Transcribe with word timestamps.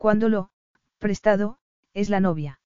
Cuando 0.00 0.30
lo, 0.30 0.48
prestado, 0.98 1.58
es 1.92 2.08
la 2.08 2.20
novia. 2.20 2.58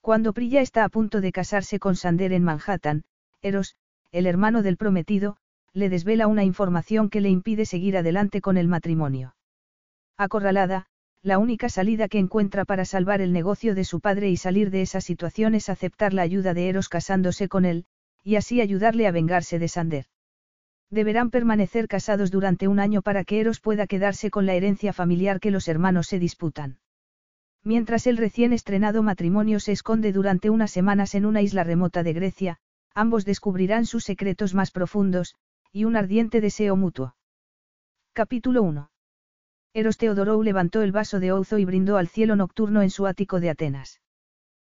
Cuando 0.00 0.32
Priya 0.32 0.62
está 0.62 0.84
a 0.84 0.88
punto 0.88 1.20
de 1.20 1.30
casarse 1.30 1.78
con 1.78 1.96
Sander 1.96 2.32
en 2.32 2.44
Manhattan, 2.44 3.04
Eros, 3.42 3.76
el 4.10 4.24
hermano 4.26 4.62
del 4.62 4.78
prometido, 4.78 5.36
le 5.74 5.90
desvela 5.90 6.28
una 6.28 6.44
información 6.44 7.10
que 7.10 7.20
le 7.20 7.28
impide 7.28 7.66
seguir 7.66 7.98
adelante 7.98 8.40
con 8.40 8.56
el 8.56 8.68
matrimonio. 8.68 9.36
Acorralada, 10.16 10.86
la 11.20 11.36
única 11.36 11.68
salida 11.68 12.08
que 12.08 12.18
encuentra 12.18 12.64
para 12.64 12.86
salvar 12.86 13.20
el 13.20 13.34
negocio 13.34 13.74
de 13.74 13.84
su 13.84 14.00
padre 14.00 14.30
y 14.30 14.38
salir 14.38 14.70
de 14.70 14.80
esa 14.80 15.02
situación 15.02 15.54
es 15.54 15.68
aceptar 15.68 16.14
la 16.14 16.22
ayuda 16.22 16.54
de 16.54 16.70
Eros 16.70 16.88
casándose 16.88 17.50
con 17.50 17.66
él, 17.66 17.84
y 18.24 18.36
así 18.36 18.62
ayudarle 18.62 19.06
a 19.06 19.12
vengarse 19.12 19.58
de 19.58 19.68
Sander. 19.68 20.06
Deberán 20.90 21.30
permanecer 21.30 21.88
casados 21.88 22.30
durante 22.30 22.68
un 22.68 22.78
año 22.78 23.02
para 23.02 23.24
que 23.24 23.40
Eros 23.40 23.60
pueda 23.60 23.86
quedarse 23.86 24.30
con 24.30 24.46
la 24.46 24.54
herencia 24.54 24.92
familiar 24.92 25.40
que 25.40 25.50
los 25.50 25.68
hermanos 25.68 26.06
se 26.06 26.18
disputan. 26.18 26.78
Mientras 27.64 28.06
el 28.06 28.16
recién 28.16 28.52
estrenado 28.52 29.02
matrimonio 29.02 29.58
se 29.58 29.72
esconde 29.72 30.12
durante 30.12 30.50
unas 30.50 30.70
semanas 30.70 31.16
en 31.16 31.26
una 31.26 31.42
isla 31.42 31.64
remota 31.64 32.04
de 32.04 32.12
Grecia, 32.12 32.58
ambos 32.94 33.24
descubrirán 33.24 33.86
sus 33.86 34.04
secretos 34.04 34.54
más 34.54 34.70
profundos, 34.70 35.34
y 35.72 35.84
un 35.84 35.96
ardiente 35.96 36.40
deseo 36.40 36.76
mutuo. 36.76 37.16
Capítulo 38.12 38.62
1. 38.62 38.90
Eros 39.74 39.98
Teodorou 39.98 40.42
levantó 40.42 40.82
el 40.82 40.92
vaso 40.92 41.18
de 41.18 41.32
ouzo 41.32 41.58
y 41.58 41.64
brindó 41.64 41.96
al 41.96 42.08
cielo 42.08 42.36
nocturno 42.36 42.82
en 42.82 42.90
su 42.90 43.06
ático 43.06 43.40
de 43.40 43.50
Atenas. 43.50 44.00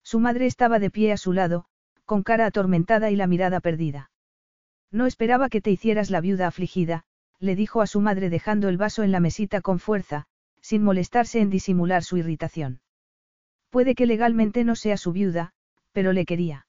Su 0.01 0.19
madre 0.19 0.45
estaba 0.45 0.79
de 0.79 0.89
pie 0.89 1.11
a 1.11 1.17
su 1.17 1.33
lado, 1.33 1.65
con 2.05 2.23
cara 2.23 2.45
atormentada 2.45 3.11
y 3.11 3.17
la 3.17 3.27
mirada 3.27 3.59
perdida. 3.59 4.09
No 4.91 5.05
esperaba 5.05 5.49
que 5.49 5.61
te 5.61 5.71
hicieras 5.71 6.09
la 6.09 6.21
viuda 6.21 6.47
afligida, 6.47 7.03
le 7.39 7.55
dijo 7.55 7.81
a 7.81 7.87
su 7.87 8.01
madre 8.01 8.29
dejando 8.29 8.69
el 8.69 8.77
vaso 8.77 9.03
en 9.03 9.11
la 9.11 9.19
mesita 9.19 9.61
con 9.61 9.79
fuerza, 9.79 10.25
sin 10.61 10.83
molestarse 10.83 11.39
en 11.39 11.49
disimular 11.49 12.03
su 12.03 12.17
irritación. 12.17 12.81
Puede 13.69 13.95
que 13.95 14.05
legalmente 14.05 14.63
no 14.63 14.75
sea 14.75 14.97
su 14.97 15.11
viuda, 15.11 15.53
pero 15.91 16.13
le 16.13 16.25
quería. 16.25 16.67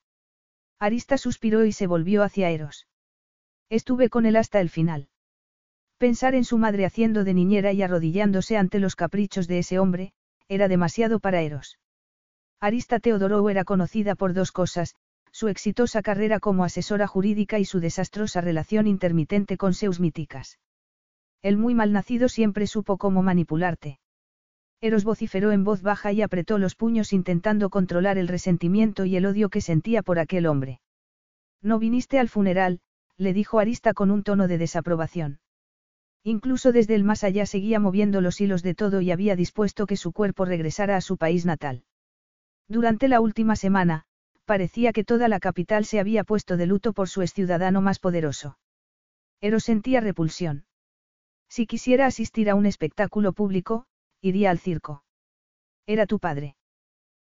Arista 0.79 1.19
suspiró 1.19 1.65
y 1.65 1.73
se 1.73 1.87
volvió 1.87 2.23
hacia 2.23 2.51
Eros. 2.51 2.87
Estuve 3.69 4.09
con 4.09 4.27
él 4.27 4.37
hasta 4.37 4.61
el 4.61 4.71
final. 4.71 5.09
Pensar 5.99 6.35
en 6.35 6.45
su 6.45 6.59
madre 6.59 6.87
haciendo 6.87 7.25
de 7.25 7.35
niñera 7.35 7.73
y 7.73 7.83
arrodillándose 7.83 8.57
ante 8.57 8.79
los 8.79 8.95
caprichos 8.95 9.49
de 9.49 9.59
ese 9.59 9.79
hombre, 9.79 10.13
era 10.49 10.69
demasiado 10.69 11.19
para 11.19 11.43
Eros. 11.43 11.79
Arista 12.61 13.01
Teodorou 13.01 13.49
era 13.49 13.65
conocida 13.65 14.15
por 14.15 14.33
dos 14.33 14.53
cosas, 14.53 14.95
su 15.39 15.47
exitosa 15.47 16.03
carrera 16.03 16.41
como 16.41 16.65
asesora 16.65 17.07
jurídica 17.07 17.61
y 17.61 17.65
su 17.65 17.79
desastrosa 17.79 18.41
relación 18.41 18.89
intermitente 18.89 19.57
con 19.57 19.73
Seus 19.73 20.01
Míticas. 20.01 20.59
El 21.43 21.57
muy 21.57 21.77
malnacido 21.77 22.29
siempre 22.29 22.67
supo 22.67 22.97
cómo 22.97 23.23
manipularte. 23.23 24.01
Eros 24.81 25.05
vociferó 25.05 25.53
en 25.53 25.63
voz 25.63 25.81
baja 25.81 26.11
y 26.11 26.23
apretó 26.23 26.59
los 26.59 26.75
puños 26.75 27.13
intentando 27.13 27.71
controlar 27.71 28.19
el 28.19 28.27
resentimiento 28.27 29.05
y 29.05 29.15
el 29.15 29.27
odio 29.27 29.49
que 29.49 29.61
sentía 29.61 30.03
por 30.03 30.19
aquel 30.19 30.45
hombre. 30.45 30.81
No 31.63 31.79
viniste 31.79 32.19
al 32.19 32.29
funeral, 32.29 32.81
le 33.17 33.33
dijo 33.33 33.61
Arista 33.61 33.95
con 33.95 34.11
un 34.11 34.25
tono 34.25 34.49
de 34.49 34.59
desaprobación. 34.59 35.39
Incluso 36.25 36.73
desde 36.73 36.97
el 36.97 37.05
más 37.05 37.23
allá 37.23 37.47
seguía 37.47 37.79
moviendo 37.79 38.21
los 38.21 38.41
hilos 38.41 38.65
de 38.65 38.75
todo 38.75 39.01
y 39.01 39.13
había 39.13 39.37
dispuesto 39.37 39.87
que 39.87 39.97
su 39.97 40.11
cuerpo 40.11 40.47
regresara 40.47 40.97
a 40.97 41.01
su 41.01 41.17
país 41.17 41.47
natal. 41.47 41.85
Durante 42.67 43.07
la 43.07 43.21
última 43.21 43.55
semana, 43.55 44.08
parecía 44.49 44.95
que 44.95 45.05
toda 45.05 45.29
la 45.29 45.41
capital 45.41 45.85
se 45.85 46.01
había 46.01 46.25
puesto 46.25 46.57
de 46.57 46.65
luto 46.65 46.95
por 46.95 47.11
su 47.11 47.25
ciudadano 47.27 47.83
más 47.83 47.99
poderoso. 47.99 48.59
Eros 49.43 49.65
sentía 49.65 50.01
repulsión. 50.01 50.65
Si 51.51 51.67
quisiera 51.67 52.07
asistir 52.07 52.49
a 52.49 52.55
un 52.55 52.65
espectáculo 52.65 53.35
público, 53.35 53.85
iría 54.23 54.51
al 54.51 54.59
circo. 54.59 55.05
Era 55.87 56.07
tu 56.07 56.19
padre. 56.19 56.57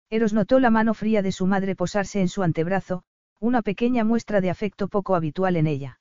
Eros 0.09 0.33
notó 0.33 0.61
la 0.61 0.71
mano 0.71 0.95
fría 0.95 1.21
de 1.21 1.31
su 1.31 1.45
madre 1.47 1.77
posarse 1.77 2.23
en 2.23 2.29
su 2.29 2.43
antebrazo, 2.43 3.03
una 3.39 3.61
pequeña 3.61 4.03
muestra 4.03 4.41
de 4.41 4.49
afecto 4.49 4.89
poco 4.89 5.15
habitual 5.15 5.57
en 5.57 5.67
ella. 5.67 6.01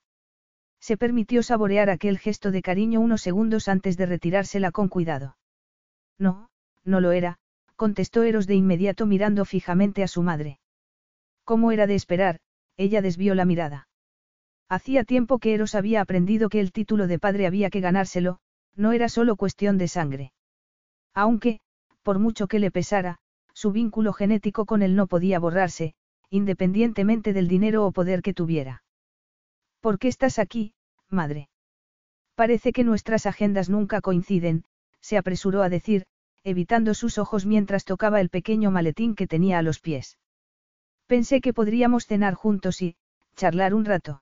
Se 0.80 0.96
permitió 0.96 1.44
saborear 1.44 1.90
aquel 1.90 2.18
gesto 2.18 2.50
de 2.52 2.62
cariño 2.62 3.02
unos 3.02 3.22
segundos 3.22 3.68
antes 3.68 3.98
de 3.98 4.06
retirársela 4.06 4.72
con 4.72 4.88
cuidado. 4.88 5.36
No, 6.18 6.50
no 6.86 7.02
lo 7.02 7.12
era, 7.12 7.40
contestó 7.76 8.24
Eros 8.24 8.48
de 8.48 8.56
inmediato 8.56 9.06
mirando 9.06 9.44
fijamente 9.44 10.02
a 10.02 10.08
su 10.08 10.24
madre. 10.24 10.60
Como 11.50 11.72
era 11.72 11.88
de 11.88 11.96
esperar, 11.96 12.38
ella 12.78 13.02
desvió 13.02 13.34
la 13.34 13.44
mirada. 13.44 13.88
Hacía 14.70 15.04
tiempo 15.04 15.40
que 15.40 15.56
Eros 15.56 15.74
había 15.74 16.00
aprendido 16.00 16.48
que 16.48 16.60
el 16.60 16.72
título 16.72 17.08
de 17.08 17.18
padre 17.18 17.48
había 17.48 17.72
que 17.72 17.80
ganárselo, 17.80 18.38
no 18.76 18.92
era 18.92 19.10
solo 19.10 19.36
cuestión 19.36 19.80
de 19.80 19.88
sangre. 19.88 20.32
Aunque, 21.16 21.60
por 22.04 22.20
mucho 22.20 22.48
que 22.48 22.60
le 22.60 22.70
pesara, 22.70 23.18
su 23.52 23.72
vínculo 23.72 24.14
genético 24.14 24.68
con 24.68 24.84
él 24.84 24.96
no 24.96 25.08
podía 25.08 25.40
borrarse, 25.40 25.96
independientemente 26.30 27.34
del 27.34 27.48
dinero 27.48 27.84
o 27.84 27.92
poder 27.94 28.22
que 28.22 28.36
tuviera. 28.36 28.84
¿Por 29.80 29.98
qué 29.98 30.08
estás 30.08 30.38
aquí, 30.38 30.76
madre? 31.10 31.50
Parece 32.36 32.72
que 32.72 32.84
nuestras 32.84 33.26
agendas 33.26 33.72
nunca 33.72 34.02
coinciden, 34.02 34.66
se 35.02 35.18
apresuró 35.18 35.64
a 35.64 35.70
decir, 35.70 36.06
evitando 36.44 36.94
sus 36.94 37.18
ojos 37.18 37.48
mientras 37.48 37.86
tocaba 37.86 38.22
el 38.22 38.30
pequeño 38.30 38.70
maletín 38.70 39.16
que 39.16 39.26
tenía 39.26 39.58
a 39.58 39.64
los 39.64 39.80
pies. 39.80 40.20
Pensé 41.10 41.42
que 41.42 41.54
podríamos 41.54 42.06
cenar 42.06 42.36
juntos 42.36 42.84
y, 42.84 42.96
charlar 43.36 43.74
un 43.74 43.84
rato. 43.84 44.22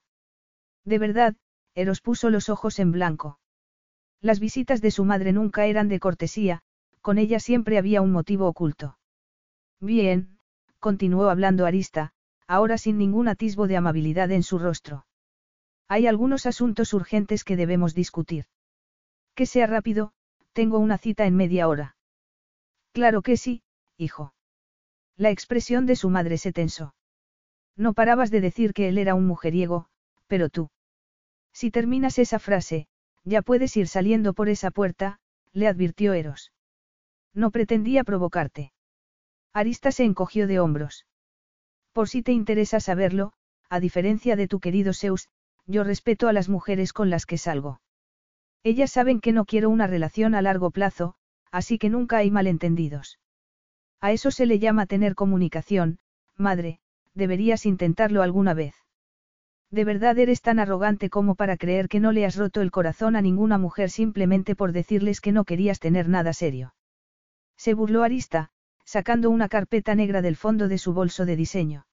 De 0.86 0.98
verdad, 0.98 1.36
Eros 1.74 2.00
puso 2.00 2.30
los 2.30 2.48
ojos 2.48 2.78
en 2.78 2.92
blanco. 2.92 3.38
Las 4.22 4.40
visitas 4.40 4.80
de 4.80 4.90
su 4.90 5.04
madre 5.04 5.34
nunca 5.34 5.66
eran 5.66 5.88
de 5.88 6.00
cortesía, 6.00 6.62
con 7.02 7.18
ella 7.18 7.40
siempre 7.40 7.76
había 7.76 8.00
un 8.00 8.10
motivo 8.10 8.46
oculto. 8.46 8.98
Bien, 9.80 10.38
continuó 10.80 11.28
hablando 11.28 11.66
Arista, 11.66 12.14
ahora 12.46 12.78
sin 12.78 12.96
ningún 12.96 13.28
atisbo 13.28 13.66
de 13.66 13.76
amabilidad 13.76 14.30
en 14.30 14.42
su 14.42 14.58
rostro. 14.58 15.04
Hay 15.88 16.06
algunos 16.06 16.46
asuntos 16.46 16.94
urgentes 16.94 17.44
que 17.44 17.56
debemos 17.56 17.94
discutir. 17.94 18.46
Que 19.34 19.44
sea 19.44 19.66
rápido, 19.66 20.14
tengo 20.54 20.78
una 20.78 20.96
cita 20.96 21.26
en 21.26 21.36
media 21.36 21.68
hora. 21.68 21.96
Claro 22.92 23.20
que 23.20 23.36
sí, 23.36 23.62
hijo. 23.98 24.32
La 25.18 25.30
expresión 25.30 25.84
de 25.84 25.96
su 25.96 26.10
madre 26.10 26.38
se 26.38 26.52
tensó. 26.52 26.94
No 27.76 27.92
parabas 27.92 28.30
de 28.30 28.40
decir 28.40 28.72
que 28.72 28.88
él 28.88 28.98
era 28.98 29.16
un 29.16 29.26
mujeriego, 29.26 29.88
pero 30.28 30.48
tú. 30.48 30.70
Si 31.52 31.72
terminas 31.72 32.20
esa 32.20 32.38
frase, 32.38 32.86
ya 33.24 33.42
puedes 33.42 33.76
ir 33.76 33.88
saliendo 33.88 34.32
por 34.32 34.48
esa 34.48 34.70
puerta, 34.70 35.18
le 35.52 35.66
advirtió 35.66 36.12
Eros. 36.12 36.52
No 37.34 37.50
pretendía 37.50 38.04
provocarte. 38.04 38.72
Arista 39.52 39.90
se 39.90 40.04
encogió 40.04 40.46
de 40.46 40.60
hombros. 40.60 41.04
Por 41.92 42.08
si 42.08 42.22
te 42.22 42.30
interesa 42.30 42.78
saberlo, 42.78 43.32
a 43.68 43.80
diferencia 43.80 44.36
de 44.36 44.46
tu 44.46 44.60
querido 44.60 44.94
Zeus, 44.94 45.28
yo 45.66 45.82
respeto 45.82 46.28
a 46.28 46.32
las 46.32 46.48
mujeres 46.48 46.92
con 46.92 47.10
las 47.10 47.26
que 47.26 47.38
salgo. 47.38 47.80
Ellas 48.62 48.92
saben 48.92 49.20
que 49.20 49.32
no 49.32 49.46
quiero 49.46 49.68
una 49.68 49.88
relación 49.88 50.36
a 50.36 50.42
largo 50.42 50.70
plazo, 50.70 51.16
así 51.50 51.76
que 51.76 51.90
nunca 51.90 52.18
hay 52.18 52.30
malentendidos. 52.30 53.18
A 54.00 54.12
eso 54.12 54.30
se 54.30 54.46
le 54.46 54.58
llama 54.58 54.86
tener 54.86 55.14
comunicación, 55.14 55.98
madre, 56.36 56.80
deberías 57.14 57.66
intentarlo 57.66 58.22
alguna 58.22 58.54
vez. 58.54 58.74
De 59.70 59.84
verdad 59.84 60.18
eres 60.18 60.40
tan 60.40 60.60
arrogante 60.60 61.10
como 61.10 61.34
para 61.34 61.56
creer 61.56 61.88
que 61.88 62.00
no 62.00 62.12
le 62.12 62.24
has 62.24 62.36
roto 62.36 62.62
el 62.62 62.70
corazón 62.70 63.16
a 63.16 63.22
ninguna 63.22 63.58
mujer 63.58 63.90
simplemente 63.90 64.54
por 64.54 64.72
decirles 64.72 65.20
que 65.20 65.32
no 65.32 65.44
querías 65.44 65.78
tener 65.78 66.08
nada 66.08 66.32
serio. 66.32 66.74
Se 67.56 67.74
burló 67.74 68.02
Arista, 68.02 68.50
sacando 68.84 69.28
una 69.30 69.48
carpeta 69.48 69.94
negra 69.94 70.22
del 70.22 70.36
fondo 70.36 70.68
de 70.68 70.78
su 70.78 70.94
bolso 70.94 71.26
de 71.26 71.36
diseño. 71.36 71.86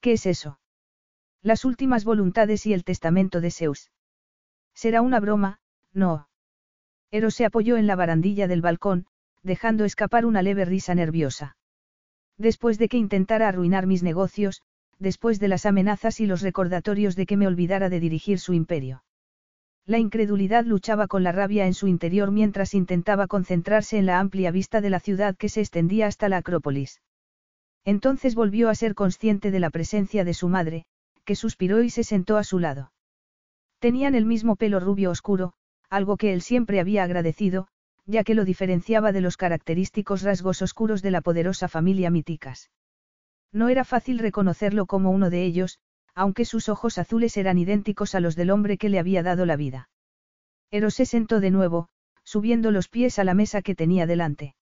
¿Qué 0.00 0.12
es 0.12 0.26
eso? 0.26 0.58
Las 1.40 1.64
últimas 1.64 2.04
voluntades 2.04 2.66
y 2.66 2.74
el 2.74 2.84
testamento 2.84 3.40
de 3.40 3.50
Zeus. 3.50 3.90
Será 4.74 5.00
una 5.00 5.20
broma, 5.20 5.60
no. 5.92 6.28
Eros 7.10 7.34
se 7.34 7.46
apoyó 7.46 7.76
en 7.76 7.86
la 7.86 7.96
barandilla 7.96 8.48
del 8.48 8.60
balcón, 8.60 9.06
dejando 9.44 9.84
escapar 9.84 10.26
una 10.26 10.42
leve 10.42 10.64
risa 10.64 10.94
nerviosa. 10.94 11.56
Después 12.36 12.78
de 12.78 12.88
que 12.88 12.96
intentara 12.96 13.46
arruinar 13.46 13.86
mis 13.86 14.02
negocios, 14.02 14.62
después 14.98 15.38
de 15.38 15.48
las 15.48 15.66
amenazas 15.66 16.18
y 16.18 16.26
los 16.26 16.42
recordatorios 16.42 17.14
de 17.14 17.26
que 17.26 17.36
me 17.36 17.46
olvidara 17.46 17.88
de 17.88 18.00
dirigir 18.00 18.40
su 18.40 18.54
imperio. 18.54 19.04
La 19.86 19.98
incredulidad 19.98 20.64
luchaba 20.64 21.06
con 21.06 21.22
la 21.22 21.32
rabia 21.32 21.66
en 21.66 21.74
su 21.74 21.88
interior 21.88 22.30
mientras 22.30 22.72
intentaba 22.72 23.26
concentrarse 23.26 23.98
en 23.98 24.06
la 24.06 24.18
amplia 24.18 24.50
vista 24.50 24.80
de 24.80 24.90
la 24.90 24.98
ciudad 24.98 25.36
que 25.36 25.50
se 25.50 25.60
extendía 25.60 26.06
hasta 26.06 26.30
la 26.30 26.38
Acrópolis. 26.38 27.02
Entonces 27.84 28.34
volvió 28.34 28.70
a 28.70 28.74
ser 28.74 28.94
consciente 28.94 29.50
de 29.50 29.60
la 29.60 29.68
presencia 29.68 30.24
de 30.24 30.32
su 30.32 30.48
madre, 30.48 30.86
que 31.26 31.36
suspiró 31.36 31.82
y 31.82 31.90
se 31.90 32.02
sentó 32.02 32.38
a 32.38 32.44
su 32.44 32.58
lado. 32.58 32.92
Tenían 33.78 34.14
el 34.14 34.24
mismo 34.24 34.56
pelo 34.56 34.80
rubio 34.80 35.10
oscuro, 35.10 35.52
algo 35.90 36.16
que 36.16 36.32
él 36.32 36.40
siempre 36.40 36.80
había 36.80 37.02
agradecido, 37.02 37.68
ya 38.06 38.24
que 38.24 38.34
lo 38.34 38.44
diferenciaba 38.44 39.12
de 39.12 39.20
los 39.20 39.36
característicos 39.36 40.22
rasgos 40.22 40.62
oscuros 40.62 41.02
de 41.02 41.10
la 41.10 41.20
poderosa 41.20 41.68
familia 41.68 42.10
Míticas. 42.10 42.70
No 43.52 43.68
era 43.68 43.84
fácil 43.84 44.18
reconocerlo 44.18 44.86
como 44.86 45.10
uno 45.10 45.30
de 45.30 45.44
ellos, 45.44 45.78
aunque 46.14 46.44
sus 46.44 46.68
ojos 46.68 46.98
azules 46.98 47.36
eran 47.36 47.58
idénticos 47.58 48.14
a 48.14 48.20
los 48.20 48.36
del 48.36 48.50
hombre 48.50 48.78
que 48.78 48.88
le 48.88 48.98
había 48.98 49.22
dado 49.22 49.46
la 49.46 49.56
vida. 49.56 49.88
Eros 50.70 50.94
se 50.94 51.06
sentó 51.06 51.40
de 51.40 51.50
nuevo, 51.50 51.88
subiendo 52.24 52.70
los 52.70 52.88
pies 52.88 53.18
a 53.18 53.24
la 53.24 53.34
mesa 53.34 53.62
que 53.62 53.74
tenía 53.74 54.06
delante. 54.06 54.54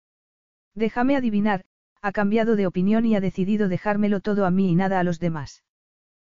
Déjame 0.74 1.16
adivinar, 1.16 1.64
ha 2.00 2.12
cambiado 2.12 2.56
de 2.56 2.66
opinión 2.66 3.06
y 3.06 3.14
ha 3.14 3.20
decidido 3.20 3.68
dejármelo 3.68 4.20
todo 4.20 4.44
a 4.44 4.50
mí 4.50 4.70
y 4.70 4.74
nada 4.74 4.98
a 4.98 5.04
los 5.04 5.20
demás. 5.20 5.62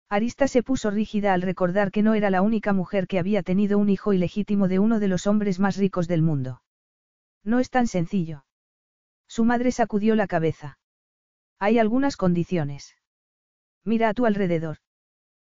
Arista 0.08 0.46
se 0.46 0.62
puso 0.62 0.90
rígida 0.90 1.34
al 1.34 1.42
recordar 1.42 1.90
que 1.90 2.02
no 2.02 2.14
era 2.14 2.30
la 2.30 2.42
única 2.42 2.72
mujer 2.72 3.08
que 3.08 3.18
había 3.18 3.42
tenido 3.42 3.76
un 3.76 3.88
hijo 3.88 4.12
ilegítimo 4.12 4.68
de 4.68 4.78
uno 4.78 5.00
de 5.00 5.08
los 5.08 5.26
hombres 5.26 5.58
más 5.58 5.76
ricos 5.76 6.06
del 6.06 6.22
mundo. 6.22 6.60
No 7.46 7.60
es 7.60 7.70
tan 7.70 7.86
sencillo. 7.86 8.44
Su 9.28 9.44
madre 9.44 9.70
sacudió 9.70 10.16
la 10.16 10.26
cabeza. 10.26 10.78
Hay 11.60 11.78
algunas 11.78 12.16
condiciones. 12.16 12.96
Mira 13.84 14.08
a 14.08 14.14
tu 14.14 14.26
alrededor. 14.26 14.78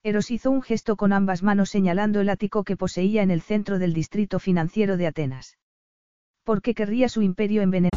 Eros 0.03 0.29
hizo 0.29 0.51
un 0.51 0.61
gesto 0.61 0.97
con 0.97 1.13
ambas 1.13 1.43
manos 1.43 1.69
señalando 1.69 2.19
el 2.19 2.29
ático 2.29 2.65
que 2.65 2.77
poseía 2.77 3.23
en 3.23 3.31
el 3.31 3.41
centro 3.41 3.79
del 3.79 3.93
distrito 3.93 4.37
financiero 4.39 4.97
de 4.97 5.07
Atenas. 5.07 5.57
¿Por 6.43 6.61
qué 6.61 6.73
querría 6.73 7.09
su 7.09 7.21
imperio 7.21 7.61
envenenar? 7.61 7.96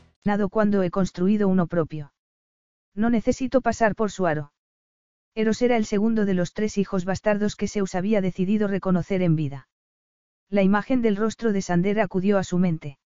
Nado 0.23 0.49
cuando 0.49 0.83
he 0.83 0.91
construido 0.91 1.47
uno 1.47 1.67
propio. 1.67 2.13
No 2.93 3.09
necesito 3.09 3.61
pasar 3.61 3.95
por 3.95 4.11
su 4.11 4.27
aro. 4.27 4.51
Eros 5.33 5.61
era 5.61 5.77
el 5.77 5.85
segundo 5.85 6.25
de 6.25 6.33
los 6.33 6.53
tres 6.53 6.77
hijos 6.77 7.05
bastardos 7.05 7.55
que 7.55 7.67
Zeus 7.67 7.95
había 7.95 8.21
decidido 8.21 8.67
reconocer 8.67 9.21
en 9.21 9.35
vida. 9.35 9.67
La 10.49 10.61
imagen 10.61 11.01
del 11.01 11.15
rostro 11.15 11.53
de 11.53 11.61
Sander 11.61 12.01
acudió 12.01 12.37
a 12.37 12.43
su 12.43 12.57
mente. 12.57 12.99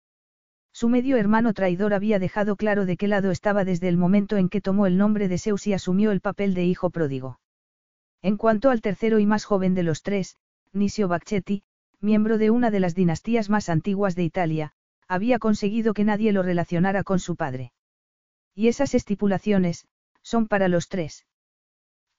Su 0.72 0.88
medio 0.88 1.16
hermano 1.18 1.52
traidor 1.52 1.94
había 1.94 2.18
dejado 2.18 2.56
claro 2.56 2.86
de 2.86 2.96
qué 2.96 3.06
lado 3.06 3.30
estaba 3.30 3.64
desde 3.64 3.88
el 3.88 3.96
momento 3.96 4.36
en 4.38 4.48
que 4.48 4.60
tomó 4.60 4.86
el 4.86 4.96
nombre 4.96 5.28
de 5.28 5.38
Zeus 5.38 5.66
y 5.66 5.74
asumió 5.74 6.10
el 6.10 6.20
papel 6.20 6.54
de 6.54 6.64
hijo 6.64 6.90
pródigo. 6.90 7.38
En 8.22 8.38
cuanto 8.38 8.70
al 8.70 8.80
tercero 8.80 9.18
y 9.18 9.26
más 9.26 9.44
joven 9.44 9.74
de 9.74 9.82
los 9.82 10.02
tres, 10.02 10.36
Nisio 10.72 11.06
Bacchetti, 11.06 11.62
miembro 12.00 12.38
de 12.38 12.50
una 12.50 12.70
de 12.70 12.80
las 12.80 12.94
dinastías 12.94 13.50
más 13.50 13.68
antiguas 13.68 14.16
de 14.16 14.24
Italia, 14.24 14.72
había 15.14 15.38
conseguido 15.38 15.94
que 15.94 16.04
nadie 16.04 16.32
lo 16.32 16.42
relacionara 16.42 17.04
con 17.04 17.18
su 17.18 17.36
padre. 17.36 17.72
Y 18.54 18.68
esas 18.68 18.94
estipulaciones, 18.94 19.86
son 20.22 20.48
para 20.48 20.68
los 20.68 20.88
tres. 20.88 21.26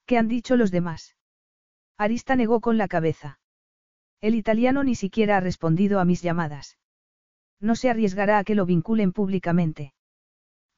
¿Qué 0.05 0.17
han 0.17 0.27
dicho 0.27 0.55
los 0.55 0.71
demás? 0.71 1.15
Arista 1.97 2.35
negó 2.35 2.61
con 2.61 2.77
la 2.77 2.87
cabeza. 2.87 3.39
El 4.21 4.35
italiano 4.35 4.83
ni 4.83 4.95
siquiera 4.95 5.37
ha 5.37 5.39
respondido 5.39 5.99
a 5.99 6.05
mis 6.05 6.21
llamadas. 6.21 6.77
No 7.59 7.75
se 7.75 7.89
arriesgará 7.89 8.37
a 8.37 8.43
que 8.43 8.55
lo 8.55 8.65
vinculen 8.65 9.11
públicamente. 9.11 9.93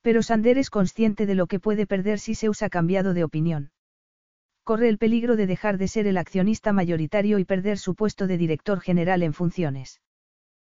Pero 0.01 0.23
Sander 0.23 0.57
es 0.57 0.69
consciente 0.69 1.25
de 1.25 1.35
lo 1.35 1.47
que 1.47 1.59
puede 1.59 1.85
perder 1.85 2.19
si 2.19 2.35
se 2.35 2.49
usa 2.49 2.69
cambiado 2.69 3.13
de 3.13 3.23
opinión 3.23 3.71
corre 4.67 4.89
el 4.89 4.97
peligro 4.97 5.37
de 5.37 5.47
dejar 5.47 5.77
de 5.77 5.87
ser 5.87 6.07
el 6.07 6.17
accionista 6.17 6.73
mayoritario 6.73 7.39
y 7.39 7.45
perder 7.45 7.77
su 7.77 7.95
puesto 7.95 8.27
de 8.27 8.37
director 8.37 8.81
general 8.81 9.23
en 9.23 9.31
funciones. 9.31 10.01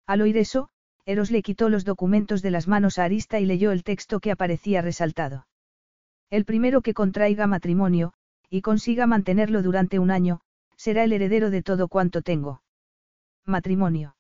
Al 0.08 0.22
oír 0.22 0.38
eso, 0.38 0.70
Eros 1.06 1.32
le 1.32 1.42
quitó 1.42 1.70
los 1.70 1.86
documentos 1.86 2.42
de 2.42 2.52
las 2.52 2.68
manos 2.68 3.00
a 3.00 3.06
Arista 3.06 3.40
y 3.40 3.46
leyó 3.46 3.72
el 3.72 3.84
texto 3.84 4.20
que 4.20 4.32
aparecía 4.32 4.82
resaltado. 4.82 5.48
El 6.30 6.46
primero 6.46 6.82
que 6.82 6.94
contraiga 6.94 7.48
matrimonio, 7.48 8.14
y 8.50 8.62
consiga 8.62 9.08
mantenerlo 9.08 9.64
durante 9.64 9.98
un 10.00 10.12
año, 10.12 10.42
será 10.76 11.04
el 11.04 11.14
heredero 11.14 11.50
de 11.50 11.64
todo 11.64 11.88
cuanto 11.88 12.22
tengo. 12.22 12.62
Matrimonio. 13.46 14.16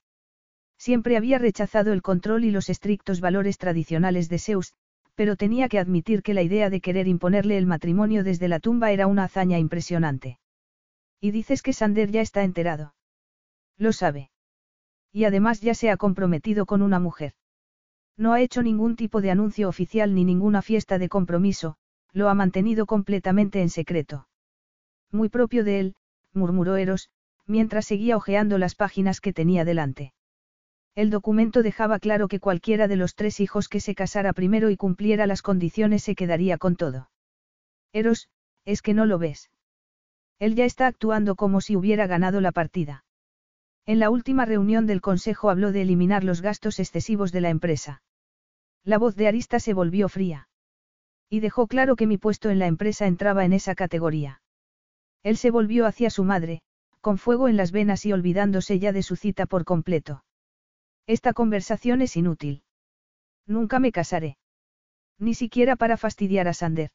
Siempre 0.77 1.15
había 1.15 1.37
rechazado 1.37 1.93
el 1.93 2.01
control 2.01 2.43
y 2.43 2.51
los 2.51 2.69
estrictos 2.69 3.21
valores 3.21 3.59
tradicionales 3.59 4.29
de 4.29 4.39
Zeus, 4.39 4.73
pero 5.13 5.35
tenía 5.35 5.69
que 5.69 5.77
admitir 5.77 6.23
que 6.23 6.33
la 6.33 6.41
idea 6.41 6.71
de 6.71 6.81
querer 6.81 7.07
imponerle 7.07 7.57
el 7.57 7.67
matrimonio 7.67 8.23
desde 8.23 8.47
la 8.47 8.59
tumba 8.59 8.91
era 8.91 9.05
una 9.05 9.25
hazaña 9.25 9.59
impresionante. 9.59 10.39
Y 11.19 11.29
dices 11.29 11.61
que 11.61 11.73
Sander 11.73 12.09
ya 12.09 12.21
está 12.21 12.43
enterado. 12.43 12.95
Lo 13.77 13.93
sabe. 13.93 14.30
Y 15.11 15.25
además 15.25 15.61
ya 15.61 15.73
se 15.73 15.89
ha 15.89 15.97
comprometido 15.97 16.65
con 16.65 16.81
una 16.81 16.99
mujer. 16.99 17.33
No 18.17 18.33
ha 18.33 18.41
hecho 18.41 18.61
ningún 18.61 18.95
tipo 18.95 19.21
de 19.21 19.31
anuncio 19.31 19.67
oficial 19.67 20.13
ni 20.15 20.25
ninguna 20.25 20.61
fiesta 20.61 20.97
de 20.97 21.09
compromiso, 21.09 21.75
lo 22.13 22.29
ha 22.29 22.33
mantenido 22.33 22.85
completamente 22.85 23.61
en 23.61 23.69
secreto. 23.69 24.27
Muy 25.11 25.29
propio 25.29 25.63
de 25.63 25.79
él, 25.79 25.95
murmuró 26.33 26.75
Eros, 26.75 27.09
mientras 27.45 27.85
seguía 27.85 28.17
hojeando 28.17 28.57
las 28.57 28.75
páginas 28.75 29.21
que 29.21 29.33
tenía 29.33 29.65
delante. 29.65 30.13
El 30.95 31.09
documento 31.09 31.63
dejaba 31.63 31.99
claro 31.99 32.27
que 32.27 32.39
cualquiera 32.39 32.87
de 32.87 32.97
los 32.97 33.15
tres 33.15 33.39
hijos 33.39 33.69
que 33.69 33.79
se 33.79 33.95
casara 33.95 34.33
primero 34.33 34.69
y 34.69 34.77
cumpliera 34.77 35.25
las 35.25 35.41
condiciones 35.41 36.03
se 36.03 36.15
quedaría 36.15 36.57
con 36.57 36.75
todo. 36.75 37.09
Eros, 37.93 38.29
es 38.65 38.81
que 38.81 38.93
no 38.93 39.05
lo 39.05 39.17
ves. 39.17 39.49
Él 40.39 40.55
ya 40.55 40.65
está 40.65 40.87
actuando 40.87 41.35
como 41.35 41.61
si 41.61 41.75
hubiera 41.75 42.07
ganado 42.07 42.41
la 42.41 42.51
partida. 42.51 43.05
En 43.85 43.99
la 43.99 44.09
última 44.09 44.45
reunión 44.45 44.85
del 44.85 45.01
Consejo 45.01 45.49
habló 45.49 45.71
de 45.71 45.81
eliminar 45.81 46.23
los 46.23 46.41
gastos 46.41 46.79
excesivos 46.79 47.31
de 47.31 47.41
la 47.41 47.49
empresa. 47.49 48.03
La 48.83 48.97
voz 48.97 49.15
de 49.15 49.27
Arista 49.27 49.59
se 49.59 49.73
volvió 49.73 50.09
fría. 50.09 50.47
Y 51.29 51.39
dejó 51.39 51.67
claro 51.67 51.95
que 51.95 52.07
mi 52.07 52.17
puesto 52.17 52.49
en 52.49 52.59
la 52.59 52.67
empresa 52.67 53.07
entraba 53.07 53.45
en 53.45 53.53
esa 53.53 53.75
categoría. 53.75 54.41
Él 55.23 55.37
se 55.37 55.51
volvió 55.51 55.85
hacia 55.85 56.09
su 56.09 56.23
madre, 56.23 56.61
con 56.99 57.17
fuego 57.17 57.47
en 57.47 57.57
las 57.57 57.71
venas 57.71 58.05
y 58.05 58.13
olvidándose 58.13 58.79
ya 58.79 58.91
de 58.91 59.03
su 59.03 59.15
cita 59.15 59.45
por 59.45 59.65
completo. 59.65 60.23
Esta 61.07 61.33
conversación 61.33 62.01
es 62.01 62.15
inútil. 62.15 62.63
Nunca 63.47 63.79
me 63.79 63.91
casaré. 63.91 64.37
Ni 65.17 65.33
siquiera 65.33 65.75
para 65.75 65.97
fastidiar 65.97 66.47
a 66.47 66.53
Sander. 66.53 66.91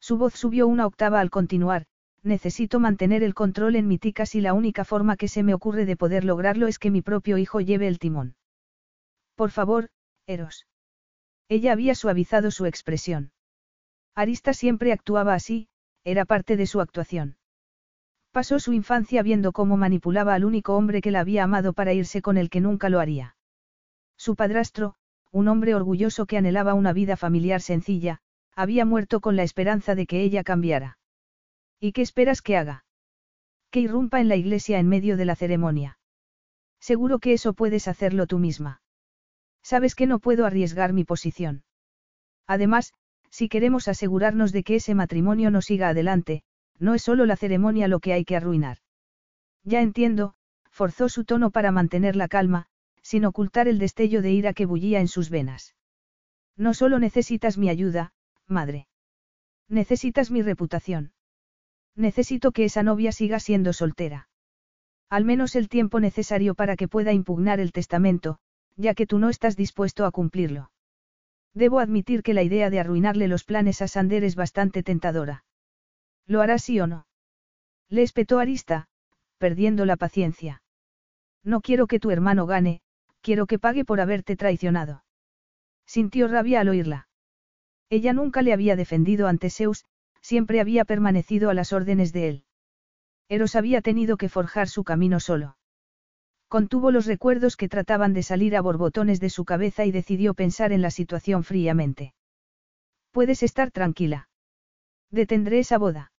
Su 0.00 0.18
voz 0.18 0.34
subió 0.34 0.66
una 0.66 0.86
octava 0.86 1.20
al 1.20 1.30
continuar, 1.30 1.86
necesito 2.26 2.80
mantener 2.80 3.22
el 3.22 3.34
control 3.34 3.76
en 3.76 3.88
mi 3.88 3.98
ticas 3.98 4.34
y 4.34 4.40
la 4.40 4.52
única 4.52 4.84
forma 4.84 5.16
que 5.16 5.28
se 5.28 5.42
me 5.42 5.54
ocurre 5.54 5.86
de 5.86 5.96
poder 5.96 6.24
lograrlo 6.24 6.66
es 6.66 6.78
que 6.78 6.90
mi 6.90 7.02
propio 7.02 7.38
hijo 7.38 7.60
lleve 7.60 7.88
el 7.88 7.98
timón. 7.98 8.36
Por 9.34 9.50
favor, 9.50 9.88
Eros. 10.26 10.66
Ella 11.48 11.72
había 11.72 11.94
suavizado 11.94 12.50
su 12.50 12.66
expresión. 12.66 13.32
Arista 14.14 14.52
siempre 14.52 14.92
actuaba 14.92 15.34
así, 15.34 15.68
era 16.04 16.24
parte 16.24 16.56
de 16.56 16.66
su 16.66 16.80
actuación. 16.80 17.36
Pasó 18.32 18.58
su 18.58 18.72
infancia 18.72 19.22
viendo 19.22 19.52
cómo 19.52 19.76
manipulaba 19.76 20.34
al 20.34 20.44
único 20.44 20.76
hombre 20.76 21.00
que 21.00 21.10
la 21.10 21.20
había 21.20 21.44
amado 21.44 21.72
para 21.72 21.94
irse 21.94 22.22
con 22.22 22.36
el 22.36 22.50
que 22.50 22.60
nunca 22.60 22.88
lo 22.88 23.00
haría. 23.00 23.36
Su 24.16 24.36
padrastro, 24.36 24.94
un 25.30 25.48
hombre 25.48 25.74
orgulloso 25.74 26.26
que 26.26 26.38
anhelaba 26.38 26.74
una 26.74 26.92
vida 26.92 27.16
familiar 27.16 27.60
sencilla, 27.60 28.20
había 28.54 28.84
muerto 28.84 29.20
con 29.20 29.36
la 29.36 29.42
esperanza 29.42 29.94
de 29.94 30.06
que 30.06 30.22
ella 30.22 30.42
cambiara. 30.42 30.95
¿Y 31.86 31.92
qué 31.92 32.02
esperas 32.02 32.42
que 32.42 32.56
haga? 32.56 32.84
Que 33.70 33.78
irrumpa 33.78 34.20
en 34.20 34.26
la 34.26 34.34
iglesia 34.34 34.80
en 34.80 34.88
medio 34.88 35.16
de 35.16 35.24
la 35.24 35.36
ceremonia. 35.36 36.00
Seguro 36.80 37.20
que 37.20 37.32
eso 37.32 37.54
puedes 37.54 37.86
hacerlo 37.86 38.26
tú 38.26 38.40
misma. 38.40 38.82
Sabes 39.62 39.94
que 39.94 40.08
no 40.08 40.18
puedo 40.18 40.46
arriesgar 40.46 40.92
mi 40.92 41.04
posición. 41.04 41.62
Además, 42.44 42.92
si 43.30 43.48
queremos 43.48 43.86
asegurarnos 43.86 44.50
de 44.50 44.64
que 44.64 44.74
ese 44.74 44.96
matrimonio 44.96 45.52
no 45.52 45.62
siga 45.62 45.90
adelante, 45.90 46.42
no 46.76 46.92
es 46.92 47.02
solo 47.02 47.24
la 47.24 47.36
ceremonia 47.36 47.86
lo 47.86 48.00
que 48.00 48.14
hay 48.14 48.24
que 48.24 48.34
arruinar. 48.34 48.78
Ya 49.62 49.80
entiendo, 49.80 50.34
forzó 50.68 51.08
su 51.08 51.24
tono 51.24 51.52
para 51.52 51.70
mantener 51.70 52.16
la 52.16 52.26
calma, 52.26 52.66
sin 53.00 53.24
ocultar 53.24 53.68
el 53.68 53.78
destello 53.78 54.22
de 54.22 54.32
ira 54.32 54.54
que 54.54 54.66
bullía 54.66 54.98
en 54.98 55.06
sus 55.06 55.30
venas. 55.30 55.76
No 56.56 56.74
solo 56.74 56.98
necesitas 56.98 57.58
mi 57.58 57.68
ayuda, 57.68 58.12
madre. 58.48 58.88
Necesitas 59.68 60.32
mi 60.32 60.42
reputación. 60.42 61.12
Necesito 61.96 62.52
que 62.52 62.64
esa 62.64 62.82
novia 62.82 63.10
siga 63.10 63.40
siendo 63.40 63.72
soltera. 63.72 64.28
Al 65.08 65.24
menos 65.24 65.56
el 65.56 65.68
tiempo 65.68 65.98
necesario 65.98 66.54
para 66.54 66.76
que 66.76 66.88
pueda 66.88 67.12
impugnar 67.12 67.58
el 67.58 67.72
testamento, 67.72 68.38
ya 68.76 68.94
que 68.94 69.06
tú 69.06 69.18
no 69.18 69.30
estás 69.30 69.56
dispuesto 69.56 70.04
a 70.04 70.10
cumplirlo. 70.10 70.70
Debo 71.54 71.80
admitir 71.80 72.22
que 72.22 72.34
la 72.34 72.42
idea 72.42 72.68
de 72.68 72.80
arruinarle 72.80 73.28
los 73.28 73.44
planes 73.44 73.80
a 73.80 73.88
Sander 73.88 74.24
es 74.24 74.36
bastante 74.36 74.82
tentadora. 74.82 75.44
¿Lo 76.26 76.42
harás 76.42 76.62
sí 76.62 76.78
o 76.80 76.86
no? 76.86 77.06
Le 77.88 78.02
espetó 78.02 78.40
Arista, 78.40 78.88
perdiendo 79.38 79.86
la 79.86 79.96
paciencia. 79.96 80.62
No 81.42 81.60
quiero 81.60 81.86
que 81.86 82.00
tu 82.00 82.10
hermano 82.10 82.44
gane, 82.46 82.82
quiero 83.22 83.46
que 83.46 83.58
pague 83.58 83.84
por 83.84 84.00
haberte 84.00 84.36
traicionado. 84.36 85.04
Sintió 85.86 86.28
rabia 86.28 86.60
al 86.60 86.68
oírla. 86.68 87.08
Ella 87.88 88.12
nunca 88.12 88.42
le 88.42 88.52
había 88.52 88.74
defendido 88.76 89.28
ante 89.28 89.48
Zeus, 89.48 89.84
siempre 90.26 90.60
había 90.60 90.84
permanecido 90.84 91.50
a 91.50 91.54
las 91.54 91.72
órdenes 91.72 92.12
de 92.12 92.28
él. 92.28 92.44
Eros 93.28 93.54
había 93.54 93.80
tenido 93.80 94.16
que 94.16 94.28
forjar 94.28 94.68
su 94.68 94.82
camino 94.82 95.20
solo. 95.20 95.56
Contuvo 96.48 96.90
los 96.90 97.06
recuerdos 97.06 97.56
que 97.56 97.68
trataban 97.68 98.12
de 98.12 98.24
salir 98.24 98.56
a 98.56 98.60
borbotones 98.60 99.20
de 99.20 99.30
su 99.30 99.44
cabeza 99.44 99.84
y 99.84 99.92
decidió 99.92 100.34
pensar 100.34 100.72
en 100.72 100.82
la 100.82 100.90
situación 100.90 101.44
fríamente. 101.44 102.12
Puedes 103.12 103.44
estar 103.44 103.70
tranquila. 103.70 104.28
Detendré 105.12 105.60
esa 105.60 105.78
boda. 105.78 106.10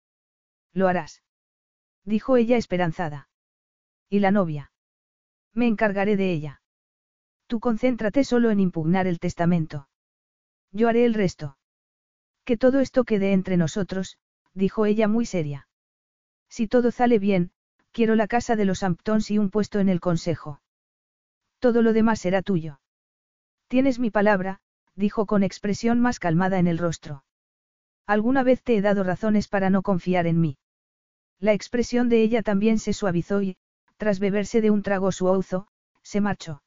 Lo 0.73 0.87
harás. 0.87 1.25
Dijo 2.05 2.37
ella 2.37 2.57
esperanzada. 2.57 3.29
¿Y 4.09 4.21
la 4.21 4.31
novia? 4.31 4.71
Me 5.53 5.67
encargaré 5.67 6.17
de 6.17 6.31
ella. 6.31 6.63
Tú 7.49 7.59
concéntrate 7.59 8.23
solo 8.23 8.53
en 8.53 8.61
impugnar 8.61 9.09
el 9.09 9.19
testamento. 9.19 9.89
Yo 10.71 10.89
haré 10.89 11.05
el 11.05 11.15
resto. 11.15 11.57
Que 12.47 12.57
todo 12.57 12.79
esto 12.81 13.05
quede 13.05 13.33
entre 13.33 13.57
nosotros, 13.57 14.19
dijo 14.55 14.87
ella 14.87 15.09
muy 15.09 15.27
seria. 15.27 15.69
Si 16.49 16.69
todo 16.69 16.93
sale 16.93 17.19
bien, 17.19 17.51
quiero 17.91 18.15
la 18.15 18.29
casa 18.29 18.55
de 18.55 18.65
los 18.65 18.85
Amptons 18.85 19.33
y 19.33 19.39
un 19.39 19.51
puesto 19.51 19.81
en 19.81 19.89
el 19.89 19.99
consejo. 20.01 20.63
Todo 21.59 21.83
lo 21.83 21.93
demás 21.93 22.21
será 22.21 22.43
tuyo. 22.43 22.81
Tienes 23.67 23.99
mi 23.99 24.11
palabra, 24.13 24.61
dijo 24.95 25.27
con 25.27 25.43
expresión 25.43 26.01
más 26.01 26.21
calmada 26.21 26.61
en 26.61 26.69
el 26.69 26.79
rostro. 26.79 27.25
Alguna 28.07 28.45
vez 28.45 28.63
te 28.63 28.77
he 28.77 28.81
dado 28.81 29.03
razones 29.03 29.49
para 29.49 29.69
no 29.69 29.83
confiar 29.83 30.29
en 30.29 30.41
mí. 30.41 30.57
La 31.41 31.53
expresión 31.53 32.09
de 32.09 32.23
ella 32.23 32.43
también 32.43 32.79
se 32.79 32.93
suavizó 32.93 33.43
y, 33.43 33.57
tras 33.97 34.21
beberse 34.21 34.61
de 34.61 34.71
un 34.71 34.83
trago 34.83 35.11
su 35.11 35.27
ouzo, 35.27 35.67
se 36.03 36.21
marchó. 36.21 36.63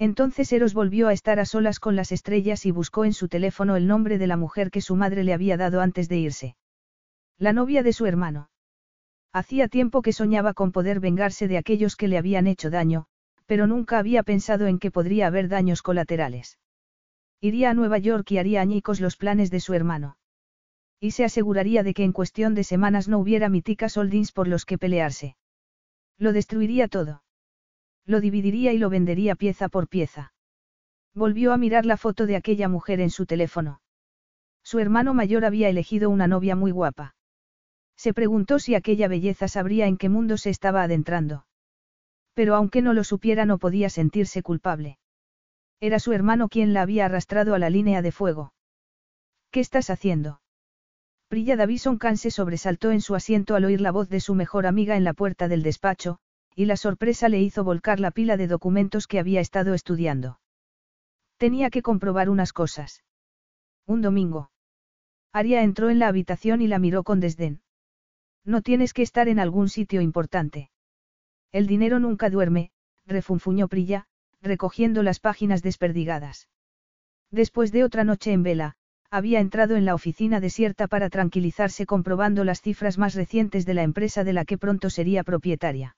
Entonces 0.00 0.50
Eros 0.50 0.72
volvió 0.72 1.08
a 1.08 1.12
estar 1.12 1.38
a 1.40 1.44
solas 1.44 1.78
con 1.78 1.94
las 1.94 2.10
estrellas 2.10 2.64
y 2.64 2.70
buscó 2.70 3.04
en 3.04 3.12
su 3.12 3.28
teléfono 3.28 3.76
el 3.76 3.86
nombre 3.86 4.16
de 4.16 4.26
la 4.26 4.38
mujer 4.38 4.70
que 4.70 4.80
su 4.80 4.96
madre 4.96 5.24
le 5.24 5.34
había 5.34 5.58
dado 5.58 5.82
antes 5.82 6.08
de 6.08 6.16
irse. 6.16 6.56
La 7.36 7.52
novia 7.52 7.82
de 7.82 7.92
su 7.92 8.06
hermano. 8.06 8.48
Hacía 9.30 9.68
tiempo 9.68 10.00
que 10.00 10.14
soñaba 10.14 10.54
con 10.54 10.72
poder 10.72 11.00
vengarse 11.00 11.48
de 11.48 11.58
aquellos 11.58 11.96
que 11.96 12.08
le 12.08 12.16
habían 12.16 12.46
hecho 12.46 12.70
daño, 12.70 13.08
pero 13.44 13.66
nunca 13.66 13.98
había 13.98 14.22
pensado 14.22 14.68
en 14.68 14.78
que 14.78 14.90
podría 14.90 15.26
haber 15.26 15.48
daños 15.48 15.82
colaterales. 15.82 16.58
Iría 17.42 17.68
a 17.68 17.74
Nueva 17.74 17.98
York 17.98 18.30
y 18.30 18.38
haría 18.38 18.62
añicos 18.62 19.00
los 19.00 19.18
planes 19.18 19.50
de 19.50 19.60
su 19.60 19.74
hermano. 19.74 20.16
Y 20.98 21.10
se 21.10 21.24
aseguraría 21.24 21.82
de 21.82 21.92
que 21.92 22.04
en 22.04 22.12
cuestión 22.12 22.54
de 22.54 22.64
semanas 22.64 23.06
no 23.06 23.18
hubiera 23.18 23.50
míticas 23.50 23.98
holdings 23.98 24.32
por 24.32 24.48
los 24.48 24.64
que 24.64 24.78
pelearse. 24.78 25.36
Lo 26.16 26.32
destruiría 26.32 26.88
todo. 26.88 27.22
Lo 28.10 28.20
dividiría 28.20 28.72
y 28.72 28.78
lo 28.78 28.90
vendería 28.90 29.36
pieza 29.36 29.68
por 29.68 29.86
pieza. 29.86 30.32
Volvió 31.14 31.52
a 31.52 31.56
mirar 31.56 31.86
la 31.86 31.96
foto 31.96 32.26
de 32.26 32.34
aquella 32.34 32.68
mujer 32.68 32.98
en 33.00 33.08
su 33.08 33.24
teléfono. 33.24 33.82
Su 34.64 34.80
hermano 34.80 35.14
mayor 35.14 35.44
había 35.44 35.68
elegido 35.68 36.10
una 36.10 36.26
novia 36.26 36.56
muy 36.56 36.72
guapa. 36.72 37.14
Se 37.96 38.12
preguntó 38.12 38.58
si 38.58 38.74
aquella 38.74 39.06
belleza 39.06 39.46
sabría 39.46 39.86
en 39.86 39.96
qué 39.96 40.08
mundo 40.08 40.38
se 40.38 40.50
estaba 40.50 40.82
adentrando. 40.82 41.46
Pero 42.34 42.56
aunque 42.56 42.82
no 42.82 42.94
lo 42.94 43.04
supiera 43.04 43.44
no 43.44 43.58
podía 43.58 43.88
sentirse 43.88 44.42
culpable. 44.42 44.98
Era 45.78 46.00
su 46.00 46.12
hermano 46.12 46.48
quien 46.48 46.72
la 46.72 46.82
había 46.82 47.04
arrastrado 47.06 47.54
a 47.54 47.60
la 47.60 47.70
línea 47.70 48.02
de 48.02 48.10
fuego. 48.10 48.54
¿Qué 49.52 49.60
estás 49.60 49.88
haciendo? 49.88 50.40
Prilla 51.28 51.54
Davison 51.54 51.96
Khan 51.96 52.16
se 52.16 52.32
sobresaltó 52.32 52.90
en 52.90 53.02
su 53.02 53.14
asiento 53.14 53.54
al 53.54 53.66
oír 53.66 53.80
la 53.80 53.92
voz 53.92 54.08
de 54.08 54.18
su 54.18 54.34
mejor 54.34 54.66
amiga 54.66 54.96
en 54.96 55.04
la 55.04 55.14
puerta 55.14 55.46
del 55.46 55.62
despacho, 55.62 56.18
y 56.54 56.66
la 56.66 56.76
sorpresa 56.76 57.28
le 57.28 57.40
hizo 57.40 57.64
volcar 57.64 58.00
la 58.00 58.10
pila 58.10 58.36
de 58.36 58.46
documentos 58.46 59.06
que 59.06 59.18
había 59.18 59.40
estado 59.40 59.74
estudiando. 59.74 60.40
Tenía 61.36 61.70
que 61.70 61.82
comprobar 61.82 62.28
unas 62.28 62.52
cosas. 62.52 63.02
Un 63.86 64.02
domingo. 64.02 64.50
Aria 65.32 65.62
entró 65.62 65.90
en 65.90 65.98
la 65.98 66.08
habitación 66.08 66.60
y 66.60 66.68
la 66.68 66.78
miró 66.78 67.02
con 67.02 67.20
desdén. 67.20 67.62
No 68.44 68.62
tienes 68.62 68.92
que 68.92 69.02
estar 69.02 69.28
en 69.28 69.38
algún 69.38 69.68
sitio 69.68 70.00
importante. 70.00 70.70
El 71.52 71.66
dinero 71.66 71.98
nunca 71.98 72.30
duerme, 72.30 72.70
refunfuñó 73.06 73.68
Prilla, 73.68 74.06
recogiendo 74.42 75.02
las 75.02 75.20
páginas 75.20 75.62
desperdigadas. 75.62 76.48
Después 77.30 77.72
de 77.72 77.84
otra 77.84 78.04
noche 78.04 78.32
en 78.32 78.42
vela, 78.42 78.76
había 79.10 79.40
entrado 79.40 79.76
en 79.76 79.84
la 79.84 79.94
oficina 79.94 80.40
desierta 80.40 80.86
para 80.86 81.10
tranquilizarse 81.10 81.86
comprobando 81.86 82.44
las 82.44 82.60
cifras 82.60 82.98
más 82.98 83.14
recientes 83.14 83.66
de 83.66 83.74
la 83.74 83.82
empresa 83.82 84.24
de 84.24 84.32
la 84.32 84.44
que 84.44 84.58
pronto 84.58 84.88
sería 84.90 85.24
propietaria. 85.24 85.96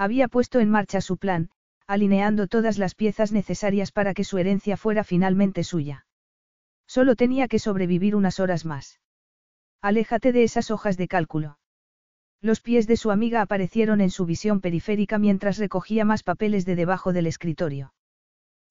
Había 0.00 0.28
puesto 0.28 0.60
en 0.60 0.70
marcha 0.70 1.02
su 1.02 1.18
plan, 1.18 1.50
alineando 1.86 2.46
todas 2.46 2.78
las 2.78 2.94
piezas 2.94 3.32
necesarias 3.32 3.92
para 3.92 4.14
que 4.14 4.24
su 4.24 4.38
herencia 4.38 4.78
fuera 4.78 5.04
finalmente 5.04 5.62
suya. 5.62 6.06
Solo 6.86 7.16
tenía 7.16 7.48
que 7.48 7.58
sobrevivir 7.58 8.16
unas 8.16 8.40
horas 8.40 8.64
más. 8.64 8.98
Aléjate 9.82 10.32
de 10.32 10.42
esas 10.42 10.70
hojas 10.70 10.96
de 10.96 11.06
cálculo. 11.06 11.58
Los 12.40 12.62
pies 12.62 12.86
de 12.86 12.96
su 12.96 13.10
amiga 13.10 13.42
aparecieron 13.42 14.00
en 14.00 14.08
su 14.08 14.24
visión 14.24 14.62
periférica 14.62 15.18
mientras 15.18 15.58
recogía 15.58 16.06
más 16.06 16.22
papeles 16.22 16.64
de 16.64 16.76
debajo 16.76 17.12
del 17.12 17.26
escritorio. 17.26 17.92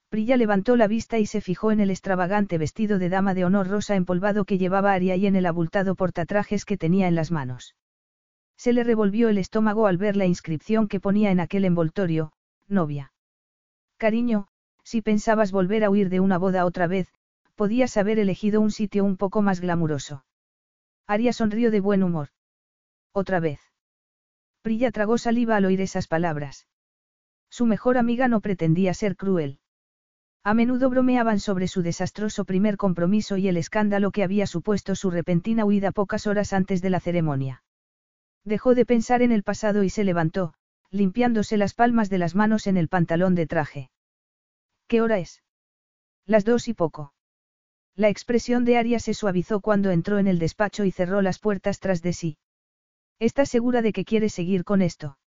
Prilla 0.09 0.35
levantó 0.35 0.77
la 0.77 0.87
vista 0.87 1.19
y 1.19 1.27
se 1.27 1.41
fijó 1.41 1.71
en 1.71 1.79
el 1.79 1.91
extravagante 1.91 2.57
vestido 2.57 2.97
de 2.97 3.09
dama 3.09 3.35
de 3.35 3.45
honor 3.45 3.67
rosa 3.67 3.95
empolvado 3.95 4.45
que 4.45 4.57
llevaba 4.57 4.93
Aria 4.93 5.15
y 5.15 5.27
en 5.27 5.35
el 5.35 5.45
abultado 5.45 5.93
portatrajes 5.93 6.65
que 6.65 6.75
tenía 6.75 7.07
en 7.07 7.13
las 7.13 7.29
manos. 7.29 7.75
Se 8.59 8.73
le 8.73 8.83
revolvió 8.83 9.29
el 9.29 9.37
estómago 9.37 9.87
al 9.87 9.97
ver 9.97 10.17
la 10.17 10.25
inscripción 10.25 10.89
que 10.89 10.99
ponía 10.99 11.31
en 11.31 11.39
aquel 11.39 11.63
envoltorio, 11.63 12.33
novia. 12.67 13.13
Cariño, 13.95 14.49
si 14.83 15.01
pensabas 15.01 15.53
volver 15.53 15.85
a 15.85 15.89
huir 15.89 16.09
de 16.09 16.19
una 16.19 16.37
boda 16.37 16.65
otra 16.65 16.85
vez, 16.85 17.07
podías 17.55 17.95
haber 17.95 18.19
elegido 18.19 18.59
un 18.59 18.71
sitio 18.71 19.05
un 19.05 19.15
poco 19.15 19.41
más 19.41 19.61
glamuroso. 19.61 20.25
Aria 21.07 21.31
sonrió 21.31 21.71
de 21.71 21.79
buen 21.79 22.03
humor. 22.03 22.31
Otra 23.13 23.39
vez. 23.39 23.61
Prilla 24.61 24.91
tragó 24.91 25.17
saliva 25.17 25.55
al 25.55 25.63
oír 25.63 25.79
esas 25.79 26.07
palabras. 26.07 26.67
Su 27.49 27.65
mejor 27.65 27.97
amiga 27.97 28.27
no 28.27 28.41
pretendía 28.41 28.93
ser 28.93 29.15
cruel. 29.15 29.59
A 30.43 30.53
menudo 30.53 30.89
bromeaban 30.89 31.39
sobre 31.39 31.69
su 31.69 31.81
desastroso 31.81 32.43
primer 32.43 32.75
compromiso 32.75 33.37
y 33.37 33.47
el 33.47 33.55
escándalo 33.55 34.11
que 34.11 34.23
había 34.23 34.47
supuesto 34.47 34.95
su 34.95 35.11
repentina 35.11 35.63
huida 35.63 35.93
pocas 35.93 36.27
horas 36.27 36.51
antes 36.51 36.81
de 36.81 36.89
la 36.89 36.99
ceremonia. 36.99 37.63
Dejó 38.49 38.73
de 38.73 38.83
pensar 38.83 39.21
en 39.21 39.31
el 39.31 39.43
pasado 39.43 39.83
y 39.83 39.91
se 39.91 40.03
levantó, 40.03 40.55
limpiándose 40.89 41.55
las 41.55 41.75
palmas 41.75 42.09
de 42.09 42.17
las 42.17 42.33
manos 42.33 42.65
en 42.65 42.77
el 42.77 42.87
pantalón 42.87 43.35
de 43.35 43.45
traje. 43.45 43.91
¿Qué 44.87 45.01
hora 45.01 45.19
es? 45.19 45.43
Las 46.25 46.45
dos 46.45 46.67
y 46.67 46.73
poco. 46.73 47.13
La 47.95 48.09
expresión 48.09 48.65
de 48.65 48.79
Aria 48.79 48.97
se 48.99 49.13
suavizó 49.13 49.61
cuando 49.61 49.91
entró 49.91 50.17
en 50.17 50.25
el 50.25 50.39
despacho 50.39 50.83
y 50.83 50.89
cerró 50.89 51.21
las 51.21 51.37
puertas 51.37 51.79
tras 51.79 52.01
de 52.01 52.11
sí. 52.11 52.37
¿Estás 53.19 53.49
segura 53.49 53.83
de 53.83 53.93
que 53.93 54.03
quieres 54.03 54.33
seguir 54.33 54.63
con 54.63 54.81
esto? 54.81 55.19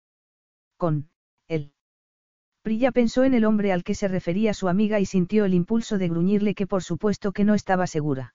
Con, 0.77 1.09
él. 1.47 1.75
Prilla 2.63 2.91
pensó 2.91 3.23
en 3.23 3.35
el 3.35 3.45
hombre 3.45 3.71
al 3.71 3.85
que 3.85 3.95
se 3.95 4.09
refería 4.09 4.53
su 4.53 4.67
amiga 4.67 4.99
y 4.99 5.07
sintió 5.07 5.45
el 5.45 5.55
impulso 5.55 5.97
de 5.97 6.09
gruñirle 6.09 6.57
que 6.57 6.67
por 6.67 6.83
supuesto 6.83 7.31
que 7.31 7.45
no 7.45 7.55
estaba 7.55 7.87
segura. 7.87 8.35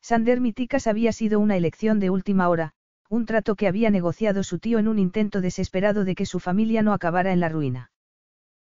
Sander 0.00 0.40
Miticas 0.40 0.86
había 0.86 1.12
sido 1.12 1.40
una 1.40 1.58
elección 1.58 2.00
de 2.00 2.08
última 2.08 2.48
hora, 2.48 2.72
un 3.10 3.24
trato 3.24 3.56
que 3.56 3.66
había 3.66 3.90
negociado 3.90 4.42
su 4.42 4.58
tío 4.58 4.78
en 4.78 4.86
un 4.86 4.98
intento 4.98 5.40
desesperado 5.40 6.04
de 6.04 6.14
que 6.14 6.26
su 6.26 6.40
familia 6.40 6.82
no 6.82 6.92
acabara 6.92 7.32
en 7.32 7.40
la 7.40 7.48
ruina. 7.48 7.90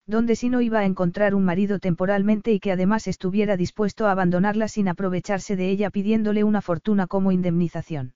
Donde 0.05 0.35
si 0.35 0.49
no 0.49 0.61
iba 0.61 0.81
a 0.81 0.85
encontrar 0.85 1.35
un 1.35 1.45
marido 1.45 1.79
temporalmente 1.79 2.53
y 2.53 2.59
que 2.59 2.73
además 2.73 3.07
estuviera 3.07 3.57
dispuesto 3.57 4.07
a 4.07 4.11
abandonarla 4.11 4.67
sin 4.67 4.89
aprovecharse 4.89 5.55
de 5.55 5.71
ella 5.71 5.91
pidiéndole 5.91 6.43
una 6.43 6.61
fortuna 6.61 7.07
como 7.07 7.31
indemnización. 7.31 8.15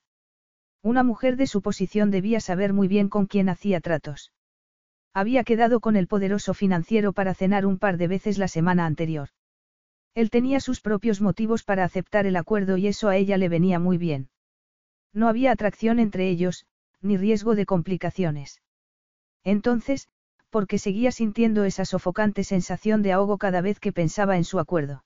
Una 0.82 1.04
mujer 1.04 1.36
de 1.36 1.46
su 1.46 1.62
posición 1.62 2.10
debía 2.10 2.40
saber 2.40 2.72
muy 2.72 2.88
bien 2.88 3.08
con 3.08 3.26
quién 3.26 3.48
hacía 3.48 3.80
tratos. 3.80 4.32
Había 5.14 5.44
quedado 5.44 5.80
con 5.80 5.96
el 5.96 6.08
poderoso 6.08 6.54
financiero 6.54 7.12
para 7.12 7.34
cenar 7.34 7.66
un 7.66 7.78
par 7.78 7.98
de 7.98 8.08
veces 8.08 8.36
la 8.36 8.48
semana 8.48 8.84
anterior. 8.84 9.28
Él 10.14 10.30
tenía 10.30 10.60
sus 10.60 10.80
propios 10.80 11.20
motivos 11.20 11.62
para 11.62 11.84
aceptar 11.84 12.26
el 12.26 12.36
acuerdo 12.36 12.76
y 12.76 12.88
eso 12.88 13.08
a 13.08 13.16
ella 13.16 13.36
le 13.36 13.48
venía 13.48 13.78
muy 13.78 13.96
bien. 13.96 14.28
No 15.12 15.28
había 15.28 15.52
atracción 15.52 15.98
entre 15.98 16.28
ellos, 16.28 16.66
ni 17.00 17.16
riesgo 17.16 17.54
de 17.54 17.66
complicaciones. 17.66 18.62
Entonces, 19.44 20.08
porque 20.50 20.78
seguía 20.78 21.12
sintiendo 21.12 21.64
esa 21.64 21.84
sofocante 21.84 22.44
sensación 22.44 23.02
de 23.02 23.12
ahogo 23.12 23.38
cada 23.38 23.60
vez 23.60 23.80
que 23.80 23.92
pensaba 23.92 24.36
en 24.36 24.44
su 24.44 24.58
acuerdo. 24.58 25.04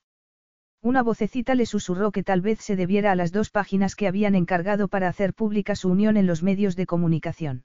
Una 0.83 1.03
vocecita 1.03 1.55
le 1.55 1.67
susurró 1.67 2.11
que 2.11 2.23
tal 2.23 2.41
vez 2.41 2.61
se 2.61 2.75
debiera 2.75 3.13
a 3.13 3.15
las 3.15 3.33
dos 3.33 3.51
páginas 3.51 3.95
que 3.95 4.07
habían 4.07 4.35
encargado 4.35 4.89
para 4.89 5.09
hacer 5.09 5.35
pública 5.35 5.77
su 5.77 5.91
unión 5.91 6.17
en 6.17 6.27
los 6.27 6.43
medios 6.43 6.75
de 6.75 6.87
comunicación. 6.87 7.65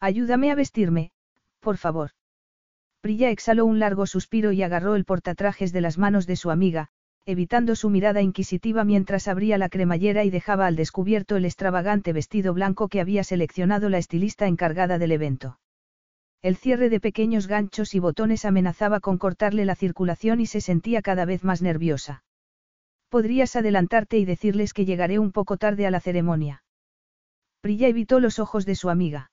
Ayúdame 0.00 0.50
a 0.50 0.54
vestirme, 0.54 1.12
por 1.60 1.76
favor. 1.76 2.10
Priya 3.02 3.30
exhaló 3.30 3.66
un 3.66 3.80
largo 3.80 4.06
suspiro 4.06 4.52
y 4.52 4.62
agarró 4.62 4.94
el 4.96 5.04
portatrajes 5.04 5.72
de 5.72 5.80
las 5.80 5.98
manos 5.98 6.26
de 6.26 6.36
su 6.36 6.50
amiga, 6.50 6.88
evitando 7.24 7.76
su 7.76 7.88
mirada 7.88 8.20
inquisitiva 8.20 8.84
mientras 8.84 9.28
abría 9.28 9.56
la 9.58 9.68
cremallera 9.68 10.24
y 10.24 10.30
dejaba 10.30 10.66
al 10.66 10.76
descubierto 10.76 11.36
el 11.36 11.44
extravagante 11.44 12.12
vestido 12.12 12.52
blanco 12.52 12.88
que 12.88 13.00
había 13.00 13.22
seleccionado 13.22 13.88
la 13.88 13.98
estilista 13.98 14.46
encargada 14.46 14.98
del 14.98 15.12
evento. 15.12 15.58
El 16.42 16.56
cierre 16.56 16.90
de 16.90 16.98
pequeños 16.98 17.46
ganchos 17.46 17.94
y 17.94 18.00
botones 18.00 18.44
amenazaba 18.44 18.98
con 18.98 19.18
cortarle 19.18 19.64
la 19.64 19.76
circulación 19.76 20.40
y 20.40 20.46
se 20.46 20.60
sentía 20.60 21.00
cada 21.00 21.24
vez 21.24 21.44
más 21.44 21.62
nerviosa. 21.62 22.24
Podrías 23.08 23.54
adelantarte 23.54 24.18
y 24.18 24.24
decirles 24.24 24.72
que 24.72 24.84
llegaré 24.84 25.20
un 25.20 25.30
poco 25.30 25.56
tarde 25.56 25.86
a 25.86 25.92
la 25.92 26.00
ceremonia. 26.00 26.64
Priya 27.60 27.86
evitó 27.86 28.18
los 28.18 28.40
ojos 28.40 28.66
de 28.66 28.74
su 28.74 28.90
amiga. 28.90 29.30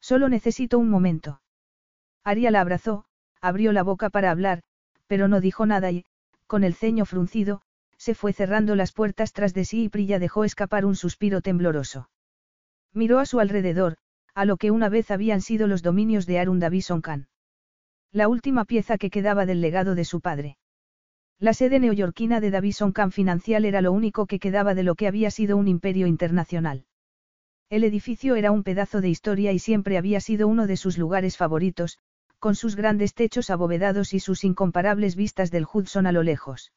Solo 0.00 0.28
necesito 0.28 0.78
un 0.78 0.88
momento. 0.88 1.42
Aria 2.22 2.52
la 2.52 2.60
abrazó, 2.60 3.06
abrió 3.40 3.72
la 3.72 3.82
boca 3.82 4.08
para 4.10 4.30
hablar, 4.30 4.62
pero 5.08 5.26
no 5.26 5.40
dijo 5.40 5.66
nada 5.66 5.90
y, 5.90 6.04
con 6.50 6.64
el 6.64 6.74
ceño 6.74 7.04
fruncido, 7.04 7.60
se 7.96 8.16
fue 8.16 8.32
cerrando 8.32 8.74
las 8.74 8.90
puertas 8.90 9.32
tras 9.32 9.54
de 9.54 9.64
sí 9.64 9.84
y 9.84 9.88
Priya 9.88 10.18
dejó 10.18 10.42
escapar 10.42 10.84
un 10.84 10.96
suspiro 10.96 11.42
tembloroso. 11.42 12.10
Miró 12.92 13.20
a 13.20 13.24
su 13.24 13.38
alrededor, 13.38 13.98
a 14.34 14.44
lo 14.44 14.56
que 14.56 14.72
una 14.72 14.88
vez 14.88 15.12
habían 15.12 15.42
sido 15.42 15.68
los 15.68 15.84
dominios 15.84 16.26
de 16.26 16.40
Arun 16.40 16.58
Davison 16.58 17.02
Khan. 17.02 17.28
La 18.10 18.26
última 18.26 18.64
pieza 18.64 18.98
que 18.98 19.10
quedaba 19.10 19.46
del 19.46 19.60
legado 19.60 19.94
de 19.94 20.04
su 20.04 20.20
padre. 20.20 20.58
La 21.38 21.54
sede 21.54 21.78
neoyorquina 21.78 22.40
de 22.40 22.50
Davison 22.50 22.90
Khan 22.90 23.12
Financial 23.12 23.64
era 23.64 23.80
lo 23.80 23.92
único 23.92 24.26
que 24.26 24.40
quedaba 24.40 24.74
de 24.74 24.82
lo 24.82 24.96
que 24.96 25.06
había 25.06 25.30
sido 25.30 25.56
un 25.56 25.68
imperio 25.68 26.08
internacional. 26.08 26.84
El 27.68 27.84
edificio 27.84 28.34
era 28.34 28.50
un 28.50 28.64
pedazo 28.64 29.00
de 29.00 29.08
historia 29.08 29.52
y 29.52 29.60
siempre 29.60 29.98
había 29.98 30.18
sido 30.18 30.48
uno 30.48 30.66
de 30.66 30.76
sus 30.76 30.98
lugares 30.98 31.36
favoritos, 31.36 32.00
con 32.40 32.56
sus 32.56 32.74
grandes 32.74 33.14
techos 33.14 33.50
abovedados 33.50 34.14
y 34.14 34.18
sus 34.18 34.42
incomparables 34.44 35.14
vistas 35.14 35.50
del 35.50 35.66
Hudson 35.72 36.06
a 36.06 36.12
lo 36.12 36.22
lejos. 36.22 36.72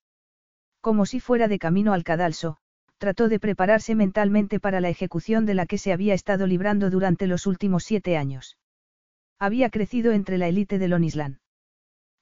Como 0.81 1.05
si 1.05 1.21
fuera 1.21 1.47
de 1.47 1.57
camino 1.57 1.93
al 1.93 2.03
cadalso, 2.03 2.57
trató 2.97 3.29
de 3.29 3.39
prepararse 3.39 3.95
mentalmente 3.95 4.59
para 4.59 4.81
la 4.81 4.89
ejecución 4.89 5.45
de 5.45 5.53
la 5.53 5.65
que 5.65 5.77
se 5.77 5.93
había 5.93 6.13
estado 6.13 6.47
librando 6.47 6.89
durante 6.89 7.27
los 7.27 7.47
últimos 7.47 7.85
siete 7.85 8.17
años. 8.17 8.57
Había 9.39 9.69
crecido 9.69 10.11
entre 10.11 10.37
la 10.37 10.47
élite 10.47 10.79
de 10.79 10.87
Lonisland. 10.89 11.37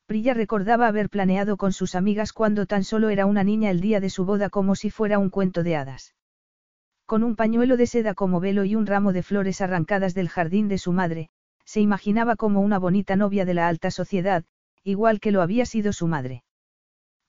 Prilla 0.06 0.34
recordaba 0.34 0.88
haber 0.88 1.10
planeado 1.10 1.58
con 1.58 1.74
sus 1.74 1.96
amigas 1.96 2.34
cuando 2.34 2.66
tan 2.66 2.84
solo 2.84 3.10
era 3.10 3.26
una 3.26 3.44
niña 3.44 3.72
el 3.72 3.82
día 3.82 4.00
de 4.00 4.10
su 4.10 4.26
boda 4.26 4.50
como 4.50 4.76
si 4.76 4.92
fuera 4.92 5.18
un 5.18 5.30
cuento 5.30 5.64
de 5.64 5.76
hadas. 5.76 6.14
Con 7.08 7.24
un 7.24 7.36
pañuelo 7.36 7.76
de 7.76 7.88
seda 7.88 8.14
como 8.14 8.40
velo 8.40 8.66
y 8.66 8.76
un 8.76 8.86
ramo 8.86 9.14
de 9.14 9.24
flores 9.24 9.62
arrancadas 9.62 10.14
del 10.14 10.30
jardín 10.30 10.68
de 10.68 10.78
su 10.78 10.94
madre, 10.94 11.30
se 11.72 11.80
imaginaba 11.80 12.36
como 12.36 12.60
una 12.60 12.80
bonita 12.80 13.16
novia 13.16 13.46
de 13.46 13.54
la 13.54 13.70
alta 13.70 13.92
sociedad, 13.92 14.44
igual 14.84 15.22
que 15.22 15.32
lo 15.32 15.42
había 15.42 15.66
sido 15.66 15.94
su 15.94 16.06
madre. 16.06 16.44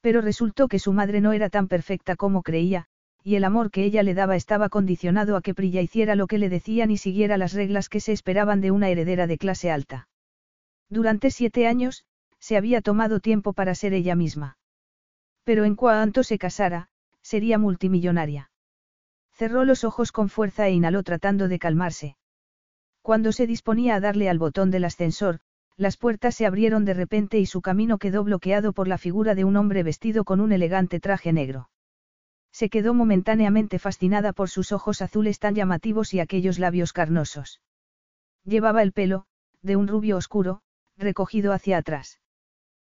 Pero 0.01 0.21
resultó 0.21 0.67
que 0.67 0.81
su 0.81 0.93
madre 0.93 1.21
no 1.21 1.33
era 1.33 1.49
tan 1.49 1.69
perfecta 1.69 2.17
como 2.17 2.43
creía, 2.43 2.87
y 3.23 3.37
el 3.37 3.45
amor 3.45 3.71
que 3.71 3.85
ella 3.85 4.03
le 4.03 4.15
daba 4.15 4.35
estaba 4.35 4.69
condicionado 4.69 5.37
a 5.37 5.43
que 5.43 5.55
Prilla 5.55 5.81
hiciera 5.81 6.17
lo 6.17 6.27
que 6.27 6.39
le 6.39 6.49
decían 6.49 6.91
y 6.91 6.97
siguiera 6.97 7.39
las 7.39 7.53
reglas 7.53 7.89
que 7.89 8.01
se 8.01 8.11
esperaban 8.11 8.61
de 8.61 8.73
una 8.73 8.89
heredera 8.89 9.29
de 9.29 9.39
clase 9.39 9.71
alta. 9.71 10.09
Durante 10.89 11.31
siete 11.31 11.69
años, 11.69 12.05
se 12.41 12.57
había 12.57 12.81
tomado 12.81 13.21
tiempo 13.21 13.53
para 13.53 13.77
ser 13.77 13.95
ella 13.95 14.17
misma. 14.17 14.59
Pero 15.45 15.65
en 15.65 15.77
cuanto 15.77 16.25
se 16.25 16.37
casara, 16.37 16.89
sería 17.21 17.59
multimillonaria. 17.59 18.51
Cerró 19.31 19.65
los 19.65 19.85
ojos 19.85 20.11
con 20.11 20.29
fuerza 20.29 20.67
e 20.67 20.73
inhaló 20.73 21.05
tratando 21.05 21.47
de 21.47 21.61
calmarse. 21.61 22.17
Cuando 23.03 23.33
se 23.33 23.49
disponía 23.49 23.97
a 23.97 24.01
darle 24.01 24.29
al 24.29 24.39
botón 24.39 24.71
del 24.71 24.85
ascensor, 24.85 25.41
las 25.77 25.97
puertas 25.97 26.37
se 26.37 26.47
abrieron 26.47 26.85
de 26.85 26.95
repente 26.95 27.39
y 27.41 27.47
su 27.47 27.61
camino 27.61 27.99
quedó 27.99 28.23
bloqueado 28.23 28.73
por 28.73 28.87
la 28.87 28.97
figura 28.97 29.35
de 29.35 29.45
un 29.45 29.57
hombre 29.57 29.83
vestido 29.83 30.25
con 30.25 30.41
un 30.41 30.53
elegante 30.53 31.01
traje 31.01 31.33
negro. 31.33 31.69
Se 32.53 32.69
quedó 32.69 32.95
momentáneamente 32.95 33.79
fascinada 33.79 34.33
por 34.33 34.51
sus 34.51 34.71
ojos 34.71 35.03
azules 35.03 35.39
tan 35.41 35.55
llamativos 35.55 36.15
y 36.15 36.21
aquellos 36.21 36.59
labios 36.59 36.93
carnosos. 36.93 37.61
Llevaba 38.45 38.83
el 38.83 38.93
pelo, 38.93 39.27
de 39.63 39.77
un 39.77 39.89
rubio 39.89 40.17
oscuro, 40.17 40.61
recogido 40.97 41.53
hacia 41.53 41.79
atrás. 41.79 42.21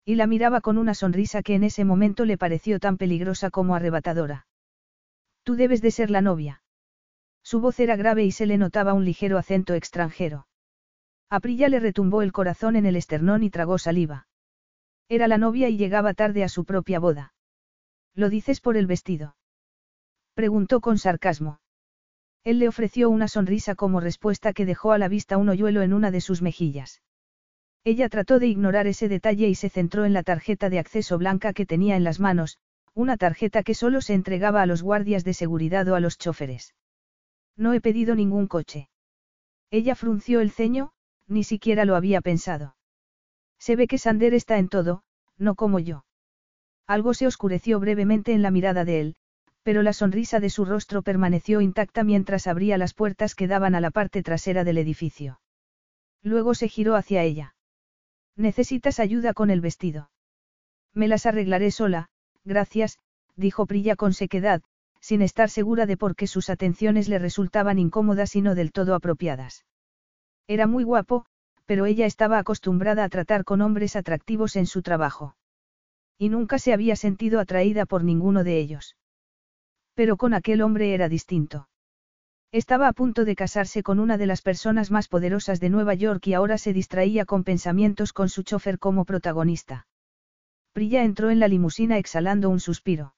Y 0.04 0.15
la 0.15 0.28
miraba 0.28 0.62
con 0.62 0.78
una 0.78 0.94
sonrisa 0.94 1.41
que 1.41 1.56
en 1.56 1.63
ese 1.63 1.86
momento 1.86 2.26
le 2.26 2.38
pareció 2.38 2.80
tan 2.80 2.98
peligrosa 2.98 3.50
como 3.50 3.76
arrebatadora. 3.76 4.46
Tú 5.44 5.56
debes 5.56 5.82
de 5.82 5.91
ser 5.91 6.12
la 6.12 6.22
novia. 6.22 6.62
Su 7.46 7.60
voz 7.60 7.80
era 7.80 7.96
grave 7.96 8.24
y 8.24 8.32
se 8.32 8.48
le 8.48 8.58
notaba 8.58 8.94
un 8.94 9.06
ligero 9.06 9.38
acento 9.38 9.76
extranjero. 9.76 10.48
A 11.30 11.40
Prilla 11.40 11.70
le 11.70 11.80
retumbó 11.80 12.24
el 12.24 12.32
corazón 12.32 12.76
en 12.76 12.88
el 12.88 12.96
esternón 12.96 13.44
y 13.44 13.52
tragó 13.52 13.78
saliva. 13.78 14.28
Era 15.10 15.28
la 15.28 15.38
novia 15.38 15.70
y 15.70 15.78
llegaba 15.78 16.16
tarde 16.16 16.44
a 16.44 16.50
su 16.50 16.66
propia 16.66 17.00
boda. 17.00 17.36
¿Lo 18.16 18.30
dices 18.30 18.62
por 18.62 18.78
el 18.78 18.88
vestido? 18.88 19.36
Preguntó 20.34 20.82
con 20.82 20.98
sarcasmo. 20.98 21.60
Él 22.44 22.58
le 22.58 22.68
ofreció 22.68 23.12
una 23.12 23.28
sonrisa 23.28 23.76
como 23.76 24.00
respuesta 24.00 24.52
que 24.52 24.66
dejó 24.66 24.92
a 24.92 24.98
la 24.98 25.08
vista 25.08 25.38
un 25.38 25.50
hoyuelo 25.50 25.84
en 25.84 25.94
una 25.94 26.10
de 26.10 26.22
sus 26.22 26.42
mejillas. 26.42 27.04
Ella 27.84 28.10
trató 28.10 28.40
de 28.40 28.48
ignorar 28.48 28.88
ese 28.88 29.08
detalle 29.08 29.48
y 29.48 29.54
se 29.54 29.70
centró 29.70 30.06
en 30.06 30.14
la 30.14 30.24
tarjeta 30.24 30.72
de 30.72 30.80
acceso 30.80 31.20
blanca 31.20 31.54
que 31.54 31.68
tenía 31.68 31.96
en 31.96 32.04
las 32.04 32.20
manos, 32.20 32.58
una 32.96 33.18
tarjeta 33.18 33.62
que 33.62 33.76
solo 33.76 34.02
se 34.02 34.16
entregaba 34.16 34.64
a 34.64 34.66
los 34.66 34.82
guardias 34.82 35.24
de 35.24 35.36
seguridad 35.36 35.88
o 35.90 35.94
a 35.94 36.00
los 36.00 36.18
choferes. 36.18 36.74
No 37.58 37.74
he 37.74 37.82
pedido 37.82 38.15
ningún 38.15 38.48
coche. 38.48 38.89
Ella 39.72 39.96
frunció 39.96 40.41
el 40.41 40.52
ceño, 40.52 40.91
ni 41.28 41.44
siquiera 41.44 41.86
lo 41.86 41.96
había 41.96 42.22
pensado. 42.22 42.76
Se 43.58 43.76
ve 43.76 43.88
que 43.88 43.98
Sander 43.98 44.34
está 44.34 44.58
en 44.58 44.70
todo, 44.70 45.04
no 45.38 45.56
como 45.56 45.80
yo. 45.80 46.06
Algo 46.88 47.13
se 47.13 47.28
oscureció 47.28 47.80
brevemente 47.80 48.34
en 48.34 48.41
la 48.41 48.52
mirada 48.52 48.86
de 48.86 49.02
él, 49.02 49.15
pero 49.63 49.82
la 49.82 49.94
sonrisa 49.94 50.39
de 50.39 50.52
su 50.52 50.65
rostro 50.65 51.02
permaneció 51.02 51.62
intacta 51.62 52.04
mientras 52.04 52.46
abría 52.46 52.78
las 52.78 52.94
puertas 52.94 53.34
que 53.34 53.48
daban 53.48 53.74
a 53.74 53.82
la 53.82 53.89
parte 53.89 54.22
trasera 54.22 54.63
del 54.63 54.78
edificio. 54.78 55.39
Luego 56.22 56.54
se 56.54 56.68
giró 56.68 56.96
hacia 56.96 57.24
ella. 57.24 57.56
Necesitas 58.36 59.00
ayuda 59.00 59.34
con 59.34 59.50
el 59.50 59.62
vestido. 59.62 60.12
Me 60.94 61.08
las 61.08 61.26
arreglaré 61.26 61.72
sola, 61.72 62.10
gracias, 62.44 63.00
dijo 63.36 63.65
Prilla 63.65 63.96
con 63.96 64.13
sequedad, 64.13 64.62
sin 65.06 65.22
estar 65.22 65.52
segura 65.52 65.86
de 65.86 65.98
por 65.98 66.15
qué 66.15 66.26
sus 66.26 66.50
atenciones 66.50 67.10
le 67.10 67.20
resultaban 67.20 67.78
incómodas 67.78 68.36
y 68.36 68.41
no 68.41 68.56
del 68.56 68.72
todo 68.72 68.96
apropiadas. 68.96 69.63
Era 70.48 70.65
muy 70.65 70.84
guapo, 70.84 71.28
pero 71.68 71.86
ella 71.86 72.08
estaba 72.08 72.39
acostumbrada 72.39 73.04
a 73.04 73.10
tratar 73.10 73.44
con 73.44 73.62
hombres 73.62 73.96
atractivos 73.96 74.56
en 74.56 74.65
su 74.65 74.82
trabajo. 74.82 75.36
Y 76.18 76.30
nunca 76.30 76.58
se 76.58 76.74
había 76.74 76.96
sentido 76.96 77.39
atraída 77.39 77.86
por 77.86 78.04
ninguno 78.04 78.44
de 78.44 78.58
ellos. 78.58 78.98
Pero 79.94 80.18
con 80.18 80.34
aquel 80.34 80.63
hombre 80.63 80.96
era 80.96 81.08
distinto. 81.08 81.70
Estaba 82.52 82.88
a 82.88 82.94
punto 82.94 83.26
de 83.26 83.36
casarse 83.36 83.84
con 83.84 84.00
una 84.00 84.18
de 84.18 84.26
las 84.26 84.41
personas 84.41 84.89
más 84.89 85.08
poderosas 85.08 85.60
de 85.60 85.70
Nueva 85.70 85.94
York 85.94 86.26
y 86.26 86.34
ahora 86.34 86.58
se 86.58 86.74
distraía 86.74 87.26
con 87.26 87.44
pensamientos 87.44 88.12
con 88.12 88.28
su 88.28 88.41
chofer 88.41 88.80
como 88.80 89.06
protagonista. 89.06 89.86
Prilla 90.74 91.04
entró 91.04 91.30
en 91.30 91.39
la 91.39 91.48
limusina 91.48 92.00
exhalando 92.00 92.50
un 92.50 92.60
suspiro. 92.60 93.13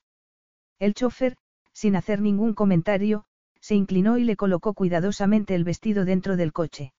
El 0.79 0.93
chofer, 0.93 1.37
sin 1.77 1.95
hacer 1.95 2.21
ningún 2.21 2.55
comentario, 2.55 3.25
se 3.61 3.75
inclinó 3.75 4.17
y 4.17 4.23
le 4.23 4.35
colocó 4.35 4.73
cuidadosamente 4.73 5.53
el 5.53 5.63
vestido 5.63 6.05
dentro 6.05 6.35
del 6.35 6.51
coche. 6.51 6.91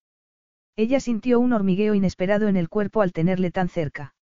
Ella 0.77 1.01
sintió 1.01 1.41
un 1.41 1.53
hormigueo 1.53 1.97
inesperado 1.97 2.47
en 2.47 2.57
el 2.57 2.69
cuerpo 2.69 3.03
al 3.03 3.13
tenerle 3.13 3.51
tan 3.51 3.69
cerca. 3.69 4.15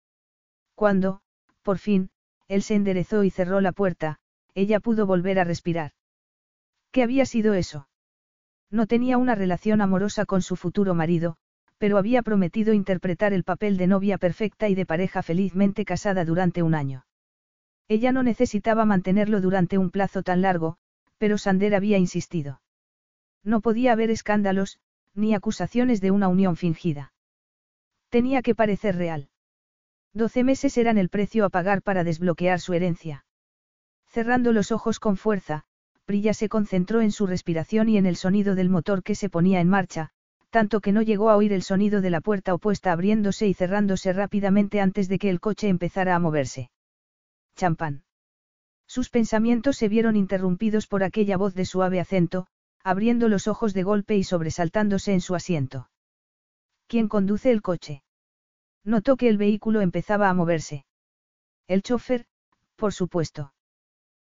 Cuando, 0.76 1.22
por 1.62 1.78
fin, 1.78 2.10
él 2.46 2.62
se 2.62 2.76
enderezó 2.76 3.24
y 3.24 3.30
cerró 3.30 3.60
la 3.60 3.72
puerta, 3.72 4.20
ella 4.54 4.78
pudo 4.78 5.06
volver 5.06 5.40
a 5.40 5.44
respirar. 5.44 5.90
¿Qué 6.92 7.02
había 7.02 7.26
sido 7.26 7.54
eso? 7.54 7.88
No 8.70 8.86
tenía 8.86 9.18
una 9.18 9.34
relación 9.34 9.80
amorosa 9.80 10.24
con 10.24 10.40
su 10.40 10.54
futuro 10.54 10.94
marido, 10.94 11.36
pero 11.78 11.98
había 11.98 12.22
prometido 12.22 12.74
interpretar 12.74 13.32
el 13.32 13.42
papel 13.42 13.76
de 13.76 13.88
novia 13.88 14.18
perfecta 14.18 14.68
y 14.68 14.76
de 14.76 14.86
pareja 14.86 15.24
felizmente 15.24 15.84
casada 15.84 16.24
durante 16.24 16.62
un 16.62 16.76
año. 16.76 17.06
Ella 17.86 18.12
no 18.12 18.22
necesitaba 18.22 18.86
mantenerlo 18.86 19.40
durante 19.42 19.76
un 19.76 19.90
plazo 19.90 20.22
tan 20.22 20.40
largo, 20.40 20.78
pero 21.18 21.36
Sander 21.36 21.74
había 21.74 21.98
insistido. 21.98 22.62
No 23.42 23.60
podía 23.60 23.92
haber 23.92 24.10
escándalos, 24.10 24.78
ni 25.14 25.34
acusaciones 25.34 26.00
de 26.00 26.10
una 26.10 26.28
unión 26.28 26.56
fingida. 26.56 27.12
Tenía 28.08 28.40
que 28.40 28.54
parecer 28.54 28.96
real. 28.96 29.28
Doce 30.14 30.44
meses 30.44 30.78
eran 30.78 30.96
el 30.96 31.10
precio 31.10 31.44
a 31.44 31.50
pagar 31.50 31.82
para 31.82 32.04
desbloquear 32.04 32.58
su 32.60 32.72
herencia. 32.72 33.26
Cerrando 34.06 34.52
los 34.52 34.72
ojos 34.72 34.98
con 34.98 35.16
fuerza, 35.16 35.64
Prilla 36.06 36.32
se 36.32 36.48
concentró 36.48 37.00
en 37.02 37.12
su 37.12 37.26
respiración 37.26 37.88
y 37.88 37.98
en 37.98 38.06
el 38.06 38.16
sonido 38.16 38.54
del 38.54 38.70
motor 38.70 39.02
que 39.02 39.14
se 39.14 39.28
ponía 39.28 39.60
en 39.60 39.68
marcha, 39.68 40.10
tanto 40.50 40.80
que 40.80 40.92
no 40.92 41.02
llegó 41.02 41.30
a 41.30 41.36
oír 41.36 41.52
el 41.52 41.62
sonido 41.62 42.00
de 42.00 42.10
la 42.10 42.20
puerta 42.20 42.54
opuesta 42.54 42.92
abriéndose 42.92 43.46
y 43.46 43.54
cerrándose 43.54 44.12
rápidamente 44.12 44.80
antes 44.80 45.08
de 45.08 45.18
que 45.18 45.30
el 45.30 45.40
coche 45.40 45.68
empezara 45.68 46.14
a 46.14 46.18
moverse 46.18 46.70
champán. 47.54 48.04
Sus 48.86 49.10
pensamientos 49.10 49.76
se 49.76 49.88
vieron 49.88 50.16
interrumpidos 50.16 50.86
por 50.86 51.02
aquella 51.02 51.36
voz 51.36 51.54
de 51.54 51.64
suave 51.64 52.00
acento, 52.00 52.46
abriendo 52.82 53.28
los 53.28 53.48
ojos 53.48 53.72
de 53.74 53.82
golpe 53.82 54.16
y 54.16 54.24
sobresaltándose 54.24 55.12
en 55.12 55.20
su 55.20 55.34
asiento. 55.34 55.90
¿Quién 56.86 57.08
conduce 57.08 57.50
el 57.50 57.62
coche? 57.62 58.02
Notó 58.84 59.16
que 59.16 59.28
el 59.28 59.38
vehículo 59.38 59.80
empezaba 59.80 60.28
a 60.28 60.34
moverse. 60.34 60.84
El 61.66 61.82
chofer, 61.82 62.26
por 62.76 62.92
supuesto. 62.92 63.54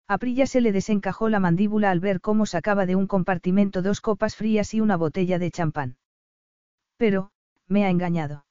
A 0.09 0.19
Prilla 0.19 0.47
se 0.47 0.61
le 0.61 0.73
desencajó 0.73 1.29
la 1.29 1.41
mandíbula 1.41 1.91
al 1.91 2.01
ver 2.01 2.21
cómo 2.21 2.47
sacaba 2.47 2.87
de 2.87 2.97
un 2.97 3.07
compartimento 3.07 3.83
dos 3.83 4.01
copas 4.01 4.37
frías 4.37 4.73
y 4.73 4.81
una 4.81 4.97
botella 4.97 5.39
de 5.39 5.51
champán. 5.51 5.99
Pero, 6.97 7.31
me 7.67 7.85
ha 7.85 7.91
engañado. 7.91 8.47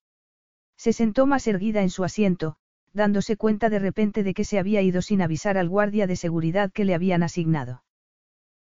Se 0.78 0.94
sentó 0.94 1.26
más 1.26 1.48
erguida 1.48 1.82
en 1.82 1.90
su 1.90 2.04
asiento, 2.04 2.58
dándose 2.96 3.36
cuenta 3.36 3.70
de 3.70 3.78
repente 3.78 4.24
de 4.24 4.34
que 4.34 4.46
se 4.46 4.58
había 4.58 4.82
ido 4.82 5.02
sin 5.02 5.22
avisar 5.22 5.58
al 5.58 5.68
guardia 5.68 6.08
de 6.08 6.16
seguridad 6.16 6.72
que 6.72 6.86
le 6.86 6.96
habían 6.96 7.24
asignado. 7.24 7.84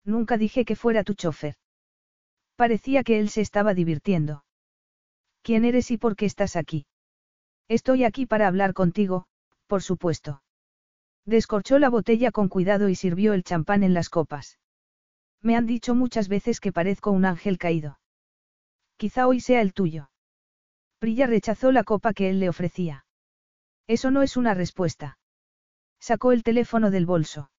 Nunca 0.04 0.36
dije 0.36 0.64
que 0.64 0.74
fuera 0.74 1.04
tu 1.04 1.14
chofer. 1.14 1.54
Parecía 2.56 3.04
que 3.04 3.20
él 3.20 3.30
se 3.30 3.40
estaba 3.40 3.74
divirtiendo. 3.74 4.44
¿Quién 5.42 5.64
eres 5.64 5.90
y 5.92 5.98
por 5.98 6.16
qué 6.16 6.26
estás 6.26 6.56
aquí? 6.56 6.86
Estoy 7.68 8.02
aquí 8.02 8.26
para 8.26 8.48
hablar 8.48 8.74
contigo, 8.74 9.26
por 9.68 9.82
supuesto. 9.82 10.42
Descorchó 11.24 11.78
la 11.78 11.88
botella 11.88 12.32
con 12.32 12.48
cuidado 12.48 12.88
y 12.88 12.96
sirvió 12.96 13.34
el 13.34 13.44
champán 13.44 13.84
en 13.84 13.94
las 13.94 14.10
copas. 14.10 14.58
Me 15.42 15.56
han 15.56 15.66
dicho 15.66 15.94
muchas 15.94 16.28
veces 16.28 16.58
que 16.58 16.72
parezco 16.72 17.12
un 17.12 17.24
ángel 17.24 17.56
caído. 17.56 18.00
Quizá 18.96 19.28
hoy 19.28 19.40
sea 19.40 19.60
el 19.60 19.74
tuyo. 19.74 20.10
Prilla 20.98 21.26
rechazó 21.28 21.70
la 21.70 21.84
copa 21.84 22.12
que 22.12 22.30
él 22.30 22.40
le 22.40 22.48
ofrecía. 22.48 23.03
Eso 23.86 24.10
no 24.10 24.22
es 24.22 24.36
una 24.36 24.54
respuesta. 24.54 25.18
Sacó 26.00 26.32
el 26.32 26.42
teléfono 26.42 26.90
del 26.90 27.06
bolso. 27.06 27.50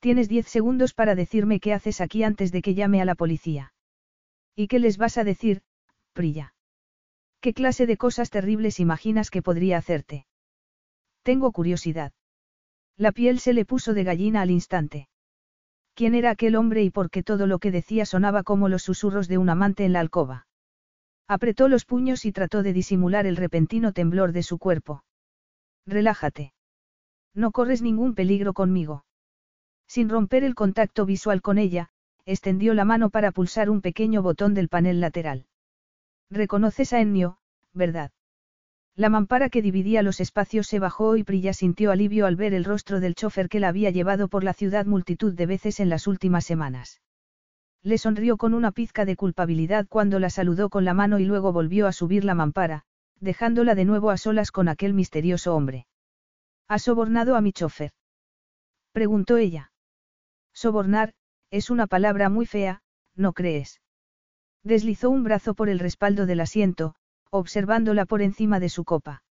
Tienes 0.00 0.28
diez 0.28 0.46
segundos 0.46 0.94
para 0.94 1.14
decirme 1.14 1.60
qué 1.60 1.72
haces 1.72 2.00
aquí 2.00 2.22
antes 2.22 2.52
de 2.52 2.62
que 2.62 2.74
llame 2.74 3.00
a 3.00 3.04
la 3.04 3.14
policía. 3.14 3.72
¿Y 4.54 4.68
qué 4.68 4.78
les 4.78 4.98
vas 4.98 5.18
a 5.18 5.24
decir, 5.24 5.62
Prilla? 6.12 6.54
¿Qué 7.40 7.54
clase 7.54 7.86
de 7.86 7.96
cosas 7.96 8.30
terribles 8.30 8.80
imaginas 8.80 9.30
que 9.30 9.42
podría 9.42 9.78
hacerte? 9.78 10.26
Tengo 11.22 11.52
curiosidad. 11.52 12.12
La 12.96 13.12
piel 13.12 13.40
se 13.40 13.52
le 13.52 13.64
puso 13.64 13.94
de 13.94 14.04
gallina 14.04 14.42
al 14.42 14.50
instante. 14.50 15.08
¿Quién 15.94 16.14
era 16.14 16.30
aquel 16.30 16.56
hombre 16.56 16.82
y 16.82 16.90
por 16.90 17.10
qué 17.10 17.22
todo 17.22 17.46
lo 17.46 17.58
que 17.58 17.70
decía 17.70 18.06
sonaba 18.06 18.42
como 18.42 18.68
los 18.68 18.82
susurros 18.82 19.28
de 19.28 19.38
un 19.38 19.48
amante 19.48 19.84
en 19.84 19.92
la 19.92 20.00
alcoba? 20.00 20.46
Apretó 21.26 21.68
los 21.68 21.84
puños 21.84 22.24
y 22.24 22.32
trató 22.32 22.62
de 22.62 22.72
disimular 22.72 23.26
el 23.26 23.36
repentino 23.36 23.92
temblor 23.92 24.32
de 24.32 24.42
su 24.42 24.58
cuerpo. 24.58 25.04
Relájate. 25.86 26.52
No 27.34 27.52
corres 27.52 27.80
ningún 27.80 28.14
peligro 28.14 28.52
conmigo. 28.54 29.04
Sin 29.86 30.08
romper 30.08 30.42
el 30.42 30.54
contacto 30.54 31.06
visual 31.06 31.42
con 31.42 31.58
ella, 31.58 31.90
extendió 32.24 32.74
la 32.74 32.84
mano 32.84 33.10
para 33.10 33.30
pulsar 33.30 33.70
un 33.70 33.80
pequeño 33.80 34.20
botón 34.20 34.52
del 34.52 34.68
panel 34.68 35.00
lateral. 35.00 35.46
Reconoces 36.28 36.92
a 36.92 37.00
Ennio, 37.00 37.38
¿verdad? 37.72 38.10
La 38.96 39.10
mampara 39.10 39.48
que 39.48 39.62
dividía 39.62 40.02
los 40.02 40.20
espacios 40.20 40.66
se 40.66 40.78
bajó 40.80 41.16
y 41.16 41.22
Prilla 41.22 41.52
sintió 41.52 41.92
alivio 41.92 42.26
al 42.26 42.34
ver 42.34 42.54
el 42.54 42.64
rostro 42.64 42.98
del 42.98 43.14
chofer 43.14 43.48
que 43.48 43.60
la 43.60 43.68
había 43.68 43.90
llevado 43.90 44.26
por 44.26 44.42
la 44.42 44.54
ciudad 44.54 44.86
multitud 44.86 45.34
de 45.34 45.46
veces 45.46 45.78
en 45.78 45.90
las 45.90 46.06
últimas 46.06 46.44
semanas. 46.44 47.02
Le 47.82 47.98
sonrió 47.98 48.38
con 48.38 48.54
una 48.54 48.72
pizca 48.72 49.04
de 49.04 49.14
culpabilidad 49.14 49.86
cuando 49.88 50.18
la 50.18 50.30
saludó 50.30 50.70
con 50.70 50.84
la 50.84 50.94
mano 50.94 51.20
y 51.20 51.26
luego 51.26 51.52
volvió 51.52 51.86
a 51.86 51.92
subir 51.92 52.24
la 52.24 52.34
mampara, 52.34 52.86
dejándola 53.20 53.74
de 53.74 53.84
nuevo 53.84 54.10
a 54.10 54.16
solas 54.16 54.50
con 54.50 54.68
aquel 54.68 54.94
misterioso 54.94 55.54
hombre. 55.54 55.86
¿Has 56.68 56.82
sobornado 56.82 57.36
a 57.36 57.40
mi 57.40 57.52
chofer? 57.52 57.92
preguntó 58.92 59.36
ella. 59.36 59.72
Sobornar, 60.52 61.14
es 61.50 61.70
una 61.70 61.86
palabra 61.86 62.28
muy 62.28 62.46
fea, 62.46 62.82
¿no 63.14 63.32
crees? 63.32 63.80
Deslizó 64.62 65.10
un 65.10 65.22
brazo 65.22 65.54
por 65.54 65.68
el 65.68 65.78
respaldo 65.78 66.26
del 66.26 66.40
asiento, 66.40 66.94
observándola 67.30 68.04
por 68.04 68.22
encima 68.22 68.58
de 68.58 68.68
su 68.68 68.84
copa. 68.84 69.22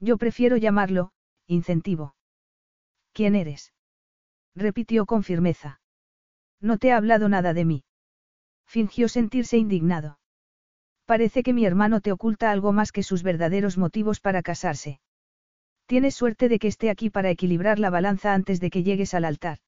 Yo 0.00 0.16
prefiero 0.16 0.56
llamarlo, 0.56 1.12
incentivo. 1.46 2.14
¿Quién 3.12 3.34
eres? 3.34 3.72
repitió 4.54 5.06
con 5.06 5.22
firmeza. 5.22 5.80
No 6.60 6.78
te 6.78 6.92
ha 6.92 6.96
hablado 6.96 7.28
nada 7.28 7.54
de 7.54 7.64
mí. 7.64 7.84
Fingió 8.66 9.08
sentirse 9.08 9.56
indignado. 9.56 10.19
Parece 11.10 11.42
que 11.42 11.52
mi 11.52 11.66
hermano 11.66 12.00
te 12.00 12.12
oculta 12.12 12.52
algo 12.52 12.70
más 12.70 12.92
que 12.92 13.02
sus 13.02 13.24
verdaderos 13.24 13.76
motivos 13.76 14.20
para 14.20 14.42
casarse. 14.42 15.00
Tienes 15.86 16.14
suerte 16.14 16.48
de 16.48 16.60
que 16.60 16.68
esté 16.68 16.88
aquí 16.88 17.10
para 17.10 17.30
equilibrar 17.30 17.80
la 17.80 17.90
balanza 17.90 18.32
antes 18.32 18.60
de 18.60 18.70
que 18.70 18.84
llegues 18.84 19.12
al 19.14 19.24
altar. 19.24 19.58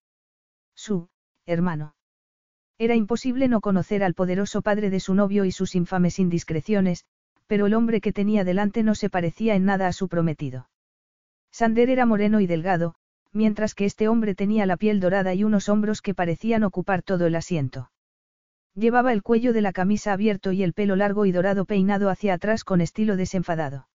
Su, 0.77 1.09
hermano. 1.45 1.97
Era 2.79 2.95
imposible 2.95 3.49
no 3.49 3.61
conocer 3.61 4.05
al 4.05 4.15
poderoso 4.15 4.63
padre 4.63 4.89
de 4.89 5.01
su 5.01 5.17
novio 5.17 5.45
y 5.45 5.51
sus 5.51 5.75
infames 5.75 6.21
indiscreciones, 6.21 7.07
pero 7.49 7.67
el 7.67 7.75
hombre 7.75 8.01
que 8.01 8.13
tenía 8.13 8.45
delante 8.45 8.85
no 8.85 8.95
se 8.95 9.11
parecía 9.11 9.57
en 9.57 9.65
nada 9.65 9.89
a 9.89 9.93
su 9.93 10.07
prometido. 10.07 10.71
Sander 11.51 11.91
era 11.91 12.07
moreno 12.07 12.39
y 12.39 12.47
delgado, 12.47 12.95
mientras 13.33 13.75
que 13.75 13.85
este 13.85 14.07
hombre 14.07 14.37
tenía 14.37 14.65
la 14.65 14.77
piel 14.77 15.01
dorada 15.01 15.35
y 15.35 15.43
unos 15.43 15.69
hombros 15.69 16.03
que 16.03 16.15
parecían 16.15 16.63
ocupar 16.63 17.03
todo 17.03 17.27
el 17.27 17.35
asiento. 17.35 17.91
Llevaba 18.75 19.13
el 19.13 19.23
cuello 19.23 19.53
de 19.53 19.61
la 19.61 19.73
camisa 19.73 20.13
abierto 20.13 20.53
y 20.53 20.63
el 20.63 20.73
pelo 20.73 20.97
largo 20.97 21.27
y 21.27 21.33
dorado 21.33 21.67
peinado 21.67 22.09
hacia 22.09 22.35
atrás 22.35 22.65
con 22.65 22.81
estilo 22.81 23.17
desenfadado. 23.17 23.89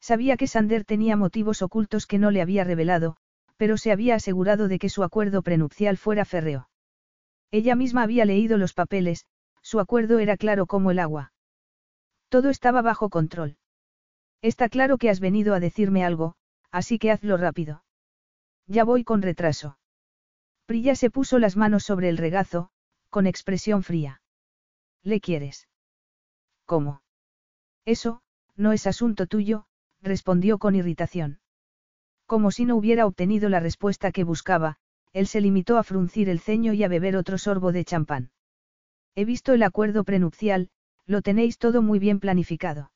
Sabía 0.00 0.36
que 0.36 0.48
Sander 0.48 0.84
tenía 0.84 1.16
motivos 1.16 1.62
ocultos 1.62 2.06
que 2.06 2.18
no 2.18 2.32
le 2.32 2.42
había 2.42 2.64
revelado, 2.64 3.16
pero 3.56 3.76
se 3.76 3.92
había 3.92 4.16
asegurado 4.16 4.66
de 4.66 4.80
que 4.80 4.88
su 4.88 5.04
acuerdo 5.04 5.42
prenupcial 5.42 5.96
fuera 5.96 6.24
férreo. 6.24 6.68
Ella 7.52 7.76
misma 7.76 8.02
había 8.02 8.24
leído 8.24 8.58
los 8.58 8.74
papeles, 8.74 9.26
su 9.62 9.78
acuerdo 9.78 10.18
era 10.18 10.36
claro 10.36 10.66
como 10.66 10.90
el 10.90 10.98
agua. 10.98 11.32
Todo 12.28 12.50
estaba 12.50 12.82
bajo 12.82 13.08
control. 13.08 13.56
Está 14.40 14.68
claro 14.68 14.98
que 14.98 15.10
has 15.10 15.20
venido 15.20 15.54
a 15.54 15.60
decirme 15.60 16.04
algo, 16.04 16.34
así 16.72 16.98
que 16.98 17.12
hazlo 17.12 17.36
rápido. 17.36 17.84
Ya 18.66 18.82
voy 18.82 19.04
con 19.04 19.22
retraso. 19.22 19.78
Prilla 20.66 20.96
se 20.96 21.10
puso 21.10 21.38
las 21.38 21.56
manos 21.56 21.84
sobre 21.84 22.08
el 22.08 22.16
regazo, 22.16 22.70
con 23.12 23.26
expresión 23.26 23.82
fría. 23.82 24.22
¿Le 25.02 25.20
quieres? 25.20 25.68
¿Cómo? 26.64 27.02
Eso, 27.84 28.22
no 28.56 28.72
es 28.72 28.86
asunto 28.86 29.26
tuyo, 29.26 29.66
respondió 30.00 30.56
con 30.56 30.74
irritación. 30.74 31.38
Como 32.24 32.50
si 32.50 32.64
no 32.64 32.74
hubiera 32.74 33.04
obtenido 33.04 33.50
la 33.50 33.60
respuesta 33.60 34.12
que 34.12 34.24
buscaba, 34.24 34.78
él 35.12 35.26
se 35.26 35.42
limitó 35.42 35.76
a 35.76 35.82
fruncir 35.82 36.30
el 36.30 36.40
ceño 36.40 36.72
y 36.72 36.84
a 36.84 36.88
beber 36.88 37.16
otro 37.16 37.36
sorbo 37.36 37.70
de 37.70 37.84
champán. 37.84 38.30
He 39.14 39.26
visto 39.26 39.52
el 39.52 39.62
acuerdo 39.62 40.04
prenupcial, 40.04 40.70
lo 41.04 41.20
tenéis 41.20 41.58
todo 41.58 41.82
muy 41.82 41.98
bien 41.98 42.18
planificado. 42.18 42.92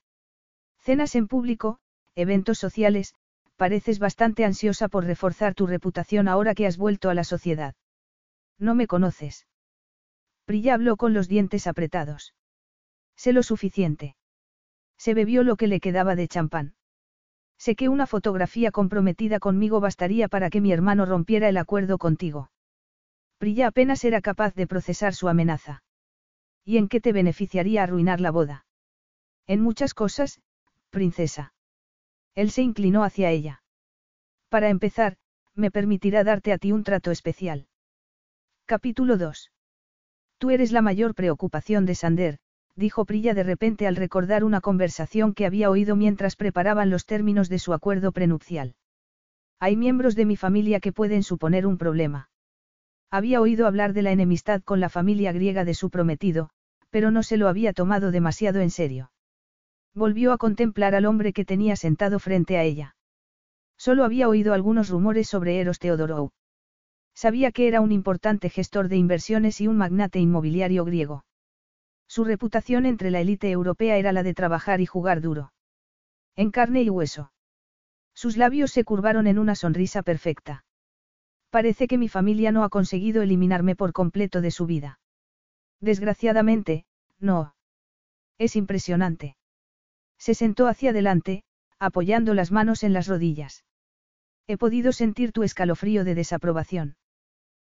Cenas 0.78 1.14
en 1.14 1.28
público, 1.28 1.78
eventos 2.14 2.56
sociales, 2.56 3.14
pareces 3.56 3.98
bastante 3.98 4.46
ansiosa 4.46 4.88
por 4.88 5.04
reforzar 5.04 5.54
tu 5.54 5.66
reputación 5.66 6.26
ahora 6.26 6.54
que 6.54 6.66
has 6.66 6.78
vuelto 6.78 7.10
a 7.10 7.14
la 7.14 7.24
sociedad. 7.24 7.74
No 8.58 8.74
me 8.74 8.86
conoces. 8.86 9.46
Prilla 10.46 10.74
habló 10.74 10.96
con 10.96 11.12
los 11.12 11.28
dientes 11.28 11.66
apretados. 11.66 12.32
Sé 13.16 13.32
lo 13.32 13.42
suficiente. 13.42 14.16
Se 14.96 15.12
bebió 15.12 15.42
lo 15.42 15.56
que 15.56 15.66
le 15.66 15.80
quedaba 15.80 16.14
de 16.14 16.28
champán. 16.28 16.74
Sé 17.58 17.74
que 17.74 17.88
una 17.88 18.06
fotografía 18.06 18.70
comprometida 18.70 19.40
conmigo 19.40 19.80
bastaría 19.80 20.28
para 20.28 20.48
que 20.48 20.60
mi 20.60 20.72
hermano 20.72 21.04
rompiera 21.04 21.48
el 21.48 21.56
acuerdo 21.56 21.98
contigo. 21.98 22.50
Prilla 23.38 23.66
apenas 23.66 24.04
era 24.04 24.20
capaz 24.20 24.54
de 24.54 24.68
procesar 24.68 25.14
su 25.14 25.28
amenaza. 25.28 25.82
¿Y 26.64 26.76
en 26.76 26.88
qué 26.88 27.00
te 27.00 27.12
beneficiaría 27.12 27.82
arruinar 27.82 28.20
la 28.20 28.30
boda? 28.30 28.66
En 29.48 29.60
muchas 29.60 29.94
cosas, 29.94 30.40
princesa. 30.90 31.54
Él 32.34 32.50
se 32.52 32.62
inclinó 32.62 33.02
hacia 33.02 33.30
ella. 33.30 33.62
Para 34.48 34.68
empezar, 34.68 35.16
me 35.54 35.72
permitirá 35.72 36.22
darte 36.22 36.52
a 36.52 36.58
ti 36.58 36.70
un 36.70 36.84
trato 36.84 37.10
especial. 37.10 37.66
Capítulo 38.64 39.16
2. 39.16 39.50
Tú 40.38 40.50
eres 40.50 40.72
la 40.72 40.82
mayor 40.82 41.14
preocupación 41.14 41.86
de 41.86 41.94
Sander, 41.94 42.38
dijo 42.74 43.06
Prilla 43.06 43.32
de 43.32 43.42
repente 43.42 43.86
al 43.86 43.96
recordar 43.96 44.44
una 44.44 44.60
conversación 44.60 45.32
que 45.32 45.46
había 45.46 45.70
oído 45.70 45.96
mientras 45.96 46.36
preparaban 46.36 46.90
los 46.90 47.06
términos 47.06 47.48
de 47.48 47.58
su 47.58 47.72
acuerdo 47.72 48.12
prenupcial. 48.12 48.74
Hay 49.58 49.76
miembros 49.76 50.14
de 50.14 50.26
mi 50.26 50.36
familia 50.36 50.80
que 50.80 50.92
pueden 50.92 51.22
suponer 51.22 51.66
un 51.66 51.78
problema. 51.78 52.28
Había 53.10 53.40
oído 53.40 53.66
hablar 53.66 53.94
de 53.94 54.02
la 54.02 54.12
enemistad 54.12 54.62
con 54.62 54.80
la 54.80 54.90
familia 54.90 55.32
griega 55.32 55.64
de 55.64 55.72
su 55.72 55.88
prometido, 55.88 56.50
pero 56.90 57.10
no 57.10 57.22
se 57.22 57.38
lo 57.38 57.48
había 57.48 57.72
tomado 57.72 58.10
demasiado 58.10 58.60
en 58.60 58.70
serio. 58.70 59.10
Volvió 59.94 60.32
a 60.32 60.38
contemplar 60.38 60.94
al 60.94 61.06
hombre 61.06 61.32
que 61.32 61.46
tenía 61.46 61.76
sentado 61.76 62.18
frente 62.18 62.58
a 62.58 62.62
ella. 62.62 62.96
Solo 63.78 64.04
había 64.04 64.28
oído 64.28 64.52
algunos 64.52 64.90
rumores 64.90 65.28
sobre 65.28 65.60
Eros 65.60 65.78
Teodorou. 65.78 66.32
Sabía 67.16 67.50
que 67.50 67.66
era 67.66 67.80
un 67.80 67.92
importante 67.92 68.50
gestor 68.50 68.88
de 68.88 68.98
inversiones 68.98 69.62
y 69.62 69.68
un 69.68 69.78
magnate 69.78 70.18
inmobiliario 70.18 70.84
griego. 70.84 71.24
Su 72.06 72.24
reputación 72.24 72.84
entre 72.84 73.10
la 73.10 73.20
élite 73.20 73.50
europea 73.50 73.96
era 73.96 74.12
la 74.12 74.22
de 74.22 74.34
trabajar 74.34 74.82
y 74.82 74.86
jugar 74.86 75.22
duro. 75.22 75.54
En 76.36 76.50
carne 76.50 76.82
y 76.82 76.90
hueso. 76.90 77.32
Sus 78.14 78.36
labios 78.36 78.70
se 78.70 78.84
curvaron 78.84 79.26
en 79.26 79.38
una 79.38 79.54
sonrisa 79.54 80.02
perfecta. 80.02 80.66
Parece 81.48 81.88
que 81.88 81.96
mi 81.96 82.10
familia 82.10 82.52
no 82.52 82.64
ha 82.64 82.68
conseguido 82.68 83.22
eliminarme 83.22 83.76
por 83.76 83.94
completo 83.94 84.42
de 84.42 84.50
su 84.50 84.66
vida. 84.66 85.00
Desgraciadamente, 85.80 86.84
no. 87.18 87.54
Es 88.36 88.56
impresionante. 88.56 89.38
Se 90.18 90.34
sentó 90.34 90.66
hacia 90.66 90.90
adelante, 90.90 91.44
apoyando 91.78 92.34
las 92.34 92.52
manos 92.52 92.82
en 92.82 92.92
las 92.92 93.06
rodillas. 93.06 93.64
He 94.46 94.58
podido 94.58 94.92
sentir 94.92 95.32
tu 95.32 95.44
escalofrío 95.44 96.04
de 96.04 96.14
desaprobación. 96.14 96.96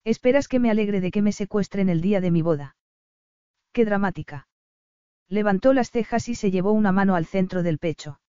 Esperas 0.04 0.48
que 0.48 0.58
me 0.58 0.70
alegre 0.70 1.00
de 1.00 1.10
que 1.10 1.22
me 1.22 1.32
secuestren 1.32 1.88
el 1.88 2.00
día 2.00 2.20
de 2.20 2.30
mi 2.30 2.42
boda. 2.42 2.76
Qué 3.72 3.84
dramática. 3.84 4.48
Levantó 5.28 5.72
las 5.72 5.90
cejas 5.90 6.28
y 6.28 6.34
se 6.34 6.50
llevó 6.50 6.72
una 6.72 6.90
mano 6.90 7.14
al 7.14 7.26
centro 7.26 7.62
del 7.62 7.78
pecho. 7.78 8.20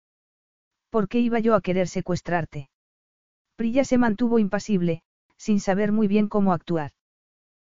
¿Por 0.90 1.08
qué 1.08 1.20
iba 1.20 1.40
yo 1.40 1.56
a 1.56 1.62
querer 1.62 1.88
secuestrarte? 1.88 2.70
Prilla 3.56 3.86
se 3.86 3.98
mantuvo 3.98 4.40
impasible, 4.40 5.04
sin 5.38 5.60
saber 5.60 5.92
muy 5.92 6.08
bien 6.08 6.28
cómo 6.28 6.54
actuar. 6.54 6.92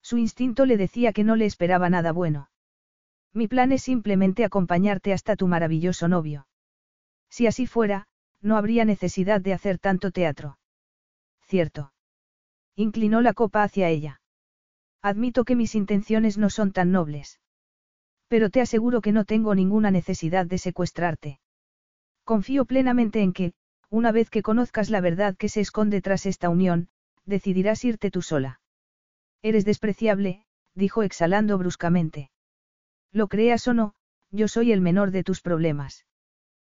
Su 0.01 0.17
instinto 0.17 0.65
le 0.65 0.77
decía 0.77 1.11
que 1.11 1.23
no 1.23 1.35
le 1.35 1.45
esperaba 1.45 1.89
nada 1.89 2.11
bueno. 2.11 2.49
Mi 3.33 3.47
plan 3.47 3.71
es 3.71 3.81
simplemente 3.81 4.45
acompañarte 4.45 5.11
hasta 5.11 5.35
tu 5.35 5.47
maravilloso 5.47 6.07
novio. 6.07 6.47
Si 7.29 7.47
así 7.47 7.67
fuera, 7.67 8.07
no 8.41 8.55
habría 8.55 8.85
necesidad 8.85 9.41
de 9.41 9.53
hacer 9.53 9.79
tanto 9.79 10.11
teatro. 10.11 10.59
Cierto. 11.41 11.91
Inclinó 12.79 13.21
la 13.21 13.33
copa 13.33 13.63
hacia 13.63 13.89
ella. 13.89 14.21
Admito 15.01 15.45
que 15.45 15.55
mis 15.55 15.73
intenciones 15.73 16.37
no 16.37 16.51
son 16.51 16.71
tan 16.71 16.91
nobles. 16.91 17.39
Pero 18.27 18.51
te 18.51 18.61
aseguro 18.61 19.01
que 19.01 19.11
no 19.11 19.25
tengo 19.25 19.55
ninguna 19.55 19.89
necesidad 19.89 20.45
de 20.45 20.59
secuestrarte. 20.59 21.39
Confío 22.23 22.65
plenamente 22.65 23.23
en 23.23 23.33
que, 23.33 23.53
una 23.89 24.11
vez 24.11 24.29
que 24.29 24.43
conozcas 24.43 24.91
la 24.91 25.01
verdad 25.01 25.35
que 25.35 25.49
se 25.49 25.61
esconde 25.61 26.01
tras 26.01 26.27
esta 26.27 26.49
unión, 26.49 26.89
decidirás 27.25 27.83
irte 27.83 28.11
tú 28.11 28.21
sola. 28.21 28.61
Eres 29.41 29.65
despreciable, 29.65 30.45
dijo 30.75 31.01
exhalando 31.01 31.57
bruscamente. 31.57 32.29
Lo 33.11 33.27
creas 33.27 33.67
o 33.67 33.73
no, 33.73 33.95
yo 34.29 34.47
soy 34.47 34.71
el 34.71 34.81
menor 34.81 35.09
de 35.09 35.23
tus 35.23 35.41
problemas. 35.41 36.05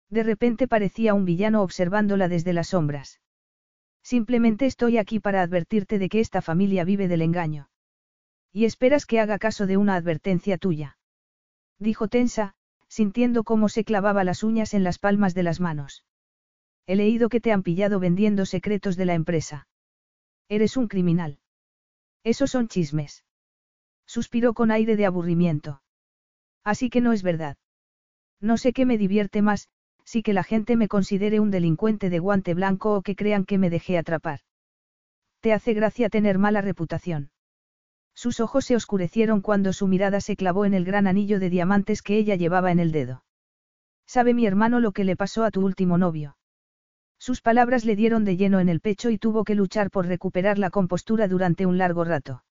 De 0.09 0.23
repente 0.23 0.65
parecía 0.69 1.13
un 1.13 1.25
villano 1.25 1.61
observándola 1.61 2.29
desde 2.29 2.53
las 2.53 2.69
sombras. 2.69 3.19
Simplemente 4.03 4.65
estoy 4.65 4.97
aquí 4.97 5.19
para 5.19 5.41
advertirte 5.41 5.99
de 5.99 6.09
que 6.09 6.19
esta 6.19 6.41
familia 6.41 6.83
vive 6.83 7.07
del 7.07 7.21
engaño. 7.21 7.69
Y 8.51 8.65
esperas 8.65 9.05
que 9.05 9.19
haga 9.19 9.37
caso 9.37 9.67
de 9.67 9.77
una 9.77 9.95
advertencia 9.95 10.57
tuya. 10.57 10.97
Dijo 11.77 12.07
tensa, 12.07 12.55
sintiendo 12.87 13.43
cómo 13.43 13.69
se 13.69 13.83
clavaba 13.83 14.23
las 14.23 14.43
uñas 14.43 14.73
en 14.73 14.83
las 14.83 14.97
palmas 14.97 15.35
de 15.35 15.43
las 15.43 15.59
manos. 15.59 16.03
He 16.87 16.95
leído 16.95 17.29
que 17.29 17.39
te 17.39 17.51
han 17.51 17.61
pillado 17.61 17.99
vendiendo 17.99 18.45
secretos 18.45 18.97
de 18.97 19.05
la 19.05 19.13
empresa. 19.13 19.67
Eres 20.47 20.75
un 20.75 20.87
criminal. 20.87 21.39
Esos 22.23 22.49
son 22.49 22.67
chismes. 22.67 23.23
Suspiró 24.07 24.55
con 24.55 24.71
aire 24.71 24.95
de 24.95 25.05
aburrimiento. 25.05 25.83
Así 26.63 26.89
que 26.89 26.99
no 26.99 27.13
es 27.13 27.21
verdad. 27.21 27.57
No 28.41 28.57
sé 28.57 28.73
qué 28.73 28.85
me 28.85 28.97
divierte 28.97 29.43
más, 29.43 29.69
si 30.09 30.23
que 30.23 30.33
la 30.33 30.43
gente 30.43 30.75
me 30.75 30.87
considere 30.87 31.39
un 31.39 31.51
delincuente 31.51 32.09
de 32.09 32.17
guante 32.17 32.55
blanco 32.55 32.95
o 32.95 33.03
que 33.03 33.15
crean 33.15 33.45
que 33.45 33.59
me 33.59 33.69
dejé 33.69 33.95
atrapar. 33.95 34.39
Te 35.39 35.53
hace 35.53 35.75
gracia 35.75 36.09
tener 36.09 36.39
mala 36.39 36.61
reputación. 36.61 37.29
Sus 38.15 38.39
ojos 38.39 38.65
se 38.65 38.75
oscurecieron 38.75 39.41
cuando 39.41 39.71
su 39.71 39.85
mirada 39.85 40.19
se 40.19 40.35
clavó 40.35 40.65
en 40.65 40.73
el 40.73 40.83
gran 40.83 41.05
anillo 41.05 41.39
de 41.39 41.51
diamantes 41.51 42.01
que 42.01 42.17
ella 42.17 42.33
llevaba 42.33 42.71
en 42.71 42.79
el 42.79 42.91
dedo. 42.91 43.23
¿Sabe 44.07 44.33
mi 44.33 44.47
hermano 44.47 44.79
lo 44.79 44.93
que 44.93 45.03
le 45.03 45.15
pasó 45.15 45.43
a 45.43 45.51
tu 45.51 45.63
último 45.63 45.99
novio? 45.99 46.37
Sus 47.19 47.41
palabras 47.41 47.85
le 47.85 47.95
dieron 47.95 48.25
de 48.25 48.35
lleno 48.35 48.59
en 48.59 48.67
el 48.67 48.81
pecho 48.81 49.11
y 49.11 49.19
tuvo 49.19 49.43
que 49.43 49.53
luchar 49.53 49.91
por 49.91 50.07
recuperar 50.07 50.57
la 50.57 50.71
compostura 50.71 51.27
durante 51.27 51.67
un 51.67 51.77
largo 51.77 52.03
rato. 52.03 52.43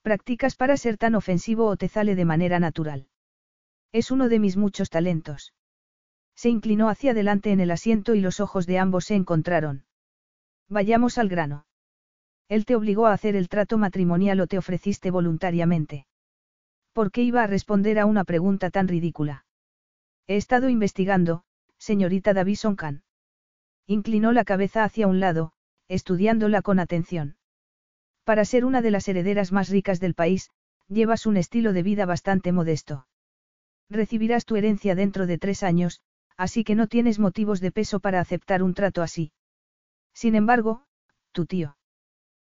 ¿Practicas 0.00 0.56
para 0.56 0.78
ser 0.78 0.96
tan 0.96 1.14
ofensivo 1.14 1.66
o 1.66 1.76
te 1.76 1.88
sale 1.88 2.14
de 2.14 2.24
manera 2.24 2.58
natural? 2.58 3.08
Es 3.92 4.10
uno 4.10 4.30
de 4.30 4.38
mis 4.38 4.56
muchos 4.56 4.88
talentos. 4.88 5.52
Se 6.40 6.48
inclinó 6.48 6.88
hacia 6.88 7.10
adelante 7.10 7.52
en 7.52 7.60
el 7.60 7.70
asiento 7.70 8.14
y 8.14 8.22
los 8.22 8.40
ojos 8.40 8.66
de 8.66 8.78
ambos 8.78 9.04
se 9.04 9.14
encontraron. 9.14 9.84
Vayamos 10.70 11.18
al 11.18 11.28
grano. 11.28 11.66
Él 12.48 12.64
te 12.64 12.76
obligó 12.76 13.08
a 13.08 13.12
hacer 13.12 13.36
el 13.36 13.50
trato 13.50 13.76
matrimonial 13.76 14.40
o 14.40 14.46
te 14.46 14.56
ofreciste 14.56 15.10
voluntariamente. 15.10 16.06
¿Por 16.94 17.12
qué 17.12 17.20
iba 17.20 17.42
a 17.42 17.46
responder 17.46 17.98
a 17.98 18.06
una 18.06 18.24
pregunta 18.24 18.70
tan 18.70 18.88
ridícula? 18.88 19.44
He 20.26 20.38
estado 20.38 20.70
investigando, 20.70 21.42
señorita 21.76 22.32
Davison 22.32 22.74
Khan. 22.74 23.02
Inclinó 23.86 24.32
la 24.32 24.44
cabeza 24.44 24.82
hacia 24.82 25.08
un 25.08 25.20
lado, 25.20 25.52
estudiándola 25.88 26.62
con 26.62 26.78
atención. 26.78 27.36
Para 28.24 28.46
ser 28.46 28.64
una 28.64 28.80
de 28.80 28.90
las 28.90 29.06
herederas 29.08 29.52
más 29.52 29.68
ricas 29.68 30.00
del 30.00 30.14
país, 30.14 30.48
llevas 30.88 31.26
un 31.26 31.36
estilo 31.36 31.74
de 31.74 31.82
vida 31.82 32.06
bastante 32.06 32.50
modesto. 32.50 33.06
Recibirás 33.90 34.46
tu 34.46 34.56
herencia 34.56 34.94
dentro 34.94 35.26
de 35.26 35.36
tres 35.36 35.62
años, 35.62 36.00
así 36.40 36.64
que 36.64 36.74
no 36.74 36.86
tienes 36.86 37.18
motivos 37.18 37.60
de 37.60 37.70
peso 37.70 38.00
para 38.00 38.18
aceptar 38.18 38.62
un 38.62 38.72
trato 38.72 39.02
así. 39.02 39.30
Sin 40.14 40.34
embargo, 40.34 40.84
tu 41.32 41.44
tío. 41.44 41.76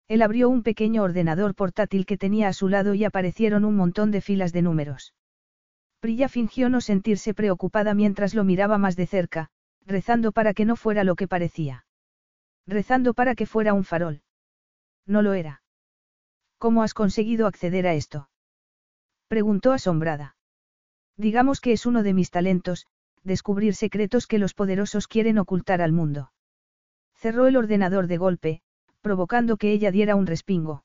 Él 0.09 0.21
abrió 0.21 0.51
un 0.51 0.63
pequeño 0.63 1.03
ordenador 1.03 1.55
portátil 1.55 2.05
que 2.05 2.19
tenía 2.19 2.49
a 2.49 2.53
su 2.53 2.69
lado 2.69 2.93
y 2.93 3.05
aparecieron 3.05 3.65
un 3.65 3.77
montón 3.77 4.11
de 4.11 4.21
filas 4.21 4.53
de 4.53 4.61
números. 4.61 5.15
Prilla 6.01 6.29
fingió 6.29 6.69
no 6.69 6.83
sentirse 6.83 7.33
preocupada 7.33 7.95
mientras 7.95 8.35
lo 8.35 8.45
miraba 8.45 8.77
más 8.77 8.95
de 8.95 9.07
cerca, 9.07 9.49
rezando 9.87 10.33
para 10.33 10.53
que 10.53 10.67
no 10.67 10.77
fuera 10.77 11.03
lo 11.03 11.17
que 11.17 11.27
parecía. 11.27 11.87
Rezando 12.67 13.15
para 13.15 13.35
que 13.35 13.47
fuera 13.47 13.73
un 13.73 13.85
farol. 13.85 14.21
No 15.07 15.23
lo 15.23 15.33
era. 15.33 15.63
¿Cómo 16.59 16.83
has 16.83 16.93
conseguido 16.93 17.47
acceder 17.47 17.87
a 17.87 17.95
esto? 17.95 18.29
Preguntó 19.29 19.73
asombrada. 19.73 20.37
Digamos 21.17 21.63
que 21.63 21.73
es 21.73 21.87
uno 21.87 22.03
de 22.03 22.13
mis 22.13 22.31
talentos, 22.31 22.87
descubrir 23.29 23.77
secretos 23.77 24.27
que 24.27 24.39
los 24.39 24.55
poderosos 24.55 25.07
quieren 25.07 25.39
ocultar 25.39 25.81
al 25.81 25.93
mundo. 25.93 26.33
Cerró 27.15 27.47
el 27.47 27.57
ordenador 27.57 28.09
de 28.09 28.17
golpe, 28.17 28.63
provocando 29.01 29.57
que 29.57 29.71
ella 29.71 29.93
diera 29.93 30.17
un 30.17 30.27
respingo. 30.27 30.85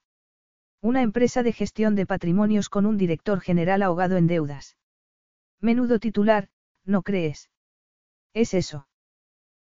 Una 0.82 1.02
empresa 1.02 1.42
de 1.42 1.54
gestión 1.54 1.96
de 1.96 2.06
patrimonios 2.06 2.70
con 2.70 2.86
un 2.86 2.98
director 2.98 3.40
general 3.40 3.82
ahogado 3.82 4.18
en 4.18 4.28
deudas. 4.28 4.78
Menudo 5.60 5.98
titular, 5.98 6.50
¿no 6.86 7.02
crees? 7.02 7.50
Es 8.34 8.54
eso. 8.54 8.88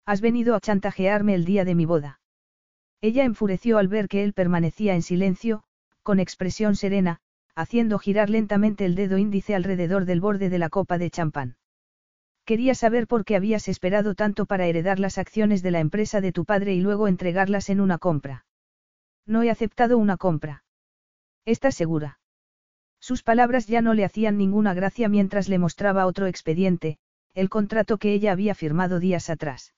Has 0.06 0.22
venido 0.22 0.56
a 0.56 0.60
chantajearme 0.60 1.36
el 1.36 1.46
día 1.46 1.66
de 1.66 1.76
mi 1.76 1.86
boda. 1.86 2.22
Ella 3.02 3.26
enfureció 3.26 3.78
al 3.78 3.88
ver 3.88 4.08
que 4.08 4.24
él 4.24 4.34
permanecía 4.34 4.96
en 4.96 5.04
silencio, 5.04 5.64
con 6.04 6.20
expresión 6.20 6.76
serena, 6.76 7.20
haciendo 7.56 8.00
girar 8.00 8.30
lentamente 8.30 8.86
el 8.86 8.96
dedo 8.96 9.18
índice 9.18 9.54
alrededor 9.54 10.06
del 10.06 10.22
borde 10.22 10.50
de 10.50 10.58
la 10.58 10.70
copa 10.70 10.98
de 10.98 11.10
champán. 11.10 11.59
Quería 12.50 12.74
saber 12.74 13.06
por 13.06 13.26
qué 13.26 13.36
habías 13.36 13.68
esperado 13.68 14.16
tanto 14.16 14.48
para 14.48 14.66
heredar 14.66 15.00
las 15.00 15.20
acciones 15.20 15.62
de 15.62 15.70
la 15.70 15.82
empresa 15.82 16.20
de 16.20 16.32
tu 16.32 16.46
padre 16.46 16.74
y 16.74 16.82
luego 16.82 17.08
entregarlas 17.08 17.70
en 17.70 17.80
una 17.80 18.00
compra. 18.00 18.48
No 19.28 19.44
he 19.44 19.52
aceptado 19.52 20.00
una 20.00 20.18
compra. 20.18 20.64
¿Estás 21.46 21.76
segura? 21.76 22.20
Sus 23.00 23.22
palabras 23.22 23.68
ya 23.68 23.84
no 23.84 23.94
le 23.94 24.04
hacían 24.04 24.40
ninguna 24.40 24.74
gracia 24.74 25.08
mientras 25.10 25.48
le 25.48 25.60
mostraba 25.60 26.08
otro 26.08 26.26
expediente, 26.26 26.98
el 27.36 27.50
contrato 27.50 28.00
que 28.00 28.14
ella 28.14 28.32
había 28.32 28.56
firmado 28.56 29.00
días 29.00 29.30
atrás. 29.30 29.76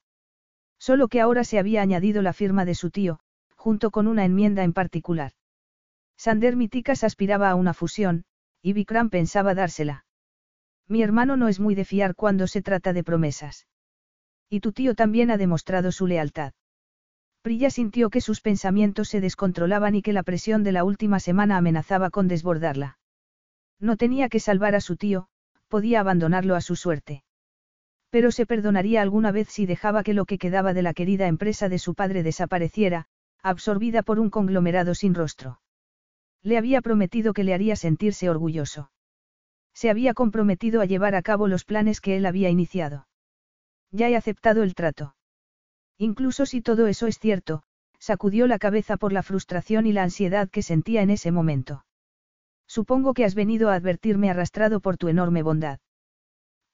Solo 0.80 1.10
que 1.10 1.20
ahora 1.20 1.44
se 1.44 1.60
había 1.60 1.82
añadido 1.82 2.22
la 2.22 2.32
firma 2.32 2.64
de 2.64 2.76
su 2.76 2.90
tío, 2.90 3.20
junto 3.54 3.92
con 3.92 4.08
una 4.08 4.24
enmienda 4.24 4.64
en 4.64 4.72
particular. 4.72 5.34
Sander 6.16 6.56
Mitikas 6.56 7.04
aspiraba 7.04 7.50
a 7.50 7.56
una 7.56 7.74
fusión, 7.74 8.24
y 8.62 8.72
Vikram 8.72 9.10
pensaba 9.10 9.56
dársela. 9.56 10.06
Mi 10.91 11.04
hermano 11.04 11.38
no 11.38 11.47
es 11.47 11.62
muy 11.62 11.73
de 11.73 11.86
fiar 11.86 12.15
cuando 12.15 12.47
se 12.47 12.62
trata 12.62 12.91
de 12.91 13.06
promesas. 13.06 13.65
Y 14.49 14.60
tu 14.60 14.73
tío 14.73 14.93
también 14.93 15.32
ha 15.32 15.38
demostrado 15.38 15.93
su 15.93 16.06
lealtad. 16.06 16.51
Prilla 17.41 17.69
sintió 17.69 18.10
que 18.10 18.19
sus 18.19 18.41
pensamientos 18.41 19.08
se 19.08 19.21
descontrolaban 19.21 19.95
y 19.95 20.01
que 20.01 20.12
la 20.12 20.23
presión 20.23 20.65
de 20.65 20.73
la 20.73 20.84
última 20.84 21.21
semana 21.21 21.56
amenazaba 21.56 22.10
con 22.10 22.27
desbordarla. 22.27 22.99
No 23.80 23.95
tenía 23.95 24.27
que 24.27 24.41
salvar 24.41 24.75
a 24.75 24.82
su 24.82 24.97
tío, 24.97 25.30
podía 25.69 26.01
abandonarlo 26.01 26.56
a 26.56 26.62
su 26.62 26.75
suerte. 26.75 27.23
Pero 28.10 28.30
se 28.30 28.45
perdonaría 28.45 29.01
alguna 29.01 29.32
vez 29.32 29.47
si 29.47 29.65
dejaba 29.65 30.04
que 30.04 30.13
lo 30.13 30.25
que 30.25 30.38
quedaba 30.38 30.73
de 30.73 30.82
la 30.82 30.93
querida 30.93 31.27
empresa 31.27 31.69
de 31.69 31.80
su 31.80 31.95
padre 31.95 32.21
desapareciera, 32.21 33.06
absorbida 33.41 34.04
por 34.04 34.19
un 34.19 34.30
conglomerado 34.30 34.93
sin 34.93 35.15
rostro. 35.15 35.62
Le 36.43 36.58
había 36.58 36.82
prometido 36.82 37.32
que 37.32 37.45
le 37.45 37.54
haría 37.54 37.77
sentirse 37.77 38.30
orgulloso. 38.30 38.91
Se 39.74 39.90
había 39.90 40.14
comprometido 40.14 40.82
a 40.82 40.86
llevar 40.86 41.16
a 41.16 41.22
cabo 41.22 41.48
los 41.48 41.66
planes 41.66 42.02
que 42.02 42.18
él 42.18 42.26
había 42.26 42.50
iniciado. 42.50 43.08
Ya 43.92 44.10
he 44.10 44.16
aceptado 44.16 44.64
el 44.64 44.76
trato. 44.76 45.16
Incluso 45.98 46.46
si 46.46 46.62
todo 46.62 46.88
eso 46.88 47.08
es 47.08 47.20
cierto, 47.20 47.64
sacudió 48.00 48.48
la 48.48 48.58
cabeza 48.58 48.98
por 48.98 49.14
la 49.14 49.22
frustración 49.22 49.86
y 49.86 49.94
la 49.94 50.04
ansiedad 50.04 50.50
que 50.50 50.64
sentía 50.64 51.04
en 51.04 51.12
ese 51.12 51.32
momento. 51.32 51.86
Supongo 52.68 53.14
que 53.14 53.26
has 53.26 53.36
venido 53.36 53.70
a 53.70 53.76
advertirme 53.76 54.30
arrastrado 54.30 54.80
por 54.80 54.98
tu 54.98 55.10
enorme 55.10 55.44
bondad. 55.44 55.80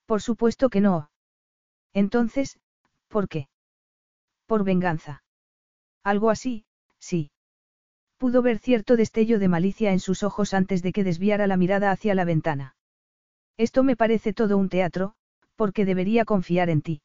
Por 0.05 0.21
supuesto 0.21 0.69
que 0.69 0.79
no. 0.79 1.09
Entonces, 1.93 2.59
¿por 3.09 3.27
qué? 3.27 3.49
Por 4.45 4.63
venganza. 4.63 5.23
Algo 6.03 6.29
así, 6.29 6.65
sí. 6.99 7.31
Pudo 8.17 8.41
ver 8.41 8.59
cierto 8.59 8.95
destello 8.95 9.39
de 9.39 9.49
malicia 9.49 9.91
en 9.91 9.99
sus 9.99 10.23
ojos 10.23 10.53
antes 10.53 10.81
de 10.81 10.93
que 10.93 11.03
desviara 11.03 11.47
la 11.47 11.57
mirada 11.57 11.91
hacia 11.91 12.15
la 12.15 12.23
ventana. 12.23 12.76
Esto 13.57 13.83
me 13.83 13.95
parece 13.95 14.33
todo 14.33 14.57
un 14.57 14.69
teatro, 14.69 15.15
Porque 15.55 15.85
debería 15.85 16.23
confiar 16.23 16.69
en 16.69 16.83
ti. 16.83 17.01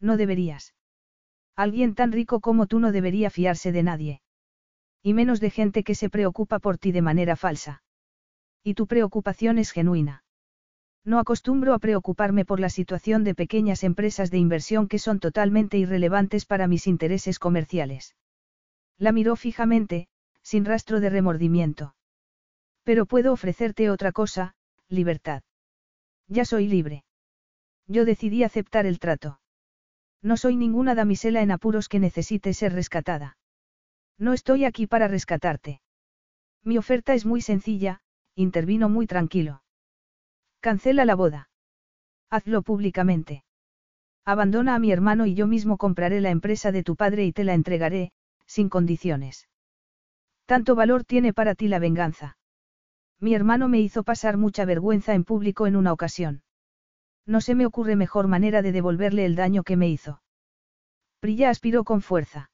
No 0.00 0.16
deberías. 0.16 0.74
Alguien 1.56 1.96
tan 1.96 2.12
rico 2.12 2.40
como 2.40 2.66
tú 2.66 2.78
no 2.78 2.92
debería 2.92 3.30
fiarse 3.30 3.72
de 3.72 3.82
nadie. 3.82 4.20
Y 5.02 5.12
menos 5.12 5.40
de 5.40 5.50
gente 5.50 5.82
que 5.82 5.96
se 5.96 6.08
preocupa 6.08 6.60
por 6.60 6.78
ti 6.78 6.92
de 6.92 7.02
manera 7.02 7.34
falsa. 7.34 7.82
Y 8.62 8.74
tu 8.74 8.86
preocupación 8.86 9.58
es 9.58 9.72
genuina. 9.72 10.22
No 11.04 11.18
acostumbro 11.18 11.74
a 11.74 11.80
preocuparme 11.80 12.44
por 12.44 12.60
la 12.60 12.70
situación 12.70 13.24
de 13.24 13.34
pequeñas 13.34 13.82
empresas 13.82 14.30
de 14.30 14.38
inversión 14.38 14.86
que 14.88 14.98
son 14.98 15.18
totalmente 15.18 15.76
irrelevantes 15.76 16.46
para 16.46 16.68
mis 16.68 16.86
intereses 16.86 17.38
comerciales. 17.38 18.14
La 18.98 19.10
miró 19.10 19.34
fijamente, 19.34 20.08
sin 20.42 20.64
rastro 20.64 21.00
de 21.00 21.10
remordimiento. 21.10 21.94
Pero 22.84 23.04
puedo 23.04 23.32
ofrecerte 23.32 23.90
otra 23.90 24.12
cosa, 24.12 24.54
libertad. 24.88 25.42
Ya 26.28 26.44
soy 26.44 26.66
libre. 26.66 27.04
Yo 27.86 28.04
decidí 28.04 28.42
aceptar 28.42 28.86
el 28.86 28.98
trato. 28.98 29.40
No 30.22 30.36
soy 30.36 30.56
ninguna 30.56 30.94
damisela 30.94 31.42
en 31.42 31.50
apuros 31.50 31.88
que 31.88 32.00
necesite 32.00 32.54
ser 32.54 32.72
rescatada. 32.72 33.36
No 34.18 34.32
estoy 34.32 34.64
aquí 34.64 34.86
para 34.86 35.08
rescatarte. 35.08 35.82
Mi 36.62 36.78
oferta 36.78 37.12
es 37.12 37.26
muy 37.26 37.42
sencilla, 37.42 38.00
intervino 38.34 38.88
muy 38.88 39.06
tranquilo. 39.06 39.62
Cancela 40.60 41.04
la 41.04 41.14
boda. 41.14 41.50
Hazlo 42.30 42.62
públicamente. 42.62 43.44
Abandona 44.24 44.74
a 44.74 44.78
mi 44.78 44.90
hermano 44.90 45.26
y 45.26 45.34
yo 45.34 45.46
mismo 45.46 45.76
compraré 45.76 46.22
la 46.22 46.30
empresa 46.30 46.72
de 46.72 46.82
tu 46.82 46.96
padre 46.96 47.26
y 47.26 47.32
te 47.32 47.44
la 47.44 47.52
entregaré, 47.52 48.12
sin 48.46 48.70
condiciones. 48.70 49.48
Tanto 50.46 50.74
valor 50.74 51.04
tiene 51.04 51.34
para 51.34 51.54
ti 51.54 51.68
la 51.68 51.78
venganza. 51.78 52.38
Mi 53.20 53.34
hermano 53.34 53.68
me 53.68 53.80
hizo 53.80 54.02
pasar 54.02 54.36
mucha 54.36 54.64
vergüenza 54.64 55.14
en 55.14 55.24
público 55.24 55.66
en 55.66 55.76
una 55.76 55.92
ocasión. 55.92 56.42
No 57.26 57.40
se 57.40 57.54
me 57.54 57.66
ocurre 57.66 57.96
mejor 57.96 58.28
manera 58.28 58.60
de 58.62 58.72
devolverle 58.72 59.24
el 59.24 59.34
daño 59.34 59.62
que 59.62 59.76
me 59.76 59.88
hizo. 59.88 60.22
Prilla 61.20 61.48
aspiró 61.50 61.84
con 61.84 62.02
fuerza. 62.02 62.50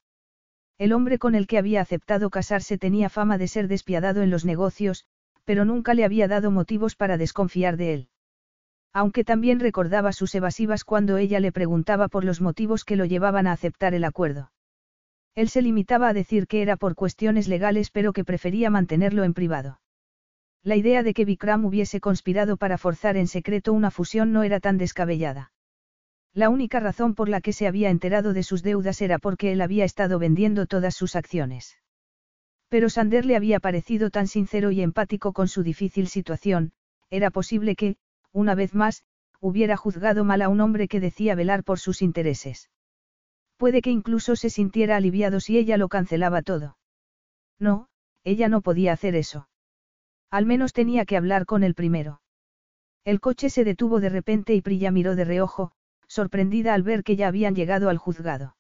El 0.79 0.93
hombre 0.93 1.19
con 1.19 1.35
el 1.35 1.47
que 1.47 1.59
había 1.59 1.81
aceptado 1.81 2.31
casarse 2.31 2.79
tenía 2.79 3.09
fama 3.09 3.37
de 3.37 3.49
ser 3.49 3.69
despiadado 3.69 4.23
en 4.23 4.31
los 4.31 4.45
negocios, 4.45 5.05
pero 5.45 5.65
nunca 5.65 5.95
le 5.95 6.05
había 6.05 6.29
dado 6.29 6.51
motivos 6.51 6.95
para 6.95 7.19
desconfiar 7.19 7.77
de 7.77 7.95
él. 7.95 8.09
Aunque 8.93 9.25
también 9.25 9.61
recordaba 9.61 10.13
sus 10.13 10.35
evasivas 10.35 10.85
cuando 10.85 11.17
ella 11.17 11.41
le 11.41 11.53
preguntaba 11.53 12.09
por 12.09 12.25
los 12.25 12.41
motivos 12.41 12.85
que 12.85 12.97
lo 12.97 13.05
llevaban 13.05 13.47
a 13.47 13.53
aceptar 13.53 13.95
el 13.95 14.05
acuerdo. 14.05 14.53
Él 15.35 15.49
se 15.49 15.63
limitaba 15.63 16.09
a 16.09 16.13
decir 16.13 16.47
que 16.47 16.63
era 16.63 16.77
por 16.77 16.95
cuestiones 16.95 17.47
legales 17.47 17.91
pero 17.91 18.13
que 18.13 18.25
prefería 18.25 18.71
mantenerlo 18.71 19.25
en 19.25 19.35
privado. 19.35 19.81
La 20.63 20.77
idea 20.77 21.03
de 21.03 21.15
que 21.15 21.25
Vikram 21.25 21.65
hubiese 21.65 22.01
conspirado 22.01 22.57
para 22.57 22.77
forzar 22.77 23.17
en 23.17 23.27
secreto 23.27 23.73
una 23.73 23.91
fusión 23.91 24.33
no 24.33 24.43
era 24.43 24.61
tan 24.61 24.77
descabellada. 24.77 25.53
La 26.35 26.49
única 26.49 26.81
razón 26.81 27.15
por 27.15 27.29
la 27.29 27.41
que 27.41 27.53
se 27.53 27.67
había 27.67 27.91
enterado 27.91 28.33
de 28.33 28.43
sus 28.43 28.63
deudas 28.63 29.01
era 29.01 29.19
porque 29.19 29.53
él 29.53 29.63
había 29.63 29.85
estado 29.85 30.19
vendiendo 30.19 30.67
todas 30.67 30.95
sus 30.95 31.17
acciones. 31.17 31.79
Pero 32.69 32.89
Sander 32.89 33.25
le 33.25 33.37
había 33.37 33.59
parecido 33.59 34.11
tan 34.11 34.29
sincero 34.29 34.71
y 34.71 34.81
empático 34.81 35.33
con 35.33 35.49
su 35.49 35.63
difícil 35.63 36.07
situación, 36.07 36.73
era 37.09 37.31
posible 37.31 37.75
que, 37.75 37.97
una 38.31 38.55
vez 38.55 38.75
más, 38.75 39.03
hubiera 39.41 39.77
juzgado 39.77 40.25
mal 40.25 40.43
a 40.43 40.49
un 40.49 40.61
hombre 40.61 40.87
que 40.87 41.01
decía 41.01 41.35
velar 41.35 41.65
por 41.65 41.81
sus 41.81 42.01
intereses. 42.01 42.71
Puede 43.57 43.83
que 43.83 43.91
incluso 43.91 44.37
se 44.37 44.51
sintiera 44.51 44.97
aliviado 44.97 45.41
si 45.41 45.59
ella 45.59 45.77
lo 45.79 45.89
cancelaba 45.89 46.43
todo. 46.43 46.79
No, 47.59 47.89
ella 48.23 48.49
no 48.49 48.61
podía 48.61 48.93
hacer 48.93 49.17
eso. 49.17 49.50
Al 50.31 50.47
menos 50.47 50.73
tenía 50.73 51.05
que 51.05 51.17
hablar 51.17 51.45
con 51.45 51.65
el 51.65 51.75
primero. 51.75 52.21
El 53.05 53.21
coche 53.21 53.51
se 53.51 53.65
detuvo 53.65 54.01
de 54.01 54.09
repente 54.09 54.55
y 54.55 54.61
Prilla 54.61 54.91
miró 54.91 55.17
de 55.17 55.25
reojo, 55.25 55.73
sorprendida 56.07 56.75
al 56.75 56.83
ver 56.83 57.03
que 57.03 57.17
ya 57.17 57.29
habían 57.29 57.55
llegado 57.55 57.89
al 57.89 57.99
juzgado. 57.99 58.57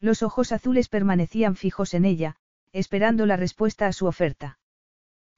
Los 0.00 0.22
ojos 0.22 0.52
azules 0.52 0.88
permanecían 0.88 1.54
fijos 1.56 1.94
en 1.94 2.04
ella, 2.04 2.36
esperando 2.72 3.24
la 3.24 3.36
respuesta 3.36 3.86
a 3.86 3.92
su 3.92 4.06
oferta. 4.06 4.58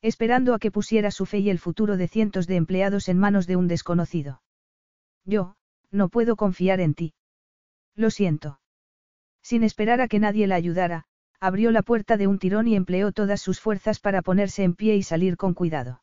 Esperando 0.00 0.54
a 0.54 0.58
que 0.58 0.70
pusiera 0.70 1.10
su 1.10 1.26
fe 1.26 1.38
y 1.38 1.50
el 1.50 1.58
futuro 1.58 1.96
de 1.96 2.08
cientos 2.08 2.46
de 2.46 2.56
empleados 2.56 3.08
en 3.08 3.18
manos 3.18 3.46
de 3.46 3.56
un 3.56 3.68
desconocido. 3.68 4.42
Yo, 5.24 5.56
no 5.90 6.08
puedo 6.08 6.36
confiar 6.36 6.80
en 6.80 6.94
ti. 6.94 7.14
Lo 7.94 8.10
siento. 8.10 8.60
Sin 9.42 9.62
esperar 9.62 10.00
a 10.00 10.08
que 10.08 10.18
nadie 10.18 10.46
la 10.46 10.54
ayudara, 10.56 11.06
abrió 11.40 11.70
la 11.70 11.82
puerta 11.82 12.16
de 12.16 12.26
un 12.26 12.38
tirón 12.38 12.68
y 12.68 12.76
empleó 12.76 13.12
todas 13.12 13.40
sus 13.40 13.60
fuerzas 13.60 14.00
para 14.00 14.22
ponerse 14.22 14.62
en 14.62 14.74
pie 14.74 14.96
y 14.96 15.02
salir 15.02 15.36
con 15.36 15.54
cuidado. 15.54 16.02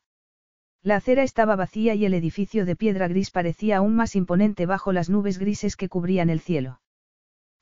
La 0.82 0.96
acera 0.96 1.22
estaba 1.22 1.54
vacía 1.54 1.94
y 1.94 2.04
el 2.04 2.14
edificio 2.14 2.64
de 2.64 2.74
piedra 2.74 3.06
gris 3.08 3.30
parecía 3.30 3.76
aún 3.76 3.94
más 3.94 4.16
imponente 4.16 4.66
bajo 4.66 4.92
las 4.92 5.10
nubes 5.10 5.38
grises 5.38 5.76
que 5.76 5.88
cubrían 5.88 6.28
el 6.28 6.40
cielo. 6.40 6.80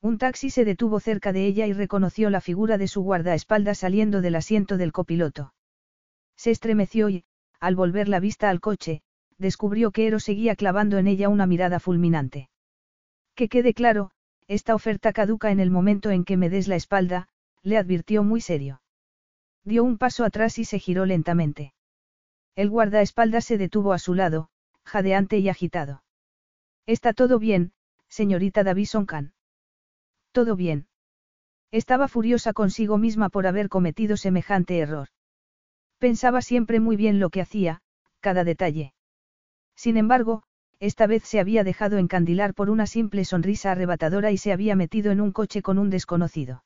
Un 0.00 0.16
taxi 0.16 0.48
se 0.48 0.64
detuvo 0.64 1.00
cerca 1.00 1.32
de 1.32 1.44
ella 1.44 1.66
y 1.66 1.74
reconoció 1.74 2.30
la 2.30 2.40
figura 2.40 2.78
de 2.78 2.88
su 2.88 3.02
guardaespaldas 3.02 3.78
saliendo 3.78 4.22
del 4.22 4.36
asiento 4.36 4.78
del 4.78 4.92
copiloto. 4.92 5.52
Se 6.36 6.50
estremeció 6.50 7.10
y, 7.10 7.24
al 7.60 7.76
volver 7.76 8.08
la 8.08 8.20
vista 8.20 8.48
al 8.48 8.60
coche, 8.60 9.02
descubrió 9.36 9.90
que 9.90 10.06
Ero 10.06 10.18
seguía 10.18 10.56
clavando 10.56 10.96
en 10.96 11.06
ella 11.06 11.28
una 11.28 11.46
mirada 11.46 11.80
fulminante. 11.80 12.48
Que 13.34 13.50
quede 13.50 13.74
claro, 13.74 14.10
esta 14.48 14.74
oferta 14.74 15.12
caduca 15.12 15.50
en 15.50 15.60
el 15.60 15.70
momento 15.70 16.10
en 16.10 16.24
que 16.24 16.38
me 16.38 16.48
des 16.48 16.66
la 16.66 16.76
espalda, 16.76 17.28
le 17.62 17.78
advirtió 17.78 18.22
muy 18.22 18.40
serio. 18.40 18.82
Dio 19.64 19.84
un 19.84 19.98
paso 19.98 20.24
atrás 20.24 20.58
y 20.58 20.64
se 20.64 20.78
giró 20.78 21.06
lentamente. 21.06 21.74
El 22.56 22.70
guardaespaldas 22.70 23.44
se 23.44 23.58
detuvo 23.58 23.92
a 23.92 23.98
su 23.98 24.14
lado, 24.14 24.48
jadeante 24.84 25.38
y 25.38 25.48
agitado. 25.48 26.02
Está 26.86 27.12
todo 27.12 27.38
bien, 27.38 27.72
señorita 28.08 28.64
Davison 28.64 29.06
Khan. 29.06 29.32
Todo 30.32 30.56
bien. 30.56 30.88
Estaba 31.70 32.08
furiosa 32.08 32.52
consigo 32.52 32.98
misma 32.98 33.28
por 33.28 33.46
haber 33.46 33.68
cometido 33.68 34.16
semejante 34.16 34.78
error. 34.78 35.08
Pensaba 35.98 36.42
siempre 36.42 36.80
muy 36.80 36.96
bien 36.96 37.20
lo 37.20 37.30
que 37.30 37.40
hacía, 37.40 37.82
cada 38.20 38.42
detalle. 38.42 38.94
Sin 39.76 39.96
embargo, 39.96 40.42
esta 40.80 41.06
vez 41.06 41.24
se 41.24 41.38
había 41.38 41.62
dejado 41.62 41.98
encandilar 41.98 42.54
por 42.54 42.70
una 42.70 42.86
simple 42.86 43.24
sonrisa 43.24 43.72
arrebatadora 43.72 44.32
y 44.32 44.38
se 44.38 44.52
había 44.52 44.74
metido 44.74 45.12
en 45.12 45.20
un 45.20 45.30
coche 45.30 45.62
con 45.62 45.78
un 45.78 45.90
desconocido. 45.90 46.64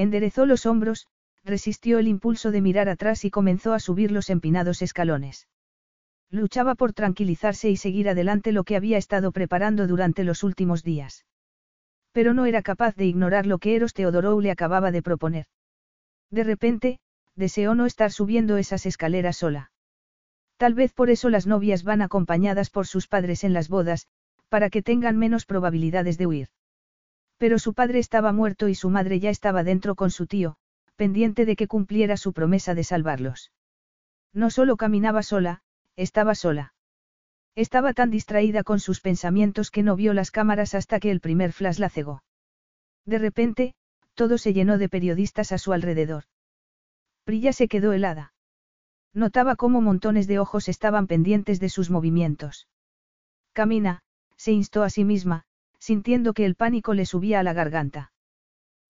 Enderezó 0.00 0.46
los 0.46 0.64
hombros, 0.64 1.08
resistió 1.44 1.98
el 1.98 2.08
impulso 2.08 2.50
de 2.52 2.62
mirar 2.62 2.88
atrás 2.88 3.26
y 3.26 3.30
comenzó 3.30 3.74
a 3.74 3.80
subir 3.80 4.10
los 4.12 4.30
empinados 4.30 4.80
escalones. 4.80 5.46
Luchaba 6.30 6.74
por 6.74 6.94
tranquilizarse 6.94 7.68
y 7.68 7.76
seguir 7.76 8.08
adelante 8.08 8.50
lo 8.50 8.64
que 8.64 8.76
había 8.76 8.96
estado 8.96 9.30
preparando 9.30 9.86
durante 9.86 10.24
los 10.24 10.42
últimos 10.42 10.82
días. 10.84 11.26
Pero 12.12 12.32
no 12.32 12.46
era 12.46 12.62
capaz 12.62 12.96
de 12.96 13.04
ignorar 13.04 13.44
lo 13.44 13.58
que 13.58 13.76
Eros 13.76 13.92
Teodorou 13.92 14.40
le 14.40 14.50
acababa 14.50 14.90
de 14.90 15.02
proponer. 15.02 15.44
De 16.30 16.44
repente, 16.44 16.98
deseó 17.36 17.74
no 17.74 17.84
estar 17.84 18.10
subiendo 18.10 18.56
esas 18.56 18.86
escaleras 18.86 19.36
sola. 19.36 19.70
Tal 20.56 20.72
vez 20.72 20.94
por 20.94 21.10
eso 21.10 21.28
las 21.28 21.46
novias 21.46 21.84
van 21.84 22.00
acompañadas 22.00 22.70
por 22.70 22.86
sus 22.86 23.06
padres 23.06 23.44
en 23.44 23.52
las 23.52 23.68
bodas, 23.68 24.06
para 24.48 24.70
que 24.70 24.80
tengan 24.80 25.18
menos 25.18 25.44
probabilidades 25.44 26.16
de 26.16 26.26
huir. 26.26 26.48
Pero 27.40 27.58
su 27.58 27.72
padre 27.72 28.00
estaba 28.00 28.32
muerto 28.32 28.68
y 28.68 28.74
su 28.74 28.90
madre 28.90 29.18
ya 29.18 29.30
estaba 29.30 29.64
dentro 29.64 29.94
con 29.94 30.10
su 30.10 30.26
tío, 30.26 30.58
pendiente 30.96 31.46
de 31.46 31.56
que 31.56 31.68
cumpliera 31.68 32.18
su 32.18 32.34
promesa 32.34 32.74
de 32.74 32.84
salvarlos. 32.84 33.50
No 34.34 34.50
solo 34.50 34.76
caminaba 34.76 35.22
sola, 35.22 35.62
estaba 35.96 36.34
sola. 36.34 36.74
Estaba 37.54 37.94
tan 37.94 38.10
distraída 38.10 38.62
con 38.62 38.78
sus 38.78 39.00
pensamientos 39.00 39.70
que 39.70 39.82
no 39.82 39.96
vio 39.96 40.12
las 40.12 40.30
cámaras 40.30 40.74
hasta 40.74 41.00
que 41.00 41.10
el 41.10 41.20
primer 41.20 41.54
flash 41.54 41.78
la 41.78 41.88
cegó. 41.88 42.22
De 43.06 43.18
repente, 43.18 43.74
todo 44.12 44.36
se 44.36 44.52
llenó 44.52 44.76
de 44.76 44.90
periodistas 44.90 45.50
a 45.52 45.56
su 45.56 45.72
alrededor. 45.72 46.24
Prilla 47.24 47.54
se 47.54 47.68
quedó 47.68 47.94
helada. 47.94 48.34
Notaba 49.14 49.56
cómo 49.56 49.80
montones 49.80 50.26
de 50.26 50.38
ojos 50.38 50.68
estaban 50.68 51.06
pendientes 51.06 51.58
de 51.58 51.70
sus 51.70 51.88
movimientos. 51.88 52.68
Camina, 53.54 54.02
se 54.36 54.52
instó 54.52 54.82
a 54.82 54.90
sí 54.90 55.04
misma, 55.04 55.46
sintiendo 55.80 56.34
que 56.34 56.44
el 56.44 56.54
pánico 56.54 56.94
le 56.94 57.06
subía 57.06 57.40
a 57.40 57.42
la 57.42 57.52
garganta. 57.52 58.12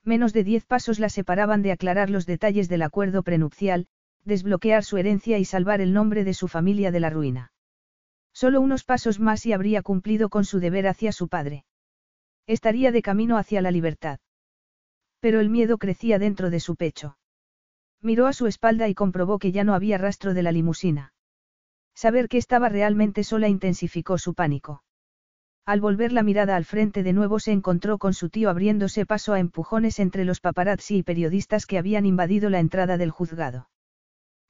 Menos 0.04 0.32
de 0.32 0.44
diez 0.44 0.66
pasos 0.66 0.98
la 0.98 1.08
separaban 1.08 1.62
de 1.62 1.72
aclarar 1.72 2.10
los 2.10 2.26
detalles 2.26 2.68
del 2.68 2.82
acuerdo 2.82 3.22
prenupcial, 3.22 3.86
desbloquear 4.24 4.84
su 4.84 4.98
herencia 4.98 5.38
y 5.38 5.44
salvar 5.44 5.80
el 5.80 5.92
nombre 5.92 6.24
de 6.24 6.34
su 6.34 6.48
familia 6.48 6.90
de 6.90 7.00
la 7.00 7.10
ruina. 7.10 7.52
Solo 8.32 8.60
unos 8.60 8.84
pasos 8.84 9.20
más 9.20 9.46
y 9.46 9.52
habría 9.52 9.82
cumplido 9.82 10.28
con 10.28 10.44
su 10.44 10.60
deber 10.60 10.86
hacia 10.86 11.12
su 11.12 11.28
padre. 11.28 11.64
Estaría 12.46 12.92
de 12.92 13.02
camino 13.02 13.38
hacia 13.38 13.62
la 13.62 13.70
libertad. 13.70 14.18
Pero 15.20 15.40
el 15.40 15.50
miedo 15.50 15.78
crecía 15.78 16.18
dentro 16.18 16.50
de 16.50 16.60
su 16.60 16.76
pecho. 16.76 17.18
Miró 18.00 18.26
a 18.26 18.32
su 18.32 18.46
espalda 18.46 18.88
y 18.88 18.94
comprobó 18.94 19.38
que 19.38 19.52
ya 19.52 19.64
no 19.64 19.74
había 19.74 19.98
rastro 19.98 20.32
de 20.32 20.42
la 20.42 20.52
limusina. 20.52 21.12
Saber 21.94 22.28
que 22.28 22.38
estaba 22.38 22.70
realmente 22.70 23.24
sola 23.24 23.48
intensificó 23.48 24.16
su 24.16 24.32
pánico. 24.32 24.82
Al 25.70 25.80
volver 25.80 26.10
la 26.10 26.24
mirada 26.24 26.56
al 26.56 26.64
frente 26.64 27.04
de 27.04 27.12
nuevo 27.12 27.38
se 27.38 27.52
encontró 27.52 27.96
con 27.98 28.12
su 28.12 28.28
tío 28.28 28.50
abriéndose 28.50 29.06
paso 29.06 29.34
a 29.34 29.38
empujones 29.38 30.00
entre 30.00 30.24
los 30.24 30.40
paparazzi 30.40 30.96
y 30.96 31.02
periodistas 31.04 31.64
que 31.64 31.78
habían 31.78 32.06
invadido 32.06 32.50
la 32.50 32.58
entrada 32.58 32.98
del 32.98 33.12
juzgado. 33.12 33.70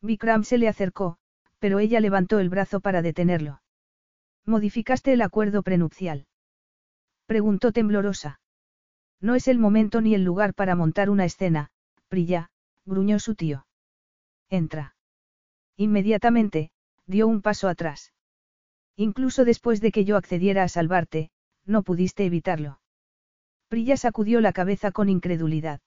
Vikram 0.00 0.44
se 0.44 0.56
le 0.56 0.66
acercó, 0.66 1.18
pero 1.58 1.78
ella 1.78 2.00
levantó 2.00 2.38
el 2.38 2.48
brazo 2.48 2.80
para 2.80 3.02
detenerlo. 3.02 3.60
¿Modificaste 4.46 5.12
el 5.12 5.20
acuerdo 5.20 5.62
prenupcial? 5.62 6.26
Preguntó 7.26 7.70
temblorosa. 7.70 8.40
No 9.20 9.34
es 9.34 9.46
el 9.46 9.58
momento 9.58 10.00
ni 10.00 10.14
el 10.14 10.24
lugar 10.24 10.54
para 10.54 10.74
montar 10.74 11.10
una 11.10 11.26
escena, 11.26 11.68
Prilla, 12.08 12.48
gruñó 12.86 13.18
su 13.18 13.34
tío. 13.34 13.66
Entra. 14.48 14.96
Inmediatamente, 15.76 16.70
dio 17.04 17.28
un 17.28 17.42
paso 17.42 17.68
atrás. 17.68 18.14
Incluso 19.06 19.46
después 19.46 19.80
de 19.80 19.92
que 19.92 20.04
yo 20.04 20.18
accediera 20.18 20.62
a 20.62 20.68
salvarte, 20.68 21.30
no 21.64 21.82
pudiste 21.82 22.26
evitarlo. 22.26 22.82
Prilla 23.68 23.96
sacudió 23.96 24.42
la 24.42 24.52
cabeza 24.52 24.92
con 24.92 25.08
incredulidad. 25.08 25.80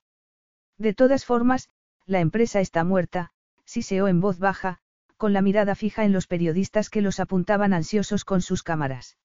De 0.80 0.96
todas 0.96 1.24
formas, 1.24 1.70
la 2.08 2.22
empresa 2.22 2.60
está 2.60 2.84
muerta, 2.84 3.30
siseó 3.66 4.08
en 4.08 4.20
voz 4.20 4.40
baja, 4.40 4.80
con 5.16 5.32
la 5.32 5.44
mirada 5.44 5.76
fija 5.76 6.06
en 6.06 6.12
los 6.12 6.26
periodistas 6.26 6.90
que 6.90 7.04
los 7.04 7.20
apuntaban 7.20 7.72
ansiosos 7.72 8.26
con 8.26 8.42
sus 8.42 8.64
cámaras. 8.64 9.20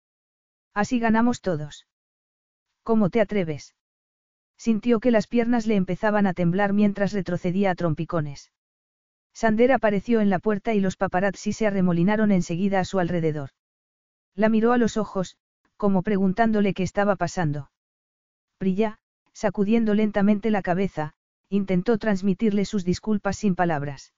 Así 0.74 0.99
ganamos 0.99 1.41
todos. 1.41 1.86
¿Cómo 2.82 3.09
te 3.09 3.22
atreves? 3.22 3.74
Sintió 4.59 5.01
que 5.01 5.11
las 5.11 5.26
piernas 5.26 5.66
le 5.66 5.76
empezaban 5.76 6.26
a 6.26 6.34
temblar 6.34 6.74
mientras 6.74 7.14
retrocedía 7.14 7.70
a 7.70 7.74
trompicones. 7.74 8.53
Sander 9.32 9.72
apareció 9.72 10.20
en 10.20 10.28
la 10.28 10.41
puerta 10.41 10.74
y 10.74 10.80
los 10.80 10.99
paparazzi 10.99 11.55
se 11.55 11.66
arremolinaron 11.66 12.32
enseguida 12.32 12.80
a 12.80 12.84
su 12.84 12.99
alrededor. 12.99 13.49
La 14.39 14.49
miró 14.49 14.72
a 14.72 14.78
los 14.78 14.97
ojos, 14.97 15.36
como 15.76 16.03
preguntándole 16.03 16.72
qué 16.72 16.84
estaba 16.84 17.16
pasando. 17.16 17.72
Prilla, 18.57 19.01
sacudiendo 19.32 19.95
lentamente 19.95 20.53
la 20.53 20.62
cabeza, 20.62 21.14
intentó 21.49 21.99
transmitirle 21.99 22.64
sus 22.64 22.84
disculpas 22.84 23.36
sin 23.36 23.57
palabras. 23.57 24.14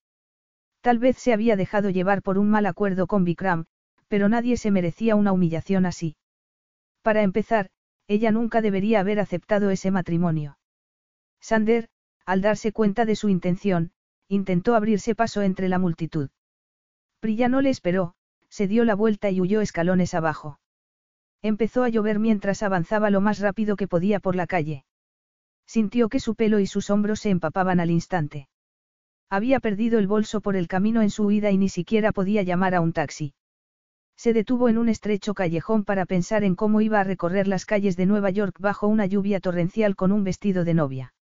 Tal 0.83 0.99
vez 0.99 1.17
se 1.17 1.33
había 1.33 1.57
dejado 1.57 1.89
llevar 1.89 2.21
por 2.21 2.37
un 2.37 2.51
mal 2.51 2.67
acuerdo 2.67 3.07
con 3.07 3.25
Vikram, 3.25 3.65
pero 4.09 4.29
nadie 4.29 4.59
se 4.59 4.71
merecía 4.71 5.17
una 5.17 5.33
humillación 5.33 5.87
así. 5.87 6.17
Para 7.01 7.23
empezar, 7.23 7.71
ella 8.07 8.31
nunca 8.31 8.61
debería 8.61 9.01
haber 9.01 9.21
aceptado 9.21 9.71
ese 9.71 9.91
matrimonio. 9.91 10.59
Sander, 11.41 11.89
al 12.27 12.43
darse 12.43 12.73
cuenta 12.73 13.07
de 13.07 13.17
su 13.17 13.31
intención, 13.31 13.93
intentó 14.29 14.75
abrirse 14.75 15.15
paso 15.15 15.41
entre 15.41 15.71
la 15.71 15.79
multitud. 15.79 16.29
Priya 17.21 17.49
no 17.49 17.63
le 17.63 17.71
esperó, 17.71 18.17
se 18.51 18.69
dio 18.69 18.85
la 18.85 18.95
vuelta 18.95 19.31
y 19.31 19.41
huyó 19.41 19.63
escalones 19.63 20.13
abajo. 20.13 20.61
Empezó 21.41 21.85
a 21.85 21.89
llover 21.89 22.19
mientras 22.19 22.63
avanzaba 22.63 23.09
lo 23.09 23.23
más 23.23 23.39
rápido 23.39 23.77
que 23.77 23.89
podía 23.89 24.21
por 24.21 24.37
la 24.37 24.47
calle. 24.47 24.85
Sintió 25.67 26.09
que 26.09 26.21
su 26.21 26.35
pelo 26.35 26.59
y 26.59 26.67
sus 26.67 26.91
hombros 26.91 27.21
se 27.21 27.31
empapaban 27.31 27.81
al 27.81 27.91
instante. 27.91 28.49
Había 29.31 29.61
perdido 29.61 29.99
el 29.99 30.09
bolso 30.09 30.41
por 30.41 30.57
el 30.57 30.67
camino 30.67 31.01
en 31.01 31.11
su 31.11 31.25
huida 31.25 31.51
y 31.53 31.57
ni 31.57 31.69
siquiera 31.69 32.13
podía 32.13 32.43
llamar 32.43 32.75
a 32.75 32.81
un 32.81 32.93
taxi. 32.93 33.33
Se 34.17 34.35
detuvo 34.35 34.69
en 34.69 34.77
un 34.77 34.89
estrecho 34.89 35.33
callejón 35.33 35.85
para 35.85 36.05
pensar 36.05 36.45
en 36.45 36.57
cómo 36.57 36.81
iba 36.81 37.01
a 37.01 37.05
recorrer 37.05 37.47
las 37.47 37.65
calles 37.65 37.97
de 37.97 38.05
Nueva 38.05 38.31
York 38.31 38.57
bajo 38.59 38.89
una 38.89 39.07
lluvia 39.07 39.41
torrencial 39.41 39.97
con 39.97 40.13
un 40.13 40.25
vestido 40.25 40.65
de 40.65 40.75
novia. 40.75 41.15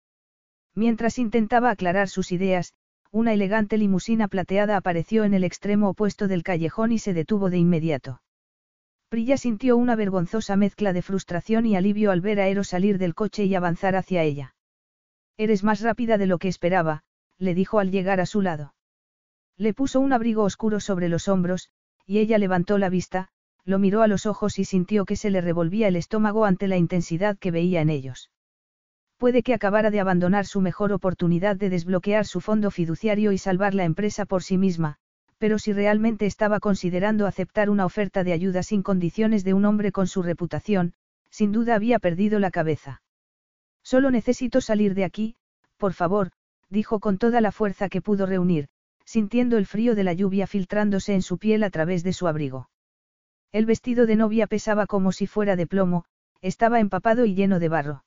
Mientras 0.74 1.18
intentaba 1.18 1.70
aclarar 1.70 2.09
sus 2.09 2.33
ideas, 2.33 2.72
una 3.11 3.32
elegante 3.32 3.78
limusina 3.78 4.28
plateada 4.28 4.76
apareció 4.76 5.24
en 5.24 5.34
el 5.34 5.44
extremo 5.44 5.88
opuesto 5.88 6.28
del 6.28 6.42
callejón 6.42 6.92
y 6.92 6.98
se 6.98 7.14
detuvo 7.14 7.48
de 7.48 7.59
inmediato. 7.59 8.20
Prilla 9.09 9.38
sintió 9.38 9.78
una 9.78 9.96
vergonzosa 9.96 10.56
mezcla 10.56 10.92
de 10.92 11.00
frustración 11.00 11.64
y 11.64 11.76
alivio 11.76 12.11
al 12.11 12.20
ver 12.20 12.40
a 12.40 12.48
Ero 12.48 12.64
salir 12.64 12.98
del 12.98 13.14
coche 13.14 13.46
y 13.46 13.54
avanzar 13.54 13.96
hacia 13.96 14.22
ella. 14.22 14.54
Eres 15.38 15.64
más 15.64 15.80
rápida 15.80 16.18
de 16.18 16.26
lo 16.26 16.38
que 16.38 16.48
esperaba, 16.48 17.02
le 17.38 17.54
dijo 17.54 17.78
al 17.78 17.90
llegar 17.90 18.20
a 18.20 18.26
su 18.26 18.42
lado. 18.42 18.74
Le 19.56 19.72
puso 19.72 20.00
un 20.00 20.12
abrigo 20.12 20.42
oscuro 20.42 20.78
sobre 20.78 21.09
los 21.09 21.28
hombros, 21.28 21.70
y 22.04 22.18
ella 22.18 22.36
levantó 22.36 22.76
la 22.76 22.90
vista, 22.90 23.28
lo 23.64 23.78
miró 23.78 24.02
a 24.02 24.09
los 24.09 24.26
ojos 24.26 24.59
y 24.59 24.64
sintió 24.64 25.04
que 25.04 25.16
se 25.16 25.30
le 25.30 25.40
revolvía 25.40 25.88
el 25.88 25.96
estómago 25.96 26.44
ante 26.44 26.68
la 26.68 26.76
intensidad 26.76 27.38
que 27.38 27.50
veía 27.50 27.80
en 27.80 27.90
ellos. 27.90 28.30
Puede 29.19 29.43
que 29.43 29.53
acabara 29.53 29.91
de 29.91 29.99
abandonar 29.99 30.47
su 30.47 30.61
mejor 30.61 30.93
oportunidad 30.93 31.57
de 31.57 31.71
desbloquear 31.71 32.25
su 32.25 32.41
fondo 32.41 32.71
fiduciario 32.71 33.33
y 33.33 33.39
salvar 33.39 33.75
la 33.75 33.85
empresa 33.85 34.27
por 34.27 34.45
sí 34.45 34.57
misma, 34.57 34.97
pero 35.39 35.59
si 35.59 35.73
realmente 35.73 36.25
estaba 36.25 36.61
considerando 36.61 37.27
aceptar 37.27 37.69
una 37.69 37.85
oferta 37.85 38.23
de 38.23 38.33
ayuda 38.33 38.62
sin 38.62 38.85
condiciones 38.85 39.43
de 39.43 39.55
un 39.55 39.64
hombre 39.64 39.91
con 39.91 40.07
su 40.07 40.23
reputación, 40.23 40.95
sin 41.31 41.51
duda 41.51 41.75
había 41.75 41.99
perdido 41.99 42.39
la 42.39 42.53
cabeza. 42.53 43.03
Solo 43.83 44.12
necesito 44.12 44.61
salir 44.61 44.95
de 44.95 45.05
aquí, 45.05 45.35
por 45.79 45.95
favor, 45.95 46.31
dijo 46.71 47.01
con 47.01 47.19
toda 47.19 47.41
la 47.41 47.51
fuerza 47.51 47.89
que 47.89 48.01
pudo 48.01 48.25
reunir, 48.25 48.69
sintiendo 49.05 49.57
el 49.57 49.66
frío 49.66 49.97
de 49.97 50.05
la 50.05 50.12
lluvia 50.12 50.47
filtrándose 50.47 51.14
en 51.14 51.23
su 51.23 51.39
piel 51.39 51.64
a 51.64 51.71
través 51.71 52.05
de 52.05 52.12
su 52.12 52.29
abrigo. 52.29 52.71
El 53.51 53.66
vestido 53.66 54.07
de 54.07 54.14
novia 54.14 54.47
pesaba 54.47 54.87
como 54.87 55.11
si 55.11 55.27
fuera 55.27 55.57
de 55.57 55.66
plomo, 55.66 56.05
estaba 56.41 56.79
empapado 56.79 57.25
y 57.25 57.35
lleno 57.35 57.59
de 57.59 57.69
barro. 57.69 58.05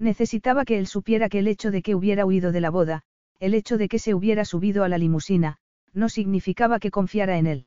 Necesitaba 0.00 0.64
que 0.64 0.78
él 0.78 0.86
supiera 0.86 1.28
que 1.28 1.40
el 1.40 1.46
hecho 1.46 1.70
de 1.70 1.82
que 1.82 1.94
hubiera 1.94 2.24
huido 2.24 2.52
de 2.52 2.60
la 2.62 2.70
boda, 2.70 3.02
el 3.38 3.52
hecho 3.52 3.76
de 3.76 3.86
que 3.86 3.98
se 3.98 4.14
hubiera 4.14 4.46
subido 4.46 4.82
a 4.82 4.88
la 4.88 4.96
limusina, 4.96 5.58
no 5.92 6.08
significaba 6.08 6.78
que 6.78 6.90
confiara 6.90 7.36
en 7.36 7.46
él. 7.46 7.66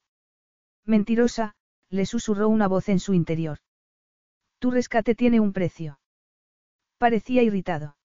Mentirosa, 0.84 1.53
le 1.91 2.07
susurró 2.07 2.49
una 2.49 2.67
voz 2.67 2.89
en 2.89 2.99
su 2.99 3.13
interior. 3.13 3.59
Tu 4.57 4.71
rescate 4.71 5.13
tiene 5.13 5.39
un 5.39 5.53
precio. 5.53 5.99
Parecía 6.97 7.43
irritado. 7.43 7.97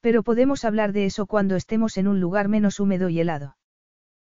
Pero 0.00 0.22
podemos 0.22 0.64
hablar 0.64 0.92
de 0.92 1.06
eso 1.06 1.26
cuando 1.26 1.56
estemos 1.56 1.96
en 1.98 2.06
un 2.06 2.20
lugar 2.20 2.46
menos 2.46 2.78
húmedo 2.78 3.08
y 3.08 3.18
helado. 3.18 3.56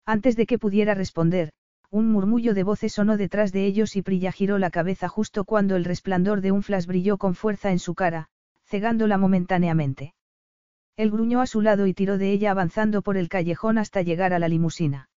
Antes 0.05 0.35
de 0.35 0.45
que 0.45 0.59
pudiera 0.59 0.93
responder, 0.93 1.53
un 1.89 2.11
murmullo 2.11 2.53
de 2.53 2.63
voces 2.63 2.93
sonó 2.93 3.17
detrás 3.17 3.51
de 3.51 3.65
ellos 3.65 3.95
y 3.95 4.03
Prilla 4.03 4.31
giró 4.31 4.59
la 4.59 4.69
cabeza 4.69 5.07
justo 5.07 5.43
cuando 5.43 5.75
el 5.75 5.85
resplandor 5.85 6.41
de 6.41 6.51
un 6.51 6.61
flash 6.61 6.85
brilló 6.85 7.17
con 7.17 7.33
fuerza 7.33 7.71
en 7.71 7.79
su 7.79 7.95
cara, 7.95 8.29
cegándola 8.67 9.17
momentáneamente. 9.17 10.13
Él 10.97 11.11
gruñó 11.11 11.41
a 11.41 11.47
su 11.47 11.61
lado 11.61 11.87
y 11.87 11.93
tiró 11.93 12.17
de 12.17 12.31
ella 12.31 12.51
avanzando 12.51 13.01
por 13.01 13.17
el 13.17 13.29
callejón 13.29 13.77
hasta 13.77 14.01
llegar 14.01 14.33
a 14.33 14.39
la 14.39 14.47
limusina. 14.47 15.09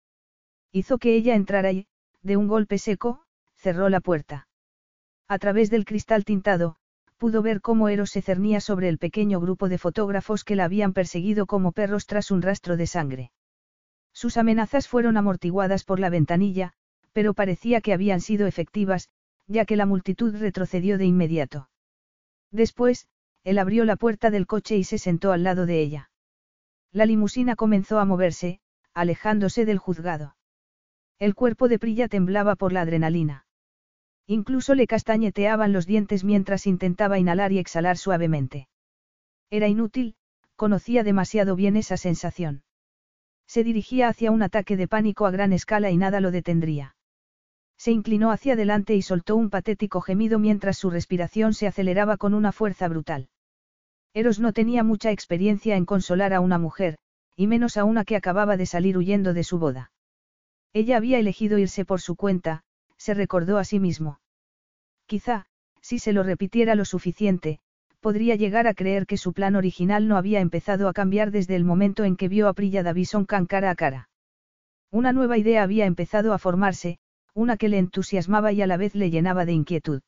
Hizo 0.73 0.99
que 0.99 1.15
ella 1.15 1.35
entrara 1.35 1.73
y, 1.73 1.87
de 2.23 2.37
un 2.37 2.47
golpe 2.47 2.79
seco, 2.79 3.25
cerró 3.57 3.89
la 3.89 4.01
puerta. 4.01 4.49
A 5.29 5.39
través 5.39 5.71
del 5.71 5.85
cristal 5.85 6.25
tintado, 6.25 6.77
pudo 7.17 7.43
ver 7.43 7.61
cómo 7.61 7.89
Eros 7.89 8.11
se 8.11 8.23
cernía 8.23 8.61
sobre 8.61 8.89
el 8.89 8.99
pequeño 8.99 9.41
grupo 9.41 9.69
de 9.69 9.79
fotógrafos 9.79 10.45
que 10.45 10.57
la 10.57 10.65
habían 10.65 10.93
perseguido 10.93 11.47
como 11.47 11.73
perros 11.73 12.07
tras 12.07 12.31
un 12.31 12.43
rastro 12.43 12.77
de 12.77 12.87
sangre. 12.87 13.33
Sus 14.13 14.37
amenazas 14.37 14.89
fueron 14.89 15.17
amortiguadas 15.17 15.85
por 15.85 16.01
la 16.01 16.11
ventanilla, 16.11 16.73
pero 17.13 17.35
parecía 17.35 17.81
que 17.81 17.93
habían 17.93 18.21
sido 18.21 18.47
efectivas, 18.47 19.09
ya 19.47 19.65
que 19.65 19.77
la 19.77 19.87
multitud 19.87 20.37
retrocedió 20.37 20.99
de 20.99 21.07
inmediato. 21.07 21.69
Después, 22.51 23.09
él 23.45 23.59
abrió 23.59 23.85
la 23.85 23.97
puerta 23.97 24.31
del 24.31 24.47
coche 24.47 24.77
y 24.77 24.85
se 24.85 24.99
sentó 24.99 25.33
al 25.33 25.43
lado 25.43 25.67
de 25.67 25.81
ella. 25.81 26.11
La 26.93 27.07
limusina 27.07 27.57
comenzó 27.57 27.99
a 27.99 28.05
moverse, 28.05 28.61
alejándose 28.95 29.65
del 29.65 29.79
juzgado. 29.79 30.37
El 31.19 31.35
cuerpo 31.35 31.69
de 31.69 31.79
Prilla 31.79 32.09
temblaba 32.09 32.57
por 32.57 32.73
la 32.73 32.83
adrenalina. 32.83 33.47
Incluso 34.27 34.75
le 34.75 34.87
castañeteaban 34.87 35.73
los 35.73 35.87
dientes 35.87 36.23
mientras 36.23 36.67
intentaba 36.67 37.19
inhalar 37.19 37.53
y 37.53 37.59
exhalar 37.59 37.97
suavemente. 37.97 38.69
Era 39.51 39.69
inútil, 39.69 40.17
conocía 40.55 41.03
demasiado 41.03 41.57
bien 41.57 41.77
esa 41.77 41.97
sensación. 41.97 42.63
Se 43.47 43.65
dirigía 43.65 44.09
hacia 44.09 44.31
un 44.31 44.43
ataque 44.43 44.77
de 44.77 44.87
pánico 44.87 45.25
a 45.25 45.31
gran 45.31 45.55
escala 45.55 45.91
y 45.91 45.97
nada 45.97 46.21
lo 46.21 46.31
detendría. 46.31 46.95
Se 47.79 47.93
inclinó 47.93 48.33
hacia 48.33 48.55
adelante 48.55 48.97
y 48.97 49.03
soltó 49.03 49.37
un 49.37 49.51
patético 49.51 50.01
gemido 50.01 50.39
mientras 50.39 50.77
su 50.77 50.91
respiración 50.91 51.55
se 51.55 51.69
aceleraba 51.69 52.17
con 52.17 52.35
una 52.35 52.51
fuerza 52.51 52.89
brutal. 52.89 53.29
Eros 54.15 54.41
no 54.41 54.53
tenía 54.53 54.83
mucha 54.83 55.13
experiencia 55.13 55.77
en 55.77 55.85
consolar 55.87 56.35
a 56.35 56.41
una 56.41 56.59
mujer, 56.59 56.99
y 57.37 57.47
menos 57.47 57.77
a 57.77 57.85
una 57.85 58.05
que 58.05 58.17
acababa 58.17 58.57
de 58.57 58.67
salir 58.67 58.99
huyendo 58.99 59.33
de 59.33 59.45
su 59.45 59.61
boda. 59.61 59.93
Ella 60.73 60.97
había 60.97 61.21
elegido 61.21 61.57
irse 61.59 61.85
por 61.85 62.01
su 62.01 62.17
cuenta, 62.17 62.65
se 62.97 63.15
recordó 63.15 63.59
a 63.59 63.65
sí 63.65 63.79
mismo. 63.79 64.21
Quizá, 65.07 65.47
si 65.81 66.01
se 66.01 66.13
lo 66.13 66.25
repitiera 66.25 66.75
lo 66.75 66.85
suficiente, 66.85 67.61
podría 68.01 68.35
llegar 68.35 68.67
a 68.67 68.75
creer 68.75 69.07
que 69.07 69.17
su 69.17 69.33
plan 69.33 69.55
original 69.55 70.09
no 70.09 70.17
había 70.17 70.41
empezado 70.41 70.89
a 70.89 70.93
cambiar 70.93 71.31
desde 71.31 71.55
el 71.55 71.65
momento 71.65 72.05
en 72.05 72.17
que 72.17 72.29
vio 72.29 72.49
a 72.49 72.55
Prilla 72.55 72.83
Davison 72.83 73.25
Khan 73.25 73.47
cara 73.47 73.71
a 73.71 73.77
cara. 73.77 74.09
Una 74.91 75.13
nueva 75.13 75.39
idea 75.39 75.63
había 75.63 75.87
empezado 75.87 76.33
a 76.33 76.39
formarse, 76.39 76.99
una 77.39 77.57
que 77.57 77.69
le 77.69 77.79
entusiasmaba 77.79 78.51
y 78.51 78.63
a 78.63 78.67
la 78.67 78.77
vez 78.77 78.97
le 78.97 79.11
llenaba 79.11 79.45
de 79.45 79.53
inquietud. 79.53 80.03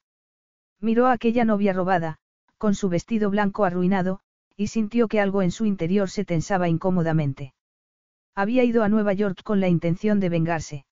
Miró 0.81 1.07
a 1.07 1.13
aquella 1.13 1.45
novia 1.45 1.73
robada, 1.73 2.17
con 2.59 2.75
su 2.75 2.89
vestido 2.89 3.31
blanco 3.31 3.65
arruinado, 3.65 4.19
y 4.57 4.67
sintió 4.67 5.07
que 5.07 5.21
algo 5.21 5.41
en 5.41 5.53
su 5.53 5.65
interior 5.65 6.11
se 6.11 6.25
tensaba 6.25 6.69
incómodamente. 6.69 7.55
Había 8.35 8.65
ido 8.65 8.83
a 8.83 8.89
Nueva 8.89 9.13
York 9.13 9.43
con 9.45 9.61
la 9.61 9.69
intención 9.69 10.19
de 10.19 10.29
vengarse. 10.29 10.85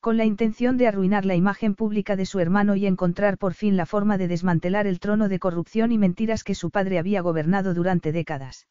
Con 0.00 0.16
la 0.16 0.24
intención 0.24 0.76
de 0.76 0.88
arruinar 0.88 1.24
la 1.24 1.36
imagen 1.36 1.76
pública 1.76 2.16
de 2.16 2.26
su 2.26 2.40
hermano 2.40 2.74
y 2.74 2.86
encontrar 2.86 3.38
por 3.38 3.54
fin 3.54 3.76
la 3.76 3.86
forma 3.86 4.18
de 4.18 4.26
desmantelar 4.26 4.88
el 4.88 4.98
trono 4.98 5.28
de 5.28 5.38
corrupción 5.38 5.92
y 5.92 5.98
mentiras 5.98 6.42
que 6.42 6.56
su 6.56 6.70
padre 6.70 6.98
había 6.98 7.20
gobernado 7.20 7.74
durante 7.74 8.10
décadas. 8.10 8.66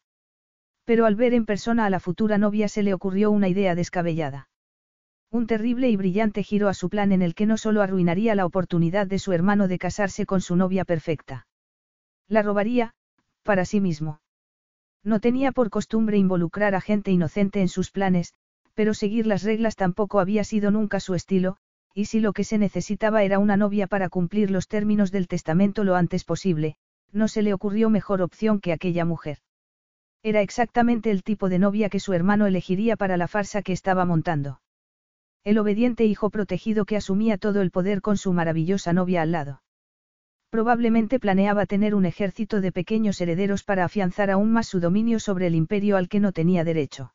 Pero 0.84 1.06
al 1.06 1.16
ver 1.16 1.32
en 1.32 1.46
persona 1.46 1.86
a 1.86 1.90
la 1.90 1.98
futura 1.98 2.36
novia 2.36 2.68
se 2.68 2.82
le 2.82 2.92
ocurrió 2.92 3.30
una 3.30 3.48
idea 3.48 3.74
descabellada. 3.74 4.48
Un 5.34 5.48
terrible 5.48 5.90
y 5.90 5.96
brillante 5.96 6.44
giro 6.44 6.68
a 6.68 6.74
su 6.74 6.88
plan 6.88 7.10
en 7.10 7.20
el 7.20 7.34
que 7.34 7.44
no 7.44 7.56
solo 7.56 7.82
arruinaría 7.82 8.36
la 8.36 8.46
oportunidad 8.46 9.08
de 9.08 9.18
su 9.18 9.32
hermano 9.32 9.66
de 9.66 9.80
casarse 9.80 10.26
con 10.26 10.40
su 10.40 10.54
novia 10.54 10.84
perfecta. 10.84 11.48
La 12.28 12.40
robaría, 12.40 12.92
para 13.42 13.64
sí 13.64 13.80
mismo. 13.80 14.20
No 15.02 15.18
tenía 15.18 15.50
por 15.50 15.70
costumbre 15.70 16.18
involucrar 16.18 16.76
a 16.76 16.80
gente 16.80 17.10
inocente 17.10 17.60
en 17.60 17.66
sus 17.66 17.90
planes, 17.90 18.32
pero 18.74 18.94
seguir 18.94 19.26
las 19.26 19.42
reglas 19.42 19.74
tampoco 19.74 20.20
había 20.20 20.44
sido 20.44 20.70
nunca 20.70 21.00
su 21.00 21.14
estilo, 21.14 21.56
y 21.94 22.04
si 22.04 22.20
lo 22.20 22.32
que 22.32 22.44
se 22.44 22.56
necesitaba 22.56 23.24
era 23.24 23.40
una 23.40 23.56
novia 23.56 23.88
para 23.88 24.10
cumplir 24.10 24.52
los 24.52 24.68
términos 24.68 25.10
del 25.10 25.26
testamento 25.26 25.82
lo 25.82 25.96
antes 25.96 26.22
posible, 26.22 26.76
no 27.10 27.26
se 27.26 27.42
le 27.42 27.54
ocurrió 27.54 27.90
mejor 27.90 28.22
opción 28.22 28.60
que 28.60 28.72
aquella 28.72 29.04
mujer. 29.04 29.38
Era 30.22 30.42
exactamente 30.42 31.10
el 31.10 31.24
tipo 31.24 31.48
de 31.48 31.58
novia 31.58 31.88
que 31.88 31.98
su 31.98 32.12
hermano 32.12 32.46
elegiría 32.46 32.96
para 32.96 33.16
la 33.16 33.26
farsa 33.26 33.62
que 33.62 33.72
estaba 33.72 34.04
montando. 34.04 34.60
El 35.44 35.58
obediente 35.58 36.06
hijo 36.06 36.30
protegido 36.30 36.86
que 36.86 36.96
asumía 36.96 37.36
todo 37.36 37.60
el 37.60 37.70
poder 37.70 38.00
con 38.00 38.16
su 38.16 38.32
maravillosa 38.32 38.94
novia 38.94 39.20
al 39.20 39.32
lado. 39.32 39.62
Probablemente 40.48 41.20
planeaba 41.20 41.66
tener 41.66 41.94
un 41.94 42.06
ejército 42.06 42.62
de 42.62 42.72
pequeños 42.72 43.20
herederos 43.20 43.62
para 43.62 43.84
afianzar 43.84 44.30
aún 44.30 44.52
más 44.52 44.68
su 44.68 44.80
dominio 44.80 45.20
sobre 45.20 45.46
el 45.48 45.54
imperio 45.54 45.98
al 45.98 46.08
que 46.08 46.18
no 46.18 46.32
tenía 46.32 46.64
derecho. 46.64 47.12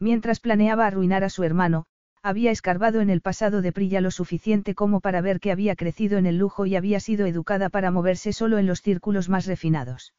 Mientras 0.00 0.40
planeaba 0.40 0.88
arruinar 0.88 1.22
a 1.22 1.30
su 1.30 1.44
hermano, 1.44 1.84
había 2.20 2.50
escarbado 2.50 3.00
en 3.00 3.10
el 3.10 3.20
pasado 3.20 3.62
de 3.62 3.70
Prilla 3.70 4.00
lo 4.00 4.10
suficiente 4.10 4.74
como 4.74 5.00
para 5.00 5.20
ver 5.20 5.38
que 5.38 5.52
había 5.52 5.76
crecido 5.76 6.18
en 6.18 6.26
el 6.26 6.38
lujo 6.38 6.66
y 6.66 6.74
había 6.74 6.98
sido 6.98 7.26
educada 7.26 7.68
para 7.68 7.92
moverse 7.92 8.32
solo 8.32 8.58
en 8.58 8.66
los 8.66 8.82
círculos 8.82 9.28
más 9.28 9.46
refinados. 9.46 10.14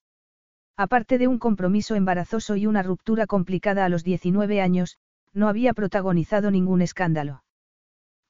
Aparte 0.78 1.18
de 1.18 1.28
un 1.28 1.40
compromiso 1.40 1.96
embarazoso 1.96 2.56
y 2.56 2.68
una 2.68 2.84
ruptura 2.84 3.28
complicada 3.28 3.84
a 3.84 3.90
los 3.90 4.06
19 4.06 4.62
años, 4.62 4.98
no 5.38 5.48
había 5.48 5.74
protagonizado 5.74 6.50
ningún 6.50 6.82
escándalo. 6.82 7.44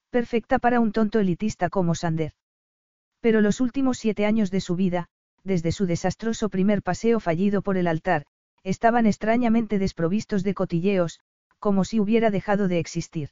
Perfecta 0.09 0.59
para 0.59 0.81
un 0.81 0.91
tonto 0.91 1.19
elitista 1.19 1.69
como 1.69 1.95
Sander. 1.95 2.33
Pero 3.21 3.39
los 3.39 3.61
últimos 3.61 3.97
siete 3.97 4.25
años 4.25 4.51
de 4.51 4.59
su 4.59 4.75
vida, 4.75 5.07
desde 5.43 5.71
su 5.71 5.85
desastroso 5.85 6.49
primer 6.49 6.83
paseo 6.83 7.21
fallido 7.21 7.61
por 7.61 7.77
el 7.77 7.87
altar, 7.87 8.25
estaban 8.63 9.05
extrañamente 9.05 9.79
desprovistos 9.79 10.43
de 10.43 10.53
cotilleos, 10.53 11.21
como 11.59 11.85
si 11.85 12.01
hubiera 12.01 12.29
dejado 12.29 12.67
de 12.67 12.79
existir. 12.79 13.29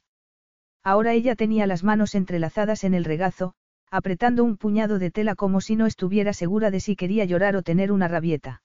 Ahora 0.82 1.12
ella 1.12 1.36
tenía 1.36 1.66
las 1.66 1.84
manos 1.84 2.14
entrelazadas 2.14 2.82
en 2.82 2.94
el 2.94 3.04
regazo, 3.04 3.52
apretando 3.90 4.42
un 4.42 4.56
puñado 4.56 4.98
de 4.98 5.10
tela 5.10 5.34
como 5.34 5.60
si 5.60 5.76
no 5.76 5.84
estuviera 5.84 6.32
segura 6.32 6.70
de 6.70 6.80
si 6.80 6.96
quería 6.96 7.26
llorar 7.26 7.56
o 7.56 7.62
tener 7.62 7.92
una 7.92 8.08
rabieta. 8.08 8.62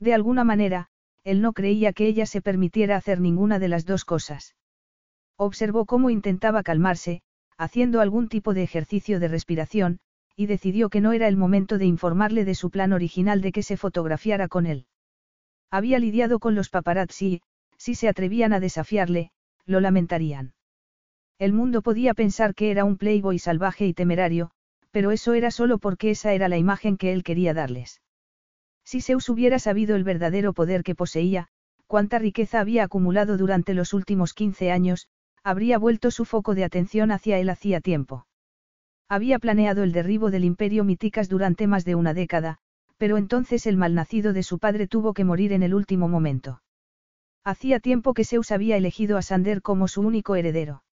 De 0.00 0.14
alguna 0.14 0.42
manera, 0.42 0.88
él 1.24 1.40
no 1.40 1.52
creía 1.52 1.92
que 1.92 2.06
ella 2.06 2.26
se 2.26 2.42
permitiera 2.42 2.96
hacer 2.96 3.20
ninguna 3.20 3.58
de 3.58 3.68
las 3.68 3.84
dos 3.86 4.04
cosas. 4.04 4.54
Observó 5.36 5.86
cómo 5.86 6.10
intentaba 6.10 6.62
calmarse, 6.62 7.22
haciendo 7.56 8.00
algún 8.00 8.28
tipo 8.28 8.54
de 8.54 8.62
ejercicio 8.62 9.20
de 9.20 9.28
respiración, 9.28 10.00
y 10.36 10.46
decidió 10.46 10.88
que 10.88 11.00
no 11.00 11.12
era 11.12 11.28
el 11.28 11.36
momento 11.36 11.78
de 11.78 11.86
informarle 11.86 12.44
de 12.44 12.54
su 12.54 12.70
plan 12.70 12.92
original 12.92 13.40
de 13.40 13.52
que 13.52 13.62
se 13.62 13.76
fotografiara 13.76 14.48
con 14.48 14.66
él. 14.66 14.86
Había 15.70 15.98
lidiado 15.98 16.38
con 16.38 16.54
los 16.54 16.68
paparazzi 16.68 17.40
si 17.78 17.94
se 17.94 18.08
atrevían 18.08 18.52
a 18.52 18.60
desafiarle, 18.60 19.30
lo 19.66 19.80
lamentarían. 19.80 20.54
El 21.38 21.52
mundo 21.52 21.82
podía 21.82 22.14
pensar 22.14 22.54
que 22.54 22.70
era 22.70 22.84
un 22.84 22.96
playboy 22.96 23.38
salvaje 23.38 23.86
y 23.86 23.94
temerario, 23.94 24.50
pero 24.90 25.10
eso 25.10 25.34
era 25.34 25.50
solo 25.50 25.78
porque 25.78 26.10
esa 26.10 26.32
era 26.34 26.48
la 26.48 26.58
imagen 26.58 26.96
que 26.96 27.12
él 27.12 27.24
quería 27.24 27.54
darles. 27.54 28.01
Si 28.84 29.00
Zeus 29.00 29.28
hubiera 29.28 29.58
sabido 29.58 29.96
el 29.96 30.04
verdadero 30.04 30.52
poder 30.52 30.82
que 30.82 30.94
poseía, 30.94 31.48
cuánta 31.86 32.18
riqueza 32.18 32.60
había 32.60 32.84
acumulado 32.84 33.36
durante 33.36 33.74
los 33.74 33.92
últimos 33.92 34.34
15 34.34 34.70
años, 34.70 35.08
habría 35.42 35.78
vuelto 35.78 36.10
su 36.10 36.24
foco 36.24 36.54
de 36.54 36.64
atención 36.64 37.10
hacia 37.10 37.38
él 37.38 37.50
hacía 37.50 37.80
tiempo. 37.80 38.26
Había 39.08 39.38
planeado 39.38 39.82
el 39.82 39.92
derribo 39.92 40.30
del 40.30 40.44
imperio 40.44 40.84
Miticas 40.84 41.28
durante 41.28 41.66
más 41.66 41.84
de 41.84 41.94
una 41.94 42.14
década, 42.14 42.58
pero 42.96 43.18
entonces 43.18 43.66
el 43.66 43.76
malnacido 43.76 44.32
de 44.32 44.42
su 44.42 44.58
padre 44.58 44.86
tuvo 44.86 45.12
que 45.12 45.24
morir 45.24 45.52
en 45.52 45.62
el 45.62 45.74
último 45.74 46.08
momento. 46.08 46.62
Hacía 47.44 47.80
tiempo 47.80 48.14
que 48.14 48.24
Zeus 48.24 48.52
había 48.52 48.76
elegido 48.76 49.18
a 49.18 49.22
Sander 49.22 49.60
como 49.60 49.88
su 49.88 50.00
único 50.00 50.36
heredero. 50.36 50.84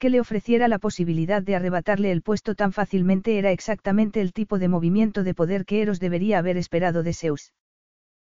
Que 0.00 0.08
le 0.08 0.18
ofreciera 0.18 0.66
la 0.66 0.78
posibilidad 0.78 1.42
de 1.42 1.54
arrebatarle 1.54 2.10
el 2.10 2.22
puesto 2.22 2.54
tan 2.54 2.72
fácilmente 2.72 3.36
era 3.36 3.50
exactamente 3.52 4.22
el 4.22 4.32
tipo 4.32 4.58
de 4.58 4.66
movimiento 4.66 5.24
de 5.24 5.34
poder 5.34 5.66
que 5.66 5.82
Eros 5.82 6.00
debería 6.00 6.38
haber 6.38 6.56
esperado 6.56 7.02
de 7.02 7.12
Zeus. 7.12 7.52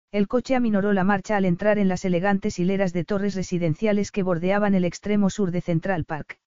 El 0.10 0.30
coche 0.30 0.56
aminoró 0.56 0.94
la 0.94 1.04
marcha 1.04 1.36
al 1.36 1.44
entrar 1.44 1.78
en 1.78 1.90
las 1.90 2.06
elegantes 2.06 2.60
hileras 2.60 2.94
de 2.94 3.04
torres 3.04 3.36
residenciales 3.36 4.14
que 4.14 4.24
bordeaban 4.24 4.74
el 4.74 4.86
extremo 4.86 5.30
sur 5.30 5.52
de 5.52 5.60
Central 5.60 6.06
Park. 6.06 6.40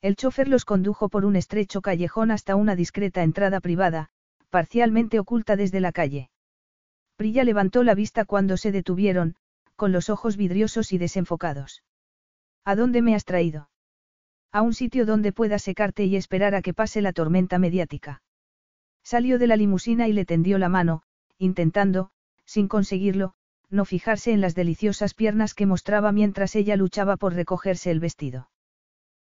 El 0.00 0.14
chofer 0.14 0.46
los 0.46 0.64
condujo 0.64 1.08
por 1.08 1.24
un 1.24 1.34
estrecho 1.34 1.82
callejón 1.82 2.30
hasta 2.30 2.54
una 2.54 2.76
discreta 2.76 3.24
entrada 3.24 3.58
privada, 3.58 4.10
parcialmente 4.50 5.18
oculta 5.18 5.56
desde 5.56 5.80
la 5.80 5.90
calle. 5.90 6.30
Prilla 7.16 7.42
levantó 7.42 7.82
la 7.82 7.96
vista 7.96 8.24
cuando 8.24 8.56
se 8.56 8.70
detuvieron, 8.70 9.34
con 9.74 9.90
los 9.90 10.10
ojos 10.10 10.36
vidriosos 10.36 10.92
y 10.92 10.98
desenfocados. 10.98 11.82
¿A 12.64 12.76
dónde 12.76 13.02
me 13.02 13.16
has 13.16 13.24
traído? 13.24 13.68
A 14.54 14.62
un 14.62 14.72
sitio 14.72 15.04
donde 15.04 15.32
puedas 15.32 15.62
secarte 15.62 16.04
y 16.04 16.14
esperar 16.14 16.54
a 16.54 16.62
que 16.62 16.72
pase 16.72 17.02
la 17.02 17.12
tormenta 17.12 17.58
mediática. 17.58 18.22
Salió 19.02 19.40
de 19.40 19.48
la 19.48 19.56
limusina 19.56 20.06
y 20.06 20.12
le 20.12 20.24
tendió 20.24 20.58
la 20.58 20.68
mano, 20.68 21.02
intentando, 21.38 22.12
sin 22.44 22.68
conseguirlo, 22.68 23.34
no 23.68 23.84
fijarse 23.84 24.30
en 24.30 24.40
las 24.40 24.54
deliciosas 24.54 25.12
piernas 25.12 25.54
que 25.54 25.66
mostraba 25.66 26.12
mientras 26.12 26.54
ella 26.54 26.76
luchaba 26.76 27.16
por 27.16 27.34
recogerse 27.34 27.90
el 27.90 27.98
vestido. 27.98 28.48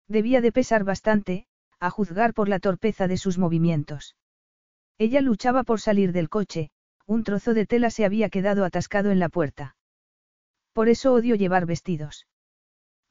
Debía 0.09 0.41
de 0.41 0.51
pesar 0.51 0.83
bastante, 0.83 1.47
a 1.79 1.91
juzgar 1.91 2.35
por 2.35 2.49
la 2.49 2.59
torpeza 2.59 3.07
de 3.07 3.17
sus 3.17 3.39
movimientos. 3.39 4.17
Ella 4.99 5.21
luchaba 5.21 5.63
por 5.63 5.81
salir 5.81 6.11
del 6.11 6.29
coche, 6.29 6.73
un 7.07 7.23
trozo 7.23 7.55
de 7.55 7.67
tela 7.67 7.91
se 7.91 8.05
había 8.05 8.31
quedado 8.31 8.65
atascado 8.65 9.13
en 9.13 9.21
la 9.21 9.29
puerta. 9.29 9.77
Por 10.73 10.89
eso 10.89 11.13
odio 11.13 11.37
llevar 11.37 11.67
vestidos. 11.67 12.27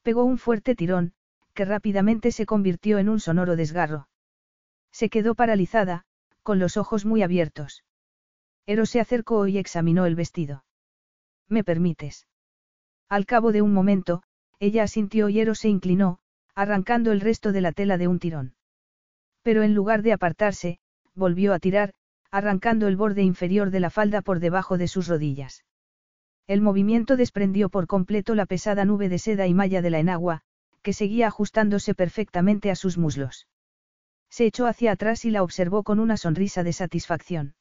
Pegó 0.04 0.26
un 0.26 0.38
fuerte 0.38 0.76
tirón, 0.76 1.14
que 1.54 1.66
rápidamente 1.66 2.32
se 2.32 2.46
convirtió 2.46 2.98
en 2.98 3.10
un 3.10 3.20
sonoro 3.20 3.56
desgarro. 3.56 4.08
Se 4.92 5.10
quedó 5.10 5.36
paralizada, 5.36 6.06
con 6.44 6.60
los 6.60 6.78
ojos 6.78 7.06
muy 7.06 7.22
abiertos. 7.22 7.84
Ero 8.66 8.86
se 8.86 9.00
acercó 9.00 9.48
y 9.48 9.58
examinó 9.58 10.06
el 10.06 10.16
vestido. 10.16 10.64
¿Me 11.48 11.64
permites? 11.64 12.28
Al 13.08 13.26
cabo 13.26 13.52
de 13.52 13.62
un 13.62 13.74
momento, 13.74 14.24
ella 14.60 14.84
asintió 14.84 15.30
y 15.30 15.40
Ero 15.40 15.56
se 15.56 15.70
inclinó, 15.70 16.20
arrancando 16.54 17.12
el 17.12 17.22
resto 17.22 17.52
de 17.52 17.62
la 17.62 17.72
tela 17.72 17.98
de 17.98 18.08
un 18.08 18.20
tirón. 18.20 18.56
Pero 19.42 19.64
en 19.64 19.74
lugar 19.74 20.02
de 20.02 20.14
apartarse, 20.14 20.80
volvió 21.16 21.54
a 21.54 21.60
tirar, 21.60 21.94
arrancando 22.32 22.88
el 22.88 22.98
borde 22.98 23.24
inferior 23.24 23.72
de 23.72 23.80
la 23.80 23.90
falda 23.90 24.22
por 24.22 24.40
debajo 24.40 24.78
de 24.78 24.88
sus 24.88 25.08
rodillas. 25.08 25.64
El 26.48 26.62
movimiento 26.62 27.16
desprendió 27.16 27.70
por 27.70 27.88
completo 27.88 28.36
la 28.36 28.46
pesada 28.46 28.86
nube 28.86 29.10
de 29.10 29.20
seda 29.20 29.48
y 29.48 29.54
malla 29.54 29.82
de 29.82 29.90
la 29.90 30.00
enagua, 30.00 30.42
que 30.82 30.94
seguía 30.94 31.28
ajustándose 31.28 31.94
perfectamente 31.96 32.72
a 32.72 32.76
sus 32.76 32.98
muslos. 32.98 33.48
Se 34.30 34.46
echó 34.46 34.68
hacia 34.68 34.92
atrás 34.92 35.26
y 35.26 35.32
la 35.32 35.44
observó 35.44 35.84
con 35.84 36.00
una 36.00 36.18
sonrisa 36.18 36.64
de 36.64 36.74
satisfacción. 36.74 37.56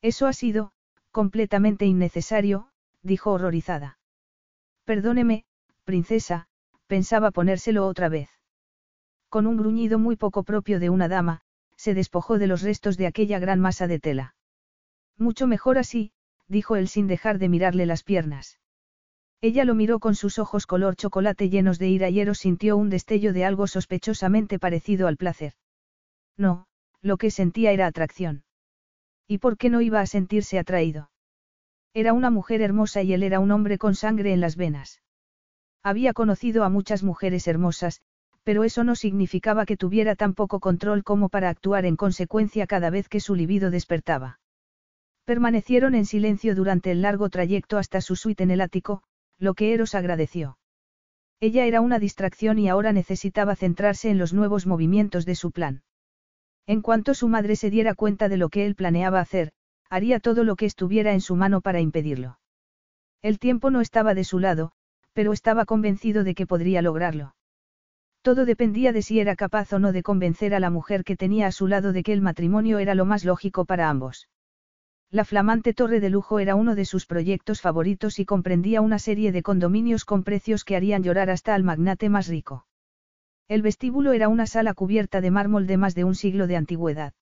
Eso 0.00 0.26
ha 0.26 0.32
sido, 0.32 0.72
completamente 1.10 1.86
innecesario, 1.86 2.68
dijo 3.02 3.32
horrorizada. 3.32 3.98
Perdóneme, 4.84 5.44
princesa, 5.84 6.48
pensaba 6.86 7.30
ponérselo 7.30 7.86
otra 7.86 8.08
vez. 8.08 8.30
Con 9.28 9.46
un 9.46 9.56
gruñido 9.56 9.98
muy 9.98 10.16
poco 10.16 10.42
propio 10.42 10.80
de 10.80 10.90
una 10.90 11.08
dama, 11.08 11.42
se 11.76 11.94
despojó 11.94 12.38
de 12.38 12.46
los 12.46 12.62
restos 12.62 12.96
de 12.96 13.06
aquella 13.06 13.38
gran 13.38 13.60
masa 13.60 13.86
de 13.86 13.98
tela. 13.98 14.34
Mucho 15.18 15.46
mejor 15.46 15.78
así, 15.78 16.12
dijo 16.48 16.76
él 16.76 16.88
sin 16.88 17.06
dejar 17.06 17.38
de 17.38 17.48
mirarle 17.48 17.86
las 17.86 18.02
piernas. 18.02 18.58
Ella 19.44 19.64
lo 19.64 19.74
miró 19.74 19.98
con 19.98 20.14
sus 20.14 20.38
ojos 20.38 20.66
color 20.66 20.94
chocolate 20.94 21.50
llenos 21.50 21.80
de 21.80 21.88
ira 21.88 22.08
y 22.08 22.20
Eros 22.20 22.38
sintió 22.38 22.76
un 22.76 22.90
destello 22.90 23.32
de 23.32 23.44
algo 23.44 23.66
sospechosamente 23.66 24.60
parecido 24.60 25.08
al 25.08 25.16
placer. 25.16 25.54
No, 26.36 26.66
lo 27.00 27.16
que 27.16 27.32
sentía 27.32 27.72
era 27.72 27.88
atracción. 27.88 28.44
¿Y 29.26 29.38
por 29.38 29.56
qué 29.56 29.68
no 29.68 29.80
iba 29.80 30.00
a 30.00 30.06
sentirse 30.06 30.60
atraído? 30.60 31.10
Era 31.92 32.12
una 32.12 32.30
mujer 32.30 32.62
hermosa 32.62 33.02
y 33.02 33.14
él 33.14 33.24
era 33.24 33.40
un 33.40 33.50
hombre 33.50 33.78
con 33.78 33.96
sangre 33.96 34.32
en 34.32 34.40
las 34.40 34.54
venas. 34.54 35.02
Había 35.82 36.12
conocido 36.12 36.62
a 36.62 36.68
muchas 36.68 37.02
mujeres 37.02 37.48
hermosas, 37.48 38.00
pero 38.44 38.62
eso 38.62 38.84
no 38.84 38.94
significaba 38.94 39.66
que 39.66 39.76
tuviera 39.76 40.14
tan 40.14 40.34
poco 40.34 40.60
control 40.60 41.02
como 41.02 41.28
para 41.28 41.48
actuar 41.48 41.84
en 41.84 41.96
consecuencia 41.96 42.68
cada 42.68 42.90
vez 42.90 43.08
que 43.08 43.18
su 43.18 43.34
libido 43.34 43.72
despertaba. 43.72 44.38
Permanecieron 45.24 45.96
en 45.96 46.06
silencio 46.06 46.54
durante 46.54 46.92
el 46.92 47.02
largo 47.02 47.28
trayecto 47.28 47.76
hasta 47.78 48.00
su 48.00 48.14
suite 48.14 48.44
en 48.44 48.52
el 48.52 48.60
ático, 48.60 49.02
lo 49.42 49.54
que 49.54 49.74
Eros 49.74 49.96
agradeció. 49.96 50.56
Ella 51.40 51.66
era 51.66 51.80
una 51.80 51.98
distracción 51.98 52.60
y 52.60 52.68
ahora 52.68 52.92
necesitaba 52.92 53.56
centrarse 53.56 54.08
en 54.08 54.16
los 54.16 54.32
nuevos 54.32 54.68
movimientos 54.68 55.26
de 55.26 55.34
su 55.34 55.50
plan. 55.50 55.82
En 56.68 56.80
cuanto 56.80 57.12
su 57.12 57.26
madre 57.26 57.56
se 57.56 57.68
diera 57.68 57.96
cuenta 57.96 58.28
de 58.28 58.36
lo 58.36 58.50
que 58.50 58.64
él 58.66 58.76
planeaba 58.76 59.18
hacer, 59.18 59.50
haría 59.90 60.20
todo 60.20 60.44
lo 60.44 60.54
que 60.54 60.66
estuviera 60.66 61.12
en 61.12 61.20
su 61.20 61.34
mano 61.34 61.60
para 61.60 61.80
impedirlo. 61.80 62.38
El 63.20 63.40
tiempo 63.40 63.72
no 63.72 63.80
estaba 63.80 64.14
de 64.14 64.22
su 64.22 64.38
lado, 64.38 64.70
pero 65.12 65.32
estaba 65.32 65.64
convencido 65.64 66.22
de 66.22 66.36
que 66.36 66.46
podría 66.46 66.80
lograrlo. 66.80 67.34
Todo 68.22 68.44
dependía 68.44 68.92
de 68.92 69.02
si 69.02 69.18
era 69.18 69.34
capaz 69.34 69.72
o 69.72 69.80
no 69.80 69.90
de 69.90 70.04
convencer 70.04 70.54
a 70.54 70.60
la 70.60 70.70
mujer 70.70 71.02
que 71.02 71.16
tenía 71.16 71.48
a 71.48 71.52
su 71.52 71.66
lado 71.66 71.92
de 71.92 72.04
que 72.04 72.12
el 72.12 72.22
matrimonio 72.22 72.78
era 72.78 72.94
lo 72.94 73.06
más 73.06 73.24
lógico 73.24 73.64
para 73.64 73.90
ambos. 73.90 74.28
La 75.12 75.26
flamante 75.26 75.74
torre 75.74 76.00
de 76.00 76.08
lujo 76.08 76.38
era 76.38 76.54
uno 76.54 76.74
de 76.74 76.86
sus 76.86 77.04
proyectos 77.04 77.60
favoritos 77.60 78.18
y 78.18 78.24
comprendía 78.24 78.80
una 78.80 78.98
serie 78.98 79.30
de 79.30 79.42
condominios 79.42 80.06
con 80.06 80.24
precios 80.24 80.64
que 80.64 80.74
harían 80.74 81.02
llorar 81.02 81.28
hasta 81.28 81.54
al 81.54 81.64
magnate 81.64 82.08
más 82.08 82.28
rico. 82.28 82.66
El 83.46 83.60
vestíbulo 83.60 84.12
era 84.14 84.28
una 84.28 84.46
sala 84.46 84.72
cubierta 84.72 85.20
de 85.20 85.30
mármol 85.30 85.66
de 85.66 85.76
más 85.76 85.94
de 85.94 86.04
un 86.04 86.14
siglo 86.14 86.46
de 86.46 86.56
antigüedad. 86.56 87.12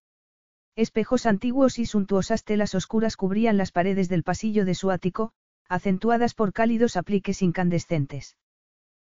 Espejos 0.77 1.27
antiguos 1.27 1.81
y 1.81 1.87
suntuosas 1.87 2.45
telas 2.45 2.77
oscuras 2.77 3.17
cubrían 3.17 3.57
las 3.57 3.73
paredes 3.73 4.09
del 4.09 4.23
pasillo 4.23 4.65
de 4.65 4.77
su 4.77 4.93
ático, 4.93 5.33
acentuadas 5.69 6.35
por 6.35 6.53
cálidos 6.53 6.97
apliques 6.97 7.43
incandescentes. 7.43 8.37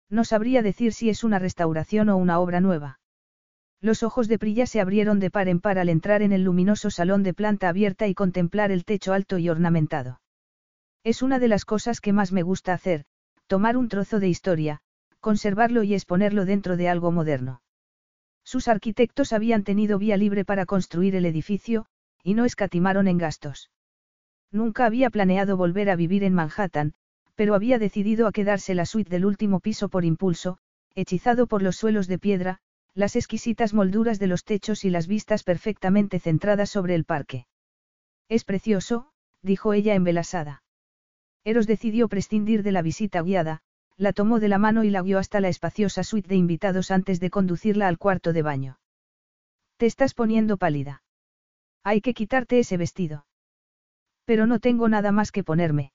No 0.09 0.23
sabría 0.23 0.63
decir 0.63 0.93
si 0.93 1.11
es 1.11 1.23
una 1.23 1.37
restauración 1.37 2.09
o 2.09 2.17
una 2.17 2.39
obra 2.39 2.61
nueva. 2.61 3.00
Los 3.81 4.03
ojos 4.03 4.27
de 4.27 4.37
Prilla 4.37 4.67
se 4.67 4.79
abrieron 4.79 5.19
de 5.19 5.31
par 5.31 5.47
en 5.47 5.59
par 5.59 5.79
al 5.79 5.89
entrar 5.89 6.21
en 6.21 6.31
el 6.31 6.43
luminoso 6.43 6.91
salón 6.91 7.23
de 7.23 7.33
planta 7.33 7.67
abierta 7.67 8.07
y 8.07 8.13
contemplar 8.13 8.71
el 8.71 8.85
techo 8.85 9.11
alto 9.11 9.39
y 9.39 9.49
ornamentado. 9.49 10.21
Es 11.03 11.23
una 11.23 11.39
de 11.39 11.47
las 11.47 11.65
cosas 11.65 11.99
que 11.99 12.13
más 12.13 12.31
me 12.31 12.43
gusta 12.43 12.73
hacer, 12.73 13.05
tomar 13.47 13.77
un 13.77 13.89
trozo 13.89 14.19
de 14.19 14.29
historia, 14.29 14.81
conservarlo 15.19 15.81
y 15.81 15.95
exponerlo 15.95 16.45
dentro 16.45 16.77
de 16.77 16.89
algo 16.89 17.11
moderno. 17.11 17.63
Sus 18.43 18.67
arquitectos 18.67 19.33
habían 19.33 19.63
tenido 19.63 19.97
vía 19.97 20.15
libre 20.15 20.45
para 20.45 20.67
construir 20.67 21.15
el 21.15 21.25
edificio, 21.25 21.87
y 22.23 22.35
no 22.35 22.45
escatimaron 22.45 23.07
en 23.07 23.17
gastos. 23.17 23.71
Nunca 24.51 24.85
había 24.85 25.09
planeado 25.09 25.57
volver 25.57 25.89
a 25.89 25.95
vivir 25.95 26.23
en 26.23 26.35
Manhattan, 26.35 26.93
pero 27.35 27.55
había 27.55 27.79
decidido 27.79 28.27
a 28.27 28.31
quedarse 28.31 28.75
la 28.75 28.85
suite 28.85 29.09
del 29.09 29.25
último 29.25 29.59
piso 29.59 29.89
por 29.89 30.05
impulso, 30.05 30.59
hechizado 30.93 31.47
por 31.47 31.63
los 31.63 31.77
suelos 31.77 32.07
de 32.07 32.19
piedra, 32.19 32.59
las 32.93 33.15
exquisitas 33.15 33.73
molduras 33.73 34.19
de 34.19 34.27
los 34.27 34.43
techos 34.43 34.83
y 34.83 34.89
las 34.89 35.07
vistas 35.07 35.43
perfectamente 35.43 36.19
centradas 36.19 36.69
sobre 36.69 36.95
el 36.95 37.05
parque. 37.05 37.45
Es 38.27 38.43
precioso, 38.43 39.11
dijo 39.41 39.73
ella 39.73 39.95
embelasada. 39.95 40.63
Eros 41.43 41.67
decidió 41.67 42.07
prescindir 42.07 42.63
de 42.63 42.71
la 42.71 42.81
visita 42.81 43.21
guiada, 43.21 43.61
la 43.97 44.13
tomó 44.13 44.39
de 44.39 44.47
la 44.47 44.57
mano 44.57 44.83
y 44.83 44.89
la 44.89 45.01
guió 45.01 45.19
hasta 45.19 45.39
la 45.39 45.49
espaciosa 45.49 46.03
suite 46.03 46.27
de 46.27 46.35
invitados 46.35 46.91
antes 46.91 47.19
de 47.19 47.29
conducirla 47.29 47.87
al 47.87 47.97
cuarto 47.97 48.33
de 48.33 48.41
baño. 48.41 48.79
Te 49.77 49.85
estás 49.85 50.13
poniendo 50.13 50.57
pálida. 50.57 51.03
Hay 51.83 52.01
que 52.01 52.13
quitarte 52.13 52.59
ese 52.59 52.77
vestido. 52.77 53.25
Pero 54.25 54.45
no 54.45 54.59
tengo 54.59 54.87
nada 54.89 55.11
más 55.11 55.31
que 55.31 55.43
ponerme. 55.43 55.93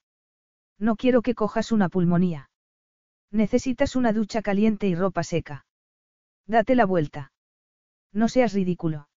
No 0.79 0.97
quiero 0.97 1.23
que 1.23 1.35
cojas 1.35 1.73
una 1.73 1.89
pulmonía. 1.89 2.51
Necesitas 3.31 3.97
una 3.97 4.13
ducha 4.13 4.43
caliente 4.43 4.89
y 4.89 4.95
ropa 4.95 5.23
seca. 5.23 5.66
Date 6.47 6.75
la 6.75 6.87
vuelta. 6.87 7.33
No 8.13 8.29
seas 8.29 8.53
ridículo. 8.53 9.09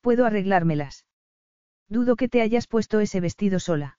Puedo 0.00 0.24
arreglármelas. 0.24 1.06
Dudo 1.88 2.16
que 2.16 2.28
te 2.28 2.40
hayas 2.40 2.66
puesto 2.66 3.00
ese 3.00 3.20
vestido 3.20 3.60
sola. 3.60 3.98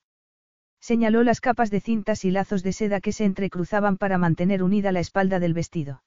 Señaló 0.79 1.23
las 1.23 1.41
capas 1.41 1.69
de 1.69 1.79
cintas 1.79 2.25
y 2.25 2.31
lazos 2.31 2.63
de 2.63 2.73
seda 2.73 3.01
que 3.01 3.11
se 3.11 3.25
entrecruzaban 3.25 3.97
para 3.97 4.17
mantener 4.17 4.63
unida 4.63 4.91
la 4.91 4.99
espalda 4.99 5.39
del 5.39 5.53
vestido. 5.53 6.03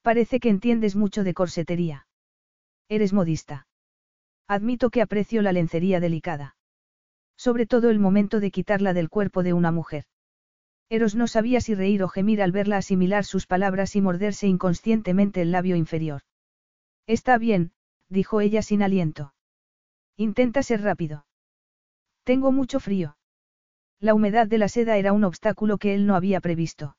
Parece 0.00 0.40
que 0.40 0.48
entiendes 0.48 0.96
mucho 0.96 1.24
de 1.24 1.34
corsetería. 1.34 2.06
Eres 2.88 3.12
modista. 3.12 3.66
Admito 4.48 4.90
que 4.90 5.02
aprecio 5.02 5.42
la 5.42 5.52
lencería 5.52 6.00
delicada. 6.00 6.56
Sobre 7.36 7.66
todo 7.66 7.90
el 7.90 7.98
momento 7.98 8.40
de 8.40 8.50
quitarla 8.50 8.94
del 8.94 9.10
cuerpo 9.10 9.42
de 9.42 9.52
una 9.52 9.72
mujer. 9.72 10.04
Eros 10.92 11.14
no 11.14 11.26
sabía 11.26 11.62
si 11.62 11.74
reír 11.74 12.02
o 12.02 12.08
gemir 12.08 12.42
al 12.42 12.52
verla 12.52 12.76
asimilar 12.76 13.24
sus 13.24 13.46
palabras 13.46 13.96
y 13.96 14.02
morderse 14.02 14.46
inconscientemente 14.46 15.40
el 15.40 15.50
labio 15.50 15.74
inferior. 15.74 16.20
Está 17.06 17.38
bien, 17.38 17.72
dijo 18.10 18.42
ella 18.42 18.60
sin 18.60 18.82
aliento. 18.82 19.32
Intenta 20.18 20.62
ser 20.62 20.82
rápido. 20.82 21.24
Tengo 22.24 22.52
mucho 22.52 22.78
frío. 22.78 23.16
La 24.00 24.12
humedad 24.12 24.46
de 24.46 24.58
la 24.58 24.68
seda 24.68 24.98
era 24.98 25.14
un 25.14 25.24
obstáculo 25.24 25.78
que 25.78 25.94
él 25.94 26.06
no 26.06 26.14
había 26.14 26.42
previsto. 26.42 26.94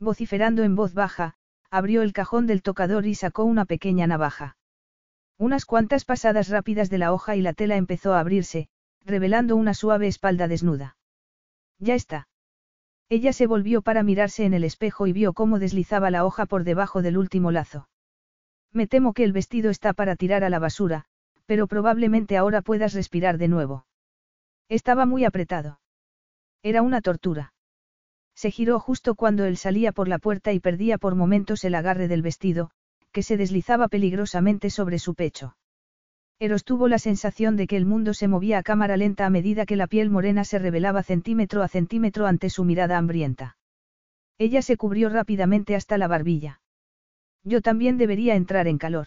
Vociferando 0.00 0.62
en 0.62 0.74
voz 0.74 0.94
baja, 0.94 1.34
abrió 1.68 2.00
el 2.00 2.14
cajón 2.14 2.46
del 2.46 2.62
tocador 2.62 3.04
y 3.04 3.14
sacó 3.14 3.44
una 3.44 3.66
pequeña 3.66 4.06
navaja. 4.06 4.56
Unas 5.36 5.66
cuantas 5.66 6.06
pasadas 6.06 6.48
rápidas 6.48 6.88
de 6.88 6.96
la 6.96 7.12
hoja 7.12 7.36
y 7.36 7.42
la 7.42 7.52
tela 7.52 7.76
empezó 7.76 8.14
a 8.14 8.20
abrirse, 8.20 8.70
revelando 9.04 9.54
una 9.54 9.74
suave 9.74 10.06
espalda 10.06 10.48
desnuda. 10.48 10.96
Ya 11.78 11.94
está. 11.94 12.26
Ella 13.12 13.34
se 13.34 13.46
volvió 13.46 13.82
para 13.82 14.02
mirarse 14.02 14.46
en 14.46 14.54
el 14.54 14.64
espejo 14.64 15.06
y 15.06 15.12
vio 15.12 15.34
cómo 15.34 15.58
deslizaba 15.58 16.10
la 16.10 16.24
hoja 16.24 16.46
por 16.46 16.64
debajo 16.64 17.02
del 17.02 17.18
último 17.18 17.50
lazo. 17.50 17.86
Me 18.72 18.86
temo 18.86 19.12
que 19.12 19.22
el 19.22 19.34
vestido 19.34 19.68
está 19.68 19.92
para 19.92 20.16
tirar 20.16 20.44
a 20.44 20.48
la 20.48 20.58
basura, 20.58 21.04
pero 21.44 21.66
probablemente 21.66 22.38
ahora 22.38 22.62
puedas 22.62 22.94
respirar 22.94 23.36
de 23.36 23.48
nuevo. 23.48 23.84
Estaba 24.70 25.04
muy 25.04 25.26
apretado. 25.26 25.78
Era 26.62 26.80
una 26.80 27.02
tortura. 27.02 27.52
Se 28.34 28.50
giró 28.50 28.80
justo 28.80 29.14
cuando 29.14 29.44
él 29.44 29.58
salía 29.58 29.92
por 29.92 30.08
la 30.08 30.18
puerta 30.18 30.54
y 30.54 30.60
perdía 30.60 30.96
por 30.96 31.14
momentos 31.14 31.64
el 31.64 31.74
agarre 31.74 32.08
del 32.08 32.22
vestido, 32.22 32.70
que 33.12 33.22
se 33.22 33.36
deslizaba 33.36 33.88
peligrosamente 33.88 34.70
sobre 34.70 34.98
su 34.98 35.14
pecho. 35.14 35.54
Eros 36.42 36.64
tuvo 36.64 36.88
la 36.88 36.98
sensación 36.98 37.56
de 37.56 37.68
que 37.68 37.76
el 37.76 37.86
mundo 37.86 38.14
se 38.14 38.26
movía 38.26 38.58
a 38.58 38.64
cámara 38.64 38.96
lenta 38.96 39.26
a 39.26 39.30
medida 39.30 39.64
que 39.64 39.76
la 39.76 39.86
piel 39.86 40.10
morena 40.10 40.42
se 40.42 40.58
revelaba 40.58 41.04
centímetro 41.04 41.62
a 41.62 41.68
centímetro 41.68 42.26
ante 42.26 42.50
su 42.50 42.64
mirada 42.64 42.98
hambrienta. 42.98 43.56
Ella 44.38 44.60
se 44.60 44.76
cubrió 44.76 45.08
rápidamente 45.08 45.76
hasta 45.76 45.98
la 45.98 46.08
barbilla. 46.08 46.60
Yo 47.44 47.60
también 47.60 47.96
debería 47.96 48.34
entrar 48.34 48.66
en 48.66 48.78
calor. 48.78 49.06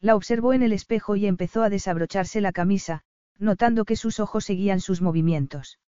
La 0.00 0.16
observó 0.16 0.52
en 0.52 0.64
el 0.64 0.72
espejo 0.72 1.14
y 1.14 1.26
empezó 1.26 1.62
a 1.62 1.70
desabrocharse 1.70 2.40
la 2.40 2.50
camisa, 2.50 3.02
notando 3.38 3.84
que 3.84 3.94
sus 3.94 4.18
ojos 4.18 4.44
seguían 4.44 4.80
sus 4.80 5.00
movimientos. 5.00 5.78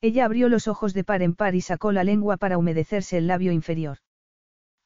Ella 0.00 0.24
abrió 0.24 0.48
los 0.48 0.68
ojos 0.68 0.94
de 0.94 1.02
par 1.02 1.20
en 1.20 1.34
par 1.34 1.56
y 1.56 1.62
sacó 1.62 1.90
la 1.90 2.04
lengua 2.04 2.36
para 2.36 2.58
humedecerse 2.58 3.18
el 3.18 3.26
labio 3.26 3.50
inferior. 3.50 3.98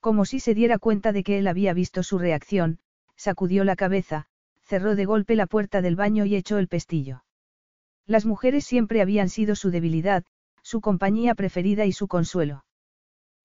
Como 0.01 0.25
si 0.25 0.41
se 0.41 0.55
diera 0.55 0.79
cuenta 0.79 1.13
de 1.13 1.23
que 1.25 1.37
él 1.37 1.47
había 1.47 1.75
visto 1.75 2.03
su 2.03 2.17
reacción, 2.19 2.79
sacudió 3.17 3.65
la 3.65 3.77
cabeza, 3.77 4.29
cerró 4.65 4.97
de 4.97 5.05
golpe 5.05 5.37
la 5.37 5.47
puerta 5.47 5.83
del 5.83 5.97
baño 5.97 6.25
y 6.25 6.37
echó 6.37 6.59
el 6.59 6.69
pestillo. 6.69 7.25
Las 8.07 8.27
mujeres 8.27 8.65
siempre 8.65 9.01
habían 9.01 9.29
sido 9.29 9.55
su 9.57 9.71
debilidad, 9.71 10.25
su 10.63 10.81
compañía 10.81 11.35
preferida 11.35 11.87
y 11.87 11.93
su 11.93 12.09
consuelo. 12.09 12.65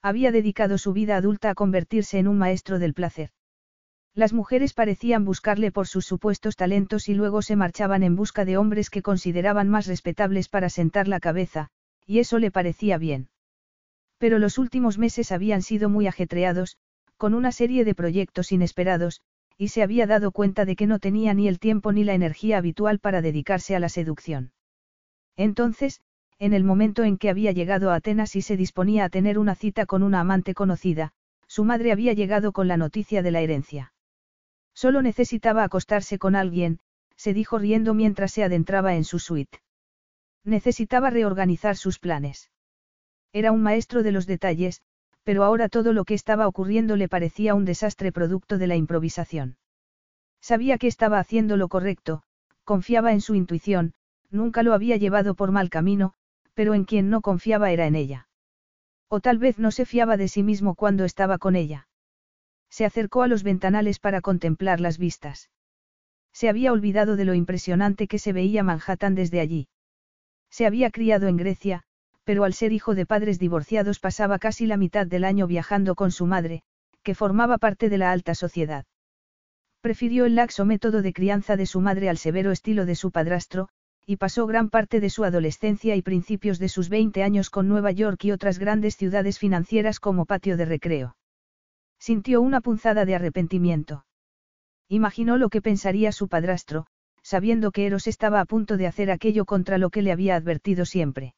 Había 0.01 0.31
dedicado 0.31 0.77
su 0.77 0.93
vida 0.93 1.17
adulta 1.17 1.49
a 1.49 1.55
convertirse 1.55 2.19
en 2.19 2.27
un 2.27 2.37
maestro 2.37 2.79
del 2.79 2.93
placer. 2.93 3.31
Las 4.15 4.33
mujeres 4.33 4.73
parecían 4.73 5.25
buscarle 5.25 5.71
por 5.71 5.87
sus 5.87 6.05
supuestos 6.05 6.55
talentos 6.55 7.09
y 7.09 7.13
luego 7.13 7.41
se 7.41 7.55
marchaban 7.55 8.03
en 8.03 8.15
busca 8.15 8.43
de 8.45 8.57
hombres 8.57 8.89
que 8.89 9.01
consideraban 9.01 9.69
más 9.69 9.87
respetables 9.87 10.49
para 10.49 10.69
sentar 10.69 11.07
la 11.07 11.19
cabeza, 11.19 11.69
y 12.05 12.19
eso 12.19 12.39
le 12.39 12.51
parecía 12.51 12.97
bien. 12.97 13.29
Pero 14.17 14.39
los 14.39 14.57
últimos 14.57 14.97
meses 14.97 15.31
habían 15.31 15.61
sido 15.61 15.89
muy 15.89 16.07
ajetreados, 16.07 16.77
con 17.17 17.33
una 17.33 17.51
serie 17.51 17.85
de 17.85 17.95
proyectos 17.95 18.51
inesperados, 18.51 19.21
y 19.59 19.67
se 19.67 19.83
había 19.83 20.07
dado 20.07 20.31
cuenta 20.31 20.63
de 20.63 20.77
que 20.77 20.87
no 20.87 20.99
tenía 20.99 21.33
ni 21.33 21.49
el 21.49 21.59
tiempo 21.59 21.91
ni 21.91 22.05
la 22.05 22.13
energía 22.13 22.57
habitual 22.57 22.99
para 22.99 23.21
dedicarse 23.21 23.75
a 23.75 23.79
la 23.81 23.89
seducción. 23.89 24.53
Entonces, 25.35 25.99
en 26.39 26.53
el 26.53 26.63
momento 26.63 27.03
en 27.03 27.17
que 27.17 27.29
había 27.29 27.51
llegado 27.51 27.91
a 27.91 27.95
Atenas 27.95 28.37
y 28.37 28.41
se 28.41 28.55
disponía 28.55 29.03
a 29.03 29.09
tener 29.09 29.37
una 29.37 29.55
cita 29.55 29.85
con 29.85 30.01
una 30.01 30.21
amante 30.21 30.53
conocida, 30.53 31.11
su 31.45 31.65
madre 31.65 31.91
había 31.91 32.13
llegado 32.13 32.53
con 32.53 32.69
la 32.69 32.77
noticia 32.77 33.21
de 33.21 33.31
la 33.31 33.41
herencia. 33.41 33.93
Solo 34.73 35.01
necesitaba 35.01 35.65
acostarse 35.65 36.19
con 36.19 36.37
alguien, 36.37 36.79
se 37.17 37.33
dijo 37.33 37.59
riendo 37.59 37.93
mientras 37.93 38.31
se 38.31 38.45
adentraba 38.45 38.95
en 38.95 39.03
su 39.03 39.19
suite. 39.19 39.59
Necesitaba 40.45 41.09
reorganizar 41.09 41.75
sus 41.75 41.99
planes. 41.99 42.49
Era 43.33 43.51
un 43.51 43.61
maestro 43.61 44.03
de 44.03 44.13
los 44.13 44.25
detalles, 44.25 44.81
pero 45.29 45.43
ahora 45.43 45.69
todo 45.69 45.93
lo 45.93 46.05
que 46.05 46.15
estaba 46.15 46.47
ocurriendo 46.47 46.95
le 46.95 47.07
parecía 47.07 47.53
un 47.53 47.63
desastre 47.63 48.11
producto 48.11 48.57
de 48.57 48.65
la 48.65 48.75
improvisación. 48.75 49.57
Sabía 50.41 50.79
que 50.79 50.87
estaba 50.87 51.19
haciendo 51.19 51.55
lo 51.55 51.67
correcto, 51.67 52.23
confiaba 52.63 53.13
en 53.13 53.21
su 53.21 53.35
intuición, 53.35 53.93
nunca 54.31 54.63
lo 54.63 54.73
había 54.73 54.97
llevado 54.97 55.35
por 55.35 55.51
mal 55.51 55.69
camino, 55.69 56.15
pero 56.55 56.73
en 56.73 56.83
quien 56.83 57.11
no 57.11 57.21
confiaba 57.21 57.69
era 57.69 57.85
en 57.85 57.95
ella. 57.95 58.27
O 59.07 59.19
tal 59.19 59.37
vez 59.37 59.59
no 59.59 59.69
se 59.69 59.85
fiaba 59.85 60.17
de 60.17 60.29
sí 60.29 60.41
mismo 60.41 60.73
cuando 60.73 61.05
estaba 61.05 61.37
con 61.37 61.55
ella. 61.55 61.87
Se 62.71 62.83
acercó 62.83 63.21
a 63.21 63.27
los 63.27 63.43
ventanales 63.43 63.99
para 63.99 64.21
contemplar 64.21 64.79
las 64.79 64.97
vistas. 64.97 65.51
Se 66.33 66.49
había 66.49 66.73
olvidado 66.73 67.15
de 67.17 67.25
lo 67.25 67.35
impresionante 67.35 68.07
que 68.07 68.17
se 68.17 68.33
veía 68.33 68.63
Manhattan 68.63 69.13
desde 69.13 69.41
allí. 69.41 69.67
Se 70.49 70.65
había 70.65 70.89
criado 70.89 71.27
en 71.27 71.37
Grecia, 71.37 71.83
pero 72.23 72.43
al 72.43 72.53
ser 72.53 72.71
hijo 72.73 72.95
de 72.95 73.05
padres 73.05 73.39
divorciados 73.39 73.99
pasaba 73.99 74.39
casi 74.39 74.65
la 74.65 74.77
mitad 74.77 75.07
del 75.07 75.23
año 75.23 75.47
viajando 75.47 75.95
con 75.95 76.11
su 76.11 76.25
madre, 76.25 76.63
que 77.03 77.15
formaba 77.15 77.57
parte 77.57 77.89
de 77.89 77.97
la 77.97 78.11
alta 78.11 78.35
sociedad. 78.35 78.85
Prefirió 79.81 80.25
el 80.25 80.35
laxo 80.35 80.65
método 80.65 81.01
de 81.01 81.13
crianza 81.13 81.55
de 81.55 81.65
su 81.65 81.79
madre 81.79 82.09
al 82.09 82.17
severo 82.17 82.51
estilo 82.51 82.85
de 82.85 82.95
su 82.95 83.11
padrastro, 83.11 83.69
y 84.05 84.17
pasó 84.17 84.47
gran 84.47 84.69
parte 84.69 84.99
de 84.99 85.09
su 85.09 85.23
adolescencia 85.23 85.95
y 85.95 86.01
principios 86.01 86.59
de 86.59 86.67
sus 86.67 86.89
20 86.89 87.23
años 87.23 87.49
con 87.49 87.67
Nueva 87.67 87.91
York 87.91 88.23
y 88.25 88.31
otras 88.31 88.59
grandes 88.59 88.97
ciudades 88.97 89.37
financieras 89.39 89.99
como 89.99 90.25
patio 90.25 90.57
de 90.57 90.65
recreo. 90.65 91.15
Sintió 91.99 92.41
una 92.41 92.59
punzada 92.59 93.05
de 93.05 93.15
arrepentimiento. 93.15 94.05
Imaginó 94.87 95.37
lo 95.37 95.49
que 95.49 95.61
pensaría 95.61 96.11
su 96.11 96.27
padrastro, 96.27 96.87
sabiendo 97.21 97.71
que 97.71 97.85
Eros 97.85 98.07
estaba 98.07 98.41
a 98.41 98.45
punto 98.45 98.77
de 98.77 98.87
hacer 98.87 99.11
aquello 99.11 99.45
contra 99.45 99.77
lo 99.77 99.91
que 99.91 100.01
le 100.01 100.11
había 100.11 100.35
advertido 100.35 100.85
siempre. 100.85 101.35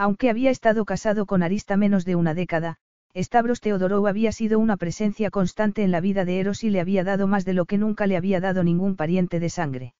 Aunque 0.00 0.30
había 0.30 0.50
estado 0.50 0.86
casado 0.86 1.26
con 1.26 1.42
Arista 1.42 1.76
menos 1.76 2.06
de 2.06 2.16
una 2.16 2.32
década, 2.32 2.78
Stavros 3.14 3.60
Teodorou 3.60 4.06
había 4.06 4.32
sido 4.32 4.58
una 4.58 4.78
presencia 4.78 5.28
constante 5.28 5.82
en 5.82 5.90
la 5.90 6.00
vida 6.00 6.24
de 6.24 6.40
Eros 6.40 6.64
y 6.64 6.70
le 6.70 6.80
había 6.80 7.04
dado 7.04 7.26
más 7.26 7.44
de 7.44 7.52
lo 7.52 7.66
que 7.66 7.76
nunca 7.76 8.06
le 8.06 8.16
había 8.16 8.40
dado 8.40 8.64
ningún 8.64 8.96
pariente 8.96 9.40
de 9.40 9.50
sangre. 9.50 9.94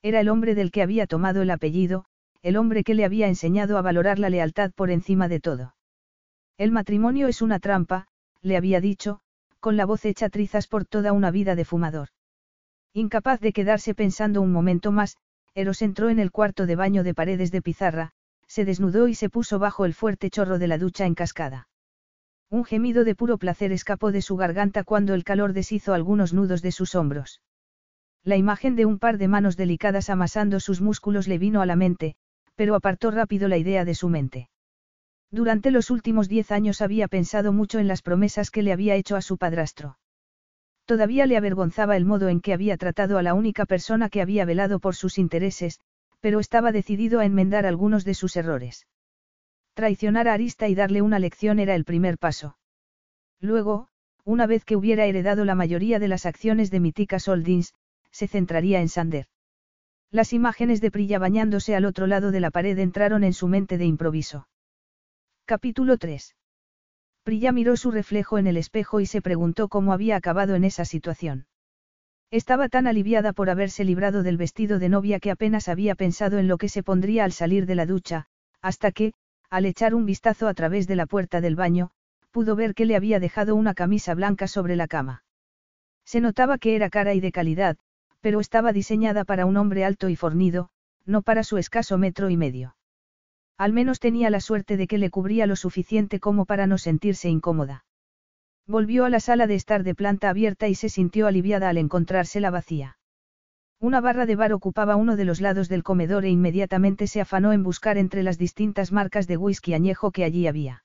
Era 0.00 0.20
el 0.20 0.28
hombre 0.28 0.54
del 0.54 0.70
que 0.70 0.80
había 0.80 1.08
tomado 1.08 1.42
el 1.42 1.50
apellido, 1.50 2.04
el 2.40 2.56
hombre 2.56 2.84
que 2.84 2.94
le 2.94 3.04
había 3.04 3.26
enseñado 3.26 3.78
a 3.78 3.82
valorar 3.82 4.20
la 4.20 4.30
lealtad 4.30 4.70
por 4.70 4.92
encima 4.92 5.26
de 5.26 5.40
todo. 5.40 5.74
El 6.56 6.70
matrimonio 6.70 7.26
es 7.26 7.42
una 7.42 7.58
trampa, 7.58 8.06
le 8.42 8.56
había 8.56 8.80
dicho, 8.80 9.18
con 9.58 9.76
la 9.76 9.86
voz 9.86 10.04
hecha 10.04 10.28
trizas 10.28 10.68
por 10.68 10.84
toda 10.84 11.12
una 11.12 11.32
vida 11.32 11.56
de 11.56 11.64
fumador. 11.64 12.10
Incapaz 12.92 13.40
de 13.40 13.52
quedarse 13.52 13.92
pensando 13.92 14.40
un 14.40 14.52
momento 14.52 14.92
más, 14.92 15.16
Eros 15.52 15.82
entró 15.82 16.10
en 16.10 16.20
el 16.20 16.30
cuarto 16.30 16.64
de 16.64 16.76
baño 16.76 17.02
de 17.02 17.12
paredes 17.12 17.50
de 17.50 17.60
pizarra, 17.60 18.12
se 18.56 18.64
desnudó 18.64 19.06
y 19.06 19.14
se 19.14 19.28
puso 19.28 19.58
bajo 19.58 19.84
el 19.84 19.92
fuerte 19.92 20.30
chorro 20.30 20.58
de 20.58 20.66
la 20.66 20.78
ducha 20.78 21.04
en 21.04 21.14
cascada. 21.14 21.68
Un 22.48 22.64
gemido 22.64 23.04
de 23.04 23.14
puro 23.14 23.36
placer 23.36 23.70
escapó 23.70 24.12
de 24.12 24.22
su 24.22 24.34
garganta 24.38 24.82
cuando 24.82 25.12
el 25.12 25.24
calor 25.24 25.52
deshizo 25.52 25.92
algunos 25.92 26.32
nudos 26.32 26.62
de 26.62 26.72
sus 26.72 26.94
hombros. 26.94 27.42
La 28.24 28.38
imagen 28.38 28.74
de 28.74 28.86
un 28.86 28.98
par 28.98 29.18
de 29.18 29.28
manos 29.28 29.58
delicadas 29.58 30.08
amasando 30.08 30.58
sus 30.58 30.80
músculos 30.80 31.28
le 31.28 31.36
vino 31.36 31.60
a 31.60 31.66
la 31.66 31.76
mente, 31.76 32.14
pero 32.54 32.74
apartó 32.74 33.10
rápido 33.10 33.46
la 33.46 33.58
idea 33.58 33.84
de 33.84 33.94
su 33.94 34.08
mente. 34.08 34.48
Durante 35.30 35.70
los 35.70 35.90
últimos 35.90 36.26
diez 36.26 36.50
años 36.50 36.80
había 36.80 37.08
pensado 37.08 37.52
mucho 37.52 37.78
en 37.78 37.88
las 37.88 38.00
promesas 38.00 38.50
que 38.50 38.62
le 38.62 38.72
había 38.72 38.94
hecho 38.94 39.16
a 39.16 39.20
su 39.20 39.36
padrastro. 39.36 39.98
Todavía 40.86 41.26
le 41.26 41.36
avergonzaba 41.36 41.94
el 41.94 42.06
modo 42.06 42.30
en 42.30 42.40
que 42.40 42.54
había 42.54 42.78
tratado 42.78 43.18
a 43.18 43.22
la 43.22 43.34
única 43.34 43.66
persona 43.66 44.08
que 44.08 44.22
había 44.22 44.46
velado 44.46 44.80
por 44.80 44.94
sus 44.94 45.18
intereses, 45.18 45.78
pero 46.26 46.40
estaba 46.40 46.72
decidido 46.72 47.20
a 47.20 47.24
enmendar 47.24 47.66
algunos 47.66 48.04
de 48.04 48.12
sus 48.12 48.36
errores. 48.36 48.88
Traicionar 49.74 50.26
a 50.26 50.32
Arista 50.32 50.66
y 50.66 50.74
darle 50.74 51.00
una 51.00 51.20
lección 51.20 51.60
era 51.60 51.76
el 51.76 51.84
primer 51.84 52.18
paso. 52.18 52.58
Luego, 53.40 53.90
una 54.24 54.48
vez 54.48 54.64
que 54.64 54.74
hubiera 54.74 55.04
heredado 55.04 55.44
la 55.44 55.54
mayoría 55.54 56.00
de 56.00 56.08
las 56.08 56.26
acciones 56.26 56.72
de 56.72 56.80
Mitica 56.80 57.20
Soldins, 57.20 57.74
se 58.10 58.26
centraría 58.26 58.80
en 58.80 58.88
Sander. 58.88 59.28
Las 60.10 60.32
imágenes 60.32 60.80
de 60.80 60.90
Prilla 60.90 61.20
bañándose 61.20 61.76
al 61.76 61.84
otro 61.84 62.08
lado 62.08 62.32
de 62.32 62.40
la 62.40 62.50
pared 62.50 62.76
entraron 62.76 63.22
en 63.22 63.32
su 63.32 63.46
mente 63.46 63.78
de 63.78 63.84
improviso. 63.84 64.48
Capítulo 65.44 65.96
3. 65.96 66.34
Prilla 67.22 67.52
miró 67.52 67.76
su 67.76 67.92
reflejo 67.92 68.38
en 68.38 68.48
el 68.48 68.56
espejo 68.56 68.98
y 68.98 69.06
se 69.06 69.22
preguntó 69.22 69.68
cómo 69.68 69.92
había 69.92 70.16
acabado 70.16 70.56
en 70.56 70.64
esa 70.64 70.84
situación. 70.84 71.46
Estaba 72.30 72.68
tan 72.68 72.86
aliviada 72.86 73.32
por 73.32 73.50
haberse 73.50 73.84
librado 73.84 74.22
del 74.22 74.36
vestido 74.36 74.78
de 74.78 74.88
novia 74.88 75.20
que 75.20 75.30
apenas 75.30 75.68
había 75.68 75.94
pensado 75.94 76.38
en 76.38 76.48
lo 76.48 76.58
que 76.58 76.68
se 76.68 76.82
pondría 76.82 77.24
al 77.24 77.32
salir 77.32 77.66
de 77.66 77.76
la 77.76 77.86
ducha, 77.86 78.26
hasta 78.60 78.90
que, 78.90 79.12
al 79.48 79.64
echar 79.64 79.94
un 79.94 80.06
vistazo 80.06 80.48
a 80.48 80.54
través 80.54 80.88
de 80.88 80.96
la 80.96 81.06
puerta 81.06 81.40
del 81.40 81.56
baño, 81.56 81.90
pudo 82.32 82.56
ver 82.56 82.74
que 82.74 82.84
le 82.84 82.96
había 82.96 83.20
dejado 83.20 83.54
una 83.54 83.74
camisa 83.74 84.14
blanca 84.14 84.48
sobre 84.48 84.76
la 84.76 84.88
cama. 84.88 85.24
Se 86.04 86.20
notaba 86.20 86.58
que 86.58 86.76
era 86.76 86.90
cara 86.90 87.14
y 87.14 87.20
de 87.20 87.32
calidad, 87.32 87.76
pero 88.20 88.40
estaba 88.40 88.72
diseñada 88.72 89.24
para 89.24 89.46
un 89.46 89.56
hombre 89.56 89.84
alto 89.84 90.08
y 90.08 90.16
fornido, 90.16 90.68
no 91.04 91.22
para 91.22 91.44
su 91.44 91.56
escaso 91.58 91.96
metro 91.96 92.28
y 92.28 92.36
medio. 92.36 92.76
Al 93.56 93.72
menos 93.72 94.00
tenía 94.00 94.28
la 94.30 94.40
suerte 94.40 94.76
de 94.76 94.86
que 94.86 94.98
le 94.98 95.08
cubría 95.08 95.46
lo 95.46 95.56
suficiente 95.56 96.20
como 96.20 96.44
para 96.44 96.66
no 96.66 96.76
sentirse 96.76 97.30
incómoda. 97.30 97.85
Volvió 98.66 99.04
a 99.04 99.10
la 99.10 99.20
sala 99.20 99.46
de 99.46 99.54
estar 99.54 99.84
de 99.84 99.94
planta 99.94 100.28
abierta 100.28 100.66
y 100.66 100.74
se 100.74 100.88
sintió 100.88 101.26
aliviada 101.26 101.68
al 101.68 101.78
encontrársela 101.78 102.50
vacía. 102.50 102.98
Una 103.78 104.00
barra 104.00 104.26
de 104.26 104.36
bar 104.36 104.52
ocupaba 104.52 104.96
uno 104.96 105.16
de 105.16 105.24
los 105.24 105.40
lados 105.40 105.68
del 105.68 105.82
comedor 105.82 106.24
e 106.24 106.30
inmediatamente 106.30 107.06
se 107.06 107.20
afanó 107.20 107.52
en 107.52 107.62
buscar 107.62 107.98
entre 107.98 108.22
las 108.22 108.38
distintas 108.38 108.90
marcas 108.90 109.26
de 109.26 109.36
whisky 109.36 109.74
añejo 109.74 110.10
que 110.10 110.24
allí 110.24 110.46
había. 110.46 110.82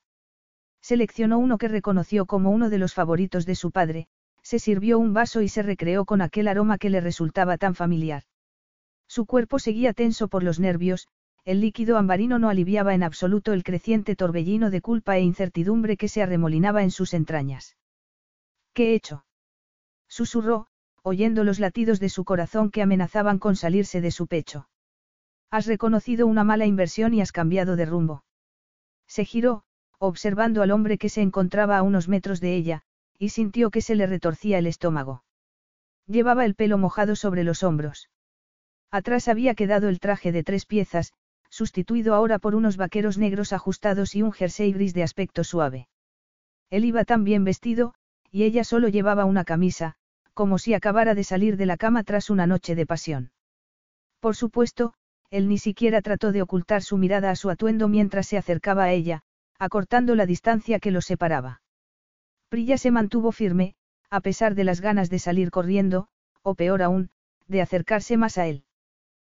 Seleccionó 0.80 1.38
uno 1.38 1.58
que 1.58 1.68
reconoció 1.68 2.26
como 2.26 2.50
uno 2.50 2.70
de 2.70 2.78
los 2.78 2.94
favoritos 2.94 3.46
de 3.46 3.54
su 3.54 3.70
padre, 3.70 4.08
se 4.42 4.58
sirvió 4.58 4.98
un 4.98 5.14
vaso 5.14 5.40
y 5.40 5.48
se 5.48 5.62
recreó 5.62 6.04
con 6.04 6.20
aquel 6.20 6.48
aroma 6.48 6.78
que 6.78 6.90
le 6.90 7.00
resultaba 7.00 7.56
tan 7.56 7.74
familiar. 7.74 8.24
Su 9.06 9.26
cuerpo 9.26 9.58
seguía 9.58 9.92
tenso 9.92 10.28
por 10.28 10.42
los 10.42 10.60
nervios, 10.60 11.08
el 11.44 11.60
líquido 11.60 11.98
ambarino 11.98 12.38
no 12.38 12.48
aliviaba 12.48 12.94
en 12.94 13.02
absoluto 13.02 13.52
el 13.52 13.64
creciente 13.64 14.14
torbellino 14.14 14.70
de 14.70 14.80
culpa 14.80 15.16
e 15.16 15.22
incertidumbre 15.22 15.96
que 15.96 16.08
se 16.08 16.22
arremolinaba 16.22 16.82
en 16.82 16.90
sus 16.90 17.14
entrañas. 17.14 17.76
¿Qué 18.72 18.90
he 18.90 18.94
hecho? 18.94 19.24
Susurró, 20.08 20.68
oyendo 21.02 21.42
los 21.42 21.58
latidos 21.58 21.98
de 21.98 22.08
su 22.08 22.24
corazón 22.24 22.70
que 22.70 22.82
amenazaban 22.82 23.38
con 23.38 23.56
salirse 23.56 24.00
de 24.00 24.12
su 24.12 24.28
pecho. 24.28 24.68
Has 25.50 25.66
reconocido 25.66 26.26
una 26.26 26.44
mala 26.44 26.64
inversión 26.64 27.12
y 27.12 27.20
has 27.20 27.32
cambiado 27.32 27.76
de 27.76 27.86
rumbo. 27.86 28.24
Se 29.06 29.24
giró, 29.24 29.64
observando 29.98 30.62
al 30.62 30.70
hombre 30.70 30.96
que 30.96 31.08
se 31.08 31.22
encontraba 31.22 31.76
a 31.76 31.82
unos 31.82 32.08
metros 32.08 32.40
de 32.40 32.54
ella, 32.54 32.82
y 33.18 33.30
sintió 33.30 33.70
que 33.70 33.82
se 33.82 33.96
le 33.96 34.06
retorcía 34.06 34.58
el 34.58 34.66
estómago. 34.66 35.24
Llevaba 36.06 36.44
el 36.44 36.54
pelo 36.54 36.78
mojado 36.78 37.16
sobre 37.16 37.44
los 37.44 37.62
hombros. 37.62 38.10
Atrás 38.90 39.28
había 39.28 39.54
quedado 39.54 39.88
el 39.88 40.00
traje 40.00 40.32
de 40.32 40.42
tres 40.42 40.66
piezas, 40.66 41.12
sustituido 41.52 42.14
ahora 42.14 42.38
por 42.38 42.54
unos 42.54 42.78
vaqueros 42.78 43.18
negros 43.18 43.52
ajustados 43.52 44.14
y 44.14 44.22
un 44.22 44.32
jersey 44.32 44.72
gris 44.72 44.94
de 44.94 45.02
aspecto 45.02 45.44
suave. 45.44 45.86
Él 46.70 46.86
iba 46.86 47.04
tan 47.04 47.24
bien 47.24 47.44
vestido, 47.44 47.92
y 48.30 48.44
ella 48.44 48.64
solo 48.64 48.88
llevaba 48.88 49.26
una 49.26 49.44
camisa, 49.44 49.94
como 50.32 50.56
si 50.56 50.72
acabara 50.72 51.14
de 51.14 51.24
salir 51.24 51.58
de 51.58 51.66
la 51.66 51.76
cama 51.76 52.04
tras 52.04 52.30
una 52.30 52.46
noche 52.46 52.74
de 52.74 52.86
pasión. 52.86 53.32
Por 54.18 54.34
supuesto, 54.34 54.94
él 55.28 55.46
ni 55.46 55.58
siquiera 55.58 56.00
trató 56.00 56.32
de 56.32 56.40
ocultar 56.40 56.80
su 56.80 56.96
mirada 56.96 57.30
a 57.30 57.36
su 57.36 57.50
atuendo 57.50 57.86
mientras 57.86 58.26
se 58.26 58.38
acercaba 58.38 58.84
a 58.84 58.92
ella, 58.92 59.20
acortando 59.58 60.14
la 60.14 60.24
distancia 60.24 60.78
que 60.78 60.90
los 60.90 61.04
separaba. 61.04 61.60
Prilla 62.48 62.78
se 62.78 62.90
mantuvo 62.90 63.30
firme, 63.30 63.74
a 64.08 64.22
pesar 64.22 64.54
de 64.54 64.64
las 64.64 64.80
ganas 64.80 65.10
de 65.10 65.18
salir 65.18 65.50
corriendo, 65.50 66.08
o 66.40 66.54
peor 66.54 66.80
aún, 66.80 67.10
de 67.46 67.60
acercarse 67.60 68.16
más 68.16 68.38
a 68.38 68.46
él. 68.46 68.64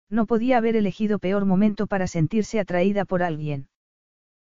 No 0.09 0.25
podía 0.25 0.57
haber 0.57 0.75
elegido 0.75 1.19
peor 1.19 1.45
momento 1.45 1.87
para 1.87 2.07
sentirse 2.07 2.59
atraída 2.59 3.05
por 3.05 3.23
alguien. 3.23 3.67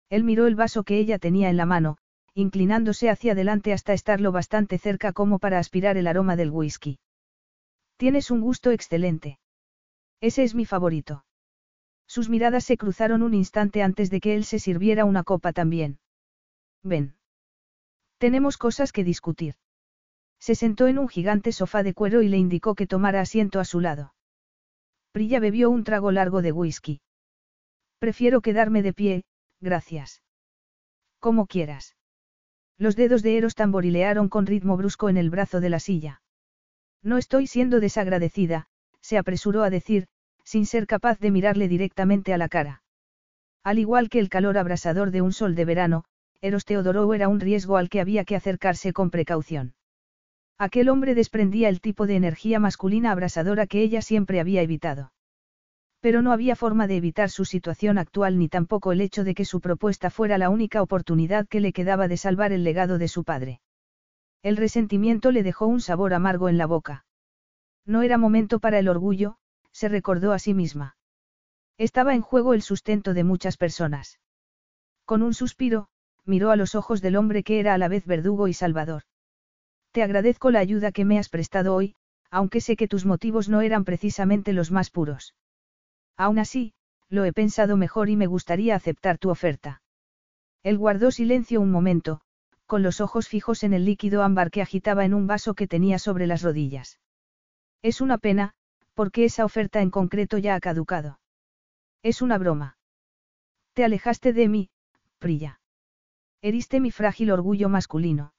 Él 0.08 0.24
miró 0.24 0.46
el 0.46 0.56
vaso 0.56 0.82
que 0.82 0.98
ella 0.98 1.18
tenía 1.18 1.50
en 1.50 1.56
la 1.56 1.66
mano, 1.66 1.96
inclinándose 2.34 3.10
hacia 3.10 3.32
adelante 3.32 3.72
hasta 3.72 3.92
estar 3.92 4.20
lo 4.20 4.32
bastante 4.32 4.78
cerca 4.78 5.12
como 5.12 5.38
para 5.38 5.58
aspirar 5.58 5.96
el 5.96 6.06
aroma 6.06 6.36
del 6.36 6.50
whisky. 6.50 6.98
Tienes 7.96 8.30
un 8.30 8.40
gusto 8.40 8.70
excelente. 8.70 9.38
Ese 10.20 10.42
es 10.42 10.54
mi 10.54 10.66
favorito. 10.66 11.24
Sus 12.06 12.28
miradas 12.28 12.64
se 12.64 12.76
cruzaron 12.76 13.22
un 13.22 13.34
instante 13.34 13.82
antes 13.82 14.10
de 14.10 14.20
que 14.20 14.34
él 14.34 14.44
se 14.44 14.58
sirviera 14.58 15.04
una 15.04 15.22
copa 15.22 15.52
también. 15.52 16.00
Ven. 16.82 17.14
Tenemos 18.18 18.58
cosas 18.58 18.90
que 18.92 19.04
discutir. 19.04 19.54
Se 20.40 20.54
sentó 20.54 20.88
en 20.88 20.98
un 20.98 21.08
gigante 21.08 21.52
sofá 21.52 21.82
de 21.82 21.94
cuero 21.94 22.22
y 22.22 22.28
le 22.28 22.38
indicó 22.38 22.74
que 22.74 22.86
tomara 22.86 23.20
asiento 23.20 23.60
a 23.60 23.64
su 23.64 23.80
lado. 23.80 24.14
Prilla 25.12 25.40
bebió 25.40 25.70
un 25.70 25.84
trago 25.84 26.12
largo 26.12 26.40
de 26.40 26.52
whisky. 26.52 27.00
Prefiero 27.98 28.40
quedarme 28.40 28.82
de 28.82 28.92
pie, 28.92 29.24
gracias. 29.60 30.22
Como 31.18 31.46
quieras. 31.46 31.96
Los 32.78 32.96
dedos 32.96 33.22
de 33.22 33.36
Eros 33.36 33.54
tamborilearon 33.54 34.28
con 34.28 34.46
ritmo 34.46 34.76
brusco 34.76 35.08
en 35.08 35.16
el 35.16 35.28
brazo 35.28 35.60
de 35.60 35.68
la 35.68 35.80
silla. 35.80 36.22
No 37.02 37.18
estoy 37.18 37.46
siendo 37.46 37.80
desagradecida, 37.80 38.68
se 39.00 39.18
apresuró 39.18 39.62
a 39.62 39.70
decir, 39.70 40.06
sin 40.44 40.64
ser 40.64 40.86
capaz 40.86 41.18
de 41.18 41.30
mirarle 41.30 41.68
directamente 41.68 42.32
a 42.32 42.38
la 42.38 42.48
cara. 42.48 42.82
Al 43.62 43.78
igual 43.78 44.08
que 44.08 44.18
el 44.18 44.28
calor 44.28 44.56
abrasador 44.56 45.10
de 45.10 45.22
un 45.22 45.32
sol 45.32 45.54
de 45.54 45.64
verano, 45.64 46.04
Eros 46.40 46.64
Teodoro 46.64 47.12
era 47.12 47.28
un 47.28 47.40
riesgo 47.40 47.76
al 47.76 47.90
que 47.90 48.00
había 48.00 48.24
que 48.24 48.36
acercarse 48.36 48.92
con 48.92 49.10
precaución. 49.10 49.74
Aquel 50.60 50.90
hombre 50.90 51.14
desprendía 51.14 51.70
el 51.70 51.80
tipo 51.80 52.06
de 52.06 52.16
energía 52.16 52.60
masculina 52.60 53.12
abrasadora 53.12 53.66
que 53.66 53.80
ella 53.80 54.02
siempre 54.02 54.40
había 54.40 54.60
evitado. 54.60 55.10
Pero 56.00 56.20
no 56.20 56.32
había 56.32 56.54
forma 56.54 56.86
de 56.86 56.98
evitar 56.98 57.30
su 57.30 57.46
situación 57.46 57.96
actual 57.96 58.38
ni 58.38 58.50
tampoco 58.50 58.92
el 58.92 59.00
hecho 59.00 59.24
de 59.24 59.34
que 59.34 59.46
su 59.46 59.62
propuesta 59.62 60.10
fuera 60.10 60.36
la 60.36 60.50
única 60.50 60.82
oportunidad 60.82 61.48
que 61.48 61.60
le 61.60 61.72
quedaba 61.72 62.08
de 62.08 62.18
salvar 62.18 62.52
el 62.52 62.62
legado 62.62 62.98
de 62.98 63.08
su 63.08 63.24
padre. 63.24 63.62
El 64.42 64.58
resentimiento 64.58 65.32
le 65.32 65.42
dejó 65.42 65.66
un 65.66 65.80
sabor 65.80 66.12
amargo 66.12 66.50
en 66.50 66.58
la 66.58 66.66
boca. 66.66 67.06
No 67.86 68.02
era 68.02 68.18
momento 68.18 68.60
para 68.60 68.78
el 68.78 68.90
orgullo, 68.90 69.38
se 69.72 69.88
recordó 69.88 70.34
a 70.34 70.38
sí 70.38 70.52
misma. 70.52 70.98
Estaba 71.78 72.14
en 72.14 72.20
juego 72.20 72.52
el 72.52 72.60
sustento 72.60 73.14
de 73.14 73.24
muchas 73.24 73.56
personas. 73.56 74.20
Con 75.06 75.22
un 75.22 75.32
suspiro, 75.32 75.88
miró 76.26 76.50
a 76.50 76.56
los 76.56 76.74
ojos 76.74 77.00
del 77.00 77.16
hombre 77.16 77.44
que 77.44 77.60
era 77.60 77.72
a 77.72 77.78
la 77.78 77.88
vez 77.88 78.04
verdugo 78.04 78.46
y 78.46 78.52
salvador. 78.52 79.04
Te 79.92 80.02
agradezco 80.02 80.50
la 80.50 80.60
ayuda 80.60 80.92
que 80.92 81.04
me 81.04 81.18
has 81.18 81.28
prestado 81.28 81.74
hoy, 81.74 81.94
aunque 82.30 82.60
sé 82.60 82.76
que 82.76 82.88
tus 82.88 83.06
motivos 83.06 83.48
no 83.48 83.60
eran 83.60 83.84
precisamente 83.84 84.52
los 84.52 84.70
más 84.70 84.90
puros. 84.90 85.34
Aún 86.16 86.38
así, 86.38 86.74
lo 87.08 87.24
he 87.24 87.32
pensado 87.32 87.76
mejor 87.76 88.08
y 88.08 88.16
me 88.16 88.26
gustaría 88.26 88.76
aceptar 88.76 89.18
tu 89.18 89.30
oferta. 89.30 89.82
Él 90.62 90.78
guardó 90.78 91.10
silencio 91.10 91.60
un 91.60 91.70
momento, 91.70 92.20
con 92.66 92.82
los 92.84 93.00
ojos 93.00 93.26
fijos 93.26 93.64
en 93.64 93.72
el 93.72 93.84
líquido 93.84 94.22
ámbar 94.22 94.52
que 94.52 94.62
agitaba 94.62 95.04
en 95.04 95.14
un 95.14 95.26
vaso 95.26 95.54
que 95.54 95.66
tenía 95.66 95.98
sobre 95.98 96.28
las 96.28 96.42
rodillas. 96.42 97.00
Es 97.82 98.00
una 98.00 98.18
pena, 98.18 98.52
porque 98.94 99.24
esa 99.24 99.44
oferta 99.44 99.80
en 99.80 99.90
concreto 99.90 100.38
ya 100.38 100.54
ha 100.54 100.60
caducado. 100.60 101.18
Es 102.02 102.22
una 102.22 102.38
broma. 102.38 102.78
Te 103.72 103.84
alejaste 103.84 104.32
de 104.32 104.48
mí, 104.48 104.70
Prilla. 105.18 105.60
Heriste 106.42 106.78
mi 106.80 106.90
frágil 106.90 107.30
orgullo 107.32 107.68
masculino. 107.68 108.32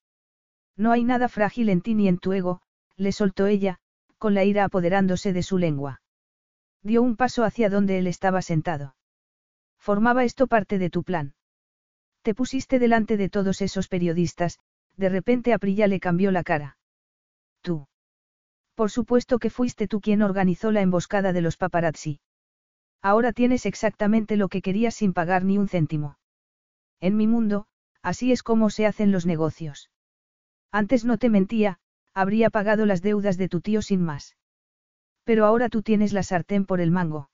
No 0.78 0.92
hay 0.92 1.04
nada 1.04 1.30
frágil 1.30 1.70
en 1.70 1.82
ti 1.82 1.94
ni 1.96 2.08
en 2.08 2.18
tu 2.18 2.34
ego, 2.34 2.62
le 2.96 3.12
soltó 3.12 3.48
ella, 3.48 3.80
con 4.18 4.34
la 4.34 4.44
ira 4.44 4.64
apoderándose 4.64 5.34
de 5.34 5.44
su 5.44 5.58
lengua. 5.58 6.02
Dio 6.84 7.02
un 7.02 7.16
paso 7.16 7.44
hacia 7.44 7.70
donde 7.70 7.98
él 7.98 8.08
estaba 8.08 8.42
sentado. 8.42 8.96
Formaba 9.78 10.24
esto 10.24 10.48
parte 10.48 10.78
de 10.78 10.90
tu 10.90 11.04
plan. 11.04 11.34
Te 12.22 12.36
pusiste 12.36 12.80
delante 12.80 13.18
de 13.18 13.30
todos 13.30 13.62
esos 13.62 13.88
periodistas, 13.88 14.60
de 14.98 15.10
repente 15.10 15.54
a 15.54 15.58
Prilla 15.58 15.88
le 15.88 16.00
cambió 16.00 16.32
la 16.32 16.44
cara. 16.44 16.78
Tú. 17.62 17.88
Por 18.76 18.92
supuesto 18.92 19.40
que 19.40 19.50
fuiste 19.50 19.88
tú 19.88 20.02
quien 20.02 20.22
organizó 20.22 20.72
la 20.72 20.82
emboscada 20.82 21.34
de 21.34 21.42
los 21.42 21.58
paparazzi. 21.58 22.20
Ahora 23.02 23.34
tienes 23.34 23.66
exactamente 23.66 24.38
lo 24.38 24.48
que 24.50 24.62
querías 24.62 24.96
sin 24.96 25.14
pagar 25.14 25.44
ni 25.44 25.58
un 25.58 25.68
céntimo. 25.68 26.18
En 27.00 27.18
mi 27.18 27.26
mundo, 27.26 27.66
así 28.04 28.32
es 28.32 28.44
como 28.44 28.70
se 28.70 28.86
hacen 28.86 29.12
los 29.12 29.26
negocios. 29.26 29.90
Antes 30.72 31.04
no 31.04 31.18
te 31.18 31.30
mentía, 31.30 31.80
habría 32.14 32.50
pagado 32.50 32.86
las 32.86 33.02
deudas 33.02 33.38
de 33.38 33.50
tu 33.50 33.62
tío 33.62 33.82
sin 33.82 34.02
más. 34.02 34.38
Pero 35.24 35.46
ahora 35.46 35.70
tú 35.70 35.82
tienes 35.82 36.14
la 36.14 36.24
sartén 36.24 36.66
por 36.66 36.82
el 36.82 36.92
mango. 36.92 37.30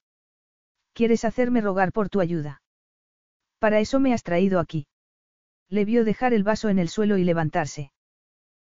¿Quieres 0.94 1.26
hacerme 1.26 1.62
rogar 1.62 1.92
por 1.92 2.10
tu 2.10 2.20
ayuda? 2.20 2.62
Para 3.60 3.80
eso 3.80 4.00
me 4.00 4.14
has 4.14 4.24
traído 4.24 4.60
aquí. 4.60 4.88
Le 5.70 5.86
vio 5.86 6.06
dejar 6.06 6.34
el 6.34 6.44
vaso 6.44 6.70
en 6.70 6.80
el 6.80 6.90
suelo 6.90 7.18
y 7.18 7.24
levantarse. 7.24 7.92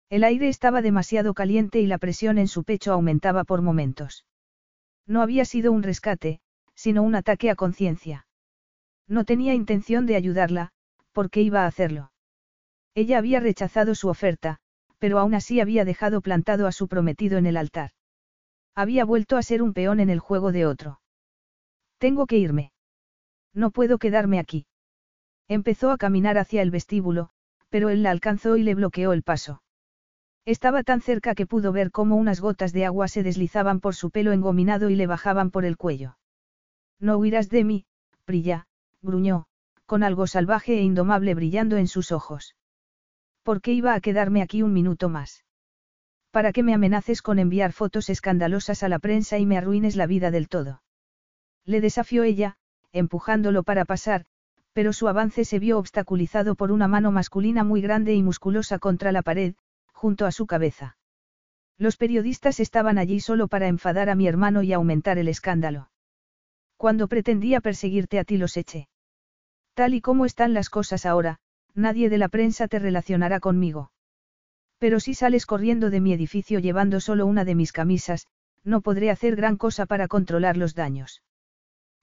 El 0.09 0.24
aire 0.24 0.47
estaba 0.49 0.82
demasiado 0.82 1.34
caliente 1.34 1.80
y 1.80 1.88
la 1.88 1.97
presión 1.97 2.38
en 2.38 2.47
su 2.47 2.63
pecho 2.63 2.93
aumentaba 2.93 3.43
por 3.43 3.61
momentos. 3.61 4.26
No 5.05 5.21
había 5.21 5.45
sido 5.45 5.71
un 5.71 5.84
rescate, 5.84 6.39
sino 6.76 7.03
un 7.03 7.15
ataque 7.15 7.49
a 7.49 7.55
conciencia. 7.55 8.28
No 9.07 9.26
tenía 9.26 9.53
intención 9.53 10.05
de 10.05 10.15
ayudarla, 10.15 10.71
porque 11.11 11.41
iba 11.41 11.63
a 11.63 11.67
hacerlo. 11.67 12.11
Ella 12.95 13.17
había 13.17 13.39
rechazado 13.39 13.95
su 13.95 14.07
oferta, 14.07 14.59
pero 15.04 15.20
aún 15.20 15.34
así 15.34 15.60
había 15.60 15.84
dejado 15.84 16.22
plantado 16.22 16.66
a 16.66 16.72
su 16.72 16.88
prometido 16.88 17.38
en 17.38 17.45
el 17.45 17.58
altar. 17.58 17.91
Había 18.74 19.04
vuelto 19.04 19.36
a 19.36 19.43
ser 19.43 19.62
un 19.62 19.74
peón 19.74 19.99
en 19.99 20.10
el 20.10 20.20
juego 20.20 20.54
de 20.54 20.66
otro. 20.66 21.01
Tengo 21.97 22.26
que 22.26 22.38
irme. 22.38 22.72
No 23.54 23.72
puedo 23.72 23.97
quedarme 23.97 24.39
aquí. 24.39 24.66
Empezó 25.49 25.91
a 25.91 25.97
caminar 25.97 26.38
hacia 26.38 26.62
el 26.62 26.72
vestíbulo, 26.72 27.32
pero 27.68 27.89
él 27.89 28.01
la 28.01 28.12
alcanzó 28.12 28.56
y 28.56 28.64
le 28.64 28.76
bloqueó 28.76 29.12
el 29.12 29.24
paso. 29.24 29.62
Estaba 30.45 30.84
tan 30.84 31.01
cerca 31.01 31.36
que 31.36 31.47
pudo 31.47 31.74
ver 31.74 31.91
cómo 31.91 32.16
unas 32.16 32.39
gotas 32.39 32.72
de 32.72 32.86
agua 32.86 33.10
se 33.10 33.24
deslizaban 33.24 33.82
por 33.82 33.95
su 33.95 34.10
pelo 34.10 34.32
engominado 34.32 34.89
y 34.89 34.95
le 34.95 35.06
bajaban 35.06 35.51
por 35.51 35.66
el 35.66 35.76
cuello. 35.76 36.18
No 36.97 37.18
huirás 37.18 37.49
de 37.49 37.66
mí, 37.66 37.86
Prilla, 38.24 38.68
gruñó, 39.01 39.47
con 39.86 40.01
algo 40.01 40.28
salvaje 40.28 40.78
e 40.78 40.82
indomable 40.82 41.36
brillando 41.36 41.76
en 41.76 41.89
sus 41.89 42.14
ojos. 42.14 42.56
¿Por 43.44 43.62
qué 43.62 43.74
iba 43.74 43.94
a 43.94 44.00
quedarme 44.00 44.41
aquí 44.41 44.62
un 44.62 44.74
minuto 44.74 45.10
más? 45.10 45.44
¿Para 46.32 46.54
qué 46.54 46.64
me 46.64 46.74
amenaces 46.74 47.22
con 47.22 47.39
enviar 47.39 47.74
fotos 47.74 48.10
escandalosas 48.10 48.84
a 48.84 48.89
la 48.89 49.00
prensa 49.00 49.38
y 49.38 49.46
me 49.46 49.58
arruines 49.58 49.96
la 49.96 50.08
vida 50.08 50.32
del 50.32 50.48
todo? 50.48 50.82
Le 51.66 51.82
desafió 51.82 52.24
ella, 52.24 52.56
empujándolo 52.94 53.64
para 53.64 53.86
pasar, 53.86 54.26
pero 54.72 54.94
su 54.94 55.08
avance 55.08 55.46
se 55.46 55.60
vio 55.60 55.78
obstaculizado 55.78 56.56
por 56.56 56.72
una 56.72 56.88
mano 56.88 57.12
masculina 57.12 57.64
muy 57.64 57.82
grande 57.82 58.16
y 58.16 58.24
musculosa 58.24 58.80
contra 58.80 59.12
la 59.12 59.22
pared, 59.22 59.56
junto 59.91 60.26
a 60.26 60.32
su 60.32 60.48
cabeza. 60.48 60.98
Los 61.78 61.98
periodistas 61.98 62.60
estaban 62.60 62.98
allí 62.98 63.20
solo 63.20 63.48
para 63.48 63.68
enfadar 63.68 64.10
a 64.10 64.16
mi 64.16 64.28
hermano 64.28 64.64
y 64.64 64.74
aumentar 64.74 65.18
el 65.18 65.28
escándalo. 65.28 65.89
Cuando 66.78 67.08
pretendía 67.08 67.62
perseguirte 67.62 68.20
a 68.20 68.24
ti 68.24 68.38
los 68.38 68.58
eché. 68.58 68.88
Tal 69.74 69.94
y 69.94 70.02
como 70.02 70.26
están 70.26 70.54
las 70.54 70.70
cosas 70.70 71.06
ahora, 71.06 71.39
nadie 71.76 72.09
de 72.09 72.17
la 72.17 72.30
prensa 72.30 72.67
te 72.67 72.80
relacionará 72.80 73.39
conmigo. 73.39 73.91
Pero 74.78 74.99
si 74.99 75.13
sales 75.13 75.45
corriendo 75.45 75.89
de 75.89 76.01
mi 76.01 76.13
edificio 76.13 76.59
llevando 76.59 76.99
solo 76.99 77.26
una 77.26 77.45
de 77.45 77.55
mis 77.55 77.71
camisas, 77.71 78.28
no 78.63 78.82
podré 78.82 79.09
hacer 79.09 79.36
gran 79.36 79.57
cosa 79.57 79.86
para 79.86 80.07
controlar 80.07 80.57
los 80.57 80.76
daños. 80.76 81.24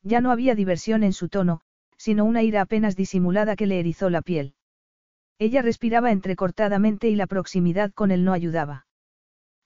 Ya 0.02 0.20
no 0.20 0.30
había 0.30 0.54
diversión 0.54 1.02
en 1.02 1.12
su 1.12 1.28
tono, 1.28 1.60
sino 1.96 2.24
una 2.24 2.42
ira 2.42 2.62
apenas 2.62 2.96
disimulada 2.96 3.56
que 3.56 3.66
le 3.66 3.78
erizó 3.78 4.08
la 4.08 4.22
piel. 4.22 4.54
Ella 5.38 5.62
respiraba 5.62 6.10
entrecortadamente 6.10 7.08
y 7.08 7.16
la 7.16 7.26
proximidad 7.26 7.92
con 7.92 8.10
él 8.10 8.24
no 8.24 8.32
ayudaba. 8.32 8.86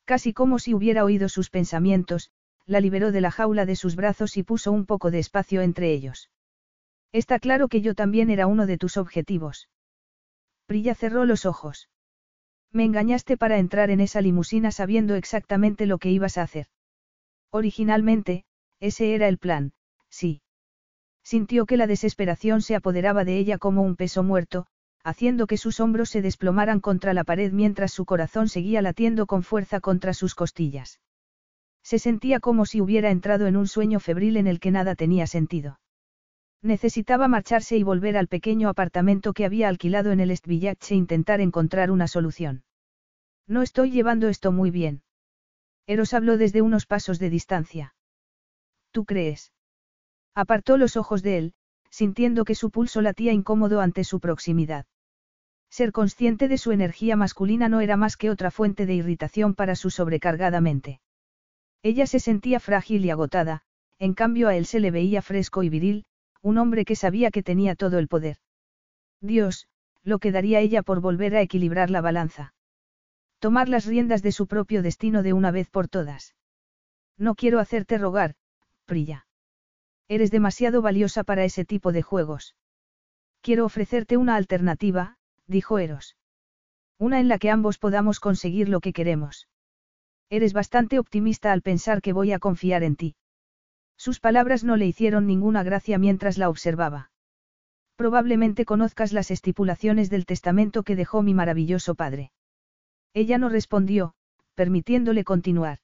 Casi 0.04 0.32
como 0.32 0.58
si 0.58 0.74
hubiera 0.74 1.04
oído 1.04 1.28
sus 1.28 1.50
pensamientos, 1.50 2.30
la 2.66 2.80
liberó 2.80 3.12
de 3.12 3.20
la 3.20 3.30
jaula 3.30 3.66
de 3.66 3.76
sus 3.76 3.96
brazos 3.96 4.36
y 4.36 4.42
puso 4.42 4.72
un 4.72 4.86
poco 4.86 5.10
de 5.10 5.18
espacio 5.18 5.62
entre 5.62 5.92
ellos. 5.92 6.30
Está 7.12 7.38
claro 7.38 7.68
que 7.68 7.80
yo 7.80 7.94
también 7.94 8.30
era 8.30 8.46
uno 8.46 8.66
de 8.66 8.78
tus 8.78 8.96
objetivos. 8.96 9.68
Prilla 10.66 10.94
cerró 10.94 11.24
los 11.24 11.46
ojos. 11.46 11.88
Me 12.72 12.84
engañaste 12.84 13.36
para 13.36 13.58
entrar 13.58 13.90
en 13.90 14.00
esa 14.00 14.20
limusina 14.20 14.72
sabiendo 14.72 15.14
exactamente 15.14 15.86
lo 15.86 15.98
que 15.98 16.10
ibas 16.10 16.38
a 16.38 16.42
hacer. 16.42 16.66
Originalmente, 17.50 18.44
ese 18.80 19.14
era 19.14 19.28
el 19.28 19.38
plan, 19.38 19.72
sí. 20.08 20.42
Sintió 21.22 21.66
que 21.66 21.76
la 21.76 21.86
desesperación 21.86 22.62
se 22.62 22.74
apoderaba 22.74 23.24
de 23.24 23.38
ella 23.38 23.58
como 23.58 23.82
un 23.82 23.96
peso 23.96 24.22
muerto, 24.22 24.66
haciendo 25.04 25.46
que 25.46 25.56
sus 25.56 25.80
hombros 25.80 26.10
se 26.10 26.22
desplomaran 26.22 26.80
contra 26.80 27.14
la 27.14 27.24
pared 27.24 27.52
mientras 27.52 27.92
su 27.92 28.04
corazón 28.06 28.48
seguía 28.48 28.82
latiendo 28.82 29.26
con 29.26 29.42
fuerza 29.42 29.80
contra 29.80 30.14
sus 30.14 30.34
costillas. 30.34 31.00
Se 31.82 31.98
sentía 31.98 32.40
como 32.40 32.64
si 32.66 32.80
hubiera 32.80 33.10
entrado 33.10 33.46
en 33.46 33.56
un 33.56 33.68
sueño 33.68 34.00
febril 34.00 34.38
en 34.38 34.46
el 34.46 34.60
que 34.60 34.70
nada 34.70 34.94
tenía 34.94 35.26
sentido. 35.26 35.78
Necesitaba 36.64 37.28
marcharse 37.28 37.76
y 37.76 37.82
volver 37.82 38.16
al 38.16 38.26
pequeño 38.26 38.70
apartamento 38.70 39.34
que 39.34 39.44
había 39.44 39.68
alquilado 39.68 40.12
en 40.12 40.20
el 40.20 40.30
Est 40.30 40.46
Village 40.46 40.94
e 40.94 40.96
intentar 40.96 41.42
encontrar 41.42 41.90
una 41.90 42.08
solución. 42.08 42.64
No 43.46 43.60
estoy 43.60 43.90
llevando 43.90 44.28
esto 44.28 44.50
muy 44.50 44.70
bien. 44.70 45.02
Eros 45.86 46.14
habló 46.14 46.38
desde 46.38 46.62
unos 46.62 46.86
pasos 46.86 47.18
de 47.18 47.28
distancia. 47.28 47.94
¿Tú 48.92 49.04
crees? 49.04 49.52
Apartó 50.34 50.78
los 50.78 50.96
ojos 50.96 51.22
de 51.22 51.36
él, 51.36 51.54
sintiendo 51.90 52.46
que 52.46 52.54
su 52.54 52.70
pulso 52.70 53.02
latía 53.02 53.32
incómodo 53.34 53.82
ante 53.82 54.02
su 54.02 54.18
proximidad. 54.18 54.86
Ser 55.68 55.92
consciente 55.92 56.48
de 56.48 56.56
su 56.56 56.72
energía 56.72 57.14
masculina 57.14 57.68
no 57.68 57.82
era 57.82 57.98
más 57.98 58.16
que 58.16 58.30
otra 58.30 58.50
fuente 58.50 58.86
de 58.86 58.94
irritación 58.94 59.54
para 59.54 59.76
su 59.76 59.90
sobrecargada 59.90 60.62
mente. 60.62 61.02
Ella 61.82 62.06
se 62.06 62.20
sentía 62.20 62.58
frágil 62.58 63.04
y 63.04 63.10
agotada, 63.10 63.64
en 63.98 64.14
cambio 64.14 64.48
a 64.48 64.56
él 64.56 64.64
se 64.64 64.80
le 64.80 64.90
veía 64.90 65.20
fresco 65.20 65.62
y 65.62 65.68
viril, 65.68 66.06
un 66.44 66.58
hombre 66.58 66.84
que 66.84 66.94
sabía 66.94 67.30
que 67.30 67.42
tenía 67.42 67.74
todo 67.74 67.98
el 67.98 68.06
poder. 68.06 68.36
Dios, 69.22 69.66
lo 70.02 70.18
que 70.18 70.30
daría 70.30 70.60
ella 70.60 70.82
por 70.82 71.00
volver 71.00 71.34
a 71.34 71.40
equilibrar 71.40 71.88
la 71.88 72.02
balanza. 72.02 72.52
Tomar 73.38 73.70
las 73.70 73.86
riendas 73.86 74.22
de 74.22 74.30
su 74.30 74.46
propio 74.46 74.82
destino 74.82 75.22
de 75.22 75.32
una 75.32 75.50
vez 75.50 75.70
por 75.70 75.88
todas. 75.88 76.34
No 77.16 77.34
quiero 77.34 77.60
hacerte 77.60 77.96
rogar, 77.96 78.34
Prilla. 78.84 79.26
Eres 80.06 80.30
demasiado 80.30 80.82
valiosa 80.82 81.24
para 81.24 81.44
ese 81.44 81.64
tipo 81.64 81.92
de 81.92 82.02
juegos. 82.02 82.54
Quiero 83.40 83.64
ofrecerte 83.64 84.18
una 84.18 84.36
alternativa, 84.36 85.16
dijo 85.46 85.78
Eros. 85.78 86.14
Una 86.98 87.20
en 87.20 87.28
la 87.28 87.38
que 87.38 87.50
ambos 87.50 87.78
podamos 87.78 88.20
conseguir 88.20 88.68
lo 88.68 88.80
que 88.80 88.92
queremos. 88.92 89.48
Eres 90.28 90.52
bastante 90.52 90.98
optimista 90.98 91.52
al 91.52 91.62
pensar 91.62 92.02
que 92.02 92.12
voy 92.12 92.32
a 92.32 92.38
confiar 92.38 92.82
en 92.82 92.96
ti. 92.96 93.16
Sus 93.96 94.20
palabras 94.20 94.64
no 94.64 94.76
le 94.76 94.86
hicieron 94.86 95.26
ninguna 95.26 95.62
gracia 95.62 95.98
mientras 95.98 96.38
la 96.38 96.48
observaba. 96.48 97.10
Probablemente 97.96 98.64
conozcas 98.64 99.12
las 99.12 99.30
estipulaciones 99.30 100.10
del 100.10 100.26
testamento 100.26 100.82
que 100.82 100.96
dejó 100.96 101.22
mi 101.22 101.32
maravilloso 101.32 101.94
padre. 101.94 102.32
Ella 103.12 103.38
no 103.38 103.48
respondió, 103.48 104.14
permitiéndole 104.54 105.22
continuar. 105.22 105.78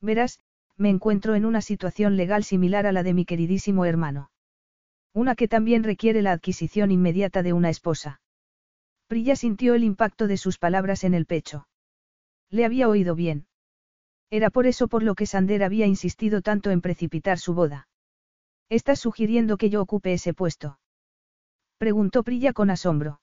Verás, 0.00 0.40
me 0.76 0.90
encuentro 0.90 1.34
en 1.34 1.46
una 1.46 1.62
situación 1.62 2.16
legal 2.16 2.44
similar 2.44 2.86
a 2.86 2.92
la 2.92 3.02
de 3.02 3.14
mi 3.14 3.24
queridísimo 3.24 3.84
hermano. 3.84 4.30
Una 5.14 5.34
que 5.34 5.48
también 5.48 5.84
requiere 5.84 6.22
la 6.22 6.32
adquisición 6.32 6.90
inmediata 6.90 7.42
de 7.42 7.52
una 7.52 7.70
esposa. 7.70 8.20
Prilla 9.06 9.36
sintió 9.36 9.74
el 9.74 9.84
impacto 9.84 10.26
de 10.26 10.36
sus 10.36 10.58
palabras 10.58 11.04
en 11.04 11.14
el 11.14 11.26
pecho. 11.26 11.68
Le 12.50 12.64
había 12.64 12.88
oído 12.88 13.14
bien. 13.14 13.46
Era 14.32 14.48
por 14.48 14.66
eso 14.66 14.88
por 14.88 15.02
lo 15.02 15.14
que 15.14 15.26
Sander 15.26 15.62
había 15.62 15.86
insistido 15.86 16.40
tanto 16.40 16.70
en 16.70 16.80
precipitar 16.80 17.38
su 17.38 17.52
boda. 17.52 17.86
¿Estás 18.70 18.98
sugiriendo 18.98 19.58
que 19.58 19.68
yo 19.68 19.82
ocupe 19.82 20.14
ese 20.14 20.32
puesto? 20.32 20.78
Preguntó 21.76 22.22
Prilla 22.22 22.54
con 22.54 22.70
asombro. 22.70 23.20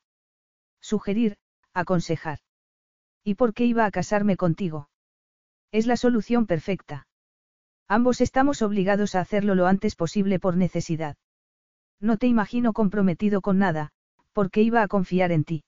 Sugerir, 0.80 1.38
aconsejar. 1.74 2.38
¿Y 3.24 3.34
por 3.34 3.56
qué 3.56 3.66
iba 3.66 3.86
a 3.86 3.92
casarme 3.92 4.38
contigo? 4.38 4.92
Es 5.72 5.88
la 5.88 5.98
solución 5.98 6.46
perfecta. 6.46 7.08
Ambos 7.88 8.22
estamos 8.22 8.62
obligados 8.62 9.16
a 9.16 9.22
hacerlo 9.22 9.56
lo 9.56 9.66
antes 9.66 9.96
posible 9.96 10.38
por 10.38 10.58
necesidad. 10.58 11.18
No 12.00 12.18
te 12.18 12.28
imagino 12.28 12.72
comprometido 12.72 13.42
con 13.42 13.58
nada, 13.58 13.90
porque 14.32 14.62
iba 14.62 14.84
a 14.84 14.88
confiar 14.88 15.32
en 15.32 15.44
ti. 15.44 15.64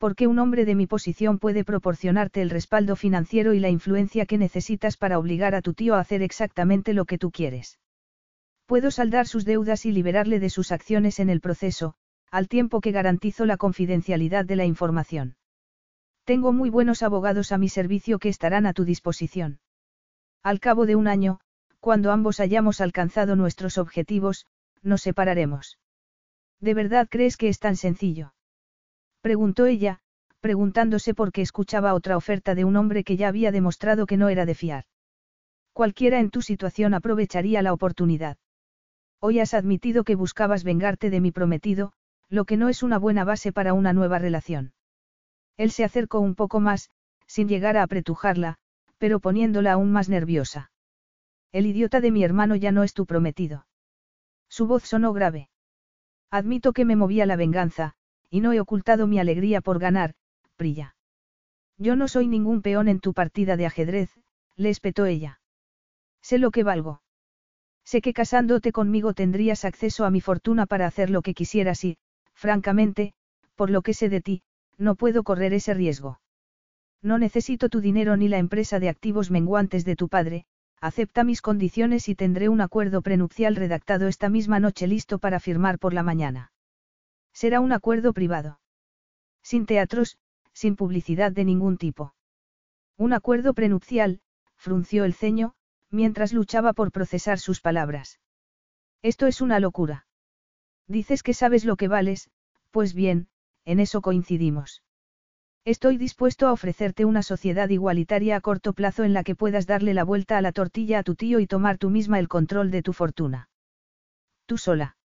Porque 0.00 0.26
un 0.26 0.38
hombre 0.38 0.64
de 0.64 0.74
mi 0.74 0.86
posición 0.86 1.38
puede 1.38 1.62
proporcionarte 1.62 2.40
el 2.40 2.48
respaldo 2.48 2.96
financiero 2.96 3.52
y 3.52 3.60
la 3.60 3.68
influencia 3.68 4.24
que 4.24 4.38
necesitas 4.38 4.96
para 4.96 5.18
obligar 5.18 5.54
a 5.54 5.60
tu 5.60 5.74
tío 5.74 5.94
a 5.94 6.00
hacer 6.00 6.22
exactamente 6.22 6.94
lo 6.94 7.04
que 7.04 7.18
tú 7.18 7.30
quieres. 7.30 7.78
Puedo 8.64 8.90
saldar 8.90 9.26
sus 9.26 9.44
deudas 9.44 9.84
y 9.84 9.92
liberarle 9.92 10.40
de 10.40 10.48
sus 10.48 10.72
acciones 10.72 11.20
en 11.20 11.28
el 11.28 11.42
proceso, 11.42 11.96
al 12.30 12.48
tiempo 12.48 12.80
que 12.80 12.92
garantizo 12.92 13.44
la 13.44 13.58
confidencialidad 13.58 14.46
de 14.46 14.56
la 14.56 14.64
información. 14.64 15.36
Tengo 16.24 16.54
muy 16.54 16.70
buenos 16.70 17.02
abogados 17.02 17.52
a 17.52 17.58
mi 17.58 17.68
servicio 17.68 18.18
que 18.18 18.30
estarán 18.30 18.64
a 18.64 18.72
tu 18.72 18.86
disposición. 18.86 19.60
Al 20.42 20.60
cabo 20.60 20.86
de 20.86 20.96
un 20.96 21.08
año, 21.08 21.40
cuando 21.78 22.10
ambos 22.10 22.40
hayamos 22.40 22.80
alcanzado 22.80 23.36
nuestros 23.36 23.76
objetivos, 23.76 24.46
nos 24.82 25.02
separaremos. 25.02 25.78
¿De 26.58 26.72
verdad 26.72 27.06
crees 27.10 27.36
que 27.36 27.48
es 27.48 27.58
tan 27.58 27.76
sencillo? 27.76 28.32
Preguntó 29.20 29.66
ella, 29.66 30.00
preguntándose 30.40 31.14
por 31.14 31.32
qué 31.32 31.42
escuchaba 31.42 31.94
otra 31.94 32.16
oferta 32.16 32.54
de 32.54 32.64
un 32.64 32.76
hombre 32.76 33.04
que 33.04 33.16
ya 33.16 33.28
había 33.28 33.52
demostrado 33.52 34.06
que 34.06 34.16
no 34.16 34.28
era 34.28 34.46
de 34.46 34.54
fiar. 34.54 34.84
Cualquiera 35.72 36.18
en 36.20 36.30
tu 36.30 36.42
situación 36.42 36.94
aprovecharía 36.94 37.62
la 37.62 37.72
oportunidad. 37.72 38.38
Hoy 39.20 39.38
has 39.38 39.52
admitido 39.52 40.04
que 40.04 40.14
buscabas 40.14 40.64
vengarte 40.64 41.10
de 41.10 41.20
mi 41.20 41.30
prometido, 41.30 41.92
lo 42.30 42.44
que 42.46 42.56
no 42.56 42.68
es 42.68 42.82
una 42.82 42.98
buena 42.98 43.24
base 43.24 43.52
para 43.52 43.74
una 43.74 43.92
nueva 43.92 44.18
relación. 44.18 44.72
Él 45.58 45.70
se 45.70 45.84
acercó 45.84 46.20
un 46.20 46.34
poco 46.34 46.58
más, 46.58 46.90
sin 47.26 47.46
llegar 47.46 47.76
a 47.76 47.82
apretujarla, 47.82 48.56
pero 48.96 49.20
poniéndola 49.20 49.72
aún 49.72 49.92
más 49.92 50.08
nerviosa. 50.08 50.70
El 51.52 51.66
idiota 51.66 52.00
de 52.00 52.10
mi 52.10 52.24
hermano 52.24 52.56
ya 52.56 52.72
no 52.72 52.82
es 52.82 52.94
tu 52.94 53.04
prometido. 53.04 53.66
Su 54.48 54.66
voz 54.66 54.84
sonó 54.84 55.12
grave. 55.12 55.50
Admito 56.30 56.72
que 56.72 56.84
me 56.84 56.96
movía 56.96 57.26
la 57.26 57.36
venganza, 57.36 57.94
y 58.30 58.40
no 58.40 58.52
he 58.52 58.60
ocultado 58.60 59.06
mi 59.06 59.18
alegría 59.18 59.60
por 59.60 59.78
ganar, 59.78 60.14
Prilla. 60.56 60.94
Yo 61.76 61.96
no 61.96 62.08
soy 62.08 62.28
ningún 62.28 62.62
peón 62.62 62.88
en 62.88 63.00
tu 63.00 63.12
partida 63.12 63.56
de 63.56 63.66
ajedrez, 63.66 64.10
le 64.56 64.70
espetó 64.70 65.06
ella. 65.06 65.40
Sé 66.22 66.38
lo 66.38 66.50
que 66.50 66.62
valgo. 66.62 67.02
Sé 67.84 68.00
que 68.02 68.12
casándote 68.12 68.72
conmigo 68.72 69.14
tendrías 69.14 69.64
acceso 69.64 70.04
a 70.04 70.10
mi 70.10 70.20
fortuna 70.20 70.66
para 70.66 70.86
hacer 70.86 71.10
lo 71.10 71.22
que 71.22 71.34
quisieras 71.34 71.84
y, 71.84 71.98
francamente, 72.34 73.14
por 73.56 73.70
lo 73.70 73.82
que 73.82 73.94
sé 73.94 74.08
de 74.08 74.20
ti, 74.20 74.42
no 74.78 74.94
puedo 74.94 75.24
correr 75.24 75.52
ese 75.54 75.74
riesgo. 75.74 76.20
No 77.02 77.18
necesito 77.18 77.68
tu 77.68 77.80
dinero 77.80 78.16
ni 78.16 78.28
la 78.28 78.38
empresa 78.38 78.78
de 78.78 78.90
activos 78.90 79.30
menguantes 79.30 79.84
de 79.84 79.96
tu 79.96 80.08
padre, 80.08 80.44
acepta 80.80 81.24
mis 81.24 81.42
condiciones 81.42 82.08
y 82.08 82.14
tendré 82.14 82.48
un 82.48 82.60
acuerdo 82.60 83.02
prenupcial 83.02 83.56
redactado 83.56 84.06
esta 84.06 84.28
misma 84.28 84.60
noche 84.60 84.86
listo 84.86 85.18
para 85.18 85.40
firmar 85.40 85.78
por 85.78 85.94
la 85.94 86.02
mañana. 86.02 86.52
Será 87.32 87.60
un 87.60 87.72
acuerdo 87.72 88.12
privado. 88.12 88.60
Sin 89.42 89.66
teatros, 89.66 90.18
sin 90.52 90.76
publicidad 90.76 91.32
de 91.32 91.44
ningún 91.44 91.78
tipo. 91.78 92.14
Un 92.96 93.12
acuerdo 93.12 93.54
prenupcial, 93.54 94.20
frunció 94.56 95.04
el 95.04 95.14
ceño, 95.14 95.54
mientras 95.90 96.32
luchaba 96.32 96.72
por 96.72 96.92
procesar 96.92 97.38
sus 97.38 97.60
palabras. 97.60 98.20
Esto 99.02 99.26
es 99.26 99.40
una 99.40 99.60
locura. 99.60 100.06
Dices 100.86 101.22
que 101.22 101.34
sabes 101.34 101.64
lo 101.64 101.76
que 101.76 101.88
vales, 101.88 102.30
pues 102.70 102.94
bien, 102.94 103.28
en 103.64 103.80
eso 103.80 104.02
coincidimos. 104.02 104.82
Estoy 105.64 105.98
dispuesto 105.98 106.46
a 106.46 106.52
ofrecerte 106.52 107.04
una 107.04 107.22
sociedad 107.22 107.68
igualitaria 107.68 108.36
a 108.36 108.40
corto 108.40 108.72
plazo 108.72 109.04
en 109.04 109.12
la 109.12 109.24
que 109.24 109.34
puedas 109.34 109.66
darle 109.66 109.94
la 109.94 110.04
vuelta 110.04 110.38
a 110.38 110.42
la 110.42 110.52
tortilla 110.52 111.00
a 111.00 111.02
tu 111.02 111.14
tío 111.14 111.38
y 111.38 111.46
tomar 111.46 111.78
tú 111.78 111.90
misma 111.90 112.18
el 112.18 112.28
control 112.28 112.70
de 112.70 112.82
tu 112.82 112.92
fortuna. 112.92 113.48
Tú 114.46 114.56
sola. 114.58 114.96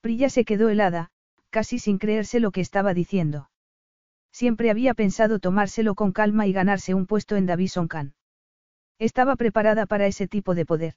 Prilla 0.00 0.30
se 0.30 0.44
quedó 0.44 0.68
helada, 0.68 1.10
casi 1.50 1.78
sin 1.78 1.98
creerse 1.98 2.40
lo 2.40 2.50
que 2.50 2.60
estaba 2.60 2.94
diciendo. 2.94 3.50
Siempre 4.32 4.70
había 4.70 4.94
pensado 4.94 5.38
tomárselo 5.38 5.94
con 5.94 6.12
calma 6.12 6.46
y 6.46 6.52
ganarse 6.52 6.94
un 6.94 7.06
puesto 7.06 7.36
en 7.36 7.46
Davison 7.46 7.88
Khan. 7.88 8.14
Estaba 8.98 9.36
preparada 9.36 9.86
para 9.86 10.06
ese 10.06 10.28
tipo 10.28 10.54
de 10.54 10.66
poder. 10.66 10.94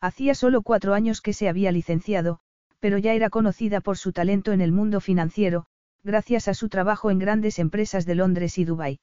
Hacía 0.00 0.34
solo 0.34 0.62
cuatro 0.62 0.94
años 0.94 1.20
que 1.20 1.32
se 1.32 1.48
había 1.48 1.72
licenciado, 1.72 2.40
pero 2.80 2.98
ya 2.98 3.12
era 3.12 3.30
conocida 3.30 3.80
por 3.80 3.98
su 3.98 4.12
talento 4.12 4.52
en 4.52 4.60
el 4.60 4.72
mundo 4.72 5.00
financiero, 5.00 5.66
gracias 6.02 6.48
a 6.48 6.54
su 6.54 6.68
trabajo 6.68 7.10
en 7.10 7.18
grandes 7.18 7.58
empresas 7.58 8.06
de 8.06 8.14
Londres 8.14 8.56
y 8.58 8.64
Dubái. 8.64 9.00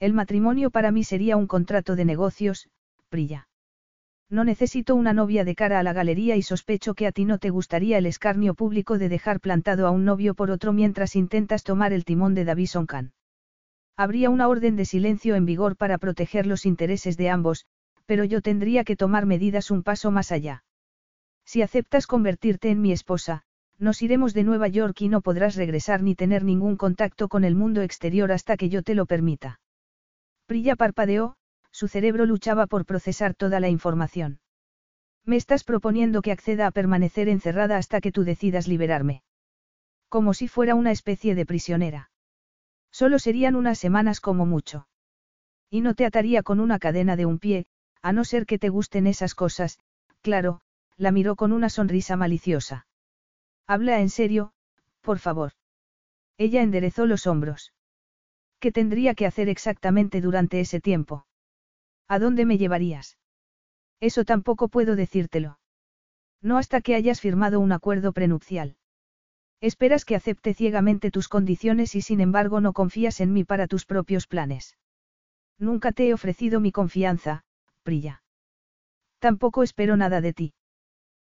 El 0.00 0.12
matrimonio 0.12 0.70
para 0.70 0.90
mí 0.90 1.04
sería 1.04 1.36
un 1.36 1.46
contrato 1.46 1.96
de 1.96 2.04
negocios, 2.04 2.68
Prilla. 3.08 3.48
No 4.30 4.44
necesito 4.44 4.94
una 4.94 5.14
novia 5.14 5.44
de 5.44 5.54
cara 5.54 5.78
a 5.78 5.82
la 5.82 5.94
galería 5.94 6.36
y 6.36 6.42
sospecho 6.42 6.92
que 6.94 7.06
a 7.06 7.12
ti 7.12 7.24
no 7.24 7.38
te 7.38 7.48
gustaría 7.48 7.96
el 7.96 8.04
escarnio 8.04 8.54
público 8.54 8.98
de 8.98 9.08
dejar 9.08 9.40
plantado 9.40 9.86
a 9.86 9.90
un 9.90 10.04
novio 10.04 10.34
por 10.34 10.50
otro 10.50 10.74
mientras 10.74 11.16
intentas 11.16 11.64
tomar 11.64 11.94
el 11.94 12.04
timón 12.04 12.34
de 12.34 12.44
Davison 12.44 12.86
Khan. 12.86 13.12
Habría 13.96 14.28
una 14.28 14.48
orden 14.48 14.76
de 14.76 14.84
silencio 14.84 15.34
en 15.34 15.46
vigor 15.46 15.76
para 15.76 15.96
proteger 15.96 16.46
los 16.46 16.66
intereses 16.66 17.16
de 17.16 17.30
ambos, 17.30 17.64
pero 18.04 18.22
yo 18.22 18.42
tendría 18.42 18.84
que 18.84 18.96
tomar 18.96 19.24
medidas 19.24 19.70
un 19.70 19.82
paso 19.82 20.10
más 20.10 20.30
allá. 20.30 20.62
Si 21.46 21.62
aceptas 21.62 22.06
convertirte 22.06 22.68
en 22.68 22.82
mi 22.82 22.92
esposa, 22.92 23.44
nos 23.78 24.02
iremos 24.02 24.34
de 24.34 24.44
Nueva 24.44 24.68
York 24.68 25.00
y 25.00 25.08
no 25.08 25.22
podrás 25.22 25.56
regresar 25.56 26.02
ni 26.02 26.14
tener 26.14 26.44
ningún 26.44 26.76
contacto 26.76 27.28
con 27.28 27.44
el 27.44 27.54
mundo 27.54 27.80
exterior 27.80 28.30
hasta 28.30 28.58
que 28.58 28.68
yo 28.68 28.82
te 28.82 28.94
lo 28.94 29.06
permita. 29.06 29.58
Prilla 30.44 30.76
parpadeó, 30.76 31.37
su 31.78 31.86
cerebro 31.86 32.26
luchaba 32.26 32.66
por 32.66 32.84
procesar 32.84 33.34
toda 33.34 33.60
la 33.60 33.68
información. 33.68 34.40
Me 35.24 35.36
estás 35.36 35.62
proponiendo 35.62 36.22
que 36.22 36.32
acceda 36.32 36.66
a 36.66 36.72
permanecer 36.72 37.28
encerrada 37.28 37.76
hasta 37.76 38.00
que 38.00 38.10
tú 38.10 38.24
decidas 38.24 38.66
liberarme. 38.66 39.22
Como 40.08 40.34
si 40.34 40.48
fuera 40.48 40.74
una 40.74 40.90
especie 40.90 41.36
de 41.36 41.46
prisionera. 41.46 42.10
Solo 42.90 43.20
serían 43.20 43.54
unas 43.54 43.78
semanas 43.78 44.18
como 44.18 44.44
mucho. 44.44 44.88
Y 45.70 45.80
no 45.80 45.94
te 45.94 46.04
ataría 46.04 46.42
con 46.42 46.58
una 46.58 46.80
cadena 46.80 47.14
de 47.14 47.26
un 47.26 47.38
pie, 47.38 47.66
a 48.02 48.12
no 48.12 48.24
ser 48.24 48.44
que 48.44 48.58
te 48.58 48.70
gusten 48.70 49.06
esas 49.06 49.36
cosas, 49.36 49.78
claro, 50.20 50.60
la 50.96 51.12
miró 51.12 51.36
con 51.36 51.52
una 51.52 51.70
sonrisa 51.70 52.16
maliciosa. 52.16 52.88
Habla 53.68 54.00
en 54.00 54.10
serio, 54.10 54.50
por 55.00 55.20
favor. 55.20 55.52
Ella 56.38 56.60
enderezó 56.60 57.06
los 57.06 57.28
hombros. 57.28 57.72
¿Qué 58.58 58.72
tendría 58.72 59.14
que 59.14 59.26
hacer 59.26 59.48
exactamente 59.48 60.20
durante 60.20 60.58
ese 60.58 60.80
tiempo? 60.80 61.27
¿A 62.08 62.18
dónde 62.18 62.46
me 62.46 62.58
llevarías? 62.58 63.18
Eso 64.00 64.24
tampoco 64.24 64.68
puedo 64.68 64.96
decírtelo. 64.96 65.58
No 66.40 66.56
hasta 66.56 66.80
que 66.80 66.94
hayas 66.94 67.20
firmado 67.20 67.60
un 67.60 67.72
acuerdo 67.72 68.12
prenupcial. 68.12 68.76
Esperas 69.60 70.04
que 70.04 70.14
acepte 70.14 70.54
ciegamente 70.54 71.10
tus 71.10 71.28
condiciones 71.28 71.94
y 71.96 72.00
sin 72.00 72.20
embargo 72.20 72.60
no 72.60 72.72
confías 72.72 73.20
en 73.20 73.32
mí 73.32 73.44
para 73.44 73.66
tus 73.66 73.84
propios 73.84 74.26
planes. 74.26 74.78
Nunca 75.58 75.90
te 75.92 76.08
he 76.08 76.14
ofrecido 76.14 76.60
mi 76.60 76.70
confianza, 76.70 77.44
Prilla. 77.82 78.22
Tampoco 79.18 79.64
espero 79.64 79.96
nada 79.96 80.20
de 80.20 80.32
ti. 80.32 80.54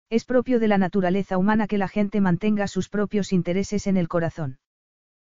Es 0.08 0.24
propio 0.24 0.58
de 0.60 0.68
la 0.68 0.78
naturaleza 0.78 1.36
humana 1.36 1.66
que 1.66 1.78
la 1.78 1.88
gente 1.88 2.20
mantenga 2.20 2.68
sus 2.68 2.88
propios 2.88 3.32
intereses 3.32 3.86
en 3.86 3.98
el 3.98 4.08
corazón. 4.08 4.58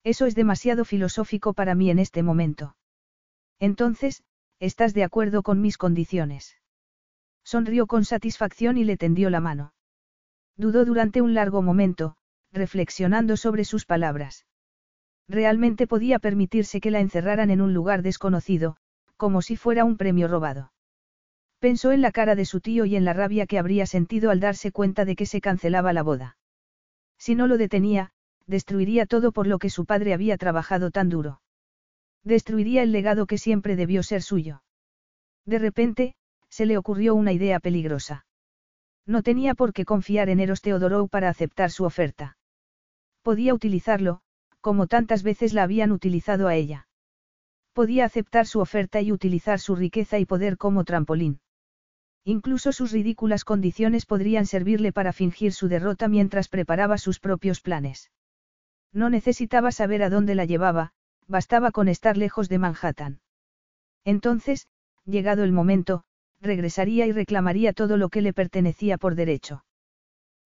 Eso 0.04 0.26
es 0.28 0.36
demasiado 0.36 0.86
filosófico 0.86 1.54
para 1.54 1.74
mí 1.74 1.90
en 1.90 1.98
este 1.98 2.22
momento. 2.22 2.76
Entonces, 3.60 4.24
¿estás 4.64 4.94
de 4.94 5.04
acuerdo 5.04 5.44
con 5.44 5.60
mis 5.60 5.78
condiciones? 5.78 6.56
Sonrió 7.44 7.86
con 7.86 8.06
satisfacción 8.06 8.78
y 8.78 8.86
le 8.86 8.96
tendió 8.96 9.30
la 9.30 9.42
mano. 9.42 9.74
Dudó 10.56 10.86
durante 10.86 11.22
un 11.22 11.34
largo 11.34 11.62
momento, 11.62 12.16
reflexionando 12.54 13.36
sobre 13.36 13.66
sus 13.66 13.86
palabras. 13.86 14.46
Realmente 15.28 15.86
podía 15.86 16.18
permitirse 16.18 16.80
que 16.80 16.92
la 16.92 17.02
encerraran 17.02 17.50
en 17.52 17.60
un 17.60 17.74
lugar 17.74 18.04
desconocido, 18.04 18.78
como 19.18 19.42
si 19.42 19.58
fuera 19.58 19.84
un 19.84 19.98
premio 19.98 20.30
robado. 20.30 20.72
Pensó 21.60 21.92
en 21.92 22.02
la 22.02 22.14
cara 22.14 22.36
de 22.36 22.46
su 22.46 22.62
tío 22.62 22.86
y 22.86 22.96
en 22.96 23.04
la 23.04 23.12
rabia 23.12 23.48
que 23.48 23.60
habría 23.60 23.86
sentido 23.86 24.32
al 24.32 24.40
darse 24.40 24.72
cuenta 24.72 25.04
de 25.04 25.18
que 25.18 25.26
se 25.26 25.42
cancelaba 25.42 25.92
la 25.92 26.04
boda. 26.04 26.38
Si 27.18 27.36
no 27.36 27.48
lo 27.48 27.58
detenía, 27.58 28.12
destruiría 28.48 29.08
todo 29.08 29.34
por 29.34 29.46
lo 29.46 29.60
que 29.60 29.70
su 29.70 29.86
padre 29.86 30.14
había 30.14 30.38
trabajado 30.38 30.90
tan 30.90 31.10
duro. 31.10 31.42
Destruiría 32.24 32.84
el 32.84 32.92
legado 32.92 33.26
que 33.26 33.38
siempre 33.38 33.76
debió 33.76 34.04
ser 34.04 34.22
suyo. 34.22 34.64
De 35.46 35.60
repente, 35.60 36.16
se 36.50 36.66
le 36.66 36.78
ocurrió 36.78 37.16
una 37.16 37.34
idea 37.34 37.60
peligrosa. 37.60 38.26
No 39.06 39.24
tenía 39.24 39.56
por 39.56 39.74
qué 39.74 39.84
confiar 39.84 40.30
en 40.30 40.40
Eros 40.40 40.62
Teodorou 40.62 41.10
para 41.10 41.30
aceptar 41.30 41.72
su 41.72 41.84
oferta. 41.84 42.38
Podía 43.22 43.54
utilizarlo, 43.54 44.22
como 44.62 44.88
tantas 44.88 45.24
veces 45.24 45.54
la 45.54 45.64
habían 45.64 45.92
utilizado 45.92 46.48
a 46.48 46.56
ella. 46.56 46.88
Podía 47.74 48.06
aceptar 48.06 48.46
su 48.46 48.60
oferta 48.60 49.02
y 49.02 49.12
utilizar 49.12 49.60
su 49.60 49.76
riqueza 49.76 50.20
y 50.20 50.26
poder 50.26 50.58
como 50.58 50.86
trampolín. 50.86 51.42
Incluso 52.24 52.72
sus 52.72 52.92
ridículas 52.92 53.44
condiciones 53.44 54.06
podrían 54.06 54.46
servirle 54.46 54.94
para 54.94 55.12
fingir 55.12 55.52
su 55.52 55.68
derrota 55.68 56.08
mientras 56.08 56.48
preparaba 56.48 56.98
sus 56.98 57.20
propios 57.20 57.60
planes. 57.60 58.12
No 58.94 59.10
necesitaba 59.10 59.72
saber 59.72 60.04
a 60.04 60.10
dónde 60.10 60.36
la 60.36 60.46
llevaba, 60.46 60.94
bastaba 61.28 61.72
con 61.72 61.88
estar 61.88 62.18
lejos 62.18 62.50
de 62.50 62.60
Manhattan. 62.60 63.22
Entonces, 64.04 64.68
llegado 65.06 65.44
el 65.44 65.52
momento, 65.52 66.04
regresaría 66.42 67.06
y 67.06 67.12
reclamaría 67.12 67.74
todo 67.74 67.98
lo 67.98 68.10
que 68.10 68.22
le 68.22 68.34
pertenecía 68.34 68.98
por 68.98 69.16
derecho. 69.16 69.64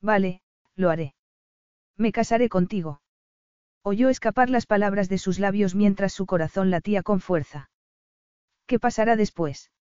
Vale, 0.01 0.41
lo 0.75 0.89
haré. 0.89 1.15
Me 1.97 2.11
casaré 2.11 2.49
contigo. 2.49 3.01
Oyó 3.81 4.09
escapar 4.09 4.49
las 4.49 4.65
palabras 4.65 5.09
de 5.09 5.17
sus 5.17 5.39
labios 5.39 5.73
mientras 5.73 6.13
su 6.13 6.25
corazón 6.25 6.69
latía 6.69 7.03
con 7.03 7.19
fuerza. 7.19 7.71
¿Qué 8.67 8.79
pasará 8.79 9.15
después? 9.15 9.71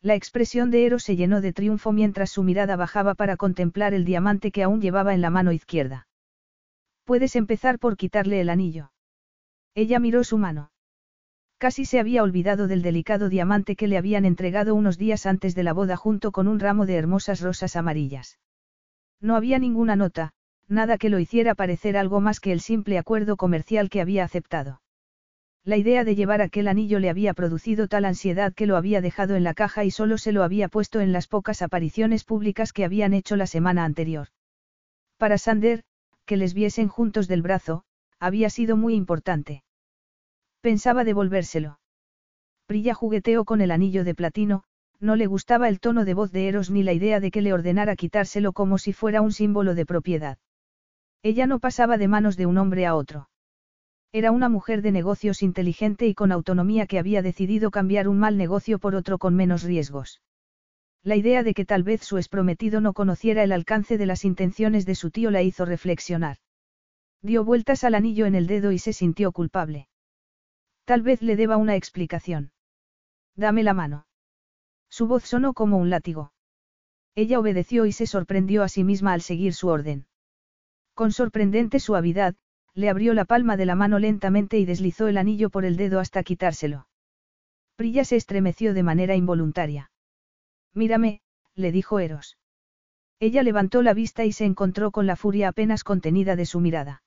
La 0.00 0.14
expresión 0.14 0.70
de 0.70 0.86
Eros 0.86 1.02
se 1.02 1.16
llenó 1.16 1.40
de 1.40 1.52
triunfo 1.52 1.92
mientras 1.92 2.30
su 2.30 2.42
mirada 2.42 2.76
bajaba 2.76 3.14
para 3.14 3.36
contemplar 3.36 3.92
el 3.92 4.04
diamante 4.04 4.50
que 4.52 4.62
aún 4.62 4.80
llevaba 4.80 5.14
en 5.14 5.20
la 5.20 5.30
mano 5.30 5.50
izquierda. 5.52 6.08
Puedes 7.04 7.36
empezar 7.36 7.78
por 7.78 7.96
quitarle 7.96 8.40
el 8.40 8.48
anillo. 8.48 8.92
Ella 9.74 9.98
miró 9.98 10.22
su 10.22 10.38
mano. 10.38 10.70
Casi 11.58 11.84
se 11.84 11.98
había 11.98 12.22
olvidado 12.22 12.68
del 12.68 12.82
delicado 12.82 13.28
diamante 13.28 13.74
que 13.74 13.88
le 13.88 13.98
habían 13.98 14.24
entregado 14.24 14.74
unos 14.74 14.98
días 14.98 15.26
antes 15.26 15.54
de 15.54 15.62
la 15.62 15.72
boda 15.72 15.96
junto 15.96 16.30
con 16.30 16.46
un 16.46 16.60
ramo 16.60 16.86
de 16.86 16.94
hermosas 16.94 17.40
rosas 17.40 17.74
amarillas. 17.74 18.38
No 19.20 19.34
había 19.36 19.58
ninguna 19.58 19.96
nota, 19.96 20.32
nada 20.68 20.98
que 20.98 21.08
lo 21.08 21.18
hiciera 21.18 21.54
parecer 21.54 21.96
algo 21.96 22.20
más 22.20 22.38
que 22.38 22.52
el 22.52 22.60
simple 22.60 22.98
acuerdo 22.98 23.36
comercial 23.36 23.90
que 23.90 24.00
había 24.00 24.24
aceptado. 24.24 24.80
La 25.64 25.76
idea 25.76 26.04
de 26.04 26.14
llevar 26.14 26.42
aquel 26.42 26.68
anillo 26.68 26.98
le 26.98 27.08
había 27.08 27.32
producido 27.32 27.88
tal 27.88 28.04
ansiedad 28.04 28.52
que 28.52 28.66
lo 28.66 28.76
había 28.76 29.00
dejado 29.00 29.34
en 29.34 29.44
la 29.44 29.54
caja 29.54 29.84
y 29.84 29.90
solo 29.90 30.18
se 30.18 30.30
lo 30.30 30.42
había 30.42 30.68
puesto 30.68 31.00
en 31.00 31.12
las 31.12 31.26
pocas 31.26 31.62
apariciones 31.62 32.22
públicas 32.22 32.72
que 32.72 32.84
habían 32.84 33.14
hecho 33.14 33.34
la 33.34 33.46
semana 33.46 33.84
anterior. 33.84 34.28
Para 35.16 35.38
Sander, 35.38 35.82
que 36.26 36.36
les 36.36 36.52
viesen 36.52 36.88
juntos 36.88 37.26
del 37.28 37.40
brazo, 37.40 37.84
había 38.20 38.50
sido 38.50 38.76
muy 38.76 38.94
importante. 38.94 39.63
Pensaba 40.64 41.04
devolvérselo. 41.04 41.78
Prilla 42.64 42.94
jugueteó 42.94 43.44
con 43.44 43.60
el 43.60 43.70
anillo 43.70 44.02
de 44.02 44.14
platino, 44.14 44.62
no 44.98 45.14
le 45.14 45.26
gustaba 45.26 45.68
el 45.68 45.78
tono 45.78 46.06
de 46.06 46.14
voz 46.14 46.32
de 46.32 46.48
Eros 46.48 46.70
ni 46.70 46.82
la 46.82 46.94
idea 46.94 47.20
de 47.20 47.30
que 47.30 47.42
le 47.42 47.52
ordenara 47.52 47.96
quitárselo 47.96 48.54
como 48.54 48.78
si 48.78 48.94
fuera 48.94 49.20
un 49.20 49.30
símbolo 49.30 49.74
de 49.74 49.84
propiedad. 49.84 50.38
Ella 51.22 51.46
no 51.46 51.58
pasaba 51.58 51.98
de 51.98 52.08
manos 52.08 52.38
de 52.38 52.46
un 52.46 52.56
hombre 52.56 52.86
a 52.86 52.94
otro. 52.94 53.28
Era 54.10 54.30
una 54.30 54.48
mujer 54.48 54.80
de 54.80 54.90
negocios 54.90 55.42
inteligente 55.42 56.06
y 56.06 56.14
con 56.14 56.32
autonomía 56.32 56.86
que 56.86 56.98
había 56.98 57.20
decidido 57.20 57.70
cambiar 57.70 58.08
un 58.08 58.18
mal 58.18 58.38
negocio 58.38 58.78
por 58.78 58.94
otro 58.94 59.18
con 59.18 59.36
menos 59.36 59.64
riesgos. 59.64 60.22
La 61.02 61.16
idea 61.16 61.42
de 61.42 61.52
que 61.52 61.66
tal 61.66 61.82
vez 61.82 62.00
su 62.04 62.16
exprometido 62.16 62.80
no 62.80 62.94
conociera 62.94 63.42
el 63.42 63.52
alcance 63.52 63.98
de 63.98 64.06
las 64.06 64.24
intenciones 64.24 64.86
de 64.86 64.94
su 64.94 65.10
tío 65.10 65.30
la 65.30 65.42
hizo 65.42 65.66
reflexionar. 65.66 66.38
Dio 67.20 67.44
vueltas 67.44 67.84
al 67.84 67.94
anillo 67.94 68.24
en 68.24 68.34
el 68.34 68.46
dedo 68.46 68.72
y 68.72 68.78
se 68.78 68.94
sintió 68.94 69.30
culpable. 69.30 69.88
Tal 70.84 71.02
vez 71.02 71.22
le 71.22 71.36
deba 71.36 71.56
una 71.56 71.76
explicación. 71.76 72.52
Dame 73.36 73.62
la 73.62 73.74
mano. 73.74 74.06
Su 74.88 75.06
voz 75.06 75.24
sonó 75.24 75.54
como 75.54 75.78
un 75.78 75.90
látigo. 75.90 76.32
Ella 77.14 77.38
obedeció 77.38 77.86
y 77.86 77.92
se 77.92 78.06
sorprendió 78.06 78.62
a 78.62 78.68
sí 78.68 78.84
misma 78.84 79.12
al 79.12 79.22
seguir 79.22 79.54
su 79.54 79.68
orden. 79.68 80.06
Con 80.94 81.12
sorprendente 81.12 81.80
suavidad, 81.80 82.34
le 82.74 82.88
abrió 82.88 83.14
la 83.14 83.24
palma 83.24 83.56
de 83.56 83.66
la 83.66 83.76
mano 83.76 83.98
lentamente 83.98 84.58
y 84.58 84.64
deslizó 84.64 85.08
el 85.08 85.16
anillo 85.16 85.48
por 85.48 85.64
el 85.64 85.76
dedo 85.76 86.00
hasta 86.00 86.22
quitárselo. 86.22 86.88
Prilla 87.76 88.04
se 88.04 88.16
estremeció 88.16 88.74
de 88.74 88.82
manera 88.82 89.16
involuntaria. 89.16 89.90
Mírame, 90.74 91.22
le 91.54 91.72
dijo 91.72 91.98
Eros. 91.98 92.36
Ella 93.20 93.42
levantó 93.42 93.82
la 93.82 93.94
vista 93.94 94.24
y 94.24 94.32
se 94.32 94.44
encontró 94.44 94.90
con 94.90 95.06
la 95.06 95.16
furia 95.16 95.48
apenas 95.48 95.84
contenida 95.84 96.36
de 96.36 96.46
su 96.46 96.60
mirada. 96.60 97.02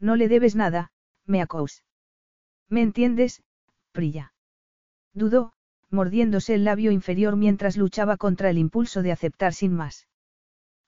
No 0.00 0.16
le 0.16 0.28
debes 0.28 0.56
nada, 0.56 0.92
Meacous. 1.24 1.82
¿Me 2.70 2.82
entiendes, 2.82 3.42
Prilla? 3.92 4.32
Dudó, 5.12 5.52
mordiéndose 5.90 6.54
el 6.54 6.64
labio 6.64 6.92
inferior 6.92 7.36
mientras 7.36 7.76
luchaba 7.76 8.16
contra 8.16 8.48
el 8.48 8.58
impulso 8.58 9.02
de 9.02 9.10
aceptar 9.10 9.52
sin 9.52 9.74
más. 9.74 10.06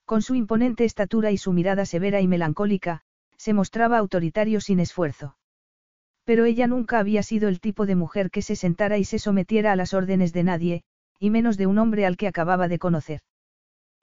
Con 0.04 0.22
su 0.22 0.36
imponente 0.36 0.84
estatura 0.84 1.32
y 1.32 1.38
su 1.38 1.52
mirada 1.52 1.84
severa 1.84 2.20
y 2.20 2.28
melancólica, 2.28 3.02
se 3.36 3.52
mostraba 3.52 3.98
autoritario 3.98 4.60
sin 4.60 4.78
esfuerzo. 4.78 5.36
Pero 6.24 6.44
ella 6.44 6.68
nunca 6.68 7.00
había 7.00 7.24
sido 7.24 7.48
el 7.48 7.58
tipo 7.58 7.84
de 7.84 7.96
mujer 7.96 8.30
que 8.30 8.42
se 8.42 8.54
sentara 8.54 8.98
y 8.98 9.04
se 9.04 9.18
sometiera 9.18 9.72
a 9.72 9.76
las 9.76 9.92
órdenes 9.92 10.32
de 10.32 10.44
nadie, 10.44 10.84
y 11.18 11.30
menos 11.30 11.56
de 11.56 11.66
un 11.66 11.78
hombre 11.78 12.06
al 12.06 12.16
que 12.16 12.28
acababa 12.28 12.68
de 12.68 12.78
conocer. 12.78 13.20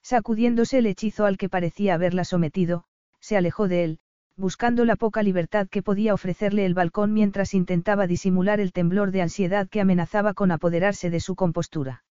Sacudiéndose 0.02 0.80
el 0.80 0.88
hechizo 0.88 1.26
al 1.26 1.38
que 1.38 1.48
parecía 1.48 1.94
haberla 1.94 2.26
sometido, 2.26 2.84
se 3.22 3.38
alejó 3.38 3.70
de 3.70 3.84
él, 3.86 4.00
buscando 4.40 4.86
la 4.86 4.96
poca 4.96 5.22
libertad 5.22 5.68
que 5.68 5.84
podía 5.84 6.14
ofrecerle 6.14 6.66
el 6.66 6.74
balcón 6.74 7.12
mientras 7.12 7.54
intentaba 7.54 8.08
disimular 8.08 8.62
el 8.62 8.72
temblor 8.72 9.12
de 9.12 9.22
ansiedad 9.22 9.68
que 9.68 9.82
amenazaba 9.82 10.34
con 10.34 10.52
apoderarse 10.52 11.10
de 11.10 11.20
su 11.20 11.36
compostura. 11.36 12.06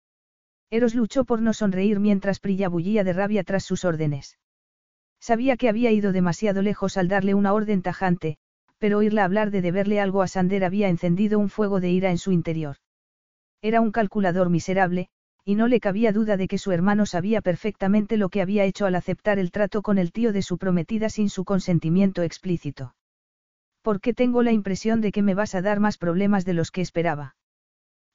Eros 0.71 0.95
luchó 0.95 1.27
por 1.27 1.43
no 1.43 1.53
sonreír 1.53 2.01
mientras 2.01 2.41
Prilla 2.41 2.71
bullía 2.71 3.05
de 3.05 3.13
rabia 3.13 3.45
tras 3.45 3.65
sus 3.65 3.85
órdenes. 3.85 4.39
Sabía 5.21 5.59
que 5.59 5.69
había 5.69 5.93
ido 5.93 6.13
demasiado 6.13 6.63
lejos 6.63 6.97
al 6.97 7.09
darle 7.09 7.35
una 7.35 7.53
orden 7.53 7.83
tajante, 7.83 8.39
pero 8.79 8.99
oírla 8.99 9.25
hablar 9.25 9.51
de 9.51 9.61
deberle 9.61 10.01
algo 10.01 10.23
a 10.23 10.27
Sander 10.27 10.65
había 10.65 10.89
encendido 10.89 11.39
un 11.39 11.51
fuego 11.51 11.79
de 11.79 11.91
ira 11.91 12.11
en 12.11 12.19
su 12.19 12.33
interior. 12.33 12.77
Era 13.61 13.83
un 13.83 13.93
calculador 13.93 14.49
miserable, 14.49 15.09
y 15.45 15.57
no 15.57 15.69
le 15.69 15.79
cabía 15.79 16.13
duda 16.13 16.37
de 16.37 16.49
que 16.49 16.59
su 16.59 16.73
hermano 16.73 17.05
sabía 17.05 17.43
perfectamente 17.43 18.17
lo 18.17 18.31
que 18.31 18.41
había 18.41 18.65
hecho 18.65 18.87
al 18.87 18.95
aceptar 18.95 19.39
el 19.39 19.51
trato 19.51 19.83
con 19.83 19.99
el 19.99 20.11
tío 20.11 20.33
de 20.33 20.41
su 20.41 20.57
prometida 20.57 21.11
sin 21.11 21.29
su 21.29 21.45
consentimiento 21.45 22.23
explícito. 22.23 22.95
¿Por 23.83 24.01
qué 24.01 24.15
tengo 24.15 24.43
la 24.43 24.53
impresión 24.53 25.03
de 25.03 25.13
que 25.13 25.21
me 25.21 25.35
vas 25.35 25.55
a 25.55 25.61
dar 25.61 25.81
más 25.81 25.99
problemas 25.99 26.47
de 26.47 26.55
los 26.55 26.71
que 26.71 26.81
esperaba? 26.81 27.37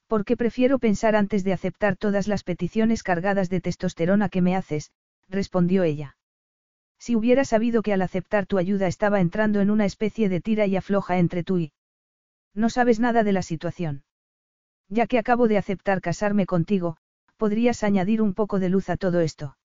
Porque 0.07 0.35
prefiero 0.35 0.79
pensar 0.79 1.15
antes 1.15 1.43
de 1.43 1.53
aceptar 1.53 1.95
todas 1.95 2.27
las 2.27 2.43
peticiones 2.43 3.03
cargadas 3.03 3.51
de 3.51 3.61
testosterona 3.61 4.29
que 4.29 4.41
me 4.41 4.55
haces, 4.55 4.91
respondió 5.27 5.83
ella. 5.83 6.17
Si 6.97 7.15
hubiera 7.15 7.45
sabido 7.45 7.83
que 7.83 7.93
al 7.93 8.01
aceptar 8.01 8.47
tu 8.47 8.57
ayuda 8.57 8.87
estaba 8.87 9.21
entrando 9.21 9.61
en 9.61 9.69
una 9.69 9.85
especie 9.85 10.29
de 10.29 10.41
tira 10.41 10.65
y 10.65 10.75
afloja 10.75 11.19
entre 11.19 11.43
tú 11.43 11.59
y... 11.59 11.71
No 12.55 12.71
sabes 12.71 12.99
nada 12.99 13.23
de 13.23 13.33
la 13.33 13.43
situación. 13.43 14.03
Ya 14.89 15.05
que 15.05 15.19
acabo 15.19 15.47
de 15.47 15.59
aceptar 15.59 16.01
casarme 16.01 16.47
contigo, 16.47 16.97
podrías 17.39 17.83
añadir 17.83 18.21
un 18.21 18.33
poco 18.33 18.59
de 18.59 18.67
luz 18.67 18.89
a 18.89 18.97
todo 18.97 19.21
esto. 19.21 19.57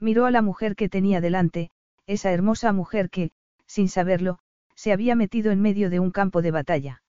Miró 0.00 0.26
a 0.26 0.32
la 0.32 0.42
mujer 0.42 0.74
que 0.74 0.88
tenía 0.88 1.20
delante, 1.20 1.70
esa 2.06 2.32
hermosa 2.32 2.72
mujer 2.72 3.08
que, 3.08 3.30
sin 3.66 3.88
saberlo, 3.88 4.40
se 4.74 4.92
había 4.92 5.14
metido 5.14 5.52
en 5.52 5.60
medio 5.60 5.90
de 5.90 6.00
un 6.00 6.10
campo 6.10 6.42
de 6.42 6.50
batalla. 6.50 7.02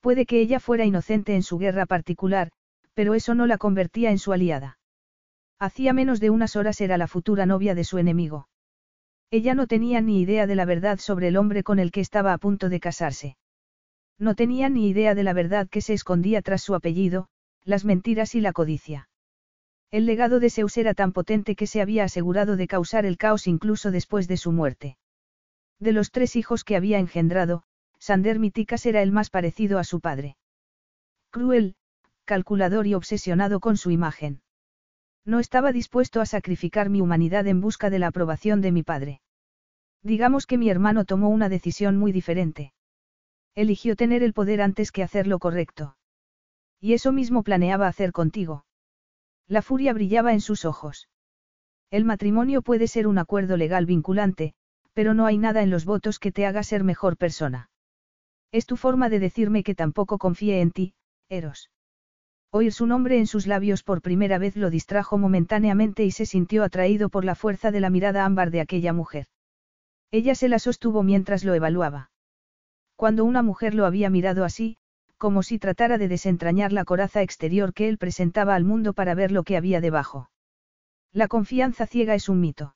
Puede 0.00 0.26
que 0.26 0.40
ella 0.40 0.60
fuera 0.60 0.84
inocente 0.84 1.34
en 1.34 1.42
su 1.42 1.58
guerra 1.58 1.86
particular, 1.86 2.52
pero 2.94 3.14
eso 3.14 3.34
no 3.34 3.46
la 3.46 3.58
convertía 3.58 4.12
en 4.12 4.18
su 4.18 4.32
aliada. 4.32 4.78
Hacía 5.58 5.92
menos 5.92 6.20
de 6.20 6.30
unas 6.30 6.54
horas 6.54 6.80
era 6.80 6.96
la 6.96 7.08
futura 7.08 7.46
novia 7.46 7.74
de 7.74 7.84
su 7.84 7.98
enemigo. 7.98 8.48
Ella 9.32 9.54
no 9.54 9.66
tenía 9.66 10.00
ni 10.00 10.20
idea 10.20 10.46
de 10.46 10.54
la 10.54 10.64
verdad 10.64 11.00
sobre 11.00 11.28
el 11.28 11.36
hombre 11.36 11.64
con 11.64 11.80
el 11.80 11.90
que 11.90 12.00
estaba 12.00 12.32
a 12.32 12.38
punto 12.38 12.68
de 12.68 12.78
casarse. 12.78 13.36
No 14.18 14.36
tenía 14.36 14.68
ni 14.68 14.88
idea 14.88 15.16
de 15.16 15.24
la 15.24 15.32
verdad 15.32 15.68
que 15.68 15.80
se 15.80 15.94
escondía 15.94 16.42
tras 16.42 16.62
su 16.62 16.74
apellido, 16.74 17.28
las 17.64 17.84
mentiras 17.84 18.34
y 18.34 18.40
la 18.40 18.52
codicia. 18.52 19.08
El 19.90 20.06
legado 20.06 20.38
de 20.40 20.50
Zeus 20.50 20.76
era 20.76 20.94
tan 20.94 21.12
potente 21.12 21.56
que 21.56 21.66
se 21.66 21.80
había 21.80 22.04
asegurado 22.04 22.56
de 22.56 22.68
causar 22.68 23.06
el 23.06 23.18
caos 23.18 23.46
incluso 23.46 23.90
después 23.90 24.28
de 24.28 24.36
su 24.36 24.52
muerte. 24.52 24.96
De 25.80 25.92
los 25.92 26.10
tres 26.10 26.36
hijos 26.36 26.62
que 26.62 26.76
había 26.76 26.98
engendrado, 26.98 27.64
Sander 27.98 28.38
Miticas 28.38 28.86
era 28.86 29.02
el 29.02 29.12
más 29.12 29.30
parecido 29.30 29.78
a 29.78 29.84
su 29.84 30.00
padre. 30.00 30.36
Cruel, 31.30 31.74
calculador 32.24 32.86
y 32.86 32.94
obsesionado 32.94 33.60
con 33.60 33.76
su 33.76 33.90
imagen. 33.90 34.42
No 35.24 35.40
estaba 35.40 35.72
dispuesto 35.72 36.20
a 36.20 36.26
sacrificar 36.26 36.88
mi 36.88 37.00
humanidad 37.00 37.46
en 37.46 37.60
busca 37.60 37.90
de 37.90 37.98
la 37.98 38.08
aprobación 38.08 38.60
de 38.60 38.72
mi 38.72 38.82
padre. 38.82 39.20
Digamos 40.02 40.46
que 40.46 40.56
mi 40.56 40.70
hermano 40.70 41.04
tomó 41.04 41.28
una 41.28 41.48
decisión 41.48 41.98
muy 41.98 42.12
diferente. 42.12 42.72
Eligió 43.54 43.96
tener 43.96 44.22
el 44.22 44.32
poder 44.32 44.62
antes 44.62 44.92
que 44.92 45.02
hacer 45.02 45.26
lo 45.26 45.38
correcto. 45.38 45.96
Y 46.80 46.94
eso 46.94 47.12
mismo 47.12 47.42
planeaba 47.42 47.86
hacer 47.86 48.10
contigo. 48.12 48.64
La 49.46 49.62
furia 49.62 49.92
brillaba 49.92 50.32
en 50.32 50.40
sus 50.40 50.64
ojos. 50.64 51.08
El 51.90 52.04
matrimonio 52.04 52.62
puede 52.62 52.88
ser 52.88 53.06
un 53.06 53.18
acuerdo 53.18 53.56
legal 53.56 53.84
vinculante, 53.84 54.54
pero 54.92 55.12
no 55.12 55.26
hay 55.26 55.38
nada 55.38 55.62
en 55.62 55.70
los 55.70 55.84
votos 55.84 56.18
que 56.18 56.32
te 56.32 56.46
haga 56.46 56.62
ser 56.62 56.84
mejor 56.84 57.16
persona. 57.16 57.70
Es 58.52 58.66
tu 58.66 58.76
forma 58.76 59.08
de 59.08 59.18
decirme 59.20 59.62
que 59.62 59.74
tampoco 59.74 60.18
confíe 60.18 60.60
en 60.60 60.70
ti, 60.70 60.94
Eros. 61.28 61.70
Oír 62.52 62.72
su 62.72 62.86
nombre 62.86 63.18
en 63.18 63.28
sus 63.28 63.46
labios 63.46 63.84
por 63.84 64.02
primera 64.02 64.38
vez 64.38 64.56
lo 64.56 64.70
distrajo 64.70 65.18
momentáneamente 65.18 66.04
y 66.04 66.10
se 66.10 66.26
sintió 66.26 66.64
atraído 66.64 67.08
por 67.08 67.24
la 67.24 67.36
fuerza 67.36 67.70
de 67.70 67.78
la 67.78 67.90
mirada 67.90 68.24
ámbar 68.24 68.50
de 68.50 68.60
aquella 68.60 68.92
mujer. 68.92 69.26
Ella 70.10 70.34
se 70.34 70.48
la 70.48 70.58
sostuvo 70.58 71.04
mientras 71.04 71.44
lo 71.44 71.54
evaluaba. 71.54 72.10
Cuando 72.96 73.24
una 73.24 73.42
mujer 73.42 73.74
lo 73.74 73.86
había 73.86 74.10
mirado 74.10 74.44
así, 74.44 74.78
como 75.20 75.42
si 75.42 75.58
tratara 75.58 75.98
de 75.98 76.08
desentrañar 76.08 76.72
la 76.72 76.86
coraza 76.86 77.20
exterior 77.20 77.74
que 77.74 77.90
él 77.90 77.98
presentaba 77.98 78.54
al 78.54 78.64
mundo 78.64 78.94
para 78.94 79.14
ver 79.14 79.30
lo 79.30 79.42
que 79.42 79.58
había 79.58 79.82
debajo. 79.82 80.30
La 81.12 81.28
confianza 81.28 81.86
ciega 81.86 82.14
es 82.14 82.30
un 82.30 82.40
mito. 82.40 82.74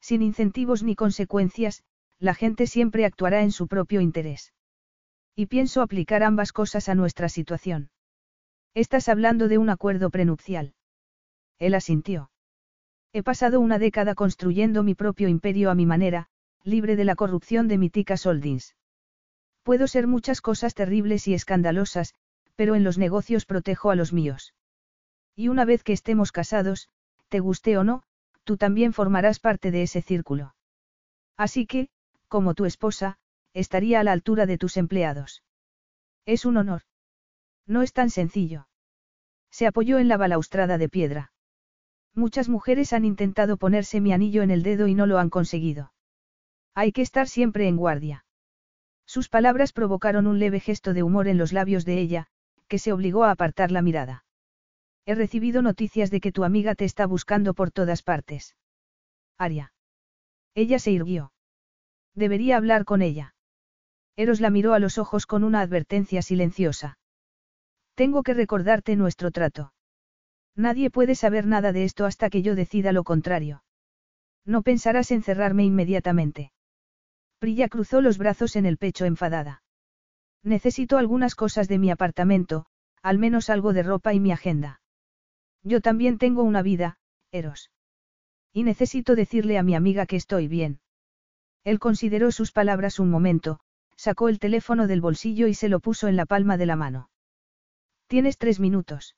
Sin 0.00 0.22
incentivos 0.22 0.82
ni 0.82 0.96
consecuencias, 0.96 1.84
la 2.18 2.34
gente 2.34 2.66
siempre 2.66 3.04
actuará 3.04 3.42
en 3.42 3.52
su 3.52 3.68
propio 3.68 4.00
interés. 4.00 4.52
Y 5.36 5.46
pienso 5.46 5.82
aplicar 5.82 6.24
ambas 6.24 6.52
cosas 6.52 6.88
a 6.88 6.96
nuestra 6.96 7.28
situación. 7.28 7.90
Estás 8.74 9.08
hablando 9.08 9.46
de 9.46 9.58
un 9.58 9.70
acuerdo 9.70 10.10
prenupcial. 10.10 10.74
Él 11.60 11.74
asintió. 11.74 12.32
He 13.12 13.22
pasado 13.22 13.60
una 13.60 13.78
década 13.78 14.16
construyendo 14.16 14.82
mi 14.82 14.96
propio 14.96 15.28
imperio 15.28 15.70
a 15.70 15.76
mi 15.76 15.86
manera, 15.86 16.26
libre 16.64 16.96
de 16.96 17.04
la 17.04 17.14
corrupción 17.14 17.68
de 17.68 17.78
Mitica 17.78 18.16
Soldins. 18.16 18.74
Puedo 19.62 19.86
ser 19.86 20.06
muchas 20.06 20.40
cosas 20.40 20.74
terribles 20.74 21.28
y 21.28 21.34
escandalosas, 21.34 22.14
pero 22.56 22.74
en 22.74 22.84
los 22.84 22.98
negocios 22.98 23.46
protejo 23.46 23.90
a 23.90 23.94
los 23.94 24.12
míos. 24.12 24.54
Y 25.36 25.48
una 25.48 25.64
vez 25.64 25.82
que 25.84 25.92
estemos 25.92 26.32
casados, 26.32 26.88
te 27.28 27.40
guste 27.40 27.78
o 27.78 27.84
no, 27.84 28.02
tú 28.44 28.56
también 28.56 28.92
formarás 28.92 29.38
parte 29.38 29.70
de 29.70 29.82
ese 29.82 30.02
círculo. 30.02 30.54
Así 31.36 31.66
que, 31.66 31.88
como 32.28 32.54
tu 32.54 32.64
esposa, 32.64 33.18
estaría 33.54 34.00
a 34.00 34.04
la 34.04 34.12
altura 34.12 34.46
de 34.46 34.58
tus 34.58 34.76
empleados. 34.76 35.42
Es 36.26 36.44
un 36.44 36.56
honor. 36.56 36.82
No 37.66 37.82
es 37.82 37.92
tan 37.92 38.10
sencillo. 38.10 38.68
Se 39.50 39.66
apoyó 39.66 39.98
en 39.98 40.08
la 40.08 40.16
balaustrada 40.16 40.78
de 40.78 40.88
piedra. 40.88 41.32
Muchas 42.14 42.48
mujeres 42.48 42.92
han 42.92 43.04
intentado 43.04 43.56
ponerse 43.56 44.00
mi 44.00 44.12
anillo 44.12 44.42
en 44.42 44.50
el 44.50 44.62
dedo 44.62 44.86
y 44.86 44.94
no 44.94 45.06
lo 45.06 45.18
han 45.18 45.30
conseguido. 45.30 45.92
Hay 46.74 46.92
que 46.92 47.02
estar 47.02 47.28
siempre 47.28 47.68
en 47.68 47.76
guardia. 47.76 48.24
Sus 49.12 49.28
palabras 49.28 49.74
provocaron 49.74 50.26
un 50.26 50.38
leve 50.38 50.58
gesto 50.58 50.94
de 50.94 51.02
humor 51.02 51.28
en 51.28 51.36
los 51.36 51.52
labios 51.52 51.84
de 51.84 51.98
ella, 51.98 52.28
que 52.66 52.78
se 52.78 52.94
obligó 52.94 53.24
a 53.24 53.30
apartar 53.30 53.70
la 53.70 53.82
mirada. 53.82 54.24
He 55.04 55.14
recibido 55.14 55.60
noticias 55.60 56.10
de 56.10 56.18
que 56.18 56.32
tu 56.32 56.44
amiga 56.44 56.74
te 56.74 56.86
está 56.86 57.06
buscando 57.06 57.52
por 57.52 57.70
todas 57.70 58.02
partes. 58.02 58.56
Aria. 59.36 59.74
Ella 60.54 60.78
se 60.78 60.92
irguió. 60.92 61.30
Debería 62.14 62.56
hablar 62.56 62.86
con 62.86 63.02
ella. 63.02 63.34
Eros 64.16 64.40
la 64.40 64.48
miró 64.48 64.72
a 64.72 64.78
los 64.78 64.96
ojos 64.96 65.26
con 65.26 65.44
una 65.44 65.60
advertencia 65.60 66.22
silenciosa. 66.22 66.96
Tengo 67.94 68.22
que 68.22 68.32
recordarte 68.32 68.96
nuestro 68.96 69.30
trato. 69.30 69.74
Nadie 70.56 70.90
puede 70.90 71.16
saber 71.16 71.44
nada 71.46 71.72
de 71.72 71.84
esto 71.84 72.06
hasta 72.06 72.30
que 72.30 72.40
yo 72.40 72.54
decida 72.54 72.92
lo 72.92 73.04
contrario. 73.04 73.62
No 74.46 74.62
pensarás 74.62 75.10
en 75.10 75.22
cerrarme 75.22 75.64
inmediatamente. 75.64 76.51
Prilla 77.42 77.68
cruzó 77.68 78.00
los 78.00 78.18
brazos 78.18 78.54
en 78.54 78.66
el 78.66 78.78
pecho 78.78 79.04
enfadada. 79.04 79.64
Necesito 80.44 80.96
algunas 80.96 81.34
cosas 81.34 81.66
de 81.66 81.76
mi 81.76 81.90
apartamento, 81.90 82.66
al 83.02 83.18
menos 83.18 83.50
algo 83.50 83.72
de 83.72 83.82
ropa 83.82 84.14
y 84.14 84.20
mi 84.20 84.30
agenda. 84.30 84.80
Yo 85.64 85.80
también 85.80 86.18
tengo 86.18 86.44
una 86.44 86.62
vida, 86.62 86.98
Eros. 87.32 87.72
Y 88.52 88.62
necesito 88.62 89.16
decirle 89.16 89.58
a 89.58 89.64
mi 89.64 89.74
amiga 89.74 90.06
que 90.06 90.14
estoy 90.14 90.46
bien. 90.46 90.78
Él 91.64 91.80
consideró 91.80 92.30
sus 92.30 92.52
palabras 92.52 93.00
un 93.00 93.10
momento, 93.10 93.58
sacó 93.96 94.28
el 94.28 94.38
teléfono 94.38 94.86
del 94.86 95.00
bolsillo 95.00 95.48
y 95.48 95.54
se 95.54 95.68
lo 95.68 95.80
puso 95.80 96.06
en 96.06 96.14
la 96.14 96.26
palma 96.26 96.56
de 96.56 96.66
la 96.66 96.76
mano. 96.76 97.10
Tienes 98.06 98.38
tres 98.38 98.60
minutos. 98.60 99.16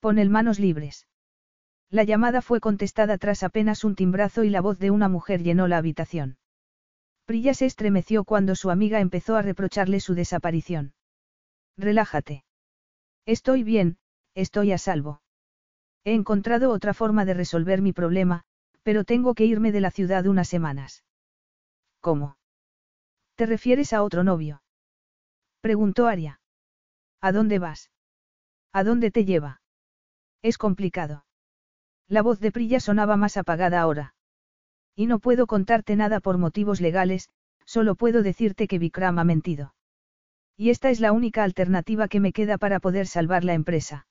Pon 0.00 0.18
el 0.18 0.30
manos 0.30 0.58
libres. 0.58 1.06
La 1.90 2.04
llamada 2.04 2.40
fue 2.40 2.60
contestada 2.60 3.18
tras 3.18 3.42
apenas 3.42 3.84
un 3.84 3.96
timbrazo 3.96 4.44
y 4.44 4.48
la 4.48 4.62
voz 4.62 4.78
de 4.78 4.90
una 4.90 5.10
mujer 5.10 5.42
llenó 5.42 5.68
la 5.68 5.76
habitación. 5.76 6.38
Prilla 7.28 7.52
se 7.52 7.66
estremeció 7.66 8.24
cuando 8.24 8.54
su 8.54 8.70
amiga 8.70 9.00
empezó 9.00 9.36
a 9.36 9.42
reprocharle 9.42 10.00
su 10.00 10.14
desaparición. 10.14 10.94
Relájate. 11.76 12.46
Estoy 13.26 13.64
bien, 13.64 13.98
estoy 14.34 14.72
a 14.72 14.78
salvo. 14.78 15.20
He 16.04 16.14
encontrado 16.14 16.70
otra 16.70 16.94
forma 16.94 17.26
de 17.26 17.34
resolver 17.34 17.82
mi 17.82 17.92
problema, 17.92 18.44
pero 18.82 19.04
tengo 19.04 19.34
que 19.34 19.44
irme 19.44 19.72
de 19.72 19.82
la 19.82 19.90
ciudad 19.90 20.24
unas 20.24 20.48
semanas. 20.48 21.04
¿Cómo? 22.00 22.38
¿Te 23.34 23.44
refieres 23.44 23.92
a 23.92 24.02
otro 24.02 24.24
novio? 24.24 24.62
Preguntó 25.60 26.06
Aria. 26.06 26.40
¿A 27.20 27.30
dónde 27.32 27.58
vas? 27.58 27.90
¿A 28.72 28.84
dónde 28.84 29.10
te 29.10 29.26
lleva? 29.26 29.60
Es 30.40 30.56
complicado. 30.56 31.26
La 32.06 32.22
voz 32.22 32.40
de 32.40 32.52
Prilla 32.52 32.80
sonaba 32.80 33.18
más 33.18 33.36
apagada 33.36 33.82
ahora. 33.82 34.14
Y 34.98 35.06
no 35.06 35.20
puedo 35.20 35.46
contarte 35.46 35.94
nada 35.94 36.18
por 36.18 36.38
motivos 36.38 36.80
legales, 36.80 37.28
solo 37.64 37.94
puedo 37.94 38.24
decirte 38.24 38.66
que 38.66 38.80
Vikram 38.80 39.20
ha 39.20 39.22
mentido. 39.22 39.72
Y 40.56 40.70
esta 40.70 40.90
es 40.90 40.98
la 40.98 41.12
única 41.12 41.44
alternativa 41.44 42.08
que 42.08 42.18
me 42.18 42.32
queda 42.32 42.58
para 42.58 42.80
poder 42.80 43.06
salvar 43.06 43.44
la 43.44 43.54
empresa. 43.54 44.08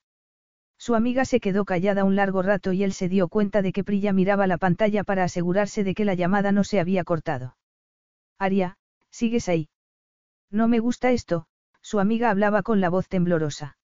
Su 0.78 0.94
amiga 0.94 1.26
se 1.26 1.40
quedó 1.40 1.66
callada 1.66 2.04
un 2.04 2.16
largo 2.16 2.40
rato 2.40 2.72
y 2.72 2.84
él 2.84 2.94
se 2.94 3.10
dio 3.10 3.28
cuenta 3.28 3.60
de 3.60 3.74
que 3.74 3.84
Prilla 3.84 4.14
miraba 4.14 4.46
la 4.46 4.56
pantalla 4.56 5.04
para 5.04 5.24
asegurarse 5.24 5.84
de 5.84 5.94
que 5.94 6.06
la 6.06 6.14
llamada 6.14 6.52
no 6.52 6.64
se 6.64 6.80
había 6.80 7.04
cortado. 7.04 7.58
Aria, 8.38 8.78
¿sigues 9.10 9.50
ahí? 9.50 9.68
No 10.50 10.68
me 10.68 10.78
gusta 10.78 11.10
esto, 11.10 11.48
su 11.82 12.00
amiga 12.00 12.30
hablaba 12.30 12.62
con 12.62 12.80
la 12.80 12.88
voz 12.88 13.08
temblorosa. 13.08 13.76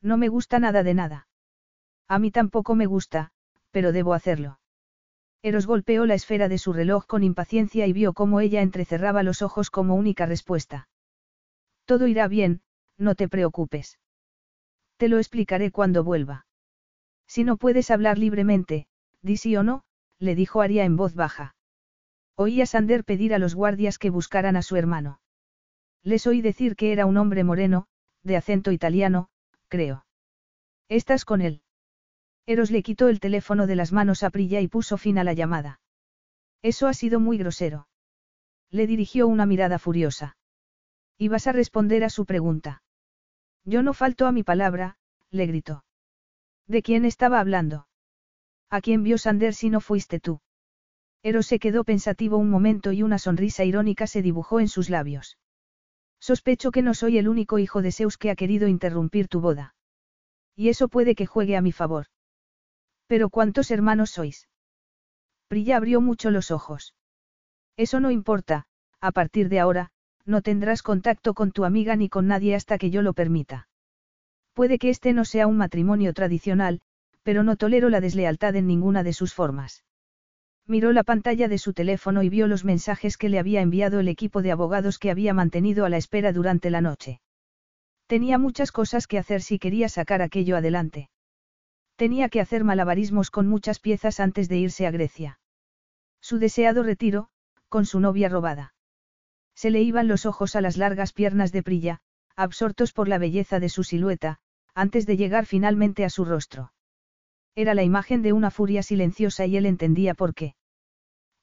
No 0.00 0.16
me 0.16 0.28
gusta 0.28 0.58
nada 0.60 0.82
de 0.82 0.94
nada. 0.94 1.28
A 2.08 2.18
mí 2.18 2.30
tampoco 2.30 2.74
me 2.74 2.86
gusta, 2.86 3.32
pero 3.70 3.92
debo 3.92 4.14
hacerlo. 4.14 4.60
Eros 5.42 5.66
golpeó 5.66 6.06
la 6.06 6.14
esfera 6.14 6.48
de 6.48 6.56
su 6.56 6.72
reloj 6.72 7.06
con 7.06 7.24
impaciencia 7.24 7.86
y 7.88 7.92
vio 7.92 8.12
cómo 8.12 8.40
ella 8.40 8.62
entrecerraba 8.62 9.24
los 9.24 9.42
ojos 9.42 9.70
como 9.70 9.96
única 9.96 10.24
respuesta. 10.24 10.88
Todo 11.84 12.06
irá 12.06 12.28
bien, 12.28 12.62
no 12.96 13.16
te 13.16 13.28
preocupes. 13.28 13.98
Te 14.96 15.08
lo 15.08 15.18
explicaré 15.18 15.72
cuando 15.72 16.04
vuelva. 16.04 16.46
Si 17.26 17.42
no 17.42 17.56
puedes 17.56 17.90
hablar 17.90 18.18
libremente, 18.18 18.86
di 19.20 19.36
sí 19.36 19.56
o 19.56 19.64
no, 19.64 19.82
le 20.18 20.36
dijo 20.36 20.60
Aria 20.60 20.84
en 20.84 20.96
voz 20.96 21.14
baja. 21.14 21.56
Oí 22.36 22.60
a 22.60 22.66
Sander 22.66 23.04
pedir 23.04 23.34
a 23.34 23.38
los 23.38 23.56
guardias 23.56 23.98
que 23.98 24.10
buscaran 24.10 24.56
a 24.56 24.62
su 24.62 24.76
hermano. 24.76 25.20
Les 26.04 26.26
oí 26.26 26.40
decir 26.40 26.76
que 26.76 26.92
era 26.92 27.04
un 27.04 27.16
hombre 27.16 27.42
moreno, 27.42 27.86
de 28.22 28.36
acento 28.36 28.70
italiano, 28.70 29.28
creo. 29.68 30.06
¿Estás 30.88 31.24
con 31.24 31.40
él? 31.40 31.62
Eros 32.46 32.70
le 32.70 32.82
quitó 32.82 33.08
el 33.08 33.20
teléfono 33.20 33.66
de 33.66 33.76
las 33.76 33.92
manos 33.92 34.22
a 34.22 34.30
Prilla 34.30 34.60
y 34.60 34.68
puso 34.68 34.98
fin 34.98 35.18
a 35.18 35.24
la 35.24 35.32
llamada. 35.32 35.80
Eso 36.62 36.88
ha 36.88 36.94
sido 36.94 37.20
muy 37.20 37.38
grosero. 37.38 37.88
Le 38.70 38.86
dirigió 38.86 39.28
una 39.28 39.46
mirada 39.46 39.78
furiosa. 39.78 40.36
¿Ibas 41.18 41.46
a 41.46 41.52
responder 41.52 42.04
a 42.04 42.10
su 42.10 42.24
pregunta? 42.24 42.82
Yo 43.64 43.82
no 43.82 43.94
falto 43.94 44.26
a 44.26 44.32
mi 44.32 44.42
palabra, 44.42 44.96
le 45.30 45.46
gritó. 45.46 45.84
¿De 46.66 46.82
quién 46.82 47.04
estaba 47.04 47.38
hablando? 47.38 47.86
¿A 48.70 48.80
quién 48.80 49.02
vio 49.02 49.18
Sander 49.18 49.54
si 49.54 49.70
no 49.70 49.80
fuiste 49.80 50.18
tú? 50.18 50.40
Eros 51.22 51.46
se 51.46 51.60
quedó 51.60 51.84
pensativo 51.84 52.38
un 52.38 52.50
momento 52.50 52.90
y 52.90 53.02
una 53.02 53.18
sonrisa 53.18 53.64
irónica 53.64 54.06
se 54.06 54.22
dibujó 54.22 54.58
en 54.58 54.68
sus 54.68 54.90
labios. 54.90 55.38
Sospecho 56.18 56.72
que 56.72 56.82
no 56.82 56.94
soy 56.94 57.18
el 57.18 57.28
único 57.28 57.58
hijo 57.58 57.82
de 57.82 57.92
Zeus 57.92 58.16
que 58.16 58.30
ha 58.30 58.36
querido 58.36 58.66
interrumpir 58.66 59.28
tu 59.28 59.40
boda. 59.40 59.74
Y 60.56 60.68
eso 60.68 60.88
puede 60.88 61.14
que 61.14 61.26
juegue 61.26 61.56
a 61.56 61.62
mi 61.62 61.72
favor. 61.72 62.06
Pero 63.12 63.28
¿cuántos 63.28 63.70
hermanos 63.70 64.12
sois? 64.12 64.48
Prilla 65.46 65.76
abrió 65.76 66.00
mucho 66.00 66.30
los 66.30 66.50
ojos. 66.50 66.94
Eso 67.76 68.00
no 68.00 68.10
importa, 68.10 68.64
a 69.02 69.12
partir 69.12 69.50
de 69.50 69.60
ahora, 69.60 69.90
no 70.24 70.40
tendrás 70.40 70.82
contacto 70.82 71.34
con 71.34 71.52
tu 71.52 71.66
amiga 71.66 71.94
ni 71.94 72.08
con 72.08 72.26
nadie 72.26 72.54
hasta 72.54 72.78
que 72.78 72.88
yo 72.88 73.02
lo 73.02 73.12
permita. 73.12 73.68
Puede 74.54 74.78
que 74.78 74.88
este 74.88 75.12
no 75.12 75.26
sea 75.26 75.46
un 75.46 75.58
matrimonio 75.58 76.14
tradicional, 76.14 76.80
pero 77.22 77.42
no 77.42 77.56
tolero 77.56 77.90
la 77.90 78.00
deslealtad 78.00 78.56
en 78.56 78.66
ninguna 78.66 79.02
de 79.02 79.12
sus 79.12 79.34
formas. 79.34 79.84
Miró 80.66 80.94
la 80.94 81.04
pantalla 81.04 81.48
de 81.48 81.58
su 81.58 81.74
teléfono 81.74 82.22
y 82.22 82.30
vio 82.30 82.46
los 82.46 82.64
mensajes 82.64 83.18
que 83.18 83.28
le 83.28 83.38
había 83.38 83.60
enviado 83.60 84.00
el 84.00 84.08
equipo 84.08 84.40
de 84.40 84.52
abogados 84.52 84.98
que 84.98 85.10
había 85.10 85.34
mantenido 85.34 85.84
a 85.84 85.90
la 85.90 85.98
espera 85.98 86.32
durante 86.32 86.70
la 86.70 86.80
noche. 86.80 87.20
Tenía 88.06 88.38
muchas 88.38 88.72
cosas 88.72 89.06
que 89.06 89.18
hacer 89.18 89.42
si 89.42 89.58
quería 89.58 89.90
sacar 89.90 90.22
aquello 90.22 90.56
adelante. 90.56 91.10
Tenía 92.02 92.28
que 92.28 92.40
hacer 92.40 92.64
malabarismos 92.64 93.30
con 93.30 93.46
muchas 93.46 93.78
piezas 93.78 94.18
antes 94.18 94.48
de 94.48 94.56
irse 94.56 94.88
a 94.88 94.90
Grecia. 94.90 95.38
Su 96.20 96.40
deseado 96.40 96.82
retiro, 96.82 97.28
con 97.68 97.86
su 97.86 98.00
novia 98.00 98.28
robada. 98.28 98.74
Se 99.54 99.70
le 99.70 99.82
iban 99.82 100.08
los 100.08 100.26
ojos 100.26 100.56
a 100.56 100.60
las 100.60 100.76
largas 100.76 101.12
piernas 101.12 101.52
de 101.52 101.62
Prilla, 101.62 102.00
absortos 102.34 102.92
por 102.92 103.06
la 103.06 103.18
belleza 103.18 103.60
de 103.60 103.68
su 103.68 103.84
silueta, 103.84 104.40
antes 104.74 105.06
de 105.06 105.16
llegar 105.16 105.46
finalmente 105.46 106.04
a 106.04 106.10
su 106.10 106.24
rostro. 106.24 106.72
Era 107.54 107.72
la 107.72 107.84
imagen 107.84 108.22
de 108.22 108.32
una 108.32 108.50
furia 108.50 108.82
silenciosa 108.82 109.46
y 109.46 109.56
él 109.56 109.64
entendía 109.64 110.14
por 110.14 110.34
qué. 110.34 110.56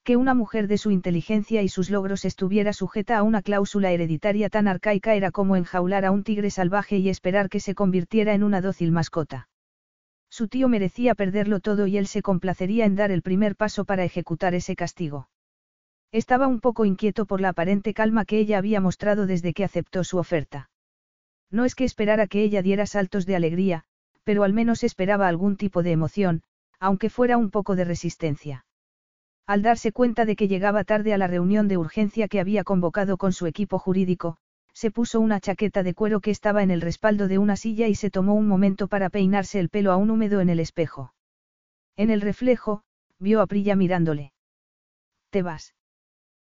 Que 0.03 0.18
una 0.18 0.34
mujer 0.34 0.68
de 0.68 0.77
su 0.77 0.91
inteligencia 0.91 1.61
y 1.61 1.69
sus 1.69 1.90
logros 1.90 2.26
estuviera 2.26 2.73
sujeta 2.73 3.18
a 3.18 3.23
una 3.23 3.41
cláusula 3.41 3.91
hereditaria 3.91 4.49
tan 4.49 4.68
arcaica 4.68 5.15
era 5.15 5.31
como 5.31 5.56
enjaular 5.56 6.03
a 6.03 6.11
un 6.11 6.26
tigre 6.26 6.49
salvaje 6.49 6.98
y 6.98 7.07
esperar 7.07 7.48
que 7.48 7.61
se 7.61 7.76
convirtiera 7.76 8.34
en 8.34 8.44
una 8.44 8.60
dócil 8.60 8.91
mascota. 8.91 9.49
Su 10.30 10.48
tío 10.48 10.68
merecía 10.68 11.16
perderlo 11.16 11.60
todo 11.60 11.88
y 11.88 11.98
él 11.98 12.08
se 12.08 12.22
complacería 12.22 12.86
en 12.86 12.96
dar 12.96 13.12
el 13.12 13.22
primer 13.22 13.56
paso 13.56 13.86
para 13.86 14.04
ejecutar 14.04 14.54
ese 14.54 14.76
castigo. 14.76 15.30
Estaba 16.12 16.48
un 16.48 16.60
poco 16.60 16.86
inquieto 16.86 17.26
por 17.26 17.42
la 17.42 17.50
aparente 17.50 17.94
calma 17.94 18.26
que 18.26 18.40
ella 18.40 18.58
había 18.58 18.82
mostrado 18.82 19.26
desde 19.26 19.54
que 19.54 19.64
aceptó 19.64 20.04
su 20.04 20.18
oferta. 20.18 20.70
No 21.52 21.66
es 21.66 21.76
que 21.76 21.84
esperara 21.84 22.28
que 22.28 22.44
ella 22.44 22.62
diera 22.62 22.86
saltos 22.86 23.26
de 23.26 23.36
alegría, 23.36 23.84
pero 24.24 24.44
al 24.44 24.54
menos 24.54 24.84
esperaba 24.84 25.28
algún 25.28 25.58
tipo 25.58 25.84
de 25.84 25.92
emoción, 25.92 26.44
aunque 26.80 27.10
fuera 27.10 27.38
un 27.38 27.50
poco 27.50 27.76
de 27.76 27.86
resistencia. 27.86 28.66
Al 29.46 29.64
darse 29.64 29.92
cuenta 29.92 30.26
de 30.26 30.36
que 30.36 30.48
llegaba 30.48 30.84
tarde 30.84 31.14
a 31.14 31.18
la 31.18 31.28
reunión 31.28 31.68
de 31.68 31.78
urgencia 31.78 32.28
que 32.28 32.40
había 32.40 32.64
convocado 32.64 33.18
con 33.18 33.34
su 33.34 33.48
equipo 33.48 33.80
jurídico, 33.80 34.38
se 34.80 34.92
puso 34.92 35.20
una 35.20 35.42
chaqueta 35.42 35.84
de 35.84 35.94
cuero 35.94 36.22
que 36.22 36.32
estaba 36.32 36.64
en 36.64 36.72
el 36.72 36.80
respaldo 36.80 37.28
de 37.28 37.38
una 37.38 37.58
silla 37.58 37.90
y 37.90 37.96
se 37.96 38.10
tomó 38.10 38.34
un 38.34 38.48
momento 38.48 38.88
para 38.88 39.10
peinarse 39.10 39.60
el 39.60 39.68
pelo 39.68 39.92
aún 39.92 40.10
húmedo 40.10 40.40
en 40.40 40.48
el 40.48 40.62
espejo. 40.62 41.14
En 41.98 42.10
el 42.10 42.22
reflejo, 42.22 42.84
vio 43.20 43.42
a 43.42 43.48
Prilla 43.48 43.76
mirándole. 43.76 44.32
¿Te 45.32 45.42
vas? 45.42 45.76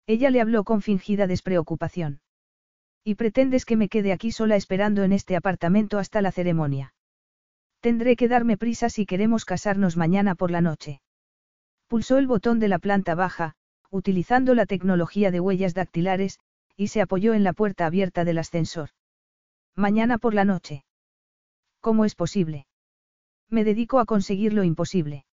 Ella 0.06 0.30
le 0.30 0.42
habló 0.42 0.64
con 0.64 0.84
fingida 0.84 1.26
despreocupación. 1.26 2.22
¿Y 3.04 3.16
pretendes 3.16 3.66
que 3.66 3.76
me 3.76 3.90
quede 3.90 4.14
aquí 4.14 4.32
sola 4.32 4.58
esperando 4.58 5.02
en 5.02 5.12
este 5.12 5.36
apartamento 5.36 5.98
hasta 5.98 6.22
la 6.22 6.32
ceremonia? 6.32 6.94
Tendré 7.80 8.16
que 8.16 8.28
darme 8.28 8.58
prisa 8.58 8.92
si 8.92 9.08
queremos 9.08 9.44
casarnos 9.44 9.98
mañana 9.98 10.36
por 10.36 10.52
la 10.52 10.62
noche. 10.62 11.02
Pulsó 11.88 12.20
el 12.20 12.28
botón 12.28 12.60
de 12.60 12.68
la 12.68 12.78
planta 12.78 13.16
baja, 13.16 13.56
utilizando 13.90 14.54
la 14.54 14.68
tecnología 14.68 15.32
de 15.32 15.40
huellas 15.40 15.74
dactilares, 15.74 16.38
y 16.80 16.88
se 16.88 17.02
apoyó 17.02 17.34
en 17.34 17.44
la 17.44 17.52
puerta 17.52 17.86
abierta 17.86 18.24
del 18.24 18.38
ascensor. 18.38 18.92
Mañana 19.76 20.18
por 20.18 20.34
la 20.34 20.46
noche. 20.46 20.86
¿Cómo 21.82 22.06
es 22.06 22.16
posible? 22.16 22.68
Me 23.50 23.66
dedico 23.66 24.00
a 24.00 24.06
conseguir 24.06 24.54
lo 24.54 24.64
imposible. 24.64 25.26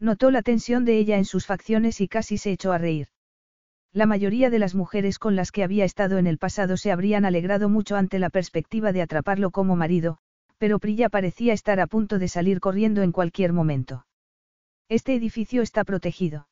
Notó 0.00 0.30
la 0.30 0.40
tensión 0.40 0.86
de 0.86 0.96
ella 0.96 1.18
en 1.18 1.26
sus 1.26 1.44
facciones 1.44 2.00
y 2.00 2.08
casi 2.08 2.38
se 2.38 2.52
echó 2.52 2.72
a 2.72 2.78
reír. 2.78 3.08
La 3.92 4.06
mayoría 4.06 4.48
de 4.48 4.58
las 4.58 4.74
mujeres 4.74 5.18
con 5.18 5.36
las 5.36 5.52
que 5.52 5.62
había 5.62 5.84
estado 5.84 6.16
en 6.16 6.26
el 6.26 6.38
pasado 6.38 6.78
se 6.78 6.90
habrían 6.90 7.26
alegrado 7.26 7.68
mucho 7.68 7.96
ante 7.96 8.18
la 8.18 8.30
perspectiva 8.30 8.92
de 8.92 9.02
atraparlo 9.02 9.50
como 9.50 9.76
marido, 9.76 10.20
pero 10.56 10.78
Prilla 10.78 11.10
parecía 11.10 11.52
estar 11.52 11.80
a 11.80 11.86
punto 11.86 12.18
de 12.18 12.28
salir 12.28 12.60
corriendo 12.60 13.02
en 13.02 13.12
cualquier 13.12 13.52
momento. 13.52 14.06
Este 14.88 15.14
edificio 15.14 15.60
está 15.60 15.84
protegido. 15.84 16.48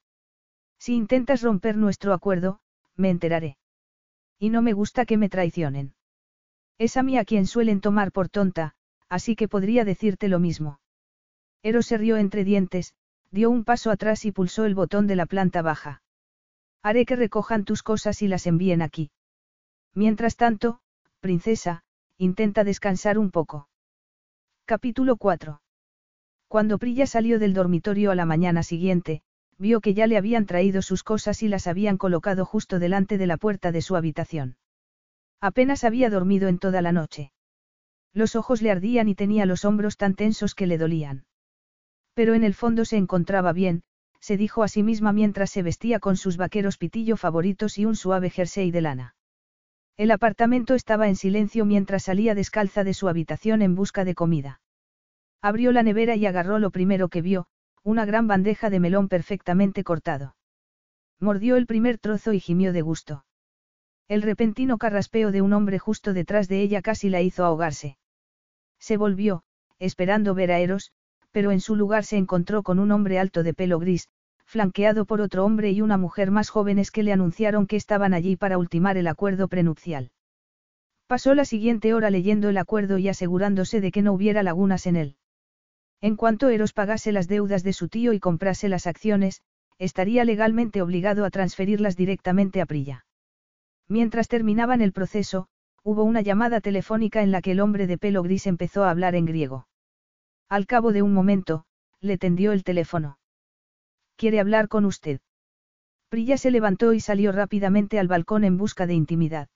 Si 0.78 0.94
intentas 0.94 1.40
romper 1.40 1.78
nuestro 1.78 2.12
acuerdo, 2.12 2.60
me 2.96 3.08
enteraré. 3.08 3.56
Y 4.40 4.48
no 4.48 4.62
me 4.62 4.72
gusta 4.72 5.04
que 5.04 5.18
me 5.18 5.28
traicionen. 5.28 5.94
Es 6.78 6.96
a 6.96 7.02
mí 7.02 7.18
a 7.18 7.26
quien 7.26 7.46
suelen 7.46 7.82
tomar 7.82 8.10
por 8.10 8.30
tonta, 8.30 8.74
así 9.10 9.36
que 9.36 9.48
podría 9.48 9.84
decirte 9.84 10.28
lo 10.28 10.38
mismo. 10.38 10.80
Eros 11.62 11.84
se 11.84 11.98
rió 11.98 12.16
entre 12.16 12.42
dientes, 12.42 12.94
dio 13.30 13.50
un 13.50 13.64
paso 13.64 13.90
atrás 13.90 14.24
y 14.24 14.32
pulsó 14.32 14.64
el 14.64 14.74
botón 14.74 15.06
de 15.06 15.14
la 15.14 15.26
planta 15.26 15.60
baja. 15.60 16.02
Haré 16.82 17.04
que 17.04 17.16
recojan 17.16 17.66
tus 17.66 17.82
cosas 17.82 18.22
y 18.22 18.28
las 18.28 18.46
envíen 18.46 18.80
aquí. 18.80 19.10
Mientras 19.94 20.36
tanto, 20.36 20.80
princesa, 21.20 21.84
intenta 22.16 22.64
descansar 22.64 23.18
un 23.18 23.30
poco. 23.30 23.68
Capítulo 24.64 25.16
4. 25.16 25.60
Cuando 26.48 26.78
Prilla 26.78 27.06
salió 27.06 27.38
del 27.38 27.52
dormitorio 27.52 28.10
a 28.10 28.14
la 28.14 28.24
mañana 28.24 28.62
siguiente, 28.62 29.22
vio 29.60 29.80
que 29.80 29.92
ya 29.92 30.06
le 30.06 30.16
habían 30.16 30.46
traído 30.46 30.80
sus 30.80 31.04
cosas 31.04 31.42
y 31.42 31.48
las 31.48 31.66
habían 31.66 31.98
colocado 31.98 32.44
justo 32.44 32.78
delante 32.78 33.18
de 33.18 33.26
la 33.26 33.36
puerta 33.36 33.70
de 33.70 33.82
su 33.82 33.94
habitación. 33.94 34.56
Apenas 35.40 35.84
había 35.84 36.10
dormido 36.10 36.48
en 36.48 36.58
toda 36.58 36.80
la 36.82 36.92
noche. 36.92 37.32
Los 38.14 38.34
ojos 38.36 38.62
le 38.62 38.70
ardían 38.70 39.08
y 39.08 39.14
tenía 39.14 39.46
los 39.46 39.64
hombros 39.64 39.96
tan 39.96 40.14
tensos 40.14 40.54
que 40.54 40.66
le 40.66 40.78
dolían. 40.78 41.26
Pero 42.14 42.34
en 42.34 42.42
el 42.42 42.54
fondo 42.54 42.84
se 42.84 42.96
encontraba 42.96 43.52
bien, 43.52 43.82
se 44.18 44.36
dijo 44.36 44.62
a 44.62 44.68
sí 44.68 44.82
misma 44.82 45.12
mientras 45.12 45.50
se 45.50 45.62
vestía 45.62 46.00
con 46.00 46.16
sus 46.16 46.36
vaqueros 46.36 46.78
pitillo 46.78 47.16
favoritos 47.16 47.78
y 47.78 47.84
un 47.84 47.96
suave 47.96 48.30
jersey 48.30 48.70
de 48.70 48.80
lana. 48.80 49.14
El 49.96 50.10
apartamento 50.10 50.74
estaba 50.74 51.08
en 51.08 51.16
silencio 51.16 51.66
mientras 51.66 52.04
salía 52.04 52.34
descalza 52.34 52.82
de 52.82 52.94
su 52.94 53.08
habitación 53.08 53.60
en 53.60 53.74
busca 53.74 54.04
de 54.06 54.14
comida. 54.14 54.60
Abrió 55.42 55.72
la 55.72 55.82
nevera 55.82 56.16
y 56.16 56.26
agarró 56.26 56.58
lo 56.58 56.70
primero 56.70 57.08
que 57.08 57.22
vio, 57.22 57.46
una 57.82 58.04
gran 58.04 58.26
bandeja 58.26 58.70
de 58.70 58.80
melón 58.80 59.08
perfectamente 59.08 59.84
cortado. 59.84 60.36
Mordió 61.18 61.56
el 61.56 61.66
primer 61.66 61.98
trozo 61.98 62.32
y 62.32 62.40
gimió 62.40 62.72
de 62.72 62.82
gusto. 62.82 63.24
El 64.08 64.22
repentino 64.22 64.76
carraspeo 64.76 65.30
de 65.32 65.40
un 65.40 65.52
hombre 65.52 65.78
justo 65.78 66.12
detrás 66.12 66.48
de 66.48 66.62
ella 66.62 66.82
casi 66.82 67.08
la 67.08 67.20
hizo 67.20 67.44
ahogarse. 67.44 67.96
Se 68.78 68.96
volvió, 68.96 69.42
esperando 69.78 70.34
ver 70.34 70.52
a 70.52 70.58
Eros, 70.58 70.92
pero 71.30 71.52
en 71.52 71.60
su 71.60 71.76
lugar 71.76 72.04
se 72.04 72.16
encontró 72.16 72.62
con 72.62 72.78
un 72.78 72.90
hombre 72.90 73.18
alto 73.18 73.42
de 73.42 73.54
pelo 73.54 73.78
gris, 73.78 74.08
flanqueado 74.44 75.04
por 75.04 75.20
otro 75.20 75.44
hombre 75.44 75.70
y 75.70 75.80
una 75.80 75.96
mujer 75.96 76.30
más 76.30 76.50
jóvenes 76.50 76.90
que 76.90 77.04
le 77.04 77.12
anunciaron 77.12 77.66
que 77.66 77.76
estaban 77.76 78.14
allí 78.14 78.36
para 78.36 78.58
ultimar 78.58 78.96
el 78.96 79.06
acuerdo 79.06 79.46
prenupcial. 79.46 80.10
Pasó 81.06 81.34
la 81.34 81.44
siguiente 81.44 81.94
hora 81.94 82.10
leyendo 82.10 82.48
el 82.48 82.58
acuerdo 82.58 82.98
y 82.98 83.08
asegurándose 83.08 83.80
de 83.80 83.92
que 83.92 84.02
no 84.02 84.12
hubiera 84.12 84.42
lagunas 84.42 84.86
en 84.86 84.96
él. 84.96 85.16
En 86.00 86.16
cuanto 86.16 86.48
Eros 86.48 86.72
pagase 86.72 87.12
las 87.12 87.28
deudas 87.28 87.62
de 87.62 87.72
su 87.72 87.88
tío 87.88 88.12
y 88.12 88.20
comprase 88.20 88.68
las 88.68 88.86
acciones, 88.86 89.42
estaría 89.78 90.24
legalmente 90.24 90.82
obligado 90.82 91.24
a 91.24 91.30
transferirlas 91.30 91.96
directamente 91.96 92.60
a 92.60 92.66
Prilla. 92.66 93.04
Mientras 93.88 94.28
terminaban 94.28 94.80
el 94.82 94.92
proceso, 94.92 95.48
hubo 95.82 96.04
una 96.04 96.20
llamada 96.20 96.60
telefónica 96.60 97.22
en 97.22 97.30
la 97.30 97.42
que 97.42 97.52
el 97.52 97.60
hombre 97.60 97.86
de 97.86 97.98
pelo 97.98 98.22
gris 98.22 98.46
empezó 98.46 98.84
a 98.84 98.90
hablar 98.90 99.14
en 99.14 99.24
griego. 99.26 99.68
Al 100.48 100.66
cabo 100.66 100.92
de 100.92 101.02
un 101.02 101.12
momento, 101.12 101.64
le 102.00 102.18
tendió 102.18 102.52
el 102.52 102.64
teléfono. 102.64 103.18
¿Quiere 104.16 104.40
hablar 104.40 104.68
con 104.68 104.84
usted? 104.84 105.20
Prilla 106.08 106.36
se 106.36 106.50
levantó 106.50 106.92
y 106.92 107.00
salió 107.00 107.32
rápidamente 107.32 107.98
al 107.98 108.08
balcón 108.08 108.44
en 108.44 108.56
busca 108.58 108.86
de 108.86 108.94
intimidad. 108.94 109.48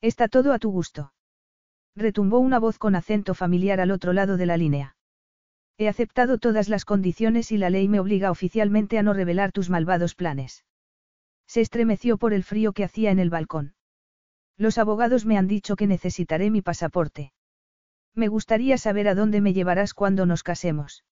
Está 0.00 0.28
todo 0.28 0.52
a 0.52 0.58
tu 0.58 0.70
gusto. 0.70 1.12
Retumbó 1.94 2.38
una 2.38 2.58
voz 2.58 2.78
con 2.78 2.94
acento 2.94 3.34
familiar 3.34 3.80
al 3.80 3.90
otro 3.90 4.12
lado 4.12 4.36
de 4.36 4.46
la 4.46 4.56
línea. 4.56 4.97
He 5.78 5.88
aceptado 5.88 6.38
todas 6.38 6.68
las 6.68 6.84
condiciones 6.84 7.52
y 7.52 7.56
la 7.56 7.70
ley 7.70 7.86
me 7.86 8.00
obliga 8.00 8.32
oficialmente 8.32 8.98
a 8.98 9.04
no 9.04 9.12
revelar 9.12 9.52
tus 9.52 9.70
malvados 9.70 10.16
planes. 10.16 10.64
Se 11.46 11.60
estremeció 11.60 12.18
por 12.18 12.32
el 12.34 12.42
frío 12.42 12.72
que 12.72 12.82
hacía 12.82 13.12
en 13.12 13.20
el 13.20 13.30
balcón. 13.30 13.74
Los 14.56 14.76
abogados 14.76 15.24
me 15.24 15.38
han 15.38 15.46
dicho 15.46 15.76
que 15.76 15.86
necesitaré 15.86 16.50
mi 16.50 16.62
pasaporte. 16.62 17.32
Me 18.12 18.26
gustaría 18.26 18.76
saber 18.76 19.06
a 19.06 19.14
dónde 19.14 19.40
me 19.40 19.52
llevarás 19.52 19.94
cuando 19.94 20.26
nos 20.26 20.42
casemos. 20.42 21.04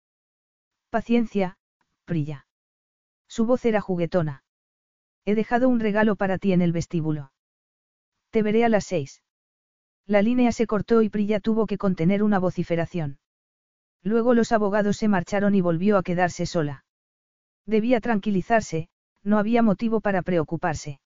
Paciencia, 0.90 1.59
Prilla. 2.05 2.48
Su 3.28 3.47
voz 3.47 3.64
era 3.64 3.80
juguetona. 3.80 4.43
He 5.24 5.36
dejado 5.36 5.68
un 5.68 5.78
regalo 5.78 6.16
para 6.16 6.38
ti 6.38 6.52
en 6.52 6.60
el 6.60 6.72
vestíbulo. 6.72 7.30
Te 8.30 8.43
veré 8.43 8.64
a 8.64 8.68
las 8.68 8.84
seis. 8.84 9.22
La 10.06 10.22
línea 10.22 10.51
se 10.51 10.66
cortó 10.66 11.02
y 11.02 11.09
Prilla 11.09 11.38
tuvo 11.38 11.66
que 11.66 11.78
contener 11.78 12.24
una 12.24 12.40
vociferación. 12.40 13.18
Luego 14.06 14.34
los 14.34 14.52
abogados 14.52 14.98
se 14.98 15.08
marcharon 15.08 15.56
y 15.56 15.60
volvió 15.60 15.98
a 15.98 16.04
quedarse 16.04 16.46
sola. 16.46 16.84
Debía 17.66 18.00
tranquilizarse, 18.00 18.88
no 19.24 19.36
había 19.36 19.62
motivo 19.62 20.00
para 20.00 20.22
preocuparse. 20.22 21.00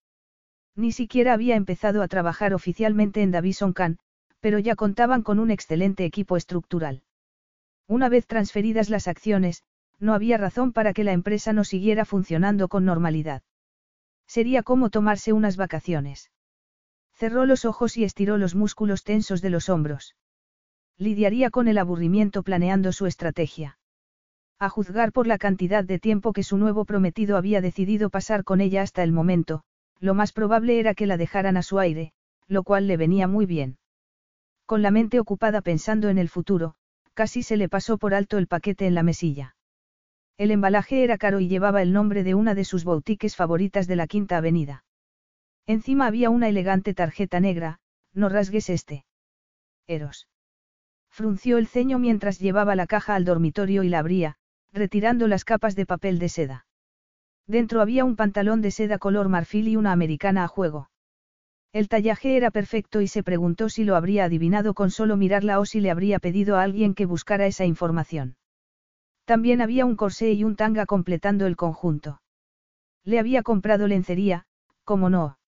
Ni 0.76 0.92
siquiera 0.92 1.32
había 1.32 1.56
empezado 1.56 2.02
a 2.02 2.08
trabajar 2.08 2.52
oficialmente 2.52 3.22
en 3.22 3.30
Davison 3.30 3.72
Khan, 3.72 3.98
pero 4.40 4.58
ya 4.58 4.76
contaban 4.76 5.22
con 5.22 5.38
un 5.38 5.50
excelente 5.50 6.04
equipo 6.04 6.36
estructural. 6.36 7.02
Una 7.88 8.10
vez 8.10 8.26
transferidas 8.26 8.90
las 8.90 9.08
acciones, 9.08 9.64
no 9.98 10.12
había 10.12 10.36
razón 10.36 10.74
para 10.74 10.92
que 10.92 11.02
la 11.02 11.12
empresa 11.12 11.54
no 11.54 11.64
siguiera 11.64 12.04
funcionando 12.04 12.68
con 12.68 12.84
normalidad. 12.84 13.42
Sería 14.26 14.62
como 14.62 14.90
tomarse 14.90 15.32
unas 15.32 15.56
vacaciones. 15.56 16.30
Cerró 17.14 17.46
los 17.46 17.64
ojos 17.64 17.96
y 17.96 18.04
estiró 18.04 18.36
los 18.36 18.54
músculos 18.54 19.04
tensos 19.04 19.40
de 19.40 19.48
los 19.48 19.70
hombros. 19.70 20.16
Lidiaría 21.00 21.48
con 21.48 21.66
el 21.66 21.78
aburrimiento 21.78 22.42
planeando 22.42 22.92
su 22.92 23.06
estrategia. 23.06 23.78
A 24.58 24.68
juzgar 24.68 25.12
por 25.12 25.26
la 25.26 25.38
cantidad 25.38 25.82
de 25.82 25.98
tiempo 25.98 26.34
que 26.34 26.42
su 26.42 26.58
nuevo 26.58 26.84
prometido 26.84 27.38
había 27.38 27.62
decidido 27.62 28.10
pasar 28.10 28.44
con 28.44 28.60
ella 28.60 28.82
hasta 28.82 29.02
el 29.02 29.10
momento, 29.10 29.62
lo 29.98 30.12
más 30.12 30.34
probable 30.34 30.78
era 30.78 30.92
que 30.92 31.06
la 31.06 31.16
dejaran 31.16 31.56
a 31.56 31.62
su 31.62 31.78
aire, 31.78 32.12
lo 32.48 32.64
cual 32.64 32.86
le 32.86 32.98
venía 32.98 33.26
muy 33.26 33.46
bien. 33.46 33.78
Con 34.66 34.82
la 34.82 34.90
mente 34.90 35.18
ocupada 35.18 35.62
pensando 35.62 36.10
en 36.10 36.18
el 36.18 36.28
futuro, 36.28 36.74
casi 37.14 37.42
se 37.42 37.56
le 37.56 37.70
pasó 37.70 37.96
por 37.96 38.12
alto 38.12 38.36
el 38.36 38.46
paquete 38.46 38.86
en 38.86 38.94
la 38.94 39.02
mesilla. 39.02 39.56
El 40.36 40.50
embalaje 40.50 41.02
era 41.02 41.16
caro 41.16 41.40
y 41.40 41.48
llevaba 41.48 41.80
el 41.80 41.94
nombre 41.94 42.24
de 42.24 42.34
una 42.34 42.54
de 42.54 42.66
sus 42.66 42.84
boutiques 42.84 43.36
favoritas 43.36 43.86
de 43.86 43.96
la 43.96 44.06
Quinta 44.06 44.36
Avenida. 44.36 44.84
Encima 45.66 46.06
había 46.06 46.28
una 46.28 46.50
elegante 46.50 46.92
tarjeta 46.92 47.40
negra, 47.40 47.80
no 48.12 48.28
rasgues 48.28 48.68
este. 48.68 49.06
Eros. 49.86 50.26
Frunció 51.10 51.58
el 51.58 51.66
ceño 51.66 51.98
mientras 51.98 52.38
llevaba 52.38 52.76
la 52.76 52.86
caja 52.86 53.14
al 53.14 53.24
dormitorio 53.24 53.82
y 53.82 53.88
la 53.88 53.98
abría, 53.98 54.36
retirando 54.72 55.28
las 55.28 55.44
capas 55.44 55.74
de 55.76 55.86
papel 55.86 56.18
de 56.18 56.28
seda. 56.28 56.66
Dentro 57.46 57.80
había 57.80 58.04
un 58.04 58.16
pantalón 58.16 58.62
de 58.62 58.70
seda 58.70 58.98
color 58.98 59.28
marfil 59.28 59.68
y 59.68 59.76
una 59.76 59.92
americana 59.92 60.44
a 60.44 60.48
juego. 60.48 60.88
El 61.72 61.88
tallaje 61.88 62.36
era 62.36 62.50
perfecto 62.50 63.00
y 63.00 63.08
se 63.08 63.22
preguntó 63.22 63.68
si 63.68 63.84
lo 63.84 63.96
habría 63.96 64.24
adivinado 64.24 64.74
con 64.74 64.90
solo 64.90 65.16
mirarla 65.16 65.60
o 65.60 65.64
si 65.64 65.80
le 65.80 65.90
habría 65.90 66.18
pedido 66.18 66.56
a 66.56 66.62
alguien 66.62 66.94
que 66.94 67.06
buscara 67.06 67.46
esa 67.46 67.64
información. 67.64 68.36
También 69.24 69.60
había 69.60 69.86
un 69.86 69.96
corsé 69.96 70.32
y 70.32 70.42
un 70.44 70.56
tanga 70.56 70.86
completando 70.86 71.46
el 71.46 71.56
conjunto. 71.56 72.20
Le 73.04 73.18
había 73.18 73.42
comprado 73.42 73.86
lencería, 73.86 74.46
como 74.84 75.10
no. 75.10 75.38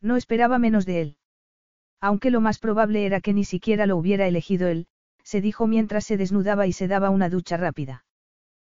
No 0.00 0.16
esperaba 0.16 0.58
menos 0.58 0.86
de 0.86 1.00
él. 1.00 1.16
Aunque 2.00 2.30
lo 2.30 2.40
más 2.40 2.58
probable 2.58 3.04
era 3.04 3.20
que 3.20 3.34
ni 3.34 3.44
siquiera 3.44 3.86
lo 3.86 3.96
hubiera 3.96 4.26
elegido 4.26 4.68
él, 4.68 4.86
se 5.22 5.40
dijo 5.40 5.66
mientras 5.66 6.04
se 6.04 6.16
desnudaba 6.16 6.66
y 6.66 6.72
se 6.72 6.88
daba 6.88 7.10
una 7.10 7.28
ducha 7.28 7.56
rápida. 7.56 8.04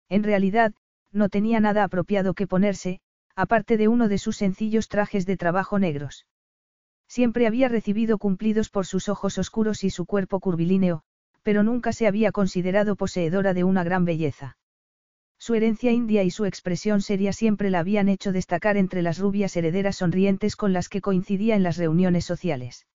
En 0.09 0.23
realidad, 0.23 0.73
no 1.11 1.29
tenía 1.29 1.59
nada 1.59 1.83
apropiado 1.83 2.33
que 2.33 2.47
ponerse, 2.47 2.99
aparte 3.35 3.77
de 3.77 3.87
uno 3.87 4.07
de 4.07 4.17
sus 4.17 4.37
sencillos 4.37 4.89
trajes 4.89 5.25
de 5.25 5.37
trabajo 5.37 5.79
negros. 5.79 6.25
Siempre 7.07 7.47
había 7.47 7.69
recibido 7.69 8.17
cumplidos 8.17 8.69
por 8.69 8.85
sus 8.85 9.07
ojos 9.07 9.37
oscuros 9.37 9.83
y 9.83 9.89
su 9.89 10.05
cuerpo 10.05 10.39
curvilíneo, 10.39 11.03
pero 11.43 11.63
nunca 11.63 11.93
se 11.93 12.07
había 12.07 12.31
considerado 12.31 12.95
poseedora 12.95 13.53
de 13.53 13.63
una 13.63 13.83
gran 13.83 14.05
belleza. 14.05 14.57
Su 15.37 15.55
herencia 15.55 15.91
india 15.91 16.23
y 16.23 16.31
su 16.31 16.45
expresión 16.45 17.01
seria 17.01 17.33
siempre 17.33 17.69
la 17.69 17.79
habían 17.79 18.09
hecho 18.09 18.31
destacar 18.31 18.77
entre 18.77 19.01
las 19.01 19.19
rubias 19.19 19.55
herederas 19.57 19.97
sonrientes 19.97 20.55
con 20.55 20.73
las 20.73 20.89
que 20.89 21.01
coincidía 21.01 21.55
en 21.55 21.63
las 21.63 21.77
reuniones 21.77 22.25
sociales. 22.25 22.85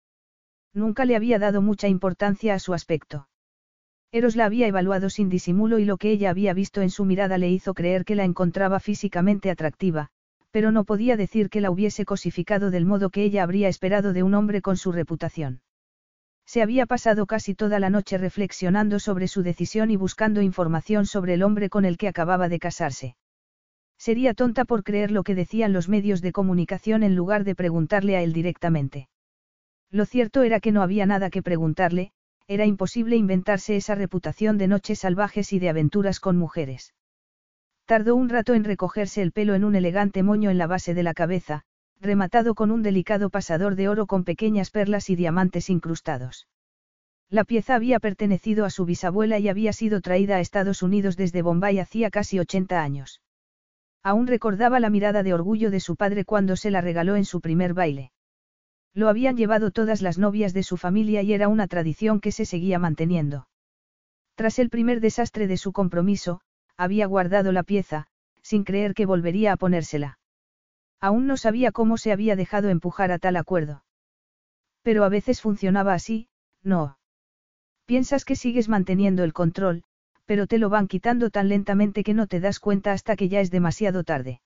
Nunca 0.78 1.04
le 1.04 1.16
había 1.16 1.40
dado 1.40 1.60
mucha 1.60 1.88
importancia 1.88 2.54
a 2.54 2.60
su 2.60 2.72
aspecto. 2.72 3.28
Eros 4.12 4.36
la 4.36 4.44
había 4.44 4.68
evaluado 4.68 5.10
sin 5.10 5.28
disimulo 5.28 5.80
y 5.80 5.84
lo 5.84 5.96
que 5.96 6.12
ella 6.12 6.30
había 6.30 6.54
visto 6.54 6.82
en 6.82 6.90
su 6.90 7.04
mirada 7.04 7.36
le 7.36 7.50
hizo 7.50 7.74
creer 7.74 8.04
que 8.04 8.14
la 8.14 8.22
encontraba 8.22 8.78
físicamente 8.78 9.50
atractiva, 9.50 10.10
pero 10.52 10.70
no 10.70 10.84
podía 10.84 11.16
decir 11.16 11.50
que 11.50 11.60
la 11.60 11.72
hubiese 11.72 12.04
cosificado 12.04 12.70
del 12.70 12.86
modo 12.86 13.10
que 13.10 13.24
ella 13.24 13.42
habría 13.42 13.68
esperado 13.68 14.12
de 14.12 14.22
un 14.22 14.34
hombre 14.34 14.62
con 14.62 14.76
su 14.76 14.92
reputación. 14.92 15.62
Se 16.46 16.62
había 16.62 16.86
pasado 16.86 17.26
casi 17.26 17.56
toda 17.56 17.80
la 17.80 17.90
noche 17.90 18.16
reflexionando 18.16 19.00
sobre 19.00 19.26
su 19.26 19.42
decisión 19.42 19.90
y 19.90 19.96
buscando 19.96 20.42
información 20.42 21.06
sobre 21.06 21.34
el 21.34 21.42
hombre 21.42 21.70
con 21.70 21.86
el 21.86 21.98
que 21.98 22.06
acababa 22.06 22.48
de 22.48 22.60
casarse. 22.60 23.16
Sería 23.98 24.32
tonta 24.32 24.64
por 24.64 24.84
creer 24.84 25.10
lo 25.10 25.24
que 25.24 25.34
decían 25.34 25.72
los 25.72 25.88
medios 25.88 26.22
de 26.22 26.30
comunicación 26.30 27.02
en 27.02 27.16
lugar 27.16 27.42
de 27.42 27.56
preguntarle 27.56 28.16
a 28.16 28.22
él 28.22 28.32
directamente. 28.32 29.08
Lo 29.90 30.04
cierto 30.04 30.42
era 30.42 30.60
que 30.60 30.72
no 30.72 30.82
había 30.82 31.06
nada 31.06 31.30
que 31.30 31.42
preguntarle, 31.42 32.12
era 32.46 32.66
imposible 32.66 33.16
inventarse 33.16 33.76
esa 33.76 33.94
reputación 33.94 34.58
de 34.58 34.68
noches 34.68 35.00
salvajes 35.00 35.52
y 35.52 35.58
de 35.58 35.68
aventuras 35.68 36.20
con 36.20 36.36
mujeres. 36.36 36.94
Tardó 37.86 38.16
un 38.16 38.28
rato 38.28 38.54
en 38.54 38.64
recogerse 38.64 39.22
el 39.22 39.32
pelo 39.32 39.54
en 39.54 39.64
un 39.64 39.74
elegante 39.74 40.22
moño 40.22 40.50
en 40.50 40.58
la 40.58 40.66
base 40.66 40.92
de 40.92 41.02
la 41.02 41.14
cabeza, 41.14 41.62
rematado 42.00 42.54
con 42.54 42.70
un 42.70 42.82
delicado 42.82 43.30
pasador 43.30 43.76
de 43.76 43.88
oro 43.88 44.06
con 44.06 44.24
pequeñas 44.24 44.70
perlas 44.70 45.10
y 45.10 45.16
diamantes 45.16 45.70
incrustados. 45.70 46.48
La 47.30 47.44
pieza 47.44 47.74
había 47.74 47.98
pertenecido 47.98 48.64
a 48.64 48.70
su 48.70 48.84
bisabuela 48.84 49.38
y 49.38 49.48
había 49.48 49.72
sido 49.72 50.00
traída 50.00 50.36
a 50.36 50.40
Estados 50.40 50.82
Unidos 50.82 51.16
desde 51.16 51.42
Bombay 51.42 51.78
hacía 51.78 52.10
casi 52.10 52.38
80 52.38 52.82
años. 52.82 53.20
Aún 54.02 54.26
recordaba 54.26 54.80
la 54.80 54.90
mirada 54.90 55.22
de 55.22 55.34
orgullo 55.34 55.70
de 55.70 55.80
su 55.80 55.96
padre 55.96 56.24
cuando 56.24 56.56
se 56.56 56.70
la 56.70 56.80
regaló 56.80 57.16
en 57.16 57.24
su 57.24 57.40
primer 57.40 57.74
baile. 57.74 58.12
Lo 58.98 59.08
habían 59.08 59.36
llevado 59.36 59.70
todas 59.70 60.02
las 60.02 60.18
novias 60.18 60.52
de 60.52 60.64
su 60.64 60.76
familia 60.76 61.22
y 61.22 61.32
era 61.32 61.46
una 61.46 61.68
tradición 61.68 62.18
que 62.18 62.32
se 62.32 62.44
seguía 62.44 62.80
manteniendo. 62.80 63.46
Tras 64.34 64.58
el 64.58 64.70
primer 64.70 65.00
desastre 65.00 65.46
de 65.46 65.56
su 65.56 65.72
compromiso, 65.72 66.40
había 66.76 67.06
guardado 67.06 67.52
la 67.52 67.62
pieza, 67.62 68.08
sin 68.42 68.64
creer 68.64 68.94
que 68.94 69.06
volvería 69.06 69.52
a 69.52 69.56
ponérsela. 69.56 70.18
Aún 71.00 71.28
no 71.28 71.36
sabía 71.36 71.70
cómo 71.70 71.96
se 71.96 72.10
había 72.10 72.34
dejado 72.34 72.70
empujar 72.70 73.12
a 73.12 73.20
tal 73.20 73.36
acuerdo. 73.36 73.84
Pero 74.82 75.04
a 75.04 75.08
veces 75.08 75.40
funcionaba 75.40 75.94
así, 75.94 76.28
no. 76.64 76.98
Piensas 77.86 78.24
que 78.24 78.34
sigues 78.34 78.68
manteniendo 78.68 79.22
el 79.22 79.32
control, 79.32 79.84
pero 80.26 80.48
te 80.48 80.58
lo 80.58 80.70
van 80.70 80.88
quitando 80.88 81.30
tan 81.30 81.48
lentamente 81.48 82.02
que 82.02 82.14
no 82.14 82.26
te 82.26 82.40
das 82.40 82.58
cuenta 82.58 82.94
hasta 82.94 83.14
que 83.14 83.28
ya 83.28 83.38
es 83.38 83.52
demasiado 83.52 84.02
tarde. 84.02 84.40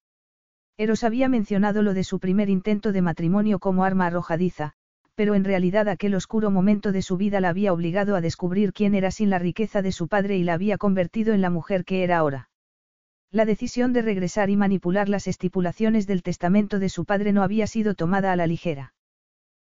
Eros 0.76 1.04
había 1.04 1.28
mencionado 1.28 1.82
lo 1.82 1.94
de 1.94 2.04
su 2.04 2.18
primer 2.18 2.48
intento 2.48 2.92
de 2.92 3.02
matrimonio 3.02 3.58
como 3.58 3.84
arma 3.84 4.06
arrojadiza, 4.06 4.72
pero 5.14 5.34
en 5.34 5.44
realidad 5.44 5.88
aquel 5.88 6.14
oscuro 6.14 6.50
momento 6.50 6.92
de 6.92 7.02
su 7.02 7.16
vida 7.16 7.40
la 7.40 7.50
había 7.50 7.72
obligado 7.72 8.16
a 8.16 8.20
descubrir 8.20 8.72
quién 8.72 8.94
era 8.94 9.10
sin 9.10 9.30
la 9.30 9.38
riqueza 9.38 9.82
de 9.82 9.92
su 9.92 10.08
padre 10.08 10.38
y 10.38 10.44
la 10.44 10.54
había 10.54 10.78
convertido 10.78 11.34
en 11.34 11.42
la 11.42 11.50
mujer 11.50 11.84
que 11.84 12.02
era 12.02 12.18
ahora. 12.18 12.48
La 13.30 13.44
decisión 13.44 13.92
de 13.92 14.02
regresar 14.02 14.50
y 14.50 14.56
manipular 14.56 15.08
las 15.08 15.26
estipulaciones 15.26 16.06
del 16.06 16.22
testamento 16.22 16.78
de 16.78 16.88
su 16.88 17.04
padre 17.04 17.32
no 17.32 17.42
había 17.42 17.66
sido 17.66 17.94
tomada 17.94 18.32
a 18.32 18.36
la 18.36 18.46
ligera. 18.46 18.94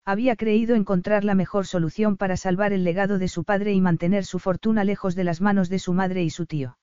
Había 0.05 0.35
creído 0.35 0.75
encontrar 0.75 1.23
la 1.23 1.37
mejor 1.37 1.67
solución 1.67 2.17
para 2.17 2.37
salvar 2.37 2.73
el 2.73 2.83
legado 2.83 3.19
de 3.19 3.29
su 3.29 3.45
padre 3.45 3.73
y 3.73 3.81
mantener 3.81 4.25
su 4.25 4.41
fortuna 4.41 4.83
lejos 4.83 5.15
de 5.15 5.23
las 5.23 5.41
manos 5.41 5.69
de 5.69 5.79
su 5.79 5.93
madre 5.93 6.25
y 6.25 6.31
su 6.31 6.47
tío. 6.47 6.77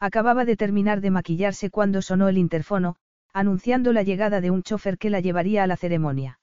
Acababa 0.00 0.44
de 0.44 0.56
terminar 0.56 1.00
de 1.00 1.12
maquillarse 1.12 1.70
cuando 1.70 2.02
sonó 2.02 2.28
el 2.28 2.36
interfono, 2.36 2.96
anunciando 3.32 3.92
la 3.92 4.02
llegada 4.02 4.40
de 4.40 4.50
un 4.50 4.62
chofer 4.62 4.98
que 4.98 5.10
la 5.10 5.20
llevaría 5.20 5.62
a 5.62 5.66
la 5.66 5.76
ceremonia. 5.76 6.38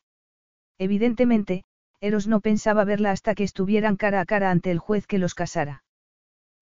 Evidentemente, 0.77 1.63
Eros 2.01 2.27
no 2.27 2.39
pensaba 2.39 2.85
verla 2.85 3.11
hasta 3.11 3.35
que 3.35 3.43
estuvieran 3.43 3.97
cara 3.97 4.21
a 4.21 4.25
cara 4.25 4.51
ante 4.51 4.71
el 4.71 4.79
juez 4.79 5.05
que 5.05 5.17
los 5.17 5.35
casara. 5.35 5.83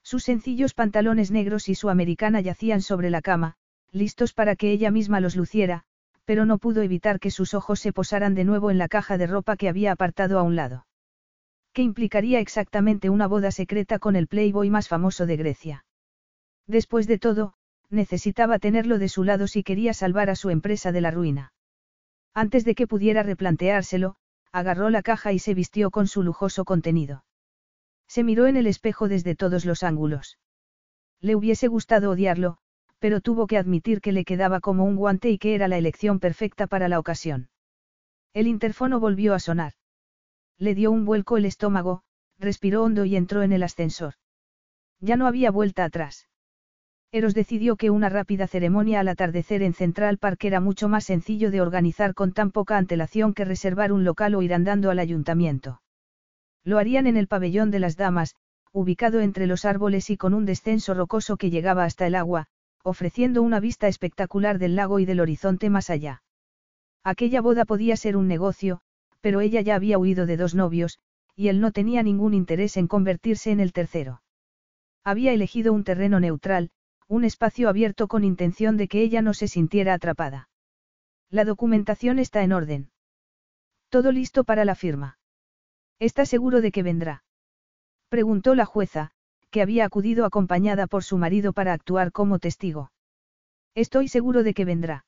Sus 0.04 0.24
sencillos 0.24 0.74
pantalones 0.74 1.32
negros 1.32 1.70
y 1.70 1.76
su 1.76 1.90
americana 1.90 2.42
yacían 2.42 2.82
sobre 2.82 3.10
la 3.10 3.22
cama, 3.22 3.56
listos 3.92 4.34
para 4.34 4.56
que 4.56 4.72
ella 4.72 4.90
misma 4.90 5.20
los 5.20 5.36
luciera, 5.36 5.84
pero 6.26 6.46
no 6.46 6.58
pudo 6.58 6.82
evitar 6.82 7.20
que 7.20 7.32
sus 7.32 7.54
ojos 7.54 7.80
se 7.80 7.94
posaran 7.94 8.34
de 8.34 8.44
nuevo 8.44 8.72
en 8.72 8.78
la 8.78 8.88
caja 8.88 9.18
de 9.18 9.28
ropa 9.28 9.56
que 9.56 9.70
había 9.70 9.92
apartado 9.92 10.40
a 10.40 10.44
un 10.44 10.56
lado. 10.56 10.88
¿Qué 11.74 11.84
implicaría 11.84 12.40
exactamente 12.40 13.10
una 13.10 13.28
boda 13.28 13.52
secreta 13.52 14.00
con 14.00 14.16
el 14.16 14.28
playboy 14.28 14.70
más 14.70 14.88
famoso 14.88 15.26
de 15.26 15.38
Grecia? 15.38 15.86
Después 16.66 17.06
de 17.06 17.20
todo, 17.20 17.54
necesitaba 17.90 18.60
tenerlo 18.60 18.98
de 19.00 19.10
su 19.10 19.24
lado 19.24 19.48
si 19.48 19.64
quería 19.64 19.94
salvar 19.94 20.30
a 20.30 20.36
su 20.36 20.50
empresa 20.50 20.92
de 20.92 21.02
la 21.02 21.12
ruina. 21.12 21.54
Antes 22.34 22.66
de 22.66 22.76
que 22.76 22.88
pudiera 22.88 23.24
replanteárselo, 23.24 24.16
agarró 24.52 24.90
la 24.90 25.02
caja 25.02 25.34
y 25.34 25.40
se 25.40 25.54
vistió 25.54 25.92
con 25.92 26.08
su 26.08 26.24
lujoso 26.24 26.66
contenido. 26.66 27.24
Se 28.08 28.24
miró 28.24 28.48
en 28.48 28.58
el 28.58 28.68
espejo 28.68 29.08
desde 29.08 29.36
todos 29.36 29.66
los 29.66 29.84
ángulos. 29.84 30.38
Le 31.20 31.36
hubiese 31.36 31.68
gustado 31.68 32.12
odiarlo, 32.12 32.58
pero 33.00 33.22
tuvo 33.22 33.48
que 33.48 33.58
admitir 33.58 34.02
que 34.02 34.12
le 34.12 34.26
quedaba 34.26 34.60
como 34.60 34.86
un 34.86 34.96
guante 34.96 35.30
y 35.30 35.38
que 35.38 35.56
era 35.56 35.68
la 35.68 35.78
elección 35.78 36.20
perfecta 36.20 36.68
para 36.68 36.90
la 36.90 37.00
ocasión. 37.00 37.50
El 38.34 38.48
interfono 38.48 39.00
volvió 39.00 39.34
a 39.34 39.40
sonar. 39.40 39.74
Le 40.58 40.76
dio 40.76 40.92
un 40.92 41.06
vuelco 41.06 41.38
el 41.38 41.46
estómago, 41.46 42.04
respiró 42.40 42.84
hondo 42.84 43.06
y 43.06 43.16
entró 43.16 43.44
en 43.44 43.52
el 43.52 43.64
ascensor. 43.64 44.14
Ya 45.00 45.16
no 45.16 45.28
había 45.28 45.52
vuelta 45.52 45.84
atrás. 45.84 46.28
Eros 47.12 47.34
decidió 47.34 47.78
que 47.78 47.90
una 47.90 48.10
rápida 48.10 48.48
ceremonia 48.48 49.00
al 49.00 49.08
atardecer 49.08 49.64
en 49.64 49.74
Central 49.74 50.18
Park 50.18 50.44
era 50.44 50.60
mucho 50.60 50.90
más 50.90 51.06
sencillo 51.06 51.52
de 51.52 51.62
organizar 51.62 52.14
con 52.14 52.34
tan 52.34 52.52
poca 52.52 52.78
antelación 52.78 53.34
que 53.34 53.46
reservar 53.46 53.94
un 53.94 54.04
local 54.04 54.36
o 54.36 54.42
ir 54.42 54.54
andando 54.54 54.92
al 54.92 55.00
ayuntamiento. 55.00 55.82
Lo 56.66 56.80
harían 56.80 57.08
en 57.08 57.16
el 57.16 57.28
pabellón 57.28 57.72
de 57.72 57.80
las 57.80 57.96
damas, 57.96 58.36
ubicado 58.74 59.22
entre 59.22 59.48
los 59.48 59.64
árboles 59.64 60.10
y 60.10 60.18
con 60.18 60.34
un 60.34 60.46
descenso 60.46 60.94
rocoso 60.94 61.38
que 61.38 61.50
llegaba 61.50 61.86
hasta 61.86 62.06
el 62.06 62.16
agua, 62.16 62.48
ofreciendo 62.84 63.42
una 63.42 63.62
vista 63.62 63.88
espectacular 63.88 64.60
del 64.60 64.76
lago 64.76 65.00
y 65.00 65.06
del 65.06 65.22
horizonte 65.22 65.70
más 65.70 65.90
allá. 65.90 66.24
Aquella 67.06 67.40
boda 67.40 67.64
podía 67.64 67.96
ser 67.96 68.18
un 68.18 68.28
negocio, 68.28 68.82
pero 69.22 69.40
ella 69.40 69.62
ya 69.62 69.76
había 69.76 69.98
huido 69.98 70.26
de 70.26 70.36
dos 70.36 70.56
novios, 70.56 71.00
y 71.38 71.48
él 71.48 71.62
no 71.62 71.72
tenía 71.72 72.04
ningún 72.04 72.34
interés 72.34 72.76
en 72.76 72.88
convertirse 72.88 73.52
en 73.52 73.62
el 73.62 73.72
tercero. 73.72 74.22
Había 75.06 75.32
elegido 75.32 75.72
un 75.72 75.86
terreno 75.86 76.20
neutral, 76.20 76.70
un 77.08 77.24
espacio 77.24 77.70
abierto 77.70 78.08
con 78.08 78.24
intención 78.24 78.76
de 78.78 78.88
que 78.88 79.02
ella 79.02 79.22
no 79.22 79.34
se 79.34 79.48
sintiera 79.48 79.94
atrapada. 79.94 80.50
La 81.30 81.46
documentación 81.46 82.20
está 82.20 82.44
en 82.44 82.52
orden. 82.52 82.92
Todo 83.90 84.12
listo 84.12 84.44
para 84.44 84.66
la 84.66 84.76
firma. 84.76 85.18
¿Está 86.00 86.26
seguro 86.26 86.62
de 86.62 86.72
que 86.72 86.84
vendrá? 86.84 87.24
Preguntó 88.10 88.56
la 88.56 88.66
jueza, 88.66 89.12
que 89.50 89.62
había 89.62 89.86
acudido 89.86 90.26
acompañada 90.26 90.88
por 90.88 91.04
su 91.04 91.18
marido 91.18 91.54
para 91.54 91.74
actuar 91.74 92.12
como 92.12 92.40
testigo. 92.40 92.92
Estoy 93.76 94.08
seguro 94.10 94.44
de 94.44 94.54
que 94.54 94.66
vendrá. 94.66 95.06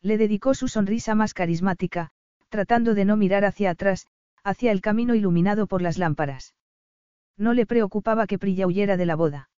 Le 0.00 0.18
dedicó 0.18 0.54
su 0.54 0.66
sonrisa 0.66 1.14
más 1.14 1.34
carismática, 1.34 2.10
tratando 2.48 2.94
de 2.94 3.04
no 3.04 3.16
mirar 3.16 3.44
hacia 3.44 3.70
atrás, 3.70 4.08
hacia 4.42 4.72
el 4.72 4.80
camino 4.80 5.14
iluminado 5.14 5.66
por 5.68 5.82
las 5.82 5.98
lámparas. 5.98 6.54
No 7.36 7.54
le 7.54 7.66
preocupaba 7.66 8.26
que 8.26 8.38
Prilla 8.38 8.66
huyera 8.66 8.96
de 8.96 9.06
la 9.06 9.14
boda. 9.14 9.50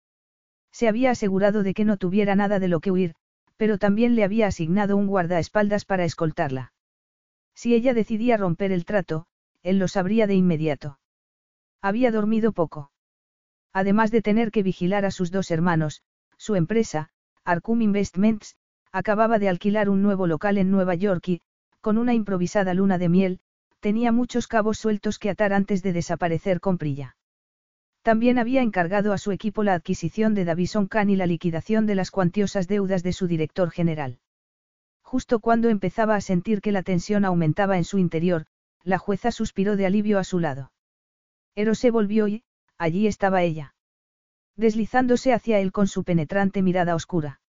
Se 0.74 0.88
había 0.88 1.12
asegurado 1.12 1.64
de 1.64 1.74
que 1.74 1.86
no 1.86 1.98
tuviera 1.98 2.36
nada 2.36 2.60
de 2.60 2.68
lo 2.68 2.80
que 2.80 2.92
huir, 2.92 3.14
pero 3.56 3.78
también 3.78 4.16
le 4.16 4.24
había 4.24 4.48
asignado 4.48 4.98
un 4.98 5.08
guardaespaldas 5.08 5.86
para 5.86 6.04
escoltarla. 6.04 6.74
Si 7.54 7.76
ella 7.76 7.94
decidía 7.94 8.36
romper 8.36 8.72
el 8.72 8.84
trato, 8.84 9.28
él 9.62 9.78
lo 9.78 9.88
sabría 9.88 10.26
de 10.28 10.34
inmediato. 10.34 11.00
Había 11.82 12.12
dormido 12.12 12.52
poco. 12.52 12.92
Además 13.72 14.12
de 14.12 14.22
tener 14.22 14.52
que 14.52 14.64
vigilar 14.64 15.06
a 15.06 15.12
sus 15.12 15.32
dos 15.32 15.52
hermanos, 15.52 16.02
su 16.38 16.56
empresa, 16.56 17.10
Arcum 17.46 17.82
Investments, 17.82 18.56
acababa 18.92 19.40
de 19.40 19.50
alquilar 19.50 19.90
un 19.90 20.02
nuevo 20.02 20.28
local 20.28 20.58
en 20.58 20.72
Nueva 20.72 20.96
York 20.96 21.28
y, 21.28 21.42
con 21.82 21.98
una 21.98 22.14
improvisada 22.14 22.74
luna 22.74 22.98
de 22.98 23.10
miel, 23.10 23.40
tenía 23.80 24.12
muchos 24.12 24.48
cabos 24.48 24.80
sueltos 24.80 25.20
que 25.20 25.30
atar 25.30 25.54
antes 25.54 25.84
de 25.84 25.94
desaparecer 25.94 26.60
con 26.60 26.78
Prilla. 26.78 27.16
También 28.04 28.38
había 28.38 28.62
encargado 28.62 29.14
a 29.14 29.18
su 29.18 29.32
equipo 29.32 29.64
la 29.64 29.74
adquisición 29.74 30.34
de 30.36 30.44
Davison 30.44 30.88
Khan 30.88 31.10
y 31.10 31.16
la 31.16 31.26
liquidación 31.26 31.86
de 31.86 31.96
las 31.96 32.12
cuantiosas 32.12 32.68
deudas 32.68 33.02
de 33.02 33.14
su 33.14 33.28
director 33.28 33.72
general. 33.72 34.20
Justo 35.02 35.40
cuando 35.40 35.70
empezaba 35.70 36.16
a 36.16 36.22
sentir 36.22 36.60
que 36.60 36.74
la 36.74 36.84
tensión 36.84 37.24
aumentaba 37.24 37.78
en 37.78 37.86
su 37.86 38.00
interior, 38.00 38.46
la 38.84 38.98
jueza 38.98 39.32
suspiró 39.32 39.78
de 39.78 39.86
alivio 39.86 40.20
a 40.20 40.26
su 40.26 40.40
lado. 40.40 40.74
Eros 41.56 41.80
se 41.80 41.92
volvió 41.92 42.28
y, 42.28 42.44
allí 42.78 43.08
estaba 43.08 43.42
ella. 43.42 43.74
Deslizándose 44.58 45.32
hacia 45.32 45.60
él 45.60 45.72
con 45.72 45.88
su 45.88 46.04
penetrante 46.04 46.62
mirada 46.62 46.96
oscura. 46.96 47.40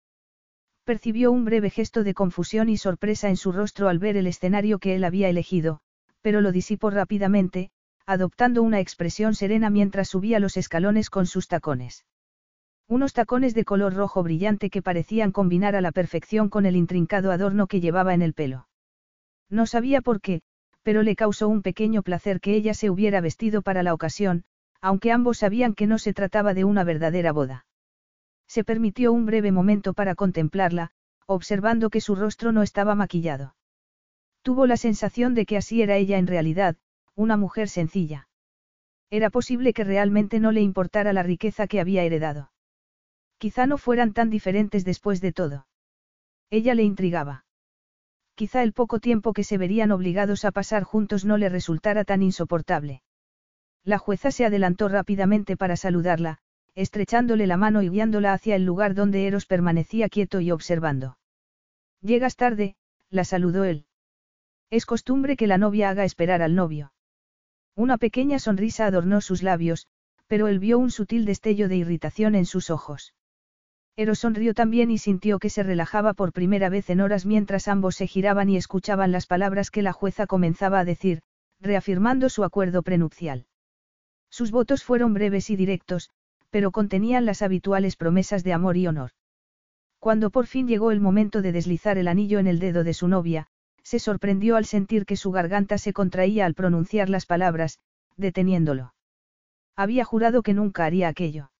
Percibió 0.84 1.32
un 1.32 1.44
breve 1.44 1.70
gesto 1.70 2.04
de 2.04 2.14
confusión 2.14 2.68
y 2.68 2.76
sorpresa 2.76 3.28
en 3.28 3.36
su 3.36 3.50
rostro 3.50 3.88
al 3.88 3.98
ver 3.98 4.16
el 4.16 4.28
escenario 4.28 4.78
que 4.78 4.94
él 4.94 5.02
había 5.02 5.28
elegido, 5.28 5.80
pero 6.20 6.40
lo 6.40 6.52
disipó 6.52 6.90
rápidamente, 6.90 7.70
adoptando 8.06 8.62
una 8.62 8.80
expresión 8.80 9.34
serena 9.34 9.70
mientras 9.70 10.08
subía 10.08 10.38
los 10.38 10.56
escalones 10.56 11.10
con 11.10 11.26
sus 11.26 11.48
tacones. 11.48 12.04
Unos 12.86 13.14
tacones 13.14 13.54
de 13.54 13.64
color 13.64 13.94
rojo 13.94 14.22
brillante 14.22 14.68
que 14.68 14.82
parecían 14.82 15.32
combinar 15.32 15.74
a 15.74 15.80
la 15.80 15.90
perfección 15.90 16.50
con 16.50 16.66
el 16.66 16.76
intrincado 16.76 17.32
adorno 17.32 17.66
que 17.66 17.80
llevaba 17.80 18.12
en 18.12 18.20
el 18.20 18.34
pelo. 18.34 18.68
No 19.48 19.66
sabía 19.66 20.02
por 20.02 20.20
qué, 20.20 20.42
pero 20.82 21.02
le 21.02 21.16
causó 21.16 21.48
un 21.48 21.62
pequeño 21.62 22.02
placer 22.02 22.40
que 22.40 22.54
ella 22.54 22.74
se 22.74 22.90
hubiera 22.90 23.22
vestido 23.22 23.62
para 23.62 23.82
la 23.82 23.94
ocasión, 23.94 24.44
aunque 24.82 25.12
ambos 25.12 25.38
sabían 25.38 25.74
que 25.74 25.86
no 25.86 25.98
se 25.98 26.12
trataba 26.12 26.52
de 26.52 26.64
una 26.64 26.84
verdadera 26.84 27.32
boda. 27.32 27.64
Se 28.46 28.64
permitió 28.64 29.14
un 29.14 29.24
breve 29.24 29.50
momento 29.50 29.94
para 29.94 30.14
contemplarla, 30.14 30.90
observando 31.26 31.88
que 31.88 32.02
su 32.02 32.14
rostro 32.14 32.52
no 32.52 32.62
estaba 32.62 32.94
maquillado. 32.94 33.56
Tuvo 34.42 34.66
la 34.66 34.76
sensación 34.76 35.34
de 35.34 35.46
que 35.46 35.56
así 35.56 35.80
era 35.80 35.96
ella 35.96 36.18
en 36.18 36.26
realidad, 36.26 36.76
una 37.16 37.36
mujer 37.36 37.68
sencilla. 37.68 38.28
Era 39.10 39.30
posible 39.30 39.72
que 39.72 39.84
realmente 39.84 40.40
no 40.40 40.52
le 40.52 40.60
importara 40.60 41.12
la 41.12 41.22
riqueza 41.22 41.66
que 41.66 41.80
había 41.80 42.02
heredado. 42.02 42.50
Quizá 43.38 43.66
no 43.66 43.78
fueran 43.78 44.12
tan 44.12 44.30
diferentes 44.30 44.84
después 44.84 45.20
de 45.20 45.32
todo. 45.32 45.66
Ella 46.50 46.74
le 46.74 46.82
intrigaba. 46.82 47.44
Quizá 48.34 48.62
el 48.62 48.72
poco 48.72 48.98
tiempo 48.98 49.32
que 49.32 49.44
se 49.44 49.58
verían 49.58 49.92
obligados 49.92 50.44
a 50.44 50.50
pasar 50.50 50.82
juntos 50.82 51.24
no 51.24 51.36
le 51.36 51.48
resultara 51.48 52.04
tan 52.04 52.22
insoportable. 52.22 53.02
La 53.84 53.98
jueza 53.98 54.30
se 54.30 54.46
adelantó 54.46 54.88
rápidamente 54.88 55.56
para 55.56 55.76
saludarla, 55.76 56.38
estrechándole 56.74 57.46
la 57.46 57.56
mano 57.56 57.82
y 57.82 57.90
guiándola 57.90 58.32
hacia 58.32 58.56
el 58.56 58.64
lugar 58.64 58.94
donde 58.94 59.26
Eros 59.26 59.46
permanecía 59.46 60.08
quieto 60.08 60.40
y 60.40 60.50
observando. 60.50 61.18
Llegas 62.00 62.36
tarde, 62.36 62.76
la 63.10 63.24
saludó 63.24 63.64
él. 63.64 63.86
Es 64.70 64.86
costumbre 64.86 65.36
que 65.36 65.46
la 65.46 65.58
novia 65.58 65.90
haga 65.90 66.04
esperar 66.04 66.42
al 66.42 66.54
novio. 66.54 66.93
Una 67.76 67.98
pequeña 67.98 68.38
sonrisa 68.38 68.86
adornó 68.86 69.20
sus 69.20 69.42
labios, 69.42 69.86
pero 70.26 70.48
él 70.48 70.58
vio 70.58 70.78
un 70.78 70.90
sutil 70.90 71.24
destello 71.24 71.68
de 71.68 71.76
irritación 71.76 72.34
en 72.34 72.46
sus 72.46 72.70
ojos. 72.70 73.14
Eros 73.96 74.20
sonrió 74.20 74.54
también 74.54 74.90
y 74.90 74.98
sintió 74.98 75.38
que 75.38 75.50
se 75.50 75.62
relajaba 75.62 76.14
por 76.14 76.32
primera 76.32 76.68
vez 76.68 76.90
en 76.90 77.00
horas 77.00 77.26
mientras 77.26 77.68
ambos 77.68 77.94
se 77.96 78.06
giraban 78.06 78.48
y 78.48 78.56
escuchaban 78.56 79.12
las 79.12 79.26
palabras 79.26 79.70
que 79.70 79.82
la 79.82 79.92
jueza 79.92 80.26
comenzaba 80.26 80.80
a 80.80 80.84
decir, 80.84 81.22
reafirmando 81.60 82.28
su 82.28 82.42
acuerdo 82.44 82.82
prenupcial. 82.82 83.46
Sus 84.30 84.50
votos 84.50 84.82
fueron 84.82 85.14
breves 85.14 85.50
y 85.50 85.56
directos, 85.56 86.10
pero 86.50 86.72
contenían 86.72 87.24
las 87.24 87.42
habituales 87.42 87.96
promesas 87.96 88.42
de 88.42 88.52
amor 88.52 88.76
y 88.76 88.86
honor. 88.86 89.10
Cuando 90.00 90.30
por 90.30 90.46
fin 90.46 90.66
llegó 90.66 90.90
el 90.90 91.00
momento 91.00 91.40
de 91.40 91.52
deslizar 91.52 91.98
el 91.98 92.08
anillo 92.08 92.38
en 92.38 92.46
el 92.46 92.58
dedo 92.58 92.84
de 92.84 92.94
su 92.94 93.08
novia, 93.08 93.46
se 93.84 93.98
sorprendió 93.98 94.56
al 94.56 94.64
sentir 94.64 95.06
que 95.06 95.16
su 95.16 95.30
garganta 95.30 95.78
se 95.78 95.92
contraía 95.92 96.46
al 96.46 96.54
pronunciar 96.54 97.08
las 97.08 97.26
palabras, 97.26 97.78
deteniéndolo. 98.16 98.94
Había 99.76 100.04
jurado 100.04 100.42
que 100.42 100.54
nunca 100.54 100.84
haría 100.84 101.08
aquello. 101.08 101.50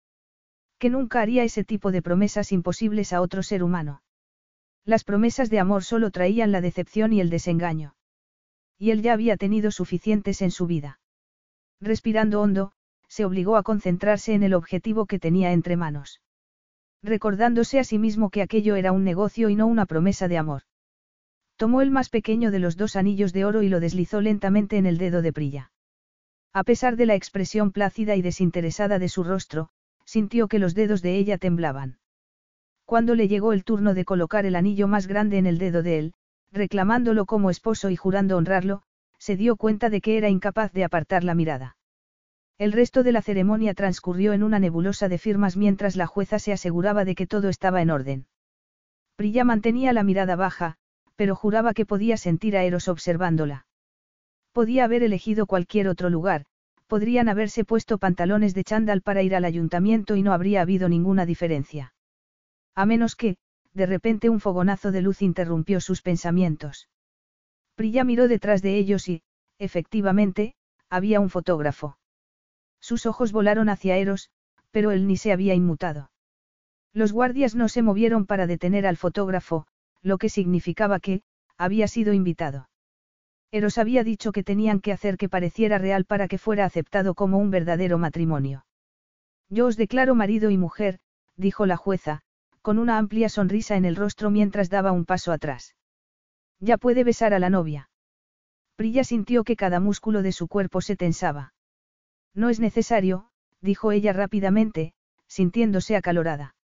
Que 0.78 0.90
nunca 0.90 1.20
haría 1.20 1.44
ese 1.44 1.64
tipo 1.64 1.92
de 1.92 2.02
promesas 2.02 2.51
imposibles 2.51 3.12
a 3.12 3.20
otro 3.20 3.42
ser 3.42 3.62
humano. 3.62 4.02
Las 4.84 5.05
promesas 5.05 5.51
de 5.51 5.60
amor 5.60 5.84
solo 5.84 6.10
traían 6.10 6.51
la 6.51 6.60
decepción 6.60 7.12
y 7.12 7.20
el 7.20 7.30
desengaño. 7.30 7.94
Y 8.78 8.90
él 8.90 9.02
ya 9.02 9.12
había 9.12 9.36
tenido 9.36 9.70
suficientes 9.70 10.42
en 10.42 10.51
su 10.51 10.66
vida. 10.66 11.01
Respirando 11.80 12.40
hondo, 12.40 12.72
se 13.09 13.24
obligó 13.24 13.56
a 13.56 13.62
concentrarse 13.62 14.34
en 14.34 14.42
el 14.42 14.55
objetivo 14.55 15.06
que 15.06 15.18
tenía 15.18 15.52
entre 15.52 15.76
manos. 15.76 16.20
Recordándose 17.02 17.78
a 17.78 17.84
sí 17.84 17.98
mismo 17.98 18.30
que 18.30 18.42
aquello 18.42 18.76
era 18.76 18.92
un 18.92 19.05
negocio 19.05 19.51
y 19.51 19.56
no 19.56 19.66
una 19.66 19.86
promesa 19.86 20.26
de 20.26 20.38
amor. 20.38 20.62
Tomó 21.56 21.82
el 21.82 21.90
más 21.90 22.09
pequeño 22.09 22.51
de 22.51 22.59
los 22.59 22.76
dos 22.76 22.97
anillos 22.97 23.32
de 23.32 23.44
oro 23.44 23.62
y 23.62 23.68
lo 23.68 23.81
deslizó 23.81 24.20
lentamente 24.20 24.76
en 24.76 24.86
el 24.86 24.98
dedo 24.98 25.22
de 25.22 25.32
Prilla. 25.32 25.72
A 26.52 26.64
pesar 26.64 26.97
de 26.97 27.06
la 27.06 27.14
expresión 27.14 27.72
plácida 27.72 28.16
y 28.16 28.22
desinteresada 28.22 28.98
de 28.98 29.09
su 29.09 29.24
rostro, 29.24 29.70
sintió 30.05 30.48
que 30.48 30.59
los 30.59 30.74
dedos 30.74 31.02
de 31.02 31.16
ella 31.16 31.39
temblaban. 31.39 31.98
Cuando 32.85 33.14
le 33.14 33.28
llegó 33.28 33.52
el 33.52 33.64
turno 33.64 33.94
de 33.94 34.05
colocar 34.05 34.47
el 34.47 34.56
anillo 34.56 34.89
más 34.89 35.06
grande 35.06 35.39
en 35.39 35.47
el 35.47 35.59
dedo 35.59 35.82
de 35.82 35.98
él, 35.98 36.14
reclamándolo 36.52 37.24
como 37.24 37.51
esposo 37.51 37.90
y 37.90 37.97
jurando 37.97 38.36
honrarlo, 38.36 38.82
se 39.18 39.36
dio 39.36 39.56
cuenta 39.56 39.90
de 39.90 40.01
que 40.01 40.16
era 40.18 40.28
incapaz 40.28 40.72
de 40.72 40.85
apartar 40.85 41.24
la 41.24 41.35
mirada. 41.35 41.76
El 42.59 42.72
resto 42.72 43.02
de 43.02 43.12
la 43.12 43.22
ceremonia 43.22 43.74
transcurrió 43.74 44.32
en 44.32 44.43
una 44.43 44.59
nebulosa 44.59 45.09
de 45.09 45.18
firmas 45.18 45.56
mientras 45.56 45.97
la 45.97 46.06
jueza 46.06 46.39
se 46.39 46.52
aseguraba 46.52 47.05
de 47.05 47.14
que 47.14 47.26
todo 47.26 47.48
estaba 47.48 47.82
en 47.82 47.90
orden. 47.90 48.26
Prilla 49.16 49.44
mantenía 49.44 49.93
la 49.93 50.05
mirada 50.05 50.36
baja, 50.36 50.76
pero 51.16 51.36
juraba 51.36 51.74
que 51.74 51.86
podía 51.86 52.16
sentir 52.16 52.57
a 52.57 52.65
Eros 52.65 52.89
observándola. 52.89 53.66
Podía 54.53 54.85
haber 54.85 55.03
elegido 55.03 55.47
cualquier 55.47 55.89
otro 55.89 56.11
lugar, 56.11 56.47
podrían 56.86 57.28
haberse 57.28 57.65
puesto 57.65 57.99
pantalones 57.99 58.55
de 58.55 58.65
chándal 58.65 59.03
para 59.03 59.23
ir 59.23 59.35
al 59.35 59.45
ayuntamiento 59.45 60.16
y 60.16 60.23
no 60.23 60.32
habría 60.32 60.62
habido 60.62 60.89
ninguna 60.89 61.27
diferencia. 61.27 61.95
A 62.74 62.86
menos 62.86 63.16
que, 63.16 63.36
de 63.73 63.86
repente 63.86 64.31
un 64.31 64.41
fogonazo 64.41 64.93
de 64.93 65.03
luz 65.03 65.23
interrumpió 65.23 65.81
sus 65.81 66.03
pensamientos. 66.03 66.89
Prilla 67.74 68.05
miró 68.05 68.28
detrás 68.28 68.62
de 68.62 68.77
ellos 68.77 69.09
y, 69.09 69.23
efectivamente, 69.59 70.55
había 70.89 71.20
un 71.20 71.31
fotógrafo. 71.31 71.99
Sus 72.81 73.07
ojos 73.07 73.32
volaron 73.32 73.69
hacia 73.69 73.97
Eros, 73.97 74.31
pero 74.70 74.93
él 74.93 75.07
ni 75.07 75.16
se 75.16 75.32
había 75.32 75.55
inmutado. 75.55 76.11
Los 76.93 77.12
guardias 77.12 77.57
no 77.57 77.69
se 77.69 77.82
movieron 77.82 78.27
para 78.27 78.47
detener 78.47 78.86
al 78.86 78.97
fotógrafo, 78.97 79.66
lo 80.05 80.18
que 80.18 80.28
significaba 80.28 81.01
que, 81.01 81.22
había 81.56 81.89
sido 81.89 82.12
invitado. 82.12 82.68
Eros 83.51 83.78
había 83.78 84.05
dicho 84.05 84.32
que 84.32 84.44
tenían 84.44 84.81
que 84.81 84.93
hacer 84.93 85.16
que 85.16 85.28
pareciera 85.28 85.78
real 85.78 86.05
para 86.05 86.28
que 86.28 86.39
fuera 86.39 86.64
aceptado 86.64 87.14
como 87.14 87.39
un 87.39 87.51
verdadero 87.51 87.98
matrimonio. 87.98 88.66
Yo 89.48 89.66
os 89.66 89.76
declaro 89.76 90.14
marido 90.14 90.51
y 90.51 90.59
mujer, 90.59 90.98
dijo 91.36 91.64
la 91.64 91.76
jueza, 91.76 92.20
con 92.60 92.78
una 92.78 92.98
amplia 92.98 93.28
sonrisa 93.28 93.76
en 93.76 93.85
el 93.85 93.97
rostro 93.97 94.31
mientras 94.31 94.70
daba 94.70 94.93
un 94.93 95.05
paso 95.05 95.32
atrás. 95.32 95.74
Ya 96.60 96.76
puede 96.76 97.05
besar 97.05 97.32
a 97.35 97.39
la 97.39 97.51
novia. 97.51 97.90
Prilla 98.76 99.05
sintió 99.05 99.44
que 99.44 99.56
cada 99.56 99.81
músculo 99.81 100.22
de 100.22 100.32
su 100.32 100.48
cuerpo 100.48 100.81
se 100.81 100.97
tensaba. 100.97 101.55
No 102.35 102.48
es 102.48 102.60
necesario, 102.60 103.31
dijo 103.60 103.93
ella 103.93 104.12
rápidamente, 104.12 104.94
sintiéndose 105.26 105.97
acalorada. 105.97 106.56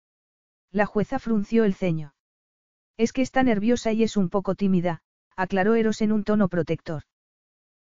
La 0.71 0.85
jueza 0.85 1.19
frunció 1.19 1.63
el 1.63 1.75
ceño. 1.75 2.13
Es 2.99 3.13
que 3.13 3.21
está 3.21 3.43
nerviosa 3.43 3.93
y 3.93 4.03
es 4.03 4.17
un 4.17 4.27
poco 4.27 4.55
tímida, 4.55 4.99
aclaró 5.37 5.75
Eros 5.75 6.01
en 6.01 6.11
un 6.11 6.25
tono 6.25 6.49
protector. 6.49 7.03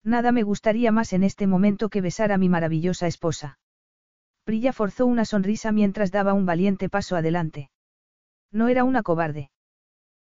Nada 0.03 0.33
me 0.33 0.43
gustaría 0.43 0.91
más 0.91 1.13
en 1.13 1.23
este 1.23 1.47
momento 1.47 1.87
que 1.87 2.01
besar 2.01 2.33
a 2.33 2.37
mi 2.37 2.49
maravillosa 2.49 3.07
esposa. 3.07 3.57
Prilla 4.43 4.73
forzó 4.73 5.05
una 5.05 5.23
sonrisa 5.23 5.71
mientras 5.71 6.11
daba 6.11 6.33
un 6.33 6.45
valiente 6.45 6.89
paso 6.89 7.15
adelante. 7.15 7.69
No 8.51 8.67
era 8.67 8.83
una 8.83 9.03
cobarde. 9.03 9.51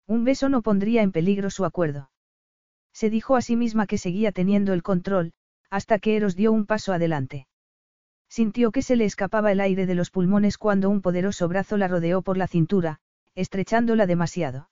Un 0.07 0.23
beso 0.23 0.49
no 0.49 0.63
pondría 0.63 1.03
en 1.03 1.11
peligro 1.11 1.51
su 1.51 1.65
acuerdo. 1.65 2.09
Se 2.91 3.11
dijo 3.11 3.35
a 3.35 3.43
sí 3.43 3.55
misma 3.55 3.85
que 3.85 3.99
seguía 3.99 4.31
teniendo 4.31 4.73
el 4.73 4.81
control, 4.81 5.33
hasta 5.69 5.99
que 5.99 6.15
Eros 6.15 6.35
dio 6.35 6.51
un 6.51 6.65
paso 6.65 6.93
adelante. 6.93 7.45
Sintió 8.27 8.71
que 8.71 8.81
se 8.81 8.95
le 8.95 9.05
escapaba 9.05 9.51
el 9.51 9.59
aire 9.59 9.85
de 9.85 9.93
los 9.93 10.09
pulmones 10.09 10.57
cuando 10.57 10.89
un 10.89 11.03
poderoso 11.03 11.47
brazo 11.47 11.77
la 11.77 11.87
rodeó 11.87 12.23
por 12.23 12.37
la 12.37 12.47
cintura, 12.47 13.01
estrechándola 13.35 14.07
demasiado. 14.07 14.67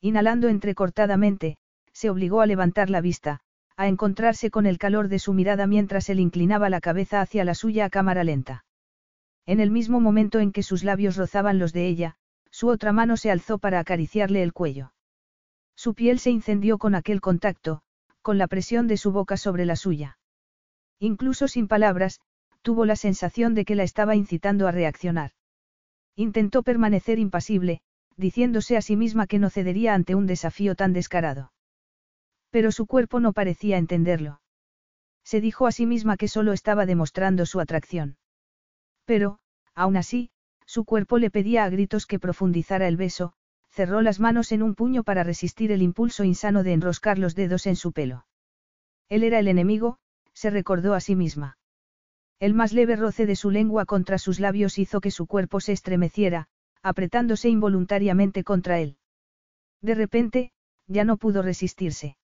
Inhalando 0.00 0.48
entrecortadamente, 0.48 1.56
se 1.92 2.10
obligó 2.10 2.40
a 2.40 2.46
levantar 2.46 2.90
la 2.90 3.00
vista, 3.00 3.40
a 3.76 3.88
encontrarse 3.88 4.50
con 4.50 4.66
el 4.66 4.78
calor 4.78 5.08
de 5.08 5.18
su 5.18 5.32
mirada 5.32 5.66
mientras 5.66 6.08
él 6.08 6.20
inclinaba 6.20 6.70
la 6.70 6.80
cabeza 6.80 7.20
hacia 7.20 7.44
la 7.44 7.54
suya 7.54 7.86
a 7.86 7.90
cámara 7.90 8.24
lenta. 8.24 8.64
En 9.46 9.60
el 9.60 9.70
mismo 9.70 10.00
momento 10.00 10.40
en 10.40 10.52
que 10.52 10.62
sus 10.62 10.84
labios 10.84 11.16
rozaban 11.16 11.58
los 11.58 11.72
de 11.72 11.86
ella, 11.86 12.16
su 12.50 12.68
otra 12.68 12.92
mano 12.92 13.16
se 13.16 13.30
alzó 13.30 13.58
para 13.58 13.78
acariciarle 13.80 14.42
el 14.42 14.52
cuello. 14.52 14.92
Su 15.74 15.94
piel 15.94 16.18
se 16.18 16.30
incendió 16.30 16.78
con 16.78 16.94
aquel 16.94 17.20
contacto, 17.20 17.82
con 18.20 18.36
la 18.36 18.46
presión 18.46 18.88
de 18.88 18.96
su 18.96 19.12
boca 19.12 19.36
sobre 19.36 19.64
la 19.64 19.76
suya. 19.76 20.18
Incluso 20.98 21.48
sin 21.48 21.68
palabras, 21.68 22.20
tuvo 22.62 22.84
la 22.84 22.96
sensación 22.96 23.54
de 23.54 23.64
que 23.64 23.74
la 23.74 23.84
estaba 23.84 24.16
incitando 24.16 24.66
a 24.66 24.72
reaccionar. 24.72 25.30
Intentó 26.16 26.62
permanecer 26.62 27.18
impasible, 27.18 27.80
diciéndose 28.18 28.76
a 28.76 28.82
sí 28.82 28.96
misma 28.96 29.26
que 29.26 29.38
no 29.38 29.48
cedería 29.48 29.94
ante 29.94 30.14
un 30.14 30.26
desafío 30.26 30.74
tan 30.74 30.92
descarado. 30.92 31.52
Pero 32.50 32.72
su 32.72 32.86
cuerpo 32.86 33.20
no 33.20 33.32
parecía 33.32 33.78
entenderlo. 33.78 34.40
Se 35.24 35.40
dijo 35.40 35.66
a 35.66 35.72
sí 35.72 35.86
misma 35.86 36.16
que 36.16 36.28
solo 36.28 36.52
estaba 36.52 36.84
demostrando 36.84 37.46
su 37.46 37.60
atracción. 37.60 38.16
Pero, 39.04 39.38
aún 39.74 39.96
así, 39.96 40.30
su 40.66 40.84
cuerpo 40.84 41.18
le 41.18 41.30
pedía 41.30 41.64
a 41.64 41.70
gritos 41.70 42.06
que 42.06 42.18
profundizara 42.18 42.88
el 42.88 42.96
beso, 42.96 43.32
cerró 43.70 44.02
las 44.02 44.20
manos 44.20 44.52
en 44.52 44.62
un 44.62 44.74
puño 44.74 45.04
para 45.04 45.22
resistir 45.22 45.70
el 45.70 45.82
impulso 45.82 46.24
insano 46.24 46.62
de 46.62 46.72
enroscar 46.72 47.18
los 47.18 47.34
dedos 47.34 47.66
en 47.66 47.76
su 47.76 47.92
pelo. 47.92 48.26
Él 49.08 49.22
era 49.22 49.38
el 49.38 49.48
enemigo, 49.48 49.98
se 50.34 50.50
recordó 50.50 50.94
a 50.94 51.00
sí 51.00 51.14
misma. 51.14 51.58
El 52.40 52.54
más 52.54 52.72
leve 52.72 52.96
roce 52.96 53.26
de 53.26 53.36
su 53.36 53.50
lengua 53.50 53.84
contra 53.84 54.18
sus 54.18 54.40
labios 54.40 54.78
hizo 54.78 55.00
que 55.00 55.10
su 55.10 55.26
cuerpo 55.26 55.60
se 55.60 55.72
estremeciera, 55.72 56.48
apretándose 56.82 57.48
involuntariamente 57.48 58.44
contra 58.44 58.80
él. 58.80 58.96
De 59.80 59.94
repente, 59.94 60.52
ya 60.86 61.04
no 61.04 61.16
pudo 61.16 61.42
resistirse. 61.42 62.16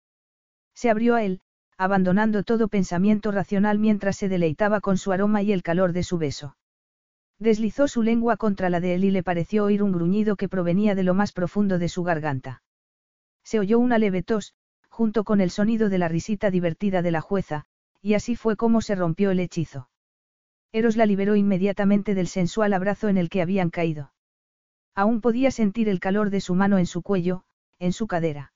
Se 0.74 0.90
abrió 0.90 1.14
a 1.14 1.22
él, 1.22 1.40
abandonando 1.76 2.42
todo 2.42 2.68
pensamiento 2.68 3.30
racional 3.30 3.78
mientras 3.78 4.16
se 4.16 4.28
deleitaba 4.28 4.80
con 4.80 4.96
su 4.96 5.12
aroma 5.12 5.42
y 5.42 5.52
el 5.52 5.62
calor 5.62 5.92
de 5.92 6.02
su 6.02 6.18
beso. 6.18 6.56
Deslizó 7.38 7.88
su 7.88 8.02
lengua 8.02 8.36
contra 8.36 8.70
la 8.70 8.80
de 8.80 8.94
él 8.94 9.04
y 9.04 9.10
le 9.10 9.22
pareció 9.22 9.64
oír 9.64 9.82
un 9.82 9.92
gruñido 9.92 10.36
que 10.36 10.48
provenía 10.48 10.94
de 10.94 11.02
lo 11.02 11.14
más 11.14 11.32
profundo 11.32 11.78
de 11.78 11.88
su 11.88 12.04
garganta. 12.04 12.62
Se 13.42 13.58
oyó 13.58 13.78
una 13.78 13.98
leve 13.98 14.22
tos, 14.22 14.54
junto 14.88 15.24
con 15.24 15.40
el 15.40 15.50
sonido 15.50 15.88
de 15.88 15.98
la 15.98 16.08
risita 16.08 16.50
divertida 16.50 17.02
de 17.02 17.10
la 17.10 17.20
jueza, 17.20 17.64
y 18.00 18.14
así 18.14 18.36
fue 18.36 18.56
como 18.56 18.80
se 18.80 18.94
rompió 18.94 19.32
el 19.32 19.40
hechizo. 19.40 19.88
Eros 20.72 20.96
la 20.96 21.06
liberó 21.06 21.36
inmediatamente 21.36 22.14
del 22.14 22.28
sensual 22.28 22.72
abrazo 22.72 23.08
en 23.08 23.18
el 23.18 23.28
que 23.28 23.42
habían 23.42 23.70
caído. 23.70 24.13
Aún 24.94 25.20
podía 25.20 25.50
sentir 25.50 25.88
el 25.88 26.00
calor 26.00 26.30
de 26.30 26.40
su 26.40 26.54
mano 26.54 26.78
en 26.78 26.86
su 26.86 27.02
cuello, 27.02 27.44
en 27.78 27.92
su 27.92 28.06
cadera. 28.06 28.52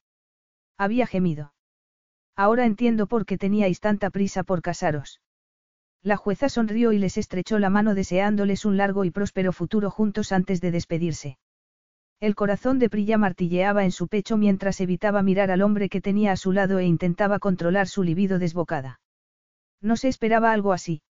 Había 0.76 1.06
gemido. 1.06 1.52
Ahora 2.36 2.64
entiendo 2.64 3.08
por 3.08 3.26
qué 3.26 3.36
teníais 3.36 3.80
tanta 3.80 4.10
prisa 4.10 4.44
por 4.44 4.62
casaros. 4.62 5.20
La 6.02 6.16
jueza 6.16 6.48
sonrió 6.48 6.92
y 6.92 6.98
les 6.98 7.18
estrechó 7.18 7.58
la 7.58 7.70
mano 7.70 7.94
deseándoles 7.94 8.64
un 8.64 8.76
largo 8.76 9.04
y 9.04 9.10
próspero 9.10 9.52
futuro 9.52 9.90
juntos 9.90 10.30
antes 10.30 10.60
de 10.60 10.70
despedirse. 10.70 11.38
El 12.20 12.36
corazón 12.36 12.78
de 12.78 12.88
Prilla 12.88 13.18
martilleaba 13.18 13.84
en 13.84 13.90
su 13.90 14.06
pecho 14.06 14.36
mientras 14.36 14.80
evitaba 14.80 15.22
mirar 15.22 15.50
al 15.50 15.62
hombre 15.62 15.88
que 15.88 16.00
tenía 16.00 16.32
a 16.32 16.36
su 16.36 16.52
lado 16.52 16.78
e 16.78 16.84
intentaba 16.84 17.38
controlar 17.40 17.88
su 17.88 18.02
libido 18.02 18.38
desbocada. 18.38 19.00
No 19.80 19.96
se 19.96 20.08
esperaba 20.08 20.52
algo 20.52 20.72
así. 20.72 21.02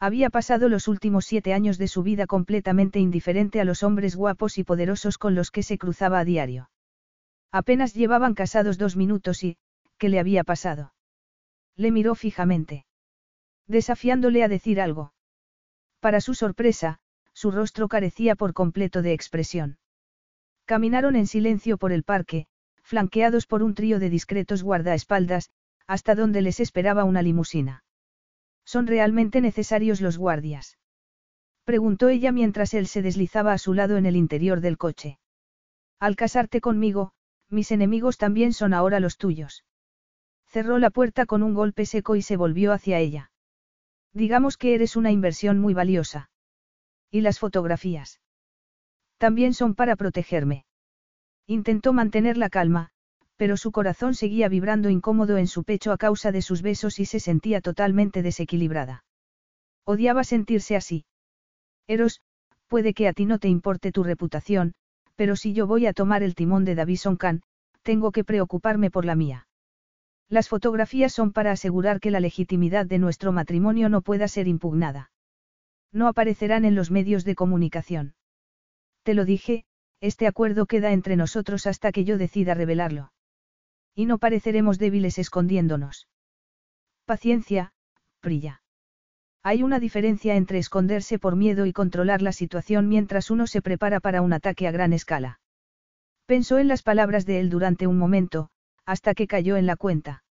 Había 0.00 0.30
pasado 0.30 0.68
los 0.68 0.88
últimos 0.88 1.24
siete 1.24 1.54
años 1.54 1.78
de 1.78 1.88
su 1.88 2.02
vida 2.02 2.26
completamente 2.26 2.98
indiferente 2.98 3.60
a 3.60 3.64
los 3.64 3.82
hombres 3.82 4.16
guapos 4.16 4.58
y 4.58 4.64
poderosos 4.64 5.18
con 5.18 5.34
los 5.34 5.50
que 5.50 5.62
se 5.62 5.78
cruzaba 5.78 6.18
a 6.18 6.24
diario. 6.24 6.70
Apenas 7.52 7.94
llevaban 7.94 8.34
casados 8.34 8.78
dos 8.78 8.96
minutos 8.96 9.44
y, 9.44 9.56
¿qué 9.96 10.08
le 10.08 10.18
había 10.18 10.42
pasado? 10.42 10.92
Le 11.76 11.92
miró 11.92 12.14
fijamente. 12.14 12.84
Desafiándole 13.66 14.42
a 14.42 14.48
decir 14.48 14.80
algo. 14.80 15.14
Para 16.00 16.20
su 16.20 16.34
sorpresa, 16.34 16.98
su 17.32 17.50
rostro 17.50 17.88
carecía 17.88 18.34
por 18.34 18.52
completo 18.52 19.00
de 19.00 19.12
expresión. 19.12 19.78
Caminaron 20.64 21.14
en 21.14 21.26
silencio 21.26 21.78
por 21.78 21.92
el 21.92 22.02
parque, 22.02 22.46
flanqueados 22.82 23.46
por 23.46 23.62
un 23.62 23.74
trío 23.74 23.98
de 23.98 24.10
discretos 24.10 24.62
guardaespaldas, 24.62 25.50
hasta 25.86 26.14
donde 26.14 26.42
les 26.42 26.60
esperaba 26.60 27.04
una 27.04 27.22
limusina. 27.22 27.83
¿Son 28.64 28.86
realmente 28.86 29.40
necesarios 29.40 30.00
los 30.00 30.18
guardias? 30.18 30.78
Preguntó 31.64 32.08
ella 32.08 32.32
mientras 32.32 32.74
él 32.74 32.86
se 32.86 33.02
deslizaba 33.02 33.52
a 33.52 33.58
su 33.58 33.74
lado 33.74 33.96
en 33.96 34.06
el 34.06 34.16
interior 34.16 34.60
del 34.60 34.78
coche. 34.78 35.18
Al 35.98 36.16
casarte 36.16 36.60
conmigo, 36.60 37.12
mis 37.48 37.70
enemigos 37.70 38.18
también 38.18 38.52
son 38.52 38.74
ahora 38.74 39.00
los 39.00 39.16
tuyos. 39.16 39.64
Cerró 40.46 40.78
la 40.78 40.90
puerta 40.90 41.26
con 41.26 41.42
un 41.42 41.54
golpe 41.54 41.86
seco 41.86 42.16
y 42.16 42.22
se 42.22 42.36
volvió 42.36 42.72
hacia 42.72 42.98
ella. 42.98 43.30
Digamos 44.12 44.56
que 44.56 44.74
eres 44.74 44.96
una 44.96 45.10
inversión 45.10 45.58
muy 45.58 45.74
valiosa. 45.74 46.30
¿Y 47.10 47.22
las 47.22 47.38
fotografías? 47.38 48.20
También 49.18 49.54
son 49.54 49.74
para 49.74 49.96
protegerme. 49.96 50.66
Intentó 51.46 51.92
mantener 51.92 52.36
la 52.36 52.48
calma, 52.48 52.90
pero 53.36 53.56
su 53.56 53.72
corazón 53.72 54.14
seguía 54.14 54.48
vibrando 54.48 54.90
incómodo 54.90 55.38
en 55.38 55.46
su 55.46 55.64
pecho 55.64 55.92
a 55.92 55.98
causa 55.98 56.32
de 56.32 56.42
sus 56.42 56.62
besos 56.62 56.98
y 56.98 57.06
se 57.06 57.20
sentía 57.20 57.60
totalmente 57.60 58.22
desequilibrada. 58.22 59.04
Odiaba 59.84 60.24
sentirse 60.24 60.76
así. 60.76 61.04
Eros, 61.86 62.20
puede 62.68 62.94
que 62.94 63.08
a 63.08 63.12
ti 63.12 63.26
no 63.26 63.38
te 63.38 63.48
importe 63.48 63.92
tu 63.92 64.02
reputación, 64.02 64.74
pero 65.16 65.36
si 65.36 65.52
yo 65.52 65.66
voy 65.66 65.86
a 65.86 65.92
tomar 65.92 66.22
el 66.22 66.34
timón 66.34 66.64
de 66.64 66.74
Davison 66.74 67.16
Khan, 67.16 67.42
tengo 67.82 68.12
que 68.12 68.24
preocuparme 68.24 68.90
por 68.90 69.04
la 69.04 69.14
mía. 69.14 69.46
Las 70.28 70.48
fotografías 70.48 71.12
son 71.12 71.32
para 71.32 71.52
asegurar 71.52 72.00
que 72.00 72.10
la 72.10 72.20
legitimidad 72.20 72.86
de 72.86 72.98
nuestro 72.98 73.30
matrimonio 73.30 73.88
no 73.88 74.00
pueda 74.00 74.26
ser 74.26 74.48
impugnada. 74.48 75.10
No 75.92 76.08
aparecerán 76.08 76.64
en 76.64 76.74
los 76.74 76.90
medios 76.90 77.24
de 77.24 77.34
comunicación. 77.34 78.14
Te 79.02 79.14
lo 79.14 79.24
dije, 79.24 79.64
este 80.00 80.26
acuerdo 80.26 80.66
queda 80.66 80.92
entre 80.92 81.16
nosotros 81.16 81.66
hasta 81.66 81.92
que 81.92 82.04
yo 82.04 82.18
decida 82.18 82.54
revelarlo. 82.54 83.12
Y 83.94 84.06
no 84.06 84.18
pareceremos 84.18 84.78
débiles 84.78 85.18
escondiéndonos. 85.18 86.08
Paciencia, 87.04 87.72
Prilla. 88.20 88.62
Hay 89.42 89.62
una 89.62 89.78
diferencia 89.78 90.36
entre 90.36 90.58
esconderse 90.58 91.18
por 91.18 91.36
miedo 91.36 91.66
y 91.66 91.72
controlar 91.72 92.22
la 92.22 92.32
situación 92.32 92.88
mientras 92.88 93.30
uno 93.30 93.46
se 93.46 93.60
prepara 93.60 94.00
para 94.00 94.22
un 94.22 94.32
ataque 94.32 94.66
a 94.66 94.70
gran 94.70 94.92
escala. 94.94 95.38
Pensó 96.26 96.58
en 96.58 96.68
las 96.68 96.82
palabras 96.82 97.26
de 97.26 97.40
él 97.40 97.50
durante 97.50 97.86
un 97.86 97.98
momento, 97.98 98.48
hasta 98.86 99.14
que 99.14 99.26
cayó 99.26 99.56
en 99.56 99.66
la 99.66 99.76
cuenta. 99.76 100.24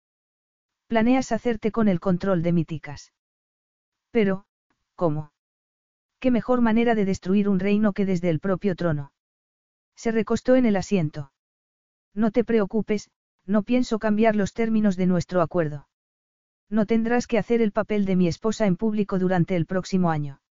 Planeas 0.87 1.33
hacerte 1.33 1.71
con 1.71 1.89
el 1.89 1.99
control 1.99 2.41
de 2.41 2.53
míticas. 2.53 3.11
Pero, 4.11 4.45
¿cómo? 4.95 5.33
¿Qué 6.19 6.31
mejor 6.31 6.61
manera 6.61 6.95
de 6.95 7.05
destruir 7.05 7.49
un 7.49 7.59
reino 7.59 7.93
que 7.93 8.05
desde 8.05 8.29
el 8.29 8.39
propio 8.39 8.75
trono? 8.75 9.11
Se 9.95 10.11
recostó 10.11 10.55
en 10.55 10.65
el 10.65 10.75
asiento. 10.75 11.33
No 12.13 12.31
te 12.31 12.43
preocupes, 12.43 13.09
no 13.45 13.63
pienso 13.63 13.99
cambiar 13.99 14.35
los 14.35 14.53
términos 14.53 14.95
de 14.97 15.07
nuestro 15.07 15.41
acuerdo. 15.41 15.87
No 16.69 16.85
tendrás 16.85 17.27
que 17.27 17.37
hacer 17.37 17.61
el 17.61 17.71
papel 17.71 18.05
de 18.05 18.15
mi 18.15 18.27
esposa 18.27 18.65
en 18.65 18.77
público 18.77 19.19
durante 19.19 19.55
el 19.55 19.65
próximo 19.65 20.09
año. 20.09 20.41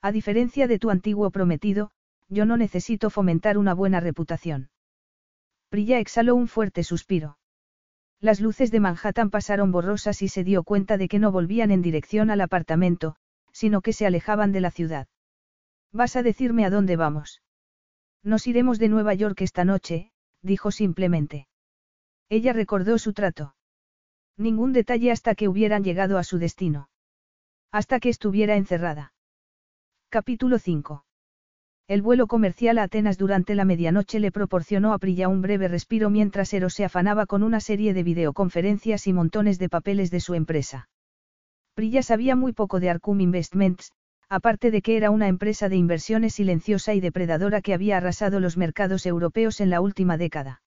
A 0.00 0.12
diferencia 0.12 0.66
de 0.68 0.78
tu 0.78 0.90
antiguo 0.90 1.30
prometido, 1.30 1.90
yo 2.28 2.46
no 2.46 2.56
necesito 2.56 3.10
fomentar 3.10 3.58
una 3.58 3.74
buena 3.74 4.00
reputación. 4.00 4.70
Prilla 5.68 5.98
exhaló 5.98 6.36
un 6.36 6.48
fuerte 6.48 6.84
suspiro. 6.84 7.38
Las 8.20 8.40
luces 8.40 8.70
de 8.70 8.80
Manhattan 8.80 9.30
pasaron 9.30 9.72
borrosas 9.72 10.22
y 10.22 10.28
se 10.28 10.44
dio 10.44 10.62
cuenta 10.62 10.96
de 10.96 11.08
que 11.08 11.18
no 11.18 11.32
volvían 11.32 11.70
en 11.70 11.82
dirección 11.82 12.30
al 12.30 12.40
apartamento, 12.40 13.16
sino 13.52 13.80
que 13.80 13.92
se 13.92 14.06
alejaban 14.06 14.52
de 14.52 14.60
la 14.60 14.70
ciudad. 14.70 15.08
¿Vas 15.92 16.16
a 16.16 16.22
decirme 16.22 16.64
a 16.64 16.70
dónde 16.70 16.96
vamos? 16.96 17.42
Nos 18.22 18.46
iremos 18.46 18.78
de 18.78 18.88
Nueva 18.88 19.14
York 19.14 19.40
esta 19.40 19.64
noche, 19.64 20.12
dijo 20.42 20.70
simplemente. 20.70 21.48
Ella 22.30 22.52
recordó 22.52 22.96
su 22.96 23.12
trato. 23.12 23.56
Ningún 24.36 24.72
detalle 24.72 25.10
hasta 25.10 25.34
que 25.34 25.48
hubieran 25.48 25.82
llegado 25.82 26.16
a 26.16 26.22
su 26.22 26.38
destino. 26.38 26.88
Hasta 27.72 27.98
que 27.98 28.08
estuviera 28.08 28.54
encerrada. 28.54 29.12
Capítulo 30.10 30.60
5. 30.60 31.04
El 31.88 32.02
vuelo 32.02 32.28
comercial 32.28 32.78
a 32.78 32.84
Atenas 32.84 33.18
durante 33.18 33.56
la 33.56 33.64
medianoche 33.64 34.20
le 34.20 34.30
proporcionó 34.30 34.92
a 34.92 34.98
Prilla 34.98 35.26
un 35.26 35.42
breve 35.42 35.66
respiro 35.66 36.08
mientras 36.08 36.54
Eros 36.54 36.74
se 36.74 36.84
afanaba 36.84 37.26
con 37.26 37.42
una 37.42 37.58
serie 37.58 37.94
de 37.94 38.04
videoconferencias 38.04 39.08
y 39.08 39.12
montones 39.12 39.58
de 39.58 39.68
papeles 39.68 40.12
de 40.12 40.20
su 40.20 40.34
empresa. 40.34 40.88
Prilla 41.74 42.04
sabía 42.04 42.36
muy 42.36 42.52
poco 42.52 42.78
de 42.78 42.90
Arcum 42.90 43.20
Investments, 43.20 43.90
aparte 44.28 44.70
de 44.70 44.82
que 44.82 44.96
era 44.96 45.10
una 45.10 45.26
empresa 45.26 45.68
de 45.68 45.74
inversiones 45.74 46.34
silenciosa 46.34 46.94
y 46.94 47.00
depredadora 47.00 47.60
que 47.60 47.74
había 47.74 47.96
arrasado 47.96 48.38
los 48.38 48.56
mercados 48.56 49.04
europeos 49.04 49.60
en 49.60 49.70
la 49.70 49.80
última 49.80 50.16
década. 50.16 50.62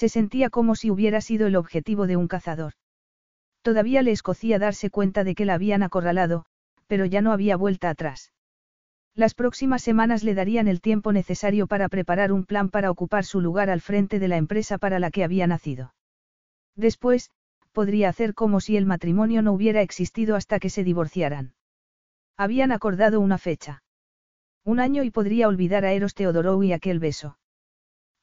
Se 0.00 0.08
sentía 0.08 0.48
como 0.48 0.76
si 0.76 0.90
hubiera 0.90 1.20
sido 1.20 1.46
el 1.46 1.56
objetivo 1.56 2.06
de 2.06 2.16
un 2.16 2.26
cazador. 2.26 2.72
Todavía 3.60 4.00
le 4.00 4.12
escocía 4.12 4.58
darse 4.58 4.88
cuenta 4.88 5.24
de 5.24 5.34
que 5.34 5.44
la 5.44 5.52
habían 5.52 5.82
acorralado, 5.82 6.46
pero 6.86 7.04
ya 7.04 7.20
no 7.20 7.32
había 7.32 7.54
vuelta 7.54 7.90
atrás. 7.90 8.32
Las 9.14 9.34
próximas 9.34 9.82
semanas 9.82 10.24
le 10.24 10.32
darían 10.32 10.68
el 10.68 10.80
tiempo 10.80 11.12
necesario 11.12 11.66
para 11.66 11.90
preparar 11.90 12.32
un 12.32 12.46
plan 12.46 12.70
para 12.70 12.90
ocupar 12.90 13.26
su 13.26 13.42
lugar 13.42 13.68
al 13.68 13.82
frente 13.82 14.18
de 14.18 14.28
la 14.28 14.38
empresa 14.38 14.78
para 14.78 15.00
la 15.00 15.10
que 15.10 15.22
había 15.22 15.46
nacido. 15.46 15.92
Después, 16.76 17.30
podría 17.72 18.08
hacer 18.08 18.32
como 18.32 18.60
si 18.60 18.78
el 18.78 18.86
matrimonio 18.86 19.42
no 19.42 19.52
hubiera 19.52 19.82
existido 19.82 20.34
hasta 20.34 20.60
que 20.60 20.70
se 20.70 20.82
divorciaran. 20.82 21.52
Habían 22.38 22.72
acordado 22.72 23.20
una 23.20 23.36
fecha. 23.36 23.82
Un 24.64 24.80
año 24.80 25.04
y 25.04 25.10
podría 25.10 25.46
olvidar 25.46 25.84
a 25.84 25.92
Eros 25.92 26.14
Teodorou 26.14 26.62
y 26.62 26.72
aquel 26.72 27.00
beso. 27.00 27.36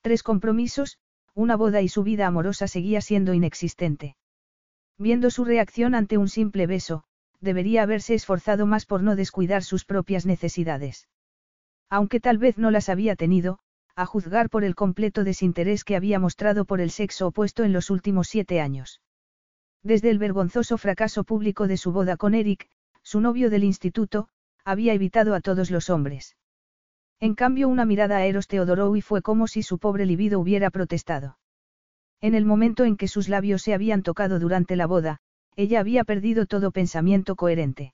Tres 0.01 0.23
compromisos, 0.23 0.97
una 1.37 1.55
boda 1.55 1.83
y 1.83 1.87
su 1.87 2.01
vida 2.01 2.25
amorosa 2.25 2.67
seguía 2.67 2.99
siendo 2.99 3.31
inexistente. 3.35 4.15
Viendo 4.97 5.29
su 5.29 5.45
reacción 5.45 5.93
ante 5.93 6.17
un 6.17 6.29
simple 6.29 6.65
beso, 6.65 7.03
debería 7.39 7.83
haberse 7.83 8.15
esforzado 8.15 8.65
más 8.65 8.87
por 8.87 9.03
no 9.03 9.15
descuidar 9.15 9.63
sus 9.63 9.85
propias 9.85 10.25
necesidades. 10.25 11.07
Aunque 11.91 12.19
tal 12.19 12.39
vez 12.39 12.57
no 12.57 12.71
las 12.71 12.89
había 12.89 13.15
tenido, 13.15 13.59
a 13.95 14.07
juzgar 14.07 14.49
por 14.49 14.63
el 14.63 14.73
completo 14.73 15.23
desinterés 15.23 15.83
que 15.83 15.95
había 15.95 16.17
mostrado 16.17 16.65
por 16.65 16.81
el 16.81 16.89
sexo 16.89 17.27
opuesto 17.27 17.63
en 17.63 17.71
los 17.71 17.91
últimos 17.91 18.27
siete 18.27 18.59
años. 18.59 19.01
Desde 19.83 20.09
el 20.09 20.17
vergonzoso 20.17 20.79
fracaso 20.79 21.23
público 21.23 21.67
de 21.67 21.77
su 21.77 21.91
boda 21.91 22.17
con 22.17 22.33
Eric, 22.33 22.67
su 23.03 23.21
novio 23.21 23.51
del 23.51 23.63
instituto, 23.63 24.27
había 24.65 24.93
evitado 24.93 25.35
a 25.35 25.41
todos 25.41 25.69
los 25.69 25.91
hombres. 25.91 26.35
En 27.19 27.33
cambio 27.33 27.67
una 27.67 27.85
mirada 27.85 28.17
a 28.17 28.25
Eros 28.25 28.47
y 28.95 29.01
fue 29.01 29.21
como 29.21 29.47
si 29.47 29.63
su 29.63 29.79
pobre 29.79 30.05
libido 30.05 30.39
hubiera 30.39 30.69
protestado. 30.69 31.37
En 32.21 32.35
el 32.35 32.45
momento 32.45 32.85
en 32.85 32.97
que 32.97 33.07
sus 33.07 33.29
labios 33.29 33.61
se 33.61 33.73
habían 33.73 34.03
tocado 34.03 34.39
durante 34.39 34.75
la 34.75 34.85
boda, 34.85 35.19
ella 35.55 35.79
había 35.79 36.03
perdido 36.03 36.45
todo 36.45 36.71
pensamiento 36.71 37.35
coherente. 37.35 37.93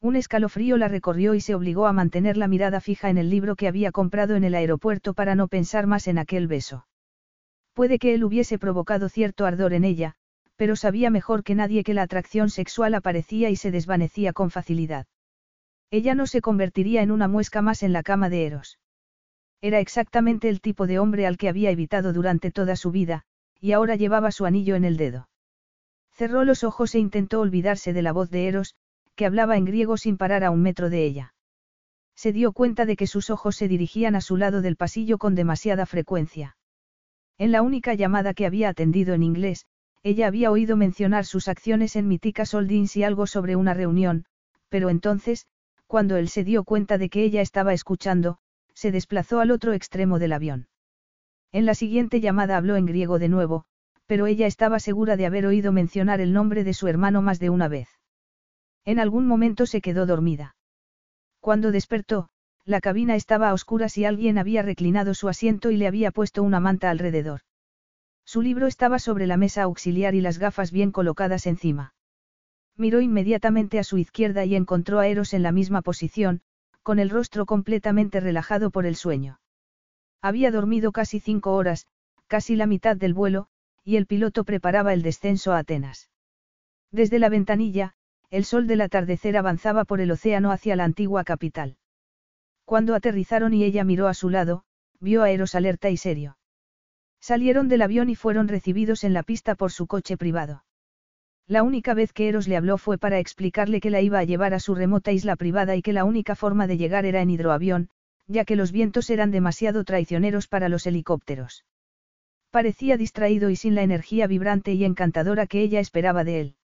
Un 0.00 0.16
escalofrío 0.16 0.76
la 0.76 0.88
recorrió 0.88 1.34
y 1.34 1.40
se 1.40 1.54
obligó 1.54 1.86
a 1.86 1.92
mantener 1.92 2.36
la 2.36 2.48
mirada 2.48 2.80
fija 2.80 3.08
en 3.08 3.18
el 3.18 3.30
libro 3.30 3.54
que 3.54 3.68
había 3.68 3.92
comprado 3.92 4.34
en 4.34 4.42
el 4.42 4.56
aeropuerto 4.56 5.14
para 5.14 5.36
no 5.36 5.46
pensar 5.46 5.86
más 5.86 6.08
en 6.08 6.18
aquel 6.18 6.48
beso. 6.48 6.86
Puede 7.72 8.00
que 8.00 8.14
él 8.14 8.24
hubiese 8.24 8.58
provocado 8.58 9.08
cierto 9.08 9.46
ardor 9.46 9.72
en 9.72 9.84
ella, 9.84 10.14
pero 10.56 10.74
sabía 10.74 11.10
mejor 11.10 11.44
que 11.44 11.54
nadie 11.54 11.84
que 11.84 11.94
la 11.94 12.02
atracción 12.02 12.50
sexual 12.50 12.94
aparecía 12.94 13.50
y 13.50 13.56
se 13.56 13.70
desvanecía 13.70 14.32
con 14.32 14.50
facilidad. 14.50 15.06
Ella 15.92 16.14
no 16.14 16.26
se 16.26 16.40
convertiría 16.40 17.02
en 17.02 17.10
una 17.10 17.28
muesca 17.28 17.60
más 17.60 17.82
en 17.82 17.92
la 17.92 18.02
cama 18.02 18.30
de 18.30 18.46
Eros. 18.46 18.78
Era 19.60 19.78
exactamente 19.78 20.48
el 20.48 20.62
tipo 20.62 20.86
de 20.86 20.98
hombre 20.98 21.26
al 21.26 21.36
que 21.36 21.50
había 21.50 21.70
evitado 21.70 22.14
durante 22.14 22.50
toda 22.50 22.76
su 22.76 22.90
vida, 22.90 23.24
y 23.60 23.72
ahora 23.72 23.94
llevaba 23.94 24.32
su 24.32 24.46
anillo 24.46 24.74
en 24.74 24.86
el 24.86 24.96
dedo. 24.96 25.28
Cerró 26.10 26.44
los 26.44 26.64
ojos 26.64 26.94
e 26.94 26.98
intentó 26.98 27.40
olvidarse 27.40 27.92
de 27.92 28.00
la 28.00 28.12
voz 28.12 28.30
de 28.30 28.48
Eros, 28.48 28.74
que 29.16 29.26
hablaba 29.26 29.58
en 29.58 29.66
griego 29.66 29.98
sin 29.98 30.16
parar 30.16 30.44
a 30.44 30.50
un 30.50 30.62
metro 30.62 30.88
de 30.88 31.04
ella. 31.04 31.34
Se 32.16 32.32
dio 32.32 32.52
cuenta 32.52 32.86
de 32.86 32.96
que 32.96 33.06
sus 33.06 33.28
ojos 33.28 33.56
se 33.56 33.68
dirigían 33.68 34.16
a 34.16 34.22
su 34.22 34.38
lado 34.38 34.62
del 34.62 34.76
pasillo 34.76 35.18
con 35.18 35.34
demasiada 35.34 35.84
frecuencia. 35.84 36.56
En 37.36 37.52
la 37.52 37.60
única 37.60 37.92
llamada 37.92 38.32
que 38.32 38.46
había 38.46 38.70
atendido 38.70 39.12
en 39.12 39.22
inglés, 39.22 39.66
ella 40.02 40.26
había 40.26 40.50
oído 40.50 40.78
mencionar 40.78 41.26
sus 41.26 41.48
acciones 41.48 41.96
en 41.96 42.08
Mitica 42.08 42.46
Soldins 42.46 42.96
y 42.96 43.04
algo 43.04 43.26
sobre 43.26 43.56
una 43.56 43.74
reunión, 43.74 44.24
pero 44.70 44.88
entonces, 44.88 45.46
cuando 45.92 46.16
él 46.16 46.30
se 46.30 46.42
dio 46.42 46.64
cuenta 46.64 46.96
de 46.96 47.10
que 47.10 47.22
ella 47.22 47.42
estaba 47.42 47.74
escuchando, 47.74 48.38
se 48.72 48.90
desplazó 48.90 49.40
al 49.40 49.50
otro 49.50 49.74
extremo 49.74 50.18
del 50.18 50.32
avión. 50.32 50.66
En 51.52 51.66
la 51.66 51.74
siguiente 51.74 52.18
llamada 52.18 52.56
habló 52.56 52.76
en 52.76 52.86
griego 52.86 53.18
de 53.18 53.28
nuevo, 53.28 53.66
pero 54.06 54.26
ella 54.26 54.46
estaba 54.46 54.80
segura 54.80 55.18
de 55.18 55.26
haber 55.26 55.44
oído 55.44 55.70
mencionar 55.70 56.22
el 56.22 56.32
nombre 56.32 56.64
de 56.64 56.72
su 56.72 56.88
hermano 56.88 57.20
más 57.20 57.40
de 57.40 57.50
una 57.50 57.68
vez. 57.68 57.90
En 58.86 59.00
algún 59.00 59.26
momento 59.26 59.66
se 59.66 59.82
quedó 59.82 60.06
dormida. 60.06 60.56
Cuando 61.40 61.70
despertó, 61.72 62.30
la 62.64 62.80
cabina 62.80 63.14
estaba 63.14 63.50
a 63.50 63.52
oscuras 63.52 63.98
y 63.98 64.06
alguien 64.06 64.38
había 64.38 64.62
reclinado 64.62 65.12
su 65.12 65.28
asiento 65.28 65.70
y 65.70 65.76
le 65.76 65.88
había 65.88 66.10
puesto 66.10 66.42
una 66.42 66.58
manta 66.58 66.88
alrededor. 66.88 67.42
Su 68.24 68.40
libro 68.40 68.66
estaba 68.66 68.98
sobre 68.98 69.26
la 69.26 69.36
mesa 69.36 69.64
auxiliar 69.64 70.14
y 70.14 70.22
las 70.22 70.38
gafas 70.38 70.72
bien 70.72 70.90
colocadas 70.90 71.46
encima. 71.46 71.92
Miró 72.76 73.00
inmediatamente 73.00 73.78
a 73.78 73.84
su 73.84 73.98
izquierda 73.98 74.44
y 74.44 74.54
encontró 74.54 74.98
a 74.98 75.06
Eros 75.06 75.34
en 75.34 75.42
la 75.42 75.52
misma 75.52 75.82
posición, 75.82 76.40
con 76.82 76.98
el 76.98 77.10
rostro 77.10 77.46
completamente 77.46 78.20
relajado 78.20 78.70
por 78.70 78.86
el 78.86 78.96
sueño. 78.96 79.40
Había 80.20 80.50
dormido 80.50 80.92
casi 80.92 81.20
cinco 81.20 81.54
horas, 81.54 81.86
casi 82.26 82.56
la 82.56 82.66
mitad 82.66 82.96
del 82.96 83.14
vuelo, 83.14 83.48
y 83.84 83.96
el 83.96 84.06
piloto 84.06 84.44
preparaba 84.44 84.92
el 84.92 85.02
descenso 85.02 85.52
a 85.52 85.58
Atenas. 85.58 86.10
Desde 86.90 87.18
la 87.18 87.28
ventanilla, 87.28 87.94
el 88.30 88.44
sol 88.44 88.66
del 88.66 88.80
atardecer 88.80 89.36
avanzaba 89.36 89.84
por 89.84 90.00
el 90.00 90.10
océano 90.10 90.52
hacia 90.52 90.76
la 90.76 90.84
antigua 90.84 91.24
capital. 91.24 91.76
Cuando 92.64 92.94
aterrizaron 92.94 93.52
y 93.52 93.64
ella 93.64 93.84
miró 93.84 94.08
a 94.08 94.14
su 94.14 94.30
lado, 94.30 94.64
vio 95.00 95.22
a 95.22 95.30
Eros 95.30 95.54
alerta 95.54 95.90
y 95.90 95.96
serio. 95.96 96.38
Salieron 97.20 97.68
del 97.68 97.82
avión 97.82 98.08
y 98.08 98.14
fueron 98.14 98.48
recibidos 98.48 99.04
en 99.04 99.12
la 99.12 99.22
pista 99.22 99.54
por 99.54 99.72
su 99.72 99.86
coche 99.86 100.16
privado. 100.16 100.64
La 101.48 101.62
única 101.62 101.94
vez 101.94 102.12
que 102.12 102.28
Eros 102.28 102.48
le 102.48 102.56
habló 102.56 102.78
fue 102.78 102.98
para 102.98 103.18
explicarle 103.18 103.80
que 103.80 103.90
la 103.90 104.00
iba 104.00 104.18
a 104.18 104.24
llevar 104.24 104.54
a 104.54 104.60
su 104.60 104.74
remota 104.74 105.12
isla 105.12 105.36
privada 105.36 105.76
y 105.76 105.82
que 105.82 105.92
la 105.92 106.04
única 106.04 106.34
forma 106.34 106.66
de 106.66 106.76
llegar 106.76 107.04
era 107.04 107.20
en 107.20 107.30
hidroavión, 107.30 107.90
ya 108.26 108.44
que 108.44 108.56
los 108.56 108.72
vientos 108.72 109.10
eran 109.10 109.30
demasiado 109.30 109.84
traicioneros 109.84 110.48
para 110.48 110.68
los 110.68 110.86
helicópteros. 110.86 111.64
Parecía 112.50 112.96
distraído 112.96 113.50
y 113.50 113.56
sin 113.56 113.74
la 113.74 113.82
energía 113.82 114.26
vibrante 114.26 114.72
y 114.72 114.84
encantadora 114.84 115.46
que 115.46 115.62
ella 115.62 115.80
esperaba 115.80 116.22
de 116.22 116.40
él. 116.40 116.56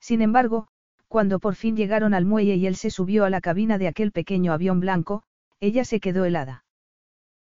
Sin 0.00 0.22
embargo, 0.22 0.68
cuando 1.06 1.38
por 1.38 1.54
fin 1.54 1.76
llegaron 1.76 2.14
al 2.14 2.24
muelle 2.24 2.56
y 2.56 2.66
él 2.66 2.74
se 2.74 2.90
subió 2.90 3.24
a 3.24 3.30
la 3.30 3.40
cabina 3.40 3.78
de 3.78 3.88
aquel 3.88 4.12
pequeño 4.12 4.52
avión 4.52 4.80
blanco, 4.80 5.22
ella 5.60 5.84
se 5.84 6.00
quedó 6.00 6.24
helada. 6.24 6.64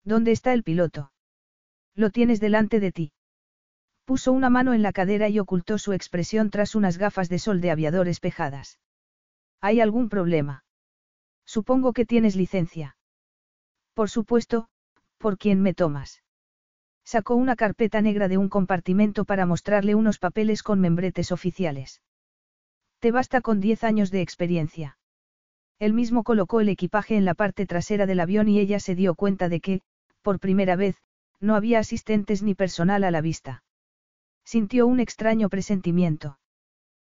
¿Dónde 0.03 0.31
está 0.31 0.53
el 0.53 0.63
piloto? 0.63 1.11
Lo 1.95 2.09
tienes 2.09 2.39
delante 2.39 2.79
de 2.79 2.91
ti. 2.91 3.11
Puso 4.11 4.33
una 4.33 4.49
mano 4.49 4.73
en 4.73 4.81
la 4.81 4.91
cadera 4.91 5.29
y 5.29 5.39
ocultó 5.39 5.77
su 5.77 5.93
expresión 5.93 6.49
tras 6.49 6.75
unas 6.75 6.97
gafas 6.97 7.29
de 7.29 7.39
sol 7.39 7.61
de 7.61 7.71
aviador 7.71 8.09
espejadas. 8.09 8.77
¿Hay 9.61 9.79
algún 9.79 10.09
problema? 10.09 10.65
Supongo 11.45 11.93
que 11.93 12.05
tienes 12.05 12.35
licencia. 12.35 12.97
Por 13.93 14.09
supuesto, 14.09 14.67
¿por 15.17 15.38
quién 15.38 15.61
me 15.61 15.73
tomas? 15.73 16.23
Sacó 17.05 17.35
una 17.35 17.55
carpeta 17.55 18.01
negra 18.01 18.27
de 18.27 18.38
un 18.38 18.49
compartimento 18.49 19.23
para 19.23 19.45
mostrarle 19.45 19.95
unos 19.95 20.19
papeles 20.19 20.61
con 20.61 20.81
membretes 20.81 21.31
oficiales. 21.31 22.01
Te 22.99 23.11
basta 23.13 23.39
con 23.39 23.61
diez 23.61 23.85
años 23.85 24.11
de 24.11 24.19
experiencia. 24.19 24.97
Él 25.79 25.93
mismo 25.93 26.25
colocó 26.25 26.59
el 26.59 26.67
equipaje 26.67 27.15
en 27.15 27.23
la 27.23 27.33
parte 27.33 27.65
trasera 27.65 28.05
del 28.05 28.19
avión 28.19 28.49
y 28.49 28.59
ella 28.59 28.81
se 28.81 28.93
dio 28.93 29.15
cuenta 29.15 29.47
de 29.47 29.61
que, 29.61 29.81
por 30.21 30.41
primera 30.41 30.75
vez, 30.75 30.97
no 31.39 31.55
había 31.55 31.79
asistentes 31.79 32.43
ni 32.43 32.55
personal 32.55 33.05
a 33.05 33.11
la 33.11 33.21
vista. 33.21 33.63
Sintió 34.43 34.88
un 34.88 34.99
extraño 34.99 35.49
presentimiento. 35.49 36.38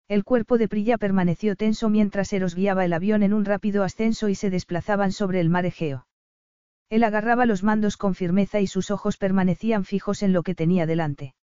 El 0.07 0.23
cuerpo 0.23 0.57
de 0.57 0.67
Prilla 0.67 0.97
permaneció 0.97 1.55
tenso 1.55 1.89
mientras 1.89 2.31
Eros 2.31 2.55
guiaba 2.55 2.85
el 2.85 2.93
avión 2.93 3.23
en 3.23 3.33
un 3.33 3.43
rápido 3.43 3.83
ascenso 3.83 4.29
y 4.29 4.35
se 4.35 4.49
desplazaban 4.49 5.11
sobre 5.11 5.41
el 5.41 5.49
mar 5.49 5.65
Egeo. 5.65 6.07
Él 6.89 7.03
agarraba 7.03 7.45
los 7.45 7.63
mandos 7.63 7.97
con 7.97 8.15
firmeza 8.15 8.61
y 8.61 8.67
sus 8.67 8.91
ojos 8.91 9.17
permanecían 9.17 9.83
fijos 9.83 10.23
en 10.23 10.31
lo 10.31 10.43
que 10.43 10.55
tenía 10.55 10.85
delante. 10.85 11.35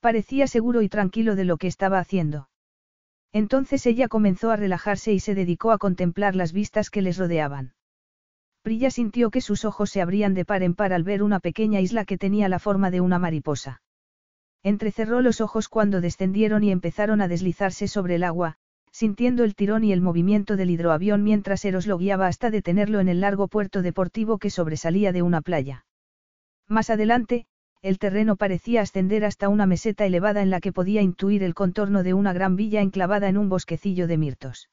Parecía 0.00 0.48
seguro 0.48 0.82
y 0.82 0.88
tranquilo 0.88 1.36
de 1.36 1.44
lo 1.44 1.56
que 1.56 1.68
estaba 1.68 2.00
haciendo. 2.00 2.48
Entonces 3.32 3.86
ella 3.86 4.08
comenzó 4.08 4.50
a 4.50 4.56
relajarse 4.56 5.12
y 5.12 5.20
se 5.20 5.34
dedicó 5.34 5.70
a 5.70 5.78
contemplar 5.78 6.34
las 6.34 6.52
vistas 6.52 6.90
que 6.90 7.02
les 7.02 7.18
rodeaban. 7.18 7.74
Prilla 8.62 8.90
sintió 8.90 9.30
que 9.30 9.40
sus 9.40 9.64
ojos 9.64 9.90
se 9.90 10.00
abrían 10.00 10.34
de 10.34 10.44
par 10.44 10.64
en 10.64 10.74
par 10.74 10.92
al 10.92 11.04
ver 11.04 11.22
una 11.22 11.38
pequeña 11.38 11.80
isla 11.80 12.04
que 12.04 12.18
tenía 12.18 12.48
la 12.48 12.58
forma 12.58 12.90
de 12.90 13.00
una 13.00 13.20
mariposa. 13.20 13.80
Entrecerró 14.66 15.20
los 15.20 15.40
ojos 15.40 15.68
cuando 15.68 16.00
descendieron 16.00 16.64
y 16.64 16.72
empezaron 16.72 17.20
a 17.20 17.28
deslizarse 17.28 17.86
sobre 17.86 18.16
el 18.16 18.24
agua, 18.24 18.56
sintiendo 18.90 19.44
el 19.44 19.54
tirón 19.54 19.84
y 19.84 19.92
el 19.92 20.00
movimiento 20.00 20.56
del 20.56 20.70
hidroavión 20.70 21.22
mientras 21.22 21.64
Eros 21.64 21.86
lo 21.86 21.98
guiaba 21.98 22.26
hasta 22.26 22.50
detenerlo 22.50 22.98
en 22.98 23.08
el 23.08 23.20
largo 23.20 23.46
puerto 23.46 23.80
deportivo 23.80 24.38
que 24.38 24.50
sobresalía 24.50 25.12
de 25.12 25.22
una 25.22 25.40
playa. 25.40 25.86
Más 26.66 26.90
adelante, 26.90 27.46
el 27.80 28.00
terreno 28.00 28.34
parecía 28.34 28.80
ascender 28.80 29.24
hasta 29.24 29.48
una 29.48 29.66
meseta 29.66 30.04
elevada 30.04 30.42
en 30.42 30.50
la 30.50 30.60
que 30.60 30.72
podía 30.72 31.00
intuir 31.00 31.44
el 31.44 31.54
contorno 31.54 32.02
de 32.02 32.14
una 32.14 32.32
gran 32.32 32.56
villa 32.56 32.80
enclavada 32.80 33.28
en 33.28 33.38
un 33.38 33.48
bosquecillo 33.48 34.08
de 34.08 34.18
mirtos. 34.18 34.68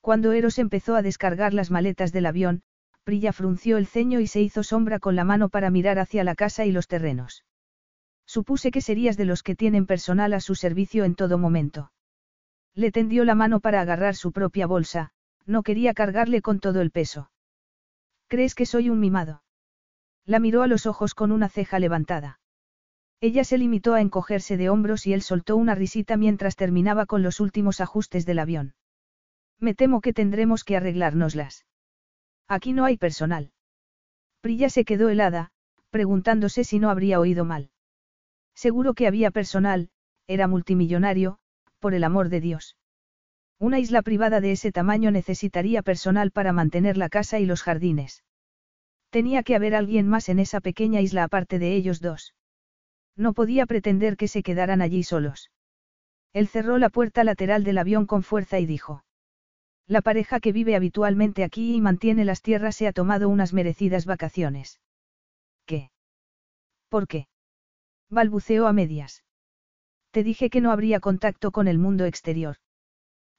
Cuando 0.00 0.32
Eros 0.32 0.58
empezó 0.58 0.96
a 0.96 1.02
descargar 1.02 1.52
las 1.52 1.70
maletas 1.70 2.12
del 2.12 2.24
avión, 2.24 2.62
Prilla 3.04 3.34
frunció 3.34 3.76
el 3.76 3.86
ceño 3.86 4.20
y 4.20 4.26
se 4.26 4.40
hizo 4.40 4.62
sombra 4.62 5.00
con 5.00 5.16
la 5.16 5.24
mano 5.24 5.50
para 5.50 5.68
mirar 5.68 5.98
hacia 5.98 6.24
la 6.24 6.34
casa 6.34 6.64
y 6.64 6.72
los 6.72 6.88
terrenos. 6.88 7.44
Supuse 8.34 8.70
que 8.70 8.80
serías 8.80 9.18
de 9.18 9.26
los 9.26 9.42
que 9.42 9.54
tienen 9.54 9.84
personal 9.84 10.32
a 10.32 10.40
su 10.40 10.54
servicio 10.54 11.04
en 11.04 11.14
todo 11.14 11.36
momento. 11.36 11.92
Le 12.74 12.90
tendió 12.90 13.26
la 13.26 13.34
mano 13.34 13.60
para 13.60 13.82
agarrar 13.82 14.14
su 14.16 14.32
propia 14.32 14.66
bolsa, 14.66 15.10
no 15.44 15.62
quería 15.62 15.92
cargarle 15.92 16.40
con 16.40 16.58
todo 16.58 16.80
el 16.80 16.90
peso. 16.90 17.30
¿Crees 18.28 18.54
que 18.54 18.64
soy 18.64 18.88
un 18.88 19.00
mimado? 19.00 19.42
La 20.24 20.38
miró 20.38 20.62
a 20.62 20.66
los 20.66 20.86
ojos 20.86 21.12
con 21.12 21.30
una 21.30 21.50
ceja 21.50 21.78
levantada. 21.78 22.40
Ella 23.20 23.44
se 23.44 23.58
limitó 23.58 23.92
a 23.92 24.00
encogerse 24.00 24.56
de 24.56 24.70
hombros 24.70 25.06
y 25.06 25.12
él 25.12 25.20
soltó 25.20 25.58
una 25.58 25.74
risita 25.74 26.16
mientras 26.16 26.56
terminaba 26.56 27.04
con 27.04 27.22
los 27.22 27.38
últimos 27.38 27.82
ajustes 27.82 28.24
del 28.24 28.38
avión. 28.38 28.74
Me 29.58 29.74
temo 29.74 30.00
que 30.00 30.14
tendremos 30.14 30.64
que 30.64 30.78
arreglárnoslas. 30.78 31.66
Aquí 32.48 32.72
no 32.72 32.86
hay 32.86 32.96
personal. 32.96 33.52
Prilla 34.40 34.70
se 34.70 34.86
quedó 34.86 35.10
helada, 35.10 35.50
preguntándose 35.90 36.64
si 36.64 36.78
no 36.78 36.88
habría 36.88 37.20
oído 37.20 37.44
mal. 37.44 37.71
Seguro 38.54 38.94
que 38.94 39.06
había 39.06 39.30
personal, 39.30 39.88
era 40.26 40.46
multimillonario, 40.48 41.38
por 41.78 41.94
el 41.94 42.04
amor 42.04 42.28
de 42.28 42.40
Dios. 42.40 42.76
Una 43.58 43.78
isla 43.78 44.02
privada 44.02 44.40
de 44.40 44.52
ese 44.52 44.72
tamaño 44.72 45.10
necesitaría 45.10 45.82
personal 45.82 46.30
para 46.30 46.52
mantener 46.52 46.96
la 46.96 47.08
casa 47.08 47.38
y 47.38 47.46
los 47.46 47.62
jardines. 47.62 48.24
Tenía 49.10 49.42
que 49.42 49.54
haber 49.54 49.74
alguien 49.74 50.08
más 50.08 50.28
en 50.28 50.38
esa 50.38 50.60
pequeña 50.60 51.00
isla 51.00 51.24
aparte 51.24 51.58
de 51.58 51.74
ellos 51.74 52.00
dos. 52.00 52.34
No 53.16 53.34
podía 53.34 53.66
pretender 53.66 54.16
que 54.16 54.26
se 54.26 54.42
quedaran 54.42 54.80
allí 54.80 55.02
solos. 55.02 55.50
Él 56.32 56.48
cerró 56.48 56.78
la 56.78 56.88
puerta 56.88 57.24
lateral 57.24 57.62
del 57.62 57.78
avión 57.78 58.06
con 58.06 58.22
fuerza 58.22 58.58
y 58.58 58.66
dijo. 58.66 59.04
La 59.86 60.00
pareja 60.00 60.40
que 60.40 60.52
vive 60.52 60.74
habitualmente 60.74 61.44
aquí 61.44 61.74
y 61.74 61.80
mantiene 61.80 62.24
las 62.24 62.40
tierras 62.40 62.76
se 62.76 62.86
ha 62.86 62.92
tomado 62.92 63.28
unas 63.28 63.52
merecidas 63.52 64.06
vacaciones. 64.06 64.80
¿Qué? 65.66 65.90
¿Por 66.88 67.06
qué? 67.06 67.26
Balbuceó 68.12 68.66
a 68.66 68.72
medias. 68.72 69.24
Te 70.10 70.22
dije 70.22 70.50
que 70.50 70.60
no 70.60 70.70
habría 70.70 71.00
contacto 71.00 71.50
con 71.50 71.66
el 71.66 71.78
mundo 71.78 72.04
exterior. 72.04 72.56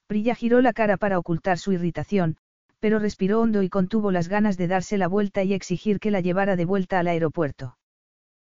Prilla 0.08 0.34
giró 0.34 0.62
la 0.62 0.74
cara 0.74 0.98
para 0.98 1.20
ocultar 1.20 1.60
su 1.60 1.72
irritación, 1.72 2.38
pero 2.80 3.00
respiró 3.00 3.40
hondo 3.40 3.62
y 3.62 3.70
contuvo 3.70 4.12
las 4.12 4.28
ganas 4.28 4.58
de 4.58 4.68
darse 4.68 4.98
la 4.98 5.08
vuelta 5.08 5.44
y 5.44 5.54
exigir 5.54 6.00
que 6.00 6.12
la 6.12 6.22
llevara 6.22 6.56
de 6.56 6.66
vuelta 6.66 7.00
al 7.00 7.08
aeropuerto. 7.08 7.78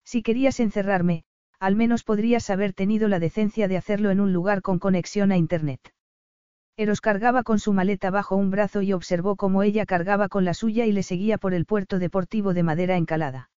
Si 0.04 0.22
querías 0.22 0.58
encerrarme, 0.58 1.22
al 1.60 1.76
menos 1.76 2.02
podrías 2.02 2.50
haber 2.50 2.72
tenido 2.72 3.08
la 3.08 3.20
decencia 3.20 3.68
de 3.68 3.76
hacerlo 3.76 4.10
en 4.10 4.20
un 4.20 4.32
lugar 4.32 4.60
con 4.60 4.78
conexión 4.78 5.32
a 5.32 5.36
Internet. 5.36 5.80
Eros 6.76 7.00
cargaba 7.00 7.42
con 7.44 7.58
su 7.58 7.72
maleta 7.72 8.10
bajo 8.10 8.36
un 8.36 8.50
brazo 8.50 8.82
y 8.82 8.92
observó 8.92 9.36
cómo 9.36 9.62
ella 9.62 9.86
cargaba 9.86 10.28
con 10.28 10.44
la 10.44 10.54
suya 10.54 10.84
y 10.84 10.92
le 10.92 11.02
seguía 11.02 11.38
por 11.38 11.54
el 11.54 11.64
puerto 11.64 11.98
deportivo 11.98 12.54
de 12.54 12.62
madera 12.64 12.96
encalada. 12.96 13.50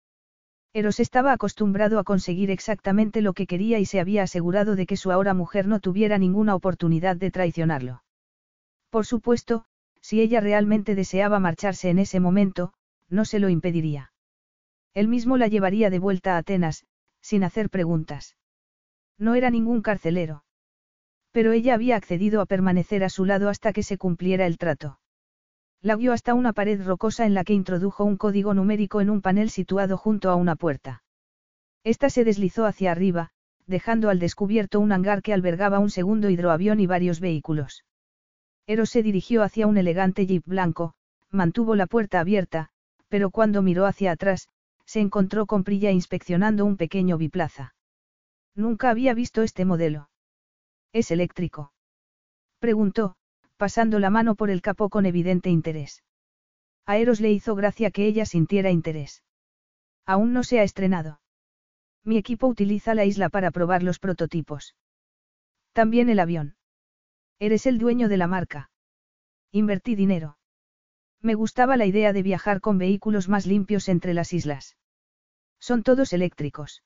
Eros 0.72 1.01
estaba 1.01 1.32
acostumbrado 1.32 1.98
a 1.98 2.05
conseguir 2.05 2.51
exactamente 2.51 3.22
lo 3.22 3.32
que 3.32 3.47
quería 3.47 3.80
y 3.80 3.86
se 3.86 3.98
había 3.98 4.22
asegurado 4.22 4.76
de 4.76 4.86
que 4.86 4.97
su 4.97 5.10
ahora 5.10 5.34
mujer 5.34 5.66
no 5.66 5.80
tuviera 5.80 6.16
ninguna 6.16 6.55
oportunidad 6.55 7.16
de 7.16 7.32
traicionarlo. 7.32 8.05
Por 8.88 9.05
supuesto, 9.05 9.64
si 10.01 10.20
ella 10.20 10.40
realmente 10.40 10.94
deseaba 10.94 11.40
marcharse 11.40 11.90
en 11.90 11.98
ese 11.98 12.20
momento, 12.20 12.72
no 13.09 13.24
se 13.24 13.40
lo 13.40 13.48
impediría. 13.48 14.12
Él 14.94 15.09
mismo 15.09 15.36
la 15.36 15.48
llevaría 15.48 15.90
de 15.90 15.98
vuelta 15.98 16.36
a 16.36 16.38
Atenas, 16.38 16.84
sin 17.20 17.42
hacer 17.42 17.68
preguntas. 17.68 18.36
No 19.18 19.34
era 19.34 19.51
ningún 19.51 19.82
carcelero. 19.82 20.44
Pero 21.32 21.52
ella 21.52 21.74
había 21.74 21.97
accedido 21.97 22.40
a 22.40 22.47
permanecer 22.47 23.02
a 23.02 23.09
su 23.09 23.24
lado 23.24 23.48
hasta 23.48 23.72
que 23.72 23.82
se 23.82 23.98
cumpliera 23.98 24.47
el 24.47 24.56
trato. 24.56 24.99
La 25.82 25.97
guió 25.97 26.12
hasta 26.12 26.35
una 26.35 26.52
pared 26.52 26.82
rocosa 26.85 27.24
en 27.24 27.32
la 27.32 27.43
que 27.43 27.55
introdujo 27.55 28.05
un 28.05 28.19
código 28.19 28.52
numérico 28.52 29.01
en 29.01 29.09
un 29.09 29.23
panel 29.23 29.48
situado 29.48 29.97
junto 29.97 30.31
a 30.31 30.35
una 30.35 30.57
puerta. 30.57 31.02
Esta 31.85 32.11
se 32.11 32.24
deslizó 32.24 32.66
hacia 32.66 32.93
arriba, 32.93 33.31
dejando 33.66 34.11
al 34.11 34.19
descubierto 34.19 34.78
un 34.81 34.93
hangar 34.93 35.23
que 35.23 35.32
albergaba 35.32 35.78
un 35.78 35.90
segundo 35.90 36.28
hidroavión 36.28 36.81
y 36.81 36.86
varios 36.86 37.20
vehículos. 37.20 37.85
Eros 38.66 38.90
se 38.90 39.02
dirigió 39.02 39.43
hacia 39.43 39.66
un 39.66 39.78
elegante 39.78 40.27
jeep 40.27 40.44
blanco, 40.44 40.94
mantuvo 41.31 41.74
la 41.74 41.86
puerta 41.86 42.20
abierta, 42.20 42.69
pero 43.09 43.31
cuando 43.31 43.62
miró 43.62 43.86
hacia 43.86 44.12
atrás, 44.12 44.48
se 44.85 45.01
encontró 45.01 45.47
con 45.47 45.65
Prilla 45.65 45.90
inspeccionando 45.93 46.65
un 46.65 46.77
pequeño 46.77 47.16
biplaza. 47.16 47.74
Nunca 48.55 48.90
había 48.90 49.15
visto 49.15 49.43
este 49.43 49.65
modelo. 49.65 50.11
¿Es 50.93 51.11
eléctrico? 51.11 51.73
Preguntó, 52.59 53.16
pasando 53.60 53.98
la 53.98 54.08
mano 54.08 54.36
por 54.36 54.48
el 54.48 54.62
capó 54.62 54.88
con 54.88 55.04
evidente 55.04 55.50
interés. 55.50 56.02
A 56.86 56.96
Eros 56.96 57.20
le 57.20 57.30
hizo 57.30 57.54
gracia 57.54 57.90
que 57.90 58.06
ella 58.06 58.24
sintiera 58.24 58.70
interés. 58.70 59.22
Aún 60.06 60.32
no 60.32 60.44
se 60.44 60.60
ha 60.60 60.62
estrenado. 60.62 61.20
Mi 62.02 62.16
equipo 62.16 62.46
utiliza 62.46 62.94
la 62.94 63.04
isla 63.04 63.28
para 63.28 63.50
probar 63.50 63.82
los 63.82 63.98
prototipos. 63.98 64.76
También 65.74 66.08
el 66.08 66.20
avión. 66.20 66.56
Eres 67.38 67.66
el 67.66 67.76
dueño 67.78 68.08
de 68.08 68.16
la 68.16 68.26
marca. 68.26 68.70
Invertí 69.52 69.94
dinero. 69.94 70.38
Me 71.20 71.34
gustaba 71.34 71.76
la 71.76 71.84
idea 71.84 72.14
de 72.14 72.22
viajar 72.22 72.62
con 72.62 72.78
vehículos 72.78 73.28
más 73.28 73.44
limpios 73.44 73.90
entre 73.90 74.14
las 74.14 74.32
islas. 74.32 74.78
¿Son 75.58 75.82
todos 75.82 76.14
eléctricos? 76.14 76.82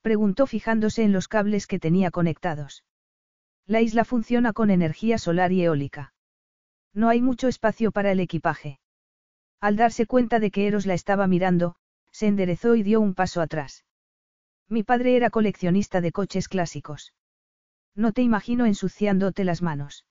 Preguntó 0.00 0.46
fijándose 0.46 1.02
en 1.02 1.12
los 1.12 1.28
cables 1.28 1.66
que 1.66 1.78
tenía 1.78 2.10
conectados. 2.10 2.82
La 3.66 3.80
isla 3.80 4.04
funciona 4.04 4.52
con 4.52 4.70
energía 4.70 5.18
solar 5.18 5.52
y 5.52 5.62
eólica. 5.62 6.14
No 6.92 7.08
hay 7.08 7.20
mucho 7.20 7.48
espacio 7.48 7.92
para 7.92 8.12
el 8.12 8.20
equipaje. 8.20 8.80
Al 9.60 9.76
darse 9.76 10.06
cuenta 10.06 10.40
de 10.40 10.50
que 10.50 10.66
Eros 10.66 10.86
la 10.86 10.94
estaba 10.94 11.26
mirando, 11.26 11.76
se 12.10 12.26
enderezó 12.26 12.74
y 12.74 12.82
dio 12.82 13.00
un 13.00 13.14
paso 13.14 13.40
atrás. 13.40 13.84
Mi 14.68 14.82
padre 14.82 15.16
era 15.16 15.30
coleccionista 15.30 16.00
de 16.00 16.12
coches 16.12 16.48
clásicos. 16.48 17.14
No 17.94 18.12
te 18.12 18.22
imagino 18.22 18.66
ensuciándote 18.66 19.44
las 19.44 19.62
manos. 19.62 20.06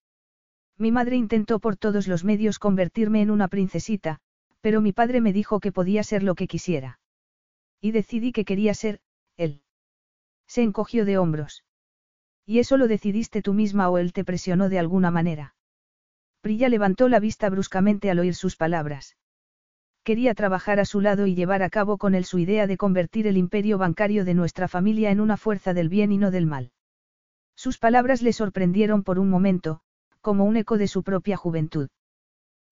Mi 0.78 0.92
madre 0.92 1.16
intentó 1.16 1.60
por 1.60 1.78
todos 1.78 2.08
los 2.08 2.24
medios 2.24 2.60
convertirme 2.60 3.22
en 3.22 3.30
una 3.32 3.48
princesita, 3.48 4.20
pero 4.62 4.82
mi 4.82 4.94
padre 4.94 5.22
me 5.22 5.34
dijo 5.34 5.60
que 5.60 5.72
podía 5.72 6.04
ser 6.04 6.24
lo 6.24 6.36
que 6.36 6.48
quisiera. 6.48 7.00
Y 7.82 7.92
decidí 7.92 8.32
que 8.32 8.46
quería 8.46 8.74
ser, 8.74 9.02
él. 9.38 9.64
Se 10.48 10.62
encogió 10.62 11.06
de 11.06 11.18
hombros. 11.18 11.64
¿Y 12.52 12.60
eso 12.60 12.76
lo 12.76 12.90
decidiste 12.90 13.42
tú 13.42 13.54
misma 13.54 13.90
o 13.90 13.98
él 13.98 14.12
te 14.12 14.26
presionó 14.26 14.68
de 14.68 14.78
alguna 14.78 15.10
manera? 15.10 15.56
Prilla 16.42 16.68
levantó 16.68 17.08
la 17.08 17.22
vista 17.22 17.50
bruscamente 17.50 18.12
al 18.12 18.20
oír 18.20 18.36
sus 18.36 18.58
palabras. 18.58 19.16
Quería 20.04 20.36
trabajar 20.36 20.82
a 20.82 20.84
su 20.84 21.00
lado 21.00 21.28
y 21.28 21.34
llevar 21.34 21.64
a 21.64 21.70
cabo 21.70 21.98
con 21.98 22.14
él 22.14 22.26
su 22.26 22.40
idea 22.40 22.68
de 22.68 22.76
convertir 22.76 23.26
el 23.26 23.38
imperio 23.38 23.78
bancario 23.78 24.26
de 24.26 24.34
nuestra 24.34 24.68
familia 24.68 25.12
en 25.12 25.22
una 25.22 25.38
fuerza 25.38 25.74
del 25.74 25.88
bien 25.88 26.12
y 26.12 26.18
no 26.18 26.30
del 26.30 26.46
mal. 26.46 26.74
Sus 27.56 27.78
palabras 27.78 28.22
le 28.22 28.34
sorprendieron 28.34 29.04
por 29.04 29.18
un 29.18 29.30
momento, 29.30 29.80
como 30.20 30.44
un 30.44 30.58
eco 30.58 30.78
de 30.78 30.90
su 30.90 31.04
propia 31.04 31.38
juventud. 31.38 31.88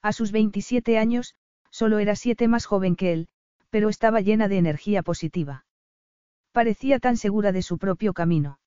A 0.01 0.11
sus 0.11 0.33
27 0.33 0.97
años, 0.97 1.35
solo 1.69 1.99
era 1.99 2.17
siete 2.17 2.49
más 2.49 2.65
joven 2.65 2.97
que 2.97 3.13
él, 3.13 3.29
pero 3.69 3.87
estaba 3.87 4.19
llena 4.19 4.49
de 4.49 4.57
energía 4.57 5.03
positiva. 5.03 5.63
Parecía 6.51 6.99
tan 6.99 7.15
segura 7.15 7.53
de 7.53 7.61
su 7.61 7.77
propio 7.77 8.11
camino. 8.11 8.58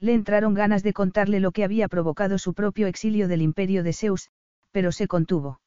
Le 0.00 0.14
entraron 0.14 0.54
ganas 0.54 0.82
de 0.82 0.92
contarle 0.92 1.40
lo 1.40 1.52
que 1.52 1.64
había 1.64 1.88
provocado 1.88 2.38
su 2.38 2.54
propio 2.54 2.86
exilio 2.86 3.28
del 3.28 3.42
imperio 3.42 3.82
de 3.82 3.92
Zeus, 3.92 4.30
pero 4.70 4.92
se 4.92 5.08
contuvo. 5.08 5.60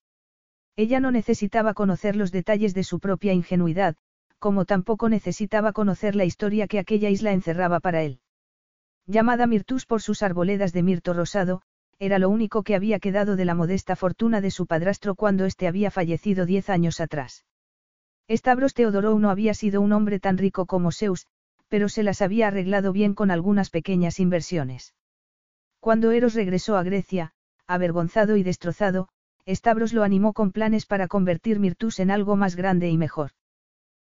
Ella 0.76 1.00
no 1.00 1.12
necesitaba 1.12 1.74
conocer 1.74 2.16
los 2.16 2.32
detalles 2.32 2.74
de 2.74 2.84
su 2.84 3.00
propia 3.00 3.34
ingenuidad, 3.34 3.96
como 4.38 4.66
tampoco 4.66 5.10
necesitaba 5.10 5.74
conocer 5.74 6.16
la 6.16 6.26
historia 6.26 6.68
que 6.68 6.80
aquella 6.80 7.10
isla 7.10 7.34
encerraba 7.34 7.80
para 7.80 8.04
él. 8.04 8.22
Llamada 9.06 9.48
Mirtus 9.48 9.86
por 9.86 10.02
sus 10.02 10.22
arboledas 10.22 10.72
de 10.72 10.84
mirto 10.84 11.14
rosado, 11.14 11.62
era 11.98 12.20
lo 12.20 12.30
único 12.30 12.64
que 12.64 12.76
había 12.76 13.00
quedado 13.00 13.36
de 13.36 13.44
la 13.44 13.56
modesta 13.56 13.96
fortuna 13.96 14.40
de 14.40 14.52
su 14.52 14.68
padrastro 14.68 15.16
cuando 15.16 15.46
éste 15.46 15.68
había 15.68 15.92
fallecido 15.92 16.46
diez 16.46 16.70
años 16.70 17.02
atrás. 17.02 17.44
Stavros 18.30 18.74
Teodorou 18.74 19.18
no 19.20 19.32
había 19.32 19.54
sido 19.54 19.82
un 19.82 19.92
hombre 19.92 20.20
tan 20.20 20.38
rico 20.38 20.66
como 20.66 20.92
Zeus, 20.92 21.26
pero 21.70 21.88
se 21.88 22.04
las 22.04 22.22
había 22.22 22.48
arreglado 22.48 22.92
bien 22.92 23.14
con 23.14 23.32
algunas 23.32 23.70
pequeñas 23.70 24.20
inversiones. 24.20 24.94
Cuando 25.80 26.12
Eros 26.12 26.34
regresó 26.34 26.76
a 26.76 26.84
Grecia, 26.84 27.32
avergonzado 27.68 28.36
y 28.36 28.44
destrozado, 28.44 29.08
Stavros 29.48 29.94
lo 29.94 30.04
animó 30.04 30.34
con 30.34 30.52
planes 30.52 30.86
para 30.86 31.08
convertir 31.08 31.60
Mirtus 31.60 32.00
en 32.00 32.12
algo 32.12 32.36
más 32.36 32.56
grande 32.56 32.90
y 32.90 32.98
mejor. 32.98 33.32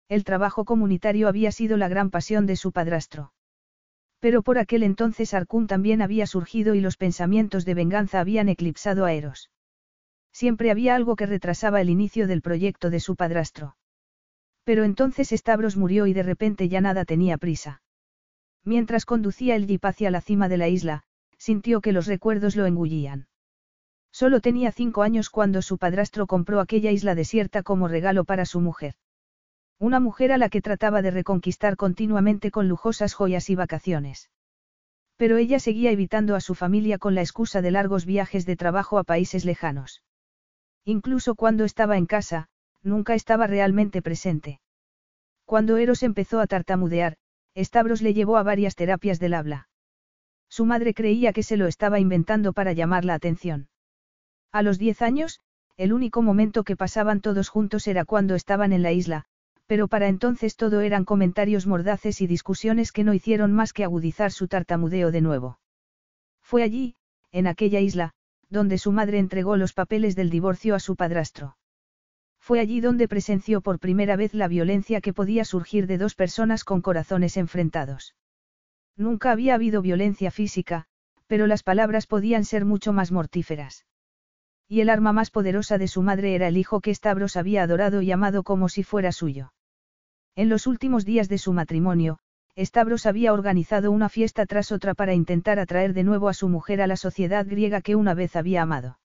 El 0.09 0.25
trabajo 0.25 0.65
comunitario 0.65 1.29
había 1.29 1.53
sido 1.53 1.77
la 1.77 1.89
gran 1.89 2.11
pasión 2.11 2.47
de 2.47 2.57
su 2.57 2.73
padrastro. 2.73 3.33
Pero 4.21 4.43
por 4.43 4.59
aquel 4.59 4.83
entonces 4.83 5.35
Arkun 5.35 5.67
también 5.67 6.03
había 6.03 6.27
surgido 6.27 6.75
y 6.75 6.81
los 6.81 6.97
pensamientos 6.97 7.65
de 7.65 7.75
venganza 7.75 8.21
habían 8.21 8.49
eclipsado 8.49 9.05
a 9.05 9.13
Eros. 9.13 9.51
Siempre 10.33 10.71
había 10.71 10.95
algo 10.95 11.17
que 11.17 11.27
retrasaba 11.27 11.81
el 11.81 11.91
inicio 11.91 12.27
del 12.27 12.43
proyecto 12.43 12.91
de 12.91 13.01
su 13.01 13.17
padrastro. 13.17 13.77
Pero 14.65 14.85
entonces 14.85 15.31
Stavros 15.31 15.77
murió 15.77 16.07
y 16.07 16.13
de 16.13 16.23
repente 16.23 16.69
ya 16.69 16.81
nada 16.81 17.05
tenía 17.05 17.39
prisa. 17.39 17.83
Mientras 18.65 19.05
conducía 19.05 19.57
el 19.57 19.67
jeep 19.67 19.85
hacia 19.85 20.11
la 20.11 20.21
cima 20.21 20.49
de 20.49 20.57
la 20.57 20.69
isla, 20.69 21.03
sintió 21.37 21.81
que 21.81 21.93
los 21.93 22.07
recuerdos 22.07 22.55
lo 22.55 22.67
engullían. 22.67 23.27
Solo 24.13 24.41
tenía 24.41 24.71
cinco 24.71 25.03
años 25.03 25.31
cuando 25.31 25.63
su 25.63 25.79
padrastro 25.79 26.27
compró 26.27 26.61
aquella 26.61 26.93
isla 26.93 27.15
desierta 27.15 27.63
como 27.63 27.89
regalo 27.89 28.25
para 28.25 28.45
su 28.45 28.61
mujer. 28.61 28.95
Una 29.79 29.99
mujer 29.99 30.31
a 30.31 30.39
la 30.39 30.49
que 30.49 30.61
trataba 30.61 31.03
de 31.03 31.11
reconquistar 31.11 31.77
continuamente 31.77 32.53
con 32.53 32.69
lujosas 32.69 33.15
joyas 33.15 33.51
y 33.51 33.57
vacaciones. 33.57 34.31
Pero 35.17 35.39
ella 35.39 35.59
seguía 35.59 35.91
evitando 35.91 36.37
a 36.37 36.41
su 36.41 36.55
familia 36.55 36.99
con 36.99 37.17
la 37.17 37.23
excusa 37.23 37.63
de 37.63 37.73
largos 37.73 38.05
viajes 38.07 38.47
de 38.47 38.55
trabajo 38.55 38.99
a 38.99 39.05
países 39.05 39.45
lejanos. 39.45 40.03
Incluso 40.85 41.35
cuando 41.35 41.65
estaba 41.65 41.97
en 41.97 42.07
casa, 42.07 42.49
nunca 42.83 43.15
estaba 43.15 43.47
realmente 43.47 44.03
presente. 44.03 44.61
Cuando 45.45 45.77
Eros 45.77 46.03
empezó 46.03 46.41
a 46.41 46.47
tartamudear, 46.47 47.17
Stavros 47.57 48.03
le 48.03 48.15
llevó 48.15 48.37
a 48.37 48.43
varias 48.43 48.75
terapias 48.75 49.19
del 49.19 49.35
habla. 49.35 49.69
Su 50.49 50.65
madre 50.65 50.95
creía 50.95 51.33
que 51.33 51.43
se 51.43 51.57
lo 51.57 51.67
estaba 51.67 52.01
inventando 52.01 52.53
para 52.53 52.73
llamar 52.73 53.05
la 53.05 53.15
atención. 53.15 53.69
A 54.51 54.63
los 54.63 54.79
diez 54.79 55.03
años, 55.03 55.41
el 55.77 55.93
único 55.93 56.23
momento 56.23 56.65
que 56.65 56.77
pasaban 56.77 57.21
todos 57.21 57.49
juntos 57.49 57.87
era 57.87 58.05
cuando 58.05 58.35
estaban 58.35 58.73
en 58.73 58.83
la 58.83 58.93
isla, 58.93 59.25
pero 59.67 59.89
para 59.89 60.09
entonces 60.09 60.57
todo 60.57 60.81
eran 60.81 61.05
comentarios 61.05 61.67
mordaces 61.67 62.21
y 62.21 62.27
discusiones 62.27 62.93
que 62.93 63.05
no 63.05 63.15
hicieron 63.15 63.53
más 63.53 63.73
que 63.73 63.85
agudizar 63.85 64.31
su 64.31 64.49
tartamudeo 64.49 65.11
de 65.11 65.23
nuevo. 65.23 65.59
Fue 66.43 66.63
allí, 66.63 66.97
en 67.31 67.47
aquella 67.47 67.81
isla, 67.81 68.13
donde 68.51 68.77
su 68.77 68.93
madre 68.93 69.19
entregó 69.19 69.57
los 69.57 69.73
papeles 69.73 70.15
del 70.15 70.29
divorcio 70.29 70.75
a 70.75 70.81
su 70.81 70.97
padrastro. 70.97 71.57
Fue 72.43 72.59
allí 72.59 72.81
donde 72.81 73.07
presenció 73.07 73.61
por 73.61 73.79
primera 73.79 74.17
vez 74.17 74.35
la 74.35 74.49
violencia 74.49 75.01
que 75.01 75.13
podía 75.13 75.45
surgir 75.45 75.87
de 75.87 75.97
dos 75.97 76.17
personas 76.17 76.65
con 76.65 76.83
corazones 76.83 77.37
enfrentados. 77.37 78.17
Nunca 78.97 79.31
había 79.31 79.55
habido 79.55 79.81
violencia 79.81 80.33
física, 80.33 80.87
pero 81.29 81.47
las 81.47 81.63
palabras 81.63 82.09
podían 82.09 82.45
ser 82.45 82.65
mucho 82.65 82.93
más 82.93 83.13
mortíferas. 83.13 83.87
Y 84.67 84.81
el 84.81 84.91
arma 84.91 85.13
más 85.13 85.31
poderosa 85.31 85.79
de 85.79 85.87
su 85.87 86.03
madre 86.03 86.35
era 86.35 86.49
el 86.49 86.57
hijo 86.57 86.81
que 86.81 86.93
Stavros 86.93 87.37
había 87.37 87.63
adorado 87.63 88.03
y 88.03 88.11
amado 88.11 88.43
como 88.43 88.69
si 88.69 88.83
fuera 88.83 89.13
suyo. 89.13 89.53
En 90.35 90.49
los 90.49 90.67
últimos 90.67 91.05
días 91.05 91.29
de 91.29 91.39
su 91.39 91.53
matrimonio, 91.53 92.19
Stavros 92.59 93.07
había 93.07 93.33
organizado 93.33 93.93
una 93.93 94.09
fiesta 94.09 94.47
tras 94.47 94.73
otra 94.73 94.95
para 94.95 95.15
intentar 95.15 95.61
atraer 95.61 95.95
de 95.95 96.03
nuevo 96.03 96.29
a 96.29 96.35
su 96.35 96.49
mujer 96.49 96.83
a 96.83 96.89
la 96.89 96.97
sociedad 96.97 97.47
griega 97.47 97.83
que 97.83 97.95
una 97.95 98.15
vez 98.15 98.35
había 98.35 98.63
amado. 98.63 98.99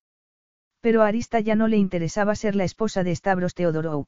Pero 0.82 1.02
a 1.02 1.08
Arista 1.08 1.40
ya 1.40 1.56
no 1.56 1.68
le 1.68 1.78
interesaba 1.78 2.36
ser 2.36 2.56
la 2.56 2.64
esposa 2.64 3.04
de 3.04 3.16
Stavros 3.16 3.54
Teodorou. 3.54 4.06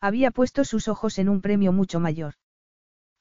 Había 0.00 0.30
puesto 0.30 0.64
sus 0.64 0.88
ojos 0.88 1.18
en 1.18 1.28
un 1.28 1.40
premio 1.40 1.72
mucho 1.72 1.98
mayor. 1.98 2.34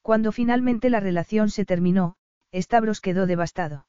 Cuando 0.01 0.31
finalmente 0.31 0.89
la 0.89 0.99
relación 0.99 1.49
se 1.49 1.65
terminó, 1.65 2.15
Stavros 2.53 3.01
quedó 3.01 3.25
devastado. 3.25 3.87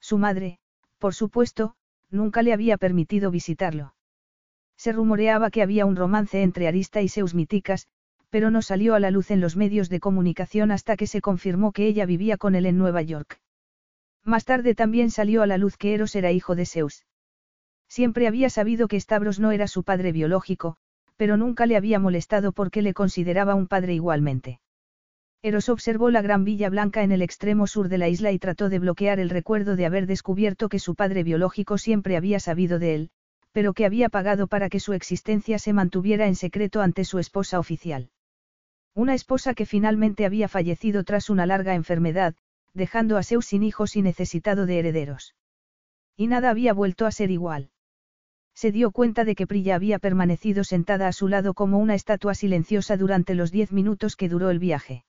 Su 0.00 0.18
madre, 0.18 0.58
por 0.98 1.14
supuesto, 1.14 1.74
nunca 2.10 2.42
le 2.42 2.52
había 2.52 2.76
permitido 2.76 3.30
visitarlo. 3.30 3.94
Se 4.76 4.92
rumoreaba 4.92 5.50
que 5.50 5.62
había 5.62 5.86
un 5.86 5.96
romance 5.96 6.42
entre 6.42 6.68
Arista 6.68 7.02
y 7.02 7.08
Seus 7.08 7.34
Míticas, 7.34 7.88
pero 8.30 8.50
no 8.50 8.62
salió 8.62 8.94
a 8.94 9.00
la 9.00 9.10
luz 9.10 9.30
en 9.30 9.40
los 9.40 9.56
medios 9.56 9.88
de 9.88 10.00
comunicación 10.00 10.70
hasta 10.70 10.96
que 10.96 11.06
se 11.06 11.20
confirmó 11.20 11.72
que 11.72 11.86
ella 11.86 12.06
vivía 12.06 12.36
con 12.36 12.54
él 12.54 12.66
en 12.66 12.78
Nueva 12.78 13.02
York. 13.02 13.40
Más 14.24 14.44
tarde 14.44 14.74
también 14.74 15.10
salió 15.10 15.42
a 15.42 15.46
la 15.46 15.58
luz 15.58 15.76
que 15.76 15.94
Eros 15.94 16.14
era 16.14 16.30
hijo 16.30 16.54
de 16.54 16.66
Zeus. 16.66 17.04
Siempre 17.88 18.26
había 18.28 18.50
sabido 18.50 18.86
que 18.86 19.00
Stavros 19.00 19.40
no 19.40 19.50
era 19.50 19.66
su 19.66 19.82
padre 19.82 20.12
biológico, 20.12 20.76
pero 21.16 21.36
nunca 21.36 21.66
le 21.66 21.76
había 21.76 21.98
molestado 21.98 22.52
porque 22.52 22.82
le 22.82 22.94
consideraba 22.94 23.54
un 23.54 23.66
padre 23.66 23.94
igualmente. 23.94 24.60
Eros 25.42 25.68
observó 25.68 26.10
la 26.10 26.20
gran 26.20 26.44
villa 26.44 26.68
blanca 26.68 27.02
en 27.02 27.12
el 27.12 27.22
extremo 27.22 27.66
sur 27.66 27.88
de 27.88 27.98
la 27.98 28.08
isla 28.08 28.32
y 28.32 28.38
trató 28.38 28.68
de 28.68 28.78
bloquear 28.78 29.20
el 29.20 29.30
recuerdo 29.30 29.76
de 29.76 29.86
haber 29.86 30.06
descubierto 30.06 30.68
que 30.68 30.78
su 30.78 30.94
padre 30.94 31.22
biológico 31.22 31.78
siempre 31.78 32.16
había 32.16 32.40
sabido 32.40 32.78
de 32.78 32.94
él, 32.94 33.10
pero 33.52 33.72
que 33.72 33.86
había 33.86 34.08
pagado 34.08 34.48
para 34.48 34.68
que 34.68 34.80
su 34.80 34.92
existencia 34.92 35.58
se 35.58 35.72
mantuviera 35.72 36.26
en 36.26 36.34
secreto 36.34 36.80
ante 36.80 37.04
su 37.04 37.18
esposa 37.18 37.58
oficial. 37.58 38.10
Una 38.94 39.14
esposa 39.14 39.54
que 39.54 39.64
finalmente 39.64 40.26
había 40.26 40.48
fallecido 40.48 41.04
tras 41.04 41.30
una 41.30 41.46
larga 41.46 41.74
enfermedad, 41.74 42.34
dejando 42.74 43.16
a 43.16 43.22
Zeus 43.22 43.46
sin 43.46 43.62
hijos 43.62 43.94
y 43.94 44.02
necesitado 44.02 44.66
de 44.66 44.80
herederos. 44.80 45.36
Y 46.16 46.26
nada 46.26 46.50
había 46.50 46.72
vuelto 46.72 47.06
a 47.06 47.12
ser 47.12 47.30
igual. 47.30 47.70
Se 48.60 48.72
dio 48.72 48.90
cuenta 48.90 49.24
de 49.24 49.36
que 49.36 49.46
Prilla 49.46 49.76
había 49.76 50.00
permanecido 50.00 50.64
sentada 50.64 51.06
a 51.06 51.12
su 51.12 51.28
lado 51.28 51.54
como 51.54 51.78
una 51.78 51.94
estatua 51.94 52.34
silenciosa 52.34 52.96
durante 52.96 53.36
los 53.36 53.52
diez 53.52 53.70
minutos 53.70 54.16
que 54.16 54.28
duró 54.28 54.50
el 54.50 54.58
viaje. 54.58 55.04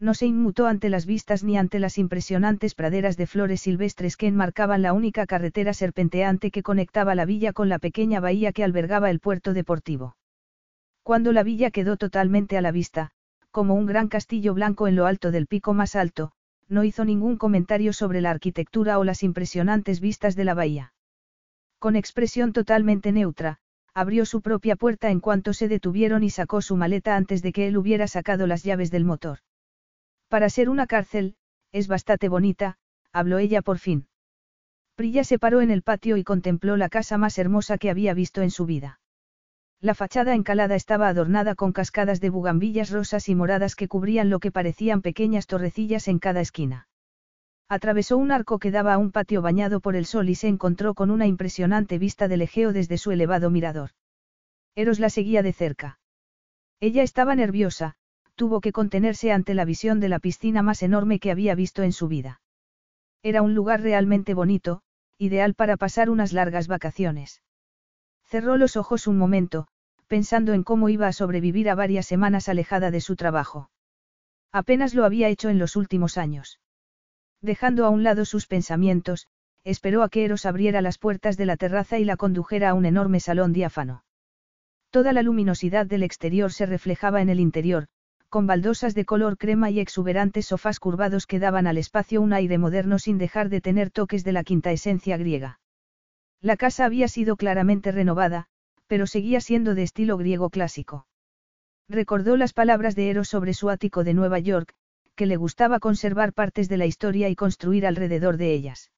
No 0.00 0.14
se 0.14 0.24
inmutó 0.24 0.66
ante 0.66 0.88
las 0.88 1.04
vistas 1.04 1.44
ni 1.44 1.58
ante 1.58 1.78
las 1.78 1.98
impresionantes 1.98 2.74
praderas 2.74 3.18
de 3.18 3.26
flores 3.26 3.60
silvestres 3.60 4.16
que 4.16 4.26
enmarcaban 4.26 4.80
la 4.80 4.94
única 4.94 5.26
carretera 5.26 5.74
serpenteante 5.74 6.50
que 6.50 6.62
conectaba 6.62 7.14
la 7.14 7.26
villa 7.26 7.52
con 7.52 7.68
la 7.68 7.78
pequeña 7.78 8.20
bahía 8.20 8.52
que 8.52 8.64
albergaba 8.64 9.10
el 9.10 9.20
puerto 9.20 9.52
deportivo. 9.52 10.16
Cuando 11.02 11.32
la 11.32 11.42
villa 11.42 11.70
quedó 11.72 11.98
totalmente 11.98 12.56
a 12.56 12.62
la 12.62 12.72
vista, 12.72 13.10
como 13.50 13.74
un 13.74 13.84
gran 13.84 14.08
castillo 14.08 14.54
blanco 14.54 14.88
en 14.88 14.96
lo 14.96 15.04
alto 15.04 15.30
del 15.30 15.46
pico 15.46 15.74
más 15.74 15.94
alto, 15.94 16.32
no 16.70 16.84
hizo 16.84 17.04
ningún 17.04 17.36
comentario 17.36 17.92
sobre 17.92 18.22
la 18.22 18.30
arquitectura 18.30 18.98
o 18.98 19.04
las 19.04 19.22
impresionantes 19.22 20.00
vistas 20.00 20.36
de 20.36 20.44
la 20.46 20.54
bahía. 20.54 20.94
Con 21.82 21.96
expresión 21.96 22.52
totalmente 22.52 23.10
neutra, 23.10 23.58
abrió 23.92 24.24
su 24.24 24.40
propia 24.40 24.76
puerta 24.76 25.10
en 25.10 25.18
cuanto 25.18 25.52
se 25.52 25.66
detuvieron 25.66 26.22
y 26.22 26.30
sacó 26.30 26.62
su 26.62 26.76
maleta 26.76 27.16
antes 27.16 27.42
de 27.42 27.50
que 27.52 27.66
él 27.66 27.76
hubiera 27.76 28.06
sacado 28.06 28.46
las 28.46 28.62
llaves 28.62 28.92
del 28.92 29.04
motor. 29.04 29.40
Para 30.28 30.48
ser 30.48 30.68
una 30.68 30.86
cárcel, 30.86 31.34
es 31.72 31.88
bastante 31.88 32.28
bonita, 32.28 32.78
habló 33.12 33.38
ella 33.38 33.62
por 33.62 33.78
fin. 33.78 34.06
Prilla 34.94 35.24
se 35.24 35.40
paró 35.40 35.60
en 35.60 35.72
el 35.72 35.82
patio 35.82 36.16
y 36.16 36.22
contempló 36.22 36.76
la 36.76 36.88
casa 36.88 37.18
más 37.18 37.36
hermosa 37.36 37.78
que 37.78 37.90
había 37.90 38.14
visto 38.14 38.42
en 38.42 38.52
su 38.52 38.64
vida. 38.64 39.00
La 39.80 39.96
fachada 39.96 40.36
encalada 40.36 40.76
estaba 40.76 41.08
adornada 41.08 41.56
con 41.56 41.72
cascadas 41.72 42.20
de 42.20 42.30
bugambillas 42.30 42.90
rosas 42.90 43.28
y 43.28 43.34
moradas 43.34 43.74
que 43.74 43.88
cubrían 43.88 44.30
lo 44.30 44.38
que 44.38 44.52
parecían 44.52 45.02
pequeñas 45.02 45.48
torrecillas 45.48 46.06
en 46.06 46.20
cada 46.20 46.42
esquina. 46.42 46.86
Atravesó 47.72 48.18
un 48.18 48.32
arco 48.32 48.58
que 48.58 48.70
daba 48.70 48.92
a 48.92 48.98
un 48.98 49.12
patio 49.12 49.40
bañado 49.40 49.80
por 49.80 49.96
el 49.96 50.04
sol 50.04 50.28
y 50.28 50.34
se 50.34 50.46
encontró 50.46 50.92
con 50.92 51.10
una 51.10 51.26
impresionante 51.26 51.98
vista 51.98 52.28
del 52.28 52.42
Egeo 52.42 52.74
desde 52.74 52.98
su 52.98 53.12
elevado 53.12 53.48
mirador. 53.48 53.92
Eros 54.74 55.00
la 55.00 55.08
seguía 55.08 55.42
de 55.42 55.54
cerca. 55.54 55.98
Ella 56.80 57.02
estaba 57.02 57.34
nerviosa, 57.34 57.94
tuvo 58.34 58.60
que 58.60 58.72
contenerse 58.72 59.32
ante 59.32 59.54
la 59.54 59.64
visión 59.64 60.00
de 60.00 60.10
la 60.10 60.18
piscina 60.18 60.60
más 60.60 60.82
enorme 60.82 61.18
que 61.18 61.30
había 61.30 61.54
visto 61.54 61.82
en 61.82 61.92
su 61.92 62.08
vida. 62.08 62.42
Era 63.22 63.40
un 63.40 63.54
lugar 63.54 63.80
realmente 63.80 64.34
bonito, 64.34 64.82
ideal 65.16 65.54
para 65.54 65.78
pasar 65.78 66.10
unas 66.10 66.34
largas 66.34 66.68
vacaciones. 66.68 67.40
Cerró 68.22 68.58
los 68.58 68.76
ojos 68.76 69.06
un 69.06 69.16
momento, 69.16 69.66
pensando 70.08 70.52
en 70.52 70.62
cómo 70.62 70.90
iba 70.90 71.06
a 71.06 71.14
sobrevivir 71.14 71.70
a 71.70 71.74
varias 71.74 72.04
semanas 72.04 72.50
alejada 72.50 72.90
de 72.90 73.00
su 73.00 73.16
trabajo. 73.16 73.70
Apenas 74.52 74.92
lo 74.92 75.06
había 75.06 75.28
hecho 75.28 75.48
en 75.48 75.58
los 75.58 75.74
últimos 75.74 76.18
años. 76.18 76.60
Dejando 77.42 77.84
a 77.84 77.90
un 77.90 78.04
lado 78.04 78.24
sus 78.24 78.46
pensamientos, 78.46 79.26
esperó 79.64 80.04
a 80.04 80.08
que 80.08 80.24
Eros 80.24 80.46
abriera 80.46 80.80
las 80.80 80.96
puertas 80.96 81.36
de 81.36 81.46
la 81.46 81.56
terraza 81.56 81.98
y 81.98 82.04
la 82.04 82.16
condujera 82.16 82.70
a 82.70 82.74
un 82.74 82.86
enorme 82.86 83.18
salón 83.18 83.52
diáfano. 83.52 84.04
Toda 84.90 85.12
la 85.12 85.22
luminosidad 85.22 85.86
del 85.86 86.04
exterior 86.04 86.52
se 86.52 86.66
reflejaba 86.66 87.20
en 87.20 87.28
el 87.28 87.40
interior, 87.40 87.88
con 88.28 88.46
baldosas 88.46 88.94
de 88.94 89.04
color 89.04 89.36
crema 89.36 89.70
y 89.70 89.80
exuberantes 89.80 90.46
sofás 90.46 90.78
curvados 90.78 91.26
que 91.26 91.38
daban 91.38 91.66
al 91.66 91.78
espacio 91.78 92.22
un 92.22 92.32
aire 92.32 92.58
moderno 92.58 92.98
sin 92.98 93.18
dejar 93.18 93.48
de 93.48 93.60
tener 93.60 93.90
toques 93.90 94.24
de 94.24 94.32
la 94.32 94.44
quinta 94.44 94.70
esencia 94.70 95.16
griega. 95.16 95.60
La 96.40 96.56
casa 96.56 96.84
había 96.84 97.08
sido 97.08 97.36
claramente 97.36 97.92
renovada, 97.92 98.46
pero 98.86 99.06
seguía 99.06 99.40
siendo 99.40 99.74
de 99.74 99.82
estilo 99.82 100.16
griego 100.16 100.48
clásico. 100.48 101.06
Recordó 101.88 102.36
las 102.36 102.52
palabras 102.52 102.94
de 102.94 103.10
Eros 103.10 103.28
sobre 103.28 103.52
su 103.52 103.68
ático 103.68 104.04
de 104.04 104.14
Nueva 104.14 104.38
York, 104.38 104.74
que 105.14 105.26
le 105.26 105.36
gustaba 105.36 105.80
conservar 105.80 106.32
partes 106.32 106.68
de 106.68 106.76
la 106.76 106.86
historia 106.86 107.28
y 107.28 107.36
construir 107.36 107.86
alrededor 107.86 108.36
de 108.36 108.52
ellas. 108.52 108.90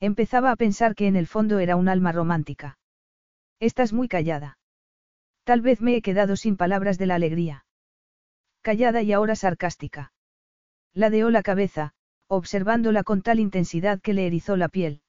Empezaba 0.00 0.52
a 0.52 0.56
pensar 0.56 0.94
que 0.94 1.06
en 1.06 1.16
el 1.16 1.26
fondo 1.26 1.58
era 1.58 1.76
un 1.76 1.88
alma 1.88 2.12
romántica. 2.12 2.78
Estás 3.60 3.92
muy 3.92 4.08
callada. 4.08 4.58
Tal 5.44 5.60
vez 5.60 5.80
me 5.80 5.96
he 5.96 6.02
quedado 6.02 6.36
sin 6.36 6.56
palabras 6.56 6.98
de 6.98 7.06
la 7.06 7.16
alegría. 7.16 7.64
Callada 8.62 9.02
y 9.02 9.12
ahora 9.12 9.34
sarcástica. 9.34 10.12
Ladeó 10.94 11.30
la 11.30 11.42
cabeza, 11.42 11.92
observándola 12.28 13.02
con 13.02 13.22
tal 13.22 13.40
intensidad 13.40 14.00
que 14.00 14.12
le 14.12 14.26
erizó 14.26 14.56
la 14.56 14.68
piel. 14.68 15.02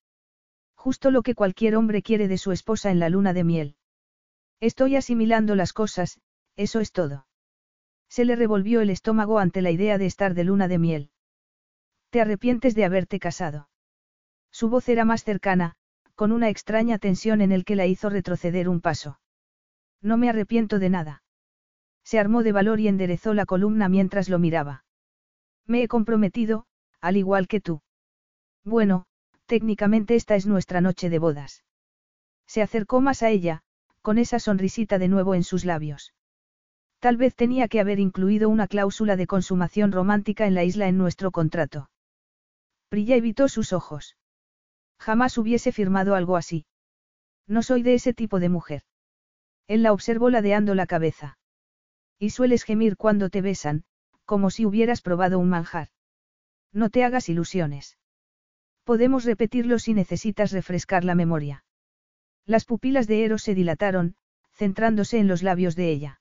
Justo 0.76 1.12
lo 1.12 1.22
que 1.22 1.36
cualquier 1.36 1.76
hombre 1.76 2.02
quiere 2.02 2.28
de 2.28 2.38
su 2.38 2.52
esposa 2.52 2.90
en 2.90 3.00
la 3.00 3.10
luna 3.10 3.34
de 3.34 3.44
miel. 3.44 3.76
Estoy 4.62 4.96
asimilando 4.96 5.56
las 5.56 5.74
cosas, 5.74 6.20
eso 6.56 6.80
es 6.80 6.92
todo. 6.92 7.28
Se 8.10 8.26
le 8.26 8.36
revolvió 8.36 8.82
el 8.82 8.90
estómago 8.90 9.40
ante 9.40 9.62
la 9.62 9.72
idea 9.72 9.98
de 9.98 10.08
estar 10.08 10.34
de 10.34 10.44
luna 10.44 10.68
de 10.68 10.80
miel. 10.80 11.12
¿Te 12.10 12.22
arrepientes 12.22 12.74
de 12.76 12.86
haberte 12.86 13.20
casado? 13.20 13.70
Su 14.52 14.70
voz 14.70 14.90
era 14.90 15.06
más 15.06 15.24
cercana, 15.24 15.76
con 16.16 16.32
una 16.32 16.50
extraña 16.50 16.98
tensión 16.98 17.40
en 17.40 17.52
el 17.52 17.64
que 17.66 17.76
la 17.76 17.86
hizo 17.86 18.10
retroceder 18.10 18.68
un 18.68 18.82
paso. 18.82 19.20
No 20.02 20.18
me 20.18 20.30
arrepiento 20.30 20.80
de 20.80 20.90
nada. 20.90 21.24
Se 22.04 22.20
armó 22.20 22.42
de 22.42 22.52
valor 22.52 22.80
y 22.80 22.88
enderezó 22.88 23.34
la 23.34 23.46
columna 23.46 23.90
mientras 23.90 24.28
lo 24.28 24.40
miraba. 24.40 24.86
Me 25.68 25.84
he 25.84 25.88
comprometido, 25.88 26.66
al 27.00 27.16
igual 27.16 27.48
que 27.48 27.62
tú. 27.62 27.82
Bueno, 28.64 29.06
técnicamente 29.46 30.16
esta 30.16 30.36
es 30.36 30.48
nuestra 30.48 30.82
noche 30.82 31.10
de 31.10 31.20
bodas. 31.20 31.64
Se 32.48 32.64
acercó 32.64 33.02
más 33.02 33.22
a 33.22 33.30
ella, 33.30 33.62
con 34.02 34.18
esa 34.18 34.40
sonrisita 34.40 34.98
de 34.98 35.08
nuevo 35.08 35.36
en 35.36 35.44
sus 35.44 35.66
labios. 35.66 36.14
Tal 37.00 37.16
vez 37.16 37.34
tenía 37.36 37.70
que 37.70 37.80
haber 37.80 38.00
incluido 38.00 38.50
una 38.50 38.68
cláusula 38.68 39.16
de 39.16 39.26
consumación 39.26 39.92
romántica 39.92 40.48
en 40.48 40.54
la 40.54 40.66
isla 40.66 40.88
en 40.88 40.98
nuestro 40.98 41.32
contrato. 41.32 41.90
Prilla 42.90 43.16
evitó 43.16 43.48
sus 43.48 43.72
ojos. 43.72 44.18
Jamás 45.00 45.38
hubiese 45.38 45.72
firmado 45.72 46.16
algo 46.16 46.36
así. 46.36 46.66
No 47.48 47.64
soy 47.64 47.84
de 47.84 47.94
ese 47.94 48.14
tipo 48.14 48.40
de 48.40 48.50
mujer. 48.50 48.84
Él 49.68 49.84
la 49.84 49.94
observó 49.94 50.30
ladeando 50.30 50.76
la 50.76 50.88
cabeza. 50.88 51.38
Y 52.18 52.32
sueles 52.32 52.64
gemir 52.64 52.98
cuando 52.98 53.30
te 53.30 53.42
besan, 53.42 53.86
como 54.26 54.50
si 54.50 54.66
hubieras 54.66 55.02
probado 55.02 55.40
un 55.40 55.50
manjar. 55.50 55.88
No 56.74 56.90
te 56.90 57.06
hagas 57.06 57.30
ilusiones. 57.30 57.98
Podemos 58.84 59.24
repetirlo 59.24 59.80
si 59.80 59.94
necesitas 59.94 60.52
refrescar 60.52 61.06
la 61.06 61.16
memoria. 61.16 61.64
Las 62.46 62.66
pupilas 62.66 63.08
de 63.08 63.24
Eros 63.24 63.44
se 63.44 63.56
dilataron, 63.56 64.16
centrándose 64.52 65.20
en 65.20 65.28
los 65.28 65.44
labios 65.44 65.76
de 65.76 65.92
ella. 65.92 66.19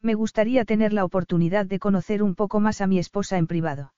Me 0.00 0.14
gustaría 0.14 0.64
tener 0.64 0.92
la 0.92 1.04
oportunidad 1.04 1.66
de 1.66 1.78
conocer 1.78 2.22
un 2.22 2.34
poco 2.34 2.60
más 2.60 2.80
a 2.80 2.86
mi 2.86 2.98
esposa 2.98 3.36
en 3.36 3.46
privado. 3.46 3.92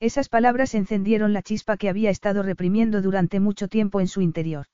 Esas 0.00 0.28
palabras 0.28 0.74
encendieron 0.74 1.32
la 1.32 1.42
chispa 1.42 1.76
que 1.76 1.88
había 1.88 2.10
estado 2.10 2.42
reprimiendo 2.42 3.02
durante 3.02 3.38
mucho 3.38 3.68
tiempo 3.68 4.00
en 4.00 4.08
su 4.08 4.20
interior. 4.20 4.66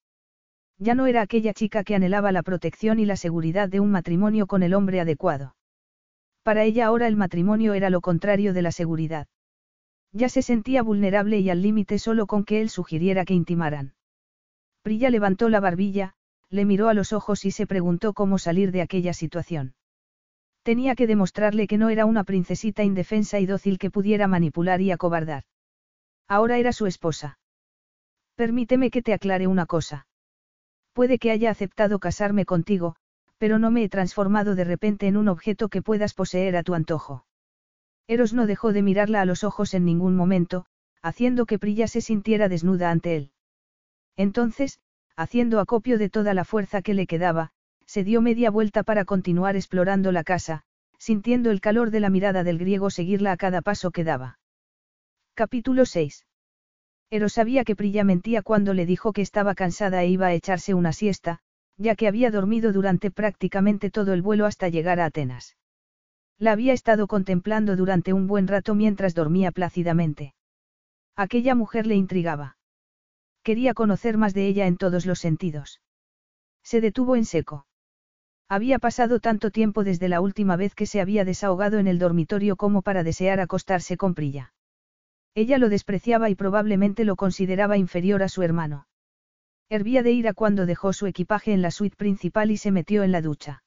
Ya 0.78 0.94
no 0.94 1.06
era 1.06 1.20
aquella 1.20 1.52
chica 1.52 1.84
que 1.84 1.94
anhelaba 1.94 2.32
la 2.32 2.42
protección 2.42 2.98
y 2.98 3.04
la 3.04 3.16
seguridad 3.16 3.68
de 3.68 3.80
un 3.80 3.90
matrimonio 3.90 4.46
con 4.46 4.62
el 4.62 4.72
hombre 4.72 5.00
adecuado. 5.00 5.54
Para 6.42 6.64
ella 6.64 6.86
ahora 6.86 7.08
el 7.08 7.16
matrimonio 7.16 7.74
era 7.74 7.90
lo 7.90 8.00
contrario 8.00 8.54
de 8.54 8.62
la 8.62 8.72
seguridad. 8.72 9.26
Ya 10.12 10.30
se 10.30 10.40
sentía 10.40 10.82
vulnerable 10.82 11.40
y 11.40 11.50
al 11.50 11.60
límite 11.60 11.98
solo 11.98 12.26
con 12.26 12.44
que 12.44 12.62
él 12.62 12.70
sugiriera 12.70 13.26
que 13.26 13.34
intimaran. 13.34 13.92
Prilla 14.80 15.10
levantó 15.10 15.50
la 15.50 15.60
barbilla, 15.60 16.14
le 16.48 16.64
miró 16.64 16.88
a 16.88 16.94
los 16.94 17.12
ojos 17.12 17.44
y 17.44 17.50
se 17.50 17.66
preguntó 17.66 18.14
cómo 18.14 18.38
salir 18.38 18.72
de 18.72 18.80
aquella 18.80 19.12
situación. 19.12 19.74
Tenía 20.68 20.94
que 20.94 21.06
demostrarle 21.06 21.66
que 21.66 21.78
no 21.78 21.88
era 21.88 22.04
una 22.04 22.24
princesita 22.24 22.84
indefensa 22.84 23.40
y 23.40 23.46
dócil 23.46 23.78
que 23.78 23.90
pudiera 23.90 24.28
manipular 24.28 24.82
y 24.82 24.90
acobardar. 24.90 25.44
Ahora 26.28 26.58
era 26.58 26.74
su 26.74 26.84
esposa. 26.84 27.38
Permíteme 28.34 28.90
que 28.90 29.00
te 29.00 29.14
aclare 29.14 29.46
una 29.46 29.64
cosa. 29.64 30.06
Puede 30.92 31.18
que 31.18 31.30
haya 31.30 31.50
aceptado 31.50 31.98
casarme 32.00 32.44
contigo, 32.44 32.96
pero 33.38 33.58
no 33.58 33.70
me 33.70 33.82
he 33.82 33.88
transformado 33.88 34.54
de 34.54 34.64
repente 34.64 35.06
en 35.06 35.16
un 35.16 35.28
objeto 35.28 35.70
que 35.70 35.80
puedas 35.80 36.12
poseer 36.12 36.54
a 36.54 36.62
tu 36.62 36.74
antojo. 36.74 37.24
Eros 38.06 38.34
no 38.34 38.46
dejó 38.46 38.74
de 38.74 38.82
mirarla 38.82 39.22
a 39.22 39.24
los 39.24 39.44
ojos 39.44 39.72
en 39.72 39.86
ningún 39.86 40.16
momento, 40.16 40.66
haciendo 41.00 41.46
que 41.46 41.58
Prilla 41.58 41.88
se 41.88 42.02
sintiera 42.02 42.50
desnuda 42.50 42.90
ante 42.90 43.16
él. 43.16 43.32
Entonces, 44.16 44.80
haciendo 45.16 45.60
acopio 45.60 45.96
de 45.96 46.10
toda 46.10 46.34
la 46.34 46.44
fuerza 46.44 46.82
que 46.82 46.92
le 46.92 47.06
quedaba, 47.06 47.52
se 47.88 48.04
dio 48.04 48.20
media 48.20 48.50
vuelta 48.50 48.82
para 48.82 49.06
continuar 49.06 49.56
explorando 49.56 50.12
la 50.12 50.22
casa, 50.22 50.62
sintiendo 50.98 51.50
el 51.50 51.62
calor 51.62 51.90
de 51.90 52.00
la 52.00 52.10
mirada 52.10 52.44
del 52.44 52.58
griego 52.58 52.90
seguirla 52.90 53.32
a 53.32 53.38
cada 53.38 53.62
paso 53.62 53.90
que 53.90 54.04
daba. 54.04 54.38
Capítulo 55.32 55.86
6. 55.86 56.26
Pero 57.08 57.30
sabía 57.30 57.64
que 57.64 57.74
Prilla 57.74 58.04
mentía 58.04 58.42
cuando 58.42 58.74
le 58.74 58.84
dijo 58.84 59.14
que 59.14 59.22
estaba 59.22 59.54
cansada 59.54 60.02
e 60.02 60.08
iba 60.08 60.26
a 60.26 60.34
echarse 60.34 60.74
una 60.74 60.92
siesta, 60.92 61.38
ya 61.78 61.94
que 61.94 62.08
había 62.08 62.30
dormido 62.30 62.74
durante 62.74 63.10
prácticamente 63.10 63.90
todo 63.90 64.12
el 64.12 64.20
vuelo 64.20 64.44
hasta 64.44 64.68
llegar 64.68 65.00
a 65.00 65.06
Atenas. 65.06 65.56
La 66.36 66.52
había 66.52 66.74
estado 66.74 67.06
contemplando 67.06 67.74
durante 67.74 68.12
un 68.12 68.26
buen 68.26 68.48
rato 68.48 68.74
mientras 68.74 69.14
dormía 69.14 69.50
plácidamente. 69.50 70.34
Aquella 71.16 71.54
mujer 71.54 71.86
le 71.86 71.94
intrigaba. 71.94 72.58
Quería 73.42 73.72
conocer 73.72 74.18
más 74.18 74.34
de 74.34 74.46
ella 74.46 74.66
en 74.66 74.76
todos 74.76 75.06
los 75.06 75.20
sentidos. 75.20 75.80
Se 76.62 76.82
detuvo 76.82 77.16
en 77.16 77.24
seco. 77.24 77.64
Había 78.50 78.78
pasado 78.78 79.20
tanto 79.20 79.50
tiempo 79.50 79.84
desde 79.84 80.08
la 80.08 80.22
última 80.22 80.56
vez 80.56 80.74
que 80.74 80.86
se 80.86 81.02
había 81.02 81.24
desahogado 81.24 81.78
en 81.78 81.86
el 81.86 81.98
dormitorio 81.98 82.56
como 82.56 82.80
para 82.80 83.02
desear 83.02 83.40
acostarse 83.40 83.98
con 83.98 84.14
Prilla. 84.14 84.54
Ella 85.34 85.58
lo 85.58 85.68
despreciaba 85.68 86.30
y 86.30 86.34
probablemente 86.34 87.04
lo 87.04 87.14
consideraba 87.16 87.76
inferior 87.76 88.22
a 88.22 88.28
su 88.28 88.42
hermano. 88.42 88.86
Hervía 89.68 90.02
de 90.02 90.12
ira 90.12 90.32
cuando 90.32 90.64
dejó 90.64 90.94
su 90.94 91.06
equipaje 91.06 91.52
en 91.52 91.60
la 91.60 91.70
suite 91.70 91.96
principal 91.96 92.50
y 92.50 92.56
se 92.56 92.70
metió 92.70 93.02
en 93.02 93.12
la 93.12 93.20
ducha. 93.20 93.62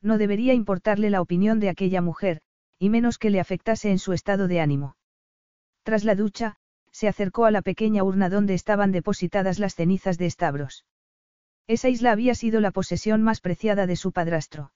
No 0.00 0.18
debería 0.18 0.54
importarle 0.54 1.10
la 1.10 1.20
opinión 1.20 1.58
de 1.58 1.68
aquella 1.68 2.00
mujer, 2.00 2.42
y 2.78 2.90
menos 2.90 3.18
que 3.18 3.30
le 3.30 3.40
afectase 3.40 3.90
en 3.90 3.98
su 3.98 4.12
estado 4.12 4.46
de 4.46 4.60
ánimo. 4.60 4.96
Tras 5.82 6.04
la 6.04 6.14
ducha, 6.14 6.56
se 6.92 7.08
acercó 7.08 7.44
a 7.44 7.50
la 7.50 7.62
pequeña 7.62 8.04
urna 8.04 8.30
donde 8.30 8.54
estaban 8.54 8.92
depositadas 8.92 9.58
las 9.58 9.74
cenizas 9.74 10.16
de 10.16 10.30
Stavros. 10.30 10.84
Esa 11.68 11.88
isla 11.88 12.12
había 12.12 12.34
sido 12.34 12.60
la 12.60 12.70
posesión 12.70 13.22
más 13.22 13.40
preciada 13.40 13.86
de 13.86 13.96
su 13.96 14.12
padrastro. 14.12 14.72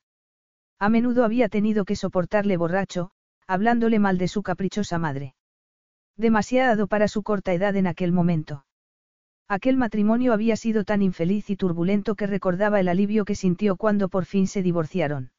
A 0.78 0.88
menudo 0.88 1.24
había 1.24 1.48
tenido 1.48 1.84
que 1.84 1.94
soportarle 1.94 2.56
borracho, 2.56 3.10
hablándole 3.46 3.98
mal 3.98 4.18
de 4.18 4.28
su 4.28 4.42
caprichosa 4.42 4.98
madre. 4.98 5.34
Demasiado 6.16 6.86
para 6.86 7.06
su 7.06 7.22
corta 7.22 7.52
edad 7.52 7.76
en 7.76 7.86
aquel 7.86 8.12
momento. 8.12 8.64
Aquel 9.48 9.76
matrimonio 9.76 10.32
había 10.32 10.56
sido 10.56 10.84
tan 10.84 11.02
infeliz 11.02 11.50
y 11.50 11.56
turbulento 11.56 12.14
que 12.14 12.26
recordaba 12.26 12.80
el 12.80 12.88
alivio 12.88 13.24
que 13.24 13.34
sintió 13.34 13.76
cuando 13.76 14.08
por 14.08 14.24
fin 14.24 14.46
se 14.46 14.62
divorciaron. 14.62 15.32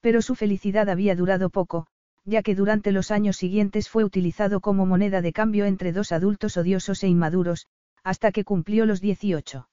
Pero 0.00 0.22
su 0.22 0.34
felicidad 0.34 0.88
había 0.88 1.14
durado 1.14 1.50
poco, 1.50 1.86
ya 2.24 2.42
que 2.42 2.54
durante 2.54 2.92
los 2.92 3.10
años 3.10 3.36
siguientes 3.36 3.88
fue 3.88 4.04
utilizado 4.04 4.60
como 4.60 4.86
moneda 4.86 5.20
de 5.22 5.32
cambio 5.32 5.64
entre 5.64 5.92
dos 5.92 6.12
adultos 6.12 6.56
odiosos 6.56 7.02
e 7.02 7.08
inmaduros, 7.08 7.66
hasta 8.02 8.32
que 8.32 8.44
cumplió 8.44 8.86
los 8.86 9.00
18. 9.00 9.68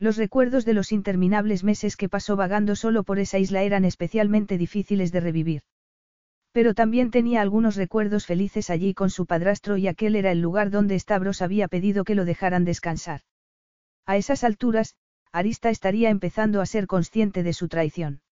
Los 0.00 0.16
recuerdos 0.16 0.64
de 0.64 0.74
los 0.74 0.92
interminables 0.92 1.64
meses 1.64 1.96
que 1.96 2.08
pasó 2.08 2.36
vagando 2.36 2.76
solo 2.76 3.02
por 3.02 3.18
esa 3.18 3.38
isla 3.38 3.62
eran 3.62 3.84
especialmente 3.84 4.56
difíciles 4.56 5.10
de 5.10 5.20
revivir. 5.20 5.62
Pero 6.52 6.72
también 6.74 7.10
tenía 7.10 7.42
algunos 7.42 7.74
recuerdos 7.74 8.24
felices 8.24 8.70
allí 8.70 8.94
con 8.94 9.10
su 9.10 9.26
padrastro 9.26 9.76
y 9.76 9.88
aquel 9.88 10.14
era 10.14 10.30
el 10.30 10.40
lugar 10.40 10.70
donde 10.70 10.98
Stavros 10.98 11.42
había 11.42 11.66
pedido 11.66 12.04
que 12.04 12.14
lo 12.14 12.24
dejaran 12.24 12.64
descansar. 12.64 13.22
A 14.06 14.16
esas 14.16 14.44
alturas, 14.44 14.94
Arista 15.32 15.68
estaría 15.68 16.10
empezando 16.10 16.60
a 16.60 16.66
ser 16.66 16.86
consciente 16.86 17.42
de 17.42 17.52
su 17.52 17.68
traición. 17.68 18.22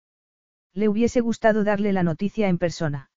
Le 0.73 0.89
hubiese 0.89 1.21
gustado 1.21 1.65
darle 1.65 1.93
la 1.93 2.03
noticia 2.03 2.49
en 2.49 2.59
persona. 2.59 3.11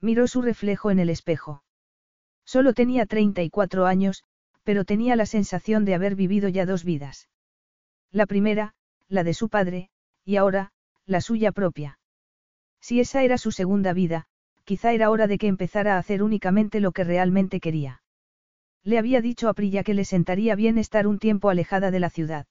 Miró 0.00 0.26
su 0.28 0.42
reflejo 0.42 0.90
en 0.90 1.00
el 1.00 1.10
espejo. 1.10 1.64
Solo 2.44 2.72
tenía 2.72 3.06
34 3.06 3.86
años, 3.86 4.22
pero 4.62 4.84
tenía 4.84 5.16
la 5.16 5.26
sensación 5.26 5.84
de 5.84 5.94
haber 5.94 6.14
vivido 6.14 6.48
ya 6.48 6.66
dos 6.66 6.84
vidas. 6.84 7.28
La 8.14 8.26
primera, 8.26 8.74
la 9.08 9.24
de 9.24 9.34
su 9.34 9.48
padre, 9.48 9.90
y 10.24 10.36
ahora, 10.36 10.70
la 11.04 11.20
suya 11.20 11.50
propia. 11.50 11.98
Si 12.80 13.00
esa 13.00 13.24
era 13.24 13.38
su 13.38 13.50
segunda 13.50 13.92
vida, 13.92 14.26
quizá 14.62 14.92
era 14.92 15.10
hora 15.10 15.26
de 15.26 15.36
que 15.36 15.48
empezara 15.48 15.96
a 15.96 15.98
hacer 15.98 16.22
únicamente 16.22 16.78
lo 16.78 16.92
que 16.92 17.02
realmente 17.02 17.58
quería. 17.58 18.02
Le 18.84 18.98
había 18.98 19.20
dicho 19.20 19.48
a 19.48 19.54
Prilla 19.54 19.82
que 19.82 19.94
le 19.94 20.04
sentaría 20.04 20.54
bien 20.54 20.78
estar 20.78 21.08
un 21.08 21.18
tiempo 21.18 21.50
alejada 21.50 21.90
de 21.90 21.98
la 21.98 22.08
ciudad. 22.08 22.46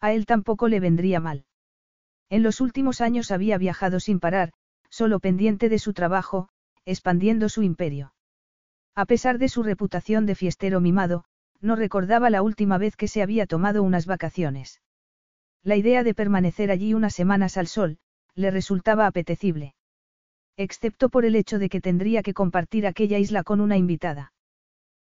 A 0.00 0.12
él 0.12 0.26
tampoco 0.26 0.68
le 0.68 0.80
vendría 0.80 1.18
mal. 1.18 1.46
En 2.28 2.42
los 2.42 2.60
últimos 2.60 3.00
años 3.00 3.30
había 3.30 3.56
viajado 3.56 4.00
sin 4.00 4.20
parar, 4.20 4.52
solo 4.90 5.18
pendiente 5.18 5.70
de 5.70 5.78
su 5.78 5.94
trabajo, 5.94 6.50
expandiendo 6.84 7.48
su 7.48 7.62
imperio. 7.62 8.12
A 8.94 9.06
pesar 9.06 9.38
de 9.38 9.48
su 9.48 9.62
reputación 9.62 10.26
de 10.26 10.34
fiestero 10.34 10.80
mimado, 10.80 11.24
no 11.60 11.76
recordaba 11.76 12.30
la 12.30 12.42
última 12.42 12.78
vez 12.78 12.96
que 12.96 13.08
se 13.08 13.22
había 13.22 13.46
tomado 13.46 13.82
unas 13.82 14.06
vacaciones. 14.06 14.80
La 15.62 15.76
idea 15.76 16.02
de 16.02 16.14
permanecer 16.14 16.70
allí 16.70 16.94
unas 16.94 17.14
semanas 17.14 17.56
al 17.56 17.66
sol, 17.66 17.98
le 18.34 18.50
resultaba 18.50 19.06
apetecible. 19.06 19.74
Excepto 20.56 21.08
por 21.08 21.24
el 21.24 21.36
hecho 21.36 21.58
de 21.58 21.68
que 21.68 21.80
tendría 21.80 22.22
que 22.22 22.34
compartir 22.34 22.86
aquella 22.86 23.18
isla 23.18 23.42
con 23.42 23.60
una 23.60 23.76
invitada. 23.76 24.32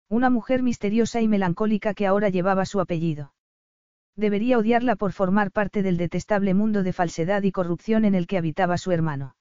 Una 0.10 0.30
mujer 0.30 0.64
misteriosa 0.64 1.22
y 1.22 1.28
melancólica 1.28 1.94
que 1.94 2.08
ahora 2.08 2.30
llevaba 2.30 2.66
su 2.66 2.80
apellido. 2.80 3.34
Debería 4.16 4.58
odiarla 4.58 4.96
por 4.96 5.14
formar 5.14 5.52
parte 5.52 5.82
del 5.82 5.98
detestable 5.98 6.54
mundo 6.54 6.84
de 6.84 6.94
falsedad 6.94 7.44
y 7.44 7.52
corrupción 7.52 8.06
en 8.06 8.16
el 8.16 8.28
que 8.28 8.38
habitaba 8.38 8.78
su 8.78 8.92
hermano. 8.92 9.36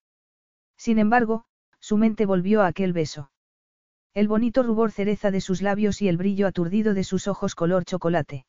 Sin 0.77 0.99
embargo, 0.99 1.47
su 1.81 1.97
mente 1.97 2.27
volvió 2.27 2.63
a 2.63 2.69
aquel 2.69 2.93
beso. 2.93 3.31
El 4.19 4.27
bonito 4.27 4.65
rubor 4.65 4.91
cereza 4.91 5.31
de 5.31 5.41
sus 5.41 5.63
labios 5.63 6.03
y 6.03 6.09
el 6.09 6.17
brillo 6.17 6.49
aturdido 6.49 6.93
de 6.93 7.05
sus 7.05 7.29
ojos 7.29 7.55
color 7.55 7.85
chocolate. 7.85 8.47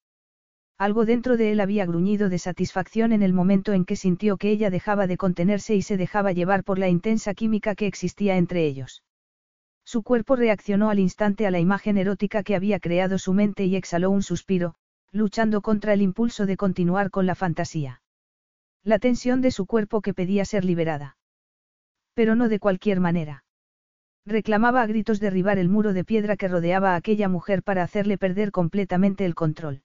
Algo 0.80 1.06
dentro 1.06 1.38
de 1.38 1.52
él 1.52 1.60
había 1.60 1.86
gruñido 1.86 2.28
de 2.28 2.40
satisfacción 2.40 3.12
en 3.12 3.22
el 3.22 3.34
momento 3.34 3.74
en 3.74 3.86
que 3.86 3.96
sintió 3.96 4.38
que 4.38 4.50
ella 4.50 4.72
dejaba 4.72 5.06
de 5.06 5.16
contenerse 5.16 5.76
y 5.76 5.84
se 5.84 5.96
dejaba 5.96 6.32
llevar 6.32 6.64
por 6.64 6.80
la 6.80 6.90
intensa 6.90 7.36
química 7.36 7.76
que 7.76 7.86
existía 7.86 8.38
entre 8.38 8.66
ellos. 8.66 9.04
Su 9.84 10.02
cuerpo 10.02 10.36
reaccionó 10.36 10.90
al 10.90 10.98
instante 10.98 11.46
a 11.46 11.52
la 11.52 11.60
imagen 11.60 12.00
erótica 12.00 12.42
que 12.42 12.56
había 12.56 12.80
creado 12.80 13.20
su 13.20 13.34
mente 13.34 13.66
y 13.66 13.76
exhaló 13.76 14.10
un 14.10 14.24
suspiro, 14.24 14.74
luchando 15.12 15.62
contra 15.62 15.94
el 15.94 16.02
impulso 16.02 16.48
de 16.48 16.58
continuar 16.58 17.12
con 17.12 17.28
la 17.28 17.36
fantasía. 17.36 18.02
La 18.84 18.98
tensión 18.98 19.40
de 19.42 19.52
su 19.52 19.68
cuerpo 19.68 20.02
que 20.02 20.16
pedía 20.16 20.46
ser 20.46 20.66
liberada. 20.66 21.18
Pero 22.16 22.34
no 22.34 22.50
de 22.50 22.58
cualquier 22.58 23.00
manera. 23.00 23.44
Reclamaba 24.30 24.84
a 24.84 24.86
gritos 24.86 25.20
derribar 25.20 25.58
el 25.58 25.70
muro 25.70 25.92
de 25.92 26.04
piedra 26.04 26.38
que 26.38 26.48
rodeaba 26.48 26.94
a 26.94 26.98
aquella 26.98 27.28
mujer 27.28 27.64
para 27.64 27.82
hacerle 27.82 28.20
perder 28.20 28.52
completamente 28.52 29.26
el 29.26 29.34
control. 29.34 29.82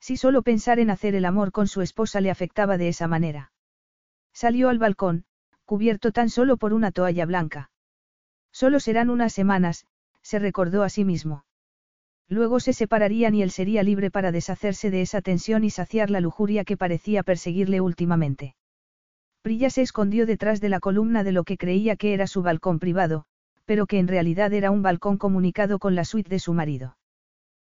Si 0.00 0.16
solo 0.16 0.42
pensar 0.42 0.80
en 0.80 0.90
hacer 0.90 1.14
el 1.14 1.24
amor 1.24 1.52
con 1.52 1.68
su 1.68 1.80
esposa 1.80 2.20
le 2.20 2.32
afectaba 2.32 2.76
de 2.76 2.88
esa 2.88 3.06
manera. 3.06 3.52
Salió 4.32 4.68
al 4.68 4.80
balcón, 4.80 5.26
cubierto 5.64 6.10
tan 6.10 6.28
solo 6.28 6.56
por 6.56 6.72
una 6.72 6.90
toalla 6.90 7.24
blanca. 7.24 7.70
Solo 8.50 8.80
serán 8.80 9.10
unas 9.10 9.32
semanas, 9.32 9.86
se 10.22 10.40
recordó 10.40 10.82
a 10.82 10.88
sí 10.88 11.04
mismo. 11.04 11.44
Luego 12.26 12.58
se 12.58 12.72
separarían 12.72 13.36
y 13.36 13.44
él 13.44 13.52
sería 13.52 13.84
libre 13.84 14.10
para 14.10 14.32
deshacerse 14.32 14.90
de 14.90 15.02
esa 15.02 15.22
tensión 15.22 15.62
y 15.62 15.70
saciar 15.70 16.10
la 16.10 16.18
lujuria 16.18 16.64
que 16.64 16.76
parecía 16.76 17.22
perseguirle 17.22 17.80
últimamente. 17.80 18.56
Prilla 19.40 19.70
se 19.70 19.82
escondió 19.82 20.26
detrás 20.26 20.60
de 20.60 20.68
la 20.68 20.80
columna 20.80 21.22
de 21.22 21.30
lo 21.30 21.44
que 21.44 21.56
creía 21.56 21.94
que 21.94 22.12
era 22.12 22.26
su 22.26 22.42
balcón 22.42 22.80
privado, 22.80 23.24
pero 23.64 23.86
que 23.86 23.98
en 23.98 24.08
realidad 24.08 24.52
era 24.52 24.70
un 24.70 24.82
balcón 24.82 25.18
comunicado 25.18 25.78
con 25.78 25.94
la 25.94 26.04
suite 26.04 26.30
de 26.30 26.38
su 26.38 26.52
marido. 26.52 26.96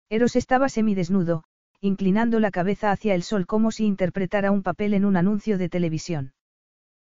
Eros 0.08 0.36
estaba 0.36 0.68
semidesnudo, 0.68 1.44
inclinando 1.80 2.38
la 2.38 2.50
cabeza 2.50 2.90
hacia 2.90 3.14
el 3.14 3.22
sol 3.22 3.46
como 3.46 3.70
si 3.70 3.84
interpretara 3.84 4.50
un 4.50 4.62
papel 4.62 4.94
en 4.94 5.04
un 5.04 5.16
anuncio 5.16 5.58
de 5.58 5.68
televisión. 5.68 6.32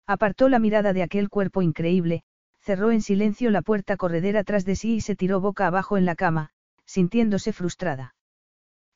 Apartó 0.07 0.49
la 0.49 0.59
mirada 0.59 0.93
de 0.93 1.03
aquel 1.03 1.29
cuerpo 1.29 1.63
increíble, 1.63 2.23
cerró 2.61 2.91
en 2.91 3.03
silencio 3.03 3.51
la 3.51 3.63
puerta 3.63 3.97
corredera 3.97 4.45
tras 4.45 4.65
de 4.65 4.77
sí 4.77 4.95
y 4.95 5.01
se 5.01 5.17
tiró 5.17 5.41
boca 5.41 5.67
abajo 5.67 5.97
en 5.97 6.05
la 6.05 6.15
cama, 6.15 6.51
sintiéndose 6.87 7.53
frustrada. 7.53 8.15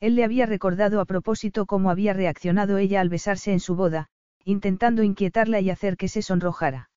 Él 0.00 0.14
le 0.14 0.24
había 0.24 0.46
recordado 0.46 1.00
a 1.00 1.04
propósito 1.04 1.66
cómo 1.66 1.90
había 1.90 2.12
reaccionado 2.12 2.78
ella 2.78 3.00
al 3.00 3.08
besarse 3.08 3.52
en 3.52 3.60
su 3.60 3.76
boda, 3.76 4.08
intentando 4.44 5.02
inquietarla 5.02 5.60
y 5.60 5.70
hacer 5.70 5.96
que 5.96 6.08
se 6.08 6.22
sonrojara. 6.22 6.90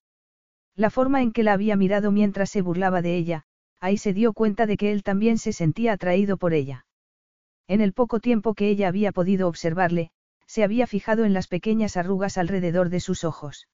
La 0.80 0.88
forma 0.88 1.20
en 1.20 1.32
que 1.32 1.42
la 1.42 1.52
había 1.52 1.76
mirado 1.76 2.10
mientras 2.10 2.48
se 2.48 2.62
burlaba 2.62 3.02
de 3.02 3.14
ella, 3.14 3.44
ahí 3.80 3.98
se 3.98 4.14
dio 4.14 4.32
cuenta 4.32 4.64
de 4.64 4.78
que 4.78 4.92
él 4.92 5.02
también 5.02 5.36
se 5.36 5.52
sentía 5.52 5.92
atraído 5.92 6.38
por 6.38 6.54
ella. 6.54 6.86
En 7.68 7.82
el 7.82 7.92
poco 7.92 8.18
tiempo 8.18 8.54
que 8.54 8.70
ella 8.70 8.88
había 8.88 9.12
podido 9.12 9.46
observarle, 9.46 10.10
se 10.46 10.64
había 10.64 10.86
fijado 10.86 11.26
en 11.26 11.34
las 11.34 11.48
pequeñas 11.48 11.98
arrugas 11.98 12.38
alrededor 12.38 12.88
de 12.88 13.00
sus 13.00 13.24
ojos. 13.24 13.68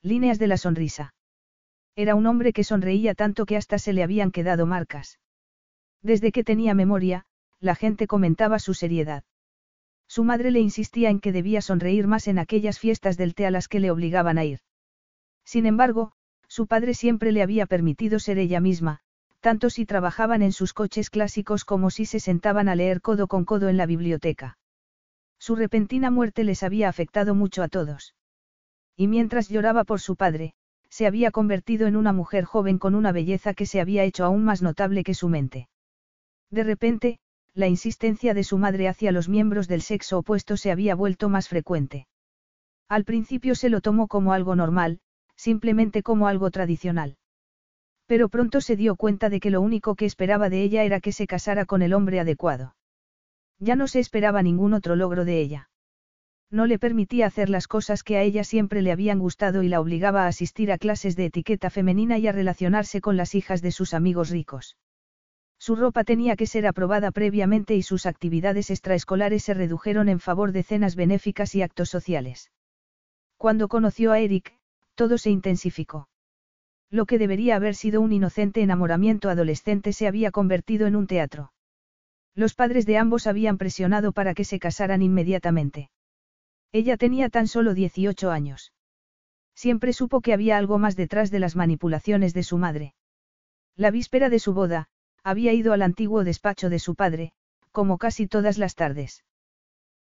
Líneas 0.00 0.38
de 0.38 0.46
la 0.46 0.56
sonrisa. 0.56 1.12
Era 1.96 2.14
un 2.14 2.24
hombre 2.24 2.54
que 2.54 2.64
sonreía 2.64 3.14
tanto 3.14 3.44
que 3.44 3.58
hasta 3.58 3.78
se 3.78 3.92
le 3.92 4.02
habían 4.02 4.30
quedado 4.30 4.64
marcas. 4.64 5.18
Desde 6.00 6.32
que 6.32 6.44
tenía 6.44 6.72
memoria, 6.72 7.26
la 7.60 7.74
gente 7.74 8.06
comentaba 8.06 8.58
su 8.58 8.72
seriedad. 8.72 9.22
Su 10.08 10.24
madre 10.24 10.50
le 10.50 10.60
insistía 10.60 11.10
en 11.10 11.20
que 11.20 11.30
debía 11.30 11.60
sonreír 11.60 12.06
más 12.06 12.26
en 12.26 12.38
aquellas 12.38 12.78
fiestas 12.78 13.18
del 13.18 13.34
té 13.34 13.44
a 13.44 13.50
las 13.50 13.68
que 13.68 13.80
le 13.80 13.90
obligaban 13.90 14.38
a 14.38 14.46
ir. 14.46 14.60
Sin 15.44 15.66
embargo, 15.66 16.14
su 16.52 16.66
padre 16.66 16.92
siempre 16.92 17.32
le 17.32 17.42
había 17.42 17.64
permitido 17.64 18.18
ser 18.18 18.36
ella 18.36 18.60
misma, 18.60 19.00
tanto 19.40 19.70
si 19.70 19.86
trabajaban 19.86 20.42
en 20.42 20.52
sus 20.52 20.74
coches 20.74 21.08
clásicos 21.08 21.64
como 21.64 21.88
si 21.88 22.04
se 22.04 22.20
sentaban 22.20 22.68
a 22.68 22.74
leer 22.74 23.00
codo 23.00 23.26
con 23.26 23.46
codo 23.46 23.70
en 23.70 23.78
la 23.78 23.86
biblioteca. 23.86 24.58
Su 25.38 25.56
repentina 25.56 26.10
muerte 26.10 26.44
les 26.44 26.62
había 26.62 26.90
afectado 26.90 27.34
mucho 27.34 27.62
a 27.62 27.68
todos. 27.68 28.14
Y 28.98 29.08
mientras 29.08 29.48
lloraba 29.48 29.84
por 29.84 30.02
su 30.02 30.14
padre, 30.14 30.52
se 30.90 31.06
había 31.06 31.30
convertido 31.30 31.86
en 31.86 31.96
una 31.96 32.12
mujer 32.12 32.44
joven 32.44 32.78
con 32.78 32.94
una 32.94 33.12
belleza 33.12 33.54
que 33.54 33.64
se 33.64 33.80
había 33.80 34.04
hecho 34.04 34.26
aún 34.26 34.44
más 34.44 34.60
notable 34.60 35.04
que 35.04 35.14
su 35.14 35.30
mente. 35.30 35.70
De 36.50 36.64
repente, 36.64 37.18
la 37.54 37.68
insistencia 37.68 38.34
de 38.34 38.44
su 38.44 38.58
madre 38.58 38.88
hacia 38.88 39.10
los 39.10 39.26
miembros 39.26 39.68
del 39.68 39.80
sexo 39.80 40.18
opuesto 40.18 40.58
se 40.58 40.70
había 40.70 40.94
vuelto 40.94 41.30
más 41.30 41.48
frecuente. 41.48 42.08
Al 42.90 43.04
principio 43.04 43.54
se 43.54 43.70
lo 43.70 43.80
tomó 43.80 44.06
como 44.06 44.34
algo 44.34 44.54
normal, 44.54 45.00
simplemente 45.42 46.04
como 46.04 46.28
algo 46.28 46.52
tradicional. 46.52 47.16
Pero 48.06 48.28
pronto 48.28 48.60
se 48.60 48.76
dio 48.76 48.94
cuenta 48.94 49.28
de 49.28 49.40
que 49.40 49.50
lo 49.50 49.60
único 49.60 49.96
que 49.96 50.04
esperaba 50.04 50.48
de 50.48 50.62
ella 50.62 50.84
era 50.84 51.00
que 51.00 51.10
se 51.10 51.26
casara 51.26 51.64
con 51.66 51.82
el 51.82 51.94
hombre 51.94 52.20
adecuado. 52.20 52.76
Ya 53.58 53.74
no 53.74 53.88
se 53.88 53.98
esperaba 53.98 54.42
ningún 54.42 54.72
otro 54.72 54.94
logro 54.94 55.24
de 55.24 55.40
ella. 55.40 55.68
No 56.48 56.66
le 56.66 56.78
permitía 56.78 57.26
hacer 57.26 57.48
las 57.48 57.66
cosas 57.66 58.04
que 58.04 58.18
a 58.18 58.22
ella 58.22 58.44
siempre 58.44 58.82
le 58.82 58.92
habían 58.92 59.18
gustado 59.18 59.64
y 59.64 59.68
la 59.68 59.80
obligaba 59.80 60.24
a 60.24 60.28
asistir 60.28 60.70
a 60.70 60.78
clases 60.78 61.16
de 61.16 61.24
etiqueta 61.24 61.70
femenina 61.70 62.18
y 62.18 62.28
a 62.28 62.32
relacionarse 62.32 63.00
con 63.00 63.16
las 63.16 63.34
hijas 63.34 63.62
de 63.62 63.72
sus 63.72 63.94
amigos 63.94 64.30
ricos. 64.30 64.76
Su 65.58 65.74
ropa 65.74 66.04
tenía 66.04 66.36
que 66.36 66.46
ser 66.46 66.68
aprobada 66.68 67.10
previamente 67.10 67.74
y 67.74 67.82
sus 67.82 68.06
actividades 68.06 68.70
extraescolares 68.70 69.42
se 69.42 69.54
redujeron 69.54 70.08
en 70.08 70.20
favor 70.20 70.52
de 70.52 70.62
cenas 70.62 70.94
benéficas 70.94 71.56
y 71.56 71.62
actos 71.62 71.88
sociales. 71.88 72.52
Cuando 73.38 73.66
conoció 73.66 74.12
a 74.12 74.20
Eric, 74.20 74.54
todo 75.02 75.18
se 75.18 75.30
intensificó. 75.30 76.08
Lo 76.88 77.06
que 77.06 77.18
debería 77.18 77.56
haber 77.56 77.74
sido 77.74 78.00
un 78.00 78.12
inocente 78.12 78.62
enamoramiento 78.62 79.30
adolescente 79.30 79.92
se 79.92 80.06
había 80.06 80.30
convertido 80.30 80.86
en 80.86 80.94
un 80.94 81.08
teatro. 81.08 81.52
Los 82.36 82.54
padres 82.54 82.86
de 82.86 82.98
ambos 82.98 83.26
habían 83.26 83.58
presionado 83.58 84.12
para 84.12 84.32
que 84.32 84.44
se 84.44 84.60
casaran 84.60 85.02
inmediatamente. 85.02 85.90
Ella 86.70 86.96
tenía 86.96 87.30
tan 87.30 87.48
solo 87.48 87.74
18 87.74 88.30
años. 88.30 88.72
Siempre 89.56 89.92
supo 89.92 90.20
que 90.20 90.34
había 90.34 90.56
algo 90.56 90.78
más 90.78 90.94
detrás 90.94 91.32
de 91.32 91.40
las 91.40 91.56
manipulaciones 91.56 92.32
de 92.32 92.44
su 92.44 92.56
madre. 92.56 92.94
La 93.74 93.90
víspera 93.90 94.28
de 94.28 94.38
su 94.38 94.54
boda, 94.54 94.86
había 95.24 95.52
ido 95.52 95.72
al 95.72 95.82
antiguo 95.82 96.22
despacho 96.22 96.70
de 96.70 96.78
su 96.78 96.94
padre, 96.94 97.32
como 97.72 97.98
casi 97.98 98.28
todas 98.28 98.56
las 98.56 98.76
tardes. 98.76 99.24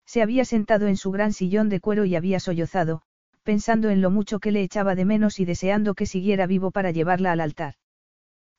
Se 0.05 0.21
había 0.21 0.45
sentado 0.45 0.85
en 0.85 0.95
su 0.95 1.09
gran 1.09 1.33
sillón 1.33 1.69
de 1.69 1.79
cuero 1.79 2.05
y 2.05 2.15
había 2.15 2.39
sollozado, 2.39 3.01
pensando 3.43 3.89
en 3.89 4.01
lo 4.01 4.11
mucho 4.11 4.39
que 4.39 4.51
le 4.51 4.61
echaba 4.61 4.95
de 4.95 5.05
menos 5.05 5.39
y 5.39 5.45
deseando 5.45 5.93
que 5.93 6.05
siguiera 6.05 6.47
vivo 6.47 6.71
para 6.71 6.91
llevarla 6.91 7.31
al 7.31 7.41
altar. 7.41 7.75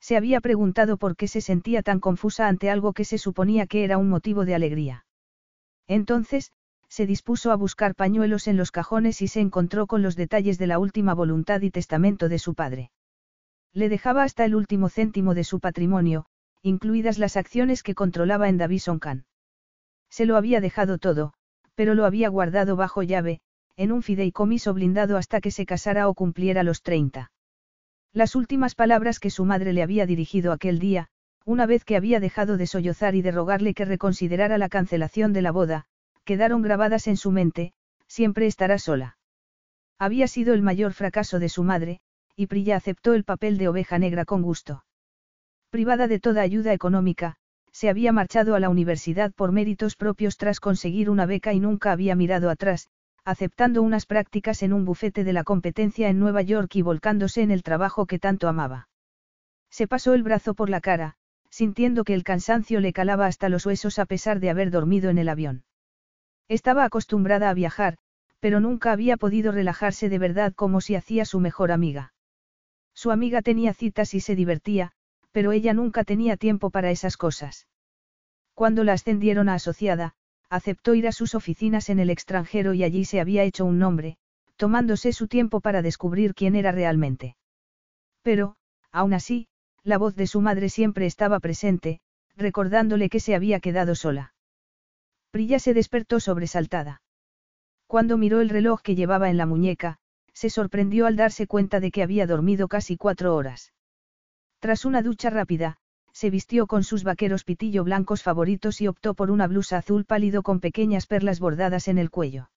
Se 0.01 0.17
había 0.17 0.41
preguntado 0.41 0.97
por 0.97 1.17
qué 1.17 1.29
se 1.29 1.41
sentía 1.41 1.83
tan 1.83 2.01
confusa 2.01 2.49
ante 2.49 2.71
algo 2.71 2.93
que 2.93 3.05
se 3.05 3.19
suponía 3.19 3.67
que 3.67 3.85
era 3.85 3.99
un 3.99 4.09
motivo 4.09 4.45
de 4.45 4.55
alegría. 4.55 5.07
Entonces, 5.87 6.53
se 6.89 7.07
dispuso 7.07 7.53
a 7.53 7.57
buscar 7.57 7.95
pañuelos 7.95 8.49
en 8.49 8.57
los 8.57 8.71
cajones 8.71 9.23
y 9.23 9.29
se 9.29 9.41
encontró 9.41 9.87
con 9.87 10.03
los 10.03 10.17
detalles 10.17 10.59
de 10.59 10.67
la 10.67 10.79
última 10.79 11.15
voluntad 11.15 11.63
y 11.63 11.71
testamento 11.71 12.29
de 12.29 12.39
su 12.39 12.55
padre. 12.55 12.91
Le 13.73 13.89
dejaba 13.89 14.25
hasta 14.25 14.45
el 14.45 14.55
último 14.55 14.89
céntimo 14.89 15.35
de 15.35 15.45
su 15.45 15.61
patrimonio, 15.61 16.27
incluidas 16.61 17.19
las 17.19 17.37
acciones 17.37 17.83
que 17.83 17.95
controlaba 17.95 18.49
en 18.49 18.59
Davison 18.59 18.99
Khan. 18.99 19.25
Se 20.11 20.27
lo 20.27 20.37
había 20.37 20.61
dejado 20.61 20.99
todo, 20.99 21.33
pero 21.75 21.95
lo 21.95 22.05
había 22.05 22.29
guardado 22.29 22.77
bajo 22.77 23.03
llave, 23.03 23.41
en 23.77 23.93
un 23.93 24.03
fideicomiso 24.03 24.75
blindado 24.75 25.17
hasta 25.17 25.41
que 25.41 25.51
se 25.51 25.67
casara 25.67 26.09
o 26.09 26.15
cumpliera 26.15 26.63
los 26.63 26.83
30. 26.83 27.31
Las 28.13 28.35
últimas 28.35 28.75
palabras 28.75 29.19
que 29.19 29.31
su 29.31 29.45
madre 29.45 29.73
le 29.73 29.83
había 29.83 30.07
dirigido 30.07 30.53
aquel 30.53 30.79
día, 30.79 31.09
una 31.45 31.67
vez 31.67 31.85
que 31.85 31.97
había 31.97 32.21
dejado 32.21 32.57
de 32.57 32.67
sollozar 32.67 33.15
y 33.15 33.23
de 33.23 33.33
rogarle 33.33 33.75
que 33.75 33.85
reconsiderara 33.85 34.59
la 34.59 34.69
cancelación 34.69 35.33
de 35.33 35.43
la 35.43 35.51
boda, 35.51 35.87
quedaron 36.25 36.63
grabadas 36.63 37.07
en 37.07 37.17
su 37.17 37.31
mente, 37.31 37.73
siempre 38.07 38.47
estará 38.47 38.79
sola. 38.79 39.17
Había 39.99 40.29
sido 40.29 40.55
el 40.55 40.63
mayor 40.63 40.93
fracaso 40.93 41.39
de 41.39 41.49
su 41.49 41.65
madre, 41.65 42.01
y 42.37 42.47
Prilla 42.47 42.77
aceptó 42.77 43.15
el 43.15 43.25
papel 43.25 43.59
de 43.59 43.69
oveja 43.69 43.99
negra 43.99 44.25
con 44.25 44.43
gusto. 44.43 44.85
Privada 45.71 46.07
de 46.07 46.21
toda 46.21 46.43
ayuda 46.43 46.73
económica, 46.73 47.37
se 47.73 47.89
había 47.89 48.13
marchado 48.13 48.55
a 48.55 48.61
la 48.61 48.69
universidad 48.69 49.33
por 49.33 49.53
méritos 49.53 49.97
propios 49.97 50.37
tras 50.37 50.61
conseguir 50.61 51.09
una 51.09 51.25
beca 51.25 51.55
y 51.55 51.61
nunca 51.61 51.93
había 51.93 52.15
mirado 52.15 52.51
atrás, 52.51 52.89
aceptando 53.25 53.83
unas 53.83 54.07
prácticas 54.07 54.63
en 54.63 54.73
un 54.73 54.85
bufete 54.85 55.25
de 55.25 55.33
la 55.33 55.45
competencia 55.45 56.09
en 56.09 56.19
Nueva 56.19 56.43
York 56.43 56.75
y 56.77 56.83
volcándose 56.83 57.43
en 57.43 57.51
el 57.51 57.63
trabajo 57.63 58.07
que 58.07 58.19
tanto 58.19 58.49
amaba. 58.49 58.89
Se 59.71 59.87
pasó 59.87 60.15
el 60.15 60.23
brazo 60.23 60.55
por 60.55 60.69
la 60.69 60.81
cara, 60.81 61.17
sintiendo 61.49 62.05
que 62.05 62.15
el 62.15 62.25
cansancio 62.25 62.81
le 62.81 62.93
calaba 62.93 63.27
hasta 63.27 63.49
los 63.49 63.67
huesos 63.67 63.99
a 63.99 64.07
pesar 64.07 64.41
de 64.41 64.51
haber 64.51 64.71
dormido 64.71 65.11
en 65.11 65.19
el 65.19 65.29
avión. 65.29 65.65
Estaba 66.49 66.85
acostumbrada 66.85 67.51
a 67.51 67.55
viajar, 67.55 67.99
pero 68.41 68.59
nunca 68.59 68.91
había 68.91 69.17
podido 69.17 69.53
relajarse 69.53 70.09
de 70.09 70.19
verdad 70.19 70.53
como 70.55 70.81
si 70.81 70.97
hacía 70.97 71.25
su 71.25 71.39
mejor 71.39 71.71
amiga. 71.71 72.13
Su 72.95 73.11
amiga 73.11 73.41
tenía 73.41 73.73
citas 73.73 74.15
y 74.15 74.21
se 74.21 74.35
divertía, 74.35 74.93
pero 75.31 75.53
ella 75.53 75.73
nunca 75.75 76.05
tenía 76.05 76.37
tiempo 76.37 76.71
para 76.71 76.91
esas 76.91 77.17
cosas. 77.17 77.69
Cuando 78.55 78.85
la 78.85 78.95
ascendieron 78.95 79.49
a 79.49 79.55
asociada, 79.55 80.15
aceptó 80.53 80.95
ir 80.95 81.09
a 81.09 81.13
sus 81.13 81.35
oficinas 81.35 81.89
en 81.89 81.99
el 81.99 82.11
extranjero 82.11 82.75
y 82.75 82.85
allí 82.85 83.07
se 83.07 83.21
había 83.21 83.43
hecho 83.43 83.65
un 83.65 83.79
nombre, 83.79 84.19
tomándose 84.57 85.15
su 85.15 85.27
tiempo 85.27 85.63
para 85.63 85.81
descubrir 85.81 86.35
quién 86.35 86.57
era 86.57 86.73
realmente. 86.73 87.37
Pero, 88.21 88.57
aún 88.91 89.15
así, 89.15 89.49
la 89.83 89.97
voz 89.97 90.15
de 90.15 90.27
su 90.27 90.43
madre 90.43 90.69
siempre 90.69 91.07
estaba 91.07 91.41
presente, 91.41 92.01
recordándole 92.37 93.09
que 93.09 93.19
se 93.19 93.35
había 93.35 93.61
quedado 93.61 93.95
sola. 93.95 94.35
Prilla 95.31 95.59
se 95.59 95.73
despertó 95.73 96.21
sobresaltada. 96.21 97.01
Cuando 97.87 98.19
miró 98.19 98.43
el 98.43 98.51
reloj 98.51 98.83
que 98.83 98.95
llevaba 98.95 99.31
en 99.31 99.39
la 99.39 99.47
muñeca, 99.47 99.97
se 100.35 100.51
sorprendió 100.51 101.07
al 101.07 101.17
darse 101.17 101.47
cuenta 101.47 101.81
de 101.81 101.91
que 101.91 102.03
había 102.03 102.27
dormido 102.27 102.69
casi 102.69 102.99
cuatro 102.99 103.35
horas. 103.35 103.73
Tras 104.59 104.85
una 104.85 105.01
ducha 105.01 105.31
rápida, 105.31 105.79
se 106.13 106.31
vistió 106.31 106.67
con 106.67 106.85
sus 106.85 107.05
vaqueros 107.05 107.45
pitillo 107.45 107.85
blancos 107.85 108.23
favoritos 108.23 108.81
y 108.81 108.89
optó 108.89 109.15
por 109.15 109.31
una 109.31 109.47
blusa 109.47 109.79
azul 109.79 110.05
pálido 110.05 110.43
con 110.43 110.61
pequeñas 110.61 111.07
perlas 111.07 111.41
bordadas 111.41 111.89
en 111.89 111.99
el 111.99 112.11
cuello. 112.11 112.51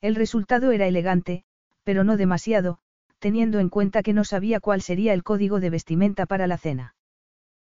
El 0.00 0.14
resultado 0.14 0.72
era 0.72 0.86
elegante, 0.86 1.44
pero 1.84 2.04
no 2.04 2.16
demasiado, 2.16 2.78
teniendo 3.18 3.58
en 3.58 3.68
cuenta 3.68 4.02
que 4.02 4.14
no 4.14 4.24
sabía 4.24 4.60
cuál 4.60 4.80
sería 4.80 5.12
el 5.12 5.22
código 5.22 5.60
de 5.60 5.70
vestimenta 5.70 6.26
para 6.26 6.46
la 6.46 6.56
cena. 6.56 6.94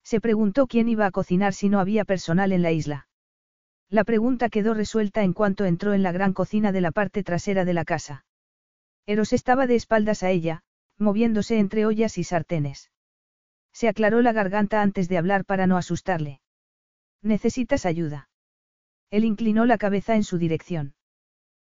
Se 0.04 0.22
preguntó 0.22 0.68
quién 0.68 0.90
iba 0.90 1.06
a 1.06 1.12
cocinar 1.12 1.54
si 1.54 1.70
no 1.70 1.80
había 1.80 2.06
personal 2.06 2.52
en 2.52 2.62
la 2.62 2.72
isla. 2.72 3.08
La 3.90 4.04
pregunta 4.04 4.50
quedó 4.50 4.74
resuelta 4.74 5.24
en 5.24 5.34
cuanto 5.34 5.64
entró 5.64 5.94
en 5.94 6.04
la 6.04 6.12
gran 6.12 6.34
cocina 6.34 6.74
de 6.74 6.82
la 6.82 6.92
parte 6.92 7.24
trasera 7.24 7.64
de 7.64 7.74
la 7.74 7.86
casa. 7.86 8.26
Eros 9.06 9.32
estaba 9.32 9.68
de 9.68 9.76
espaldas 9.76 10.24
a 10.24 10.30
ella, 10.30 10.64
moviéndose 10.98 11.60
entre 11.60 11.86
ollas 11.86 12.18
y 12.18 12.26
sartenes. 12.26 12.92
Se 13.78 13.88
aclaró 13.88 14.24
la 14.24 14.34
garganta 14.34 14.82
antes 14.82 15.08
de 15.08 15.20
hablar 15.20 15.46
para 15.46 15.68
no 15.68 15.78
asustarle. 15.78 16.42
¿Necesitas 17.22 17.86
ayuda? 17.86 18.28
Él 19.12 19.24
inclinó 19.24 19.68
la 19.68 19.78
cabeza 19.78 20.16
en 20.16 20.24
su 20.24 20.40
dirección. 20.40 20.96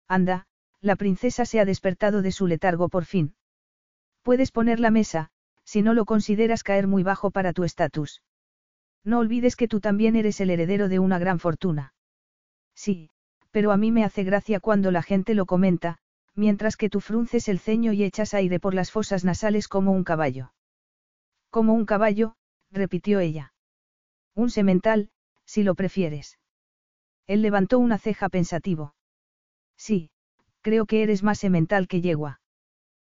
Anda, 0.07 0.47
la 0.79 0.95
princesa 0.95 1.43
se 1.43 1.59
ha 1.59 1.65
despertado 1.65 2.21
de 2.21 2.31
su 2.31 2.47
letargo 2.47 2.87
por 2.87 3.03
fin. 3.03 3.35
Puedes 4.21 4.51
poner 4.51 4.79
la 4.79 4.89
mesa, 4.89 5.31
si 5.65 5.81
no 5.81 5.93
lo 5.93 6.05
consideras 6.05 6.63
caer 6.63 6.87
muy 6.87 7.03
bajo 7.03 7.29
para 7.29 7.51
tu 7.51 7.65
estatus. 7.65 8.21
No 9.03 9.19
olvides 9.19 9.57
que 9.57 9.67
tú 9.67 9.81
también 9.81 10.15
eres 10.15 10.39
el 10.39 10.49
heredero 10.49 10.87
de 10.87 10.99
una 10.99 11.19
gran 11.19 11.39
fortuna. 11.39 11.93
Sí, 12.73 13.09
pero 13.51 13.73
a 13.73 13.75
mí 13.75 13.91
me 13.91 14.05
hace 14.05 14.23
gracia 14.23 14.61
cuando 14.61 14.91
la 14.91 15.03
gente 15.03 15.35
lo 15.35 15.45
comenta, 15.45 15.97
mientras 16.35 16.77
que 16.77 16.89
tú 16.89 17.01
frunces 17.01 17.49
el 17.49 17.59
ceño 17.59 17.91
y 17.91 18.05
echas 18.05 18.33
aire 18.33 18.61
por 18.61 18.73
las 18.73 18.91
fosas 18.91 19.25
nasales 19.25 19.67
como 19.67 19.91
un 19.91 20.05
caballo. 20.05 20.53
Como 21.49 21.73
un 21.73 21.85
caballo, 21.85 22.35
repitió 22.71 23.19
ella. 23.19 23.53
Un 24.35 24.49
semental, 24.49 25.09
si 25.45 25.63
lo 25.63 25.75
prefieres. 25.75 26.39
Él 27.27 27.41
levantó 27.41 27.79
una 27.79 27.97
ceja 27.97 28.29
pensativo. 28.29 28.95
Sí, 29.77 30.11
creo 30.61 30.85
que 30.85 31.03
eres 31.03 31.23
más 31.23 31.39
semental 31.39 31.87
que 31.87 32.01
yegua. 32.01 32.41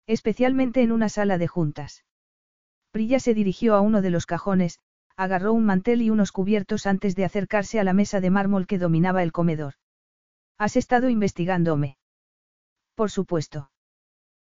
Especialmente 0.06 0.82
en 0.82 0.92
una 0.92 1.08
sala 1.08 1.38
de 1.38 1.48
juntas. 1.48 2.04
Prilla 2.90 3.20
se 3.20 3.34
dirigió 3.34 3.74
a 3.74 3.80
uno 3.80 4.02
de 4.02 4.10
los 4.10 4.26
cajones, 4.26 4.78
agarró 5.16 5.52
un 5.52 5.64
mantel 5.64 6.02
y 6.02 6.10
unos 6.10 6.32
cubiertos 6.32 6.86
antes 6.86 7.16
de 7.16 7.24
acercarse 7.24 7.80
a 7.80 7.84
la 7.84 7.94
mesa 7.94 8.20
de 8.20 8.30
mármol 8.30 8.66
que 8.66 8.78
dominaba 8.78 9.22
el 9.22 9.32
comedor. 9.32 9.74
¿Has 10.58 10.76
estado 10.76 11.08
investigándome? 11.08 11.96
Por 12.94 13.10
supuesto. 13.10 13.71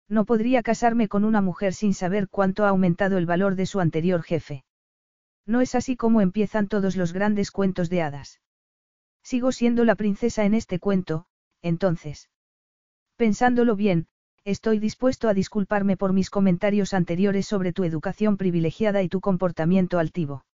No 0.09 0.25
podría 0.25 0.63
casarme 0.63 1.09
con 1.09 1.25
una 1.25 1.43
mujer 1.43 1.75
sin 1.75 1.93
saber 1.93 2.29
cuánto 2.29 2.65
ha 2.65 2.71
aumentado 2.71 3.19
el 3.19 3.27
valor 3.27 3.57
de 3.57 3.67
su 3.67 3.81
anterior 3.81 4.23
jefe. 4.23 4.65
No 5.47 5.61
es 5.61 5.75
así 5.75 5.97
como 5.97 6.21
empiezan 6.21 6.69
todos 6.69 6.97
los 6.97 7.13
grandes 7.13 7.51
cuentos 7.51 7.91
de 7.91 8.03
hadas. 8.03 8.41
Sigo 9.23 9.53
siendo 9.53 9.85
la 9.85 9.95
princesa 9.95 10.45
en 10.45 10.55
este 10.55 10.79
cuento, 10.79 11.27
entonces. 11.61 12.31
Pensándolo 13.17 13.77
bien, 13.77 14.07
estoy 14.45 14.79
dispuesto 14.79 15.29
a 15.29 15.35
disculparme 15.35 15.97
por 15.97 16.15
mis 16.15 16.31
comentarios 16.31 16.95
anteriores 16.95 17.47
sobre 17.47 17.73
tu 17.73 17.85
educación 17.85 18.39
privilegiada 18.39 19.03
y 19.03 19.09
tu 19.09 19.21
comportamiento 19.21 19.99
altivo. 19.99 20.47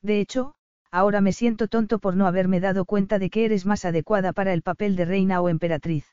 De 0.00 0.18
hecho, 0.18 0.56
ahora 0.90 1.20
me 1.20 1.32
siento 1.32 1.68
tonto 1.68 2.00
por 2.00 2.16
no 2.16 2.26
haberme 2.26 2.58
dado 2.58 2.84
cuenta 2.84 3.20
de 3.20 3.30
que 3.30 3.44
eres 3.44 3.66
más 3.66 3.84
adecuada 3.84 4.32
para 4.32 4.52
el 4.52 4.62
papel 4.62 4.96
de 4.96 5.04
reina 5.04 5.40
o 5.40 5.48
emperatriz. 5.48 6.04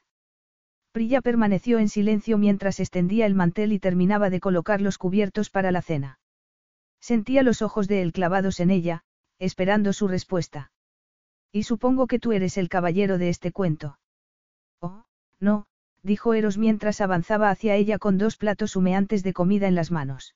Prilla 0.92 1.22
permaneció 1.22 1.78
en 1.78 1.88
silencio 1.88 2.38
mientras 2.38 2.80
extendía 2.80 3.26
el 3.26 3.36
mantel 3.36 3.74
y 3.74 3.80
terminaba 3.80 4.30
de 4.30 4.40
colocar 4.40 4.82
los 4.82 4.98
cubiertos 4.98 5.50
para 5.50 5.72
la 5.72 5.82
cena. 5.82 6.20
Sentía 7.00 7.44
los 7.44 7.62
ojos 7.62 7.88
de 7.88 8.02
él 8.02 8.12
clavados 8.12 8.60
en 8.60 8.72
ella, 8.72 9.04
esperando 9.38 9.94
su 9.94 10.08
respuesta. 10.08 10.72
Y 11.52 11.64
supongo 11.64 12.08
que 12.08 12.20
tú 12.20 12.32
eres 12.32 12.58
el 12.58 12.70
caballero 12.70 13.18
de 13.18 13.30
este 13.30 13.52
cuento. 13.52 14.00
Oh, 14.82 15.06
no, 15.40 15.68
dijo 16.04 16.34
Eros 16.34 16.58
mientras 16.58 17.02
avanzaba 17.02 17.50
hacia 17.50 17.76
ella 17.76 18.00
con 18.00 18.18
dos 18.18 18.38
platos 18.38 18.76
humeantes 18.76 19.24
de 19.24 19.34
comida 19.34 19.68
en 19.68 19.76
las 19.76 19.92
manos. 19.92 20.36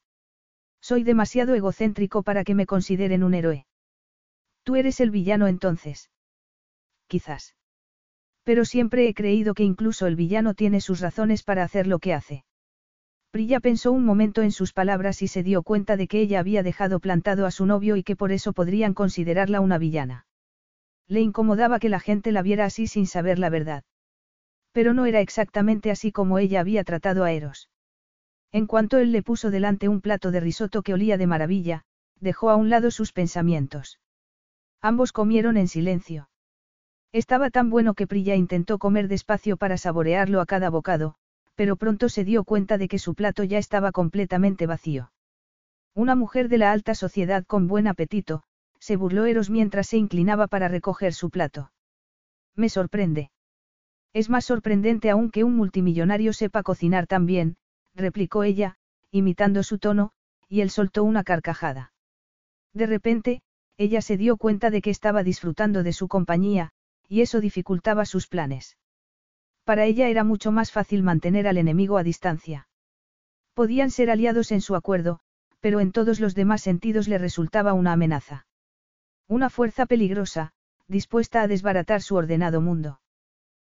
Soy 0.81 1.03
demasiado 1.03 1.55
egocéntrico 1.55 2.23
para 2.23 2.43
que 2.43 2.55
me 2.55 2.65
consideren 2.65 3.23
un 3.23 3.33
héroe. 3.33 3.65
Tú 4.63 4.75
eres 4.75 4.99
el 4.99 5.11
villano 5.11 5.47
entonces. 5.47 6.09
Quizás. 7.07 7.55
Pero 8.43 8.65
siempre 8.65 9.07
he 9.07 9.13
creído 9.13 9.53
que 9.53 9.63
incluso 9.63 10.05
el 10.05 10.15
villano 10.15 10.53
tiene 10.53 10.81
sus 10.81 10.99
razones 10.99 11.43
para 11.43 11.63
hacer 11.63 11.87
lo 11.87 11.99
que 11.99 12.13
hace. 12.13 12.43
Prilla 13.31 13.59
pensó 13.59 13.91
un 13.91 14.05
momento 14.05 14.41
en 14.41 14.51
sus 14.51 14.73
palabras 14.73 15.21
y 15.21 15.27
se 15.27 15.41
dio 15.41 15.63
cuenta 15.63 15.97
de 15.97 16.07
que 16.07 16.21
ella 16.21 16.39
había 16.39 16.61
dejado 16.61 16.99
plantado 16.99 17.45
a 17.45 17.51
su 17.51 17.65
novio 17.65 17.95
y 17.95 18.03
que 18.03 18.15
por 18.15 18.31
eso 18.31 18.53
podrían 18.53 18.93
considerarla 18.93 19.59
una 19.59 19.77
villana. 19.77 20.27
Le 21.07 21.21
incomodaba 21.21 21.79
que 21.79 21.89
la 21.89 21.99
gente 21.99 22.31
la 22.31 22.43
viera 22.43 22.65
así 22.65 22.85
sin 22.85 23.07
saber 23.07 23.39
la 23.39 23.49
verdad. 23.49 23.83
Pero 24.71 24.93
no 24.93 25.05
era 25.05 25.19
exactamente 25.19 25.89
así 25.89 26.11
como 26.11 26.37
ella 26.37 26.59
había 26.59 26.83
tratado 26.83 27.23
a 27.23 27.31
Eros. 27.31 27.69
En 28.51 28.67
cuanto 28.67 28.99
él 28.99 29.11
le 29.11 29.23
puso 29.23 29.49
delante 29.49 29.89
un 29.89 30.01
plato 30.01 30.29
de 30.29 30.39
risotto 30.39 30.83
que 30.83 30.93
olía 30.93 31.17
de 31.17 31.25
maravilla, 31.25 31.85
dejó 32.19 32.51
a 32.51 32.55
un 32.55 32.69
lado 32.69 32.91
sus 32.91 33.13
pensamientos. 33.13 33.99
Ambos 34.79 35.11
comieron 35.11 35.57
en 35.57 35.67
silencio. 35.67 36.29
Estaba 37.13 37.51
tan 37.51 37.69
bueno 37.69 37.93
que 37.93 38.07
Prilla 38.07 38.35
intentó 38.35 38.79
comer 38.79 39.07
despacio 39.07 39.55
para 39.55 39.77
saborearlo 39.77 40.41
a 40.41 40.47
cada 40.47 40.71
bocado, 40.71 41.13
pero 41.53 41.75
pronto 41.75 42.09
se 42.09 42.23
dio 42.23 42.43
cuenta 42.43 42.79
de 42.79 42.87
que 42.87 42.97
su 42.97 43.13
plato 43.13 43.43
ya 43.43 43.59
estaba 43.59 43.91
completamente 43.91 44.65
vacío. 44.65 45.11
Una 45.93 46.15
mujer 46.15 46.49
de 46.49 46.57
la 46.57 46.71
alta 46.71 46.95
sociedad 46.95 47.45
con 47.45 47.67
buen 47.67 47.87
apetito, 47.87 48.41
se 48.79 48.95
burló 48.95 49.25
Eros 49.25 49.51
mientras 49.51 49.87
se 49.87 49.97
inclinaba 49.97 50.47
para 50.47 50.67
recoger 50.67 51.13
su 51.13 51.29
plato. 51.29 51.71
Me 52.55 52.67
sorprende. 52.67 53.29
Es 54.11 54.31
más 54.31 54.45
sorprendente 54.45 55.11
aún 55.11 55.29
que 55.29 55.43
un 55.43 55.55
multimillonario 55.55 56.33
sepa 56.33 56.63
cocinar 56.63 57.05
tan 57.05 57.27
bien, 57.27 57.57
replicó 57.93 58.43
ella, 58.43 58.77
imitando 59.11 59.61
su 59.61 59.77
tono, 59.77 60.13
y 60.49 60.61
él 60.61 60.71
soltó 60.71 61.03
una 61.03 61.23
carcajada. 61.23 61.93
De 62.73 62.87
repente, 62.87 63.43
ella 63.77 64.01
se 64.01 64.17
dio 64.17 64.37
cuenta 64.37 64.71
de 64.71 64.81
que 64.81 64.89
estaba 64.89 65.23
disfrutando 65.23 65.83
de 65.83 65.93
su 65.93 66.07
compañía, 66.07 66.72
y 67.07 67.21
eso 67.21 67.41
dificultaba 67.41 68.05
sus 68.05 68.27
planes. 68.27 68.77
Para 69.63 69.85
ella 69.85 70.09
era 70.09 70.23
mucho 70.23 70.51
más 70.51 70.71
fácil 70.71 71.03
mantener 71.03 71.47
al 71.47 71.57
enemigo 71.57 71.97
a 71.97 72.03
distancia. 72.03 72.67
Podían 73.53 73.91
ser 73.91 74.09
aliados 74.09 74.51
en 74.51 74.61
su 74.61 74.75
acuerdo, 74.75 75.19
pero 75.59 75.79
en 75.79 75.91
todos 75.91 76.19
los 76.19 76.35
demás 76.35 76.61
sentidos 76.61 77.07
le 77.07 77.17
resultaba 77.17 77.73
una 77.73 77.93
amenaza. 77.93 78.45
Una 79.27 79.49
fuerza 79.49 79.85
peligrosa, 79.85 80.51
dispuesta 80.87 81.41
a 81.41 81.47
desbaratar 81.47 82.01
su 82.01 82.15
ordenado 82.15 82.59
mundo. 82.59 82.99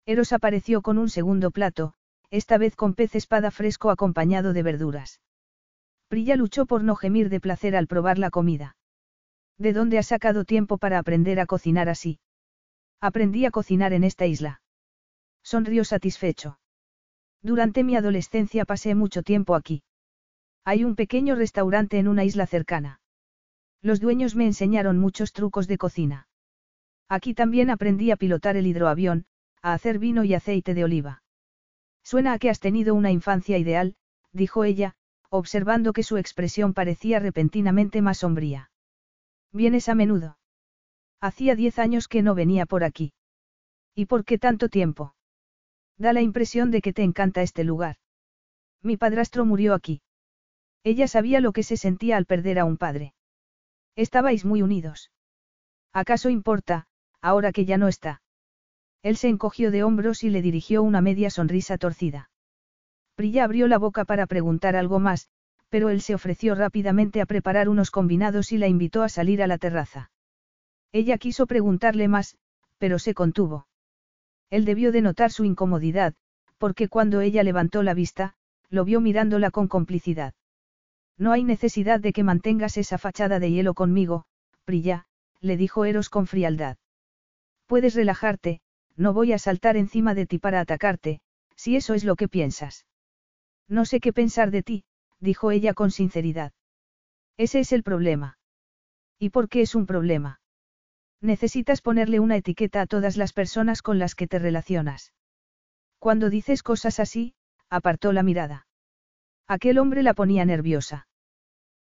Eros 0.05 0.33
apareció 0.33 0.83
con 0.83 0.99
un 0.99 1.09
segundo 1.09 1.51
plato, 1.51 1.95
esta 2.31 2.59
vez 2.59 2.75
con 2.75 2.95
pez 2.95 3.15
espada 3.15 3.51
fresco 3.51 3.91
acompañado 3.91 4.53
de 4.53 4.63
verduras. 4.63 5.21
Prilla 6.09 6.37
luchó 6.37 6.67
por 6.67 6.83
no 6.85 6.97
gemir 6.97 7.29
de 7.29 7.41
placer 7.41 7.77
al 7.77 7.87
probar 7.87 8.19
la 8.19 8.31
comida. 8.31 8.77
¿De 9.59 9.73
dónde 9.73 9.99
ha 9.99 10.03
sacado 10.03 10.45
tiempo 10.45 10.79
para 10.79 10.99
aprender 10.99 11.41
a 11.41 11.47
cocinar 11.47 11.89
así? 11.89 12.19
Aprendí 13.01 13.45
a 13.45 13.51
cocinar 13.51 13.93
en 13.93 14.05
esta 14.05 14.27
isla. 14.27 14.61
Sonrió 15.43 15.85
satisfecho. 15.85 16.59
Durante 17.43 17.85
mi 17.85 17.97
adolescencia 17.97 18.65
pasé 18.65 18.95
mucho 18.95 19.23
tiempo 19.23 19.55
aquí. 19.55 19.83
Hay 20.65 20.83
un 20.83 20.97
pequeño 20.97 21.37
restaurante 21.37 21.99
en 21.99 22.09
una 22.09 22.25
isla 22.25 22.47
cercana. 22.47 23.01
Los 23.83 24.01
dueños 24.01 24.35
me 24.35 24.47
enseñaron 24.47 24.99
muchos 24.99 25.33
trucos 25.33 25.69
de 25.69 25.79
cocina. 25.79 26.29
Aquí 27.09 27.35
también 27.35 27.71
aprendí 27.71 28.11
a 28.11 28.17
pilotar 28.17 28.57
el 28.57 28.67
hidroavión, 28.67 29.27
a 29.63 29.75
hacer 29.75 29.99
vino 29.99 30.25
y 30.25 30.35
aceite 30.35 30.75
de 30.75 30.83
oliva. 30.83 31.23
Suena 32.03 32.33
a 32.33 32.39
que 32.39 32.51
has 32.51 32.59
tenido 32.59 32.95
una 32.95 33.13
infancia 33.13 33.59
ideal, 33.59 33.95
dijo 34.33 34.65
ella, 34.65 34.97
observando 35.29 35.93
que 35.93 36.03
su 36.03 36.17
expresión 36.17 36.75
parecía 36.75 37.21
repentinamente 37.21 38.03
más 38.03 38.19
sombría. 38.19 38.71
¿Vienes 39.53 39.89
a 39.89 39.95
menudo? 39.95 40.39
Hacía 41.21 41.55
diez 41.55 41.79
años 41.79 42.09
que 42.09 42.23
no 42.23 42.35
venía 42.35 42.67
por 42.67 42.85
aquí. 42.85 43.13
¿Y 43.95 44.07
por 44.07 44.25
qué 44.25 44.39
tanto 44.39 44.69
tiempo? 44.69 45.15
Da 45.97 46.13
la 46.13 46.21
impresión 46.21 46.71
de 46.71 46.83
que 46.83 46.93
te 46.93 47.03
encanta 47.03 47.43
este 47.43 47.65
lugar. 47.65 47.97
Mi 48.83 48.97
padrastro 48.97 49.45
murió 49.45 49.75
aquí. 49.75 50.03
Ella 50.85 51.09
sabía 51.09 51.41
lo 51.41 51.53
que 51.53 51.63
se 51.63 51.77
sentía 51.77 52.17
al 52.17 52.27
perder 52.27 52.59
a 52.59 52.65
un 52.65 52.77
padre. 52.77 53.15
Estabais 53.97 54.45
muy 54.45 54.63
unidos. 54.63 55.11
¿Acaso 55.93 56.29
importa, 56.29 56.87
ahora 57.23 57.53
que 57.53 57.65
ya 57.65 57.79
no 57.79 57.89
está? 57.89 58.23
Él 59.03 59.17
se 59.17 59.29
encogió 59.29 59.71
de 59.71 59.83
hombros 59.83 60.23
y 60.23 60.31
le 60.31 60.43
dirigió 60.43 60.83
una 60.83 61.01
media 61.01 61.31
sonrisa 61.31 61.79
torcida. 61.79 62.31
Prilla 63.15 63.45
abrió 63.45 63.67
la 63.67 63.79
boca 63.79 64.05
para 64.05 64.27
preguntar 64.27 64.77
algo 64.77 64.99
más, 64.99 65.31
pero 65.71 65.89
él 65.89 66.03
se 66.03 66.15
ofreció 66.15 66.55
rápidamente 66.55 67.23
a 67.23 67.27
preparar 67.27 67.69
unos 67.71 67.91
combinados 67.91 68.53
y 68.53 68.59
la 68.59 68.69
invitó 68.69 69.03
a 69.03 69.09
salir 69.09 69.43
a 69.43 69.47
la 69.47 69.57
terraza. 69.59 70.11
Ella 70.97 71.19
quiso 71.19 71.47
preguntarle 71.47 72.09
más, 72.09 72.39
pero 72.79 72.99
se 72.99 73.13
contuvo. 73.13 73.67
Él 74.49 74.65
debió 74.65 74.93
de 74.93 75.03
notar 75.03 75.31
su 75.31 75.45
incomodidad, 75.45 76.15
porque 76.57 76.89
cuando 76.89 77.21
ella 77.21 77.43
levantó 77.43 77.83
la 77.83 77.93
vista, 77.93 78.33
lo 78.71 78.87
vio 78.87 79.03
mirándola 79.03 79.51
con 79.51 79.69
complicidad. 79.69 80.33
No 81.19 81.33
hay 81.33 81.45
necesidad 81.45 82.01
de 82.01 82.15
que 82.15 82.23
mantengas 82.23 82.79
esa 82.79 82.97
fachada 82.97 83.39
de 83.41 83.51
hielo 83.51 83.75
conmigo, 83.75 84.25
Prilla, 84.65 85.05
le 85.43 85.59
dijo 85.59 85.85
Eros 85.85 86.09
con 86.09 86.27
frialdad. 86.27 86.79
Puedes 87.67 87.95
relajarte, 87.95 88.63
no 88.97 89.13
voy 89.13 89.35
a 89.35 89.39
saltar 89.39 89.77
encima 89.77 90.15
de 90.15 90.25
ti 90.25 90.39
para 90.39 90.61
atacarte, 90.61 91.21
si 91.57 91.77
eso 91.77 91.93
es 91.93 92.05
lo 92.05 92.17
que 92.17 92.27
piensas. 92.27 92.87
No 93.69 93.85
sé 93.85 94.01
qué 94.01 94.15
pensar 94.15 94.51
de 94.51 94.63
ti, 94.63 94.85
dijo 95.21 95.51
ella 95.51 95.75
con 95.75 95.91
sinceridad. 95.91 96.55
Ese 97.37 97.61
es 97.61 97.73
el 97.73 97.83
problema. 97.83 98.39
¿Y 99.19 99.29
por 99.29 99.51
qué 99.51 99.61
es 99.61 99.75
un 99.75 99.85
problema? 99.85 100.41
Necesitas 101.21 101.81
ponerle 101.81 102.21
una 102.21 102.37
etiqueta 102.37 102.83
a 102.83 102.87
todas 102.87 103.17
las 103.17 103.33
personas 103.33 103.83
con 103.83 103.99
las 103.99 104.15
que 104.15 104.27
te 104.27 104.39
relacionas. 104.39 105.13
Cuando 105.99 106.31
dices 106.31 106.63
cosas 106.63 107.01
así, 107.01 107.35
apartó 107.71 108.13
la 108.13 108.23
mirada. 108.23 108.67
Aquel 109.49 109.79
hombre 109.79 110.03
la 110.03 110.15
ponía 110.15 110.45
nerviosa. 110.45 111.09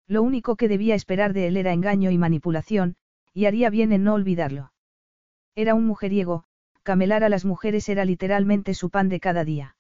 Lo 0.08 0.22
único 0.24 0.56
que 0.56 0.68
debía 0.68 0.96
esperar 0.96 1.34
de 1.34 1.48
él 1.48 1.58
era 1.58 1.74
engaño 1.74 2.12
y 2.12 2.18
manipulación, 2.18 2.96
y 3.34 3.46
haría 3.46 3.70
bien 3.70 3.92
en 3.92 4.04
no 4.04 4.14
olvidarlo. 4.14 4.72
Era 5.56 5.74
un 5.74 5.86
mujeriego, 5.86 6.46
camelar 6.84 7.24
a 7.24 7.30
las 7.30 7.44
mujeres 7.44 7.90
era 7.90 8.06
literalmente 8.06 8.74
su 8.74 8.90
pan 8.90 9.10
de 9.10 9.20
cada 9.20 9.44
día. 9.44 9.76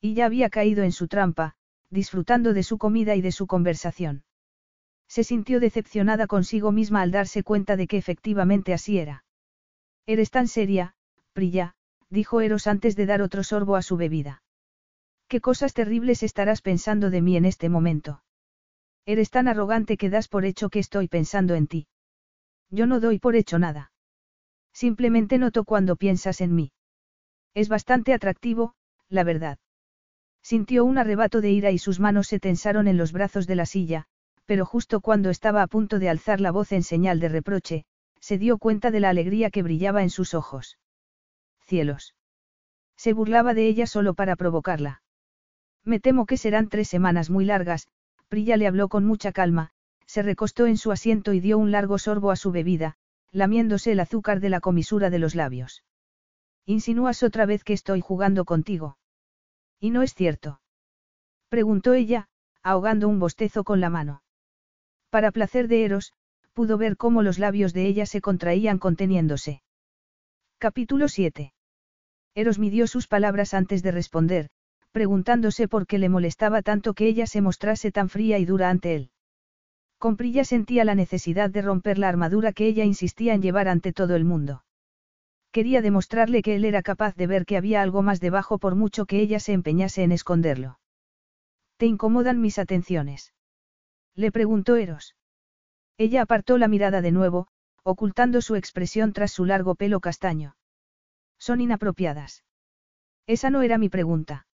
Y 0.00 0.14
ya 0.14 0.26
había 0.26 0.50
caído 0.50 0.84
en 0.84 0.92
su 0.92 1.08
trampa, 1.08 1.56
disfrutando 1.90 2.52
de 2.52 2.62
su 2.62 2.78
comida 2.78 3.16
y 3.16 3.22
de 3.22 3.32
su 3.32 3.46
conversación. 3.46 4.24
Se 5.08 5.24
sintió 5.24 5.58
decepcionada 5.58 6.26
consigo 6.26 6.70
misma 6.70 7.00
al 7.02 7.10
darse 7.10 7.42
cuenta 7.42 7.76
de 7.76 7.86
que 7.86 7.96
efectivamente 7.96 8.74
así 8.74 8.98
era. 8.98 9.24
Eres 10.06 10.30
tan 10.30 10.48
seria, 10.48 10.94
Prilla, 11.32 11.74
dijo 12.10 12.40
Eros 12.40 12.66
antes 12.66 12.94
de 12.94 13.06
dar 13.06 13.22
otro 13.22 13.42
sorbo 13.42 13.76
a 13.76 13.82
su 13.82 13.96
bebida. 13.96 14.42
¿Qué 15.28 15.40
cosas 15.40 15.74
terribles 15.74 16.22
estarás 16.22 16.62
pensando 16.62 17.10
de 17.10 17.22
mí 17.22 17.36
en 17.36 17.44
este 17.44 17.68
momento? 17.68 18.22
Eres 19.04 19.30
tan 19.30 19.48
arrogante 19.48 19.96
que 19.96 20.10
das 20.10 20.28
por 20.28 20.44
hecho 20.44 20.68
que 20.68 20.78
estoy 20.78 21.08
pensando 21.08 21.54
en 21.54 21.66
ti. 21.66 21.86
Yo 22.70 22.86
no 22.86 23.00
doy 23.00 23.18
por 23.18 23.36
hecho 23.36 23.58
nada. 23.58 23.92
Simplemente 24.72 25.38
noto 25.38 25.64
cuando 25.64 25.96
piensas 25.96 26.40
en 26.40 26.54
mí. 26.54 26.72
Es 27.54 27.68
bastante 27.68 28.12
atractivo, 28.12 28.74
la 29.08 29.24
verdad. 29.24 29.58
Sintió 30.42 30.84
un 30.84 30.98
arrebato 30.98 31.40
de 31.40 31.50
ira 31.50 31.70
y 31.70 31.78
sus 31.78 32.00
manos 32.00 32.28
se 32.28 32.38
tensaron 32.38 32.86
en 32.88 32.96
los 32.96 33.12
brazos 33.12 33.46
de 33.46 33.56
la 33.56 33.66
silla, 33.66 34.06
pero 34.48 34.64
justo 34.64 35.02
cuando 35.02 35.28
estaba 35.28 35.62
a 35.62 35.66
punto 35.66 35.98
de 35.98 36.08
alzar 36.08 36.40
la 36.40 36.50
voz 36.50 36.72
en 36.72 36.82
señal 36.82 37.20
de 37.20 37.28
reproche, 37.28 37.84
se 38.18 38.38
dio 38.38 38.56
cuenta 38.56 38.90
de 38.90 38.98
la 38.98 39.10
alegría 39.10 39.50
que 39.50 39.62
brillaba 39.62 40.02
en 40.02 40.08
sus 40.08 40.32
ojos. 40.32 40.78
Cielos. 41.66 42.14
Se 42.96 43.12
burlaba 43.12 43.52
de 43.52 43.66
ella 43.66 43.86
solo 43.86 44.14
para 44.14 44.36
provocarla. 44.36 45.02
Me 45.84 46.00
temo 46.00 46.24
que 46.24 46.38
serán 46.38 46.70
tres 46.70 46.88
semanas 46.88 47.28
muy 47.28 47.44
largas, 47.44 47.88
Prilla 48.28 48.56
le 48.56 48.66
habló 48.66 48.88
con 48.88 49.04
mucha 49.04 49.32
calma, 49.32 49.68
se 50.06 50.22
recostó 50.22 50.66
en 50.66 50.78
su 50.78 50.92
asiento 50.92 51.34
y 51.34 51.40
dio 51.40 51.58
un 51.58 51.70
largo 51.70 51.98
sorbo 51.98 52.30
a 52.30 52.36
su 52.36 52.50
bebida, 52.50 52.96
lamiéndose 53.30 53.92
el 53.92 54.00
azúcar 54.00 54.40
de 54.40 54.48
la 54.48 54.60
comisura 54.60 55.10
de 55.10 55.18
los 55.18 55.34
labios. 55.34 55.84
Insinúas 56.64 57.22
otra 57.22 57.44
vez 57.44 57.64
que 57.64 57.74
estoy 57.74 58.00
jugando 58.00 58.46
contigo. 58.46 58.96
¿Y 59.78 59.90
no 59.90 60.00
es 60.00 60.14
cierto? 60.14 60.62
Preguntó 61.50 61.92
ella, 61.92 62.30
ahogando 62.62 63.08
un 63.08 63.18
bostezo 63.18 63.62
con 63.62 63.82
la 63.82 63.90
mano. 63.90 64.22
Para 65.10 65.32
placer 65.32 65.68
de 65.68 65.84
Eros, 65.84 66.12
pudo 66.52 66.76
ver 66.76 66.96
cómo 66.96 67.22
los 67.22 67.38
labios 67.38 67.72
de 67.72 67.86
ella 67.86 68.04
se 68.04 68.20
contraían 68.20 68.78
conteniéndose. 68.78 69.62
Capítulo 70.58 71.08
7. 71.08 71.54
Eros 72.34 72.58
midió 72.58 72.86
sus 72.86 73.06
palabras 73.06 73.54
antes 73.54 73.82
de 73.82 73.90
responder, 73.90 74.48
preguntándose 74.92 75.66
por 75.68 75.86
qué 75.86 75.98
le 75.98 76.08
molestaba 76.08 76.62
tanto 76.62 76.94
que 76.94 77.06
ella 77.06 77.26
se 77.26 77.40
mostrase 77.40 77.90
tan 77.90 78.08
fría 78.08 78.38
y 78.38 78.44
dura 78.44 78.68
ante 78.68 78.94
él. 78.94 79.10
Comprilla 79.98 80.44
sentía 80.44 80.84
la 80.84 80.94
necesidad 80.94 81.50
de 81.50 81.62
romper 81.62 81.98
la 81.98 82.08
armadura 82.08 82.52
que 82.52 82.66
ella 82.66 82.84
insistía 82.84 83.34
en 83.34 83.42
llevar 83.42 83.68
ante 83.68 83.92
todo 83.92 84.14
el 84.14 84.24
mundo. 84.24 84.64
Quería 85.52 85.80
demostrarle 85.80 86.42
que 86.42 86.54
él 86.54 86.64
era 86.64 86.82
capaz 86.82 87.16
de 87.16 87.26
ver 87.26 87.46
que 87.46 87.56
había 87.56 87.80
algo 87.82 88.02
más 88.02 88.20
debajo 88.20 88.58
por 88.58 88.74
mucho 88.74 89.06
que 89.06 89.20
ella 89.20 89.40
se 89.40 89.54
empeñase 89.54 90.02
en 90.02 90.12
esconderlo. 90.12 90.78
¿Te 91.78 91.86
incomodan 91.86 92.40
mis 92.40 92.58
atenciones? 92.58 93.32
Le 94.18 94.32
preguntó 94.32 94.74
Eros. 94.74 95.14
Ella 95.96 96.22
apartó 96.22 96.58
la 96.58 96.66
mirada 96.66 97.02
de 97.02 97.12
nuevo, 97.12 97.46
ocultando 97.84 98.42
su 98.42 98.56
expresión 98.56 99.12
tras 99.12 99.30
su 99.30 99.44
largo 99.44 99.76
pelo 99.76 100.00
castaño. 100.00 100.56
Son 101.38 101.60
inapropiadas. 101.60 102.42
Esa 103.28 103.48
no 103.50 103.62
era 103.62 103.78
mi 103.78 103.88
pregunta. 103.88 104.48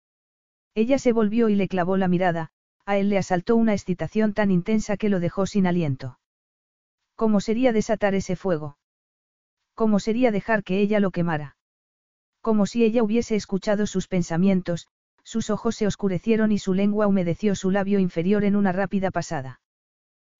Ella 0.75 0.99
se 0.99 1.13
volvió 1.13 1.49
y 1.49 1.55
le 1.55 1.67
clavó 1.67 1.97
la 1.97 2.07
mirada, 2.07 2.51
a 2.85 2.97
él 2.97 3.09
le 3.09 3.17
asaltó 3.17 3.55
una 3.55 3.73
excitación 3.73 4.35
tan 4.35 4.51
intensa 4.51 4.97
que 4.97 5.09
lo 5.09 5.19
dejó 5.19 5.47
sin 5.47 5.65
aliento. 5.65 6.19
¿Cómo 7.15 7.41
sería 7.41 7.73
desatar 7.73 8.13
ese 8.13 8.35
fuego? 8.35 8.77
¿Cómo 9.73 9.99
sería 9.99 10.29
dejar 10.29 10.63
que 10.63 10.79
ella 10.79 10.99
lo 10.99 11.09
quemara? 11.09 11.57
Como 12.39 12.67
si 12.67 12.83
ella 12.83 13.01
hubiese 13.01 13.35
escuchado 13.35 13.87
sus 13.87 14.07
pensamientos, 14.07 14.87
sus 15.25 15.49
ojos 15.49 15.75
se 15.75 15.87
oscurecieron 15.87 16.51
y 16.51 16.59
su 16.59 16.73
lengua 16.73 17.07
humedeció 17.07 17.55
su 17.55 17.71
labio 17.71 17.99
inferior 17.99 18.45
en 18.45 18.55
una 18.55 18.71
rápida 18.71 19.11
pasada. 19.11 19.59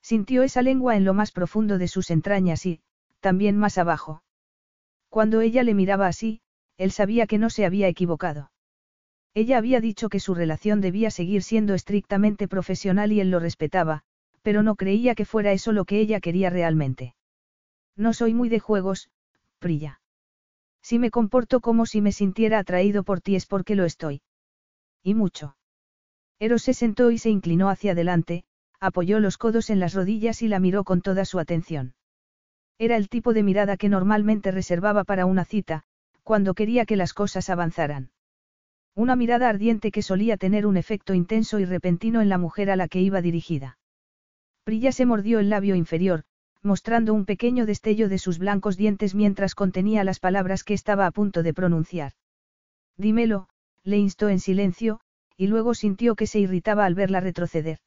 Sintió 0.01 0.43
esa 0.43 0.61
lengua 0.61 0.95
en 0.95 1.03
lo 1.03 1.15
más 1.15 1.31
profundo 1.31 1.79
de 1.79 1.87
sus 1.87 2.11
entrañas 2.11 2.65
y, 2.67 2.79
también 3.19 3.57
más 3.57 3.79
abajo. 3.79 4.23
Cuando 5.09 5.41
ella 5.41 5.63
le 5.63 5.73
miraba 5.73 6.07
así, 6.07 6.41
él 6.77 6.91
sabía 6.91 7.25
que 7.25 7.39
no 7.39 7.49
se 7.49 7.65
había 7.65 7.87
equivocado. 7.87 8.51
Ella 9.33 9.57
había 9.57 9.81
dicho 9.81 10.07
que 10.07 10.19
su 10.19 10.35
relación 10.35 10.79
debía 10.79 11.09
seguir 11.09 11.41
siendo 11.41 11.73
estrictamente 11.73 12.47
profesional 12.47 13.11
y 13.11 13.19
él 13.19 13.31
lo 13.31 13.39
respetaba, 13.39 14.03
pero 14.43 14.61
no 14.61 14.75
creía 14.75 15.15
que 15.15 15.25
fuera 15.25 15.51
eso 15.51 15.71
lo 15.71 15.85
que 15.85 15.99
ella 15.99 16.19
quería 16.19 16.51
realmente. 16.51 17.15
No 17.97 18.13
soy 18.13 18.35
muy 18.35 18.49
de 18.49 18.59
juegos, 18.59 19.09
Prilla. 19.57 19.99
Si 20.83 20.99
me 20.99 21.09
comporto 21.09 21.61
como 21.61 21.87
si 21.87 22.01
me 22.01 22.11
sintiera 22.11 22.59
atraído 22.59 23.03
por 23.03 23.21
ti 23.21 23.35
es 23.35 23.47
porque 23.47 23.75
lo 23.75 23.85
estoy. 23.85 24.21
Y 25.05 25.13
mucho. 25.13 25.55
Eros 26.39 26.63
se 26.63 26.73
sentó 26.73 27.11
y 27.11 27.19
se 27.19 27.29
inclinó 27.29 27.69
hacia 27.69 27.91
adelante, 27.91 28.43
apoyó 28.79 29.19
los 29.19 29.37
codos 29.37 29.69
en 29.69 29.79
las 29.79 29.93
rodillas 29.93 30.41
y 30.41 30.47
la 30.47 30.59
miró 30.59 30.83
con 30.83 31.01
toda 31.01 31.25
su 31.25 31.37
atención. 31.37 31.93
Era 32.79 32.97
el 32.97 33.07
tipo 33.07 33.31
de 33.31 33.43
mirada 33.43 33.77
que 33.77 33.87
normalmente 33.87 34.49
reservaba 34.49 35.03
para 35.03 35.27
una 35.27 35.45
cita, 35.45 35.83
cuando 36.23 36.55
quería 36.55 36.87
que 36.87 36.95
las 36.95 37.13
cosas 37.13 37.51
avanzaran. 37.51 38.09
Una 38.95 39.15
mirada 39.15 39.47
ardiente 39.47 39.91
que 39.91 40.01
solía 40.01 40.37
tener 40.37 40.65
un 40.65 40.75
efecto 40.75 41.13
intenso 41.13 41.59
y 41.59 41.65
repentino 41.65 42.19
en 42.19 42.29
la 42.29 42.39
mujer 42.39 42.71
a 42.71 42.75
la 42.75 42.87
que 42.87 42.99
iba 42.99 43.21
dirigida. 43.21 43.77
Prilla 44.63 44.91
se 44.91 45.05
mordió 45.05 45.37
el 45.37 45.51
labio 45.51 45.75
inferior, 45.75 46.23
mostrando 46.63 47.13
un 47.13 47.25
pequeño 47.25 47.67
destello 47.67 48.09
de 48.09 48.17
sus 48.17 48.39
blancos 48.39 48.75
dientes 48.75 49.13
mientras 49.13 49.53
contenía 49.53 50.03
las 50.03 50.19
palabras 50.19 50.63
que 50.63 50.73
estaba 50.73 51.05
a 51.05 51.11
punto 51.11 51.43
de 51.43 51.53
pronunciar. 51.53 52.13
Dímelo, 52.97 53.49
le 53.85 53.97
instó 53.97 54.27
en 54.27 54.39
silencio, 54.39 54.99
y 55.37 55.47
luego 55.47 55.73
sintió 55.73 56.15
que 56.15 56.27
se 56.27 56.39
irritaba 56.39 56.85
al 56.85 56.95
verla 56.95 57.21
retroceder. 57.21 57.79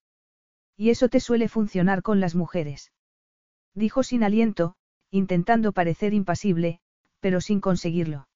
Y 0.76 0.90
eso 0.90 1.08
te 1.08 1.20
suele 1.20 1.48
funcionar 1.48 2.02
con 2.02 2.20
las 2.20 2.34
mujeres. 2.34 2.92
Dijo 3.74 4.02
sin 4.02 4.22
aliento, 4.22 4.76
intentando 5.10 5.72
parecer 5.72 6.14
impasible, 6.14 6.80
pero 7.20 7.40
sin 7.40 7.60
conseguirlo. 7.60 8.28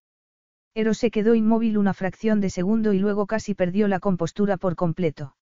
Eros 0.74 0.98
se 0.98 1.10
quedó 1.10 1.34
inmóvil 1.34 1.78
una 1.78 1.94
fracción 1.94 2.40
de 2.40 2.50
segundo 2.50 2.92
y 2.92 2.98
luego 2.98 3.26
casi 3.26 3.54
perdió 3.54 3.88
la 3.88 4.00
compostura 4.00 4.56
por 4.56 4.74
completo. 4.74 5.36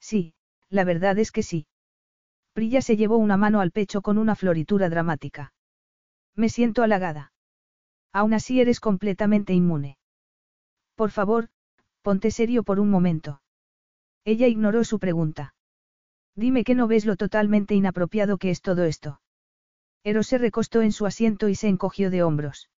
Sí, 0.00 0.34
la 0.70 0.84
verdad 0.84 1.18
es 1.18 1.30
que 1.30 1.42
sí. 1.42 1.66
Prilla 2.52 2.80
se 2.80 2.96
llevó 2.96 3.18
una 3.18 3.36
mano 3.36 3.60
al 3.60 3.72
pecho 3.72 4.00
con 4.00 4.16
una 4.16 4.36
floritura 4.36 4.88
dramática. 4.88 5.52
Me 6.36 6.48
siento 6.48 6.82
halagada. 6.82 7.32
Aún 8.12 8.32
así 8.32 8.60
eres 8.60 8.78
completamente 8.78 9.52
inmune. 9.52 9.98
Por 10.94 11.10
favor, 11.10 11.48
ponte 12.02 12.30
serio 12.30 12.62
por 12.62 12.80
un 12.80 12.90
momento. 12.90 13.40
Ella 14.24 14.46
ignoró 14.46 14.84
su 14.84 14.98
pregunta. 14.98 15.54
Dime 16.36 16.64
que 16.64 16.74
no 16.74 16.88
ves 16.88 17.04
lo 17.06 17.16
totalmente 17.16 17.74
inapropiado 17.74 18.38
que 18.38 18.50
es 18.50 18.60
todo 18.60 18.84
esto. 18.84 19.20
Eros 20.04 20.26
se 20.26 20.38
recostó 20.38 20.82
en 20.82 20.92
su 20.92 21.06
asiento 21.06 21.48
y 21.48 21.54
se 21.54 21.68
encogió 21.68 22.10
de 22.10 22.22
hombros. 22.22 22.70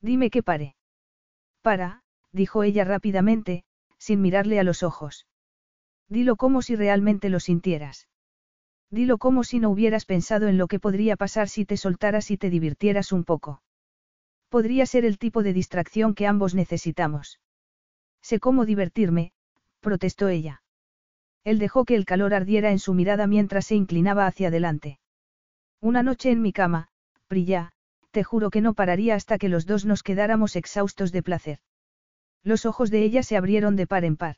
Dime 0.00 0.30
que 0.30 0.42
pare. 0.42 0.76
Para, 1.62 2.02
dijo 2.30 2.62
ella 2.62 2.84
rápidamente, 2.84 3.64
sin 3.98 4.20
mirarle 4.20 4.60
a 4.60 4.64
los 4.64 4.82
ojos. 4.82 5.26
Dilo 6.08 6.36
como 6.36 6.62
si 6.62 6.76
realmente 6.76 7.28
lo 7.30 7.40
sintieras. 7.40 8.06
Dilo 8.90 9.18
como 9.18 9.42
si 9.42 9.58
no 9.58 9.70
hubieras 9.70 10.04
pensado 10.04 10.46
en 10.46 10.58
lo 10.58 10.68
que 10.68 10.78
podría 10.78 11.16
pasar 11.16 11.48
si 11.48 11.64
te 11.64 11.76
soltaras 11.76 12.30
y 12.30 12.36
te 12.36 12.50
divirtieras 12.50 13.10
un 13.10 13.24
poco. 13.24 13.63
Podría 14.54 14.86
ser 14.86 15.04
el 15.04 15.18
tipo 15.18 15.42
de 15.42 15.52
distracción 15.52 16.14
que 16.14 16.28
ambos 16.28 16.54
necesitamos. 16.54 17.40
Sé 18.22 18.38
cómo 18.38 18.64
divertirme, 18.64 19.32
protestó 19.80 20.28
ella. 20.28 20.62
Él 21.42 21.58
dejó 21.58 21.84
que 21.84 21.96
el 21.96 22.04
calor 22.04 22.34
ardiera 22.34 22.70
en 22.70 22.78
su 22.78 22.94
mirada 22.94 23.26
mientras 23.26 23.66
se 23.66 23.74
inclinaba 23.74 24.28
hacia 24.28 24.46
adelante. 24.46 25.00
Una 25.80 26.04
noche 26.04 26.30
en 26.30 26.40
mi 26.40 26.52
cama, 26.52 26.86
Prilla, 27.26 27.72
te 28.12 28.22
juro 28.22 28.50
que 28.50 28.60
no 28.60 28.74
pararía 28.74 29.16
hasta 29.16 29.38
que 29.38 29.48
los 29.48 29.66
dos 29.66 29.86
nos 29.86 30.04
quedáramos 30.04 30.54
exhaustos 30.54 31.10
de 31.10 31.24
placer. 31.24 31.58
Los 32.44 32.64
ojos 32.64 32.92
de 32.92 33.02
ella 33.02 33.24
se 33.24 33.36
abrieron 33.36 33.74
de 33.74 33.88
par 33.88 34.04
en 34.04 34.16
par. 34.16 34.36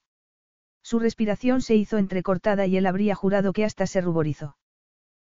Su 0.81 0.99
respiración 0.99 1.61
se 1.61 1.75
hizo 1.75 1.99
entrecortada 1.99 2.65
y 2.65 2.79
él 2.79 2.87
habría 2.87 3.15
jurado 3.15 3.53
que 3.53 3.67
hasta 3.67 3.87
se 3.87 4.01
ruborizó. 4.01 4.57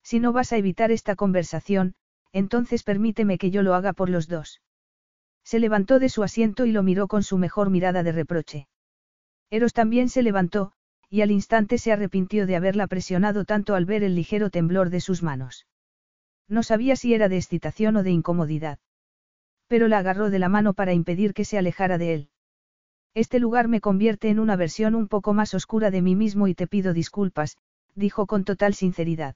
Si 0.03 0.21
no 0.21 0.33
vas 0.33 0.55
a 0.55 0.57
evitar 0.57 0.91
esta 0.91 1.17
conversación, 1.17 1.97
entonces 2.33 2.83
permíteme 2.83 3.37
que 3.37 3.51
yo 3.51 3.63
lo 3.63 3.75
haga 3.75 3.93
por 3.93 4.09
los 4.09 4.27
dos. 4.27 4.63
Se 5.51 5.59
levantó 5.59 5.99
de 5.99 6.09
su 6.09 6.23
asiento 6.23 6.65
y 6.65 6.71
lo 6.71 6.85
miró 6.85 7.09
con 7.09 7.25
su 7.25 7.37
mejor 7.37 7.71
mirada 7.71 8.05
de 8.05 8.13
reproche. 8.13 8.69
Eros 9.51 9.73
también 9.73 10.09
se 10.09 10.23
levantó, 10.23 10.71
y 11.09 11.23
al 11.23 11.33
instante 11.33 11.77
se 11.77 11.91
arrepintió 11.91 12.47
de 12.47 12.55
haberla 12.55 12.87
presionado 12.87 13.45
tanto 13.45 13.75
al 13.75 13.85
ver 13.85 14.05
el 14.05 14.15
ligero 14.15 14.51
temblor 14.51 14.91
de 14.91 15.01
sus 15.01 15.25
manos. 15.25 15.67
No 16.47 16.63
sabía 16.63 16.95
si 16.95 17.15
era 17.15 17.29
de 17.29 17.37
excitación 17.37 17.97
o 17.97 18.05
de 18.05 18.13
incomodidad. 18.13 18.79
Pero 19.67 19.89
la 19.89 19.99
agarró 19.99 20.31
de 20.31 20.39
la 20.39 20.49
mano 20.49 20.73
para 20.73 20.93
impedir 20.93 21.35
que 21.35 21.45
se 21.45 21.59
alejara 21.59 21.99
de 21.99 22.15
él. 22.15 22.29
Este 23.15 23.41
lugar 23.41 23.67
me 23.67 23.81
convierte 23.81 24.29
en 24.29 24.39
una 24.39 24.55
versión 24.55 24.95
un 24.95 25.09
poco 25.09 25.35
más 25.35 25.53
oscura 25.53 25.91
de 25.91 26.01
mí 26.01 26.15
mismo 26.15 26.47
y 26.47 26.55
te 26.55 26.69
pido 26.69 26.93
disculpas, 26.93 27.57
dijo 27.97 28.29
con 28.29 28.45
total 28.45 28.75
sinceridad. 28.75 29.35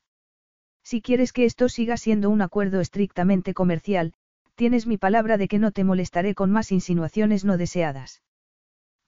Si 0.85 1.03
quieres 1.03 1.33
que 1.33 1.45
esto 1.45 1.69
siga 1.69 1.97
siendo 1.97 2.31
un 2.31 2.41
acuerdo 2.41 2.81
estrictamente 2.81 3.53
comercial, 3.53 4.15
tienes 4.55 4.87
mi 4.87 4.99
palabra 4.99 5.37
de 5.37 5.49
que 5.49 5.59
no 5.59 5.73
te 5.73 5.85
molestaré 5.85 6.35
con 6.35 6.51
más 6.51 6.73
insinuaciones 6.73 7.45
no 7.45 7.57
deseadas. 7.57 8.23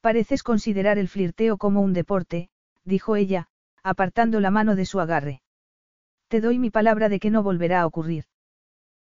Pareces 0.00 0.42
considerar 0.42 0.98
el 0.98 1.08
flirteo 1.08 1.56
como 1.56 1.80
un 1.80 1.92
deporte, 1.92 2.50
dijo 2.84 3.16
ella, 3.16 3.48
apartando 3.82 4.40
la 4.40 4.50
mano 4.50 4.76
de 4.76 4.86
su 4.86 5.00
agarre. 5.00 5.42
Te 6.28 6.40
doy 6.40 6.58
mi 6.58 6.70
palabra 6.70 7.08
de 7.08 7.20
que 7.20 7.30
no 7.30 7.42
volverá 7.42 7.80
a 7.80 7.86
ocurrir. 7.86 8.24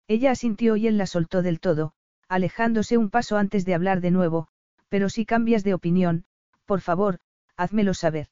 Ella 0.06 0.30
asintió 0.30 0.76
y 0.76 0.86
él 0.86 0.98
la 0.98 1.06
soltó 1.06 1.42
del 1.42 1.60
todo, 1.60 1.94
alejándose 2.28 2.98
un 2.98 3.10
paso 3.10 3.36
antes 3.36 3.64
de 3.64 3.74
hablar 3.74 4.00
de 4.00 4.10
nuevo, 4.10 4.48
pero 4.88 5.08
si 5.08 5.24
cambias 5.24 5.64
de 5.64 5.74
opinión, 5.74 6.26
por 6.66 6.80
favor, 6.80 7.20
házmelo 7.56 7.94
saber. 7.94 8.28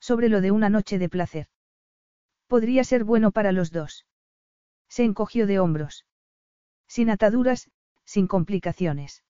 Sobre 0.00 0.28
lo 0.28 0.40
de 0.40 0.50
una 0.50 0.68
noche 0.68 0.98
de 0.98 1.08
placer. 1.08 1.46
Podría 2.46 2.84
ser 2.84 3.04
bueno 3.04 3.30
para 3.30 3.52
los 3.52 3.70
dos. 3.70 4.06
Se 4.88 5.04
encogió 5.04 5.46
de 5.46 5.58
hombros. 5.58 6.04
Sin 6.94 7.08
ataduras, 7.08 7.70
sin 8.04 8.26
complicaciones. 8.26 9.24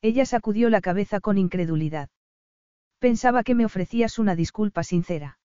Ella 0.00 0.24
sacudió 0.24 0.70
la 0.70 0.80
cabeza 0.80 1.20
con 1.20 1.36
incredulidad. 1.36 2.08
Pensaba 2.98 3.42
que 3.42 3.54
me 3.54 3.66
ofrecías 3.66 4.18
una 4.18 4.34
disculpa 4.34 4.82
sincera. 4.82 5.38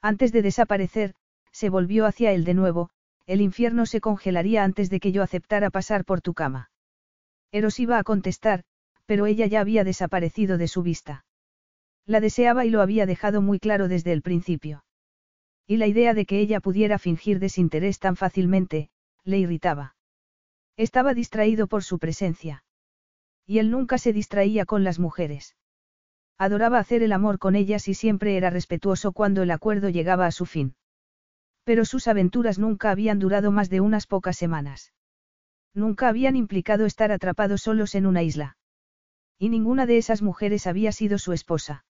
Antes 0.00 0.30
de 0.30 0.42
desaparecer, 0.42 1.16
se 1.50 1.70
volvió 1.70 2.06
hacia 2.06 2.30
él 2.30 2.44
de 2.44 2.54
nuevo, 2.54 2.90
el 3.26 3.40
infierno 3.40 3.84
se 3.84 4.00
congelaría 4.00 4.62
antes 4.62 4.90
de 4.90 5.00
que 5.00 5.10
yo 5.10 5.24
aceptara 5.24 5.70
pasar 5.70 6.04
por 6.04 6.20
tu 6.20 6.34
cama. 6.34 6.70
Eros 7.50 7.80
iba 7.80 7.98
a 7.98 8.04
contestar, 8.04 8.62
pero 9.06 9.26
ella 9.26 9.46
ya 9.46 9.62
había 9.62 9.82
desaparecido 9.82 10.56
de 10.56 10.68
su 10.68 10.84
vista. 10.84 11.24
La 12.06 12.20
deseaba 12.20 12.64
y 12.64 12.70
lo 12.70 12.80
había 12.80 13.06
dejado 13.06 13.42
muy 13.42 13.58
claro 13.58 13.88
desde 13.88 14.12
el 14.12 14.22
principio. 14.22 14.84
Y 15.66 15.78
la 15.78 15.88
idea 15.88 16.14
de 16.14 16.26
que 16.26 16.38
ella 16.38 16.60
pudiera 16.60 17.00
fingir 17.00 17.40
desinterés 17.40 17.98
tan 17.98 18.14
fácilmente, 18.14 18.88
le 19.24 19.38
irritaba. 19.38 19.96
Estaba 20.80 21.12
distraído 21.12 21.66
por 21.66 21.84
su 21.84 21.98
presencia. 21.98 22.64
Y 23.46 23.58
él 23.58 23.70
nunca 23.70 23.98
se 23.98 24.14
distraía 24.14 24.64
con 24.64 24.82
las 24.82 24.98
mujeres. 24.98 25.54
Adoraba 26.38 26.78
hacer 26.78 27.02
el 27.02 27.12
amor 27.12 27.38
con 27.38 27.54
ellas 27.54 27.86
y 27.86 27.92
siempre 27.92 28.38
era 28.38 28.48
respetuoso 28.48 29.12
cuando 29.12 29.42
el 29.42 29.50
acuerdo 29.50 29.90
llegaba 29.90 30.24
a 30.24 30.32
su 30.32 30.46
fin. 30.46 30.74
Pero 31.64 31.84
sus 31.84 32.08
aventuras 32.08 32.58
nunca 32.58 32.90
habían 32.90 33.18
durado 33.18 33.52
más 33.52 33.68
de 33.68 33.82
unas 33.82 34.06
pocas 34.06 34.38
semanas. 34.38 34.94
Nunca 35.74 36.08
habían 36.08 36.34
implicado 36.34 36.86
estar 36.86 37.12
atrapados 37.12 37.60
solos 37.60 37.94
en 37.94 38.06
una 38.06 38.22
isla. 38.22 38.56
Y 39.38 39.50
ninguna 39.50 39.84
de 39.84 39.98
esas 39.98 40.22
mujeres 40.22 40.66
había 40.66 40.92
sido 40.92 41.18
su 41.18 41.34
esposa. 41.34 41.84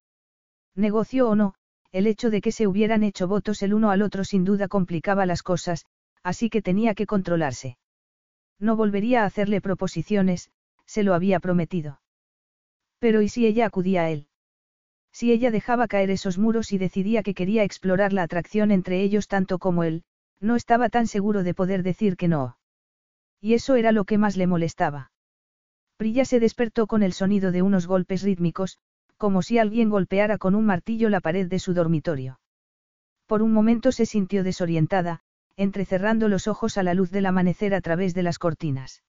Negocio 0.75 1.29
o 1.29 1.37
no, 1.37 1.55
el 1.93 2.09
hecho 2.09 2.29
de 2.29 2.41
que 2.41 2.51
se 2.51 2.67
hubieran 2.67 3.05
hecho 3.05 3.29
votos 3.29 3.63
el 3.63 3.73
uno 3.73 3.93
al 3.93 4.03
otro 4.03 4.25
sin 4.25 4.45
duda 4.45 4.67
complicaba 4.67 5.27
las 5.27 5.45
cosas, 5.45 5.87
así 6.25 6.51
que 6.51 6.61
tenía 6.61 6.97
que 6.97 7.07
controlarse. 7.07 7.79
No 8.61 8.77
volvería 8.77 9.23
a 9.23 9.27
hacerle 9.27 9.61
proposiciones, 9.61 10.51
se 10.87 11.03
lo 11.03 11.15
había 11.15 11.41
prometido. 11.41 12.01
Pero 12.99 13.23
¿y 13.23 13.29
si 13.29 13.47
ella 13.47 13.67
acudía 13.67 14.03
a 14.03 14.11
él? 14.11 14.29
Si 15.13 15.33
ella 15.33 15.51
dejaba 15.51 15.89
caer 15.89 16.11
esos 16.11 16.39
muros 16.39 16.73
y 16.73 16.79
decidía 16.79 17.23
que 17.23 17.35
quería 17.35 17.65
explorar 17.65 18.13
la 18.13 18.23
atracción 18.23 18.71
entre 18.71 19.03
ellos 19.03 19.27
tanto 19.27 19.59
como 19.59 19.83
él, 19.83 20.05
no 20.41 20.57
estaba 20.57 20.89
tan 20.89 21.07
seguro 21.07 21.43
de 21.43 21.55
poder 21.55 21.83
decir 21.83 22.17
que 22.17 22.29
no. 22.29 22.59
Y 23.41 23.55
eso 23.55 23.75
era 23.75 23.91
lo 23.93 24.05
que 24.05 24.19
más 24.19 24.37
le 24.37 24.47
molestaba. 24.47 25.11
Prilla 25.97 26.25
se 26.25 26.41
despertó 26.41 26.87
con 26.87 27.03
el 27.03 27.13
sonido 27.13 27.53
de 27.53 27.63
unos 27.63 27.87
golpes 27.87 28.23
rítmicos, 28.23 28.79
como 29.17 29.43
si 29.43 29.59
alguien 29.59 29.91
golpeara 29.91 30.39
con 30.39 30.55
un 30.55 30.65
martillo 30.65 31.09
la 31.09 31.21
pared 31.21 31.47
de 31.47 31.59
su 31.59 31.75
dormitorio. 31.75 32.41
Por 33.27 33.43
un 33.43 33.53
momento 33.53 33.93
se 33.93 34.07
sintió 34.07 34.43
desorientada, 34.45 35.21
entrecerrando 35.61 36.29
los 36.29 36.49
ojos 36.49 36.79
a 36.79 36.83
la 36.83 36.95
luz 36.95 37.11
del 37.11 37.27
amanecer 37.27 37.75
a 37.75 37.83
través 37.83 38.15
de 38.15 38.23
las 38.23 38.39
cortinas. 38.39 39.03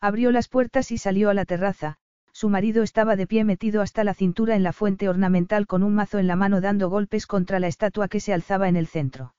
Abrió 0.00 0.32
las 0.32 0.48
puertas 0.48 0.90
y 0.90 0.96
salió 0.96 1.28
a 1.28 1.34
la 1.34 1.44
terraza, 1.44 1.98
su 2.32 2.48
marido 2.48 2.82
estaba 2.82 3.14
de 3.14 3.26
pie 3.26 3.44
metido 3.44 3.82
hasta 3.82 4.02
la 4.02 4.14
cintura 4.14 4.56
en 4.56 4.62
la 4.62 4.72
fuente 4.72 5.06
ornamental 5.06 5.66
con 5.66 5.82
un 5.82 5.94
mazo 5.94 6.18
en 6.18 6.28
la 6.28 6.34
mano 6.34 6.62
dando 6.62 6.88
golpes 6.88 7.26
contra 7.26 7.60
la 7.60 7.66
estatua 7.66 8.08
que 8.08 8.20
se 8.20 8.32
alzaba 8.32 8.68
en 8.68 8.76
el 8.76 8.86
centro. 8.86 9.34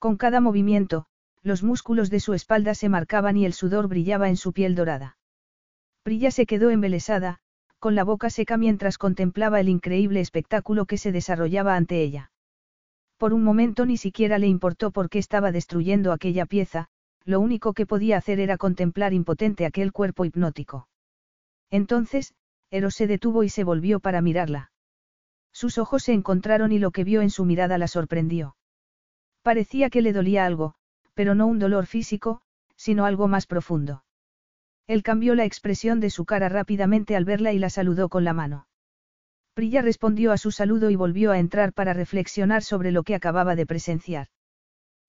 Con 0.00 0.16
cada 0.16 0.40
movimiento, 0.40 1.06
los 1.42 1.62
músculos 1.62 2.10
de 2.10 2.18
su 2.18 2.34
espalda 2.34 2.74
se 2.74 2.88
marcaban 2.88 3.36
y 3.36 3.46
el 3.46 3.52
sudor 3.52 3.86
brillaba 3.86 4.28
en 4.28 4.36
su 4.36 4.52
piel 4.52 4.74
dorada. 4.74 5.18
Prilla 6.02 6.32
se 6.32 6.46
quedó 6.46 6.70
embelesada, 6.70 7.38
con 7.78 7.94
la 7.94 8.02
boca 8.02 8.28
seca 8.28 8.56
mientras 8.56 8.98
contemplaba 8.98 9.60
el 9.60 9.68
increíble 9.68 10.18
espectáculo 10.18 10.86
que 10.86 10.98
se 10.98 11.12
desarrollaba 11.12 11.76
ante 11.76 12.02
ella. 12.02 12.32
Por 13.16 13.32
un 13.32 13.44
momento 13.44 13.86
ni 13.86 13.96
siquiera 13.96 14.38
le 14.38 14.46
importó 14.46 14.90
por 14.90 15.08
qué 15.08 15.18
estaba 15.18 15.52
destruyendo 15.52 16.12
aquella 16.12 16.46
pieza, 16.46 16.88
lo 17.24 17.40
único 17.40 17.72
que 17.72 17.86
podía 17.86 18.16
hacer 18.16 18.40
era 18.40 18.58
contemplar 18.58 19.12
impotente 19.12 19.66
aquel 19.66 19.92
cuerpo 19.92 20.24
hipnótico. 20.24 20.88
Entonces, 21.70 22.34
Eros 22.70 22.94
se 22.94 23.06
detuvo 23.06 23.44
y 23.44 23.48
se 23.48 23.64
volvió 23.64 24.00
para 24.00 24.20
mirarla. 24.20 24.72
Sus 25.52 25.78
ojos 25.78 26.02
se 26.02 26.12
encontraron 26.12 26.72
y 26.72 26.78
lo 26.78 26.90
que 26.90 27.04
vio 27.04 27.22
en 27.22 27.30
su 27.30 27.44
mirada 27.44 27.78
la 27.78 27.86
sorprendió. 27.86 28.56
Parecía 29.42 29.90
que 29.90 30.02
le 30.02 30.12
dolía 30.12 30.44
algo, 30.44 30.74
pero 31.14 31.34
no 31.34 31.46
un 31.46 31.58
dolor 31.58 31.86
físico, 31.86 32.42
sino 32.76 33.04
algo 33.04 33.28
más 33.28 33.46
profundo. 33.46 34.04
Él 34.86 35.02
cambió 35.02 35.34
la 35.34 35.44
expresión 35.44 36.00
de 36.00 36.10
su 36.10 36.24
cara 36.24 36.48
rápidamente 36.48 37.16
al 37.16 37.24
verla 37.24 37.52
y 37.52 37.58
la 37.58 37.70
saludó 37.70 38.08
con 38.08 38.24
la 38.24 38.32
mano. 38.32 38.66
Prilla 39.54 39.82
respondió 39.82 40.32
a 40.32 40.36
su 40.36 40.50
saludo 40.50 40.90
y 40.90 40.96
volvió 40.96 41.30
a 41.30 41.38
entrar 41.38 41.72
para 41.72 41.92
reflexionar 41.92 42.62
sobre 42.64 42.90
lo 42.90 43.04
que 43.04 43.14
acababa 43.14 43.54
de 43.54 43.66
presenciar. 43.66 44.26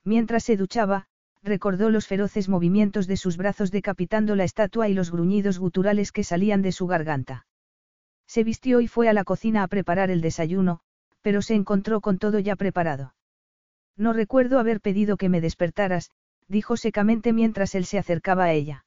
Mientras 0.04 0.44
se 0.44 0.56
duchaba, 0.56 1.08
recordó 1.42 1.90
los 1.90 2.06
feroces 2.06 2.48
movimientos 2.48 3.08
de 3.08 3.18
sus 3.18 3.38
brazos 3.38 3.72
decapitando 3.72 4.36
la 4.36 4.44
estatua 4.44 4.88
y 4.88 4.94
los 4.94 5.12
gruñidos 5.12 5.58
guturales 5.58 6.12
que 6.12 6.24
salían 6.24 6.62
de 6.62 6.72
su 6.72 6.86
garganta. 6.86 7.48
Se 8.28 8.44
vistió 8.44 8.82
y 8.82 8.88
fue 8.88 9.10
a 9.10 9.14
la 9.14 9.24
cocina 9.24 9.64
a 9.64 9.68
preparar 9.68 10.12
el 10.12 10.22
desayuno, 10.22 10.80
pero 11.22 11.42
se 11.42 11.56
encontró 11.56 12.02
con 12.02 12.20
todo 12.20 12.38
ya 12.38 12.56
preparado. 12.56 13.16
No 13.98 14.14
recuerdo 14.14 14.60
haber 14.60 14.80
pedido 14.80 15.18
que 15.18 15.30
me 15.30 15.42
despertaras, 15.42 16.12
dijo 16.48 16.78
secamente 16.78 17.34
mientras 17.34 17.74
él 17.74 17.86
se 17.86 17.98
acercaba 17.98 18.46
a 18.46 18.54
ella. 18.54 18.86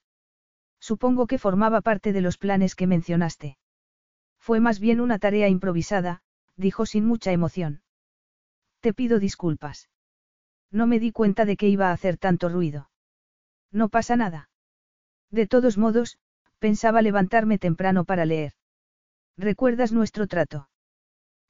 Supongo 0.81 1.27
que 1.27 1.39
formaba 1.39 1.81
parte 1.81 2.13
de 2.13 2.21
los 2.21 2.39
planes 2.39 2.77
que 2.77 2.87
mencionaste. 2.87 3.59
Fue 4.49 4.61
más 4.61 4.81
bien 4.81 5.03
una 5.03 5.19
tarea 5.19 5.51
improvisada, 5.51 6.23
dijo 6.57 6.87
sin 6.87 7.05
mucha 7.05 7.33
emoción. 7.33 7.83
Te 8.81 8.95
pido 8.95 9.19
disculpas. 9.19 9.91
No 10.71 10.87
me 10.87 10.99
di 10.99 11.13
cuenta 11.13 11.45
de 11.45 11.59
que 11.59 11.69
iba 11.69 11.91
a 11.91 11.93
hacer 11.93 12.17
tanto 12.17 12.49
ruido. 12.49 12.89
No 13.71 13.91
pasa 13.91 14.17
nada. 14.17 14.49
De 15.31 15.47
todos 15.47 15.77
modos, 15.77 16.19
pensaba 16.59 17.03
levantarme 17.03 17.59
temprano 17.59 18.07
para 18.07 18.25
leer. 18.25 18.55
¿Recuerdas 19.37 19.93
nuestro 19.93 20.27
trato? 20.27 20.71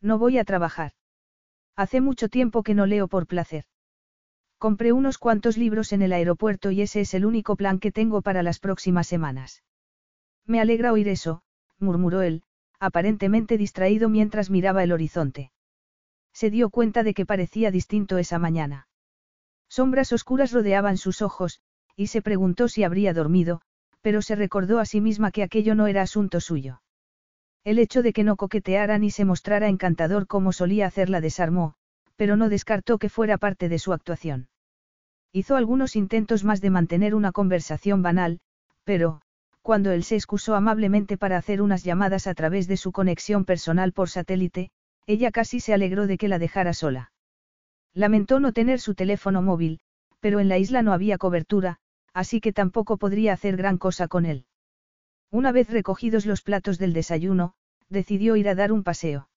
No 0.00 0.18
voy 0.18 0.38
a 0.38 0.44
trabajar. 0.44 0.90
Hace 1.76 2.00
mucho 2.00 2.28
tiempo 2.28 2.64
que 2.64 2.74
no 2.74 2.84
leo 2.86 3.06
por 3.06 3.28
placer. 3.28 3.66
Compré 4.58 4.90
unos 4.90 5.18
cuantos 5.18 5.56
libros 5.56 5.92
en 5.92 6.02
el 6.02 6.12
aeropuerto 6.12 6.72
y 6.72 6.82
ese 6.82 7.02
es 7.02 7.14
el 7.14 7.26
único 7.26 7.54
plan 7.54 7.78
que 7.78 7.92
tengo 7.92 8.22
para 8.22 8.42
las 8.42 8.58
próximas 8.58 9.06
semanas. 9.06 9.62
Me 10.46 10.60
alegra 10.60 10.92
oír 10.92 11.06
eso, 11.06 11.42
murmuró 11.78 12.22
él, 12.22 12.42
aparentemente 12.80 13.58
distraído 13.58 14.08
mientras 14.08 14.50
miraba 14.50 14.82
el 14.82 14.92
horizonte. 14.92 15.52
Se 16.32 16.50
dio 16.50 16.70
cuenta 16.70 17.02
de 17.02 17.14
que 17.14 17.26
parecía 17.26 17.70
distinto 17.70 18.18
esa 18.18 18.38
mañana. 18.38 18.88
Sombras 19.68 20.12
oscuras 20.12 20.52
rodeaban 20.52 20.96
sus 20.96 21.20
ojos, 21.20 21.60
y 21.96 22.06
se 22.06 22.22
preguntó 22.22 22.68
si 22.68 22.84
habría 22.84 23.12
dormido, 23.12 23.60
pero 24.00 24.22
se 24.22 24.36
recordó 24.36 24.78
a 24.78 24.86
sí 24.86 25.00
misma 25.00 25.30
que 25.30 25.42
aquello 25.42 25.74
no 25.74 25.86
era 25.86 26.02
asunto 26.02 26.40
suyo. 26.40 26.80
El 27.64 27.78
hecho 27.78 28.02
de 28.02 28.12
que 28.12 28.24
no 28.24 28.36
coqueteara 28.36 28.98
ni 28.98 29.10
se 29.10 29.24
mostrara 29.24 29.68
encantador 29.68 30.26
como 30.26 30.52
solía 30.52 30.86
hacerla 30.86 31.20
desarmó, 31.20 31.74
pero 32.16 32.36
no 32.36 32.48
descartó 32.48 32.98
que 32.98 33.08
fuera 33.08 33.36
parte 33.36 33.68
de 33.68 33.78
su 33.78 33.92
actuación. 33.92 34.48
Hizo 35.32 35.56
algunos 35.56 35.96
intentos 35.96 36.44
más 36.44 36.60
de 36.60 36.70
mantener 36.70 37.14
una 37.14 37.32
conversación 37.32 38.02
banal, 38.02 38.40
pero, 38.84 39.20
cuando 39.68 39.92
él 39.92 40.02
se 40.02 40.16
excusó 40.16 40.54
amablemente 40.54 41.18
para 41.18 41.36
hacer 41.36 41.60
unas 41.60 41.84
llamadas 41.84 42.26
a 42.26 42.32
través 42.32 42.68
de 42.68 42.78
su 42.78 42.90
conexión 42.90 43.44
personal 43.44 43.92
por 43.92 44.08
satélite, 44.08 44.70
ella 45.06 45.30
casi 45.30 45.60
se 45.60 45.74
alegró 45.74 46.06
de 46.06 46.16
que 46.16 46.26
la 46.26 46.38
dejara 46.38 46.72
sola. 46.72 47.12
Lamentó 47.92 48.40
no 48.40 48.54
tener 48.54 48.80
su 48.80 48.94
teléfono 48.94 49.42
móvil, 49.42 49.80
pero 50.20 50.40
en 50.40 50.48
la 50.48 50.56
isla 50.56 50.80
no 50.80 50.94
había 50.94 51.18
cobertura, 51.18 51.80
así 52.14 52.40
que 52.40 52.54
tampoco 52.54 52.96
podría 52.96 53.34
hacer 53.34 53.58
gran 53.58 53.76
cosa 53.76 54.08
con 54.08 54.24
él. 54.24 54.46
Una 55.30 55.52
vez 55.52 55.68
recogidos 55.68 56.24
los 56.24 56.40
platos 56.40 56.78
del 56.78 56.94
desayuno, 56.94 57.52
decidió 57.90 58.36
ir 58.36 58.48
a 58.48 58.54
dar 58.54 58.72
un 58.72 58.82
paseo. 58.82 59.28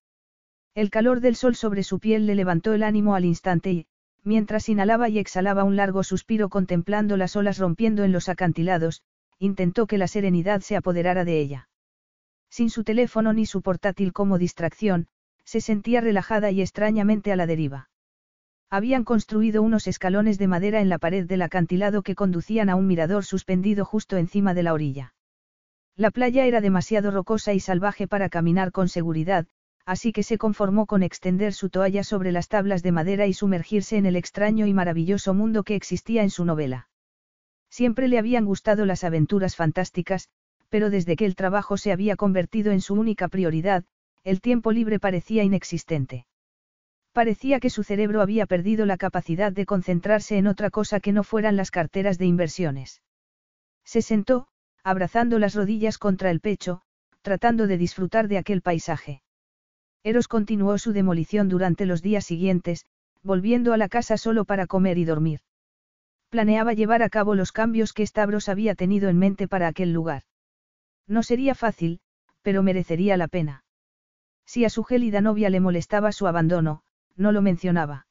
El 0.76 0.92
calor 0.92 1.20
del 1.20 1.36
sol 1.36 1.58
sobre 1.58 1.84
su 1.84 2.00
piel 2.00 2.26
le 2.26 2.36
levantó 2.36 2.72
el 2.72 2.84
ánimo 2.84 3.16
al 3.16 3.26
instante 3.26 3.74
y, 3.74 3.88
mientras 4.24 4.70
inhalaba 4.70 5.10
y 5.10 5.20
exhalaba 5.20 5.66
un 5.66 5.76
largo 5.76 6.04
suspiro 6.04 6.48
contemplando 6.48 7.18
las 7.18 7.36
olas 7.36 7.58
rompiendo 7.58 8.06
en 8.06 8.14
los 8.14 8.30
acantilados, 8.30 9.04
intentó 9.42 9.88
que 9.88 9.98
la 9.98 10.08
serenidad 10.08 10.62
se 10.62 10.76
apoderara 10.76 11.26
de 11.26 11.40
ella. 11.40 11.68
Sin 12.52 12.70
su 12.70 12.84
teléfono 12.84 13.34
ni 13.34 13.48
su 13.48 13.64
portátil 13.64 14.14
como 14.14 14.38
distracción, 14.38 15.08
se 15.46 15.62
sentía 15.62 16.00
relajada 16.00 16.52
y 16.52 16.62
extrañamente 16.62 17.32
a 17.32 17.36
la 17.36 17.48
deriva. 17.48 17.90
Habían 18.70 19.04
construido 19.04 19.64
unos 19.64 19.88
escalones 19.88 20.38
de 20.38 20.48
madera 20.48 20.80
en 20.80 20.90
la 20.90 21.00
pared 21.00 21.26
del 21.26 21.42
acantilado 21.42 22.04
que 22.04 22.14
conducían 22.14 22.70
a 22.70 22.76
un 22.76 22.86
mirador 22.86 23.26
suspendido 23.26 23.84
justo 23.84 24.18
encima 24.18 24.54
de 24.54 24.62
la 24.62 24.74
orilla. 24.74 25.16
La 25.96 26.12
playa 26.12 26.46
era 26.46 26.62
demasiado 26.62 27.10
rocosa 27.10 27.52
y 27.52 27.60
salvaje 27.60 28.08
para 28.08 28.30
caminar 28.30 28.72
con 28.72 28.90
seguridad, 28.90 29.48
así 29.88 30.14
que 30.14 30.22
se 30.22 30.38
conformó 30.38 30.86
con 30.86 31.02
extender 31.02 31.54
su 31.54 31.72
toalla 31.72 32.04
sobre 32.04 32.32
las 32.32 32.48
tablas 32.48 32.84
de 32.84 32.92
madera 32.92 33.26
y 33.26 33.34
sumergirse 33.34 33.98
en 33.98 34.06
el 34.06 34.16
extraño 34.16 34.68
y 34.68 34.74
maravilloso 34.76 35.34
mundo 35.34 35.64
que 35.64 35.74
existía 35.74 36.22
en 36.22 36.30
su 36.30 36.46
novela. 36.46 36.91
Siempre 37.72 38.10
le 38.10 38.20
habían 38.20 38.46
gustado 38.46 38.86
las 38.86 39.06
aventuras 39.06 39.56
fantásticas, 39.56 40.28
pero 40.70 40.90
desde 40.90 41.16
que 41.16 41.26
el 41.26 41.36
trabajo 41.36 41.78
se 41.78 41.94
había 41.94 42.18
convertido 42.18 42.74
en 42.74 42.82
su 42.82 42.94
única 42.96 43.30
prioridad, 43.30 43.86
el 44.24 44.42
tiempo 44.42 44.74
libre 44.74 45.00
parecía 45.00 45.44
inexistente. 45.44 46.28
Parecía 47.14 47.62
que 47.62 47.70
su 47.70 47.84
cerebro 47.84 48.22
había 48.22 48.46
perdido 48.46 48.86
la 48.86 48.98
capacidad 48.98 49.54
de 49.54 49.66
concentrarse 49.66 50.38
en 50.38 50.48
otra 50.48 50.70
cosa 50.70 51.00
que 51.00 51.14
no 51.14 51.24
fueran 51.24 51.56
las 51.56 51.72
carteras 51.72 52.18
de 52.18 52.26
inversiones. 52.26 53.02
Se 53.86 54.02
sentó, 54.02 54.48
abrazando 54.84 55.40
las 55.40 55.56
rodillas 55.56 55.98
contra 55.98 56.30
el 56.30 56.42
pecho, 56.42 56.82
tratando 57.22 57.68
de 57.68 57.78
disfrutar 57.78 58.28
de 58.28 58.38
aquel 58.38 58.62
paisaje. 58.62 59.24
Eros 60.04 60.28
continuó 60.28 60.78
su 60.78 60.92
demolición 60.92 61.48
durante 61.48 61.86
los 61.86 62.02
días 62.02 62.26
siguientes, 62.26 62.86
volviendo 63.24 63.72
a 63.72 63.78
la 63.78 63.88
casa 63.88 64.18
solo 64.18 64.44
para 64.44 64.68
comer 64.68 64.98
y 64.98 65.06
dormir. 65.06 65.42
Planeaba 66.32 66.72
llevar 66.72 67.04
a 67.04 67.10
cabo 67.10 67.36
los 67.36 67.52
cambios 67.52 67.92
que 67.92 68.08
Stavros 68.08 68.48
había 68.48 68.74
tenido 68.74 69.10
en 69.10 69.18
mente 69.18 69.50
para 69.50 69.68
aquel 69.68 69.92
lugar. 69.92 70.24
No 71.06 71.24
sería 71.24 71.56
fácil, 71.56 72.00
pero 72.42 72.64
merecería 72.64 73.18
la 73.18 73.28
pena. 73.28 73.66
Si 74.46 74.64
a 74.64 74.70
su 74.70 74.86
gélida 74.86 75.20
novia 75.20 75.50
le 75.50 75.60
molestaba 75.60 76.14
su 76.14 76.28
abandono, 76.28 76.84
no 77.18 77.34
lo 77.34 77.42
mencionaba. 77.42 78.08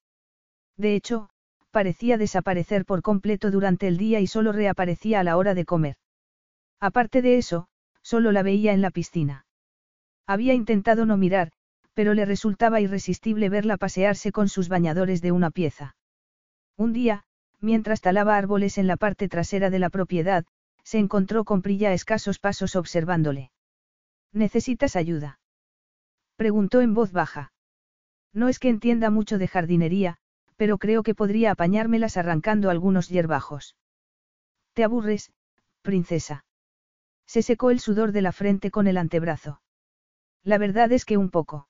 De 0.77 0.95
hecho, 0.95 1.31
parecía 1.71 2.19
desaparecer 2.19 2.85
por 2.85 3.01
completo 3.01 3.51
durante 3.51 3.89
el 3.89 3.97
día 3.97 4.21
y 4.21 4.27
solo 4.27 4.53
reaparecía 4.53 5.21
a 5.21 5.25
la 5.25 5.39
hora 5.39 5.55
de 5.55 5.65
comer. 5.65 5.97
Aparte 6.79 7.23
de 7.23 7.39
eso, 7.39 7.69
solo 8.03 8.33
la 8.33 8.43
veía 8.43 8.75
en 8.75 8.83
la 8.83 8.91
piscina. 8.91 9.47
Había 10.27 10.53
intentado 10.53 11.07
no 11.07 11.17
mirar, 11.17 11.53
pero 11.95 12.13
le 12.13 12.27
resultaba 12.27 12.83
irresistible 12.83 13.49
verla 13.49 13.79
pasearse 13.79 14.31
con 14.31 14.51
sus 14.51 14.69
bañadores 14.69 15.23
de 15.23 15.33
una 15.33 15.51
pieza. 15.51 15.97
Un 16.77 16.93
día, 16.93 17.25
mientras 17.61 18.01
talaba 18.01 18.37
árboles 18.37 18.79
en 18.79 18.87
la 18.87 18.97
parte 18.97 19.29
trasera 19.29 19.71
de 19.71 19.79
la 19.79 19.91
propiedad, 19.91 20.45
se 20.83 20.99
encontró 20.99 21.45
con 21.45 21.63
Prilla 21.63 21.91
a 21.91 21.93
escasos 21.95 22.39
pasos 22.39 22.77
observándole. 22.77 23.51
¿Necesitas 24.33 24.97
ayuda? 24.97 25.39
Preguntó 26.37 26.81
en 26.81 26.95
voz 26.95 27.13
baja. 27.13 27.53
No 28.33 28.49
es 28.49 28.59
que 28.59 28.69
entienda 28.69 29.11
mucho 29.11 29.39
de 29.39 29.49
jardinería, 29.49 30.17
pero 30.57 30.79
creo 30.79 31.03
que 31.03 31.15
podría 31.15 31.53
apañármelas 31.53 32.17
arrancando 32.17 32.71
algunos 32.71 33.09
hierbajos. 33.09 33.77
¿Te 34.73 34.85
aburres, 34.85 35.33
princesa? 35.83 36.45
Se 37.27 37.43
secó 37.43 37.71
el 37.71 37.81
sudor 37.81 38.13
de 38.13 38.23
la 38.23 38.33
frente 38.33 38.71
con 38.71 38.87
el 38.87 38.97
antebrazo. 38.97 39.61
La 40.43 40.59
verdad 40.59 40.93
es 40.93 41.05
que 41.05 41.17
un 41.17 41.31
poco. 41.31 41.69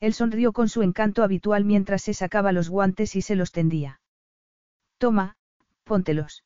Él 0.00 0.14
sonrió 0.14 0.52
con 0.52 0.68
su 0.68 0.82
encanto 0.82 1.22
habitual 1.22 1.64
mientras 1.64 2.02
se 2.02 2.14
sacaba 2.14 2.52
los 2.52 2.70
guantes 2.70 3.16
y 3.16 3.22
se 3.22 3.36
los 3.36 3.52
tendía. 3.52 4.00
Toma, 5.00 5.34
póntelos. 5.84 6.44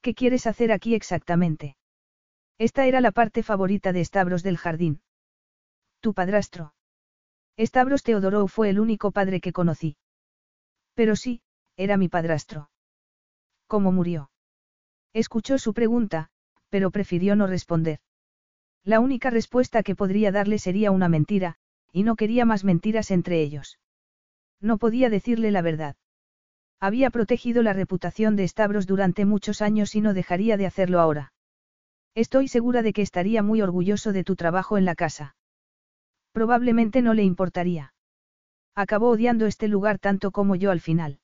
¿Qué 0.00 0.14
quieres 0.14 0.46
hacer 0.46 0.72
aquí 0.72 0.94
exactamente? 0.94 1.76
Esta 2.56 2.86
era 2.86 3.02
la 3.02 3.10
parte 3.10 3.42
favorita 3.42 3.92
de 3.92 4.02
Stavros 4.02 4.42
del 4.42 4.56
jardín. 4.56 5.02
Tu 6.00 6.14
padrastro. 6.14 6.72
Stavros 7.58 8.02
Teodorou 8.02 8.48
fue 8.48 8.70
el 8.70 8.80
único 8.80 9.10
padre 9.12 9.42
que 9.42 9.52
conocí. 9.52 9.98
Pero 10.94 11.16
sí, 11.16 11.42
era 11.76 11.98
mi 11.98 12.08
padrastro. 12.08 12.70
¿Cómo 13.66 13.92
murió? 13.92 14.30
Escuchó 15.12 15.58
su 15.58 15.74
pregunta, 15.74 16.30
pero 16.70 16.90
prefirió 16.90 17.36
no 17.36 17.46
responder. 17.46 18.00
La 18.84 19.00
única 19.00 19.28
respuesta 19.28 19.82
que 19.82 19.94
podría 19.94 20.32
darle 20.32 20.58
sería 20.58 20.92
una 20.92 21.10
mentira, 21.10 21.56
y 21.92 22.04
no 22.04 22.16
quería 22.16 22.46
más 22.46 22.64
mentiras 22.64 23.10
entre 23.10 23.42
ellos. 23.42 23.78
No 24.62 24.78
podía 24.78 25.10
decirle 25.10 25.50
la 25.50 25.60
verdad. 25.60 25.96
Había 26.80 27.10
protegido 27.10 27.62
la 27.62 27.74
reputación 27.74 28.36
de 28.36 28.48
Stavros 28.48 28.86
durante 28.86 29.26
muchos 29.26 29.60
años 29.60 29.94
y 29.94 30.00
no 30.00 30.14
dejaría 30.14 30.56
de 30.56 30.64
hacerlo 30.64 30.98
ahora. 30.98 31.32
Estoy 32.14 32.48
segura 32.48 32.80
de 32.80 32.94
que 32.94 33.02
estaría 33.02 33.42
muy 33.42 33.60
orgulloso 33.60 34.12
de 34.12 34.24
tu 34.24 34.34
trabajo 34.34 34.78
en 34.78 34.86
la 34.86 34.94
casa. 34.94 35.36
Probablemente 36.32 37.02
no 37.02 37.12
le 37.12 37.22
importaría. 37.22 37.92
Acabó 38.74 39.10
odiando 39.10 39.46
este 39.46 39.68
lugar 39.68 39.98
tanto 39.98 40.30
como 40.30 40.56
yo 40.56 40.70
al 40.70 40.80
final. 40.80 41.20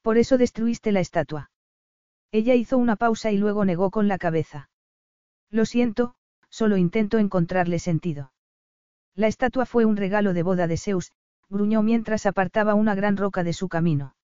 Por 0.00 0.16
eso 0.16 0.38
destruiste 0.38 0.92
la 0.92 1.00
estatua. 1.00 1.50
Ella 2.30 2.54
hizo 2.54 2.78
una 2.78 2.96
pausa 2.96 3.32
y 3.32 3.38
luego 3.38 3.64
negó 3.64 3.90
con 3.90 4.06
la 4.06 4.18
cabeza. 4.18 4.70
Lo 5.50 5.66
siento, 5.66 6.14
solo 6.50 6.76
intento 6.76 7.18
encontrarle 7.18 7.78
sentido. 7.78 8.32
La 9.14 9.26
estatua 9.26 9.66
fue 9.66 9.84
un 9.84 9.96
regalo 9.96 10.32
de 10.32 10.42
boda 10.42 10.66
de 10.66 10.78
Zeus, 10.78 11.12
gruñó 11.50 11.82
mientras 11.82 12.26
apartaba 12.26 12.74
una 12.74 12.94
gran 12.94 13.16
roca 13.16 13.42
de 13.42 13.52
su 13.52 13.68
camino. 13.68 14.14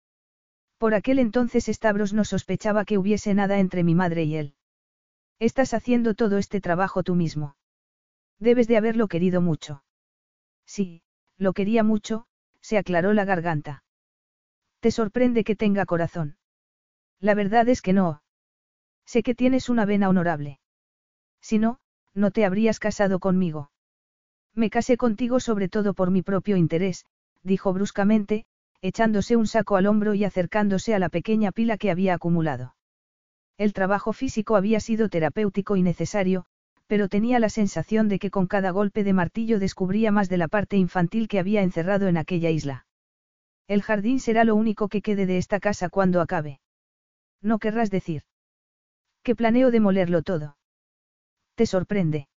Por 0.78 0.94
aquel 0.94 1.18
entonces 1.18 1.66
Stavros 1.66 2.12
no 2.12 2.24
sospechaba 2.24 2.84
que 2.84 2.98
hubiese 2.98 3.34
nada 3.34 3.58
entre 3.58 3.82
mi 3.82 3.94
madre 3.94 4.24
y 4.24 4.36
él. 4.36 4.54
Estás 5.40 5.74
haciendo 5.74 6.14
todo 6.14 6.38
este 6.38 6.60
trabajo 6.60 7.02
tú 7.02 7.14
mismo. 7.14 7.56
Debes 8.38 8.68
de 8.68 8.76
haberlo 8.76 9.08
querido 9.08 9.40
mucho. 9.40 9.82
Sí, 10.64 11.02
lo 11.36 11.52
quería 11.52 11.82
mucho, 11.82 12.26
se 12.60 12.78
aclaró 12.78 13.12
la 13.12 13.24
garganta. 13.24 13.82
¿Te 14.80 14.90
sorprende 14.92 15.42
que 15.42 15.56
tenga 15.56 15.86
corazón? 15.86 16.36
La 17.20 17.34
verdad 17.34 17.68
es 17.68 17.82
que 17.82 17.92
no. 17.92 18.22
Sé 19.04 19.22
que 19.22 19.34
tienes 19.34 19.68
una 19.68 19.84
vena 19.84 20.08
honorable. 20.08 20.60
Si 21.40 21.58
no, 21.58 21.80
no 22.14 22.30
te 22.30 22.44
habrías 22.44 22.78
casado 22.78 23.18
conmigo. 23.18 23.70
Me 24.54 24.70
casé 24.70 24.96
contigo 24.96 25.40
sobre 25.40 25.68
todo 25.68 25.94
por 25.94 26.10
mi 26.10 26.22
propio 26.22 26.56
interés, 26.56 27.04
dijo 27.42 27.72
bruscamente, 27.72 28.44
echándose 28.80 29.36
un 29.36 29.46
saco 29.46 29.76
al 29.76 29.86
hombro 29.86 30.14
y 30.14 30.24
acercándose 30.24 30.94
a 30.94 30.98
la 30.98 31.08
pequeña 31.08 31.52
pila 31.52 31.78
que 31.78 31.90
había 31.90 32.14
acumulado. 32.14 32.74
El 33.58 33.72
trabajo 33.72 34.12
físico 34.12 34.54
había 34.54 34.78
sido 34.78 35.08
terapéutico 35.08 35.76
y 35.76 35.82
necesario, 35.82 36.46
pero 36.86 37.08
tenía 37.08 37.38
la 37.38 37.50
sensación 37.50 38.08
de 38.08 38.18
que 38.18 38.30
con 38.30 38.46
cada 38.46 38.70
golpe 38.70 39.04
de 39.04 39.12
martillo 39.12 39.58
descubría 39.58 40.10
más 40.12 40.28
de 40.28 40.38
la 40.38 40.48
parte 40.48 40.76
infantil 40.76 41.28
que 41.28 41.38
había 41.38 41.62
encerrado 41.62 42.08
en 42.08 42.16
aquella 42.16 42.50
isla. 42.50 42.86
El 43.66 43.82
jardín 43.82 44.20
será 44.20 44.44
lo 44.44 44.54
único 44.54 44.88
que 44.88 45.02
quede 45.02 45.26
de 45.26 45.36
esta 45.36 45.60
casa 45.60 45.90
cuando 45.90 46.20
acabe. 46.20 46.60
No 47.42 47.58
querrás 47.58 47.90
decir. 47.90 48.22
Que 49.22 49.36
planeo 49.36 49.70
demolerlo 49.70 50.22
todo. 50.22 50.56
¿Te 51.54 51.66
sorprende? 51.66 52.28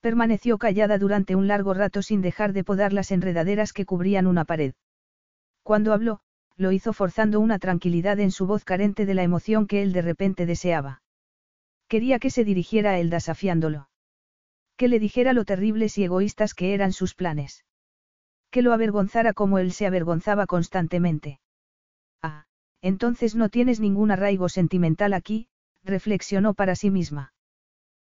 Permaneció 0.00 0.58
callada 0.58 0.98
durante 0.98 1.34
un 1.34 1.48
largo 1.48 1.74
rato 1.74 2.02
sin 2.02 2.20
dejar 2.20 2.52
de 2.52 2.62
podar 2.62 2.92
las 2.92 3.10
enredaderas 3.10 3.72
que 3.72 3.86
cubrían 3.86 4.26
una 4.26 4.44
pared. 4.44 4.74
Cuando 5.64 5.94
habló, 5.94 6.20
lo 6.56 6.72
hizo 6.72 6.92
forzando 6.92 7.40
una 7.40 7.58
tranquilidad 7.58 8.20
en 8.20 8.30
su 8.30 8.46
voz 8.46 8.64
carente 8.64 9.06
de 9.06 9.14
la 9.14 9.22
emoción 9.22 9.66
que 9.66 9.82
él 9.82 9.94
de 9.94 10.02
repente 10.02 10.44
deseaba. 10.44 11.02
Quería 11.88 12.18
que 12.18 12.30
se 12.30 12.44
dirigiera 12.44 12.90
a 12.90 12.98
él 12.98 13.08
desafiándolo. 13.08 13.88
Que 14.76 14.88
le 14.88 14.98
dijera 14.98 15.32
lo 15.32 15.46
terribles 15.46 15.96
y 15.96 16.04
egoístas 16.04 16.52
que 16.52 16.74
eran 16.74 16.92
sus 16.92 17.14
planes. 17.14 17.64
Que 18.50 18.60
lo 18.60 18.74
avergonzara 18.74 19.32
como 19.32 19.58
él 19.58 19.72
se 19.72 19.86
avergonzaba 19.86 20.46
constantemente. 20.46 21.40
Ah, 22.22 22.44
entonces 22.82 23.34
no 23.34 23.48
tienes 23.48 23.80
ningún 23.80 24.10
arraigo 24.10 24.50
sentimental 24.50 25.14
aquí, 25.14 25.48
reflexionó 25.82 26.52
para 26.52 26.76
sí 26.76 26.90
misma. 26.90 27.32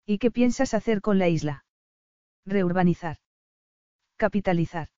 ¿Y 0.04 0.18
qué 0.18 0.30
piensas 0.30 0.74
hacer 0.74 1.00
con 1.00 1.18
la 1.18 1.28
isla? 1.28 1.64
Reurbanizar. 2.44 3.16
Capitalizar. 4.16 4.88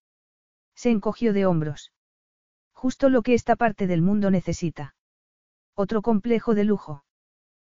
Se 0.74 0.90
encogió 0.90 1.32
de 1.32 1.46
hombros. 1.46 1.92
Justo 2.78 3.08
lo 3.08 3.22
que 3.22 3.34
esta 3.34 3.56
parte 3.56 3.88
del 3.88 4.02
mundo 4.02 4.30
necesita. 4.30 4.94
Otro 5.74 6.00
complejo 6.00 6.54
de 6.54 6.62
lujo. 6.62 7.02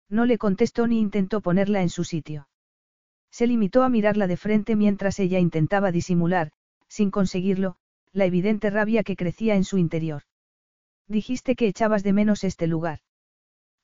No 0.10 0.28
le 0.28 0.38
contestó 0.38 0.86
ni 0.86 1.00
intentó 1.00 1.42
ponerla 1.42 1.82
en 1.82 1.90
su 1.90 2.04
sitio. 2.04 2.48
Se 3.32 3.48
limitó 3.48 3.82
a 3.82 3.90
mirarla 3.90 4.28
de 4.28 4.38
frente 4.38 4.76
mientras 4.76 5.18
ella 5.18 5.40
intentaba 5.40 5.92
disimular, 5.92 6.52
sin 6.88 7.10
conseguirlo, 7.10 7.78
la 8.12 8.26
evidente 8.26 8.70
rabia 8.70 9.02
que 9.02 9.16
crecía 9.16 9.56
en 9.56 9.64
su 9.64 9.80
interior. 9.80 10.22
Dijiste 11.08 11.56
que 11.56 11.66
echabas 11.66 12.04
de 12.04 12.14
menos 12.14 12.44
este 12.44 12.68
lugar. 12.68 13.00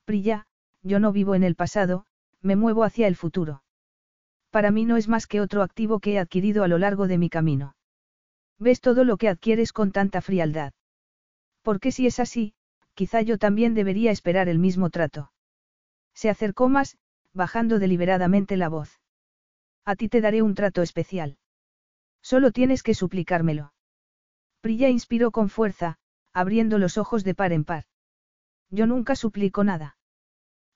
Prilla, 0.06 0.46
yo 0.84 1.00
no 1.00 1.12
vivo 1.12 1.34
en 1.34 1.44
el 1.44 1.56
pasado, 1.56 2.06
me 2.44 2.56
muevo 2.56 2.84
hacia 2.84 3.08
el 3.08 3.16
futuro. 3.16 3.64
Para 4.52 4.70
mí 4.70 4.86
no 4.86 4.98
es 4.98 5.08
más 5.08 5.26
que 5.26 5.42
otro 5.42 5.64
activo 5.64 6.00
que 6.00 6.14
he 6.14 6.20
adquirido 6.20 6.64
a 6.64 6.68
lo 6.68 6.78
largo 6.78 7.08
de 7.08 7.18
mi 7.18 7.32
camino. 7.32 7.76
Ves 8.60 8.82
todo 8.82 9.04
lo 9.04 9.18
que 9.18 9.30
adquieres 9.30 9.74
con 9.74 9.92
tanta 9.92 10.22
frialdad. 10.22 10.74
Porque 11.68 11.92
si 11.92 12.08
es 12.08 12.22
así, 12.22 12.54
quizá 12.94 13.22
yo 13.22 13.38
también 13.38 13.74
debería 13.74 14.10
esperar 14.10 14.48
el 14.48 14.58
mismo 14.58 14.90
trato. 14.90 15.34
Se 16.14 16.30
acercó 16.30 16.70
más, 16.70 16.98
bajando 17.34 17.78
deliberadamente 17.78 18.56
la 18.56 18.70
voz. 18.70 19.02
A 19.84 19.98
ti 19.98 20.08
te 20.08 20.22
daré 20.22 20.42
un 20.42 20.56
trato 20.56 20.82
especial. 20.82 21.38
Solo 22.22 22.54
tienes 22.54 22.84
que 22.84 22.94
suplicármelo. 22.94 23.74
Prilla 24.62 24.88
inspiró 24.88 25.32
con 25.32 25.50
fuerza, 25.50 25.98
abriendo 26.32 26.78
los 26.78 26.98
ojos 26.98 27.26
de 27.26 27.36
par 27.36 27.52
en 27.52 27.66
par. 27.66 27.84
Yo 28.70 28.88
nunca 28.88 29.18
suplico 29.18 29.66
nada. 29.66 29.98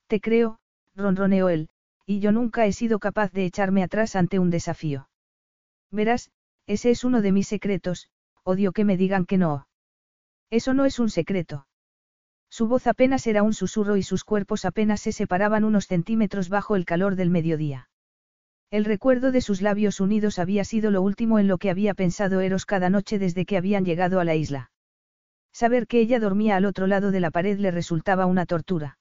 Te 0.08 0.20
creo, 0.20 0.60
ronroneó 0.94 1.48
él, 1.48 1.70
y 2.04 2.20
yo 2.20 2.32
nunca 2.32 2.66
he 2.66 2.72
sido 2.74 2.98
capaz 2.98 3.32
de 3.32 3.46
echarme 3.46 3.82
atrás 3.82 4.14
ante 4.14 4.38
un 4.38 4.50
desafío. 4.50 5.08
Verás, 5.90 6.30
ese 6.66 6.90
es 6.90 7.02
uno 7.02 7.22
de 7.22 7.32
mis 7.32 7.48
secretos, 7.48 8.10
odio 8.42 8.72
que 8.72 8.84
me 8.84 8.98
digan 8.98 9.24
que 9.24 9.38
no. 9.38 9.66
Eso 10.52 10.74
no 10.74 10.84
es 10.84 10.98
un 10.98 11.08
secreto. 11.08 11.66
Su 12.50 12.68
voz 12.68 12.86
apenas 12.86 13.26
era 13.26 13.42
un 13.42 13.54
susurro 13.54 13.96
y 13.96 14.02
sus 14.02 14.22
cuerpos 14.22 14.66
apenas 14.66 15.00
se 15.00 15.10
separaban 15.10 15.64
unos 15.64 15.86
centímetros 15.86 16.50
bajo 16.50 16.76
el 16.76 16.84
calor 16.84 17.16
del 17.16 17.30
mediodía. 17.30 17.88
El 18.70 18.84
recuerdo 18.84 19.32
de 19.32 19.40
sus 19.40 19.62
labios 19.62 19.98
unidos 19.98 20.38
había 20.38 20.64
sido 20.64 20.90
lo 20.90 21.00
último 21.00 21.38
en 21.38 21.48
lo 21.48 21.56
que 21.56 21.70
había 21.70 21.94
pensado 21.94 22.42
Eros 22.42 22.66
cada 22.66 22.90
noche 22.90 23.18
desde 23.18 23.46
que 23.46 23.56
habían 23.56 23.86
llegado 23.86 24.20
a 24.20 24.24
la 24.24 24.34
isla. 24.34 24.70
Saber 25.52 25.86
que 25.86 26.00
ella 26.00 26.20
dormía 26.20 26.56
al 26.56 26.66
otro 26.66 26.86
lado 26.86 27.12
de 27.12 27.20
la 27.20 27.30
pared 27.30 27.58
le 27.58 27.70
resultaba 27.70 28.26
una 28.26 28.44
tortura. 28.44 28.98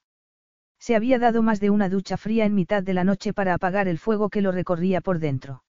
Se 0.79 0.95
había 0.95 1.19
dado 1.19 1.43
más 1.43 1.59
de 1.59 1.69
una 1.69 1.89
ducha 1.89 2.15
fría 2.15 2.45
en 2.45 2.55
mitad 2.55 2.81
de 2.81 2.93
la 2.93 3.03
noche 3.03 3.33
para 3.33 3.55
apagar 3.55 3.89
el 3.89 3.99
fuego 3.99 4.29
que 4.29 4.41
lo 4.41 4.53
recorría 4.53 5.01
por 5.01 5.19
dentro. 5.19 5.65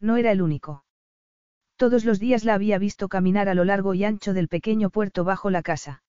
No 0.00 0.16
era 0.16 0.32
el 0.32 0.42
único. 0.42 0.85
Todos 1.76 2.06
los 2.06 2.18
días 2.18 2.44
la 2.44 2.54
había 2.54 2.78
visto 2.78 3.08
caminar 3.08 3.48
a 3.48 3.54
lo 3.54 3.64
largo 3.64 3.92
y 3.92 4.04
ancho 4.04 4.32
del 4.32 4.48
pequeño 4.48 4.88
puerto 4.88 5.24
bajo 5.24 5.50
la 5.50 5.62
casa. 5.62 6.02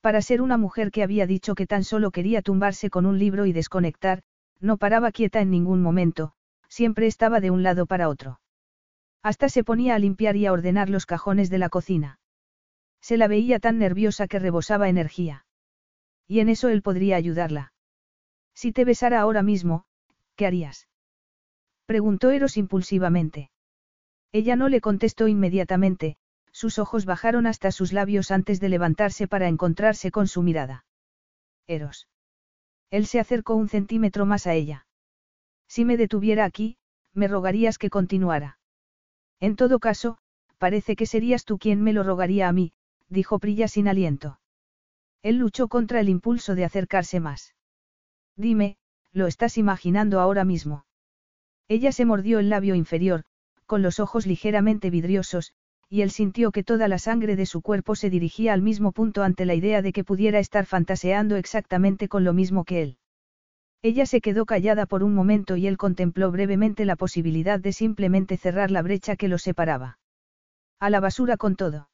Para 0.00 0.22
ser 0.22 0.40
una 0.40 0.56
mujer 0.56 0.90
que 0.90 1.02
había 1.02 1.26
dicho 1.26 1.54
que 1.54 1.66
tan 1.66 1.84
solo 1.84 2.10
quería 2.10 2.40
tumbarse 2.40 2.88
con 2.88 3.04
un 3.04 3.18
libro 3.18 3.44
y 3.44 3.52
desconectar, 3.52 4.22
no 4.60 4.78
paraba 4.78 5.12
quieta 5.12 5.40
en 5.40 5.50
ningún 5.50 5.82
momento, 5.82 6.32
siempre 6.68 7.06
estaba 7.06 7.40
de 7.40 7.50
un 7.50 7.62
lado 7.62 7.86
para 7.86 8.08
otro. 8.08 8.40
Hasta 9.22 9.48
se 9.48 9.64
ponía 9.64 9.94
a 9.94 9.98
limpiar 9.98 10.36
y 10.36 10.46
a 10.46 10.52
ordenar 10.52 10.88
los 10.88 11.04
cajones 11.04 11.50
de 11.50 11.58
la 11.58 11.68
cocina. 11.68 12.18
Se 13.00 13.16
la 13.16 13.28
veía 13.28 13.58
tan 13.58 13.78
nerviosa 13.78 14.26
que 14.26 14.38
rebosaba 14.38 14.88
energía. 14.88 15.44
Y 16.26 16.40
en 16.40 16.48
eso 16.48 16.68
él 16.68 16.82
podría 16.82 17.16
ayudarla. 17.16 17.72
Si 18.54 18.72
te 18.72 18.84
besara 18.84 19.20
ahora 19.20 19.42
mismo, 19.42 19.84
¿qué 20.36 20.46
harías? 20.46 20.88
Preguntó 21.86 22.30
Eros 22.30 22.56
impulsivamente. 22.56 23.50
Ella 24.32 24.56
no 24.56 24.68
le 24.68 24.80
contestó 24.80 25.28
inmediatamente, 25.28 26.16
sus 26.52 26.78
ojos 26.78 27.04
bajaron 27.04 27.46
hasta 27.46 27.70
sus 27.70 27.92
labios 27.92 28.30
antes 28.30 28.60
de 28.60 28.68
levantarse 28.68 29.28
para 29.28 29.48
encontrarse 29.48 30.10
con 30.10 30.28
su 30.28 30.42
mirada. 30.42 30.84
Eros. 31.66 32.08
Él 32.90 33.06
se 33.06 33.20
acercó 33.20 33.54
un 33.54 33.68
centímetro 33.68 34.26
más 34.26 34.46
a 34.46 34.54
ella. 34.54 34.86
Si 35.66 35.84
me 35.84 35.96
detuviera 35.96 36.44
aquí, 36.44 36.78
me 37.12 37.28
rogarías 37.28 37.78
que 37.78 37.90
continuara. 37.90 38.58
En 39.40 39.56
todo 39.56 39.78
caso, 39.78 40.18
parece 40.58 40.96
que 40.96 41.06
serías 41.06 41.44
tú 41.44 41.58
quien 41.58 41.82
me 41.82 41.92
lo 41.92 42.02
rogaría 42.02 42.48
a 42.48 42.52
mí, 42.52 42.72
dijo 43.08 43.38
Prilla 43.38 43.68
sin 43.68 43.88
aliento. 43.88 44.40
Él 45.22 45.36
luchó 45.36 45.68
contra 45.68 46.00
el 46.00 46.08
impulso 46.08 46.54
de 46.54 46.64
acercarse 46.64 47.20
más. 47.20 47.54
Dime, 48.36 48.78
lo 49.12 49.26
estás 49.26 49.58
imaginando 49.58 50.20
ahora 50.20 50.44
mismo. 50.44 50.84
Ella 51.66 51.92
se 51.92 52.04
mordió 52.04 52.38
el 52.38 52.48
labio 52.48 52.74
inferior, 52.74 53.24
con 53.68 53.82
los 53.82 54.00
ojos 54.00 54.26
ligeramente 54.26 54.90
vidriosos, 54.90 55.52
y 55.90 56.00
él 56.00 56.10
sintió 56.10 56.50
que 56.50 56.64
toda 56.64 56.88
la 56.88 56.98
sangre 56.98 57.36
de 57.36 57.46
su 57.46 57.60
cuerpo 57.60 57.94
se 57.94 58.10
dirigía 58.10 58.54
al 58.54 58.62
mismo 58.62 58.92
punto 58.92 59.22
ante 59.22 59.44
la 59.44 59.54
idea 59.54 59.82
de 59.82 59.92
que 59.92 60.04
pudiera 60.04 60.38
estar 60.38 60.64
fantaseando 60.66 61.36
exactamente 61.36 62.08
con 62.08 62.24
lo 62.24 62.32
mismo 62.32 62.64
que 62.64 62.82
él. 62.82 62.98
Ella 63.82 64.06
se 64.06 64.20
quedó 64.20 64.46
callada 64.46 64.86
por 64.86 65.04
un 65.04 65.14
momento 65.14 65.56
y 65.56 65.66
él 65.66 65.76
contempló 65.76 66.32
brevemente 66.32 66.86
la 66.86 66.96
posibilidad 66.96 67.60
de 67.60 67.72
simplemente 67.72 68.38
cerrar 68.38 68.70
la 68.70 68.82
brecha 68.82 69.16
que 69.16 69.28
los 69.28 69.42
separaba. 69.42 69.98
A 70.80 70.88
la 70.90 71.00
basura 71.00 71.36
con 71.36 71.54
todo. 71.54 71.90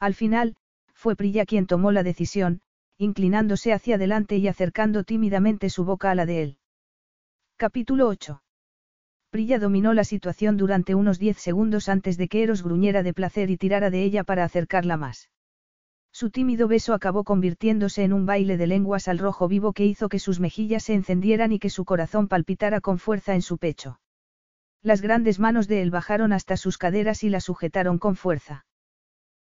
Al 0.00 0.14
final, 0.14 0.56
fue 0.94 1.14
Prilla 1.14 1.44
quien 1.44 1.66
tomó 1.66 1.92
la 1.92 2.02
decisión, 2.02 2.62
inclinándose 2.96 3.74
hacia 3.74 3.96
adelante 3.96 4.38
y 4.38 4.48
acercando 4.48 5.04
tímidamente 5.04 5.68
su 5.68 5.84
boca 5.84 6.10
a 6.10 6.14
la 6.14 6.24
de 6.24 6.42
él. 6.42 6.58
Capítulo 7.58 8.08
8. 8.08 8.40
Prilla 9.30 9.58
dominó 9.58 9.92
la 9.92 10.04
situación 10.04 10.56
durante 10.56 10.94
unos 10.94 11.18
diez 11.18 11.38
segundos 11.38 11.88
antes 11.88 12.16
de 12.16 12.28
que 12.28 12.42
Eros 12.42 12.62
gruñera 12.62 13.02
de 13.02 13.12
placer 13.12 13.50
y 13.50 13.56
tirara 13.56 13.90
de 13.90 14.02
ella 14.02 14.24
para 14.24 14.44
acercarla 14.44 14.96
más. 14.96 15.30
Su 16.12 16.30
tímido 16.30 16.66
beso 16.66 16.94
acabó 16.94 17.24
convirtiéndose 17.24 18.02
en 18.02 18.14
un 18.14 18.24
baile 18.24 18.56
de 18.56 18.66
lenguas 18.66 19.06
al 19.06 19.18
rojo 19.18 19.48
vivo 19.48 19.74
que 19.74 19.84
hizo 19.84 20.08
que 20.08 20.18
sus 20.18 20.40
mejillas 20.40 20.84
se 20.84 20.94
encendieran 20.94 21.52
y 21.52 21.58
que 21.58 21.68
su 21.68 21.84
corazón 21.84 22.28
palpitara 22.28 22.80
con 22.80 22.98
fuerza 22.98 23.34
en 23.34 23.42
su 23.42 23.58
pecho. 23.58 24.00
Las 24.82 25.02
grandes 25.02 25.38
manos 25.38 25.68
de 25.68 25.82
él 25.82 25.90
bajaron 25.90 26.32
hasta 26.32 26.56
sus 26.56 26.78
caderas 26.78 27.22
y 27.22 27.28
la 27.28 27.40
sujetaron 27.40 27.98
con 27.98 28.16
fuerza. 28.16 28.64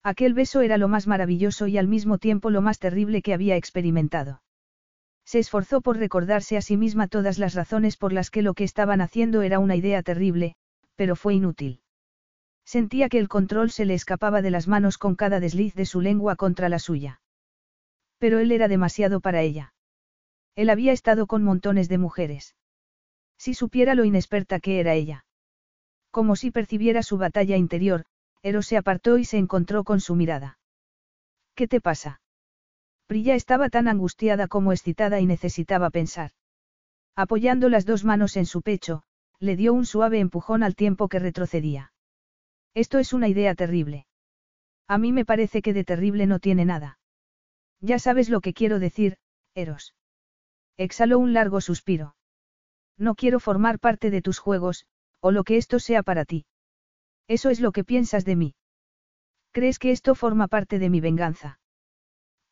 Aquel 0.02 0.34
beso 0.34 0.62
era 0.62 0.78
lo 0.78 0.88
más 0.88 1.06
maravilloso 1.06 1.68
y 1.68 1.78
al 1.78 1.88
mismo 1.88 2.18
tiempo 2.18 2.50
lo 2.50 2.62
más 2.62 2.80
terrible 2.80 3.22
que 3.22 3.34
había 3.34 3.56
experimentado. 3.56 4.42
Se 5.26 5.40
esforzó 5.40 5.82
por 5.82 5.98
recordarse 5.98 6.58
a 6.58 6.62
sí 6.62 6.78
misma 6.78 7.08
todas 7.08 7.38
las 7.40 7.54
razones 7.54 7.98
por 7.98 8.14
las 8.14 8.30
que 8.30 8.42
lo 8.42 8.54
que 8.54 8.64
estaban 8.64 9.02
haciendo 9.02 9.42
era 9.42 9.60
una 9.60 9.76
idea 9.76 10.04
terrible, 10.04 10.56
pero 10.96 11.16
fue 11.16 11.36
inútil. 11.36 11.82
Sentía 12.66 13.10
que 13.10 13.20
el 13.20 13.28
control 13.28 13.72
se 13.72 13.86
le 13.86 13.94
escapaba 13.94 14.42
de 14.42 14.52
las 14.52 14.68
manos 14.68 14.98
con 14.98 15.16
cada 15.16 15.40
desliz 15.40 15.74
de 15.76 15.86
su 15.86 16.02
lengua 16.02 16.36
contra 16.36 16.70
la 16.70 16.80
suya. 16.80 17.22
Pero 18.20 18.40
él 18.40 18.52
era 18.52 18.68
demasiado 18.68 19.20
para 19.20 19.42
ella. 19.42 19.74
Él 20.56 20.70
había 20.70 20.92
estado 20.92 21.28
con 21.28 21.44
montones 21.44 21.90
de 21.90 21.98
mujeres. 21.98 22.56
Si 23.38 23.54
supiera 23.54 23.96
lo 23.96 24.06
inexperta 24.06 24.60
que 24.60 24.80
era 24.80 24.94
ella. 24.94 25.26
Como 26.12 26.36
si 26.36 26.52
percibiera 26.52 27.04
su 27.04 27.18
batalla 27.18 27.58
interior, 27.58 28.06
Eros 28.44 28.68
se 28.68 28.78
apartó 28.78 29.18
y 29.18 29.26
se 29.26 29.38
encontró 29.38 29.84
con 29.84 30.00
su 30.00 30.16
mirada. 30.16 30.60
¿Qué 31.56 31.68
te 31.68 31.82
pasa? 31.82 32.22
Prilla 33.08 33.36
estaba 33.36 33.70
tan 33.70 33.88
angustiada 33.88 34.48
como 34.48 34.72
excitada 34.72 35.20
y 35.20 35.26
necesitaba 35.26 35.90
pensar. 35.90 36.32
Apoyando 37.16 37.70
las 37.70 37.86
dos 37.86 38.04
manos 38.04 38.38
en 38.38 38.46
su 38.46 38.62
pecho, 38.62 39.04
le 39.40 39.56
dio 39.56 39.74
un 39.74 39.86
suave 39.86 40.20
empujón 40.20 40.64
al 40.64 40.76
tiempo 40.76 41.10
que 41.10 41.20
retrocedía. 41.20 41.94
Esto 42.74 42.98
es 42.98 43.14
una 43.14 43.28
idea 43.28 43.54
terrible. 43.56 44.08
A 44.88 44.98
mí 44.98 45.12
me 45.12 45.26
parece 45.26 45.62
que 45.62 45.74
de 45.74 45.84
terrible 45.84 46.26
no 46.26 46.40
tiene 46.40 46.66
nada. 46.66 47.00
Ya 47.82 48.00
sabes 48.00 48.30
lo 48.30 48.42
que 48.42 48.54
quiero 48.54 48.80
decir, 48.80 49.18
Eros. 49.54 49.94
Exhaló 50.78 51.20
un 51.20 51.34
largo 51.34 51.62
suspiro. 51.62 52.16
No 52.98 53.16
quiero 53.16 53.40
formar 53.40 53.80
parte 53.80 54.10
de 54.10 54.22
tus 54.22 54.40
juegos, 54.40 54.86
o 55.20 55.32
lo 55.32 55.44
que 55.44 55.58
esto 55.58 55.80
sea 55.80 56.04
para 56.04 56.26
ti. 56.26 56.46
Eso 57.28 57.50
es 57.50 57.60
lo 57.60 57.72
que 57.72 57.84
piensas 57.84 58.26
de 58.26 58.36
mí. 58.36 58.56
¿Crees 59.52 59.78
que 59.78 59.92
esto 59.92 60.16
forma 60.16 60.48
parte 60.48 60.80
de 60.80 60.90
mi 60.90 61.00
venganza? 61.00 61.60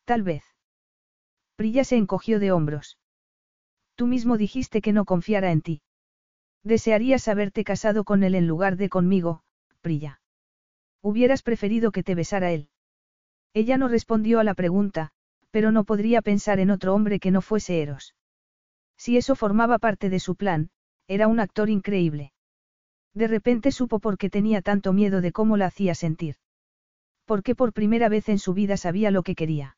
Tal 0.04 0.22
vez. 0.22 0.44
Prilla 1.56 1.84
se 1.84 1.96
encogió 1.96 2.38
de 2.40 2.52
hombros. 2.52 2.98
Tú 3.94 4.06
mismo 4.06 4.36
dijiste 4.36 4.80
que 4.80 4.92
no 4.92 5.04
confiara 5.04 5.52
en 5.52 5.62
ti. 5.62 5.82
Desearías 6.64 7.28
haberte 7.28 7.64
casado 7.64 8.04
con 8.04 8.22
él 8.22 8.34
en 8.34 8.46
lugar 8.46 8.76
de 8.76 8.88
conmigo, 8.88 9.42
Prilla. 9.80 10.20
Hubieras 11.02 11.42
preferido 11.42 11.90
que 11.90 12.02
te 12.02 12.14
besara 12.14 12.52
él. 12.52 12.68
Ella 13.54 13.76
no 13.76 13.88
respondió 13.88 14.40
a 14.40 14.44
la 14.44 14.54
pregunta, 14.54 15.10
pero 15.50 15.72
no 15.72 15.84
podría 15.84 16.22
pensar 16.22 16.60
en 16.60 16.70
otro 16.70 16.94
hombre 16.94 17.20
que 17.20 17.30
no 17.30 17.42
fuese 17.42 17.82
Eros. 17.82 18.14
Si 18.96 19.16
eso 19.16 19.34
formaba 19.34 19.78
parte 19.78 20.08
de 20.08 20.20
su 20.20 20.36
plan, 20.36 20.70
era 21.08 21.26
un 21.26 21.40
actor 21.40 21.68
increíble. 21.68 22.32
De 23.14 23.26
repente 23.26 23.72
supo 23.72 23.98
por 23.98 24.16
qué 24.16 24.30
tenía 24.30 24.62
tanto 24.62 24.92
miedo 24.92 25.20
de 25.20 25.32
cómo 25.32 25.56
la 25.56 25.66
hacía 25.66 25.94
sentir. 25.94 26.36
Porque 27.26 27.54
por 27.54 27.72
primera 27.72 28.08
vez 28.08 28.28
en 28.28 28.38
su 28.38 28.54
vida 28.54 28.76
sabía 28.76 29.10
lo 29.10 29.22
que 29.22 29.34
quería. 29.34 29.76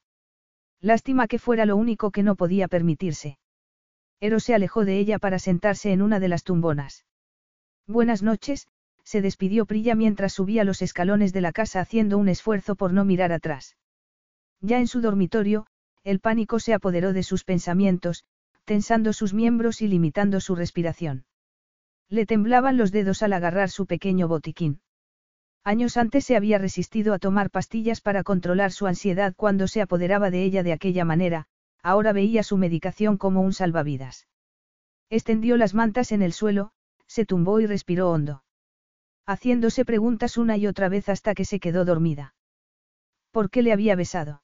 Lástima 0.84 1.28
que 1.28 1.38
fuera 1.38 1.64
lo 1.64 1.76
único 1.76 2.10
que 2.10 2.22
no 2.22 2.34
podía 2.36 2.68
permitirse. 2.68 3.38
Eros 4.20 4.44
se 4.44 4.54
alejó 4.54 4.84
de 4.84 4.98
ella 4.98 5.18
para 5.18 5.38
sentarse 5.38 5.92
en 5.92 6.02
una 6.02 6.20
de 6.20 6.28
las 6.28 6.44
tumbonas. 6.44 7.06
Buenas 7.86 8.22
noches, 8.22 8.68
se 9.02 9.22
despidió 9.22 9.64
Prilla 9.64 9.94
mientras 9.94 10.34
subía 10.34 10.62
los 10.62 10.82
escalones 10.82 11.32
de 11.32 11.40
la 11.40 11.52
casa 11.52 11.80
haciendo 11.80 12.18
un 12.18 12.28
esfuerzo 12.28 12.76
por 12.76 12.92
no 12.92 13.06
mirar 13.06 13.32
atrás. 13.32 13.78
Ya 14.60 14.78
en 14.78 14.86
su 14.86 15.00
dormitorio, 15.00 15.66
el 16.02 16.20
pánico 16.20 16.60
se 16.60 16.74
apoderó 16.74 17.14
de 17.14 17.22
sus 17.22 17.44
pensamientos, 17.44 18.24
tensando 18.66 19.14
sus 19.14 19.32
miembros 19.32 19.80
y 19.80 19.88
limitando 19.88 20.38
su 20.38 20.54
respiración. 20.54 21.24
Le 22.10 22.26
temblaban 22.26 22.76
los 22.76 22.92
dedos 22.92 23.22
al 23.22 23.32
agarrar 23.32 23.70
su 23.70 23.86
pequeño 23.86 24.28
botiquín. 24.28 24.82
Años 25.66 25.96
antes 25.96 26.26
se 26.26 26.36
había 26.36 26.58
resistido 26.58 27.14
a 27.14 27.18
tomar 27.18 27.50
pastillas 27.50 28.02
para 28.02 28.22
controlar 28.22 28.70
su 28.70 28.86
ansiedad 28.86 29.32
cuando 29.34 29.66
se 29.66 29.80
apoderaba 29.80 30.30
de 30.30 30.44
ella 30.44 30.62
de 30.62 30.74
aquella 30.74 31.06
manera, 31.06 31.46
ahora 31.82 32.12
veía 32.12 32.42
su 32.42 32.58
medicación 32.58 33.16
como 33.16 33.40
un 33.40 33.54
salvavidas. 33.54 34.28
Extendió 35.08 35.56
las 35.56 35.72
mantas 35.72 36.12
en 36.12 36.20
el 36.20 36.34
suelo, 36.34 36.72
se 37.06 37.24
tumbó 37.24 37.60
y 37.60 37.66
respiró 37.66 38.10
hondo. 38.10 38.44
Haciéndose 39.24 39.86
preguntas 39.86 40.36
una 40.36 40.58
y 40.58 40.66
otra 40.66 40.90
vez 40.90 41.08
hasta 41.08 41.34
que 41.34 41.46
se 41.46 41.60
quedó 41.60 41.86
dormida. 41.86 42.34
¿Por 43.30 43.48
qué 43.48 43.62
le 43.62 43.72
había 43.72 43.96
besado? 43.96 44.42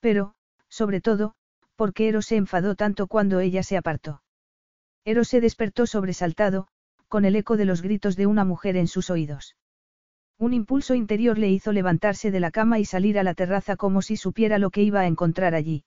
Pero, 0.00 0.34
sobre 0.68 1.00
todo, 1.00 1.36
¿por 1.76 1.94
qué 1.94 2.08
Eros 2.08 2.26
se 2.26 2.36
enfadó 2.36 2.74
tanto 2.74 3.06
cuando 3.06 3.38
ella 3.38 3.62
se 3.62 3.76
apartó? 3.76 4.22
Eros 5.04 5.28
se 5.28 5.40
despertó 5.40 5.86
sobresaltado, 5.86 6.66
con 7.06 7.24
el 7.24 7.36
eco 7.36 7.56
de 7.56 7.66
los 7.66 7.82
gritos 7.82 8.16
de 8.16 8.26
una 8.26 8.44
mujer 8.44 8.76
en 8.76 8.88
sus 8.88 9.10
oídos. 9.10 9.54
Un 10.38 10.52
impulso 10.52 10.94
interior 10.94 11.38
le 11.38 11.50
hizo 11.50 11.72
levantarse 11.72 12.30
de 12.30 12.40
la 12.40 12.50
cama 12.50 12.78
y 12.78 12.84
salir 12.84 13.18
a 13.18 13.22
la 13.22 13.34
terraza 13.34 13.76
como 13.76 14.02
si 14.02 14.16
supiera 14.16 14.58
lo 14.58 14.70
que 14.70 14.82
iba 14.82 15.00
a 15.00 15.06
encontrar 15.06 15.54
allí. 15.54 15.84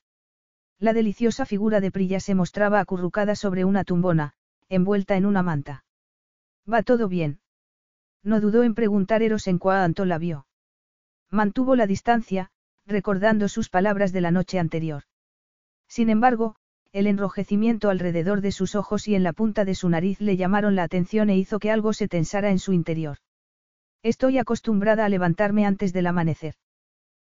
La 0.79 0.93
deliciosa 0.93 1.45
figura 1.45 1.81
de 1.81 1.91
Prilla 1.91 2.19
se 2.19 2.35
mostraba 2.35 2.79
acurrucada 2.79 3.35
sobre 3.35 3.65
una 3.65 3.83
tumbona, 3.83 4.33
envuelta 4.69 5.17
en 5.17 5.25
una 5.25 5.43
manta. 5.43 5.83
¿Va 6.71 6.83
todo 6.83 7.07
bien? 7.07 7.39
No 8.23 8.39
dudó 8.39 8.63
en 8.63 8.75
preguntar 8.75 9.21
Eros 9.21 9.47
en 9.47 9.57
cuanto 9.57 10.05
la 10.05 10.17
vio. 10.17 10.47
Mantuvo 11.29 11.75
la 11.75 11.87
distancia, 11.87 12.51
recordando 12.85 13.49
sus 13.49 13.69
palabras 13.69 14.13
de 14.13 14.21
la 14.21 14.31
noche 14.31 14.59
anterior. 14.59 15.03
Sin 15.87 16.09
embargo, 16.09 16.55
el 16.93 17.07
enrojecimiento 17.07 17.89
alrededor 17.89 18.41
de 18.41 18.51
sus 18.51 18.75
ojos 18.75 19.07
y 19.07 19.15
en 19.15 19.23
la 19.23 19.33
punta 19.33 19.65
de 19.65 19.75
su 19.75 19.89
nariz 19.89 20.21
le 20.21 20.37
llamaron 20.37 20.75
la 20.75 20.83
atención 20.83 21.29
e 21.29 21.37
hizo 21.37 21.59
que 21.59 21.71
algo 21.71 21.93
se 21.93 22.07
tensara 22.07 22.49
en 22.49 22.59
su 22.59 22.71
interior. 22.73 23.17
Estoy 24.03 24.37
acostumbrada 24.37 25.05
a 25.05 25.09
levantarme 25.09 25.65
antes 25.65 25.93
del 25.93 26.07
amanecer. 26.07 26.55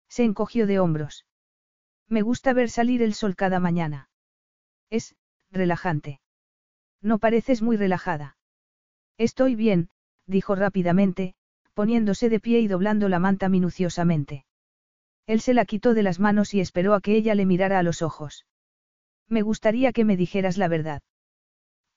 Se 0.09 0.25
encogió 0.25 0.67
de 0.67 0.79
hombros. 0.79 1.27
Me 2.09 2.23
gusta 2.23 2.53
ver 2.53 2.71
salir 2.71 3.03
el 3.03 3.15
sol 3.15 3.35
cada 3.37 3.61
mañana. 3.61 4.09
Es, 4.91 5.17
relajante. 5.51 6.21
No 7.01 7.19
pareces 7.19 7.63
muy 7.63 7.77
relajada. 7.77 8.37
Estoy 9.19 9.55
bien, 9.55 9.89
dijo 10.27 10.55
rápidamente, 10.55 11.35
poniéndose 11.75 12.29
de 12.29 12.41
pie 12.41 12.61
y 12.61 12.69
doblando 12.69 13.09
la 13.09 13.19
manta 13.19 13.49
minuciosamente. 13.49 14.45
Él 15.27 15.41
se 15.41 15.55
la 15.55 15.65
quitó 15.65 15.95
de 15.95 16.03
las 16.03 16.21
manos 16.21 16.55
y 16.55 16.61
esperó 16.61 16.95
a 16.95 17.01
que 17.01 17.17
ella 17.17 17.35
le 17.35 17.47
mirara 17.47 17.79
a 17.79 17.83
los 17.83 18.03
ojos. 18.03 18.47
Me 19.29 19.43
gustaría 19.43 19.93
que 19.93 20.05
me 20.05 20.17
dijeras 20.17 20.57
la 20.57 20.69
verdad. 20.69 21.03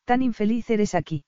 Tan 0.06 0.24
infeliz 0.24 0.70
eres 0.70 0.96
aquí. 0.96 1.26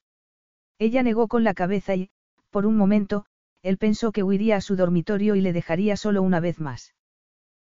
Ella 0.79 1.03
negó 1.03 1.27
con 1.27 1.43
la 1.43 1.53
cabeza 1.53 1.95
y, 1.95 2.09
por 2.49 2.65
un 2.65 2.75
momento, 2.75 3.25
él 3.63 3.77
pensó 3.77 4.11
que 4.11 4.23
huiría 4.23 4.57
a 4.57 4.61
su 4.61 4.75
dormitorio 4.75 5.35
y 5.35 5.41
le 5.41 5.53
dejaría 5.53 5.95
solo 5.97 6.21
una 6.21 6.39
vez 6.39 6.59
más. 6.59 6.95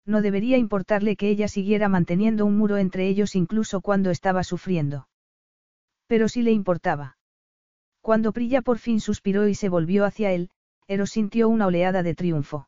No 0.06 0.22
debería 0.22 0.58
importarle 0.58 1.16
que 1.16 1.30
ella 1.30 1.48
siguiera 1.48 1.90
manteniendo 1.90 2.46
un 2.46 2.58
muro 2.58 2.78
entre 2.78 3.08
ellos 3.08 3.36
incluso 3.36 3.82
cuando 3.82 4.10
estaba 4.10 4.44
sufriendo. 4.44 5.08
Pero 6.08 6.28
sí 6.28 6.42
le 6.42 6.52
importaba. 6.52 7.18
Cuando 8.02 8.34
Prilla 8.34 8.62
por 8.62 8.80
fin 8.80 9.00
suspiró 9.00 9.48
y 9.48 9.56
se 9.56 9.70
volvió 9.70 10.06
hacia 10.06 10.32
él, 10.32 10.50
Eros 10.88 11.12
sintió 11.12 11.48
una 11.50 11.68
oleada 11.68 12.04
de 12.04 12.16
triunfo. 12.16 12.68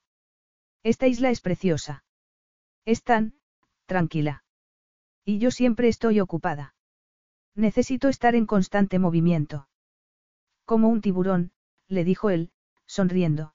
Esta 0.83 1.07
isla 1.07 1.31
es 1.31 1.41
preciosa. 1.41 2.03
Es 2.85 3.03
tan, 3.03 3.33
tranquila. 3.85 4.43
Y 5.25 5.39
yo 5.39 5.51
siempre 5.51 5.87
estoy 5.87 6.19
ocupada. 6.19 6.75
Necesito 7.55 8.09
estar 8.09 8.35
en 8.35 8.45
constante 8.45 8.99
movimiento. 8.99 9.67
Como 10.65 10.89
un 10.89 11.01
tiburón, 11.01 11.51
le 11.87 12.03
dijo 12.03 12.29
él, 12.29 12.51
sonriendo. 12.93 13.53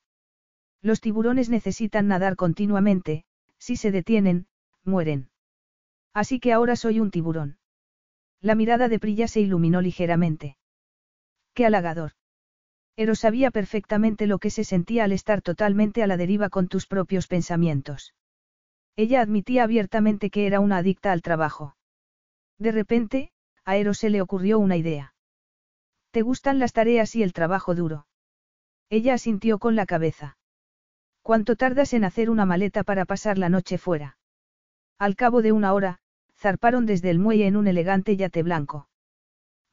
Los 0.83 1.00
tiburones 1.00 1.49
necesitan 1.49 2.08
nadar 2.08 2.36
continuamente, 2.36 3.25
si 3.58 3.76
se 3.76 3.91
detienen, 3.91 4.47
mueren. 4.84 5.31
Así 6.12 6.41
que 6.41 6.52
ahora 6.52 6.76
soy 6.76 7.00
un 7.00 7.10
tiburón. 7.10 7.58
La 8.41 8.55
mirada 8.55 8.89
de 8.89 8.99
Prilla 8.99 9.28
se 9.28 9.41
iluminó 9.41 9.81
ligeramente. 9.81 10.57
Qué 11.55 11.67
halagador. 11.67 12.12
Eros 12.97 13.20
sabía 13.20 13.50
perfectamente 13.50 14.26
lo 14.26 14.39
que 14.39 14.50
se 14.50 14.65
sentía 14.65 15.05
al 15.05 15.12
estar 15.12 15.42
totalmente 15.42 16.02
a 16.02 16.07
la 16.07 16.17
deriva 16.17 16.49
con 16.49 16.68
tus 16.68 16.86
propios 16.86 17.28
pensamientos. 17.28 18.15
Ella 18.97 19.20
admitía 19.20 19.62
abiertamente 19.62 20.31
que 20.31 20.47
era 20.47 20.58
una 20.58 20.78
adicta 20.78 21.12
al 21.12 21.23
trabajo. 21.23 21.76
De 22.58 22.73
repente, 22.73 23.31
a 23.65 23.76
Eros 23.76 23.99
se 23.99 24.10
le 24.10 24.20
ocurrió 24.20 24.58
una 24.58 24.76
idea. 24.76 25.15
¿Te 26.10 26.23
gustan 26.23 26.58
las 26.58 26.73
tareas 26.73 27.15
y 27.15 27.23
el 27.23 27.33
trabajo 27.33 27.76
duro? 27.76 28.07
Ella 28.91 29.15
asintió 29.15 29.58
con 29.58 29.76
la 29.76 29.86
cabeza. 29.86 30.39
¿Cuánto 31.23 31.57
tardas 31.57 31.92
en 31.92 32.05
hacer 32.05 32.31
una 32.31 32.47
maleta 32.47 32.84
para 32.84 33.05
pasar 33.05 33.36
la 33.36 33.50
noche 33.50 33.76
fuera? 33.76 34.17
Al 34.99 35.15
cabo 35.15 35.42
de 35.42 35.52
una 35.52 35.75
hora, 35.75 35.99
zarparon 36.36 36.86
desde 36.86 37.10
el 37.10 37.18
muelle 37.18 37.47
en 37.47 37.57
un 37.57 37.67
elegante 37.67 38.17
yate 38.17 38.42
blanco. 38.42 38.89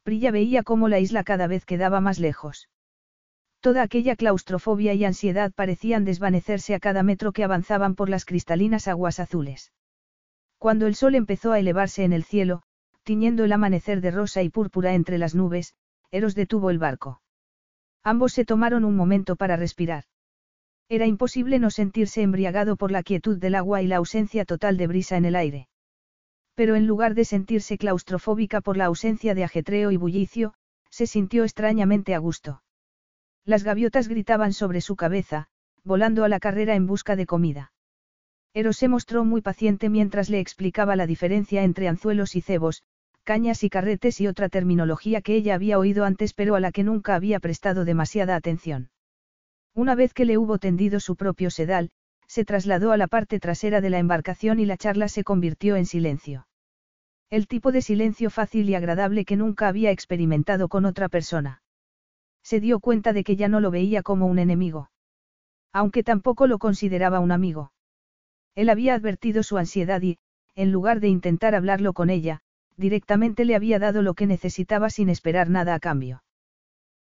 Prilla 0.02 0.30
veía 0.30 0.62
cómo 0.62 0.88
la 0.88 1.00
isla 1.00 1.24
cada 1.24 1.46
vez 1.46 1.64
quedaba 1.64 2.00
más 2.00 2.18
lejos. 2.18 2.68
Toda 3.60 3.82
aquella 3.82 4.16
claustrofobia 4.16 4.92
y 4.94 5.04
ansiedad 5.04 5.50
parecían 5.52 6.04
desvanecerse 6.04 6.74
a 6.74 6.80
cada 6.80 7.02
metro 7.02 7.32
que 7.32 7.42
avanzaban 7.42 7.94
por 7.94 8.08
las 8.08 8.24
cristalinas 8.24 8.86
aguas 8.86 9.18
azules. 9.18 9.72
Cuando 10.58 10.86
el 10.86 10.94
sol 10.94 11.14
empezó 11.14 11.52
a 11.52 11.58
elevarse 11.58 12.04
en 12.04 12.12
el 12.12 12.22
cielo, 12.22 12.62
tiñendo 13.02 13.44
el 13.44 13.52
amanecer 13.52 14.00
de 14.00 14.10
rosa 14.10 14.42
y 14.42 14.50
púrpura 14.50 14.94
entre 14.94 15.18
las 15.18 15.34
nubes, 15.34 15.74
Eros 16.10 16.34
detuvo 16.34 16.70
el 16.70 16.78
barco. 16.78 17.20
Ambos 18.06 18.34
se 18.34 18.44
tomaron 18.44 18.84
un 18.84 18.94
momento 18.94 19.34
para 19.34 19.56
respirar. 19.56 20.04
Era 20.88 21.06
imposible 21.06 21.58
no 21.58 21.70
sentirse 21.70 22.22
embriagado 22.22 22.76
por 22.76 22.92
la 22.92 23.02
quietud 23.02 23.36
del 23.36 23.56
agua 23.56 23.82
y 23.82 23.88
la 23.88 23.96
ausencia 23.96 24.44
total 24.44 24.76
de 24.76 24.86
brisa 24.86 25.16
en 25.16 25.24
el 25.24 25.34
aire. 25.34 25.66
Pero 26.54 26.76
en 26.76 26.86
lugar 26.86 27.16
de 27.16 27.24
sentirse 27.24 27.76
claustrofóbica 27.78 28.60
por 28.60 28.76
la 28.76 28.84
ausencia 28.84 29.34
de 29.34 29.42
ajetreo 29.42 29.90
y 29.90 29.96
bullicio, 29.96 30.54
se 30.88 31.08
sintió 31.08 31.42
extrañamente 31.42 32.14
a 32.14 32.18
gusto. 32.18 32.62
Las 33.44 33.64
gaviotas 33.64 34.06
gritaban 34.06 34.52
sobre 34.52 34.82
su 34.82 34.94
cabeza, 34.94 35.48
volando 35.82 36.22
a 36.22 36.28
la 36.28 36.38
carrera 36.38 36.76
en 36.76 36.86
busca 36.86 37.16
de 37.16 37.26
comida. 37.26 37.72
Eros 38.54 38.76
se 38.76 38.86
mostró 38.86 39.24
muy 39.24 39.42
paciente 39.42 39.88
mientras 39.88 40.30
le 40.30 40.38
explicaba 40.38 40.94
la 40.94 41.08
diferencia 41.08 41.64
entre 41.64 41.88
anzuelos 41.88 42.36
y 42.36 42.40
cebos, 42.40 42.84
cañas 43.26 43.64
y 43.64 43.68
carretes 43.68 44.20
y 44.20 44.28
otra 44.28 44.48
terminología 44.48 45.20
que 45.20 45.34
ella 45.34 45.56
había 45.56 45.80
oído 45.80 46.04
antes 46.04 46.32
pero 46.32 46.54
a 46.54 46.60
la 46.60 46.70
que 46.70 46.84
nunca 46.84 47.16
había 47.16 47.40
prestado 47.40 47.84
demasiada 47.84 48.36
atención. 48.36 48.88
Una 49.74 49.96
vez 49.96 50.14
que 50.14 50.24
le 50.24 50.38
hubo 50.38 50.58
tendido 50.58 51.00
su 51.00 51.16
propio 51.16 51.50
sedal, 51.50 51.90
se 52.28 52.44
trasladó 52.44 52.92
a 52.92 52.96
la 52.96 53.08
parte 53.08 53.40
trasera 53.40 53.80
de 53.80 53.90
la 53.90 53.98
embarcación 53.98 54.60
y 54.60 54.64
la 54.64 54.76
charla 54.76 55.08
se 55.08 55.24
convirtió 55.24 55.74
en 55.74 55.86
silencio. 55.86 56.46
El 57.28 57.48
tipo 57.48 57.72
de 57.72 57.82
silencio 57.82 58.30
fácil 58.30 58.70
y 58.70 58.76
agradable 58.76 59.24
que 59.24 59.36
nunca 59.36 59.66
había 59.66 59.90
experimentado 59.90 60.68
con 60.68 60.84
otra 60.84 61.08
persona. 61.08 61.62
Se 62.44 62.60
dio 62.60 62.78
cuenta 62.78 63.12
de 63.12 63.24
que 63.24 63.34
ya 63.34 63.48
no 63.48 63.58
lo 63.58 63.72
veía 63.72 64.04
como 64.04 64.26
un 64.26 64.38
enemigo. 64.38 64.90
Aunque 65.72 66.04
tampoco 66.04 66.46
lo 66.46 66.58
consideraba 66.58 67.18
un 67.18 67.32
amigo. 67.32 67.72
Él 68.54 68.68
había 68.68 68.94
advertido 68.94 69.42
su 69.42 69.58
ansiedad 69.58 70.00
y, 70.00 70.18
en 70.54 70.70
lugar 70.70 71.00
de 71.00 71.08
intentar 71.08 71.56
hablarlo 71.56 71.92
con 71.92 72.08
ella, 72.08 72.40
directamente 72.76 73.44
le 73.44 73.54
había 73.54 73.78
dado 73.78 74.02
lo 74.02 74.14
que 74.14 74.26
necesitaba 74.26 74.90
sin 74.90 75.08
esperar 75.08 75.50
nada 75.50 75.74
a 75.74 75.80
cambio. 75.80 76.22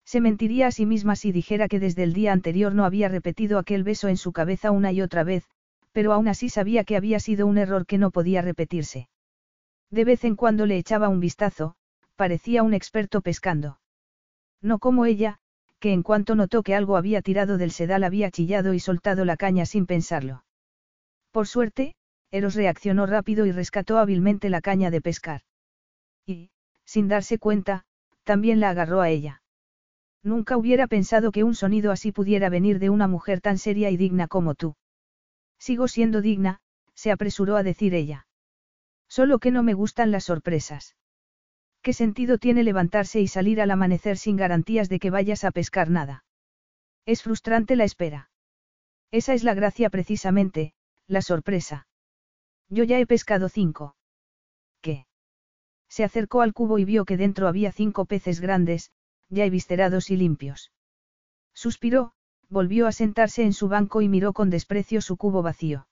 Se 0.05 0.21
mentiría 0.21 0.67
a 0.67 0.71
sí 0.71 0.85
misma 0.85 1.15
si 1.15 1.31
dijera 1.31 1.67
que 1.67 1.79
desde 1.79 2.03
el 2.03 2.13
día 2.13 2.31
anterior 2.31 2.73
no 2.75 2.85
había 2.85 3.09
repetido 3.09 3.57
aquel 3.57 3.83
beso 3.83 4.07
en 4.07 4.17
su 4.17 4.31
cabeza 4.31 4.71
una 4.71 4.91
y 4.91 5.01
otra 5.01 5.23
vez, 5.23 5.45
pero 5.91 6.13
aún 6.13 6.27
así 6.27 6.49
sabía 6.49 6.83
que 6.83 6.95
había 6.95 7.19
sido 7.19 7.47
un 7.47 7.57
error 7.57 7.85
que 7.85 7.97
no 7.97 8.11
podía 8.11 8.41
repetirse. 8.41 9.09
De 9.89 10.05
vez 10.05 10.23
en 10.23 10.35
cuando 10.35 10.65
le 10.65 10.77
echaba 10.77 11.09
un 11.09 11.19
vistazo, 11.19 11.75
parecía 12.15 12.63
un 12.63 12.73
experto 12.73 13.21
pescando. 13.21 13.79
No 14.61 14.79
como 14.79 15.05
ella, 15.05 15.39
que 15.79 15.93
en 15.93 16.03
cuanto 16.03 16.35
notó 16.35 16.63
que 16.63 16.75
algo 16.75 16.97
había 16.97 17.21
tirado 17.21 17.57
del 17.57 17.71
sedal 17.71 18.03
había 18.03 18.31
chillado 18.31 18.73
y 18.73 18.79
soltado 18.79 19.25
la 19.25 19.37
caña 19.37 19.65
sin 19.65 19.85
pensarlo. 19.85 20.43
Por 21.31 21.47
suerte, 21.47 21.95
Eros 22.31 22.55
reaccionó 22.55 23.05
rápido 23.05 23.45
y 23.45 23.51
rescató 23.51 23.97
hábilmente 23.97 24.49
la 24.49 24.61
caña 24.61 24.91
de 24.91 25.01
pescar. 25.01 25.41
Y, 26.25 26.49
sin 26.85 27.07
darse 27.07 27.37
cuenta, 27.39 27.85
también 28.23 28.59
la 28.59 28.69
agarró 28.69 29.01
a 29.01 29.09
ella. 29.09 29.41
Nunca 30.23 30.57
hubiera 30.57 30.87
pensado 30.87 31.31
que 31.31 31.43
un 31.43 31.53
sonido 31.53 31.91
así 31.91 32.11
pudiera 32.11 32.49
venir 32.49 32.79
de 32.79 32.89
una 32.89 33.07
mujer 33.07 33.41
tan 33.41 33.57
seria 33.59 33.91
y 33.91 33.97
digna 33.97 34.27
como 34.27 34.55
tú. 34.55 34.75
Sigo 35.59 35.87
siendo 35.87 36.21
digna, 36.21 36.61
se 36.95 37.11
apresuró 37.11 37.57
a 37.57 37.63
decir 37.63 37.93
ella. 37.93 38.27
Solo 39.07 39.39
que 39.39 39.51
no 39.51 39.61
me 39.61 39.73
gustan 39.73 40.11
las 40.11 40.23
sorpresas. 40.23 40.95
¿Qué 41.83 41.93
sentido 41.93 42.39
tiene 42.39 42.63
levantarse 42.63 43.21
y 43.21 43.27
salir 43.27 43.61
al 43.61 43.69
amanecer 43.69 44.17
sin 44.17 44.35
garantías 44.35 44.89
de 44.89 44.99
que 44.99 45.11
vayas 45.11 45.43
a 45.43 45.51
pescar 45.51 45.91
nada? 45.91 46.25
Es 47.05 47.21
frustrante 47.21 47.75
la 47.75 47.83
espera. 47.83 48.31
Esa 49.11 49.35
es 49.35 49.43
la 49.43 49.53
gracia 49.53 49.91
precisamente, 49.91 50.73
la 51.07 51.21
sorpresa. 51.21 51.87
Yo 52.69 52.83
ya 52.83 52.99
he 52.99 53.05
pescado 53.05 53.47
cinco. 53.49 53.94
Se 55.95 56.03
acercó 56.03 56.41
al 56.41 56.51
cubo 56.51 56.77
y 56.77 56.83
vio 56.83 57.05
que 57.05 57.15
dentro 57.15 57.47
había 57.47 57.71
cinco 57.71 58.03
peces 58.03 58.41
grandes, 58.41 58.91
ya 59.29 59.45
eviscerados 59.45 60.11
y 60.11 60.17
limpios. 60.17 60.73
Suspiró, 61.53 62.11
volvió 62.49 62.87
a 62.87 62.91
sentarse 62.91 63.43
en 63.43 63.53
su 63.53 63.69
banco 63.69 64.01
y 64.01 64.09
miró 64.09 64.33
con 64.33 64.49
desprecio 64.49 64.99
su 64.99 65.15
cubo 65.15 65.41
vacío. 65.41 65.87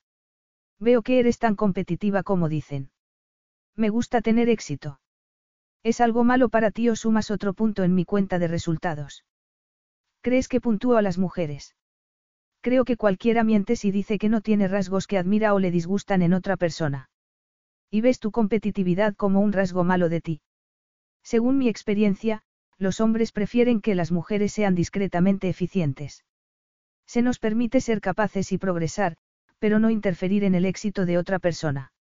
Veo 0.78 1.00
que 1.00 1.20
eres 1.20 1.38
tan 1.38 1.56
competitiva 1.56 2.22
como 2.22 2.50
dicen. 2.50 2.90
Me 3.76 3.88
gusta 3.88 4.20
tener 4.20 4.50
éxito. 4.50 5.00
¿Es 5.82 6.02
algo 6.02 6.22
malo 6.22 6.50
para 6.50 6.70
ti 6.70 6.90
o 6.90 6.96
sumas 6.96 7.30
otro 7.30 7.54
punto 7.54 7.82
en 7.82 7.94
mi 7.94 8.04
cuenta 8.04 8.38
de 8.38 8.48
resultados? 8.48 9.24
¿Crees 10.20 10.48
que 10.48 10.60
puntúo 10.60 10.98
a 10.98 11.02
las 11.02 11.16
mujeres? 11.16 11.76
Creo 12.60 12.84
que 12.84 12.98
cualquiera 12.98 13.42
miente 13.42 13.74
si 13.74 13.90
dice 13.90 14.18
que 14.18 14.28
no 14.28 14.42
tiene 14.42 14.68
rasgos 14.68 15.06
que 15.06 15.16
admira 15.16 15.54
o 15.54 15.60
le 15.60 15.70
disgustan 15.70 16.20
en 16.20 16.34
otra 16.34 16.58
persona. 16.58 17.08
Y 17.94 18.00
ves 18.00 18.18
tu 18.18 18.32
competitividad 18.32 19.14
como 19.14 19.38
un 19.38 19.52
rasgo 19.52 19.84
malo 19.84 20.08
de 20.08 20.20
ti. 20.20 20.40
Según 21.22 21.58
mi 21.58 21.68
experiencia, 21.68 22.42
los 22.76 23.00
hombres 23.00 23.30
prefieren 23.30 23.80
que 23.80 23.94
las 23.94 24.10
mujeres 24.10 24.52
sean 24.52 24.74
discretamente 24.74 25.48
eficientes. 25.48 26.24
Se 27.06 27.22
nos 27.22 27.38
permite 27.38 27.80
ser 27.80 28.00
capaces 28.00 28.50
y 28.50 28.58
progresar, 28.58 29.14
pero 29.60 29.78
no 29.78 29.90
interferir 29.90 30.42
en 30.42 30.56
el 30.56 30.64
éxito 30.64 31.06
de 31.06 31.18
otra 31.18 31.38
persona. 31.38 31.92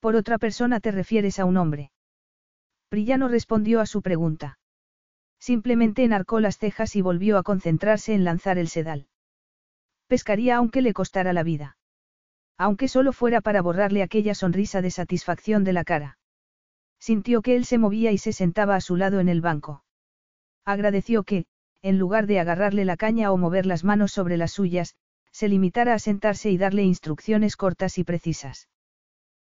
Por 0.00 0.16
otra 0.16 0.38
persona 0.38 0.80
te 0.80 0.90
refieres 0.90 1.38
a 1.38 1.44
un 1.44 1.58
hombre. 1.58 1.92
Brillano 2.90 3.28
respondió 3.28 3.82
a 3.82 3.86
su 3.86 4.00
pregunta. 4.00 4.58
Simplemente 5.38 6.02
enarcó 6.02 6.40
las 6.40 6.56
cejas 6.56 6.96
y 6.96 7.02
volvió 7.02 7.36
a 7.36 7.42
concentrarse 7.42 8.14
en 8.14 8.24
lanzar 8.24 8.56
el 8.56 8.68
sedal. 8.68 9.08
Pescaría 10.06 10.56
aunque 10.56 10.80
le 10.80 10.94
costara 10.94 11.34
la 11.34 11.42
vida. 11.42 11.76
Aunque 12.56 12.88
solo 12.88 13.12
fuera 13.12 13.40
para 13.40 13.62
borrarle 13.62 14.02
aquella 14.02 14.34
sonrisa 14.34 14.80
de 14.82 14.90
satisfacción 14.90 15.64
de 15.64 15.72
la 15.72 15.84
cara. 15.84 16.18
Sintió 17.00 17.42
que 17.42 17.56
él 17.56 17.64
se 17.64 17.78
movía 17.78 18.12
y 18.12 18.18
se 18.18 18.32
sentaba 18.32 18.76
a 18.76 18.80
su 18.80 18.96
lado 18.96 19.20
en 19.20 19.28
el 19.28 19.40
banco. 19.40 19.84
Agradeció 20.64 21.24
que, 21.24 21.46
en 21.82 21.98
lugar 21.98 22.26
de 22.26 22.40
agarrarle 22.40 22.84
la 22.84 22.96
caña 22.96 23.30
o 23.30 23.36
mover 23.36 23.66
las 23.66 23.84
manos 23.84 24.12
sobre 24.12 24.36
las 24.36 24.52
suyas, 24.52 24.94
se 25.32 25.48
limitara 25.48 25.94
a 25.94 25.98
sentarse 25.98 26.50
y 26.50 26.56
darle 26.56 26.84
instrucciones 26.84 27.56
cortas 27.56 27.98
y 27.98 28.04
precisas. 28.04 28.68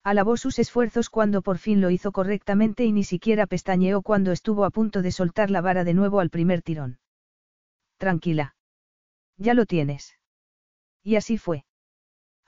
Alabó 0.04 0.38
sus 0.38 0.60
esfuerzos 0.60 1.10
cuando 1.10 1.42
por 1.42 1.58
fin 1.58 1.82
lo 1.82 1.90
hizo 1.90 2.12
correctamente 2.12 2.86
y 2.86 2.92
ni 2.92 3.04
siquiera 3.04 3.48
pestañeó 3.48 4.02
cuando 4.02 4.32
estuvo 4.32 4.66
a 4.66 4.70
punto 4.70 5.02
de 5.02 5.12
soltar 5.12 5.50
la 5.50 5.62
vara 5.62 5.84
de 5.84 5.94
nuevo 5.94 6.20
al 6.20 6.30
primer 6.30 6.62
tirón. 6.62 7.00
Tranquila. 7.98 8.56
Ya 9.38 9.54
lo 9.54 9.66
tienes. 9.66 10.18
Y 11.04 11.16
así 11.16 11.38
fue. 11.38 11.66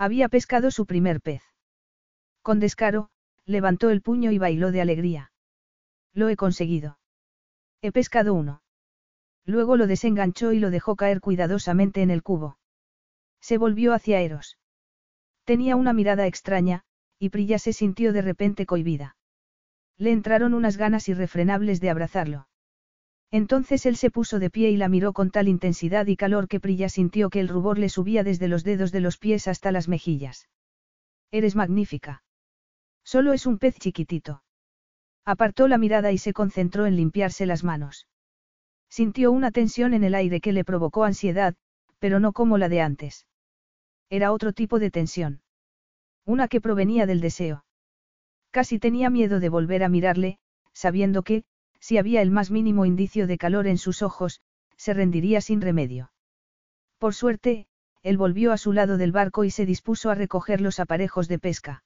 Había 0.02 0.30
pescado 0.30 0.72
su 0.72 0.86
primer 0.86 1.22
pez. 1.22 1.44
Con 2.42 2.60
descaro, 2.60 3.10
levantó 3.46 3.90
el 3.90 4.02
puño 4.02 4.32
y 4.32 4.38
bailó 4.38 4.72
de 4.72 4.82
alegría. 4.82 5.32
Lo 6.14 6.30
he 6.30 6.38
conseguido. 6.38 6.98
He 7.82 7.92
pescado 7.92 8.34
uno. 8.34 8.64
Luego 9.46 9.76
lo 9.76 9.88
desenganchó 9.88 10.54
y 10.54 10.60
lo 10.60 10.70
dejó 10.70 10.96
caer 10.96 11.20
cuidadosamente 11.20 12.02
en 12.02 12.12
el 12.12 12.24
cubo. 12.24 12.58
Se 13.42 13.58
volvió 13.58 13.94
hacia 13.94 14.22
Eros. 14.22 14.58
Tenía 15.44 15.76
una 15.76 15.94
mirada 15.94 16.28
extraña, 16.28 16.84
y 17.20 17.30
Prilla 17.30 17.60
se 17.60 17.74
sintió 17.74 18.14
de 18.14 18.22
repente 18.22 18.66
cohibida. 18.66 19.18
Le 19.98 20.12
entraron 20.12 20.54
unas 20.54 20.78
ganas 20.78 21.10
irrefrenables 21.10 21.82
de 21.82 21.90
abrazarlo. 21.90 22.49
Entonces 23.32 23.86
él 23.86 23.96
se 23.96 24.10
puso 24.10 24.40
de 24.40 24.50
pie 24.50 24.72
y 24.72 24.78
la 24.78 24.90
miró 24.90 25.14
con 25.14 25.30
tal 25.30 25.48
intensidad 25.48 26.08
y 26.08 26.16
calor 26.16 26.48
que 26.48 26.60
Prilla 26.60 26.90
sintió 26.90 27.30
que 27.30 27.40
el 27.40 27.48
rubor 27.48 27.78
le 27.78 27.90
subía 27.90 28.24
desde 28.24 28.48
los 28.48 28.64
dedos 28.64 28.92
de 28.92 29.02
los 29.02 29.18
pies 29.18 29.48
hasta 29.48 29.72
las 29.72 29.88
mejillas. 29.88 30.50
Eres 31.32 31.56
magnífica. 31.56 32.24
Solo 33.04 33.34
es 33.34 33.46
un 33.46 33.60
pez 33.60 33.78
chiquitito. 33.78 34.44
Apartó 35.26 35.68
la 35.68 35.78
mirada 35.78 36.12
y 36.12 36.18
se 36.18 36.34
concentró 36.34 36.88
en 36.88 36.96
limpiarse 36.96 37.46
las 37.46 37.64
manos. 37.64 38.08
Sintió 38.90 39.32
una 39.32 39.52
tensión 39.52 39.94
en 39.94 40.04
el 40.04 40.16
aire 40.16 40.42
que 40.42 40.52
le 40.52 40.64
provocó 40.64 41.04
ansiedad, 41.04 41.56
pero 42.00 42.20
no 42.20 42.34
como 42.34 42.58
la 42.58 42.70
de 42.70 42.82
antes. 42.82 43.28
Era 44.10 44.32
otro 44.32 44.54
tipo 44.54 44.80
de 44.80 44.90
tensión. 44.90 45.42
Una 46.26 46.48
que 46.48 46.62
provenía 46.62 47.06
del 47.06 47.22
deseo. 47.22 47.64
Casi 48.50 48.80
tenía 48.80 49.12
miedo 49.12 49.40
de 49.40 49.50
volver 49.50 49.84
a 49.84 49.90
mirarle, 49.90 50.40
sabiendo 50.74 51.22
que, 51.22 51.44
si 51.80 51.98
había 51.98 52.22
el 52.22 52.32
más 52.32 52.52
mínimo 52.52 52.86
indicio 52.86 53.28
de 53.28 53.38
calor 53.38 53.68
en 53.68 53.78
sus 53.78 54.02
ojos, 54.02 54.42
se 54.78 54.94
rendiría 54.94 55.42
sin 55.42 55.62
remedio. 55.62 56.12
Por 56.98 57.14
suerte, 57.14 57.68
él 58.02 58.18
volvió 58.18 58.52
a 58.52 58.58
su 58.58 58.74
lado 58.74 58.98
del 58.98 59.12
barco 59.12 59.44
y 59.44 59.52
se 59.52 59.66
dispuso 59.66 60.10
a 60.10 60.16
recoger 60.16 60.62
los 60.62 60.80
aparejos 60.80 61.28
de 61.28 61.40
pesca. 61.40 61.84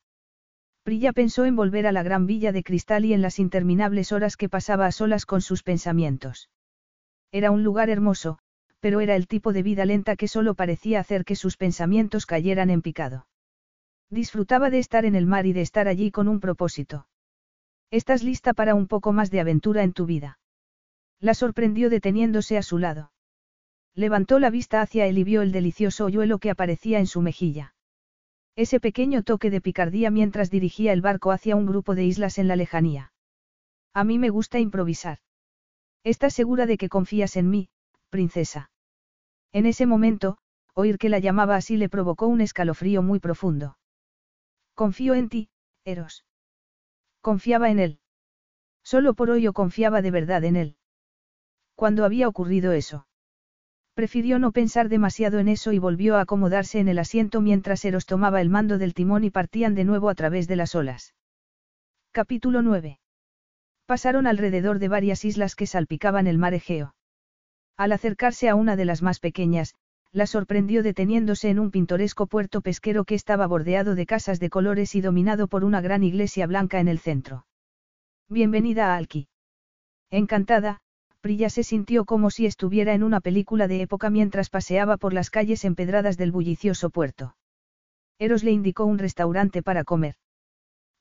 Prilla 0.84 1.14
pensó 1.14 1.46
en 1.46 1.56
volver 1.56 1.88
a 1.88 1.92
la 1.92 2.04
gran 2.04 2.28
villa 2.28 2.52
de 2.52 2.64
cristal 2.64 3.06
y 3.06 3.14
en 3.14 3.22
las 3.22 3.40
interminables 3.40 4.12
horas 4.12 4.36
que 4.36 4.50
pasaba 4.50 4.86
a 4.86 4.92
solas 4.92 5.26
con 5.26 5.42
sus 5.42 5.64
pensamientos. 5.64 6.50
Era 7.32 7.52
un 7.52 7.64
lugar 7.64 7.90
hermoso, 7.90 8.38
pero 8.80 9.00
era 9.00 9.16
el 9.16 9.28
tipo 9.28 9.54
de 9.54 9.64
vida 9.64 9.86
lenta 9.86 10.18
que 10.18 10.28
solo 10.28 10.56
parecía 10.56 11.00
hacer 11.00 11.24
que 11.24 11.38
sus 11.38 11.56
pensamientos 11.56 12.26
cayeran 12.26 12.70
en 12.70 12.82
picado. 12.82 13.28
Disfrutaba 14.10 14.70
de 14.70 14.80
estar 14.80 15.06
en 15.06 15.16
el 15.16 15.26
mar 15.26 15.46
y 15.46 15.54
de 15.54 15.62
estar 15.62 15.88
allí 15.88 16.12
con 16.12 16.28
un 16.28 16.40
propósito. 16.40 17.08
¿Estás 17.94 18.24
lista 18.24 18.56
para 18.56 18.74
un 18.74 18.88
poco 18.88 19.14
más 19.14 19.30
de 19.30 19.40
aventura 19.40 19.84
en 19.84 19.94
tu 19.94 20.08
vida? 20.08 20.40
La 21.20 21.36
sorprendió 21.36 21.92
deteniéndose 21.92 22.58
a 22.58 22.64
su 22.64 22.80
lado. 22.80 23.12
Levantó 23.94 24.40
la 24.40 24.50
vista 24.50 24.82
hacia 24.82 25.06
él 25.06 25.20
y 25.20 25.24
vio 25.24 25.44
el 25.44 25.52
delicioso 25.52 26.06
hoyuelo 26.06 26.40
que 26.40 26.50
aparecía 26.50 26.98
en 26.98 27.06
su 27.06 27.22
mejilla. 27.22 27.76
Ese 28.56 28.80
pequeño 28.80 29.22
toque 29.22 29.52
de 29.52 29.62
picardía 29.62 30.10
mientras 30.10 30.50
dirigía 30.50 30.92
el 30.92 31.02
barco 31.02 31.32
hacia 31.32 31.56
un 31.56 31.68
grupo 31.68 31.94
de 31.94 32.04
islas 32.04 32.40
en 32.40 32.48
la 32.48 32.56
lejanía. 32.56 33.14
A 33.94 34.04
mí 34.04 34.18
me 34.18 34.32
gusta 34.32 34.58
improvisar. 34.58 35.20
¿Estás 36.04 36.34
segura 36.34 36.66
de 36.66 36.80
que 36.80 36.90
confías 36.90 37.36
en 37.36 37.52
mí, 37.52 37.70
princesa? 38.10 38.72
En 39.52 39.68
ese 39.68 39.86
momento, 39.86 40.40
oír 40.74 40.98
que 40.98 41.10
la 41.10 41.20
llamaba 41.20 41.58
así 41.58 41.78
le 41.78 41.90
provocó 41.90 42.26
un 42.26 42.42
escalofrío 42.42 43.04
muy 43.04 43.20
profundo. 43.20 43.78
Confío 44.74 45.14
en 45.14 45.30
ti, 45.30 45.50
Eros. 45.86 46.26
Confiaba 47.24 47.72
en 47.72 47.80
él. 47.80 48.00
Solo 48.84 49.14
por 49.14 49.30
hoy 49.30 49.44
yo 49.44 49.54
confiaba 49.54 50.02
de 50.02 50.12
verdad 50.12 50.44
en 50.44 50.58
él. 50.58 50.76
¿Cuándo 51.74 52.04
había 52.04 52.28
ocurrido 52.28 52.74
eso? 52.74 53.08
Prefirió 53.94 54.40
no 54.40 54.52
pensar 54.52 54.90
demasiado 54.90 55.40
en 55.40 55.48
eso 55.48 55.72
y 55.72 55.80
volvió 55.80 56.18
a 56.18 56.22
acomodarse 56.22 56.80
en 56.80 56.90
el 56.90 57.00
asiento 57.00 57.40
mientras 57.40 57.86
Eros 57.86 58.06
tomaba 58.06 58.42
el 58.42 58.50
mando 58.50 58.78
del 58.78 58.94
timón 58.94 59.24
y 59.24 59.30
partían 59.30 59.74
de 59.74 59.86
nuevo 59.86 60.10
a 60.10 60.16
través 60.16 60.50
de 60.50 60.58
las 60.58 60.76
olas. 60.76 61.16
Capítulo 62.12 62.62
9. 62.62 63.00
Pasaron 63.86 64.28
alrededor 64.28 64.80
de 64.80 64.90
varias 64.90 65.24
islas 65.24 65.56
que 65.56 65.66
salpicaban 65.66 66.28
el 66.28 66.38
mar 66.38 66.54
Egeo. 66.54 66.94
Al 67.78 67.94
acercarse 67.94 68.50
a 68.50 68.56
una 68.56 68.76
de 68.76 68.84
las 68.84 69.02
más 69.02 69.22
pequeñas, 69.22 69.76
la 70.14 70.28
sorprendió 70.28 70.84
deteniéndose 70.84 71.50
en 71.50 71.58
un 71.58 71.72
pintoresco 71.72 72.28
puerto 72.28 72.62
pesquero 72.62 73.04
que 73.04 73.16
estaba 73.16 73.48
bordeado 73.48 73.96
de 73.96 74.06
casas 74.06 74.40
de 74.40 74.52
colores 74.52 74.94
y 74.94 75.02
dominado 75.02 75.48
por 75.48 75.64
una 75.64 75.82
gran 75.82 76.04
iglesia 76.04 76.46
blanca 76.46 76.80
en 76.80 76.88
el 76.88 77.00
centro. 77.00 77.48
Bienvenida 78.30 78.94
a 78.94 78.96
Alki. 78.96 79.28
Encantada, 80.12 80.82
Priya 81.20 81.50
se 81.50 81.64
sintió 81.64 82.06
como 82.06 82.30
si 82.30 82.46
estuviera 82.46 82.94
en 82.94 83.02
una 83.02 83.22
película 83.22 83.68
de 83.68 83.82
época 83.82 84.12
mientras 84.12 84.52
paseaba 84.52 84.98
por 84.98 85.14
las 85.14 85.32
calles 85.32 85.66
empedradas 85.66 86.16
del 86.16 86.32
bullicioso 86.32 86.92
puerto. 86.92 87.36
Eros 88.20 88.44
le 88.44 88.52
indicó 88.52 88.86
un 88.86 89.00
restaurante 89.00 89.64
para 89.64 89.84
comer. 89.84 90.16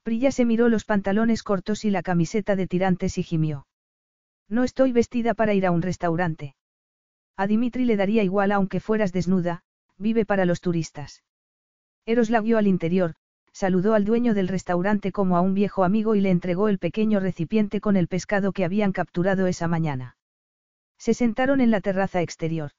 Priya 0.02 0.32
se 0.32 0.46
miró 0.46 0.70
los 0.70 0.86
pantalones 0.86 1.42
cortos 1.42 1.84
y 1.84 1.90
la 1.90 2.02
camiseta 2.02 2.56
de 2.56 2.66
tirantes 2.66 3.18
y 3.18 3.22
gimió. 3.22 3.66
No 4.48 4.64
estoy 4.64 4.92
vestida 4.92 5.34
para 5.34 5.52
ir 5.52 5.66
a 5.66 5.70
un 5.70 5.82
restaurante. 5.82 6.54
A 7.36 7.46
Dimitri 7.46 7.84
le 7.84 7.96
daría 7.96 8.22
igual 8.22 8.52
aunque 8.52 8.80
fueras 8.80 9.12
desnuda, 9.12 9.62
vive 9.98 10.24
para 10.24 10.44
los 10.44 10.60
turistas. 10.60 11.22
Eros 12.04 12.30
la 12.30 12.40
guió 12.40 12.58
al 12.58 12.66
interior, 12.66 13.14
saludó 13.52 13.94
al 13.94 14.04
dueño 14.04 14.34
del 14.34 14.48
restaurante 14.48 15.12
como 15.12 15.36
a 15.36 15.40
un 15.40 15.54
viejo 15.54 15.84
amigo 15.84 16.14
y 16.14 16.20
le 16.20 16.30
entregó 16.30 16.68
el 16.68 16.78
pequeño 16.78 17.20
recipiente 17.20 17.80
con 17.80 17.96
el 17.96 18.08
pescado 18.08 18.52
que 18.52 18.64
habían 18.64 18.92
capturado 18.92 19.46
esa 19.46 19.68
mañana. 19.68 20.16
Se 20.98 21.14
sentaron 21.14 21.60
en 21.60 21.70
la 21.70 21.80
terraza 21.80 22.22
exterior. 22.22 22.72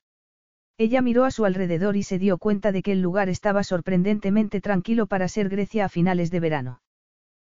Ella 0.78 1.02
miró 1.02 1.26
a 1.26 1.32
su 1.32 1.46
alrededor 1.46 1.96
y 1.96 2.04
se 2.04 2.18
dio 2.18 2.38
cuenta 2.38 2.72
de 2.72 2.82
que 2.82 2.92
el 2.92 3.02
lugar 3.02 3.30
estaba 3.30 3.64
sorprendentemente 3.64 4.60
tranquilo 4.60 5.06
para 5.06 5.28
ser 5.28 5.50
Grecia 5.50 5.86
a 5.86 5.90
finales 5.90 6.32
de 6.32 6.40
verano. 6.40 6.82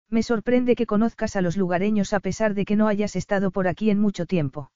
Me 0.08 0.22
sorprende 0.22 0.76
que 0.76 0.86
conozcas 0.86 1.36
a 1.36 1.42
los 1.42 1.56
lugareños 1.56 2.12
a 2.12 2.20
pesar 2.20 2.54
de 2.54 2.64
que 2.64 2.76
no 2.76 2.86
hayas 2.86 3.16
estado 3.16 3.50
por 3.50 3.66
aquí 3.66 3.90
en 3.90 3.98
mucho 3.98 4.24
tiempo. 4.24 4.70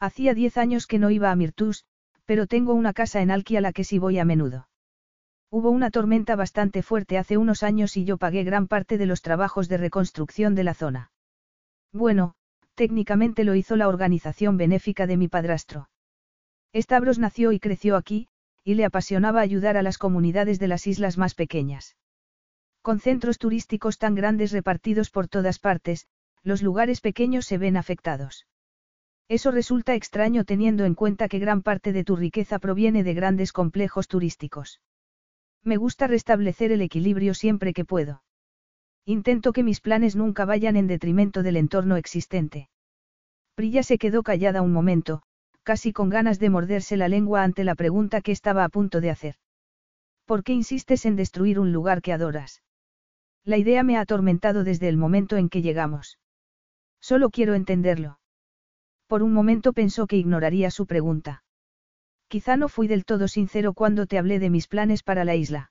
Hacía 0.00 0.34
diez 0.34 0.56
años 0.56 0.86
que 0.86 0.98
no 0.98 1.10
iba 1.10 1.30
a 1.30 1.36
Mirtus, 1.36 1.84
pero 2.24 2.46
tengo 2.46 2.74
una 2.74 2.92
casa 2.92 3.20
en 3.22 3.30
Alki 3.30 3.56
a 3.56 3.60
la 3.60 3.72
que 3.72 3.84
sí 3.84 3.98
voy 3.98 4.18
a 4.18 4.24
menudo. 4.24 4.68
Hubo 5.50 5.70
una 5.70 5.90
tormenta 5.90 6.36
bastante 6.36 6.82
fuerte 6.82 7.16
hace 7.16 7.36
unos 7.36 7.62
años 7.62 7.96
y 7.96 8.04
yo 8.04 8.16
pagué 8.16 8.44
gran 8.44 8.66
parte 8.66 8.98
de 8.98 9.06
los 9.06 9.22
trabajos 9.22 9.68
de 9.68 9.76
reconstrucción 9.76 10.54
de 10.54 10.64
la 10.64 10.74
zona. 10.74 11.12
Bueno, 11.92 12.34
técnicamente 12.74 13.44
lo 13.44 13.54
hizo 13.54 13.76
la 13.76 13.88
organización 13.88 14.56
benéfica 14.56 15.06
de 15.06 15.16
mi 15.16 15.28
padrastro. 15.28 15.88
Stavros 16.74 17.20
nació 17.20 17.52
y 17.52 17.60
creció 17.60 17.96
aquí, 17.96 18.26
y 18.64 18.74
le 18.74 18.84
apasionaba 18.84 19.40
ayudar 19.40 19.76
a 19.76 19.82
las 19.82 19.98
comunidades 19.98 20.58
de 20.58 20.68
las 20.68 20.86
islas 20.86 21.18
más 21.18 21.34
pequeñas. 21.34 21.96
Con 22.82 22.98
centros 22.98 23.38
turísticos 23.38 23.98
tan 23.98 24.14
grandes 24.14 24.50
repartidos 24.50 25.10
por 25.10 25.28
todas 25.28 25.58
partes, 25.58 26.08
los 26.42 26.62
lugares 26.62 27.00
pequeños 27.00 27.46
se 27.46 27.58
ven 27.58 27.76
afectados. 27.76 28.46
Eso 29.28 29.50
resulta 29.50 29.94
extraño 29.94 30.44
teniendo 30.44 30.84
en 30.84 30.94
cuenta 30.94 31.28
que 31.28 31.38
gran 31.38 31.62
parte 31.62 31.92
de 31.92 32.04
tu 32.04 32.14
riqueza 32.14 32.58
proviene 32.58 33.04
de 33.04 33.14
grandes 33.14 33.52
complejos 33.52 34.06
turísticos. 34.06 34.80
Me 35.62 35.76
gusta 35.76 36.06
restablecer 36.06 36.72
el 36.72 36.82
equilibrio 36.82 37.32
siempre 37.32 37.72
que 37.72 37.86
puedo. 37.86 38.22
Intento 39.06 39.52
que 39.52 39.62
mis 39.62 39.80
planes 39.80 40.14
nunca 40.14 40.44
vayan 40.44 40.76
en 40.76 40.86
detrimento 40.86 41.42
del 41.42 41.56
entorno 41.56 41.96
existente. 41.96 42.68
Prilla 43.54 43.82
se 43.82 43.98
quedó 43.98 44.22
callada 44.22 44.60
un 44.60 44.72
momento, 44.72 45.22
casi 45.62 45.92
con 45.92 46.10
ganas 46.10 46.38
de 46.38 46.50
morderse 46.50 46.96
la 46.96 47.08
lengua 47.08 47.42
ante 47.42 47.64
la 47.64 47.74
pregunta 47.74 48.20
que 48.20 48.32
estaba 48.32 48.64
a 48.64 48.68
punto 48.68 49.00
de 49.00 49.10
hacer. 49.10 49.36
¿Por 50.26 50.42
qué 50.42 50.52
insistes 50.52 51.06
en 51.06 51.16
destruir 51.16 51.58
un 51.58 51.72
lugar 51.72 52.02
que 52.02 52.12
adoras? 52.12 52.62
La 53.44 53.56
idea 53.56 53.82
me 53.82 53.96
ha 53.96 54.00
atormentado 54.00 54.64
desde 54.64 54.88
el 54.88 54.96
momento 54.96 55.36
en 55.36 55.48
que 55.48 55.62
llegamos. 55.62 56.18
Solo 57.00 57.30
quiero 57.30 57.54
entenderlo. 57.54 58.18
Por 59.06 59.22
un 59.22 59.32
momento 59.32 59.72
pensó 59.72 60.06
que 60.06 60.16
ignoraría 60.16 60.70
su 60.70 60.86
pregunta. 60.86 61.42
Quizá 62.28 62.56
no 62.56 62.68
fui 62.68 62.88
del 62.88 63.04
todo 63.04 63.28
sincero 63.28 63.74
cuando 63.74 64.06
te 64.06 64.18
hablé 64.18 64.38
de 64.38 64.50
mis 64.50 64.66
planes 64.66 65.02
para 65.02 65.24
la 65.24 65.34
isla. 65.34 65.70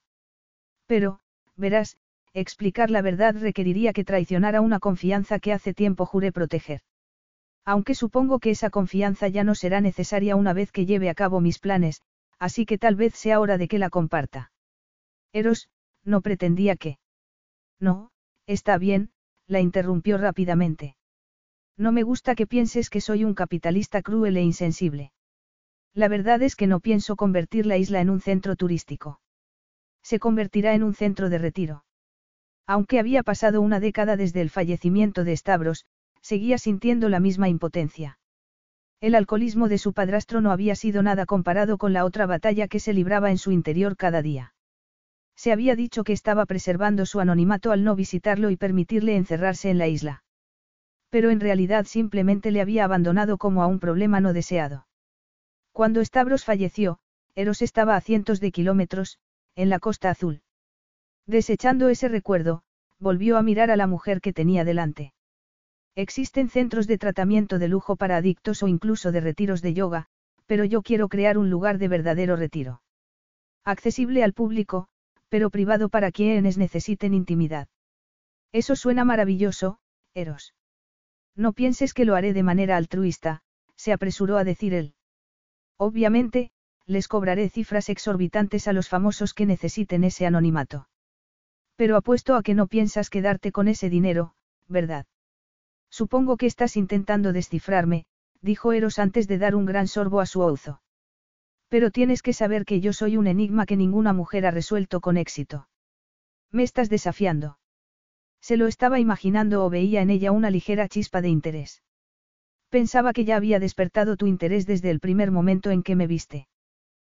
Pero, 0.85 1.19
verás, 1.55 1.97
explicar 2.33 2.89
la 2.89 3.01
verdad 3.01 3.35
requeriría 3.37 3.93
que 3.93 4.03
traicionara 4.03 4.61
una 4.61 4.79
confianza 4.79 5.39
que 5.39 5.53
hace 5.53 5.73
tiempo 5.73 6.05
juré 6.05 6.31
proteger. 6.31 6.81
Aunque 7.65 7.95
supongo 7.95 8.39
que 8.39 8.51
esa 8.51 8.69
confianza 8.69 9.27
ya 9.27 9.43
no 9.43 9.55
será 9.55 9.81
necesaria 9.81 10.35
una 10.35 10.53
vez 10.53 10.71
que 10.71 10.85
lleve 10.85 11.09
a 11.09 11.15
cabo 11.15 11.39
mis 11.39 11.59
planes, 11.59 12.01
así 12.39 12.65
que 12.65 12.77
tal 12.77 12.95
vez 12.95 13.15
sea 13.15 13.39
hora 13.39 13.57
de 13.57 13.67
que 13.67 13.79
la 13.79 13.89
comparta. 13.89 14.51
Eros, 15.31 15.69
no 16.03 16.21
pretendía 16.21 16.75
que. 16.75 16.97
No, 17.79 18.11
está 18.45 18.77
bien, 18.77 19.11
la 19.47 19.61
interrumpió 19.61 20.17
rápidamente. 20.17 20.95
No 21.77 21.91
me 21.91 22.03
gusta 22.03 22.35
que 22.35 22.45
pienses 22.45 22.89
que 22.89 23.01
soy 23.01 23.23
un 23.23 23.33
capitalista 23.33 24.01
cruel 24.01 24.37
e 24.37 24.43
insensible. 24.43 25.11
La 25.93 26.07
verdad 26.07 26.41
es 26.43 26.55
que 26.55 26.67
no 26.67 26.79
pienso 26.79 27.15
convertir 27.15 27.65
la 27.65 27.77
isla 27.77 27.99
en 28.01 28.09
un 28.09 28.19
centro 28.21 28.55
turístico. 28.55 29.19
Se 30.03 30.19
convertirá 30.19 30.75
en 30.75 30.83
un 30.83 30.93
centro 30.93 31.29
de 31.29 31.39
retiro. 31.39 31.85
Aunque 32.67 32.99
había 32.99 33.23
pasado 33.23 33.61
una 33.61 33.79
década 33.79 34.17
desde 34.17 34.41
el 34.41 34.49
fallecimiento 34.49 35.23
de 35.23 35.35
Stavros, 35.35 35.85
seguía 36.21 36.57
sintiendo 36.57 37.09
la 37.09 37.19
misma 37.19 37.49
impotencia. 37.49 38.19
El 39.01 39.15
alcoholismo 39.15 39.67
de 39.67 39.77
su 39.77 39.93
padrastro 39.93 40.41
no 40.41 40.51
había 40.51 40.75
sido 40.75 41.03
nada 41.03 41.25
comparado 41.25 41.77
con 41.77 41.91
la 41.91 42.05
otra 42.05 42.25
batalla 42.25 42.67
que 42.67 42.79
se 42.79 42.93
libraba 42.93 43.31
en 43.31 43.37
su 43.37 43.51
interior 43.51 43.97
cada 43.97 44.21
día. 44.21 44.53
Se 45.35 45.51
había 45.51 45.75
dicho 45.75 46.03
que 46.03 46.13
estaba 46.13 46.45
preservando 46.45 47.05
su 47.05 47.19
anonimato 47.19 47.71
al 47.71 47.83
no 47.83 47.95
visitarlo 47.95 48.49
y 48.49 48.57
permitirle 48.57 49.15
encerrarse 49.15 49.71
en 49.71 49.77
la 49.79 49.87
isla 49.87 50.23
pero 51.13 51.29
en 51.29 51.39
realidad 51.39 51.85
simplemente 51.85 52.49
le 52.49 52.59
había 52.59 52.85
abandonado 52.85 53.37
como 53.37 53.61
a 53.61 53.67
un 53.67 53.79
problema 53.79 54.19
no 54.19 54.33
deseado. 54.33 54.87
Cuando 55.71 56.03
Stavros 56.03 56.43
falleció, 56.43 56.97
Eros 57.35 57.61
estaba 57.61 57.95
a 57.95 58.01
cientos 58.01 58.39
de 58.39 58.51
kilómetros, 58.51 59.19
en 59.53 59.69
la 59.69 59.77
costa 59.77 60.09
azul. 60.09 60.41
Desechando 61.27 61.89
ese 61.89 62.07
recuerdo, 62.07 62.63
volvió 62.97 63.37
a 63.37 63.43
mirar 63.43 63.69
a 63.69 63.75
la 63.75 63.85
mujer 63.85 64.21
que 64.21 64.33
tenía 64.33 64.63
delante. 64.63 65.13
Existen 65.93 66.49
centros 66.49 66.87
de 66.87 66.97
tratamiento 66.97 67.59
de 67.59 67.67
lujo 67.67 67.95
para 67.95 68.17
adictos 68.17 68.63
o 68.63 68.67
incluso 68.67 69.11
de 69.11 69.21
retiros 69.21 69.61
de 69.61 69.75
yoga, 69.75 70.07
pero 70.47 70.65
yo 70.65 70.81
quiero 70.81 71.09
crear 71.09 71.37
un 71.37 71.51
lugar 71.51 71.77
de 71.77 71.89
verdadero 71.89 72.37
retiro. 72.37 72.81
Accesible 73.63 74.23
al 74.23 74.33
público, 74.33 74.87
pero 75.29 75.51
privado 75.51 75.89
para 75.89 76.11
quienes 76.11 76.57
necesiten 76.57 77.13
intimidad. 77.13 77.67
Eso 78.51 78.75
suena 78.75 79.05
maravilloso, 79.05 79.77
Eros. 80.15 80.55
No 81.35 81.53
pienses 81.53 81.93
que 81.93 82.05
lo 82.05 82.15
haré 82.15 82.33
de 82.33 82.43
manera 82.43 82.77
altruista, 82.77 83.41
se 83.75 83.93
apresuró 83.93 84.37
a 84.37 84.43
decir 84.43 84.73
él. 84.73 84.93
Obviamente, 85.77 86.51
les 86.85 87.07
cobraré 87.07 87.49
cifras 87.49 87.89
exorbitantes 87.89 88.67
a 88.67 88.73
los 88.73 88.89
famosos 88.89 89.33
que 89.33 89.45
necesiten 89.45 90.03
ese 90.03 90.25
anonimato. 90.25 90.87
Pero 91.75 91.97
apuesto 91.97 92.35
a 92.35 92.43
que 92.43 92.53
no 92.53 92.67
piensas 92.67 93.09
quedarte 93.09 93.51
con 93.51 93.67
ese 93.67 93.89
dinero, 93.89 94.35
¿verdad? 94.67 95.05
Supongo 95.89 96.37
que 96.37 96.45
estás 96.45 96.77
intentando 96.77 97.33
descifrarme, 97.33 98.05
dijo 98.41 98.73
Eros 98.73 98.99
antes 98.99 99.27
de 99.27 99.37
dar 99.37 99.55
un 99.55 99.65
gran 99.65 99.87
sorbo 99.87 100.19
a 100.19 100.25
su 100.25 100.41
ouzo. 100.41 100.81
Pero 101.69 101.89
tienes 101.89 102.21
que 102.21 102.33
saber 102.33 102.65
que 102.65 102.81
yo 102.81 102.93
soy 102.93 103.17
un 103.17 103.25
enigma 103.25 103.65
que 103.65 103.77
ninguna 103.77 104.13
mujer 104.13 104.45
ha 104.45 104.51
resuelto 104.51 105.01
con 105.01 105.17
éxito. 105.17 105.67
Me 106.51 106.61
estás 106.63 106.89
desafiando. 106.89 107.57
Se 108.43 108.57
lo 108.57 108.67
estaba 108.67 108.99
imaginando 108.99 109.63
o 109.63 109.69
veía 109.69 110.01
en 110.01 110.09
ella 110.09 110.33
una 110.33 110.51
ligera 110.51 110.89
chispa 110.89 111.21
de 111.21 111.29
interés. 111.29 111.81
Pensaba 112.69 113.13
que 113.13 113.23
ya 113.23 113.37
había 113.37 113.57
despertado 113.57 114.17
tu 114.17 114.27
interés 114.27 114.65
desde 114.65 114.89
el 114.89 114.99
primer 114.99 115.31
momento 115.31 115.71
en 115.71 115.81
que 115.81 115.95
me 115.95 116.07
viste. 116.07 116.49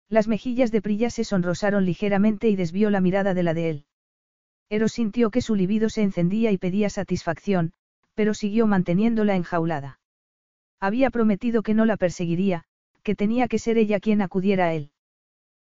Las 0.10 0.28
mejillas 0.28 0.70
de 0.70 0.82
Prilla 0.82 1.10
se 1.10 1.24
sonrosaron 1.24 1.86
ligeramente 1.86 2.50
y 2.50 2.58
desvió 2.58 2.90
la 2.90 3.00
mirada 3.00 3.34
de 3.34 3.44
la 3.44 3.54
de 3.54 3.70
él. 3.70 3.86
Eros 4.68 4.92
sintió 4.92 5.32
que 5.32 5.42
su 5.42 5.56
libido 5.56 5.88
se 5.88 6.02
encendía 6.02 6.52
y 6.52 6.58
pedía 6.58 6.90
satisfacción, 6.90 7.72
pero 8.16 8.34
siguió 8.34 8.68
manteniéndola 8.68 9.38
enjaulada. 9.38 10.02
Había 10.82 11.10
prometido 11.10 11.64
que 11.64 11.74
no 11.74 11.86
la 11.86 11.96
perseguiría, 11.96 12.66
que 13.02 13.16
tenía 13.16 13.48
que 13.48 13.60
ser 13.60 13.78
ella 13.78 14.02
quien 14.02 14.22
acudiera 14.22 14.66
a 14.66 14.74
él. 14.74 14.92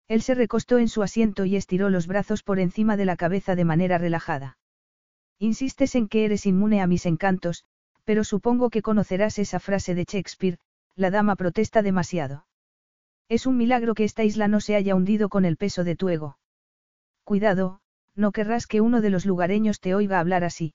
Él 0.10 0.22
se 0.22 0.36
recostó 0.36 0.80
en 0.80 0.90
su 0.90 1.02
asiento 1.02 1.46
y 1.46 1.56
estiró 1.56 1.90
los 1.90 2.08
brazos 2.08 2.44
por 2.44 2.60
encima 2.60 2.98
de 2.98 3.06
la 3.06 3.16
cabeza 3.16 3.56
de 3.56 3.64
manera 3.64 3.98
relajada. 3.98 4.58
Insistes 5.40 5.96
en 5.96 6.08
que 6.08 6.26
eres 6.26 6.46
inmune 6.46 6.82
a 6.82 6.88
mis 6.88 7.06
encantos, 7.06 7.66
pero 8.04 8.24
supongo 8.24 8.70
que 8.70 8.82
conocerás 8.82 9.38
esa 9.40 9.60
frase 9.60 9.96
de 9.96 10.06
Shakespeare, 10.06 10.60
la 10.96 11.12
dama 11.12 11.36
protesta 11.36 11.82
demasiado. 11.82 12.46
Es 13.28 13.46
un 13.46 13.58
milagro 13.58 13.96
que 13.96 14.04
esta 14.04 14.24
isla 14.24 14.48
no 14.48 14.62
se 14.62 14.76
haya 14.76 14.96
hundido 14.96 15.30
con 15.30 15.46
el 15.46 15.58
peso 15.58 15.84
de 15.84 15.96
tu 15.96 16.10
ego. 16.10 16.38
Cuidado, 17.24 17.82
no 18.16 18.32
querrás 18.32 18.68
que 18.68 18.82
uno 18.82 19.02
de 19.02 19.10
los 19.10 19.26
lugareños 19.26 19.80
te 19.80 19.96
oiga 19.96 20.20
hablar 20.20 20.44
así. 20.44 20.74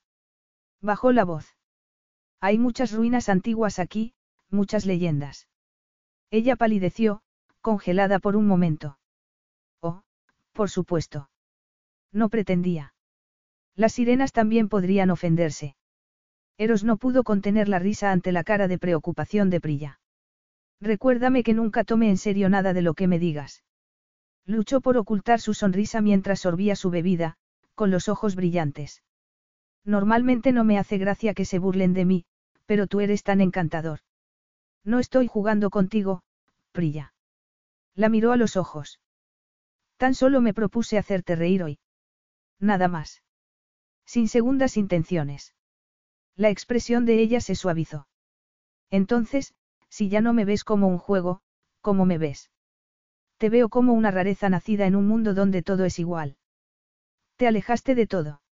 Bajó 0.83 1.13
la 1.13 1.25
voz. 1.25 1.57
Hay 2.41 2.59
muchas 2.59 2.93
ruinas 2.93 3.29
antiguas 3.29 3.79
aquí, 3.79 4.15
muchas 4.51 4.85
leyendas. 4.85 5.49
Ella 6.31 6.57
palideció, 6.57 7.23
congelada 7.61 8.19
por 8.19 8.37
un 8.37 8.47
momento. 8.47 8.99
Oh, 9.81 10.03
por 10.53 10.71
supuesto. 10.71 11.31
No 12.13 12.29
pretendía. 12.29 12.95
Las 13.81 13.95
sirenas 13.95 14.33
también 14.33 14.69
podrían 14.69 15.11
ofenderse. 15.11 15.75
Eros 16.59 16.85
no 16.85 16.99
pudo 16.99 17.25
contener 17.25 17.67
la 17.67 17.79
risa 17.79 18.13
ante 18.13 18.31
la 18.31 18.45
cara 18.45 18.69
de 18.69 18.77
preocupación 18.79 19.49
de 19.49 19.59
Prilla. 19.59 20.01
Recuérdame 20.83 21.43
que 21.43 21.55
nunca 21.55 21.83
tome 21.85 22.11
en 22.11 22.19
serio 22.19 22.51
nada 22.51 22.75
de 22.75 22.83
lo 22.83 22.93
que 22.93 23.09
me 23.09 23.19
digas. 23.19 23.65
Luchó 24.45 24.83
por 24.83 24.99
ocultar 24.99 25.41
su 25.41 25.55
sonrisa 25.55 26.03
mientras 26.03 26.41
sorbía 26.41 26.77
su 26.77 26.91
bebida, 26.91 27.39
con 27.75 27.91
los 27.91 28.11
ojos 28.11 28.37
brillantes. 28.37 29.03
Normalmente 29.83 30.53
no 30.53 30.63
me 30.63 30.79
hace 30.79 30.99
gracia 30.99 31.33
que 31.33 31.47
se 31.47 31.59
burlen 31.59 31.95
de 31.95 32.05
mí, 32.05 32.25
pero 32.67 32.87
tú 32.87 33.01
eres 33.01 33.23
tan 33.23 33.41
encantador. 33.41 34.01
No 34.85 34.99
estoy 34.99 35.27
jugando 35.27 35.71
contigo, 35.71 36.23
Prilla. 36.73 37.15
La 37.95 38.11
miró 38.11 38.33
a 38.33 38.37
los 38.37 38.59
ojos. 38.59 39.01
Tan 39.97 40.13
solo 40.15 40.43
me 40.43 40.53
propuse 40.53 40.99
hacerte 40.99 41.35
reír 41.35 41.63
hoy. 41.63 41.79
Nada 42.59 42.87
más. 42.87 43.23
Sin 44.13 44.27
segundas 44.27 44.77
intenciones. 44.77 45.55
La 46.35 46.51
expresión 46.51 47.05
de 47.05 47.21
ella 47.21 47.41
se 47.41 47.55
suavizó. 47.55 48.09
Entonces, 48.91 49.55
si 49.89 50.09
ya 50.09 50.21
no 50.21 50.33
me 50.33 50.45
ves 50.45 50.65
como 50.65 50.89
un 50.89 50.99
juego, 50.99 51.43
¿cómo 51.81 52.07
me 52.07 52.19
ves? 52.19 52.51
Te 53.39 53.51
veo 53.51 53.69
como 53.69 53.93
una 53.93 54.11
rareza 54.11 54.49
nacida 54.49 54.87
en 54.89 54.97
un 54.97 55.07
mundo 55.07 55.33
donde 55.33 55.63
todo 55.63 55.85
es 55.85 56.01
igual. 56.01 56.39
Te 57.37 57.47
alejaste 57.47 57.95
de 57.95 58.09
todo. 58.09 58.43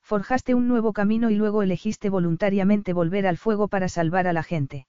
Forjaste 0.00 0.54
un 0.54 0.68
nuevo 0.68 0.94
camino 0.94 1.28
y 1.28 1.34
luego 1.34 1.62
elegiste 1.62 2.08
voluntariamente 2.08 2.94
volver 2.94 3.26
al 3.26 3.36
fuego 3.36 3.68
para 3.68 3.90
salvar 3.90 4.26
a 4.26 4.32
la 4.32 4.42
gente. 4.42 4.86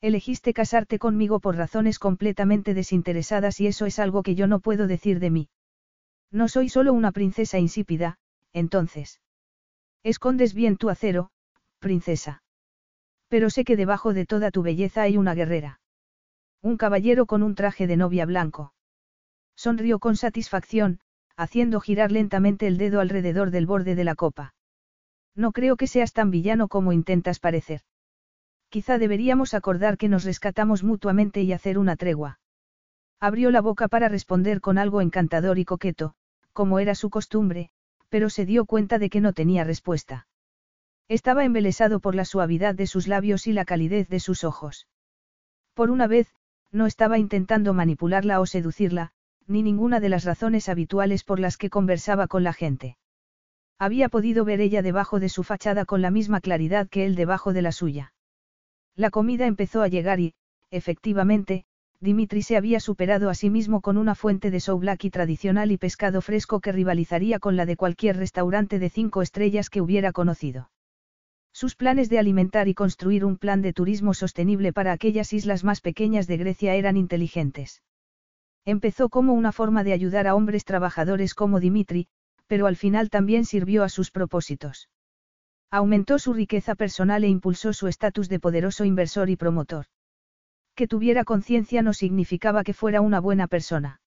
Elegiste 0.00 0.54
casarte 0.54 0.98
conmigo 0.98 1.40
por 1.40 1.56
razones 1.56 1.98
completamente 1.98 2.72
desinteresadas 2.72 3.60
y 3.60 3.66
eso 3.66 3.84
es 3.84 3.98
algo 3.98 4.22
que 4.22 4.34
yo 4.34 4.46
no 4.46 4.60
puedo 4.60 4.86
decir 4.86 5.20
de 5.20 5.28
mí. 5.28 5.50
No 6.30 6.48
soy 6.48 6.70
solo 6.70 6.94
una 6.94 7.12
princesa 7.12 7.58
insípida, 7.58 8.16
entonces. 8.52 9.20
Escondes 10.02 10.54
bien 10.54 10.76
tu 10.76 10.90
acero, 10.90 11.30
princesa. 11.78 12.42
Pero 13.28 13.50
sé 13.50 13.64
que 13.64 13.76
debajo 13.76 14.12
de 14.12 14.26
toda 14.26 14.50
tu 14.50 14.62
belleza 14.62 15.02
hay 15.02 15.16
una 15.16 15.34
guerrera. 15.34 15.80
Un 16.62 16.76
caballero 16.76 17.26
con 17.26 17.42
un 17.42 17.54
traje 17.54 17.86
de 17.86 17.96
novia 17.96 18.26
blanco. 18.26 18.74
Sonrió 19.56 19.98
con 19.98 20.16
satisfacción, 20.16 21.00
haciendo 21.36 21.80
girar 21.80 22.12
lentamente 22.12 22.66
el 22.66 22.76
dedo 22.76 23.00
alrededor 23.00 23.50
del 23.50 23.66
borde 23.66 23.94
de 23.94 24.04
la 24.04 24.14
copa. 24.14 24.54
No 25.34 25.52
creo 25.52 25.76
que 25.76 25.86
seas 25.86 26.12
tan 26.12 26.30
villano 26.30 26.68
como 26.68 26.92
intentas 26.92 27.38
parecer. 27.38 27.82
Quizá 28.68 28.98
deberíamos 28.98 29.54
acordar 29.54 29.96
que 29.96 30.08
nos 30.08 30.24
rescatamos 30.24 30.82
mutuamente 30.82 31.42
y 31.42 31.52
hacer 31.52 31.78
una 31.78 31.96
tregua. 31.96 32.40
Abrió 33.20 33.50
la 33.50 33.60
boca 33.60 33.88
para 33.88 34.08
responder 34.08 34.60
con 34.60 34.78
algo 34.78 35.00
encantador 35.00 35.58
y 35.58 35.64
coqueto, 35.64 36.14
como 36.52 36.78
era 36.78 36.94
su 36.94 37.10
costumbre, 37.10 37.70
pero 38.10 38.28
se 38.28 38.44
dio 38.44 38.66
cuenta 38.66 38.98
de 38.98 39.08
que 39.08 39.22
no 39.22 39.32
tenía 39.32 39.64
respuesta. 39.64 40.26
Estaba 41.08 41.44
embelesado 41.44 42.00
por 42.00 42.14
la 42.14 42.24
suavidad 42.24 42.74
de 42.74 42.86
sus 42.86 43.08
labios 43.08 43.46
y 43.46 43.52
la 43.52 43.64
calidez 43.64 44.08
de 44.08 44.20
sus 44.20 44.44
ojos. 44.44 44.86
Por 45.74 45.90
una 45.90 46.06
vez, 46.06 46.34
no 46.70 46.86
estaba 46.86 47.18
intentando 47.18 47.72
manipularla 47.72 48.40
o 48.40 48.46
seducirla, 48.46 49.12
ni 49.46 49.62
ninguna 49.62 49.98
de 49.98 50.08
las 50.08 50.24
razones 50.24 50.68
habituales 50.68 51.24
por 51.24 51.40
las 51.40 51.56
que 51.56 51.70
conversaba 51.70 52.28
con 52.28 52.44
la 52.44 52.52
gente. 52.52 52.96
Había 53.78 54.08
podido 54.08 54.44
ver 54.44 54.60
ella 54.60 54.82
debajo 54.82 55.18
de 55.18 55.28
su 55.28 55.42
fachada 55.42 55.84
con 55.84 56.02
la 56.02 56.10
misma 56.10 56.40
claridad 56.40 56.88
que 56.88 57.06
él 57.06 57.14
debajo 57.14 57.52
de 57.52 57.62
la 57.62 57.72
suya. 57.72 58.12
La 58.94 59.10
comida 59.10 59.46
empezó 59.46 59.82
a 59.82 59.88
llegar 59.88 60.20
y, 60.20 60.34
efectivamente, 60.70 61.64
Dimitri 62.02 62.40
se 62.40 62.56
había 62.56 62.80
superado 62.80 63.28
a 63.28 63.34
sí 63.34 63.50
mismo 63.50 63.82
con 63.82 63.98
una 63.98 64.14
fuente 64.14 64.50
de 64.50 64.60
souvlaki 64.60 65.10
tradicional 65.10 65.70
y 65.70 65.76
pescado 65.76 66.22
fresco 66.22 66.60
que 66.60 66.72
rivalizaría 66.72 67.38
con 67.38 67.56
la 67.56 67.66
de 67.66 67.76
cualquier 67.76 68.16
restaurante 68.16 68.78
de 68.78 68.88
cinco 68.88 69.20
estrellas 69.20 69.68
que 69.68 69.82
hubiera 69.82 70.10
conocido. 70.12 70.70
Sus 71.52 71.76
planes 71.76 72.08
de 72.08 72.18
alimentar 72.18 72.68
y 72.68 72.74
construir 72.74 73.24
un 73.24 73.36
plan 73.36 73.60
de 73.60 73.74
turismo 73.74 74.14
sostenible 74.14 74.72
para 74.72 74.92
aquellas 74.92 75.32
islas 75.34 75.62
más 75.62 75.82
pequeñas 75.82 76.26
de 76.26 76.38
Grecia 76.38 76.74
eran 76.74 76.96
inteligentes. 76.96 77.82
Empezó 78.64 79.10
como 79.10 79.34
una 79.34 79.52
forma 79.52 79.84
de 79.84 79.92
ayudar 79.92 80.26
a 80.26 80.34
hombres 80.34 80.64
trabajadores 80.64 81.34
como 81.34 81.60
Dimitri, 81.60 82.06
pero 82.46 82.66
al 82.66 82.76
final 82.76 83.10
también 83.10 83.44
sirvió 83.44 83.84
a 83.84 83.90
sus 83.90 84.10
propósitos. 84.10 84.88
Aumentó 85.70 86.18
su 86.18 86.32
riqueza 86.32 86.74
personal 86.76 87.24
e 87.24 87.28
impulsó 87.28 87.74
su 87.74 87.88
estatus 87.88 88.28
de 88.28 88.40
poderoso 88.40 88.84
inversor 88.86 89.28
y 89.28 89.36
promotor. 89.36 89.86
Que 90.80 90.88
tuviera 90.88 91.24
conciencia 91.24 91.82
no 91.82 91.92
significaba 91.92 92.64
que 92.64 92.72
fuera 92.72 93.02
una 93.02 93.20
buena 93.20 93.48
persona. 93.48 94.00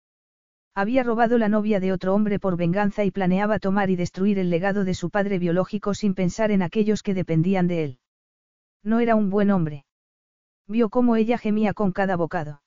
Había 0.74 1.03
robado 1.03 1.38
la 1.38 1.48
novia 1.48 1.80
de 1.80 1.92
otro 1.92 2.16
hombre 2.16 2.40
por 2.40 2.58
venganza 2.58 3.03
y 3.03 3.11
planeaba 3.11 3.60
tomar 3.60 3.92
y 3.92 3.95
destruir 3.95 4.40
el 4.40 4.50
legado 4.50 4.84
de 4.84 4.95
su 4.95 5.11
padre 5.11 5.38
biológico 5.38 5.93
sin 5.93 6.16
pensar 6.16 6.50
en 6.50 6.64
aquellos 6.64 7.03
que 7.03 7.14
dependían 7.14 7.68
de 7.68 7.84
él. 7.84 8.00
No 8.84 9.02
era 9.02 9.14
un 9.14 9.30
buen 9.30 9.52
hombre. 9.52 9.85
Vio 10.68 10.90
cómo 10.90 11.16
ella 11.16 11.38
gemía 11.38 11.76
con 11.76 11.92
cada 11.92 12.16
bocado. 12.16 12.64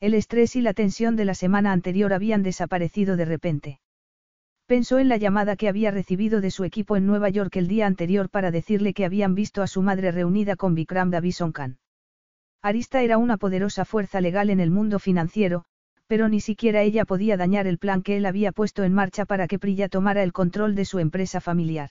El 0.00 0.14
estrés 0.14 0.56
y 0.56 0.62
la 0.62 0.72
tensión 0.72 1.14
de 1.14 1.26
la 1.26 1.34
semana 1.34 1.72
anterior 1.72 2.14
habían 2.14 2.42
desaparecido 2.42 3.18
de 3.18 3.26
repente. 3.26 3.80
Pensó 4.64 4.98
en 4.98 5.10
la 5.10 5.18
llamada 5.18 5.56
que 5.56 5.68
había 5.68 5.90
recibido 5.90 6.40
de 6.40 6.50
su 6.50 6.64
equipo 6.64 6.96
en 6.96 7.04
Nueva 7.04 7.28
York 7.28 7.54
el 7.56 7.68
día 7.68 7.86
anterior 7.86 8.30
para 8.30 8.50
decirle 8.50 8.94
que 8.94 9.04
habían 9.04 9.34
visto 9.34 9.60
a 9.60 9.66
su 9.66 9.82
madre 9.82 10.12
reunida 10.12 10.56
con 10.56 10.74
Vikram 10.74 11.10
Davison 11.10 11.52
Khan. 11.52 11.78
Arista 12.62 13.02
era 13.02 13.18
una 13.18 13.36
poderosa 13.36 13.84
fuerza 13.84 14.20
legal 14.20 14.50
en 14.50 14.58
el 14.58 14.70
mundo 14.70 14.98
financiero, 14.98 15.64
pero 16.08 16.28
ni 16.28 16.40
siquiera 16.40 16.82
ella 16.82 17.04
podía 17.04 17.36
dañar 17.36 17.66
el 17.66 17.78
plan 17.78 18.02
que 18.02 18.16
él 18.16 18.26
había 18.26 18.50
puesto 18.50 18.82
en 18.82 18.94
marcha 18.94 19.26
para 19.26 19.46
que 19.46 19.58
Priya 19.58 19.88
tomara 19.88 20.22
el 20.22 20.32
control 20.32 20.74
de 20.74 20.84
su 20.84 20.98
empresa 20.98 21.40
familiar. 21.40 21.90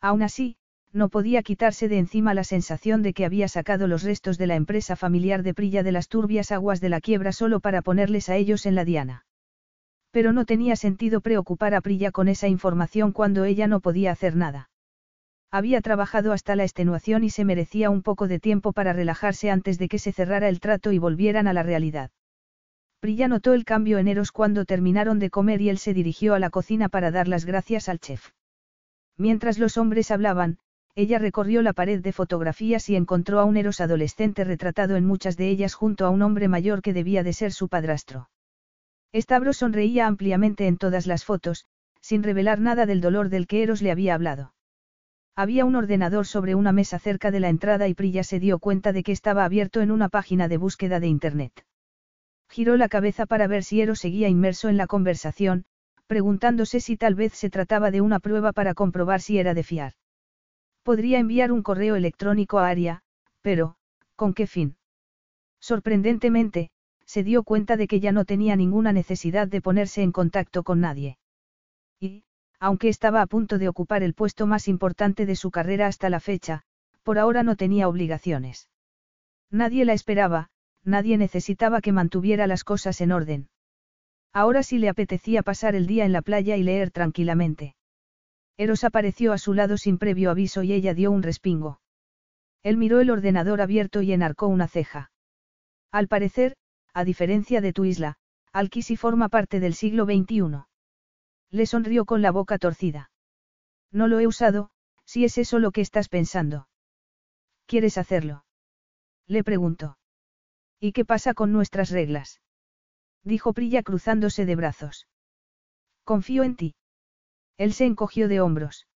Aún 0.00 0.22
así, 0.22 0.56
no 0.92 1.08
podía 1.08 1.42
quitarse 1.42 1.88
de 1.88 1.98
encima 1.98 2.32
la 2.32 2.44
sensación 2.44 3.02
de 3.02 3.12
que 3.12 3.24
había 3.24 3.48
sacado 3.48 3.88
los 3.88 4.04
restos 4.04 4.38
de 4.38 4.46
la 4.46 4.54
empresa 4.54 4.96
familiar 4.96 5.42
de 5.42 5.52
Prilla 5.52 5.82
de 5.82 5.92
las 5.92 6.08
turbias 6.08 6.52
aguas 6.52 6.80
de 6.80 6.88
la 6.88 7.00
quiebra 7.00 7.32
solo 7.32 7.60
para 7.60 7.82
ponerles 7.82 8.28
a 8.28 8.36
ellos 8.36 8.64
en 8.64 8.76
la 8.76 8.84
diana. 8.84 9.26
Pero 10.12 10.32
no 10.32 10.44
tenía 10.44 10.76
sentido 10.76 11.20
preocupar 11.20 11.74
a 11.74 11.80
Prilla 11.80 12.12
con 12.12 12.28
esa 12.28 12.46
información 12.46 13.10
cuando 13.10 13.44
ella 13.44 13.66
no 13.66 13.80
podía 13.80 14.12
hacer 14.12 14.36
nada. 14.36 14.70
Había 15.54 15.80
trabajado 15.82 16.32
hasta 16.32 16.56
la 16.56 16.64
extenuación 16.64 17.22
y 17.22 17.30
se 17.30 17.44
merecía 17.44 17.88
un 17.88 18.02
poco 18.02 18.26
de 18.26 18.40
tiempo 18.40 18.72
para 18.72 18.92
relajarse 18.92 19.52
antes 19.52 19.78
de 19.78 19.86
que 19.86 20.00
se 20.00 20.10
cerrara 20.10 20.48
el 20.48 20.58
trato 20.58 20.90
y 20.90 20.98
volvieran 20.98 21.46
a 21.46 21.52
la 21.52 21.62
realidad. 21.62 22.10
Prilla 22.98 23.28
notó 23.28 23.52
el 23.52 23.64
cambio 23.64 23.98
en 23.98 24.08
Eros 24.08 24.32
cuando 24.32 24.64
terminaron 24.64 25.20
de 25.20 25.30
comer 25.30 25.60
y 25.60 25.68
él 25.68 25.78
se 25.78 25.94
dirigió 25.94 26.34
a 26.34 26.40
la 26.40 26.50
cocina 26.50 26.88
para 26.88 27.12
dar 27.12 27.28
las 27.28 27.44
gracias 27.44 27.88
al 27.88 28.00
chef. 28.00 28.30
Mientras 29.16 29.60
los 29.60 29.76
hombres 29.76 30.10
hablaban, 30.10 30.58
ella 30.96 31.20
recorrió 31.20 31.62
la 31.62 31.72
pared 31.72 32.02
de 32.02 32.10
fotografías 32.10 32.88
y 32.90 32.96
encontró 32.96 33.38
a 33.38 33.44
un 33.44 33.56
Eros 33.56 33.80
adolescente 33.80 34.42
retratado 34.42 34.96
en 34.96 35.06
muchas 35.06 35.36
de 35.36 35.50
ellas 35.50 35.74
junto 35.74 36.04
a 36.04 36.10
un 36.10 36.22
hombre 36.22 36.48
mayor 36.48 36.82
que 36.82 36.92
debía 36.92 37.22
de 37.22 37.32
ser 37.32 37.52
su 37.52 37.68
padrastro. 37.68 38.28
Stavros 39.14 39.58
sonreía 39.58 40.08
ampliamente 40.08 40.66
en 40.66 40.78
todas 40.78 41.06
las 41.06 41.24
fotos, 41.24 41.66
sin 42.00 42.24
revelar 42.24 42.58
nada 42.58 42.86
del 42.86 43.00
dolor 43.00 43.28
del 43.28 43.46
que 43.46 43.62
Eros 43.62 43.82
le 43.82 43.92
había 43.92 44.14
hablado. 44.14 44.53
Había 45.36 45.64
un 45.64 45.74
ordenador 45.74 46.26
sobre 46.26 46.54
una 46.54 46.70
mesa 46.70 47.00
cerca 47.00 47.32
de 47.32 47.40
la 47.40 47.48
entrada 47.48 47.88
y 47.88 47.94
Prilla 47.94 48.22
se 48.22 48.38
dio 48.38 48.60
cuenta 48.60 48.92
de 48.92 49.02
que 49.02 49.10
estaba 49.10 49.44
abierto 49.44 49.80
en 49.80 49.90
una 49.90 50.08
página 50.08 50.46
de 50.46 50.58
búsqueda 50.58 51.00
de 51.00 51.08
Internet. 51.08 51.64
Giró 52.48 52.76
la 52.76 52.88
cabeza 52.88 53.26
para 53.26 53.48
ver 53.48 53.64
si 53.64 53.80
Eros 53.80 53.98
seguía 53.98 54.28
inmerso 54.28 54.68
en 54.68 54.76
la 54.76 54.86
conversación, 54.86 55.64
preguntándose 56.06 56.78
si 56.78 56.96
tal 56.96 57.16
vez 57.16 57.32
se 57.32 57.50
trataba 57.50 57.90
de 57.90 58.00
una 58.00 58.20
prueba 58.20 58.52
para 58.52 58.74
comprobar 58.74 59.20
si 59.20 59.38
era 59.38 59.54
de 59.54 59.64
fiar. 59.64 59.94
Podría 60.84 61.18
enviar 61.18 61.50
un 61.50 61.62
correo 61.62 61.96
electrónico 61.96 62.58
a 62.58 62.68
Aria, 62.68 63.02
pero, 63.42 63.76
¿con 64.14 64.34
qué 64.34 64.46
fin? 64.46 64.76
Sorprendentemente, 65.58 66.70
se 67.06 67.24
dio 67.24 67.42
cuenta 67.42 67.76
de 67.76 67.88
que 67.88 67.98
ya 67.98 68.12
no 68.12 68.24
tenía 68.24 68.54
ninguna 68.54 68.92
necesidad 68.92 69.48
de 69.48 69.60
ponerse 69.60 70.02
en 70.02 70.12
contacto 70.12 70.62
con 70.62 70.80
nadie. 70.80 71.18
Aunque 72.64 72.88
estaba 72.88 73.20
a 73.20 73.26
punto 73.26 73.58
de 73.58 73.68
ocupar 73.68 74.02
el 74.02 74.14
puesto 74.14 74.46
más 74.46 74.68
importante 74.68 75.26
de 75.26 75.36
su 75.36 75.50
carrera 75.50 75.86
hasta 75.86 76.08
la 76.08 76.18
fecha, 76.18 76.62
por 77.02 77.18
ahora 77.18 77.42
no 77.42 77.56
tenía 77.56 77.88
obligaciones. 77.88 78.70
Nadie 79.50 79.84
la 79.84 79.92
esperaba, 79.92 80.48
nadie 80.82 81.18
necesitaba 81.18 81.82
que 81.82 81.92
mantuviera 81.92 82.46
las 82.46 82.64
cosas 82.64 83.02
en 83.02 83.12
orden. 83.12 83.50
Ahora 84.32 84.62
sí 84.62 84.78
le 84.78 84.88
apetecía 84.88 85.42
pasar 85.42 85.74
el 85.74 85.86
día 85.86 86.06
en 86.06 86.12
la 86.12 86.22
playa 86.22 86.56
y 86.56 86.62
leer 86.62 86.90
tranquilamente. 86.90 87.76
Eros 88.56 88.84
apareció 88.84 89.34
a 89.34 89.38
su 89.38 89.52
lado 89.52 89.76
sin 89.76 89.98
previo 89.98 90.30
aviso 90.30 90.62
y 90.62 90.72
ella 90.72 90.94
dio 90.94 91.10
un 91.10 91.22
respingo. 91.22 91.82
Él 92.62 92.78
miró 92.78 93.00
el 93.00 93.10
ordenador 93.10 93.60
abierto 93.60 94.00
y 94.00 94.14
enarcó 94.14 94.46
una 94.46 94.68
ceja. 94.68 95.10
Al 95.92 96.08
parecer, 96.08 96.56
a 96.94 97.04
diferencia 97.04 97.60
de 97.60 97.74
tu 97.74 97.84
isla, 97.84 98.16
Alkisi 98.54 98.96
forma 98.96 99.28
parte 99.28 99.60
del 99.60 99.74
siglo 99.74 100.06
XXI. 100.06 100.64
Le 101.54 101.66
sonrió 101.66 102.04
con 102.04 102.20
la 102.20 102.32
boca 102.32 102.58
torcida. 102.58 103.12
No 103.92 104.08
lo 104.08 104.18
he 104.18 104.26
usado, 104.26 104.70
si 105.04 105.24
es 105.24 105.38
eso 105.38 105.60
lo 105.60 105.70
que 105.70 105.82
estás 105.82 106.08
pensando. 106.08 106.66
¿Quieres 107.66 107.96
hacerlo? 107.96 108.44
Le 109.28 109.44
preguntó. 109.44 109.96
¿Y 110.80 110.90
qué 110.90 111.04
pasa 111.04 111.32
con 111.32 111.52
nuestras 111.52 111.90
reglas? 111.90 112.40
Dijo 113.22 113.52
Prilla 113.52 113.84
cruzándose 113.84 114.46
de 114.46 114.56
brazos. 114.56 115.06
Confío 116.02 116.42
en 116.42 116.56
ti. 116.56 116.74
Él 117.56 117.72
se 117.72 117.84
encogió 117.84 118.26
de 118.26 118.40
hombros. 118.40 118.88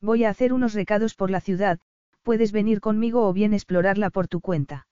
Voy 0.00 0.24
a 0.24 0.30
hacer 0.30 0.52
unos 0.52 0.74
recados 0.74 1.14
por 1.14 1.30
la 1.30 1.40
ciudad, 1.40 1.78
puedes 2.24 2.50
venir 2.50 2.80
conmigo 2.80 3.28
o 3.28 3.32
bien 3.32 3.54
explorarla 3.54 4.10
por 4.10 4.26
tu 4.26 4.40
cuenta. 4.40 4.88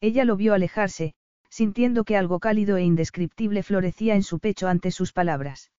Ella 0.00 0.24
lo 0.24 0.34
vio 0.34 0.52
alejarse, 0.52 1.14
sintiendo 1.48 2.02
que 2.02 2.16
algo 2.16 2.40
cálido 2.40 2.76
e 2.76 2.82
indescriptible 2.82 3.62
florecía 3.62 4.16
en 4.16 4.24
su 4.24 4.40
pecho 4.40 4.66
ante 4.66 4.90
sus 4.90 5.12
palabras. 5.12 5.70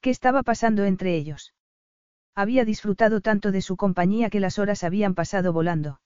¿Qué 0.00 0.10
estaba 0.10 0.42
pasando 0.42 0.84
entre 0.84 1.14
ellos? 1.14 1.54
Había 2.34 2.64
disfrutado 2.64 3.20
tanto 3.20 3.52
de 3.52 3.60
su 3.60 3.76
compañía 3.76 4.30
que 4.30 4.40
las 4.40 4.58
horas 4.58 4.82
habían 4.82 5.14
pasado 5.14 5.52
volando. 5.52 6.00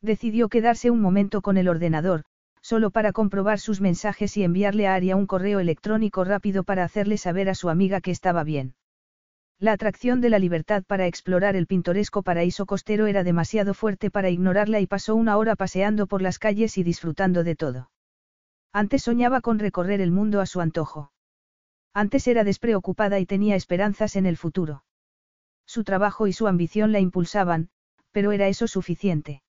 Decidió 0.00 0.48
quedarse 0.48 0.90
un 0.90 1.00
momento 1.00 1.42
con 1.42 1.56
el 1.56 1.68
ordenador, 1.68 2.22
solo 2.60 2.90
para 2.90 3.12
comprobar 3.12 3.58
sus 3.58 3.80
mensajes 3.80 4.36
y 4.36 4.44
enviarle 4.44 4.86
a 4.86 4.94
Aria 4.94 5.16
un 5.16 5.26
correo 5.26 5.58
electrónico 5.58 6.22
rápido 6.22 6.62
para 6.62 6.84
hacerle 6.84 7.18
saber 7.18 7.48
a 7.48 7.54
su 7.54 7.70
amiga 7.70 8.00
que 8.00 8.12
estaba 8.12 8.44
bien. 8.44 8.74
La 9.58 9.72
atracción 9.72 10.20
de 10.20 10.30
la 10.30 10.38
libertad 10.38 10.84
para 10.86 11.08
explorar 11.08 11.56
el 11.56 11.66
pintoresco 11.66 12.22
paraíso 12.22 12.66
costero 12.66 13.08
era 13.08 13.24
demasiado 13.24 13.74
fuerte 13.74 14.10
para 14.12 14.30
ignorarla 14.30 14.78
y 14.78 14.86
pasó 14.86 15.16
una 15.16 15.36
hora 15.36 15.56
paseando 15.56 16.06
por 16.06 16.22
las 16.22 16.38
calles 16.38 16.78
y 16.78 16.84
disfrutando 16.84 17.42
de 17.42 17.56
todo. 17.56 17.90
Antes 18.72 19.02
soñaba 19.02 19.40
con 19.40 19.58
recorrer 19.58 20.00
el 20.00 20.12
mundo 20.12 20.40
a 20.40 20.46
su 20.46 20.60
antojo. 20.60 21.10
Antes 21.98 22.28
era 22.28 22.44
despreocupada 22.44 23.18
y 23.18 23.26
tenía 23.26 23.56
esperanzas 23.56 24.14
en 24.14 24.24
el 24.24 24.36
futuro. 24.36 24.84
Su 25.66 25.82
trabajo 25.82 26.28
y 26.28 26.32
su 26.32 26.46
ambición 26.46 26.92
la 26.92 27.00
impulsaban, 27.00 27.70
pero 28.12 28.30
era 28.30 28.46
eso 28.46 28.68
suficiente. 28.68 29.42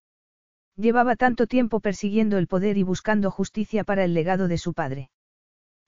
Llevaba 0.75 1.15
tanto 1.15 1.45
tiempo 1.45 1.79
persiguiendo 1.79 2.39
el 2.39 2.47
poder 2.47 2.79
y 2.79 2.81
buscando 2.81 3.29
justicia 3.29 3.83
para 3.83 4.03
el 4.03 4.15
legado 4.15 4.47
de 4.47 4.57
su 4.57 4.73
padre. 4.73 5.11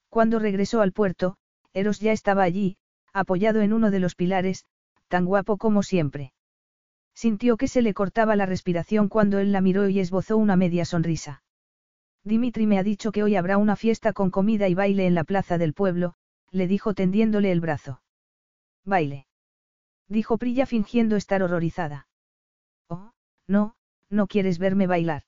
Cuando 0.07 0.37
regresó 0.37 0.81
al 0.81 0.91
puerto, 0.91 1.35
Eros 1.73 1.99
ya 1.99 2.11
estaba 2.11 2.43
allí, 2.43 2.77
apoyado 3.11 3.61
en 3.61 3.73
uno 3.73 3.89
de 3.89 3.99
los 3.99 4.13
pilares, 4.13 4.65
tan 5.07 5.25
guapo 5.25 5.57
como 5.57 5.81
siempre. 5.81 6.31
Sintió 7.15 7.57
que 7.57 7.69
se 7.69 7.81
le 7.81 7.95
cortaba 7.95 8.35
la 8.35 8.45
respiración 8.45 9.09
cuando 9.09 9.39
él 9.39 9.51
la 9.51 9.61
miró 9.61 9.89
y 9.89 9.99
esbozó 9.99 10.37
una 10.37 10.57
media 10.57 10.85
sonrisa. 10.85 11.41
Dimitri 12.23 12.67
me 12.67 12.77
ha 12.77 12.83
dicho 12.83 13.11
que 13.11 13.23
hoy 13.23 13.35
habrá 13.35 13.57
una 13.57 13.75
fiesta 13.75 14.13
con 14.13 14.29
comida 14.29 14.67
y 14.67 14.75
baile 14.75 15.07
en 15.07 15.15
la 15.15 15.23
plaza 15.23 15.57
del 15.57 15.73
pueblo, 15.73 16.17
le 16.51 16.67
dijo 16.67 16.93
tendiéndole 16.93 17.51
el 17.51 17.61
brazo. 17.61 18.01
Baile. 18.85 19.27
Dijo 20.07 20.37
Prilla 20.37 20.65
fingiendo 20.65 21.15
estar 21.15 21.41
horrorizada. 21.41 22.07
Oh, 22.89 23.11
no, 23.47 23.75
no 24.09 24.27
quieres 24.27 24.59
verme 24.59 24.87
bailar. 24.87 25.23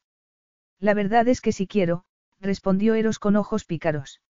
La 0.80 0.94
verdad 0.94 1.28
es 1.30 1.40
que 1.40 1.54
sí 1.54 1.68
quiero, 1.68 2.04
respondió 2.40 2.94
Eros 2.94 3.20
con 3.20 3.38
ojos 3.38 3.64
pícaros. 3.64 4.22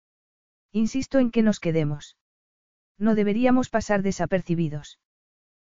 Insisto 0.71 1.19
en 1.19 1.31
que 1.31 1.43
nos 1.43 1.61
quedemos. 1.61 2.17
No 2.99 3.15
deberíamos 3.15 3.71
pasar 3.71 4.03
desapercibidos. 4.03 5.01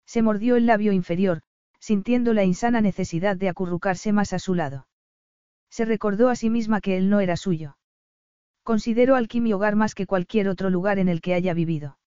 Se 0.05 0.21
mordió 0.21 0.55
el 0.55 0.67
labio 0.67 0.93
inferior, 0.93 1.41
sintiendo 1.79 2.33
la 2.33 2.43
insana 2.43 2.81
necesidad 2.81 3.35
de 3.35 3.49
acurrucarse 3.49 4.13
más 4.13 4.33
a 4.33 4.39
su 4.39 4.55
lado. 4.55 4.87
Se 5.69 5.83
recordó 5.85 6.29
a 6.29 6.35
sí 6.35 6.49
misma 6.49 6.79
que 6.79 6.97
él 6.97 7.09
no 7.09 7.19
era 7.19 7.35
suyo. 7.37 7.77
Consideró 8.67 9.15
Alquí 9.15 9.39
mi 9.39 9.53
hogar 9.53 9.77
más 9.77 9.95
que 9.95 10.05
cualquier 10.05 10.49
otro 10.49 10.69
lugar 10.69 10.99
en 10.99 11.07
el 11.07 11.21
que 11.21 11.33
haya 11.33 11.53
vivido. 11.53 11.97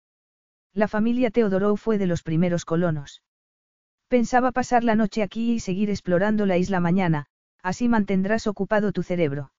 La 0.75 0.89
familia 0.89 1.31
Teodorou 1.31 1.79
fue 1.79 1.97
de 1.97 2.07
los 2.07 2.23
primeros 2.23 2.67
colonos. 2.67 3.23
Pensaba 4.09 4.53
pasar 4.53 4.85
la 4.85 4.95
noche 4.95 5.23
aquí 5.23 5.53
y 5.53 5.61
seguir 5.61 5.89
explorando 5.89 6.45
la 6.45 6.59
isla 6.59 6.79
mañana, 6.79 7.29
así 7.63 7.89
mantendrás 7.89 8.47
ocupado 8.47 8.93
tu 8.93 9.03
cerebro. 9.03 9.53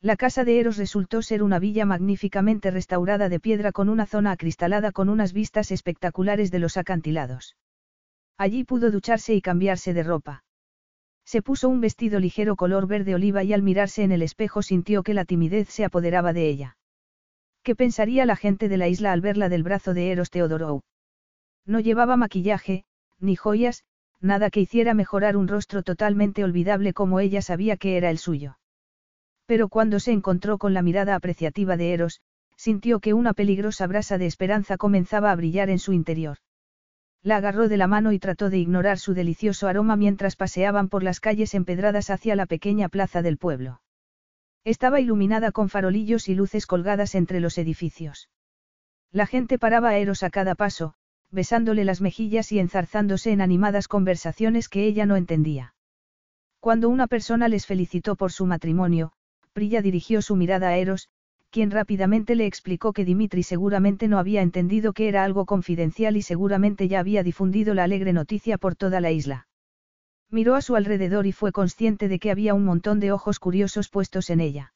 La 0.00 0.16
casa 0.16 0.42
de 0.42 0.58
Eros 0.58 0.78
resultó 0.78 1.22
ser 1.22 1.44
una 1.44 1.60
villa 1.60 1.86
magníficamente 1.86 2.72
restaurada 2.72 3.28
de 3.28 3.38
piedra 3.38 3.70
con 3.70 3.88
una 3.88 4.04
zona 4.04 4.32
acristalada 4.32 4.90
con 4.90 5.08
unas 5.08 5.32
vistas 5.32 5.70
espectaculares 5.70 6.50
de 6.50 6.58
los 6.58 6.76
acantilados. 6.76 7.56
Allí 8.36 8.64
pudo 8.64 8.90
ducharse 8.90 9.32
y 9.32 9.40
cambiarse 9.40 9.94
de 9.94 10.02
ropa. 10.02 10.42
Se 11.26 11.42
puso 11.42 11.68
un 11.68 11.80
vestido 11.80 12.20
ligero 12.20 12.54
color 12.54 12.86
verde 12.86 13.16
oliva 13.16 13.42
y 13.42 13.52
al 13.52 13.62
mirarse 13.62 14.04
en 14.04 14.12
el 14.12 14.22
espejo 14.22 14.62
sintió 14.62 15.02
que 15.02 15.12
la 15.12 15.24
timidez 15.24 15.68
se 15.68 15.84
apoderaba 15.84 16.32
de 16.32 16.48
ella. 16.48 16.76
¿Qué 17.64 17.74
pensaría 17.74 18.24
la 18.26 18.36
gente 18.36 18.68
de 18.68 18.76
la 18.76 18.86
isla 18.86 19.10
al 19.10 19.20
verla 19.20 19.48
del 19.48 19.64
brazo 19.64 19.92
de 19.92 20.12
Eros 20.12 20.30
Teodorou? 20.30 20.82
No 21.66 21.80
llevaba 21.80 22.16
maquillaje, 22.16 22.84
ni 23.18 23.34
joyas, 23.34 23.82
nada 24.20 24.50
que 24.50 24.60
hiciera 24.60 24.94
mejorar 24.94 25.36
un 25.36 25.48
rostro 25.48 25.82
totalmente 25.82 26.44
olvidable 26.44 26.92
como 26.92 27.18
ella 27.18 27.42
sabía 27.42 27.76
que 27.76 27.96
era 27.96 28.10
el 28.10 28.18
suyo. 28.18 28.58
Pero 29.46 29.68
cuando 29.68 29.98
se 29.98 30.12
encontró 30.12 30.58
con 30.58 30.74
la 30.74 30.82
mirada 30.82 31.16
apreciativa 31.16 31.76
de 31.76 31.92
Eros, 31.92 32.20
sintió 32.56 33.00
que 33.00 33.14
una 33.14 33.34
peligrosa 33.34 33.88
brasa 33.88 34.16
de 34.16 34.26
esperanza 34.26 34.76
comenzaba 34.76 35.32
a 35.32 35.36
brillar 35.36 35.70
en 35.70 35.80
su 35.80 35.92
interior. 35.92 36.38
La 37.22 37.36
agarró 37.36 37.68
de 37.68 37.76
la 37.76 37.86
mano 37.86 38.12
y 38.12 38.18
trató 38.18 38.50
de 38.50 38.58
ignorar 38.58 38.98
su 38.98 39.14
delicioso 39.14 39.68
aroma 39.68 39.96
mientras 39.96 40.36
paseaban 40.36 40.88
por 40.88 41.02
las 41.02 41.20
calles 41.20 41.54
empedradas 41.54 42.10
hacia 42.10 42.36
la 42.36 42.46
pequeña 42.46 42.88
plaza 42.88 43.22
del 43.22 43.38
pueblo. 43.38 43.80
Estaba 44.64 45.00
iluminada 45.00 45.52
con 45.52 45.68
farolillos 45.68 46.28
y 46.28 46.34
luces 46.34 46.66
colgadas 46.66 47.14
entre 47.14 47.40
los 47.40 47.58
edificios. 47.58 48.30
La 49.12 49.26
gente 49.26 49.58
paraba 49.58 49.90
a 49.90 49.96
Eros 49.98 50.22
a 50.22 50.30
cada 50.30 50.54
paso, 50.54 50.94
besándole 51.30 51.84
las 51.84 52.00
mejillas 52.00 52.52
y 52.52 52.58
enzarzándose 52.58 53.30
en 53.30 53.40
animadas 53.40 53.88
conversaciones 53.88 54.68
que 54.68 54.84
ella 54.84 55.06
no 55.06 55.16
entendía. 55.16 55.74
Cuando 56.60 56.88
una 56.88 57.06
persona 57.06 57.48
les 57.48 57.66
felicitó 57.66 58.16
por 58.16 58.32
su 58.32 58.46
matrimonio, 58.46 59.12
Prilla 59.52 59.82
dirigió 59.82 60.20
su 60.20 60.36
mirada 60.36 60.68
a 60.68 60.76
Eros, 60.76 61.08
quien 61.56 61.70
rápidamente 61.70 62.34
le 62.34 62.44
explicó 62.44 62.92
que 62.92 63.06
Dimitri 63.06 63.42
seguramente 63.42 64.08
no 64.08 64.18
había 64.18 64.42
entendido 64.42 64.92
que 64.92 65.08
era 65.08 65.24
algo 65.24 65.46
confidencial 65.46 66.18
y 66.18 66.20
seguramente 66.20 66.86
ya 66.86 67.00
había 67.00 67.22
difundido 67.22 67.72
la 67.72 67.84
alegre 67.84 68.12
noticia 68.12 68.58
por 68.58 68.76
toda 68.76 69.00
la 69.00 69.10
isla. 69.10 69.48
Miró 70.30 70.54
a 70.54 70.60
su 70.60 70.76
alrededor 70.76 71.26
y 71.26 71.32
fue 71.32 71.52
consciente 71.52 72.08
de 72.08 72.18
que 72.18 72.30
había 72.30 72.52
un 72.52 72.66
montón 72.66 73.00
de 73.00 73.10
ojos 73.10 73.38
curiosos 73.38 73.88
puestos 73.88 74.28
en 74.28 74.40
ella. 74.40 74.74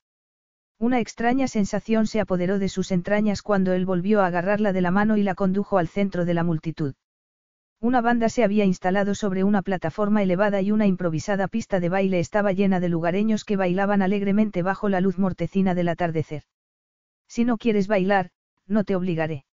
Una 0.78 1.00
extraña 1.00 1.48
sensación 1.48 2.06
se 2.06 2.18
apoderó 2.18 2.58
de 2.58 2.70
sus 2.70 2.92
entrañas 2.92 3.42
cuando 3.42 3.74
él 3.74 3.84
volvió 3.84 4.22
a 4.22 4.28
agarrarla 4.28 4.72
de 4.72 4.80
la 4.80 4.90
mano 4.90 5.18
y 5.18 5.22
la 5.22 5.34
condujo 5.34 5.76
al 5.76 5.86
centro 5.86 6.24
de 6.24 6.32
la 6.32 6.44
multitud. 6.44 6.94
Una 7.78 8.00
banda 8.00 8.30
se 8.30 8.42
había 8.42 8.64
instalado 8.64 9.14
sobre 9.14 9.44
una 9.44 9.60
plataforma 9.60 10.22
elevada 10.22 10.62
y 10.62 10.72
una 10.72 10.86
improvisada 10.86 11.46
pista 11.46 11.78
de 11.78 11.90
baile 11.90 12.20
estaba 12.20 12.52
llena 12.52 12.80
de 12.80 12.88
lugareños 12.88 13.44
que 13.44 13.56
bailaban 13.56 14.00
alegremente 14.00 14.62
bajo 14.62 14.88
la 14.88 15.02
luz 15.02 15.18
mortecina 15.18 15.74
del 15.74 15.88
atardecer. 15.90 16.44
Si 17.30 17.44
no 17.44 17.58
quieres 17.58 17.86
bailar, 17.86 18.32
no 18.66 18.82
te 18.82 18.96
obligaré. 18.96 19.44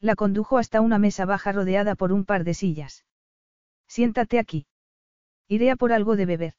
La 0.00 0.14
condujo 0.16 0.56
hasta 0.56 0.80
una 0.80 0.98
mesa 0.98 1.26
baja 1.26 1.52
rodeada 1.52 1.96
por 1.96 2.12
un 2.12 2.24
par 2.24 2.44
de 2.44 2.54
sillas. 2.54 3.04
Siéntate 3.86 4.38
aquí. 4.38 4.66
Iré 5.46 5.70
a 5.70 5.76
por 5.76 5.92
algo 5.92 6.16
de 6.16 6.24
beber. 6.24 6.54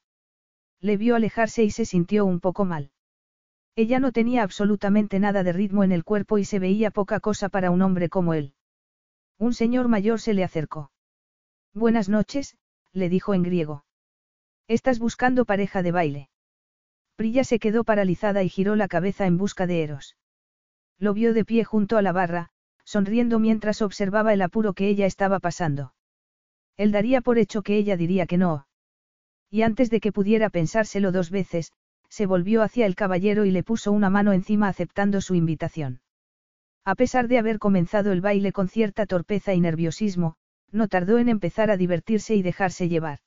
Le 0.80 0.96
vio 0.96 1.16
alejarse 1.16 1.64
y 1.64 1.70
se 1.72 1.84
sintió 1.84 2.24
un 2.24 2.38
poco 2.38 2.64
mal. 2.64 2.92
Ella 3.74 3.98
no 3.98 4.12
tenía 4.12 4.44
absolutamente 4.44 5.18
nada 5.18 5.42
de 5.42 5.52
ritmo 5.52 5.82
en 5.82 5.90
el 5.90 6.04
cuerpo 6.04 6.38
y 6.38 6.44
se 6.44 6.60
veía 6.60 6.92
poca 6.92 7.18
cosa 7.18 7.48
para 7.48 7.72
un 7.72 7.82
hombre 7.82 8.08
como 8.08 8.32
él. 8.32 8.54
Un 9.38 9.52
señor 9.52 9.88
mayor 9.88 10.20
se 10.20 10.32
le 10.32 10.44
acercó. 10.44 10.92
Buenas 11.74 12.08
noches, 12.08 12.56
le 12.92 13.08
dijo 13.08 13.34
en 13.34 13.42
griego. 13.42 13.84
Estás 14.68 15.00
buscando 15.00 15.44
pareja 15.44 15.82
de 15.82 15.90
baile. 15.90 16.30
Prilla 17.16 17.42
se 17.42 17.58
quedó 17.58 17.82
paralizada 17.82 18.44
y 18.44 18.48
giró 18.48 18.76
la 18.76 18.86
cabeza 18.86 19.26
en 19.26 19.38
busca 19.38 19.66
de 19.66 19.82
Eros. 19.82 20.16
Lo 20.98 21.14
vio 21.14 21.34
de 21.34 21.44
pie 21.44 21.64
junto 21.64 21.98
a 21.98 22.02
la 22.02 22.12
barra, 22.12 22.50
sonriendo 22.84 23.38
mientras 23.38 23.82
observaba 23.82 24.32
el 24.32 24.42
apuro 24.42 24.72
que 24.72 24.88
ella 24.88 25.06
estaba 25.06 25.40
pasando. 25.40 25.94
Él 26.76 26.92
daría 26.92 27.20
por 27.20 27.38
hecho 27.38 27.62
que 27.62 27.76
ella 27.76 27.96
diría 27.96 28.26
que 28.26 28.38
no. 28.38 28.66
Y 29.50 29.62
antes 29.62 29.90
de 29.90 30.00
que 30.00 30.12
pudiera 30.12 30.50
pensárselo 30.50 31.12
dos 31.12 31.30
veces, 31.30 31.72
se 32.08 32.26
volvió 32.26 32.62
hacia 32.62 32.86
el 32.86 32.94
caballero 32.94 33.44
y 33.44 33.50
le 33.50 33.62
puso 33.62 33.92
una 33.92 34.10
mano 34.10 34.32
encima 34.32 34.68
aceptando 34.68 35.20
su 35.20 35.34
invitación. 35.34 36.00
A 36.84 36.94
pesar 36.94 37.28
de 37.28 37.38
haber 37.38 37.58
comenzado 37.58 38.12
el 38.12 38.20
baile 38.20 38.52
con 38.52 38.68
cierta 38.68 39.06
torpeza 39.06 39.54
y 39.54 39.60
nerviosismo, 39.60 40.36
no 40.70 40.88
tardó 40.88 41.18
en 41.18 41.28
empezar 41.28 41.70
a 41.70 41.76
divertirse 41.76 42.34
y 42.36 42.42
dejarse 42.42 42.88
llevar. 42.88 43.18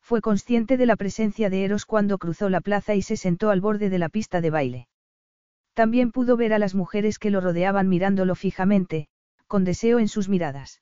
Fue 0.00 0.20
consciente 0.20 0.76
de 0.76 0.86
la 0.86 0.96
presencia 0.96 1.48
de 1.48 1.64
Eros 1.64 1.86
cuando 1.86 2.18
cruzó 2.18 2.50
la 2.50 2.60
plaza 2.60 2.94
y 2.94 3.02
se 3.02 3.16
sentó 3.16 3.50
al 3.50 3.62
borde 3.62 3.88
de 3.88 3.98
la 3.98 4.10
pista 4.10 4.40
de 4.42 4.50
baile. 4.50 4.88
También 5.74 6.12
pudo 6.12 6.36
ver 6.36 6.52
a 6.52 6.58
las 6.58 6.74
mujeres 6.74 7.18
que 7.18 7.30
lo 7.30 7.40
rodeaban 7.40 7.88
mirándolo 7.88 8.34
fijamente, 8.34 9.08
con 9.46 9.64
deseo 9.64 9.98
en 9.98 10.08
sus 10.08 10.28
miradas. 10.28 10.80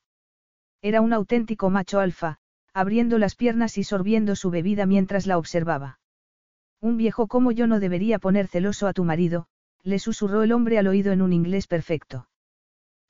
Era 0.82 1.00
un 1.00 1.12
auténtico 1.12 1.70
macho 1.70 1.98
alfa, 1.98 2.38
abriendo 2.74 3.18
las 3.18 3.34
piernas 3.34 3.78
y 3.78 3.84
sorbiendo 3.84 4.36
su 4.36 4.50
bebida 4.50 4.86
mientras 4.86 5.26
la 5.26 5.38
observaba. 5.38 5.98
Un 6.80 6.96
viejo 6.96 7.26
como 7.26 7.52
yo 7.52 7.66
no 7.66 7.80
debería 7.80 8.18
poner 8.18 8.48
celoso 8.48 8.86
a 8.86 8.92
tu 8.92 9.04
marido, 9.04 9.46
le 9.82 9.98
susurró 9.98 10.42
el 10.42 10.52
hombre 10.52 10.78
al 10.78 10.88
oído 10.88 11.12
en 11.12 11.22
un 11.22 11.32
inglés 11.32 11.66
perfecto. 11.66 12.28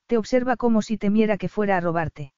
Te 0.07 0.17
observa 0.17 0.57
como 0.57 0.81
si 0.81 0.97
temiera 0.97 1.37
que 1.37 1.49
fuera 1.49 1.77
a 1.77 1.81
robarte. 1.81 2.33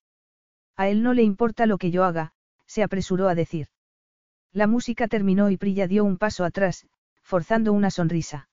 A 0.75 0.87
él 0.87 1.03
no 1.03 1.13
le 1.13 1.23
importa 1.23 1.65
lo 1.65 1.77
que 1.77 1.91
yo 1.91 2.03
haga, 2.03 2.33
se 2.65 2.83
apresuró 2.83 3.27
a 3.27 3.35
decir. 3.35 3.67
La 4.51 4.67
música 4.67 5.07
terminó 5.07 5.49
y 5.49 5.57
Prilla 5.57 5.87
dio 5.87 6.03
un 6.03 6.17
paso 6.17 6.45
atrás, 6.45 6.87
forzando 7.21 7.73
una 7.73 7.91
sonrisa. 7.91 8.49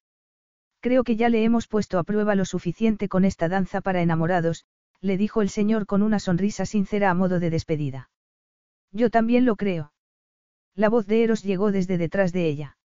Creo 0.83 1.05
que 1.05 1.15
ya 1.15 1.29
le 1.29 1.45
hemos 1.45 1.69
puesto 1.69 2.01
a 2.01 2.03
prueba 2.03 2.35
lo 2.35 2.45
suficiente 2.45 3.09
con 3.09 3.25
esta 3.25 3.49
danza 3.49 3.81
para 3.81 4.03
enamorados, 4.03 4.67
le 5.01 5.17
dijo 5.17 5.41
el 5.41 5.49
señor 5.49 5.87
con 5.87 6.03
una 6.03 6.19
sonrisa 6.19 6.67
sincera 6.67 7.09
a 7.09 7.15
modo 7.15 7.39
de 7.39 7.51
despedida. 7.51 8.11
Yo 8.91 9.09
también 9.09 9.45
lo 9.45 9.55
creo. 9.55 9.93
La 10.75 10.89
voz 10.89 11.07
de 11.07 11.23
Eros 11.23 11.45
llegó 11.45 11.71
desde 11.71 11.99
detrás 11.99 12.33
de 12.33 12.49
ella. 12.49 12.79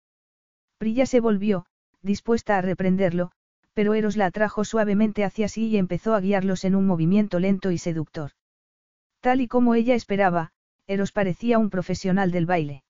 Prilla 0.78 1.08
se 1.08 1.20
volvió, 1.20 1.66
dispuesta 2.04 2.60
a 2.60 2.62
reprenderlo, 2.62 3.32
pero 3.74 3.96
Eros 3.96 4.16
la 4.16 4.28
atrajo 4.28 4.64
suavemente 4.64 5.24
hacia 5.24 5.48
sí 5.48 5.66
y 5.70 5.78
empezó 5.78 6.14
a 6.14 6.22
guiarlos 6.22 6.66
en 6.66 6.76
un 6.76 6.86
movimiento 6.86 7.40
lento 7.40 7.72
y 7.72 7.80
seductor. 7.80 8.34
Tal 9.22 9.42
y 9.42 9.48
como 9.48 9.74
ella 9.74 9.96
esperaba, 9.96 10.52
Eros 10.86 11.12
parecía 11.12 11.58
un 11.58 11.72
profesional 11.72 12.30
del 12.30 12.46
baile. 12.46 12.84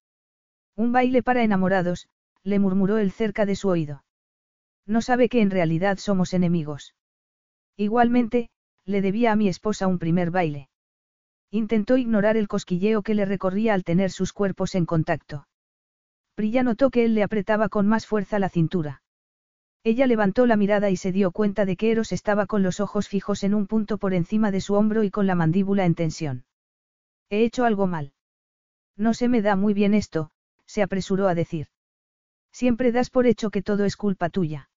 Un 0.75 0.91
baile 0.91 1.23
para 1.23 1.43
enamorados, 1.43 2.09
le 2.43 2.59
murmuró 2.59 2.97
él 2.97 3.11
cerca 3.11 3.45
de 3.45 3.55
su 3.55 3.69
oído. 3.69 4.03
No 4.87 5.01
sabe 5.01 5.27
que 5.27 5.41
en 5.41 5.51
realidad 5.51 5.97
somos 5.97 6.33
enemigos. 6.33 6.95
Igualmente, 7.75 8.49
le 8.85 9.01
debía 9.01 9.33
a 9.33 9.35
mi 9.35 9.49
esposa 9.49 9.85
un 9.85 9.99
primer 9.99 10.31
baile. 10.31 10.69
Intentó 11.51 11.97
ignorar 11.97 12.37
el 12.37 12.47
cosquilleo 12.47 13.01
que 13.03 13.13
le 13.13 13.25
recorría 13.25 13.73
al 13.73 13.83
tener 13.83 14.11
sus 14.11 14.31
cuerpos 14.31 14.75
en 14.75 14.85
contacto. 14.85 15.47
Prilla 16.35 16.63
notó 16.63 16.89
que 16.89 17.03
él 17.03 17.15
le 17.15 17.23
apretaba 17.23 17.67
con 17.67 17.87
más 17.87 18.05
fuerza 18.05 18.39
la 18.39 18.49
cintura. 18.49 19.01
Ella 19.83 20.07
levantó 20.07 20.45
la 20.45 20.55
mirada 20.55 20.89
y 20.89 20.97
se 20.97 21.11
dio 21.11 21.31
cuenta 21.31 21.65
de 21.65 21.75
que 21.75 21.91
Eros 21.91 22.11
estaba 22.11 22.45
con 22.45 22.63
los 22.63 22.79
ojos 22.79 23.07
fijos 23.07 23.43
en 23.43 23.53
un 23.53 23.67
punto 23.67 23.97
por 23.97 24.13
encima 24.13 24.51
de 24.51 24.61
su 24.61 24.73
hombro 24.73 25.03
y 25.03 25.11
con 25.11 25.27
la 25.27 25.35
mandíbula 25.35 25.85
en 25.85 25.95
tensión. 25.95 26.45
He 27.29 27.43
hecho 27.43 27.65
algo 27.65 27.87
mal. 27.87 28.13
No 28.95 29.13
se 29.13 29.27
me 29.27 29.41
da 29.41 29.55
muy 29.55 29.73
bien 29.73 29.93
esto, 29.93 30.31
se 30.65 30.81
apresuró 30.81 31.27
a 31.27 31.35
decir. 31.35 31.67
Siempre 32.51 32.91
das 32.91 33.09
por 33.09 33.27
hecho 33.27 33.49
que 33.49 33.61
todo 33.61 33.85
es 33.85 33.95
culpa 33.95 34.29
tuya. 34.29 34.69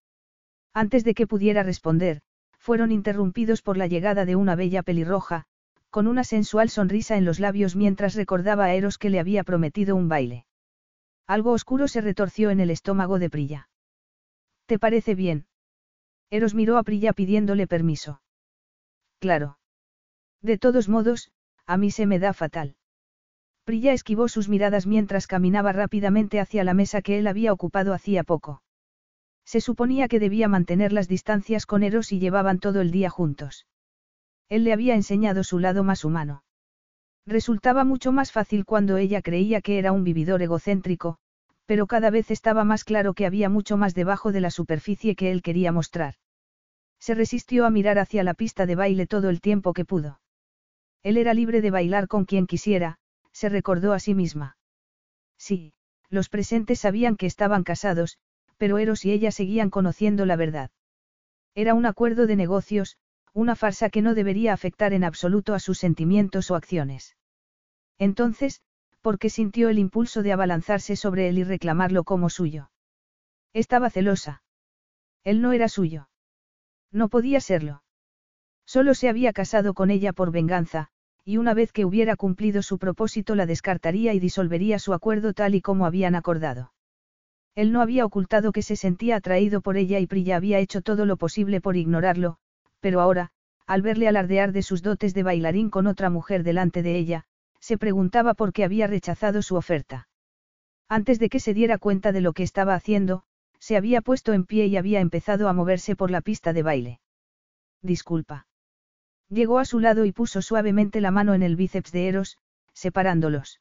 Antes 0.73 1.05
de 1.05 1.15
que 1.15 1.27
pudiera 1.27 1.63
responder, 1.63 2.23
fueron 2.59 2.93
interrumpidos 2.93 3.63
por 3.63 3.77
la 3.77 3.87
llegada 3.87 4.25
de 4.25 4.37
una 4.37 4.55
bella 4.55 4.83
pelirroja, 4.83 5.47
con 5.91 6.07
una 6.07 6.25
sensual 6.25 6.71
sonrisa 6.71 7.17
en 7.17 7.25
los 7.25 7.41
labios 7.41 7.75
mientras 7.75 8.15
recordaba 8.15 8.67
a 8.67 8.75
Eros 8.75 8.97
que 8.97 9.11
le 9.11 9.19
había 9.19 9.43
prometido 9.43 9.97
un 9.97 10.09
baile. 10.09 10.47
Algo 11.27 11.53
oscuro 11.53 11.89
se 11.89 12.01
retorció 12.01 12.51
en 12.51 12.61
el 12.61 12.71
estómago 12.71 13.19
de 13.19 13.31
Prilla. 13.31 13.69
¿Te 14.67 14.79
parece 14.79 15.15
bien? 15.15 15.47
Eros 16.31 16.55
miró 16.55 16.79
a 16.79 16.85
Prilla 16.85 17.13
pidiéndole 17.13 17.67
permiso. 17.67 18.23
Claro. 19.19 19.59
De 20.43 20.59
todos 20.59 20.89
modos, 20.89 21.33
a 21.67 21.77
mí 21.77 21.91
se 21.91 22.07
me 22.07 22.19
da 22.19 22.33
fatal. 22.33 22.77
Prilla 23.65 23.93
esquivó 23.93 24.29
sus 24.29 24.49
miradas 24.49 24.87
mientras 24.87 25.27
caminaba 25.27 25.73
rápidamente 25.73 26.41
hacia 26.41 26.65
la 26.65 26.75
mesa 26.75 27.03
que 27.03 27.19
él 27.19 27.27
había 27.27 27.53
ocupado 27.53 27.95
hacía 27.95 28.25
poco. 28.25 28.63
Se 29.51 29.61
suponía 29.61 30.07
que 30.07 30.21
debía 30.21 30.47
mantener 30.47 30.93
las 30.93 31.09
distancias 31.09 31.67
con 31.67 31.83
Eros 31.83 32.13
y 32.13 32.21
llevaban 32.21 32.61
todo 32.61 32.81
el 32.81 32.93
día 32.93 33.11
juntos. 33.11 33.67
Él 34.49 34.63
le 34.63 34.73
había 34.73 34.95
enseñado 34.95 35.43
su 35.43 35.59
lado 35.59 35.83
más 35.83 36.05
humano. 36.05 36.45
Resultaba 37.27 37.83
mucho 37.83 38.13
más 38.13 38.31
fácil 38.31 38.65
cuando 38.65 38.97
ella 38.97 39.23
creía 39.23 39.61
que 39.61 39.81
era 39.81 39.91
un 39.91 40.05
vividor 40.05 40.41
egocéntrico, 40.41 41.19
pero 41.67 41.89
cada 41.89 42.11
vez 42.11 42.31
estaba 42.31 42.63
más 42.63 42.85
claro 42.85 43.13
que 43.13 43.27
había 43.27 43.49
mucho 43.49 43.77
más 43.77 43.93
debajo 43.93 44.31
de 44.31 44.41
la 44.41 44.53
superficie 44.53 45.17
que 45.17 45.33
él 45.33 45.43
quería 45.43 45.73
mostrar. 45.73 46.15
Se 47.01 47.17
resistió 47.17 47.67
a 47.67 47.71
mirar 47.71 47.99
hacia 47.99 48.23
la 48.23 48.35
pista 48.35 48.67
de 48.67 48.77
baile 48.77 49.09
todo 49.09 49.31
el 49.31 49.41
tiempo 49.41 49.73
que 49.73 49.85
pudo. 49.85 50.21
Él 51.03 51.17
era 51.17 51.35
libre 51.35 51.61
de 51.61 51.73
bailar 51.73 52.07
con 52.07 52.25
quien 52.25 52.47
quisiera, 52.47 52.99
se 53.33 53.49
recordó 53.49 53.95
a 53.95 53.99
sí 53.99 54.15
misma. 54.15 54.59
Sí, 55.39 55.73
los 56.09 56.29
presentes 56.29 56.79
sabían 56.79 57.17
que 57.17 57.27
estaban 57.27 57.65
casados, 57.65 58.17
pero 58.61 58.77
Eros 58.77 59.07
y 59.07 59.11
ella 59.11 59.33
seguían 59.33 59.71
conociendo 59.71 60.27
la 60.27 60.37
verdad. 60.37 60.71
Era 61.55 61.73
un 61.73 61.87
acuerdo 61.87 62.27
de 62.27 62.37
negocios, 62.37 62.99
una 63.33 63.57
farsa 63.57 63.89
que 63.89 64.03
no 64.03 64.15
debería 64.15 64.53
afectar 64.53 64.93
en 64.93 65.03
absoluto 65.03 65.55
a 65.55 65.61
sus 65.61 65.79
sentimientos 65.79 66.51
o 66.51 66.57
acciones. 66.57 67.17
Entonces, 67.99 68.61
¿por 69.01 69.19
qué 69.19 69.31
sintió 69.31 69.71
el 69.71 69.79
impulso 69.79 70.23
de 70.23 70.33
abalanzarse 70.33 70.95
sobre 70.95 71.31
él 71.31 71.39
y 71.39 71.45
reclamarlo 71.45 72.05
como 72.05 72.29
suyo? 72.29 72.71
Estaba 73.55 73.89
celosa. 73.89 74.43
Él 75.25 75.41
no 75.41 75.53
era 75.53 75.71
suyo. 75.71 76.11
No 76.93 77.09
podía 77.09 77.41
serlo. 77.41 77.83
Solo 78.67 78.93
se 78.93 79.09
había 79.09 79.33
casado 79.33 79.73
con 79.73 79.91
ella 79.91 80.13
por 80.13 80.33
venganza, 80.33 80.89
y 81.25 81.39
una 81.39 81.55
vez 81.55 81.73
que 81.73 81.87
hubiera 81.87 82.15
cumplido 82.15 82.61
su 82.61 82.77
propósito 82.77 83.35
la 83.37 83.47
descartaría 83.47 84.13
y 84.13 84.21
disolvería 84.21 84.79
su 84.79 84.93
acuerdo 84.93 85.33
tal 85.33 85.55
y 85.55 85.63
como 85.63 85.87
habían 85.87 86.15
acordado. 86.15 86.75
Él 87.55 87.73
no 87.73 87.81
había 87.81 88.05
ocultado 88.05 88.53
que 88.53 88.63
se 88.63 88.77
sentía 88.77 89.17
atraído 89.17 89.61
por 89.61 89.77
ella 89.77 89.99
y 89.99 90.07
Prilla 90.07 90.37
había 90.37 90.59
hecho 90.59 90.83
todo 90.83 91.05
lo 91.05 91.17
posible 91.17 91.61
por 91.61 91.77
ignorarlo, 91.77 92.37
pero 92.81 93.01
ahora, 93.01 93.31
al 93.67 93.83
verle 93.83 94.09
alardear 94.09 94.53
de 94.53 94.63
sus 94.63 94.83
dotes 94.83 95.15
de 95.15 95.23
bailarín 95.23 95.71
con 95.71 95.87
otra 95.87 96.11
mujer 96.11 96.43
delante 96.43 96.83
de 96.83 96.97
ella, 96.97 97.25
se 97.61 97.79
preguntaba 97.79 98.35
por 98.35 98.53
qué 98.53 98.65
había 98.65 98.87
rechazado 98.87 99.43
su 99.43 99.57
oferta. 99.57 100.09
Antes 100.89 101.19
de 101.19 101.29
que 101.29 101.41
se 101.41 101.55
diera 101.55 101.79
cuenta 101.79 102.11
de 102.11 102.21
lo 102.21 102.33
que 102.33 102.43
estaba 102.43 102.75
haciendo, 102.75 103.23
se 103.59 103.77
había 103.77 104.01
puesto 104.01 104.33
en 104.33 104.45
pie 104.45 104.67
y 104.67 104.77
había 104.77 105.01
empezado 105.01 105.49
a 105.49 105.53
moverse 105.53 105.95
por 105.95 106.11
la 106.11 106.21
pista 106.21 106.53
de 106.53 106.63
baile. 106.63 107.01
Disculpa. 107.83 108.47
Llegó 109.29 109.59
a 109.59 109.65
su 109.65 109.79
lado 109.79 110.05
y 110.05 110.13
puso 110.13 110.43
suavemente 110.43 111.01
la 111.01 111.11
mano 111.11 111.35
en 111.35 111.43
el 111.43 111.55
bíceps 111.55 111.93
de 111.93 112.09
Eros, 112.09 112.39
separándolos. 112.73 113.61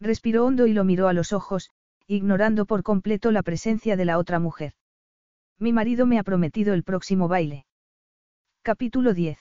Respiró 0.00 0.46
hondo 0.46 0.66
y 0.66 0.72
lo 0.72 0.84
miró 0.84 1.08
a 1.08 1.12
los 1.12 1.32
ojos, 1.32 1.70
ignorando 2.10 2.64
por 2.64 2.82
completo 2.82 3.30
la 3.30 3.42
presencia 3.42 3.94
de 3.94 4.06
la 4.06 4.16
otra 4.16 4.38
mujer. 4.38 4.72
Mi 5.58 5.74
marido 5.74 6.06
me 6.06 6.18
ha 6.18 6.22
prometido 6.22 6.72
el 6.72 6.82
próximo 6.82 7.28
baile. 7.28 7.66
Capítulo 8.62 9.12
10. 9.12 9.38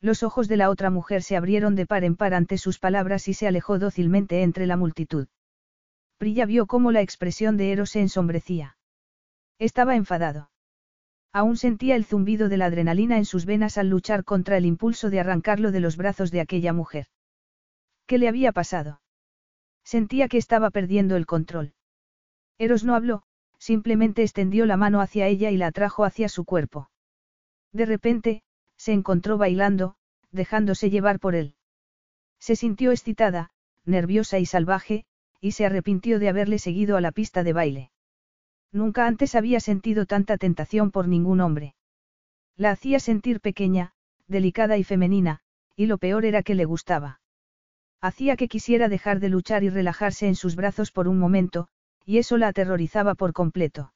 Los 0.00 0.22
ojos 0.22 0.46
de 0.46 0.56
la 0.56 0.70
otra 0.70 0.90
mujer 0.90 1.24
se 1.24 1.36
abrieron 1.36 1.74
de 1.74 1.86
par 1.86 2.04
en 2.04 2.14
par 2.14 2.32
ante 2.32 2.58
sus 2.58 2.78
palabras 2.78 3.26
y 3.26 3.34
se 3.34 3.48
alejó 3.48 3.80
dócilmente 3.80 4.42
entre 4.42 4.66
la 4.68 4.76
multitud. 4.76 5.26
Prilla 6.16 6.46
vio 6.46 6.66
cómo 6.66 6.92
la 6.92 7.00
expresión 7.00 7.56
de 7.56 7.72
Eros 7.72 7.90
se 7.90 8.00
ensombrecía. 8.00 8.76
Estaba 9.58 9.96
enfadado. 9.96 10.50
Aún 11.32 11.56
sentía 11.56 11.96
el 11.96 12.04
zumbido 12.04 12.48
de 12.48 12.56
la 12.56 12.66
adrenalina 12.66 13.16
en 13.16 13.24
sus 13.24 13.46
venas 13.46 13.78
al 13.78 13.88
luchar 13.88 14.22
contra 14.22 14.56
el 14.56 14.64
impulso 14.64 15.10
de 15.10 15.18
arrancarlo 15.18 15.72
de 15.72 15.80
los 15.80 15.96
brazos 15.96 16.30
de 16.30 16.40
aquella 16.40 16.72
mujer. 16.72 17.08
¿Qué 18.06 18.18
le 18.18 18.28
había 18.28 18.52
pasado? 18.52 19.00
Sentía 19.84 20.28
que 20.28 20.38
estaba 20.38 20.70
perdiendo 20.70 21.16
el 21.16 21.26
control. 21.26 21.74
Eros 22.58 22.84
no 22.84 22.94
habló, 22.94 23.22
simplemente 23.58 24.22
extendió 24.22 24.66
la 24.66 24.76
mano 24.76 25.00
hacia 25.00 25.26
ella 25.26 25.50
y 25.50 25.56
la 25.56 25.68
atrajo 25.68 26.04
hacia 26.04 26.28
su 26.28 26.44
cuerpo. 26.44 26.90
De 27.72 27.86
repente, 27.86 28.42
se 28.76 28.92
encontró 28.92 29.38
bailando, 29.38 29.96
dejándose 30.30 30.90
llevar 30.90 31.20
por 31.20 31.34
él. 31.34 31.54
Se 32.38 32.56
sintió 32.56 32.90
excitada, 32.92 33.50
nerviosa 33.84 34.38
y 34.38 34.46
salvaje, 34.46 35.04
y 35.40 35.52
se 35.52 35.66
arrepintió 35.66 36.18
de 36.18 36.28
haberle 36.28 36.58
seguido 36.58 36.96
a 36.96 37.00
la 37.00 37.12
pista 37.12 37.42
de 37.42 37.52
baile. 37.52 37.90
Nunca 38.72 39.06
antes 39.06 39.34
había 39.34 39.60
sentido 39.60 40.06
tanta 40.06 40.36
tentación 40.36 40.90
por 40.90 41.06
ningún 41.06 41.40
hombre. 41.40 41.74
La 42.56 42.70
hacía 42.70 43.00
sentir 43.00 43.40
pequeña, 43.40 43.92
delicada 44.26 44.78
y 44.78 44.84
femenina, 44.84 45.40
y 45.76 45.86
lo 45.86 45.98
peor 45.98 46.24
era 46.24 46.42
que 46.42 46.54
le 46.54 46.64
gustaba. 46.64 47.20
Hacía 48.04 48.36
que 48.36 48.48
quisiera 48.48 48.90
dejar 48.90 49.18
de 49.18 49.30
luchar 49.30 49.64
y 49.64 49.70
relajarse 49.70 50.28
en 50.28 50.34
sus 50.34 50.56
brazos 50.56 50.92
por 50.92 51.08
un 51.08 51.18
momento, 51.18 51.68
y 52.04 52.18
eso 52.18 52.36
la 52.36 52.48
aterrorizaba 52.48 53.14
por 53.14 53.32
completo. 53.32 53.94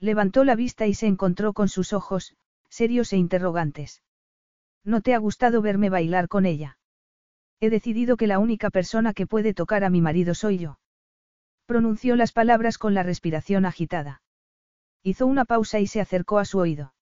Levantó 0.00 0.44
la 0.44 0.54
vista 0.54 0.86
y 0.86 0.94
se 0.94 1.06
encontró 1.06 1.52
con 1.52 1.68
sus 1.68 1.92
ojos, 1.92 2.34
serios 2.70 3.12
e 3.12 3.18
interrogantes. 3.18 4.02
¿No 4.82 5.02
te 5.02 5.12
ha 5.12 5.18
gustado 5.18 5.60
verme 5.60 5.90
bailar 5.90 6.28
con 6.28 6.46
ella? 6.46 6.78
He 7.60 7.68
decidido 7.68 8.16
que 8.16 8.26
la 8.26 8.38
única 8.38 8.70
persona 8.70 9.12
que 9.12 9.26
puede 9.26 9.52
tocar 9.52 9.84
a 9.84 9.90
mi 9.90 10.00
marido 10.00 10.34
soy 10.34 10.56
yo. 10.56 10.78
Pronunció 11.66 12.16
las 12.16 12.32
palabras 12.32 12.78
con 12.78 12.94
la 12.94 13.02
respiración 13.02 13.66
agitada. 13.66 14.22
Hizo 15.02 15.26
una 15.26 15.44
pausa 15.44 15.80
y 15.80 15.86
se 15.86 16.00
acercó 16.00 16.38
a 16.38 16.46
su 16.46 16.60
oído. 16.60 16.94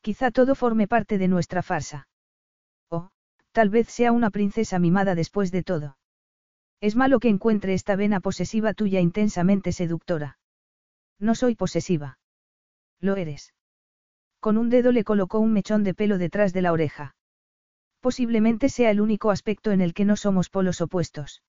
Quizá 0.00 0.32
todo 0.32 0.56
forme 0.56 0.88
parte 0.88 1.16
de 1.16 1.28
nuestra 1.28 1.62
farsa. 1.62 2.08
Tal 3.58 3.70
vez 3.70 3.88
sea 3.88 4.12
una 4.12 4.30
princesa 4.30 4.78
mimada 4.78 5.16
después 5.16 5.50
de 5.50 5.64
todo. 5.64 5.98
Es 6.80 6.94
malo 6.94 7.18
que 7.18 7.28
encuentre 7.28 7.74
esta 7.74 7.96
vena 7.96 8.20
posesiva 8.20 8.72
tuya 8.72 9.00
intensamente 9.00 9.72
seductora. 9.72 10.38
No 11.18 11.34
soy 11.34 11.56
posesiva. 11.56 12.20
Lo 13.00 13.16
eres. 13.16 13.54
Con 14.38 14.58
un 14.58 14.70
dedo 14.70 14.92
le 14.92 15.02
colocó 15.02 15.40
un 15.40 15.52
mechón 15.52 15.82
de 15.82 15.92
pelo 15.92 16.18
detrás 16.18 16.52
de 16.52 16.62
la 16.62 16.70
oreja. 16.70 17.16
Posiblemente 17.98 18.68
sea 18.68 18.92
el 18.92 19.00
único 19.00 19.32
aspecto 19.32 19.72
en 19.72 19.80
el 19.80 19.92
que 19.92 20.04
no 20.04 20.14
somos 20.14 20.50
polos 20.50 20.80
opuestos. 20.80 21.42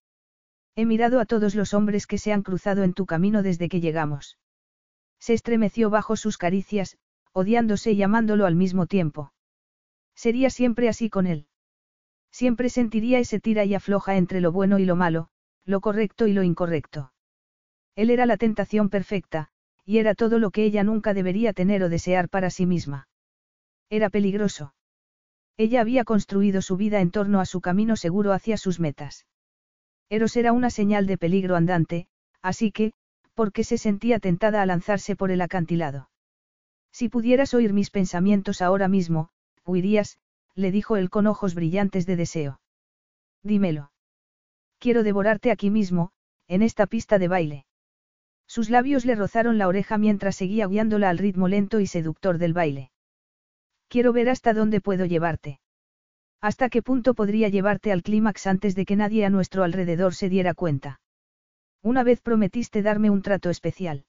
He 0.75 0.87
mirado 0.87 1.19
a 1.19 1.25
todos 1.25 1.53
los 1.53 1.75
hombres 1.75 2.07
que 2.07 2.17
se 2.17 2.33
han 2.33 2.41
cruzado 2.41 2.81
en 2.81 2.93
tu 2.93 3.05
camino 3.05 3.43
desde 3.43 3.69
que 3.69 3.81
llegamos. 3.81 4.39
Se 5.19 5.33
estremeció 5.33 5.91
bajo 5.91 6.15
sus 6.15 6.39
caricias, 6.39 6.97
odiándose 7.33 7.91
y 7.91 8.01
amándolo 8.01 8.47
al 8.47 8.55
mismo 8.55 8.87
tiempo. 8.87 9.31
Sería 10.15 10.49
siempre 10.49 10.89
así 10.89 11.11
con 11.11 11.27
él. 11.27 11.45
Siempre 12.31 12.69
sentiría 12.69 13.19
ese 13.19 13.39
tira 13.39 13.65
y 13.65 13.75
afloja 13.75 14.15
entre 14.17 14.41
lo 14.41 14.51
bueno 14.51 14.79
y 14.79 14.85
lo 14.85 14.95
malo, 14.95 15.29
lo 15.65 15.81
correcto 15.81 16.27
y 16.27 16.33
lo 16.33 16.43
incorrecto. 16.43 17.11
Él 17.95 18.09
era 18.09 18.25
la 18.25 18.37
tentación 18.37 18.89
perfecta, 18.89 19.49
y 19.85 19.97
era 19.97 20.15
todo 20.15 20.39
lo 20.39 20.51
que 20.51 20.63
ella 20.63 20.83
nunca 20.83 21.13
debería 21.13 21.53
tener 21.53 21.83
o 21.83 21.89
desear 21.89 22.29
para 22.29 22.49
sí 22.49 22.65
misma. 22.65 23.07
Era 23.89 24.09
peligroso. 24.09 24.73
Ella 25.57 25.81
había 25.81 26.05
construido 26.05 26.61
su 26.61 26.77
vida 26.77 27.01
en 27.01 27.11
torno 27.11 27.39
a 27.39 27.45
su 27.45 27.59
camino 27.59 27.95
seguro 27.95 28.31
hacia 28.31 28.55
sus 28.55 28.79
metas. 28.79 29.25
Eros 30.09 30.37
era 30.37 30.53
una 30.53 30.69
señal 30.69 31.07
de 31.07 31.17
peligro 31.17 31.55
andante, 31.55 32.07
así 32.41 32.71
que, 32.71 32.93
porque 33.33 33.63
se 33.63 33.77
sentía 33.77 34.19
tentada 34.19 34.61
a 34.61 34.65
lanzarse 34.65 35.15
por 35.15 35.31
el 35.31 35.41
acantilado. 35.41 36.09
Si 36.91 37.09
pudieras 37.09 37.53
oír 37.53 37.73
mis 37.73 37.91
pensamientos 37.91 38.61
ahora 38.61 38.87
mismo, 38.87 39.29
huirías, 39.65 40.17
le 40.55 40.71
dijo 40.71 40.97
él 40.97 41.09
con 41.09 41.27
ojos 41.27 41.55
brillantes 41.55 42.05
de 42.05 42.15
deseo. 42.15 42.61
Dímelo. 43.43 43.91
Quiero 44.79 45.03
devorarte 45.03 45.51
aquí 45.51 45.69
mismo, 45.69 46.11
en 46.47 46.61
esta 46.61 46.87
pista 46.87 47.19
de 47.19 47.27
baile. 47.27 47.65
Sus 48.47 48.69
labios 48.69 49.05
le 49.05 49.15
rozaron 49.15 49.57
la 49.57 49.67
oreja 49.67 49.97
mientras 49.97 50.35
seguía 50.35 50.67
guiándola 50.67 51.09
al 51.09 51.17
ritmo 51.17 51.47
lento 51.47 51.79
y 51.79 51.87
seductor 51.87 52.37
del 52.39 52.53
baile. 52.53 52.91
Quiero 53.87 54.13
ver 54.13 54.29
hasta 54.29 54.53
dónde 54.53 54.81
puedo 54.81 55.05
llevarte. 55.05 55.59
¿Hasta 56.41 56.69
qué 56.69 56.81
punto 56.81 57.13
podría 57.13 57.49
llevarte 57.49 57.91
al 57.91 58.01
clímax 58.01 58.47
antes 58.47 58.73
de 58.75 58.85
que 58.85 58.95
nadie 58.95 59.25
a 59.25 59.29
nuestro 59.29 59.63
alrededor 59.63 60.15
se 60.15 60.29
diera 60.29 60.53
cuenta? 60.53 61.01
Una 61.81 62.03
vez 62.03 62.21
prometiste 62.21 62.81
darme 62.81 63.09
un 63.09 63.21
trato 63.21 63.49
especial. 63.49 64.05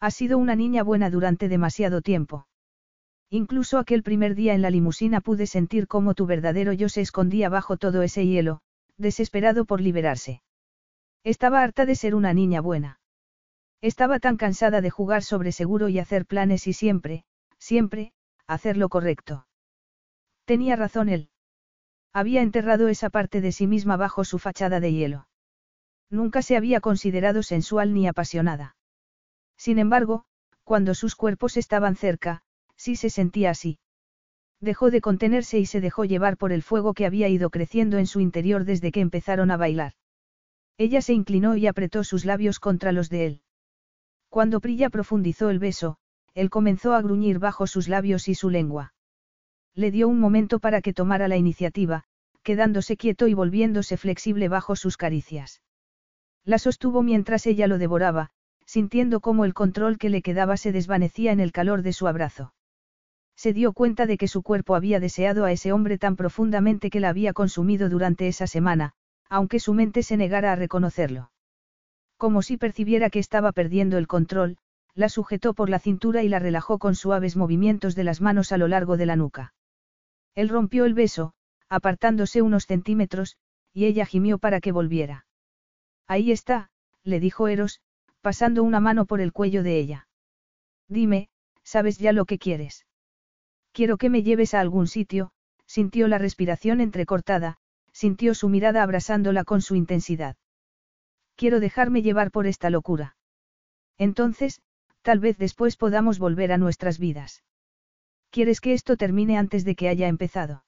Has 0.00 0.14
sido 0.14 0.38
una 0.38 0.56
niña 0.56 0.82
buena 0.82 1.10
durante 1.10 1.48
demasiado 1.48 2.02
tiempo. 2.02 2.46
Incluso 3.30 3.78
aquel 3.78 4.02
primer 4.02 4.34
día 4.34 4.54
en 4.54 4.62
la 4.62 4.70
limusina 4.70 5.20
pude 5.20 5.46
sentir 5.46 5.86
cómo 5.86 6.14
tu 6.14 6.26
verdadero 6.26 6.72
yo 6.72 6.88
se 6.88 7.00
escondía 7.00 7.48
bajo 7.48 7.76
todo 7.76 8.02
ese 8.02 8.26
hielo, 8.26 8.60
desesperado 8.96 9.64
por 9.64 9.80
liberarse. 9.80 10.42
Estaba 11.22 11.62
harta 11.62 11.86
de 11.86 11.94
ser 11.94 12.16
una 12.16 12.34
niña 12.34 12.60
buena. 12.60 12.98
Estaba 13.80 14.18
tan 14.18 14.36
cansada 14.36 14.80
de 14.80 14.90
jugar 14.90 15.22
sobre 15.22 15.52
seguro 15.52 15.88
y 15.88 16.00
hacer 16.00 16.26
planes 16.26 16.66
y 16.66 16.72
siempre, 16.72 17.24
siempre, 17.58 18.12
hacer 18.48 18.76
lo 18.76 18.88
correcto. 18.88 19.46
Tenía 20.44 20.74
razón 20.74 21.08
él. 21.08 21.30
Había 22.12 22.42
enterrado 22.42 22.88
esa 22.88 23.10
parte 23.10 23.40
de 23.40 23.52
sí 23.52 23.68
misma 23.68 23.96
bajo 23.96 24.24
su 24.24 24.40
fachada 24.40 24.80
de 24.80 24.92
hielo. 24.92 25.28
Nunca 26.10 26.42
se 26.42 26.56
había 26.56 26.80
considerado 26.80 27.44
sensual 27.44 27.94
ni 27.94 28.08
apasionada. 28.08 28.74
Sin 29.56 29.78
embargo, 29.78 30.24
cuando 30.64 30.94
sus 30.94 31.14
cuerpos 31.14 31.56
estaban 31.56 31.94
cerca, 31.94 32.42
sí 32.80 32.96
se 32.96 33.10
sentía 33.10 33.50
así. 33.50 33.78
Dejó 34.58 34.90
de 34.90 35.02
contenerse 35.02 35.58
y 35.58 35.66
se 35.66 35.82
dejó 35.82 36.06
llevar 36.06 36.38
por 36.38 36.50
el 36.50 36.62
fuego 36.62 36.94
que 36.94 37.04
había 37.04 37.28
ido 37.28 37.50
creciendo 37.50 37.98
en 37.98 38.06
su 38.06 38.20
interior 38.20 38.64
desde 38.64 38.90
que 38.90 39.00
empezaron 39.00 39.50
a 39.50 39.58
bailar. 39.58 39.92
Ella 40.78 41.02
se 41.02 41.12
inclinó 41.12 41.56
y 41.56 41.66
apretó 41.66 42.04
sus 42.04 42.24
labios 42.24 42.58
contra 42.58 42.92
los 42.92 43.10
de 43.10 43.26
él. 43.26 43.42
Cuando 44.30 44.60
Prilla 44.60 44.88
profundizó 44.88 45.50
el 45.50 45.58
beso, 45.58 45.98
él 46.32 46.48
comenzó 46.48 46.94
a 46.94 47.02
gruñir 47.02 47.38
bajo 47.38 47.66
sus 47.66 47.86
labios 47.86 48.28
y 48.28 48.34
su 48.34 48.48
lengua. 48.48 48.94
Le 49.74 49.90
dio 49.90 50.08
un 50.08 50.18
momento 50.18 50.58
para 50.58 50.80
que 50.80 50.94
tomara 50.94 51.28
la 51.28 51.36
iniciativa, 51.36 52.04
quedándose 52.42 52.96
quieto 52.96 53.28
y 53.28 53.34
volviéndose 53.34 53.98
flexible 53.98 54.48
bajo 54.48 54.74
sus 54.74 54.96
caricias. 54.96 55.60
La 56.44 56.58
sostuvo 56.58 57.02
mientras 57.02 57.46
ella 57.46 57.66
lo 57.66 57.76
devoraba, 57.76 58.30
sintiendo 58.64 59.20
cómo 59.20 59.44
el 59.44 59.52
control 59.52 59.98
que 59.98 60.08
le 60.08 60.22
quedaba 60.22 60.56
se 60.56 60.72
desvanecía 60.72 61.32
en 61.32 61.40
el 61.40 61.52
calor 61.52 61.82
de 61.82 61.92
su 61.92 62.08
abrazo. 62.08 62.54
Se 63.40 63.54
dio 63.54 63.72
cuenta 63.72 64.04
de 64.04 64.18
que 64.18 64.28
su 64.28 64.42
cuerpo 64.42 64.74
había 64.74 65.00
deseado 65.00 65.46
a 65.46 65.50
ese 65.50 65.72
hombre 65.72 65.96
tan 65.96 66.14
profundamente 66.14 66.90
que 66.90 67.00
la 67.00 67.08
había 67.08 67.32
consumido 67.32 67.88
durante 67.88 68.28
esa 68.28 68.46
semana, 68.46 68.92
aunque 69.30 69.60
su 69.60 69.72
mente 69.72 70.02
se 70.02 70.18
negara 70.18 70.52
a 70.52 70.56
reconocerlo. 70.56 71.32
Como 72.18 72.42
si 72.42 72.58
percibiera 72.58 73.08
que 73.08 73.18
estaba 73.18 73.52
perdiendo 73.52 73.96
el 73.96 74.08
control, 74.08 74.58
la 74.94 75.08
sujetó 75.08 75.54
por 75.54 75.70
la 75.70 75.78
cintura 75.78 76.22
y 76.22 76.28
la 76.28 76.38
relajó 76.38 76.78
con 76.78 76.94
suaves 76.94 77.34
movimientos 77.34 77.94
de 77.94 78.04
las 78.04 78.20
manos 78.20 78.52
a 78.52 78.58
lo 78.58 78.68
largo 78.68 78.98
de 78.98 79.06
la 79.06 79.16
nuca. 79.16 79.54
Él 80.34 80.50
rompió 80.50 80.84
el 80.84 80.92
beso, 80.92 81.32
apartándose 81.70 82.42
unos 82.42 82.66
centímetros, 82.66 83.38
y 83.72 83.86
ella 83.86 84.04
gimió 84.04 84.36
para 84.36 84.60
que 84.60 84.70
volviera. 84.70 85.24
Ahí 86.06 86.30
está, 86.30 86.68
le 87.04 87.20
dijo 87.20 87.48
Eros, 87.48 87.80
pasando 88.20 88.62
una 88.62 88.80
mano 88.80 89.06
por 89.06 89.22
el 89.22 89.32
cuello 89.32 89.62
de 89.62 89.78
ella. 89.78 90.08
Dime, 90.88 91.30
¿sabes 91.62 91.96
ya 91.96 92.12
lo 92.12 92.26
que 92.26 92.38
quieres? 92.38 92.84
Quiero 93.80 93.96
que 93.96 94.10
me 94.10 94.22
lleves 94.22 94.52
a 94.52 94.60
algún 94.60 94.86
sitio, 94.86 95.30
sintió 95.64 96.06
la 96.06 96.18
respiración 96.18 96.82
entrecortada, 96.82 97.56
sintió 97.92 98.34
su 98.34 98.50
mirada 98.50 98.82
abrasándola 98.82 99.42
con 99.42 99.62
su 99.62 99.74
intensidad. 99.74 100.36
Quiero 101.34 101.60
dejarme 101.60 102.02
llevar 102.02 102.30
por 102.30 102.46
esta 102.46 102.68
locura. 102.68 103.16
Entonces, 103.96 104.60
tal 105.00 105.18
vez 105.18 105.38
después 105.38 105.78
podamos 105.78 106.18
volver 106.18 106.52
a 106.52 106.58
nuestras 106.58 106.98
vidas. 106.98 107.42
¿Quieres 108.28 108.60
que 108.60 108.74
esto 108.74 108.98
termine 108.98 109.38
antes 109.38 109.64
de 109.64 109.74
que 109.74 109.88
haya 109.88 110.08
empezado? 110.08 110.62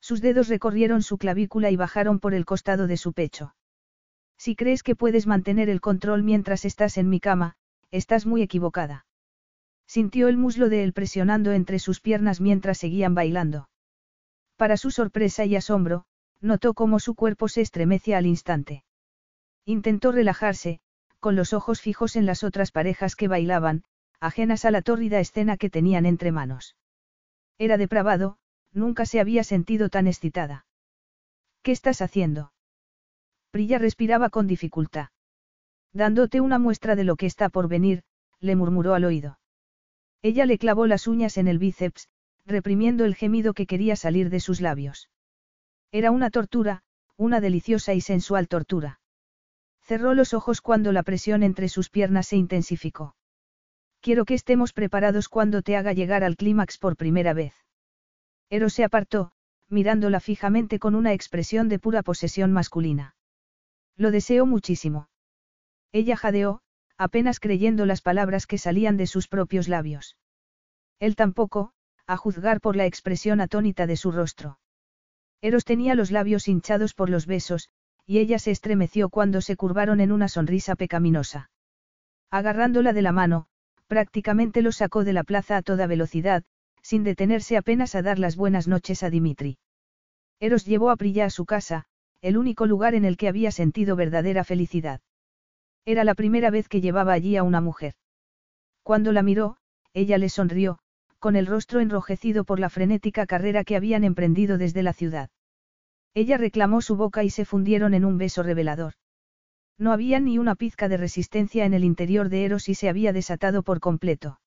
Sus 0.00 0.20
dedos 0.20 0.48
recorrieron 0.48 1.04
su 1.04 1.18
clavícula 1.18 1.70
y 1.70 1.76
bajaron 1.76 2.18
por 2.18 2.34
el 2.34 2.44
costado 2.44 2.88
de 2.88 2.96
su 2.96 3.12
pecho. 3.12 3.54
Si 4.38 4.56
crees 4.56 4.82
que 4.82 4.96
puedes 4.96 5.28
mantener 5.28 5.68
el 5.68 5.80
control 5.80 6.24
mientras 6.24 6.64
estás 6.64 6.98
en 6.98 7.08
mi 7.08 7.20
cama, 7.20 7.54
estás 7.92 8.26
muy 8.26 8.42
equivocada. 8.42 9.06
Sintió 9.86 10.28
el 10.28 10.36
muslo 10.36 10.68
de 10.68 10.84
él 10.84 10.92
presionando 10.92 11.52
entre 11.52 11.78
sus 11.78 12.00
piernas 12.00 12.40
mientras 12.40 12.78
seguían 12.78 13.14
bailando. 13.14 13.68
Para 14.56 14.76
su 14.76 14.90
sorpresa 14.90 15.44
y 15.44 15.56
asombro, 15.56 16.04
notó 16.40 16.74
cómo 16.74 17.00
su 17.00 17.14
cuerpo 17.14 17.48
se 17.48 17.60
estremecía 17.60 18.18
al 18.18 18.26
instante. 18.26 18.84
Intentó 19.64 20.12
relajarse, 20.12 20.80
con 21.20 21.36
los 21.36 21.52
ojos 21.52 21.80
fijos 21.80 22.16
en 22.16 22.26
las 22.26 22.44
otras 22.44 22.70
parejas 22.70 23.16
que 23.16 23.28
bailaban, 23.28 23.84
ajenas 24.20 24.64
a 24.64 24.70
la 24.70 24.82
tórrida 24.82 25.20
escena 25.20 25.56
que 25.56 25.70
tenían 25.70 26.06
entre 26.06 26.32
manos. 26.32 26.76
Era 27.58 27.76
depravado, 27.76 28.38
nunca 28.72 29.06
se 29.06 29.20
había 29.20 29.44
sentido 29.44 29.88
tan 29.88 30.06
excitada. 30.06 30.66
¿Qué 31.62 31.72
estás 31.72 32.02
haciendo? 32.02 32.52
Prilla 33.50 33.78
respiraba 33.78 34.30
con 34.30 34.46
dificultad. 34.46 35.08
Dándote 35.92 36.40
una 36.40 36.58
muestra 36.58 36.96
de 36.96 37.04
lo 37.04 37.16
que 37.16 37.26
está 37.26 37.48
por 37.48 37.68
venir, 37.68 38.02
le 38.40 38.56
murmuró 38.56 38.94
al 38.94 39.04
oído. 39.04 39.38
Ella 40.24 40.46
le 40.46 40.56
clavó 40.56 40.86
las 40.86 41.06
uñas 41.06 41.36
en 41.36 41.48
el 41.48 41.58
bíceps, 41.58 42.08
reprimiendo 42.46 43.04
el 43.04 43.14
gemido 43.14 43.52
que 43.52 43.66
quería 43.66 43.94
salir 43.94 44.30
de 44.30 44.40
sus 44.40 44.62
labios. 44.62 45.10
Era 45.92 46.10
una 46.10 46.30
tortura, 46.30 46.82
una 47.18 47.42
deliciosa 47.42 47.92
y 47.92 48.00
sensual 48.00 48.48
tortura. 48.48 49.00
Cerró 49.82 50.14
los 50.14 50.32
ojos 50.32 50.62
cuando 50.62 50.92
la 50.92 51.02
presión 51.02 51.42
entre 51.42 51.68
sus 51.68 51.90
piernas 51.90 52.28
se 52.28 52.36
intensificó. 52.36 53.16
Quiero 54.00 54.24
que 54.24 54.32
estemos 54.32 54.72
preparados 54.72 55.28
cuando 55.28 55.60
te 55.60 55.76
haga 55.76 55.92
llegar 55.92 56.24
al 56.24 56.36
clímax 56.36 56.78
por 56.78 56.96
primera 56.96 57.34
vez. 57.34 57.52
Eros 58.48 58.72
se 58.72 58.82
apartó, 58.82 59.32
mirándola 59.68 60.20
fijamente 60.20 60.78
con 60.78 60.94
una 60.94 61.12
expresión 61.12 61.68
de 61.68 61.78
pura 61.78 62.02
posesión 62.02 62.50
masculina. 62.50 63.14
Lo 63.94 64.10
deseo 64.10 64.46
muchísimo. 64.46 65.10
Ella 65.92 66.16
jadeó, 66.16 66.62
apenas 66.96 67.40
creyendo 67.40 67.86
las 67.86 68.00
palabras 68.00 68.46
que 68.46 68.58
salían 68.58 68.96
de 68.96 69.06
sus 69.06 69.28
propios 69.28 69.68
labios. 69.68 70.16
Él 71.00 71.16
tampoco, 71.16 71.72
a 72.06 72.16
juzgar 72.16 72.60
por 72.60 72.76
la 72.76 72.86
expresión 72.86 73.40
atónita 73.40 73.86
de 73.86 73.96
su 73.96 74.12
rostro. 74.12 74.58
Eros 75.40 75.64
tenía 75.64 75.94
los 75.94 76.10
labios 76.10 76.48
hinchados 76.48 76.94
por 76.94 77.10
los 77.10 77.26
besos, 77.26 77.68
y 78.06 78.18
ella 78.18 78.38
se 78.38 78.50
estremeció 78.50 79.08
cuando 79.08 79.40
se 79.40 79.56
curvaron 79.56 80.00
en 80.00 80.12
una 80.12 80.28
sonrisa 80.28 80.76
pecaminosa. 80.76 81.50
Agarrándola 82.30 82.92
de 82.92 83.02
la 83.02 83.12
mano, 83.12 83.46
prácticamente 83.86 84.62
lo 84.62 84.72
sacó 84.72 85.04
de 85.04 85.12
la 85.12 85.24
plaza 85.24 85.56
a 85.56 85.62
toda 85.62 85.86
velocidad, 85.86 86.44
sin 86.82 87.04
detenerse 87.04 87.56
apenas 87.56 87.94
a 87.94 88.02
dar 88.02 88.18
las 88.18 88.36
buenas 88.36 88.68
noches 88.68 89.02
a 89.02 89.10
Dimitri. 89.10 89.58
Eros 90.40 90.66
llevó 90.66 90.90
a 90.90 90.96
Prilla 90.96 91.26
a 91.26 91.30
su 91.30 91.46
casa, 91.46 91.86
el 92.20 92.36
único 92.36 92.66
lugar 92.66 92.94
en 92.94 93.04
el 93.04 93.16
que 93.16 93.28
había 93.28 93.50
sentido 93.50 93.96
verdadera 93.96 94.44
felicidad. 94.44 95.00
Era 95.86 96.04
la 96.04 96.14
primera 96.14 96.50
vez 96.50 96.68
que 96.68 96.80
llevaba 96.80 97.12
allí 97.12 97.36
a 97.36 97.42
una 97.42 97.60
mujer. 97.60 97.94
Cuando 98.82 99.12
la 99.12 99.22
miró, 99.22 99.56
ella 99.92 100.18
le 100.18 100.28
sonrió, 100.28 100.78
con 101.18 101.36
el 101.36 101.46
rostro 101.46 101.80
enrojecido 101.80 102.44
por 102.44 102.60
la 102.60 102.70
frenética 102.70 103.26
carrera 103.26 103.64
que 103.64 103.76
habían 103.76 104.04
emprendido 104.04 104.58
desde 104.58 104.82
la 104.82 104.92
ciudad. 104.92 105.30
Ella 106.14 106.36
reclamó 106.36 106.80
su 106.80 106.96
boca 106.96 107.24
y 107.24 107.30
se 107.30 107.44
fundieron 107.44 107.92
en 107.92 108.04
un 108.04 108.18
beso 108.18 108.42
revelador. 108.42 108.94
No 109.78 109.92
había 109.92 110.20
ni 110.20 110.38
una 110.38 110.54
pizca 110.54 110.88
de 110.88 110.96
resistencia 110.96 111.64
en 111.64 111.74
el 111.74 111.82
interior 111.82 112.28
de 112.28 112.44
Eros 112.44 112.68
y 112.68 112.74
se 112.74 112.88
había 112.88 113.12
desatado 113.12 113.62
por 113.62 113.80
completo. 113.80 114.38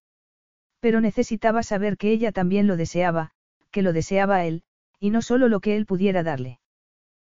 Pero 0.79 1.01
necesitaba 1.01 1.63
saber 1.63 1.97
que 1.97 2.11
ella 2.11 2.31
también 2.31 2.67
lo 2.67 2.77
deseaba, 2.77 3.31
que 3.71 3.81
lo 3.81 3.91
deseaba 3.91 4.45
él, 4.45 4.63
y 4.99 5.09
no 5.09 5.21
solo 5.21 5.49
lo 5.49 5.59
que 5.59 5.75
él 5.75 5.85
pudiera 5.85 6.23
darle. 6.23 6.59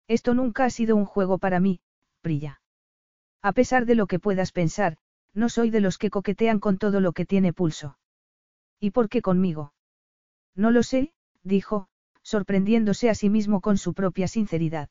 Esto 0.08 0.34
nunca 0.34 0.66
ha 0.66 0.70
sido 0.70 0.96
un 0.96 1.06
juego 1.06 1.38
para 1.38 1.60
mí, 1.60 1.80
Prilla. 2.22 2.63
A 3.44 3.52
pesar 3.52 3.86
de 3.86 3.96
lo 3.96 4.08
que 4.08 4.20
puedas 4.20 4.54
pensar, 4.54 4.96
no 5.34 5.50
soy 5.50 5.70
de 5.70 5.82
los 5.82 5.98
que 5.98 6.10
coquetean 6.10 6.60
con 6.60 6.78
todo 6.78 7.02
lo 7.02 7.12
que 7.12 7.26
tiene 7.26 7.52
pulso. 7.52 7.98
¿Y 8.80 8.92
por 8.92 9.10
qué 9.10 9.22
conmigo? 9.22 9.74
No 10.56 10.72
lo 10.72 10.82
sé, 10.82 11.12
dijo, 11.44 11.88
sorprendiéndose 12.22 13.10
a 13.10 13.16
sí 13.16 13.30
mismo 13.30 13.60
con 13.60 13.78
su 13.78 13.94
propia 13.94 14.30
sinceridad. 14.30 14.90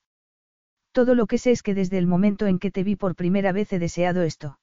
Todo 0.92 1.14
lo 1.14 1.26
que 1.26 1.38
sé 1.38 1.52
es 1.52 1.62
que 1.62 1.74
desde 1.74 1.96
el 1.96 2.06
momento 2.06 2.46
en 2.46 2.58
que 2.58 2.70
te 2.70 2.84
vi 2.84 2.94
por 2.94 3.16
primera 3.16 3.52
vez 3.52 3.72
he 3.72 3.78
deseado 3.78 4.22
esto. 4.22 4.58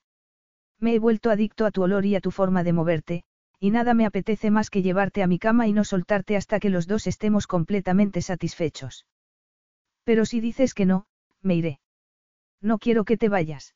Me 0.80 0.93
he 0.93 1.00
vuelto 1.00 1.32
adicto 1.32 1.66
a 1.66 1.72
tu 1.72 1.82
olor 1.82 2.06
y 2.06 2.16
a 2.16 2.22
tu 2.22 2.30
forma 2.30 2.64
de 2.64 2.74
moverte, 2.74 3.24
y 3.59 3.72
nada 3.72 3.95
me 3.95 4.06
apetece 4.06 4.51
más 4.51 4.69
que 4.69 4.84
llevarte 4.84 5.24
a 5.24 5.27
mi 5.27 5.40
cama 5.40 5.68
y 5.68 5.74
no 5.74 5.84
soltarte 5.84 6.38
hasta 6.38 6.59
que 6.59 6.69
los 6.69 6.85
dos 6.85 7.08
estemos 7.08 7.48
completamente 7.48 8.22
satisfechos. 8.22 9.08
Pero 10.03 10.26
si 10.26 10.40
dices 10.42 10.76
que 10.76 10.85
no, 10.85 11.08
me 11.42 11.56
iré. 11.56 11.80
No 12.62 12.78
quiero 12.78 13.06
que 13.06 13.18
te 13.18 13.30
vayas. 13.30 13.76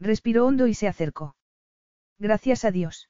Respiró 0.00 0.46
hondo 0.46 0.66
y 0.66 0.74
se 0.74 0.88
acercó. 0.88 1.36
Gracias 2.18 2.64
a 2.64 2.70
Dios. 2.70 3.08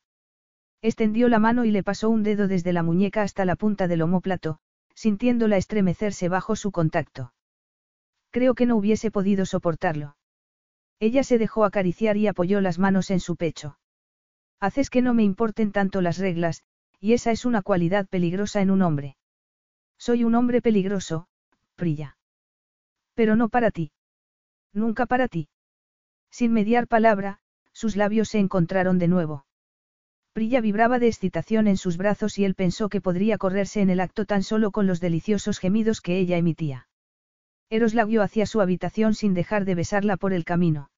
Extendió 0.83 1.29
la 1.29 1.39
mano 1.39 1.65
y 1.65 1.71
le 1.71 1.83
pasó 1.83 2.11
un 2.11 2.23
dedo 2.23 2.49
desde 2.49 2.73
la 2.73 2.83
muñeca 2.83 3.23
hasta 3.23 3.45
la 3.45 3.57
punta 3.57 3.89
del 3.89 4.03
omóplato, 4.03 4.59
sintiéndola 4.95 5.57
estremecerse 5.57 6.29
bajo 6.29 6.57
su 6.57 6.73
contacto. 6.73 7.33
Creo 8.31 8.55
que 8.55 8.67
no 8.67 8.77
hubiese 8.77 9.11
podido 9.11 9.47
soportarlo. 9.47 10.17
Ella 10.99 11.25
se 11.25 11.39
dejó 11.39 11.65
acariciar 11.65 12.17
y 12.17 12.27
apoyó 12.27 12.61
las 12.61 12.79
manos 12.79 13.11
en 13.11 13.21
su 13.21 13.37
pecho. 13.37 13.79
Haces 14.61 14.91
que 14.91 15.03
no 15.03 15.15
me 15.15 15.23
importen 15.23 15.73
tanto 15.73 16.01
las 16.01 16.19
reglas, 16.19 16.63
y 17.01 17.15
esa 17.15 17.33
es 17.33 17.45
una 17.45 17.63
cualidad 17.63 18.07
peligrosa 18.09 18.61
en 18.61 18.71
un 18.71 18.83
hombre. 18.83 19.17
Soy 19.99 20.25
un 20.25 20.35
hombre 20.35 20.63
peligroso, 20.63 21.27
Prilla. 21.75 22.17
Pero 23.15 23.37
no 23.37 23.49
para 23.49 23.71
ti. 23.71 23.91
Nunca 24.73 25.07
para 25.07 25.29
ti. 25.29 25.49
Sin 26.31 26.53
mediar 26.53 26.89
palabra, 26.89 27.39
sus 27.73 27.97
labios 27.97 28.29
se 28.29 28.39
encontraron 28.39 28.99
de 28.99 29.09
nuevo. 29.09 29.45
Prilla 30.33 30.63
vibraba 30.63 30.99
de 30.99 31.09
excitación 31.09 31.67
en 31.67 31.77
sus 31.77 31.99
brazos 31.99 32.39
y 32.39 32.45
él 32.47 32.55
pensó 32.55 32.89
que 32.89 33.03
podría 33.03 33.37
correrse 33.37 33.83
en 33.83 33.91
el 33.91 34.01
acto 34.01 34.25
tan 34.25 34.43
solo 34.43 34.71
con 34.71 34.87
los 34.87 35.01
deliciosos 35.01 35.59
gemidos 35.59 36.01
que 36.01 36.19
ella 36.19 36.39
emitía. 36.39 36.89
Eros 37.69 37.93
la 37.93 38.05
guió 38.05 38.23
hacia 38.23 38.47
su 38.47 38.61
habitación 38.61 39.15
sin 39.15 39.35
dejar 39.35 39.67
de 39.67 39.75
besarla 39.75 40.17
por 40.17 40.33
el 40.33 40.45
camino. 40.45 40.91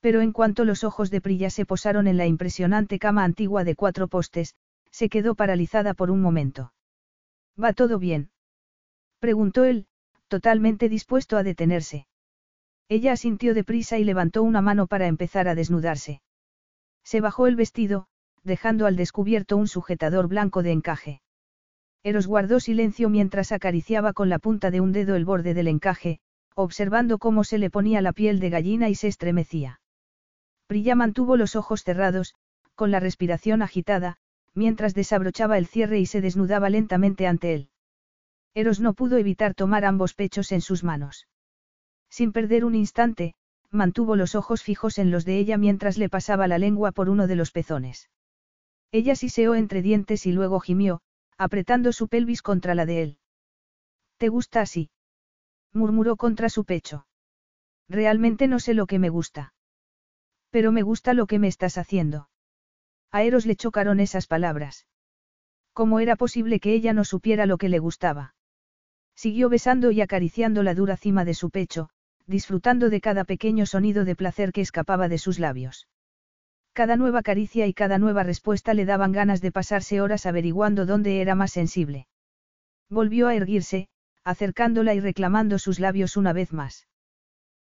Pero 0.00 0.20
en 0.20 0.32
cuanto 0.32 0.64
los 0.64 0.84
ojos 0.84 1.10
de 1.10 1.20
Prilla 1.20 1.50
se 1.50 1.66
posaron 1.66 2.06
en 2.06 2.16
la 2.16 2.26
impresionante 2.26 2.98
cama 2.98 3.24
antigua 3.24 3.64
de 3.64 3.74
cuatro 3.74 4.06
postes, 4.06 4.54
se 4.90 5.08
quedó 5.08 5.34
paralizada 5.34 5.94
por 5.94 6.10
un 6.10 6.20
momento. 6.20 6.72
¿Va 7.60 7.72
todo 7.72 7.98
bien? 7.98 8.30
preguntó 9.18 9.64
él, 9.64 9.86
totalmente 10.28 10.88
dispuesto 10.88 11.36
a 11.36 11.42
detenerse. 11.42 12.06
Ella 12.94 13.10
asintió 13.10 13.54
deprisa 13.54 13.98
y 13.98 14.04
levantó 14.04 14.44
una 14.44 14.62
mano 14.62 14.86
para 14.86 15.08
empezar 15.08 15.48
a 15.48 15.56
desnudarse. 15.56 16.22
Se 17.02 17.20
bajó 17.20 17.48
el 17.48 17.56
vestido, 17.56 18.06
dejando 18.44 18.86
al 18.86 18.94
descubierto 18.94 19.56
un 19.56 19.66
sujetador 19.66 20.28
blanco 20.28 20.62
de 20.62 20.70
encaje. 20.70 21.20
Eros 22.04 22.28
guardó 22.28 22.60
silencio 22.60 23.08
mientras 23.08 23.50
acariciaba 23.50 24.12
con 24.12 24.28
la 24.28 24.38
punta 24.38 24.70
de 24.70 24.80
un 24.80 24.92
dedo 24.92 25.16
el 25.16 25.24
borde 25.24 25.54
del 25.54 25.66
encaje, 25.66 26.20
observando 26.54 27.18
cómo 27.18 27.42
se 27.42 27.58
le 27.58 27.68
ponía 27.68 28.00
la 28.00 28.12
piel 28.12 28.38
de 28.38 28.50
gallina 28.50 28.88
y 28.88 28.94
se 28.94 29.08
estremecía. 29.08 29.80
Prilla 30.68 30.94
mantuvo 30.94 31.36
los 31.36 31.56
ojos 31.56 31.82
cerrados, 31.82 32.36
con 32.76 32.92
la 32.92 33.00
respiración 33.00 33.62
agitada, 33.62 34.18
mientras 34.54 34.94
desabrochaba 34.94 35.58
el 35.58 35.66
cierre 35.66 35.98
y 35.98 36.06
se 36.06 36.20
desnudaba 36.20 36.70
lentamente 36.70 37.26
ante 37.26 37.54
él. 37.54 37.70
Eros 38.54 38.78
no 38.78 38.94
pudo 38.94 39.16
evitar 39.18 39.54
tomar 39.54 39.84
ambos 39.84 40.14
pechos 40.14 40.52
en 40.52 40.60
sus 40.60 40.84
manos. 40.84 41.26
Sin 42.14 42.30
perder 42.30 42.64
un 42.64 42.76
instante, 42.76 43.34
mantuvo 43.72 44.14
los 44.14 44.36
ojos 44.36 44.62
fijos 44.62 44.98
en 44.98 45.10
los 45.10 45.24
de 45.24 45.36
ella 45.36 45.58
mientras 45.58 45.98
le 45.98 46.08
pasaba 46.08 46.46
la 46.46 46.58
lengua 46.58 46.92
por 46.92 47.10
uno 47.10 47.26
de 47.26 47.34
los 47.34 47.50
pezones. 47.50 48.08
Ella 48.92 49.16
siseó 49.16 49.56
entre 49.56 49.82
dientes 49.82 50.24
y 50.24 50.30
luego 50.30 50.60
gimió, 50.60 51.00
apretando 51.38 51.90
su 51.90 52.06
pelvis 52.06 52.40
contra 52.40 52.76
la 52.76 52.86
de 52.86 53.02
él. 53.02 53.18
¿Te 54.16 54.28
gusta 54.28 54.60
así? 54.60 54.90
murmuró 55.72 56.14
contra 56.14 56.48
su 56.50 56.64
pecho. 56.64 57.04
Realmente 57.88 58.46
no 58.46 58.60
sé 58.60 58.74
lo 58.74 58.86
que 58.86 59.00
me 59.00 59.08
gusta. 59.08 59.52
Pero 60.50 60.70
me 60.70 60.82
gusta 60.82 61.14
lo 61.14 61.26
que 61.26 61.40
me 61.40 61.48
estás 61.48 61.78
haciendo. 61.78 62.28
A 63.10 63.24
Eros 63.24 63.44
le 63.44 63.56
chocaron 63.56 63.98
esas 63.98 64.28
palabras. 64.28 64.86
¿Cómo 65.72 65.98
era 65.98 66.14
posible 66.14 66.60
que 66.60 66.74
ella 66.74 66.92
no 66.92 67.02
supiera 67.02 67.44
lo 67.44 67.58
que 67.58 67.68
le 67.68 67.80
gustaba? 67.80 68.36
Siguió 69.16 69.48
besando 69.48 69.90
y 69.90 70.00
acariciando 70.00 70.62
la 70.62 70.76
dura 70.76 70.96
cima 70.96 71.24
de 71.24 71.34
su 71.34 71.50
pecho, 71.50 71.90
disfrutando 72.26 72.90
de 72.90 73.00
cada 73.00 73.24
pequeño 73.24 73.66
sonido 73.66 74.04
de 74.04 74.16
placer 74.16 74.52
que 74.52 74.60
escapaba 74.60 75.08
de 75.08 75.18
sus 75.18 75.38
labios. 75.38 75.88
Cada 76.72 76.96
nueva 76.96 77.22
caricia 77.22 77.66
y 77.66 77.74
cada 77.74 77.98
nueva 77.98 78.22
respuesta 78.22 78.74
le 78.74 78.84
daban 78.84 79.12
ganas 79.12 79.40
de 79.40 79.52
pasarse 79.52 80.00
horas 80.00 80.26
averiguando 80.26 80.86
dónde 80.86 81.20
era 81.20 81.34
más 81.34 81.52
sensible. 81.52 82.08
Volvió 82.90 83.28
a 83.28 83.34
erguirse, 83.34 83.88
acercándola 84.24 84.94
y 84.94 85.00
reclamando 85.00 85.58
sus 85.58 85.78
labios 85.78 86.16
una 86.16 86.32
vez 86.32 86.52
más. 86.52 86.88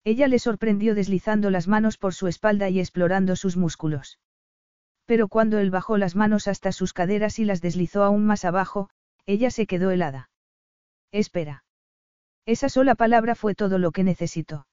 Ella 0.03 0.27
le 0.27 0.39
sorprendió 0.39 0.95
deslizando 0.95 1.49
las 1.49 1.67
manos 1.67 1.97
por 1.97 2.13
su 2.13 2.27
espalda 2.27 2.69
y 2.69 2.79
explorando 2.79 3.35
sus 3.35 3.57
músculos. 3.57 4.19
Pero 5.05 5.27
cuando 5.27 5.57
él 5.59 5.71
bajó 5.71 5.97
las 5.97 6.15
manos 6.15 6.47
hasta 6.47 6.71
sus 6.71 6.93
caderas 6.93 7.39
y 7.39 7.45
las 7.45 7.61
deslizó 7.61 8.03
aún 8.03 8.25
más 8.25 8.45
abajo, 8.45 8.89
ella 9.25 9.49
se 9.51 9.65
quedó 9.65 9.91
helada. 9.91 10.29
Espera. 11.11 11.63
Esa 12.45 12.69
sola 12.69 12.95
palabra 12.95 13.35
fue 13.35 13.55
todo 13.55 13.77
lo 13.77 13.91
que 13.91 14.03
necesitó. 14.03 14.67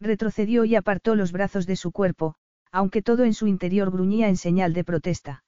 Retrocedió 0.00 0.64
y 0.64 0.76
apartó 0.76 1.14
los 1.14 1.32
brazos 1.32 1.66
de 1.66 1.76
su 1.76 1.92
cuerpo, 1.92 2.36
aunque 2.72 3.02
todo 3.02 3.24
en 3.24 3.34
su 3.34 3.46
interior 3.46 3.90
gruñía 3.90 4.28
en 4.28 4.36
señal 4.36 4.72
de 4.72 4.84
protesta. 4.84 5.44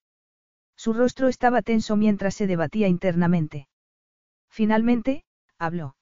Su 0.76 0.92
rostro 0.92 1.28
estaba 1.28 1.62
tenso 1.62 1.96
mientras 1.96 2.34
se 2.34 2.46
debatía 2.46 2.88
internamente. 2.88 3.68
Finalmente, 4.50 5.24
habló. 5.58 5.96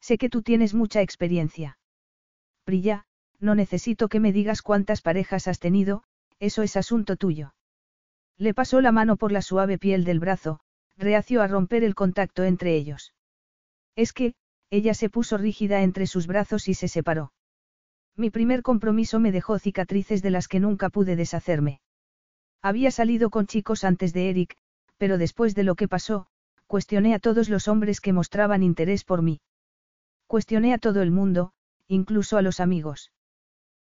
Sé 0.00 0.18
que 0.18 0.28
tú 0.28 0.42
tienes 0.42 0.74
mucha 0.74 1.00
experiencia. 1.00 1.78
Prilla, 2.64 3.06
no 3.40 3.54
necesito 3.54 4.08
que 4.08 4.20
me 4.20 4.32
digas 4.32 4.62
cuántas 4.62 5.00
parejas 5.00 5.48
has 5.48 5.58
tenido, 5.58 6.02
eso 6.38 6.62
es 6.62 6.76
asunto 6.76 7.16
tuyo. 7.16 7.54
Le 8.36 8.54
pasó 8.54 8.80
la 8.80 8.92
mano 8.92 9.16
por 9.16 9.32
la 9.32 9.42
suave 9.42 9.78
piel 9.78 10.04
del 10.04 10.20
brazo, 10.20 10.60
reacio 10.96 11.42
a 11.42 11.48
romper 11.48 11.84
el 11.84 11.94
contacto 11.94 12.44
entre 12.44 12.74
ellos. 12.74 13.14
Es 13.96 14.12
que, 14.12 14.34
ella 14.74 14.92
se 14.92 15.08
puso 15.08 15.38
rígida 15.38 15.82
entre 15.82 16.08
sus 16.08 16.26
brazos 16.26 16.66
y 16.68 16.74
se 16.74 16.88
separó. 16.88 17.32
Mi 18.16 18.30
primer 18.30 18.62
compromiso 18.62 19.20
me 19.20 19.30
dejó 19.30 19.60
cicatrices 19.60 20.20
de 20.20 20.30
las 20.30 20.48
que 20.48 20.58
nunca 20.58 20.88
pude 20.88 21.14
deshacerme. 21.14 21.80
Había 22.60 22.90
salido 22.90 23.30
con 23.30 23.46
chicos 23.46 23.84
antes 23.84 24.12
de 24.12 24.30
Eric, 24.30 24.56
pero 24.98 25.16
después 25.16 25.54
de 25.54 25.62
lo 25.62 25.76
que 25.76 25.86
pasó, 25.86 26.26
cuestioné 26.66 27.14
a 27.14 27.20
todos 27.20 27.48
los 27.48 27.68
hombres 27.68 28.00
que 28.00 28.12
mostraban 28.12 28.64
interés 28.64 29.04
por 29.04 29.22
mí. 29.22 29.40
Cuestioné 30.26 30.74
a 30.74 30.78
todo 30.78 31.02
el 31.02 31.12
mundo, 31.12 31.52
incluso 31.86 32.36
a 32.36 32.42
los 32.42 32.58
amigos. 32.58 33.12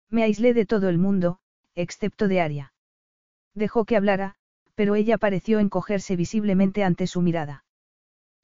Me 0.09 0.24
aislé 0.24 0.56
de 0.56 0.66
todo 0.66 0.90
el 0.90 0.98
mundo, 0.98 1.40
excepto 1.76 2.27
de 2.27 2.42
Aria. 2.42 2.74
Dejó 3.53 3.85
que 3.85 3.95
hablara, 3.95 4.35
pero 4.74 4.95
ella 4.95 5.19
pareció 5.19 5.59
encogerse 5.59 6.16
visiblemente 6.16 6.84
ante 6.84 7.06
su 7.06 7.22
mirada. 7.22 7.64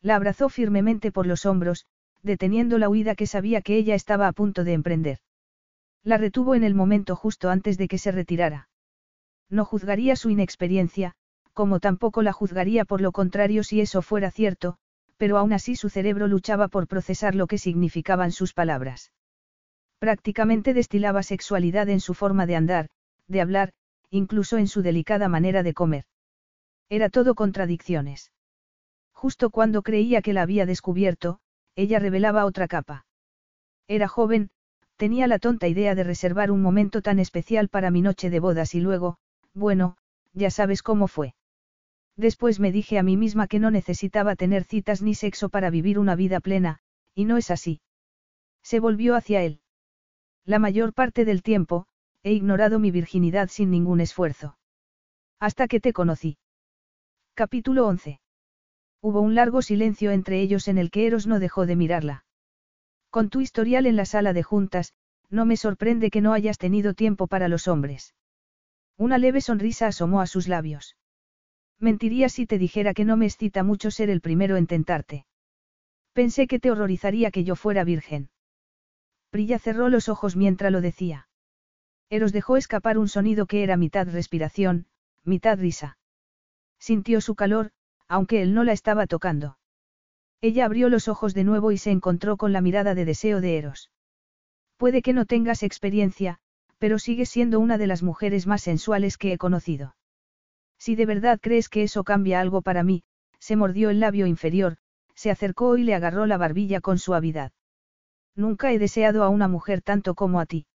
La 0.01 0.15
abrazó 0.15 0.49
firmemente 0.49 1.11
por 1.11 1.25
los 1.25 1.47
hombros, 1.47 1.87
deteniendo 2.25 2.77
la 2.79 2.89
huida 2.89 3.15
que 3.15 3.27
sabía 3.27 3.61
que 3.61 3.77
ella 3.77 3.95
estaba 3.95 4.27
a 4.27 4.33
punto 4.33 4.63
de 4.63 4.73
emprender. 4.73 5.19
La 6.03 6.17
retuvo 6.17 6.55
en 6.55 6.63
el 6.63 6.75
momento 6.75 7.15
justo 7.15 7.49
antes 7.49 7.77
de 7.77 7.87
que 7.87 7.97
se 7.97 8.11
retirara. 8.11 8.67
No 9.49 9.63
juzgaría 9.63 10.15
su 10.15 10.29
inexperiencia, 10.29 11.13
como 11.53 11.79
tampoco 11.79 12.23
la 12.23 12.33
juzgaría 12.33 12.83
por 12.83 12.99
lo 12.99 13.11
contrario 13.11 13.63
si 13.63 13.79
eso 13.79 14.01
fuera 14.01 14.31
cierto, 14.31 14.77
pero 15.17 15.37
aún 15.37 15.53
así 15.53 15.75
su 15.75 15.89
cerebro 15.89 16.27
luchaba 16.27 16.67
por 16.67 16.87
procesar 16.87 17.35
lo 17.35 17.47
que 17.47 17.57
significaban 17.57 18.31
sus 18.31 18.53
palabras. 18.53 19.11
Prácticamente 19.99 20.73
destilaba 20.73 21.23
sexualidad 21.23 21.89
en 21.89 21.99
su 21.99 22.13
forma 22.13 22.45
de 22.45 22.55
andar, 22.55 22.89
de 23.27 23.41
hablar, 23.41 23.71
incluso 24.09 24.57
en 24.57 24.67
su 24.67 24.81
delicada 24.81 25.29
manera 25.29 25.63
de 25.63 25.73
comer. 25.73 26.05
Era 26.89 27.09
todo 27.09 27.35
contradicciones. 27.35 28.31
Justo 29.13 29.49
cuando 29.49 29.81
creía 29.81 30.21
que 30.21 30.33
la 30.33 30.41
había 30.41 30.65
descubierto, 30.65 31.39
ella 31.75 31.99
revelaba 31.99 32.45
otra 32.45 32.67
capa. 32.67 33.05
Era 33.87 34.07
joven, 34.07 34.49
tenía 34.95 35.27
la 35.27 35.39
tonta 35.39 35.67
idea 35.67 35.95
de 35.95 36.03
reservar 36.03 36.51
un 36.51 36.61
momento 36.61 37.01
tan 37.01 37.19
especial 37.19 37.69
para 37.69 37.91
mi 37.91 38.01
noche 38.01 38.29
de 38.29 38.39
bodas 38.39 38.75
y 38.75 38.79
luego, 38.79 39.17
bueno, 39.53 39.97
ya 40.33 40.49
sabes 40.49 40.81
cómo 40.81 41.07
fue. 41.07 41.35
Después 42.17 42.59
me 42.59 42.71
dije 42.71 42.97
a 42.97 43.03
mí 43.03 43.17
misma 43.17 43.47
que 43.47 43.59
no 43.59 43.71
necesitaba 43.71 44.35
tener 44.35 44.63
citas 44.63 45.01
ni 45.01 45.15
sexo 45.15 45.49
para 45.49 45.69
vivir 45.69 45.99
una 45.99 46.15
vida 46.15 46.39
plena, 46.39 46.79
y 47.13 47.25
no 47.25 47.37
es 47.37 47.51
así. 47.51 47.81
Se 48.63 48.79
volvió 48.79 49.15
hacia 49.15 49.43
él. 49.43 49.59
La 50.45 50.59
mayor 50.59 50.93
parte 50.93 51.25
del 51.25 51.43
tiempo, 51.43 51.87
he 52.23 52.31
ignorado 52.31 52.79
mi 52.79 52.91
virginidad 52.91 53.49
sin 53.49 53.69
ningún 53.69 53.99
esfuerzo. 53.99 54.57
Hasta 55.39 55.67
que 55.67 55.79
te 55.79 55.91
conocí. 55.91 56.37
Capítulo 57.33 57.85
11. 57.87 58.19
Hubo 59.07 59.21
un 59.21 59.35
largo 59.35 59.61
silencio 59.61 60.09
entre 60.09 60.41
ellos 60.41 60.67
en 60.67 60.79
el 60.79 60.89
que 60.89 61.05
Eros 61.05 61.27
no 61.27 61.37
dejó 61.37 61.67
de 61.67 61.75
mirarla. 61.75 62.25
Con 63.11 63.29
tu 63.29 63.39
historial 63.39 63.85
en 63.85 63.95
la 63.95 64.05
sala 64.05 64.33
de 64.33 64.41
juntas, 64.41 64.93
no 65.29 65.45
me 65.45 65.57
sorprende 65.57 66.09
que 66.09 66.21
no 66.21 66.33
hayas 66.33 66.57
tenido 66.57 66.95
tiempo 66.95 67.27
para 67.27 67.47
los 67.47 67.67
hombres. 67.67 68.15
Una 68.97 69.19
leve 69.19 69.41
sonrisa 69.41 69.85
asomó 69.85 70.21
a 70.21 70.25
sus 70.25 70.47
labios. 70.47 70.97
Mentiría 71.77 72.29
si 72.29 72.47
te 72.47 72.57
dijera 72.57 72.95
que 72.95 73.05
no 73.05 73.15
me 73.15 73.27
excita 73.27 73.61
mucho 73.61 73.91
ser 73.91 74.09
el 74.09 74.21
primero 74.21 74.57
en 74.57 74.65
tentarte. 74.65 75.27
Pensé 76.13 76.47
que 76.47 76.59
te 76.59 76.71
horrorizaría 76.71 77.29
que 77.29 77.43
yo 77.43 77.55
fuera 77.55 77.83
virgen. 77.83 78.31
Prilla 79.29 79.59
cerró 79.59 79.89
los 79.89 80.09
ojos 80.09 80.35
mientras 80.35 80.71
lo 80.71 80.81
decía. 80.81 81.27
Eros 82.09 82.33
dejó 82.33 82.57
escapar 82.57 82.97
un 82.97 83.07
sonido 83.07 83.45
que 83.45 83.61
era 83.61 83.77
mitad 83.77 84.07
respiración, 84.07 84.87
mitad 85.23 85.59
risa. 85.59 85.99
Sintió 86.79 87.21
su 87.21 87.35
calor, 87.35 87.71
aunque 88.07 88.41
él 88.41 88.53
no 88.53 88.63
la 88.63 88.73
estaba 88.73 89.07
tocando. 89.07 89.57
Ella 90.41 90.65
abrió 90.65 90.89
los 90.89 91.07
ojos 91.07 91.33
de 91.33 91.43
nuevo 91.43 91.71
y 91.71 91.77
se 91.77 91.91
encontró 91.91 92.37
con 92.37 92.53
la 92.53 92.61
mirada 92.61 92.93
de 92.95 93.05
deseo 93.05 93.41
de 93.41 93.57
Eros. 93.57 93.91
Puede 94.77 95.01
que 95.01 95.13
no 95.13 95.25
tengas 95.25 95.63
experiencia, 95.63 96.39
pero 96.77 96.99
sigues 96.99 97.29
siendo 97.29 97.59
una 97.59 97.77
de 97.77 97.87
las 97.87 98.03
mujeres 98.03 98.47
más 98.47 98.61
sensuales 98.61 99.17
que 99.17 99.33
he 99.33 99.37
conocido. 99.37 99.95
Si 100.77 100.95
de 100.95 101.05
verdad 101.05 101.39
crees 101.41 101.69
que 101.69 101.83
eso 101.83 102.03
cambia 102.03 102.41
algo 102.41 102.61
para 102.61 102.83
mí, 102.83 103.03
se 103.39 103.55
mordió 103.55 103.89
el 103.89 103.99
labio 103.99 104.27
inferior, 104.27 104.77
se 105.15 105.31
acercó 105.31 105.77
y 105.77 105.83
le 105.83 105.95
agarró 105.95 106.25
la 106.25 106.37
barbilla 106.37 106.81
con 106.81 106.99
suavidad. 106.99 107.51
Nunca 108.35 108.71
he 108.73 108.79
deseado 108.79 109.23
a 109.23 109.29
una 109.29 109.47
mujer 109.47 109.81
tanto 109.81 110.13
como 110.13 110.39
a 110.39 110.45
ti. 110.45 110.67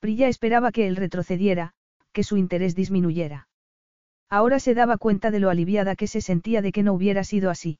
Prilla 0.00 0.26
esperaba 0.26 0.72
que 0.72 0.88
él 0.88 0.96
retrocediera, 0.96 1.74
que 2.12 2.24
su 2.24 2.36
interés 2.36 2.74
disminuyera. 2.74 3.46
Ahora 4.32 4.60
se 4.60 4.72
daba 4.72 4.96
cuenta 4.96 5.30
de 5.30 5.40
lo 5.40 5.50
aliviada 5.50 5.94
que 5.94 6.06
se 6.06 6.22
sentía 6.22 6.62
de 6.62 6.72
que 6.72 6.82
no 6.82 6.94
hubiera 6.94 7.22
sido 7.22 7.50
así. 7.50 7.78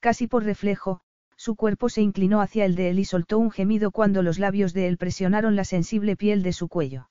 Casi 0.00 0.26
por 0.26 0.44
reflejo, 0.44 1.02
su 1.36 1.56
cuerpo 1.56 1.90
se 1.90 2.00
inclinó 2.00 2.40
hacia 2.40 2.64
el 2.64 2.74
de 2.74 2.88
él 2.88 2.98
y 2.98 3.04
soltó 3.04 3.38
un 3.38 3.50
gemido 3.50 3.90
cuando 3.90 4.22
los 4.22 4.38
labios 4.38 4.72
de 4.72 4.88
él 4.88 4.96
presionaron 4.96 5.56
la 5.56 5.66
sensible 5.66 6.16
piel 6.16 6.42
de 6.42 6.54
su 6.54 6.68
cuello. 6.68 7.10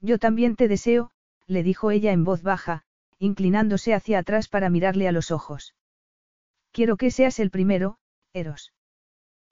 Yo 0.00 0.18
también 0.18 0.56
te 0.56 0.68
deseo, 0.68 1.10
le 1.46 1.62
dijo 1.62 1.90
ella 1.90 2.12
en 2.12 2.24
voz 2.24 2.42
baja, 2.42 2.84
inclinándose 3.18 3.92
hacia 3.92 4.20
atrás 4.20 4.48
para 4.48 4.70
mirarle 4.70 5.06
a 5.06 5.12
los 5.12 5.30
ojos. 5.30 5.74
Quiero 6.72 6.96
que 6.96 7.10
seas 7.10 7.38
el 7.40 7.50
primero, 7.50 7.98
Eros. 8.32 8.72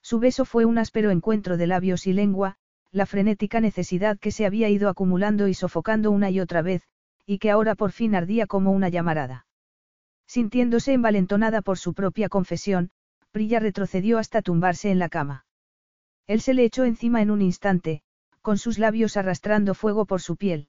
Su 0.01 0.19
beso 0.19 0.47
fue 0.47 0.65
un 0.65 0.79
áspero 0.79 1.11
encuentro 1.11 1.59
de 1.59 1.67
labios 1.67 2.07
y 2.07 2.15
lengua, 2.15 2.57
la 2.91 3.05
frenética 3.05 3.61
necesidad 3.61 4.19
que 4.19 4.31
se 4.31 4.47
había 4.47 4.71
ido 4.71 4.89
acumulando 4.89 5.47
y 5.47 5.53
sofocando 5.53 6.11
una 6.11 6.31
y 6.31 6.41
otra 6.41 6.63
vez, 6.63 6.89
y 7.27 7.39
que 7.39 7.51
ahora 7.51 7.75
por 7.75 7.93
fin 7.93 8.15
ardía 8.15 8.47
como 8.47 8.73
una 8.73 8.89
llamarada. 8.89 9.47
Sintiéndose 10.27 10.93
envalentonada 10.93 11.63
por 11.63 11.79
su 11.79 11.95
propia 11.95 12.29
confesión, 12.29 12.91
Prilla 13.31 13.59
retrocedió 13.59 14.19
hasta 14.19 14.43
tumbarse 14.43 14.91
en 14.91 14.99
la 14.99 15.09
cama. 15.09 15.47
Él 16.27 16.41
se 16.41 16.55
le 16.55 16.65
echó 16.65 16.85
encima 16.85 17.21
en 17.21 17.31
un 17.31 17.43
instante, 17.43 18.03
con 18.41 18.59
sus 18.59 18.79
labios 18.79 19.17
arrastrando 19.17 19.75
fuego 19.75 20.07
por 20.07 20.21
su 20.21 20.37
piel. 20.37 20.69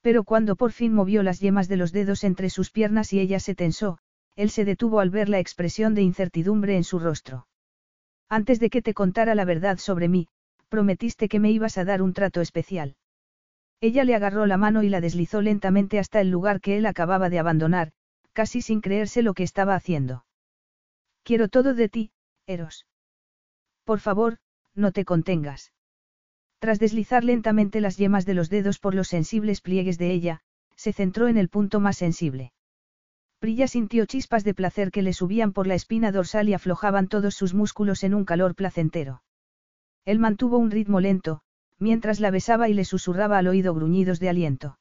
Pero 0.00 0.24
cuando 0.24 0.56
por 0.56 0.72
fin 0.72 0.92
movió 0.92 1.22
las 1.22 1.40
yemas 1.40 1.68
de 1.68 1.76
los 1.76 1.92
dedos 1.92 2.24
entre 2.24 2.50
sus 2.50 2.70
piernas 2.70 3.12
y 3.12 3.20
ella 3.20 3.40
se 3.40 3.54
tensó, 3.54 3.98
él 4.36 4.50
se 4.50 4.64
detuvo 4.64 5.00
al 5.00 5.10
ver 5.10 5.28
la 5.28 5.38
expresión 5.38 5.94
de 5.94 6.02
incertidumbre 6.02 6.76
en 6.76 6.84
su 6.84 6.98
rostro. 6.98 7.46
Antes 8.28 8.60
de 8.60 8.70
que 8.70 8.82
te 8.82 8.94
contara 8.94 9.34
la 9.34 9.44
verdad 9.44 9.78
sobre 9.78 10.08
mí, 10.08 10.28
prometiste 10.68 11.28
que 11.28 11.40
me 11.40 11.50
ibas 11.50 11.78
a 11.78 11.84
dar 11.84 12.02
un 12.02 12.12
trato 12.12 12.40
especial. 12.40 12.96
Ella 13.80 14.04
le 14.04 14.14
agarró 14.14 14.46
la 14.46 14.56
mano 14.56 14.82
y 14.82 14.88
la 14.88 15.00
deslizó 15.00 15.40
lentamente 15.40 15.98
hasta 15.98 16.20
el 16.20 16.30
lugar 16.30 16.60
que 16.60 16.76
él 16.76 16.86
acababa 16.86 17.30
de 17.30 17.38
abandonar, 17.38 17.92
casi 18.32 18.60
sin 18.60 18.80
creerse 18.80 19.22
lo 19.22 19.34
que 19.34 19.44
estaba 19.44 19.74
haciendo. 19.74 20.24
Quiero 21.22 21.48
todo 21.48 21.74
de 21.74 21.88
ti, 21.88 22.10
Eros. 22.46 22.86
Por 23.84 24.00
favor, 24.00 24.38
no 24.74 24.92
te 24.92 25.04
contengas. 25.04 25.72
Tras 26.58 26.78
deslizar 26.80 27.22
lentamente 27.22 27.80
las 27.80 27.96
yemas 27.96 28.26
de 28.26 28.34
los 28.34 28.50
dedos 28.50 28.78
por 28.78 28.94
los 28.94 29.08
sensibles 29.08 29.60
pliegues 29.60 29.96
de 29.96 30.10
ella, 30.10 30.40
se 30.74 30.92
centró 30.92 31.28
en 31.28 31.36
el 31.36 31.48
punto 31.48 31.78
más 31.78 31.96
sensible. 31.96 32.52
Prilla 33.38 33.68
sintió 33.68 34.06
chispas 34.06 34.42
de 34.42 34.54
placer 34.54 34.90
que 34.90 35.02
le 35.02 35.12
subían 35.12 35.52
por 35.52 35.68
la 35.68 35.74
espina 35.74 36.10
dorsal 36.10 36.48
y 36.48 36.54
aflojaban 36.54 37.06
todos 37.06 37.34
sus 37.34 37.54
músculos 37.54 38.02
en 38.02 38.14
un 38.14 38.24
calor 38.24 38.56
placentero. 38.56 39.22
Él 40.04 40.18
mantuvo 40.18 40.58
un 40.58 40.72
ritmo 40.72 40.98
lento, 41.00 41.42
mientras 41.78 42.20
la 42.20 42.30
besaba 42.30 42.68
y 42.68 42.74
le 42.74 42.84
susurraba 42.84 43.38
al 43.38 43.48
oído 43.48 43.74
gruñidos 43.74 44.20
de 44.20 44.28
aliento. 44.28 44.78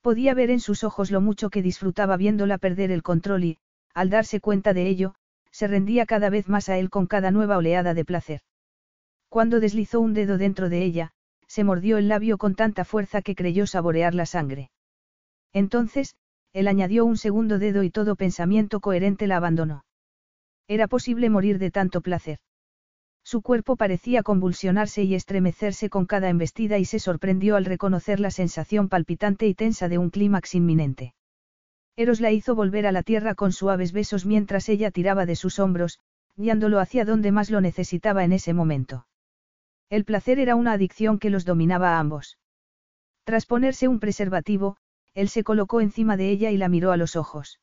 Podía 0.00 0.34
ver 0.34 0.50
en 0.50 0.60
sus 0.60 0.84
ojos 0.84 1.10
lo 1.10 1.20
mucho 1.20 1.50
que 1.50 1.62
disfrutaba 1.62 2.16
viéndola 2.16 2.58
perder 2.58 2.90
el 2.90 3.02
control 3.02 3.44
y, 3.44 3.58
al 3.94 4.10
darse 4.10 4.40
cuenta 4.40 4.74
de 4.74 4.88
ello, 4.88 5.14
se 5.50 5.66
rendía 5.66 6.04
cada 6.04 6.30
vez 6.30 6.48
más 6.48 6.68
a 6.68 6.78
él 6.78 6.90
con 6.90 7.06
cada 7.06 7.30
nueva 7.30 7.56
oleada 7.56 7.94
de 7.94 8.04
placer. 8.04 8.40
Cuando 9.28 9.60
deslizó 9.60 10.00
un 10.00 10.14
dedo 10.14 10.36
dentro 10.36 10.68
de 10.68 10.84
ella, 10.84 11.12
se 11.46 11.64
mordió 11.64 11.98
el 11.98 12.08
labio 12.08 12.38
con 12.38 12.54
tanta 12.54 12.84
fuerza 12.84 13.22
que 13.22 13.34
creyó 13.34 13.66
saborear 13.66 14.14
la 14.14 14.26
sangre. 14.26 14.70
Entonces, 15.52 16.16
él 16.52 16.68
añadió 16.68 17.04
un 17.04 17.16
segundo 17.16 17.58
dedo 17.58 17.82
y 17.82 17.90
todo 17.90 18.16
pensamiento 18.16 18.80
coherente 18.80 19.26
la 19.26 19.36
abandonó. 19.36 19.84
Era 20.68 20.86
posible 20.86 21.30
morir 21.30 21.58
de 21.58 21.70
tanto 21.70 22.00
placer. 22.00 22.38
Su 23.24 23.40
cuerpo 23.40 23.76
parecía 23.76 24.22
convulsionarse 24.22 25.02
y 25.02 25.14
estremecerse 25.14 25.88
con 25.88 26.04
cada 26.04 26.28
embestida 26.28 26.78
y 26.78 26.84
se 26.84 26.98
sorprendió 26.98 27.56
al 27.56 27.64
reconocer 27.64 28.20
la 28.20 28.30
sensación 28.30 28.90
palpitante 28.90 29.46
y 29.46 29.54
tensa 29.54 29.88
de 29.88 29.96
un 29.96 30.10
clímax 30.10 30.54
inminente. 30.54 31.14
Eros 31.96 32.20
la 32.20 32.32
hizo 32.32 32.54
volver 32.54 32.86
a 32.86 32.92
la 32.92 33.02
tierra 33.02 33.34
con 33.34 33.52
suaves 33.52 33.92
besos 33.92 34.26
mientras 34.26 34.68
ella 34.68 34.90
tiraba 34.90 35.24
de 35.24 35.36
sus 35.36 35.58
hombros, 35.58 36.00
guiándolo 36.36 36.80
hacia 36.80 37.06
donde 37.06 37.32
más 37.32 37.50
lo 37.50 37.62
necesitaba 37.62 38.24
en 38.24 38.32
ese 38.32 38.52
momento. 38.52 39.06
El 39.88 40.04
placer 40.04 40.38
era 40.38 40.54
una 40.54 40.72
adicción 40.72 41.18
que 41.18 41.30
los 41.30 41.44
dominaba 41.44 41.96
a 41.96 42.00
ambos. 42.00 42.38
Tras 43.24 43.46
ponerse 43.46 43.88
un 43.88 44.00
preservativo, 44.00 44.76
él 45.14 45.28
se 45.28 45.44
colocó 45.44 45.80
encima 45.80 46.16
de 46.16 46.30
ella 46.30 46.50
y 46.50 46.58
la 46.58 46.68
miró 46.68 46.92
a 46.92 46.96
los 46.98 47.16
ojos. 47.16 47.60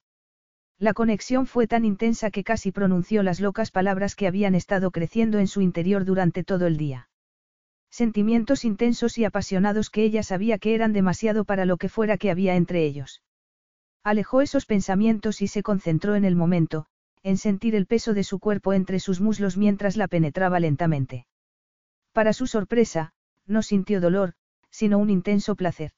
La 0.81 0.95
conexión 0.95 1.45
fue 1.45 1.67
tan 1.67 1.85
intensa 1.85 2.31
que 2.31 2.43
casi 2.43 2.71
pronunció 2.71 3.21
las 3.21 3.39
locas 3.39 3.69
palabras 3.69 4.15
que 4.15 4.25
habían 4.25 4.55
estado 4.55 4.89
creciendo 4.89 5.37
en 5.37 5.45
su 5.45 5.61
interior 5.61 6.05
durante 6.05 6.43
todo 6.43 6.65
el 6.65 6.77
día. 6.77 7.07
Sentimientos 7.91 8.65
intensos 8.65 9.19
y 9.19 9.25
apasionados 9.25 9.91
que 9.91 10.03
ella 10.03 10.23
sabía 10.23 10.57
que 10.57 10.73
eran 10.73 10.91
demasiado 10.91 11.45
para 11.45 11.65
lo 11.65 11.77
que 11.77 11.87
fuera 11.87 12.17
que 12.17 12.31
había 12.31 12.55
entre 12.55 12.83
ellos. 12.83 13.21
Alejó 14.03 14.41
esos 14.41 14.65
pensamientos 14.65 15.43
y 15.43 15.47
se 15.47 15.61
concentró 15.61 16.15
en 16.15 16.25
el 16.25 16.35
momento, 16.35 16.87
en 17.21 17.37
sentir 17.37 17.75
el 17.75 17.85
peso 17.85 18.15
de 18.15 18.23
su 18.23 18.39
cuerpo 18.39 18.73
entre 18.73 18.99
sus 18.99 19.21
muslos 19.21 19.57
mientras 19.57 19.97
la 19.97 20.07
penetraba 20.07 20.59
lentamente. 20.59 21.27
Para 22.11 22.33
su 22.33 22.47
sorpresa, 22.47 23.13
no 23.45 23.61
sintió 23.61 24.01
dolor, 24.01 24.33
sino 24.71 24.97
un 24.97 25.11
intenso 25.11 25.55
placer. 25.55 25.91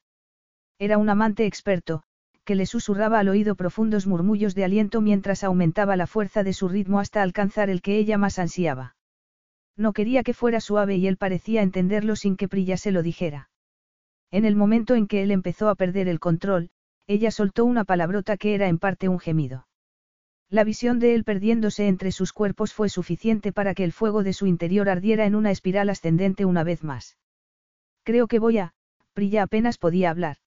Era 0.78 0.98
un 0.98 1.08
amante 1.08 1.46
experto, 1.46 2.04
que 2.44 2.56
le 2.56 2.66
susurraba 2.66 3.20
al 3.20 3.30
oído 3.30 3.56
profundos 3.56 4.08
murmullos 4.08 4.56
de 4.56 4.64
aliento 4.64 5.02
mientras 5.02 5.44
aumentaba 5.44 5.96
la 5.96 6.08
fuerza 6.08 6.44
de 6.44 6.54
su 6.54 6.68
ritmo 6.68 7.00
hasta 7.00 7.22
alcanzar 7.22 7.70
el 7.70 7.82
que 7.82 7.98
ella 7.98 8.18
más 8.18 8.40
ansiaba. 8.40 8.96
No 9.76 9.94
quería 9.94 10.24
que 10.24 10.34
fuera 10.34 10.60
suave 10.60 10.98
y 10.98 11.08
él 11.08 11.18
parecía 11.18 11.62
entenderlo 11.62 12.16
sin 12.16 12.36
que 12.36 12.48
Prilla 12.48 12.78
se 12.78 12.92
lo 12.92 13.02
dijera. 13.02 13.50
En 14.32 14.46
el 14.46 14.56
momento 14.56 14.96
en 14.96 15.08
que 15.08 15.24
él 15.24 15.32
empezó 15.32 15.70
a 15.70 15.76
perder 15.76 16.08
el 16.08 16.20
control, 16.20 16.70
ella 17.08 17.32
soltó 17.32 17.66
una 17.66 17.84
palabrota 17.84 18.38
que 18.38 18.56
era 18.56 18.68
en 18.68 18.80
parte 18.80 19.10
un 19.10 19.20
gemido. 19.20 19.68
La 20.50 20.64
visión 20.64 21.00
de 21.00 21.16
él 21.16 21.24
perdiéndose 21.24 21.88
entre 21.88 22.12
sus 22.12 22.32
cuerpos 22.34 22.74
fue 22.74 22.90
suficiente 22.90 23.52
para 23.52 23.74
que 23.74 23.84
el 23.84 23.92
fuego 23.92 24.24
de 24.24 24.34
su 24.34 24.46
interior 24.46 24.90
ardiera 24.90 25.26
en 25.26 25.36
una 25.36 25.52
espiral 25.52 25.90
ascendente 25.90 26.46
una 26.46 26.64
vez 26.64 26.84
más. 26.84 27.18
Creo 28.04 28.28
que 28.28 28.40
voy 28.40 28.60
a, 28.60 28.74
Prilla 29.14 29.44
apenas 29.44 29.78
podía 29.78 30.10
hablar. 30.10 30.38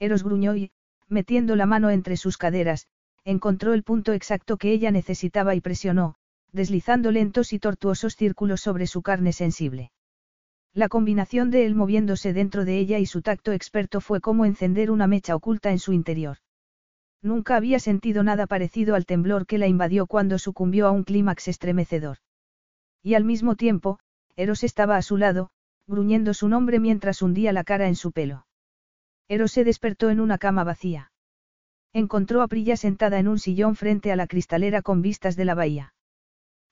Eros 0.00 0.24
gruñó 0.24 0.56
y, 0.56 0.72
metiendo 1.10 1.56
la 1.56 1.66
mano 1.66 1.90
entre 1.90 2.16
sus 2.16 2.38
caderas, 2.38 2.86
encontró 3.24 3.74
el 3.74 3.82
punto 3.82 4.12
exacto 4.12 4.56
que 4.56 4.72
ella 4.72 4.90
necesitaba 4.90 5.54
y 5.54 5.60
presionó, 5.60 6.14
deslizando 6.52 7.10
lentos 7.10 7.52
y 7.52 7.58
tortuosos 7.58 8.16
círculos 8.16 8.60
sobre 8.60 8.86
su 8.86 9.02
carne 9.02 9.32
sensible. 9.32 9.92
La 10.72 10.88
combinación 10.88 11.50
de 11.50 11.66
él 11.66 11.74
moviéndose 11.74 12.32
dentro 12.32 12.64
de 12.64 12.78
ella 12.78 12.98
y 12.98 13.06
su 13.06 13.22
tacto 13.22 13.52
experto 13.52 14.00
fue 14.00 14.20
como 14.20 14.44
encender 14.44 14.90
una 14.90 15.06
mecha 15.06 15.34
oculta 15.34 15.70
en 15.70 15.80
su 15.80 15.92
interior. 15.92 16.38
Nunca 17.22 17.56
había 17.56 17.80
sentido 17.80 18.22
nada 18.22 18.46
parecido 18.46 18.94
al 18.94 19.04
temblor 19.04 19.46
que 19.46 19.58
la 19.58 19.66
invadió 19.66 20.06
cuando 20.06 20.38
sucumbió 20.38 20.86
a 20.86 20.90
un 20.92 21.04
clímax 21.04 21.48
estremecedor. 21.48 22.18
Y 23.02 23.14
al 23.14 23.24
mismo 23.24 23.56
tiempo, 23.56 23.98
Eros 24.36 24.62
estaba 24.62 24.96
a 24.96 25.02
su 25.02 25.16
lado, 25.16 25.50
gruñendo 25.86 26.34
su 26.34 26.48
nombre 26.48 26.78
mientras 26.78 27.20
hundía 27.20 27.52
la 27.52 27.64
cara 27.64 27.88
en 27.88 27.96
su 27.96 28.12
pelo. 28.12 28.46
Eros 29.30 29.52
se 29.52 29.62
despertó 29.62 30.10
en 30.10 30.18
una 30.18 30.38
cama 30.38 30.64
vacía. 30.64 31.12
Encontró 31.92 32.42
a 32.42 32.48
Prilla 32.48 32.76
sentada 32.76 33.20
en 33.20 33.28
un 33.28 33.38
sillón 33.38 33.76
frente 33.76 34.10
a 34.10 34.16
la 34.16 34.26
cristalera 34.26 34.82
con 34.82 35.02
vistas 35.02 35.36
de 35.36 35.44
la 35.44 35.54
bahía. 35.54 35.94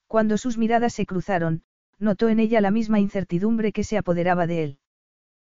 Cuando 0.08 0.36
sus 0.38 0.58
miradas 0.58 0.92
se 0.92 1.06
cruzaron, 1.06 1.62
notó 2.00 2.28
en 2.28 2.40
ella 2.40 2.60
la 2.60 2.72
misma 2.72 2.98
incertidumbre 2.98 3.70
que 3.70 3.84
se 3.84 3.96
apoderaba 3.96 4.48
de 4.48 4.64
él. 4.64 4.78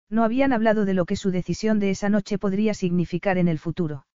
No 0.09 0.23
habían 0.23 0.51
hablado 0.51 0.83
de 0.83 0.95
lo 0.95 1.05
que 1.05 1.15
su 1.15 1.29
decisión 1.29 1.77
de 1.77 1.91
esa 1.91 2.09
noche 2.09 2.39
podría 2.39 2.73
significar 2.73 3.37
en 3.37 3.49
el 3.49 3.59
futuro. 3.59 4.07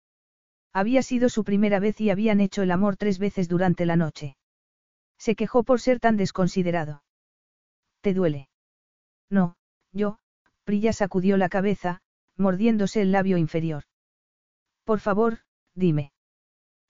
Había 0.72 1.02
sido 1.02 1.28
su 1.28 1.44
primera 1.44 1.78
vez 1.78 2.00
y 2.00 2.10
habían 2.10 2.40
hecho 2.40 2.62
el 2.62 2.72
amor 2.72 2.96
tres 2.96 3.20
veces 3.20 3.48
durante 3.48 3.86
la 3.86 3.94
noche. 3.94 4.36
Se 5.16 5.36
quejó 5.36 5.62
por 5.62 5.80
ser 5.80 6.00
tan 6.00 6.16
desconsiderado. 6.16 7.04
¿Te 8.00 8.14
duele? 8.14 8.48
No, 9.30 9.54
yo, 9.92 10.18
Prilla 10.64 10.92
sacudió 10.92 11.36
la 11.36 11.48
cabeza, 11.48 12.02
mordiéndose 12.40 13.02
el 13.02 13.12
labio 13.12 13.36
inferior. 13.36 13.84
Por 14.84 14.98
favor, 14.98 15.38
dime. 15.74 16.12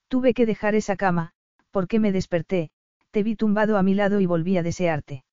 Tuve 0.09 0.33
que 0.33 0.47
dejar 0.47 0.75
esa 0.75 0.97
cama, 0.97 1.33
porque 1.71 1.99
me 1.99 2.13
desperté, 2.13 2.71
te 3.11 3.23
vi 3.23 3.37
tumbado 3.37 3.77
a 3.77 3.83
mi 3.83 3.95
lado 3.95 4.21
y 4.21 4.27
volví 4.27 4.57
a 4.57 4.63
desearte. 4.63 5.25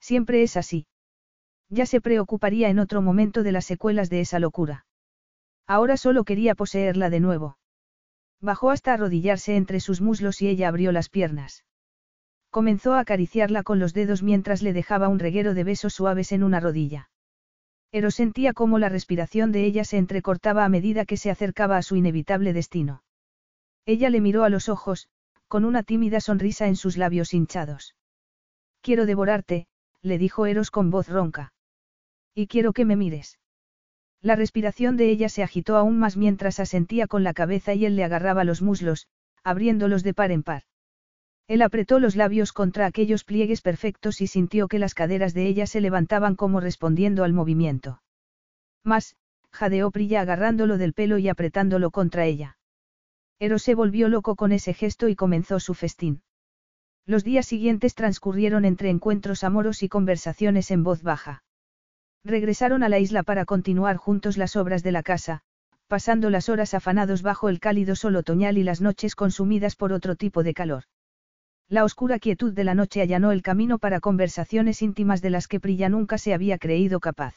Siempre 0.00 0.42
es 0.42 0.56
así. 0.56 0.86
Ya 1.70 1.86
se 1.86 2.00
preocuparía 2.00 2.68
en 2.68 2.78
otro 2.78 3.00
momento 3.02 3.42
de 3.42 3.52
las 3.52 3.64
secuelas 3.64 4.10
de 4.10 4.20
esa 4.20 4.38
locura. 4.38 4.86
Ahora 5.66 5.96
solo 5.96 6.24
quería 6.24 6.54
poseerla 6.54 7.08
de 7.10 7.20
nuevo. 7.20 7.58
Bajó 8.40 8.70
hasta 8.70 8.92
arrodillarse 8.92 9.56
entre 9.56 9.80
sus 9.80 10.00
muslos 10.00 10.42
y 10.42 10.48
ella 10.48 10.68
abrió 10.68 10.92
las 10.92 11.08
piernas. 11.08 11.64
Comenzó 12.50 12.94
a 12.94 13.00
acariciarla 13.00 13.62
con 13.62 13.78
los 13.78 13.94
dedos 13.94 14.22
mientras 14.22 14.62
le 14.62 14.72
dejaba 14.72 15.08
un 15.08 15.18
reguero 15.18 15.54
de 15.54 15.64
besos 15.64 15.94
suaves 15.94 16.32
en 16.32 16.44
una 16.44 16.60
rodilla. 16.60 17.08
Ero 17.96 18.10
sentía 18.10 18.54
cómo 18.54 18.80
la 18.80 18.88
respiración 18.88 19.52
de 19.52 19.64
ella 19.64 19.84
se 19.84 19.98
entrecortaba 19.98 20.64
a 20.64 20.68
medida 20.68 21.04
que 21.04 21.16
se 21.16 21.30
acercaba 21.30 21.76
a 21.76 21.82
su 21.82 21.94
inevitable 21.94 22.52
destino. 22.52 23.04
Ella 23.86 24.10
le 24.10 24.20
miró 24.20 24.42
a 24.42 24.48
los 24.48 24.68
ojos, 24.68 25.06
con 25.46 25.64
una 25.64 25.84
tímida 25.84 26.18
sonrisa 26.18 26.66
en 26.66 26.74
sus 26.74 26.96
labios 26.96 27.32
hinchados. 27.32 27.94
Quiero 28.80 29.06
devorarte, 29.06 29.68
le 30.02 30.18
dijo 30.18 30.46
Eros 30.46 30.72
con 30.72 30.90
voz 30.90 31.08
ronca. 31.08 31.52
Y 32.34 32.48
quiero 32.48 32.72
que 32.72 32.84
me 32.84 32.96
mires. 32.96 33.38
La 34.20 34.34
respiración 34.34 34.96
de 34.96 35.10
ella 35.10 35.28
se 35.28 35.44
agitó 35.44 35.76
aún 35.76 35.96
más 35.96 36.16
mientras 36.16 36.58
asentía 36.58 37.06
con 37.06 37.22
la 37.22 37.32
cabeza 37.32 37.74
y 37.74 37.86
él 37.86 37.94
le 37.94 38.02
agarraba 38.02 38.42
los 38.42 38.60
muslos, 38.60 39.06
abriéndolos 39.44 40.02
de 40.02 40.14
par 40.14 40.32
en 40.32 40.42
par. 40.42 40.64
Él 41.46 41.60
apretó 41.60 41.98
los 41.98 42.16
labios 42.16 42.52
contra 42.52 42.86
aquellos 42.86 43.24
pliegues 43.24 43.60
perfectos 43.60 44.20
y 44.20 44.26
sintió 44.26 44.66
que 44.66 44.78
las 44.78 44.94
caderas 44.94 45.34
de 45.34 45.46
ella 45.46 45.66
se 45.66 45.80
levantaban 45.80 46.36
como 46.36 46.60
respondiendo 46.60 47.22
al 47.22 47.34
movimiento. 47.34 48.00
Más, 48.82 49.16
jadeó 49.50 49.90
Prilla 49.90 50.22
agarrándolo 50.22 50.78
del 50.78 50.94
pelo 50.94 51.18
y 51.18 51.28
apretándolo 51.28 51.90
contra 51.90 52.24
ella. 52.24 52.56
Eros 53.38 53.62
se 53.62 53.74
volvió 53.74 54.08
loco 54.08 54.36
con 54.36 54.52
ese 54.52 54.72
gesto 54.72 55.08
y 55.08 55.16
comenzó 55.16 55.60
su 55.60 55.74
festín. 55.74 56.22
Los 57.06 57.24
días 57.24 57.44
siguientes 57.46 57.94
transcurrieron 57.94 58.64
entre 58.64 58.88
encuentros 58.88 59.44
amoros 59.44 59.82
y 59.82 59.88
conversaciones 59.90 60.70
en 60.70 60.82
voz 60.82 61.02
baja. 61.02 61.44
Regresaron 62.24 62.82
a 62.82 62.88
la 62.88 62.98
isla 62.98 63.22
para 63.22 63.44
continuar 63.44 63.96
juntos 63.98 64.38
las 64.38 64.56
obras 64.56 64.82
de 64.82 64.92
la 64.92 65.02
casa, 65.02 65.42
pasando 65.88 66.30
las 66.30 66.48
horas 66.48 66.72
afanados 66.72 67.20
bajo 67.20 67.50
el 67.50 67.60
cálido 67.60 67.96
sol 67.96 68.16
otoñal 68.16 68.56
y 68.56 68.62
las 68.62 68.80
noches 68.80 69.14
consumidas 69.14 69.76
por 69.76 69.92
otro 69.92 70.16
tipo 70.16 70.42
de 70.42 70.54
calor. 70.54 70.84
La 71.68 71.84
oscura 71.84 72.18
quietud 72.18 72.52
de 72.52 72.64
la 72.64 72.74
noche 72.74 73.00
allanó 73.00 73.32
el 73.32 73.42
camino 73.42 73.78
para 73.78 74.00
conversaciones 74.00 74.82
íntimas 74.82 75.22
de 75.22 75.30
las 75.30 75.48
que 75.48 75.60
Prilla 75.60 75.88
nunca 75.88 76.18
se 76.18 76.34
había 76.34 76.58
creído 76.58 77.00
capaz. 77.00 77.34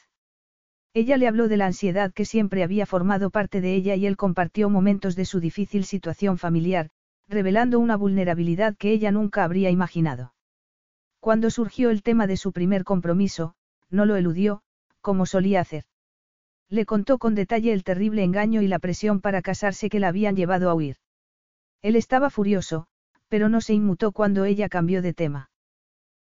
Ella 0.93 1.17
le 1.17 1.27
habló 1.27 1.47
de 1.47 1.57
la 1.57 1.67
ansiedad 1.67 2.11
que 2.11 2.25
siempre 2.25 2.63
había 2.63 2.85
formado 2.85 3.29
parte 3.29 3.61
de 3.61 3.73
ella 3.73 3.95
y 3.95 4.05
él 4.05 4.17
compartió 4.17 4.69
momentos 4.69 5.15
de 5.15 5.25
su 5.25 5.39
difícil 5.39 5.85
situación 5.85 6.37
familiar, 6.37 6.89
revelando 7.27 7.79
una 7.79 7.95
vulnerabilidad 7.95 8.75
que 8.75 8.91
ella 8.91 9.11
nunca 9.11 9.43
habría 9.43 9.69
imaginado. 9.69 10.33
Cuando 11.19 11.49
surgió 11.49 11.89
el 11.89 12.03
tema 12.03 12.27
de 12.27 12.37
su 12.37 12.51
primer 12.51 12.83
compromiso, 12.83 13.53
no 13.89 14.05
lo 14.05 14.15
eludió, 14.15 14.61
como 15.01 15.25
solía 15.25 15.61
hacer. 15.61 15.85
Le 16.69 16.85
contó 16.85 17.17
con 17.17 17.35
detalle 17.35 17.71
el 17.71 17.83
terrible 17.83 18.23
engaño 18.23 18.61
y 18.61 18.67
la 18.67 18.79
presión 18.79 19.21
para 19.21 19.41
casarse 19.41 19.89
que 19.89 19.99
la 19.99 20.09
habían 20.09 20.35
llevado 20.35 20.69
a 20.69 20.73
huir. 20.73 20.97
Él 21.81 21.95
estaba 21.95 22.29
furioso, 22.29 22.87
pero 23.29 23.49
no 23.49 23.61
se 23.61 23.73
inmutó 23.73 24.11
cuando 24.11 24.45
ella 24.45 24.69
cambió 24.69 25.01
de 25.01 25.13
tema. 25.13 25.49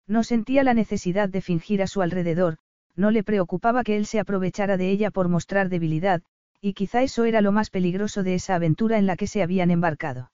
No 0.07 0.23
sentía 0.23 0.63
la 0.63 0.73
necesidad 0.73 1.29
de 1.29 1.41
fingir 1.41 1.81
a 1.81 1.87
su 1.87 2.01
alrededor, 2.01 2.57
no 2.95 3.11
le 3.11 3.23
preocupaba 3.23 3.83
que 3.83 3.95
él 3.97 4.05
se 4.05 4.19
aprovechara 4.19 4.77
de 4.77 4.89
ella 4.89 5.11
por 5.11 5.29
mostrar 5.29 5.69
debilidad, 5.69 6.21
y 6.61 6.73
quizá 6.73 7.01
eso 7.01 7.25
era 7.25 7.41
lo 7.41 7.51
más 7.51 7.69
peligroso 7.69 8.23
de 8.23 8.35
esa 8.35 8.55
aventura 8.55 8.97
en 8.97 9.05
la 9.05 9.17
que 9.17 9.27
se 9.27 9.43
habían 9.43 9.71
embarcado. 9.71 10.31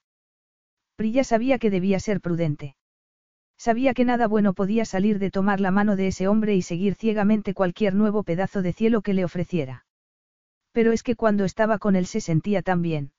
Prilla 0.95 1.23
sabía 1.23 1.59
que 1.59 1.69
debía 1.69 1.99
ser 1.99 2.22
prudente. 2.22 2.75
Sabía 3.57 3.93
que 3.93 4.06
nada 4.06 4.27
bueno 4.27 4.53
podía 4.53 4.85
salir 4.85 5.19
de 5.19 5.31
tomar 5.31 5.59
la 5.59 5.72
mano 5.72 5.95
de 5.95 6.07
ese 6.07 6.27
hombre 6.27 6.56
y 6.56 6.61
seguir 6.61 6.95
ciegamente 6.95 7.53
cualquier 7.53 7.95
nuevo 7.95 8.23
pedazo 8.23 8.61
de 8.61 8.73
cielo 8.73 9.01
que 9.01 9.14
le 9.14 9.25
ofreciera. 9.25 9.85
Pero 10.72 10.91
es 10.91 11.03
que 11.03 11.15
cuando 11.15 11.45
estaba 11.45 11.77
con 11.77 11.95
él 11.95 12.06
se 12.06 12.22
sentía 12.22 12.61
tan 12.61 12.81
bien. 12.81 13.11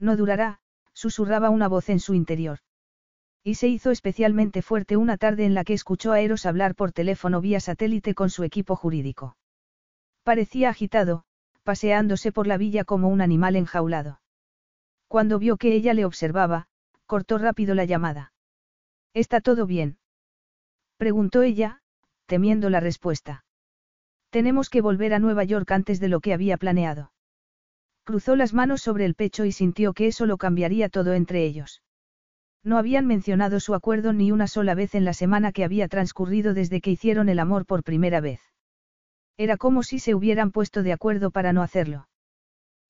No 0.00 0.16
durará, 0.16 0.61
susurraba 1.02 1.50
una 1.50 1.66
voz 1.66 1.88
en 1.88 1.98
su 1.98 2.14
interior. 2.14 2.58
Y 3.42 3.56
se 3.56 3.66
hizo 3.66 3.90
especialmente 3.90 4.62
fuerte 4.62 4.96
una 4.96 5.16
tarde 5.16 5.44
en 5.44 5.52
la 5.52 5.64
que 5.64 5.72
escuchó 5.72 6.12
a 6.12 6.20
Eros 6.20 6.46
hablar 6.46 6.76
por 6.76 6.92
teléfono 6.92 7.40
vía 7.40 7.58
satélite 7.58 8.14
con 8.14 8.30
su 8.30 8.44
equipo 8.44 8.76
jurídico. 8.76 9.36
Parecía 10.22 10.68
agitado, 10.68 11.24
paseándose 11.64 12.30
por 12.30 12.46
la 12.46 12.56
villa 12.56 12.84
como 12.84 13.08
un 13.08 13.20
animal 13.20 13.56
enjaulado. 13.56 14.20
Cuando 15.08 15.40
vio 15.40 15.56
que 15.56 15.74
ella 15.74 15.92
le 15.92 16.04
observaba, 16.04 16.68
cortó 17.06 17.36
rápido 17.36 17.74
la 17.74 17.84
llamada. 17.84 18.32
¿Está 19.12 19.40
todo 19.40 19.66
bien? 19.66 19.98
Preguntó 20.96 21.42
ella, 21.42 21.80
temiendo 22.26 22.70
la 22.70 22.78
respuesta. 22.78 23.44
Tenemos 24.30 24.70
que 24.70 24.80
volver 24.80 25.14
a 25.14 25.18
Nueva 25.18 25.42
York 25.42 25.68
antes 25.72 25.98
de 25.98 26.08
lo 26.08 26.20
que 26.20 26.32
había 26.32 26.56
planeado. 26.58 27.10
Cruzó 28.04 28.34
las 28.34 28.52
manos 28.52 28.82
sobre 28.82 29.04
el 29.04 29.14
pecho 29.14 29.44
y 29.44 29.52
sintió 29.52 29.92
que 29.92 30.08
eso 30.08 30.26
lo 30.26 30.36
cambiaría 30.36 30.88
todo 30.88 31.12
entre 31.12 31.44
ellos. 31.44 31.82
No 32.64 32.78
habían 32.78 33.06
mencionado 33.06 33.60
su 33.60 33.74
acuerdo 33.74 34.12
ni 34.12 34.32
una 34.32 34.46
sola 34.46 34.74
vez 34.74 34.94
en 34.94 35.04
la 35.04 35.14
semana 35.14 35.52
que 35.52 35.64
había 35.64 35.88
transcurrido 35.88 36.54
desde 36.54 36.80
que 36.80 36.90
hicieron 36.90 37.28
el 37.28 37.38
amor 37.38 37.66
por 37.66 37.82
primera 37.82 38.20
vez. 38.20 38.40
Era 39.36 39.56
como 39.56 39.82
si 39.82 39.98
se 39.98 40.14
hubieran 40.14 40.50
puesto 40.50 40.82
de 40.82 40.92
acuerdo 40.92 41.30
para 41.30 41.52
no 41.52 41.62
hacerlo. 41.62 42.08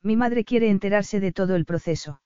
Mi 0.03 0.17
madre 0.17 0.45
quiere 0.45 0.71
enterarse 0.71 1.21
de 1.21 1.33
todo 1.33 1.57
el 1.57 1.65
proceso. 1.65 2.21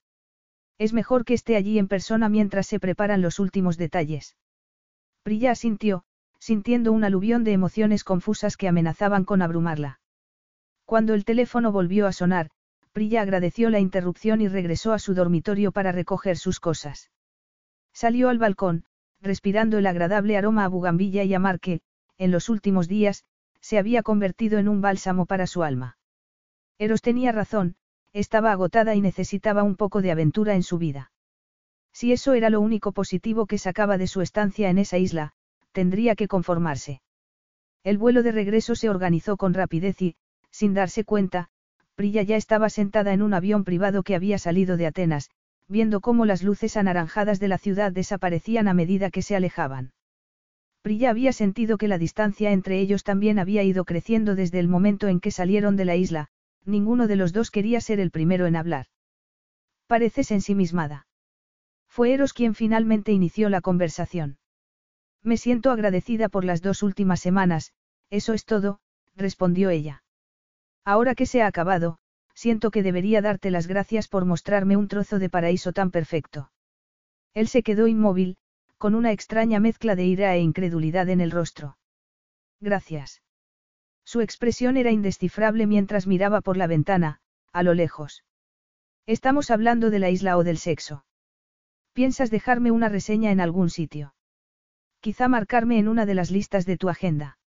Es 0.78 0.92
mejor 0.92 1.24
que 1.24 1.34
esté 1.34 1.56
allí 1.56 1.78
en 1.78 1.88
persona 1.88 2.28
mientras 2.28 2.66
se 2.66 2.80
preparan 2.80 3.22
los 3.22 3.38
últimos 3.38 3.76
detalles. 3.76 4.36
Prilla 5.22 5.50
asintió, 5.50 6.04
sintiendo 6.38 6.92
un 6.92 7.04
aluvión 7.04 7.44
de 7.44 7.52
emociones 7.52 8.04
confusas 8.04 8.56
que 8.56 8.68
amenazaban 8.68 9.24
con 9.24 9.42
abrumarla. 9.42 10.00
Cuando 10.84 11.14
el 11.14 11.24
teléfono 11.24 11.72
volvió 11.72 12.06
a 12.06 12.12
sonar, 12.12 12.50
Prilla 12.96 13.20
agradeció 13.20 13.68
la 13.68 13.78
interrupción 13.78 14.40
y 14.40 14.48
regresó 14.48 14.94
a 14.94 14.98
su 14.98 15.12
dormitorio 15.12 15.70
para 15.70 15.92
recoger 15.92 16.38
sus 16.38 16.60
cosas. 16.60 17.10
Salió 17.92 18.30
al 18.30 18.38
balcón, 18.38 18.86
respirando 19.20 19.76
el 19.76 19.86
agradable 19.86 20.38
aroma 20.38 20.64
a 20.64 20.68
bugambilla 20.68 21.22
y 21.22 21.34
a 21.34 21.38
mar 21.38 21.60
que, 21.60 21.82
en 22.16 22.30
los 22.30 22.48
últimos 22.48 22.88
días, 22.88 23.26
se 23.60 23.76
había 23.76 24.02
convertido 24.02 24.58
en 24.58 24.66
un 24.66 24.80
bálsamo 24.80 25.26
para 25.26 25.46
su 25.46 25.62
alma. 25.62 25.98
Eros 26.78 27.02
tenía 27.02 27.32
razón, 27.32 27.76
estaba 28.14 28.50
agotada 28.50 28.94
y 28.94 29.02
necesitaba 29.02 29.62
un 29.62 29.76
poco 29.76 30.00
de 30.00 30.12
aventura 30.12 30.54
en 30.54 30.62
su 30.62 30.78
vida. 30.78 31.12
Si 31.92 32.12
eso 32.12 32.32
era 32.32 32.48
lo 32.48 32.62
único 32.62 32.92
positivo 32.92 33.44
que 33.44 33.58
sacaba 33.58 33.98
de 33.98 34.06
su 34.06 34.22
estancia 34.22 34.70
en 34.70 34.78
esa 34.78 34.96
isla, 34.96 35.34
tendría 35.72 36.14
que 36.14 36.28
conformarse. 36.28 37.02
El 37.84 37.98
vuelo 37.98 38.22
de 38.22 38.32
regreso 38.32 38.74
se 38.74 38.88
organizó 38.88 39.36
con 39.36 39.52
rapidez 39.52 40.00
y, 40.00 40.16
sin 40.50 40.72
darse 40.72 41.04
cuenta, 41.04 41.50
Prilla 41.96 42.22
ya 42.22 42.36
estaba 42.36 42.68
sentada 42.68 43.14
en 43.14 43.22
un 43.22 43.32
avión 43.32 43.64
privado 43.64 44.02
que 44.02 44.14
había 44.14 44.38
salido 44.38 44.76
de 44.76 44.86
Atenas, 44.86 45.30
viendo 45.66 46.00
cómo 46.00 46.26
las 46.26 46.42
luces 46.42 46.76
anaranjadas 46.76 47.40
de 47.40 47.48
la 47.48 47.56
ciudad 47.56 47.90
desaparecían 47.90 48.68
a 48.68 48.74
medida 48.74 49.10
que 49.10 49.22
se 49.22 49.34
alejaban. 49.34 49.92
Prilla 50.82 51.10
había 51.10 51.32
sentido 51.32 51.78
que 51.78 51.88
la 51.88 51.98
distancia 51.98 52.52
entre 52.52 52.78
ellos 52.78 53.02
también 53.02 53.38
había 53.38 53.62
ido 53.64 53.84
creciendo 53.84 54.34
desde 54.34 54.60
el 54.60 54.68
momento 54.68 55.08
en 55.08 55.20
que 55.20 55.30
salieron 55.30 55.74
de 55.74 55.86
la 55.86 55.96
isla, 55.96 56.28
ninguno 56.66 57.06
de 57.06 57.16
los 57.16 57.32
dos 57.32 57.50
quería 57.50 57.80
ser 57.80 57.98
el 57.98 58.10
primero 58.10 58.46
en 58.46 58.56
hablar. 58.56 58.86
Pareces 59.86 60.30
ensimismada. 60.30 61.06
Fue 61.88 62.12
Eros 62.12 62.34
quien 62.34 62.54
finalmente 62.54 63.10
inició 63.10 63.48
la 63.48 63.62
conversación. 63.62 64.38
Me 65.22 65.38
siento 65.38 65.70
agradecida 65.70 66.28
por 66.28 66.44
las 66.44 66.60
dos 66.60 66.82
últimas 66.82 67.20
semanas, 67.20 67.72
eso 68.10 68.34
es 68.34 68.44
todo, 68.44 68.80
respondió 69.16 69.70
ella. 69.70 70.04
Ahora 70.86 71.16
que 71.16 71.26
se 71.26 71.42
ha 71.42 71.48
acabado, 71.48 71.98
siento 72.32 72.70
que 72.70 72.84
debería 72.84 73.20
darte 73.20 73.50
las 73.50 73.66
gracias 73.66 74.06
por 74.06 74.24
mostrarme 74.24 74.76
un 74.76 74.86
trozo 74.86 75.18
de 75.18 75.28
paraíso 75.28 75.72
tan 75.72 75.90
perfecto. 75.90 76.52
Él 77.34 77.48
se 77.48 77.64
quedó 77.64 77.88
inmóvil, 77.88 78.36
con 78.78 78.94
una 78.94 79.10
extraña 79.10 79.58
mezcla 79.58 79.96
de 79.96 80.04
ira 80.04 80.32
e 80.36 80.40
incredulidad 80.40 81.08
en 81.08 81.20
el 81.20 81.32
rostro. 81.32 81.76
Gracias. 82.60 83.20
Su 84.04 84.20
expresión 84.20 84.76
era 84.76 84.92
indescifrable 84.92 85.66
mientras 85.66 86.06
miraba 86.06 86.40
por 86.40 86.56
la 86.56 86.68
ventana, 86.68 87.20
a 87.52 87.64
lo 87.64 87.74
lejos. 87.74 88.22
Estamos 89.06 89.50
hablando 89.50 89.90
de 89.90 89.98
la 89.98 90.10
isla 90.10 90.36
o 90.36 90.44
del 90.44 90.58
sexo. 90.58 91.04
¿Piensas 91.94 92.30
dejarme 92.30 92.70
una 92.70 92.88
reseña 92.88 93.32
en 93.32 93.40
algún 93.40 93.70
sitio? 93.70 94.14
Quizá 95.00 95.26
marcarme 95.26 95.80
en 95.80 95.88
una 95.88 96.06
de 96.06 96.14
las 96.14 96.30
listas 96.30 96.64
de 96.64 96.76
tu 96.76 96.88
agenda. 96.88 97.38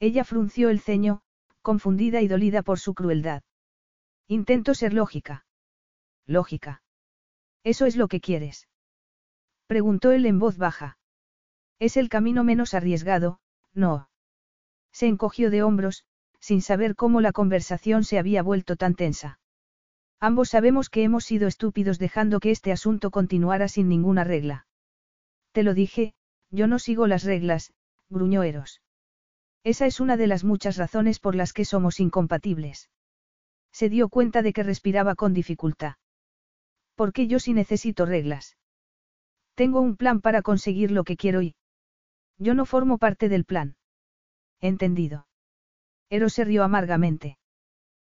Ella 0.00 0.24
frunció 0.24 0.68
el 0.68 0.80
ceño, 0.80 1.22
confundida 1.66 2.20
y 2.20 2.28
dolida 2.28 2.62
por 2.62 2.78
su 2.78 2.94
crueldad. 2.94 3.42
Intento 4.28 4.72
ser 4.72 4.92
lógica. 4.92 5.46
Lógica. 6.24 6.84
¿Eso 7.64 7.86
es 7.86 7.96
lo 7.96 8.06
que 8.06 8.20
quieres? 8.20 8.68
Preguntó 9.66 10.12
él 10.12 10.26
en 10.26 10.38
voz 10.38 10.58
baja. 10.58 10.96
Es 11.80 11.96
el 11.96 12.08
camino 12.08 12.44
menos 12.44 12.72
arriesgado, 12.72 13.40
no. 13.74 14.08
Se 14.92 15.08
encogió 15.08 15.50
de 15.50 15.64
hombros, 15.64 16.04
sin 16.38 16.62
saber 16.62 16.94
cómo 16.94 17.20
la 17.20 17.32
conversación 17.32 18.04
se 18.04 18.20
había 18.20 18.44
vuelto 18.44 18.76
tan 18.76 18.94
tensa. 18.94 19.40
Ambos 20.20 20.50
sabemos 20.50 20.88
que 20.88 21.02
hemos 21.02 21.24
sido 21.24 21.48
estúpidos 21.48 21.98
dejando 21.98 22.38
que 22.38 22.52
este 22.52 22.70
asunto 22.70 23.10
continuara 23.10 23.66
sin 23.66 23.88
ninguna 23.88 24.22
regla. 24.22 24.68
Te 25.50 25.64
lo 25.64 25.74
dije, 25.74 26.14
yo 26.52 26.68
no 26.68 26.78
sigo 26.78 27.08
las 27.08 27.24
reglas, 27.24 27.72
gruñó 28.08 28.44
Eros. 28.44 28.82
Esa 29.66 29.86
es 29.86 29.98
una 29.98 30.16
de 30.16 30.28
las 30.28 30.44
muchas 30.44 30.76
razones 30.76 31.18
por 31.18 31.34
las 31.34 31.52
que 31.52 31.64
somos 31.64 31.98
incompatibles. 31.98 32.88
Se 33.72 33.88
dio 33.88 34.08
cuenta 34.08 34.42
de 34.42 34.52
que 34.52 34.62
respiraba 34.62 35.16
con 35.16 35.34
dificultad. 35.34 35.96
¿Por 36.94 37.12
qué 37.12 37.26
yo 37.26 37.40
sí 37.40 37.52
necesito 37.52 38.06
reglas? 38.06 38.56
Tengo 39.56 39.80
un 39.80 39.96
plan 39.96 40.20
para 40.20 40.42
conseguir 40.42 40.92
lo 40.92 41.02
que 41.02 41.16
quiero 41.16 41.42
y... 41.42 41.56
Yo 42.38 42.54
no 42.54 42.64
formo 42.64 42.98
parte 42.98 43.28
del 43.28 43.44
plan. 43.44 43.74
Entendido. 44.60 45.26
Eros 46.10 46.34
se 46.34 46.44
rió 46.44 46.62
amargamente. 46.62 47.36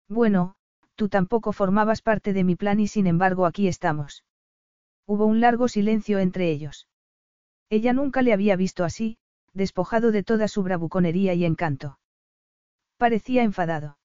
Bueno, 0.09 0.55
tú 0.95 1.07
tampoco 1.07 1.53
formabas 1.53 2.01
parte 2.01 2.33
de 2.33 2.43
mi 2.43 2.57
plan 2.57 2.81
y 2.81 2.89
sin 2.89 3.07
embargo 3.07 3.45
aquí 3.45 3.69
estamos. 3.69 4.25
Hubo 5.05 5.25
un 5.25 5.39
largo 5.39 5.69
silencio 5.69 6.19
entre 6.19 6.51
ellos. 6.51 6.89
Ella 7.69 7.93
nunca 7.93 8.21
le 8.23 8.33
había 8.33 8.57
visto 8.57 8.83
así, 8.83 9.19
despojado 9.55 10.11
de 10.11 10.21
toda 10.21 10.47
su 10.47 10.61
bravuconería 10.61 11.33
y 11.33 11.45
encanto. 11.45 11.97
Parecía 12.97 13.41
enfadado. 13.43 13.97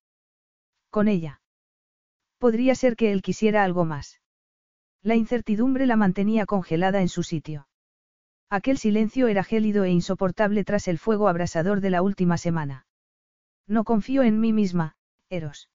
Con 0.88 1.08
ella. 1.08 1.42
Podría 2.38 2.74
ser 2.74 2.96
que 2.96 3.12
él 3.12 3.20
quisiera 3.20 3.64
algo 3.64 3.84
más. 3.84 4.20
La 5.02 5.16
incertidumbre 5.16 5.86
la 5.86 5.96
mantenía 5.96 6.46
congelada 6.46 7.00
en 7.00 7.08
su 7.08 7.22
sitio. 7.22 7.68
Aquel 8.48 8.78
silencio 8.78 9.28
era 9.28 9.44
gélido 9.44 9.84
e 9.84 9.90
insoportable 9.90 10.64
tras 10.64 10.88
el 10.88 10.98
fuego 10.98 11.28
abrasador 11.28 11.80
de 11.80 11.90
la 11.90 12.02
última 12.02 12.38
semana. 12.38 12.86
No 13.66 13.84
confío 13.84 14.22
en 14.22 14.40
mí 14.40 14.52
misma, 14.52 14.96
Eros. 15.28 15.68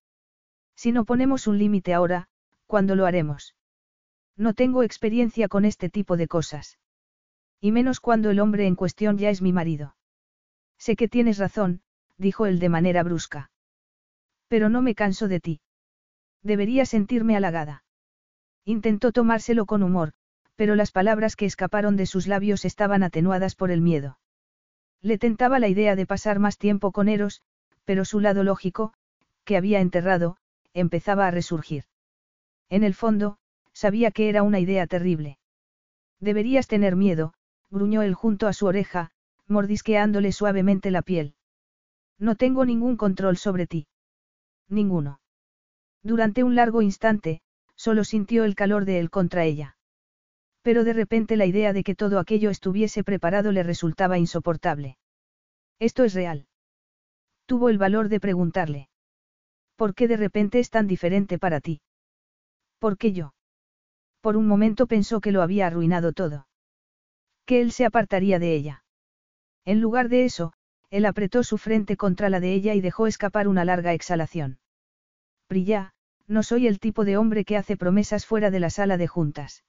Si 0.76 0.92
no 0.92 1.06
ponemos 1.06 1.48
un 1.48 1.58
límite 1.58 1.94
ahora, 1.94 2.28
¿cuándo 2.66 2.95
lo 2.95 3.06
haremos? 3.06 3.56
No 4.36 4.54
tengo 4.54 4.84
experiencia 4.84 5.48
con 5.48 5.64
este 5.64 5.90
tipo 5.90 6.18
de 6.18 6.28
cosas. 6.28 6.78
Y 7.66 7.72
menos 7.72 8.00
cuando 8.00 8.30
el 8.30 8.40
hombre 8.40 8.68
en 8.68 8.76
cuestión 8.76 9.18
ya 9.18 9.32
es 9.32 9.42
mi 9.42 9.52
marido. 9.52 9.95
Sé 10.77 10.95
que 10.95 11.08
tienes 11.08 11.40
razón, 11.40 11.82
dijo 12.16 12.45
él 12.45 12.60
de 12.60 12.69
manera 12.69 13.02
brusca. 13.02 13.50
Pero 14.48 14.69
no 14.69 14.84
me 14.84 14.94
canso 14.94 15.27
de 15.27 15.40
ti. 15.40 15.61
Debería 16.44 16.85
sentirme 16.85 17.35
halagada. 17.35 17.84
Intentó 18.66 19.11
tomárselo 19.11 19.66
con 19.66 19.82
humor, 19.82 20.14
pero 20.56 20.76
las 20.76 20.92
palabras 20.92 21.35
que 21.35 21.48
escaparon 21.48 21.95
de 21.98 22.06
sus 22.06 22.27
labios 22.27 22.66
estaban 22.66 23.02
atenuadas 23.02 23.56
por 23.56 23.72
el 23.72 23.82
miedo. 23.82 24.19
Le 25.02 25.18
tentaba 25.18 25.58
la 25.58 25.68
idea 25.68 25.95
de 25.95 26.06
pasar 26.06 26.38
más 26.38 26.60
tiempo 26.60 26.92
con 26.92 27.10
Eros, 27.10 27.42
pero 27.84 28.06
su 28.06 28.19
lado 28.19 28.44
lógico, 28.44 28.94
que 29.44 29.58
había 29.58 29.80
enterrado, 29.80 30.38
empezaba 30.76 31.26
a 31.26 31.32
resurgir. 31.32 31.85
En 32.69 32.84
el 32.84 32.94
fondo, 32.94 33.40
sabía 33.74 34.11
que 34.11 34.30
era 34.30 34.44
una 34.44 34.60
idea 34.60 34.85
terrible. 34.85 35.40
Deberías 36.19 36.68
tener 36.68 36.95
miedo, 36.95 37.34
gruñó 37.69 38.02
él 38.02 38.14
junto 38.14 38.48
a 38.48 38.53
su 38.53 38.66
oreja, 38.66 39.11
mordisqueándole 39.48 40.32
suavemente 40.32 40.92
la 40.92 41.02
piel. 41.02 41.35
No 42.18 42.35
tengo 42.35 42.66
ningún 42.66 42.98
control 42.98 43.38
sobre 43.38 43.68
ti. 43.68 43.88
Ninguno. 44.69 45.19
Durante 46.03 46.44
un 46.44 46.56
largo 46.56 46.82
instante, 46.82 47.42
solo 47.76 48.03
sintió 48.03 48.44
el 48.44 48.56
calor 48.56 48.85
de 48.85 49.00
él 49.00 49.10
contra 49.10 49.44
ella. 49.44 49.77
Pero 50.61 50.84
de 50.84 50.94
repente 50.94 51.35
la 51.35 51.45
idea 51.45 51.74
de 51.74 51.84
que 51.84 51.95
todo 51.95 52.19
aquello 52.19 52.50
estuviese 52.50 53.03
preparado 53.03 53.52
le 53.52 53.64
resultaba 53.64 54.18
insoportable. 54.18 54.98
¿Esto 55.80 56.03
es 56.03 56.14
real? 56.14 56.48
Tuvo 57.45 57.69
el 57.69 57.77
valor 57.77 58.10
de 58.10 58.19
preguntarle. 58.19 58.90
¿Por 59.76 59.94
qué 59.94 60.08
de 60.08 60.18
repente 60.18 60.60
es 60.60 60.69
tan 60.69 60.88
diferente 60.88 61.38
para 61.38 61.60
ti? 61.60 61.82
¿Por 62.80 62.98
qué 62.98 63.11
yo? 63.11 63.34
Por 64.22 64.38
un 64.38 64.48
momento 64.48 64.88
pensó 64.88 65.22
que 65.22 65.32
lo 65.32 65.42
había 65.42 65.68
arruinado 65.68 66.14
todo. 66.14 66.48
Que 67.45 67.61
él 67.61 67.72
se 67.72 67.85
apartaría 67.85 68.40
de 68.40 68.56
ella. 68.56 68.83
En 69.65 69.82
lugar 69.82 70.09
de 70.09 70.25
eso, 70.25 70.53
él 70.90 71.06
apretó 71.06 71.43
su 71.43 71.57
frente 71.57 71.98
contra 71.98 72.30
la 72.30 72.40
de 72.40 72.53
ella 72.53 72.74
y 72.74 72.82
dejó 72.82 73.07
escapar 73.07 73.48
una 73.48 73.65
larga 73.65 73.93
exhalación. 73.93 74.59
Prilla, 75.48 75.93
no 76.27 76.43
soy 76.43 76.67
el 76.67 76.80
tipo 76.80 77.06
de 77.06 77.17
hombre 77.17 77.45
que 77.45 77.57
hace 77.57 77.77
promesas 77.77 78.25
fuera 78.25 78.49
de 78.49 78.59
la 78.59 78.69
sala 78.69 78.98
de 78.98 79.07
juntas. 79.07 79.64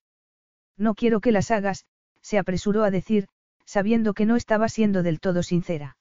No 0.76 0.94
quiero 0.94 1.20
que 1.20 1.32
las 1.32 1.50
hagas, 1.50 1.86
se 2.22 2.38
apresuró 2.38 2.84
a 2.84 2.90
decir, 2.90 3.28
sabiendo 3.64 4.14
que 4.14 4.26
no 4.26 4.36
estaba 4.36 4.68
siendo 4.68 5.02
del 5.02 5.20
todo 5.20 5.42
sincera. 5.42 5.96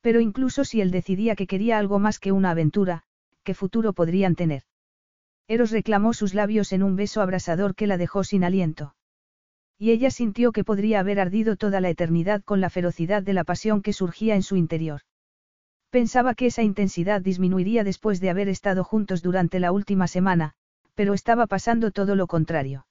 Pero 0.00 0.20
incluso 0.20 0.64
si 0.64 0.80
él 0.80 0.90
decidía 0.90 1.34
que 1.34 1.46
quería 1.46 1.78
algo 1.78 1.98
más 1.98 2.18
que 2.18 2.32
una 2.32 2.50
aventura, 2.50 3.02
¿qué 3.42 3.54
futuro 3.54 3.92
podrían 3.92 4.34
tener? 4.34 4.62
Eros 5.48 5.70
reclamó 5.70 6.12
sus 6.14 6.34
labios 6.34 6.72
en 6.72 6.82
un 6.82 6.96
beso 6.96 7.20
abrasador 7.20 7.74
que 7.74 7.86
la 7.86 7.96
dejó 7.96 8.24
sin 8.24 8.44
aliento. 8.44 8.94
Y 9.78 9.90
ella 9.90 10.10
sintió 10.10 10.52
que 10.52 10.64
podría 10.64 11.00
haber 11.00 11.20
ardido 11.20 11.56
toda 11.56 11.80
la 11.80 11.90
eternidad 11.90 12.42
con 12.42 12.60
la 12.60 12.70
ferocidad 12.70 13.22
de 13.22 13.32
la 13.32 13.44
pasión 13.44 13.82
que 13.82 13.92
surgía 13.92 14.34
en 14.34 14.42
su 14.42 14.56
interior. 14.56 15.00
Pensaba 15.90 16.34
que 16.34 16.46
esa 16.46 16.62
intensidad 16.62 17.20
disminuiría 17.20 17.84
después 17.84 18.20
de 18.20 18.30
haber 18.30 18.48
estado 18.48 18.84
juntos 18.84 19.22
durante 19.22 19.60
la 19.60 19.72
última 19.72 20.08
semana, 20.08 20.54
pero 20.94 21.14
estaba 21.14 21.46
pasando 21.46 21.90
todo 21.90 22.16
lo 22.16 22.26
contrario. 22.26 22.86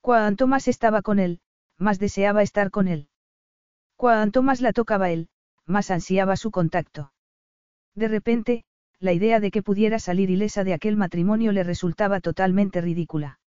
Cuanto 0.00 0.46
más 0.46 0.68
estaba 0.68 1.02
con 1.02 1.18
él, 1.18 1.40
más 1.78 1.98
deseaba 1.98 2.42
estar 2.42 2.70
con 2.70 2.88
él. 2.88 3.08
Cuanto 3.96 4.42
más 4.42 4.60
la 4.60 4.72
tocaba 4.72 5.10
él, 5.10 5.28
más 5.66 5.90
ansiaba 5.90 6.36
su 6.36 6.50
contacto. 6.50 7.12
De 7.94 8.08
repente, 8.08 8.64
la 8.98 9.12
idea 9.12 9.40
de 9.40 9.50
que 9.50 9.62
pudiera 9.62 9.98
salir 9.98 10.30
ilesa 10.30 10.64
de 10.64 10.74
aquel 10.74 10.96
matrimonio 10.96 11.52
le 11.52 11.64
resultaba 11.64 12.20
totalmente 12.20 12.80
ridícula. 12.80 13.40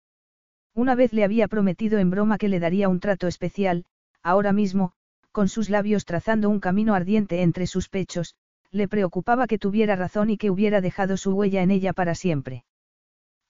Una 0.75 0.93
vez 0.93 1.13
le 1.13 1.23
había 1.23 1.47
prometido 1.47 1.99
en 1.99 2.09
broma 2.09 2.37
que 2.37 2.49
le 2.49 2.59
daría 2.59 2.89
un 2.89 2.99
trato 2.99 3.27
especial, 3.27 3.85
ahora 4.21 4.51
mismo, 4.51 4.91
con 5.31 5.47
sus 5.47 5.69
labios 5.69 6.03
trazando 6.03 6.49
un 6.49 6.59
camino 6.59 6.93
ardiente 6.95 7.41
entre 7.43 7.65
sus 7.65 7.87
pechos, 7.87 8.35
le 8.71 8.89
preocupaba 8.89 9.47
que 9.47 9.57
tuviera 9.57 9.95
razón 9.95 10.29
y 10.29 10.37
que 10.37 10.51
hubiera 10.51 10.81
dejado 10.81 11.15
su 11.15 11.31
huella 11.33 11.61
en 11.61 11.71
ella 11.71 11.93
para 11.93 12.13
siempre. 12.13 12.65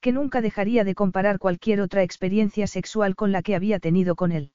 Que 0.01 0.11
nunca 0.11 0.39
dejaría 0.39 0.83
de 0.83 0.93
comparar 0.93 1.39
cualquier 1.39 1.81
otra 1.81 2.03
experiencia 2.03 2.67
sexual 2.67 3.15
con 3.15 3.31
la 3.31 3.41
que 3.41 3.55
había 3.55 3.79
tenido 3.79 4.15
con 4.15 4.31
él. 4.31 4.51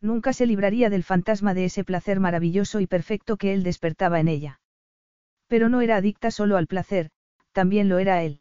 Nunca 0.00 0.32
se 0.32 0.46
libraría 0.46 0.90
del 0.90 1.02
fantasma 1.02 1.54
de 1.54 1.64
ese 1.64 1.82
placer 1.82 2.20
maravilloso 2.20 2.78
y 2.78 2.86
perfecto 2.86 3.36
que 3.36 3.52
él 3.52 3.64
despertaba 3.64 4.20
en 4.20 4.28
ella. 4.28 4.60
Pero 5.48 5.68
no 5.68 5.80
era 5.80 5.96
adicta 5.96 6.30
solo 6.30 6.56
al 6.56 6.68
placer, 6.68 7.10
también 7.50 7.88
lo 7.88 7.98
era 7.98 8.22
él. 8.22 8.39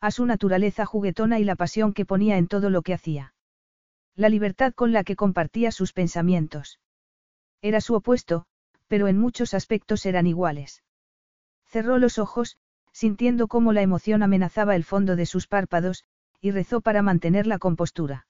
A 0.00 0.10
su 0.10 0.26
naturaleza 0.26 0.86
juguetona 0.86 1.38
y 1.38 1.44
la 1.44 1.56
pasión 1.56 1.92
que 1.92 2.04
ponía 2.04 2.36
en 2.36 2.48
todo 2.48 2.70
lo 2.70 2.82
que 2.82 2.94
hacía. 2.94 3.34
La 4.14 4.28
libertad 4.28 4.72
con 4.74 4.92
la 4.92 5.04
que 5.04 5.16
compartía 5.16 5.72
sus 5.72 5.92
pensamientos. 5.92 6.80
Era 7.62 7.80
su 7.80 7.94
opuesto, 7.94 8.46
pero 8.88 9.08
en 9.08 9.18
muchos 9.18 9.54
aspectos 9.54 10.06
eran 10.06 10.26
iguales. 10.26 10.82
Cerró 11.66 11.98
los 11.98 12.18
ojos, 12.18 12.56
sintiendo 12.92 13.48
cómo 13.48 13.72
la 13.72 13.82
emoción 13.82 14.22
amenazaba 14.22 14.76
el 14.76 14.84
fondo 14.84 15.16
de 15.16 15.26
sus 15.26 15.46
párpados, 15.46 16.04
y 16.40 16.50
rezó 16.50 16.80
para 16.80 17.02
mantener 17.02 17.46
la 17.46 17.58
compostura. 17.58 18.26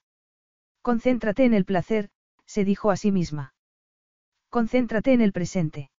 Concéntrate 0.82 1.44
en 1.44 1.54
el 1.54 1.64
placer, 1.64 2.10
se 2.46 2.64
dijo 2.64 2.90
a 2.90 2.96
sí 2.96 3.12
misma. 3.12 3.54
Concéntrate 4.50 5.12
en 5.12 5.20
el 5.20 5.32
presente. 5.32 5.90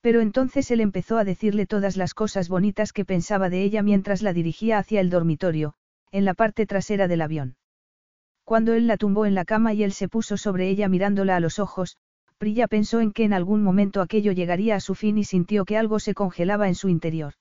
Pero 0.00 0.20
entonces 0.20 0.70
él 0.70 0.80
empezó 0.80 1.18
a 1.18 1.24
decirle 1.24 1.66
todas 1.66 1.96
las 1.96 2.14
cosas 2.14 2.48
bonitas 2.48 2.92
que 2.92 3.04
pensaba 3.04 3.50
de 3.50 3.62
ella 3.62 3.82
mientras 3.82 4.22
la 4.22 4.32
dirigía 4.32 4.78
hacia 4.78 5.00
el 5.00 5.10
dormitorio, 5.10 5.74
en 6.10 6.24
la 6.24 6.34
parte 6.34 6.66
trasera 6.66 7.06
del 7.06 7.20
avión. 7.20 7.56
Cuando 8.44 8.72
él 8.72 8.86
la 8.86 8.96
tumbó 8.96 9.26
en 9.26 9.34
la 9.34 9.44
cama 9.44 9.74
y 9.74 9.82
él 9.82 9.92
se 9.92 10.08
puso 10.08 10.36
sobre 10.36 10.68
ella 10.68 10.88
mirándola 10.88 11.36
a 11.36 11.40
los 11.40 11.58
ojos, 11.58 11.96
Prilla 12.38 12.68
pensó 12.68 13.00
en 13.00 13.12
que 13.12 13.24
en 13.24 13.34
algún 13.34 13.62
momento 13.62 14.00
aquello 14.00 14.32
llegaría 14.32 14.74
a 14.74 14.80
su 14.80 14.94
fin 14.94 15.18
y 15.18 15.24
sintió 15.24 15.66
que 15.66 15.76
algo 15.76 16.00
se 16.00 16.14
congelaba 16.14 16.68
en 16.68 16.74
su 16.74 16.88
interior. 16.88 17.34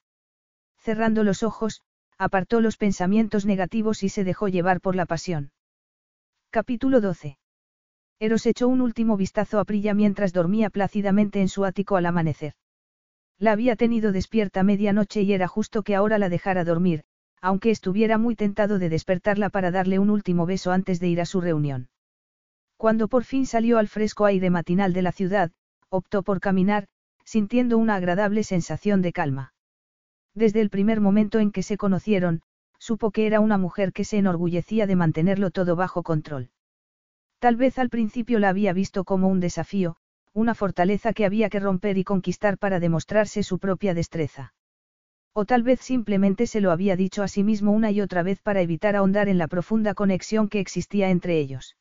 Cerrando 0.77 1.23
los 1.23 1.41
ojos, 1.41 1.81
apartó 2.17 2.59
los 2.59 2.75
pensamientos 2.75 3.45
negativos 3.45 4.03
y 4.03 4.09
se 4.09 4.25
dejó 4.25 4.49
llevar 4.49 4.81
por 4.81 4.97
la 4.97 5.05
pasión. 5.05 5.51
Capítulo 6.49 6.99
12. 6.99 7.37
Eros 8.19 8.45
echó 8.45 8.67
un 8.67 8.81
último 8.81 9.15
vistazo 9.15 9.59
a 9.59 9.65
Prilla 9.65 9.93
mientras 9.93 10.33
dormía 10.33 10.69
plácidamente 10.69 11.39
en 11.39 11.47
su 11.47 11.63
ático 11.63 11.95
al 11.95 12.05
amanecer. 12.05 12.53
La 13.37 13.53
había 13.53 13.77
tenido 13.77 14.11
despierta 14.11 14.61
medianoche 14.63 15.21
y 15.21 15.31
era 15.31 15.47
justo 15.47 15.83
que 15.83 15.95
ahora 15.95 16.17
la 16.17 16.27
dejara 16.27 16.65
dormir, 16.65 17.05
aunque 17.41 17.71
estuviera 17.71 18.17
muy 18.17 18.35
tentado 18.35 18.77
de 18.77 18.89
despertarla 18.89 19.49
para 19.49 19.71
darle 19.71 19.99
un 19.99 20.09
último 20.09 20.45
beso 20.45 20.71
antes 20.71 20.99
de 20.99 21.07
ir 21.07 21.21
a 21.21 21.25
su 21.25 21.39
reunión. 21.39 21.87
Cuando 22.75 23.07
por 23.07 23.23
fin 23.23 23.45
salió 23.45 23.77
al 23.77 23.87
fresco 23.87 24.25
aire 24.25 24.49
matinal 24.49 24.91
de 24.91 25.01
la 25.01 25.13
ciudad, 25.13 25.51
optó 25.87 26.21
por 26.21 26.41
caminar, 26.41 26.87
sintiendo 27.23 27.77
una 27.77 27.95
agradable 27.95 28.43
sensación 28.43 29.01
de 29.01 29.13
calma. 29.13 29.53
Desde 30.33 30.59
el 30.59 30.69
primer 30.69 30.99
momento 30.99 31.39
en 31.39 31.51
que 31.51 31.63
se 31.63 31.77
conocieron, 31.77 32.41
supo 32.79 33.11
que 33.11 33.27
era 33.27 33.39
una 33.39 33.57
mujer 33.57 33.93
que 33.93 34.03
se 34.03 34.17
enorgullecía 34.17 34.87
de 34.87 34.95
mantenerlo 34.97 35.51
todo 35.51 35.77
bajo 35.77 36.03
control. 36.03 36.49
Tal 37.39 37.55
vez 37.55 37.79
al 37.79 37.89
principio 37.89 38.37
la 38.37 38.49
había 38.49 38.73
visto 38.73 39.05
como 39.05 39.29
un 39.29 39.39
desafío, 39.39 39.95
una 40.33 40.55
fortaleza 40.55 41.13
que 41.13 41.25
había 41.25 41.49
que 41.49 41.61
romper 41.61 41.97
y 41.97 42.03
conquistar 42.03 42.57
para 42.57 42.81
demostrarse 42.81 43.43
su 43.43 43.59
propia 43.59 43.93
destreza. 43.93 44.53
O 45.33 45.45
tal 45.45 45.63
vez 45.63 45.79
simplemente 45.79 46.47
se 46.47 46.59
lo 46.59 46.71
había 46.71 46.97
dicho 46.97 47.23
a 47.23 47.29
sí 47.29 47.43
mismo 47.43 47.71
una 47.71 47.91
y 47.91 48.01
otra 48.01 48.23
vez 48.23 48.41
para 48.41 48.61
evitar 48.61 48.97
ahondar 48.97 49.29
en 49.29 49.37
la 49.37 49.47
profunda 49.47 49.93
conexión 49.93 50.49
que 50.49 50.59
existía 50.59 51.09
entre 51.09 51.39
ellos. 51.39 51.77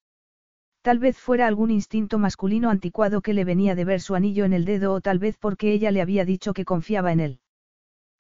Tal 0.82 1.00
vez 1.00 1.18
fuera 1.18 1.48
algún 1.48 1.72
instinto 1.72 2.20
masculino 2.20 2.70
anticuado 2.70 3.20
que 3.20 3.34
le 3.34 3.44
venía 3.44 3.74
de 3.74 3.84
ver 3.84 4.00
su 4.00 4.14
anillo 4.14 4.44
en 4.44 4.52
el 4.52 4.64
dedo 4.64 4.92
o 4.92 5.00
tal 5.00 5.18
vez 5.18 5.36
porque 5.38 5.72
ella 5.72 5.90
le 5.90 6.02
había 6.02 6.24
dicho 6.24 6.52
que 6.52 6.64
confiaba 6.64 7.12
en 7.12 7.18
él. 7.18 7.40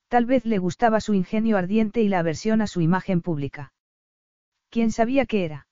Tal 0.08 0.26
vez 0.26 0.44
le 0.44 0.58
gustaba 0.58 1.00
su 1.00 1.14
ingenio 1.14 1.56
ardiente 1.56 2.02
y 2.02 2.08
la 2.08 2.18
aversión 2.18 2.62
a 2.62 2.66
su 2.66 2.80
imagen 2.80 3.20
pública. 3.20 3.72
¿Quién 4.70 4.90
sabía 4.90 5.24
qué 5.24 5.44
era? 5.44 5.67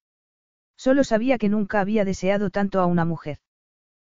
Solo 0.76 1.04
sabía 1.04 1.38
que 1.38 1.48
nunca 1.48 1.80
había 1.80 2.04
deseado 2.04 2.50
tanto 2.50 2.80
a 2.80 2.86
una 2.86 3.04
mujer. 3.04 3.38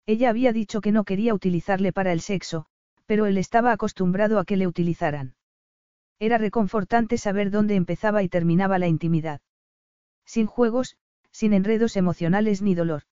Ella 0.05 0.29
había 0.29 0.53
dicho 0.53 0.81
que 0.81 0.91
no 0.91 1.03
quería 1.03 1.33
utilizarle 1.33 1.93
para 1.93 2.11
el 2.11 2.21
sexo, 2.21 2.65
pero 3.05 3.25
él 3.25 3.37
estaba 3.37 3.71
acostumbrado 3.71 4.39
a 4.39 4.45
que 4.45 4.57
le 4.57 4.67
utilizaran. 4.67 5.35
Era 6.19 6.37
reconfortante 6.37 7.17
saber 7.17 7.49
dónde 7.49 7.75
empezaba 7.75 8.23
y 8.23 8.29
terminaba 8.29 8.77
la 8.77 8.87
intimidad. 8.87 9.41
Sin 10.25 10.47
juegos, 10.47 10.97
sin 11.31 11.53
enredos 11.53 11.95
emocionales 11.95 12.61
ni 12.61 12.75
dolor. 12.75 13.03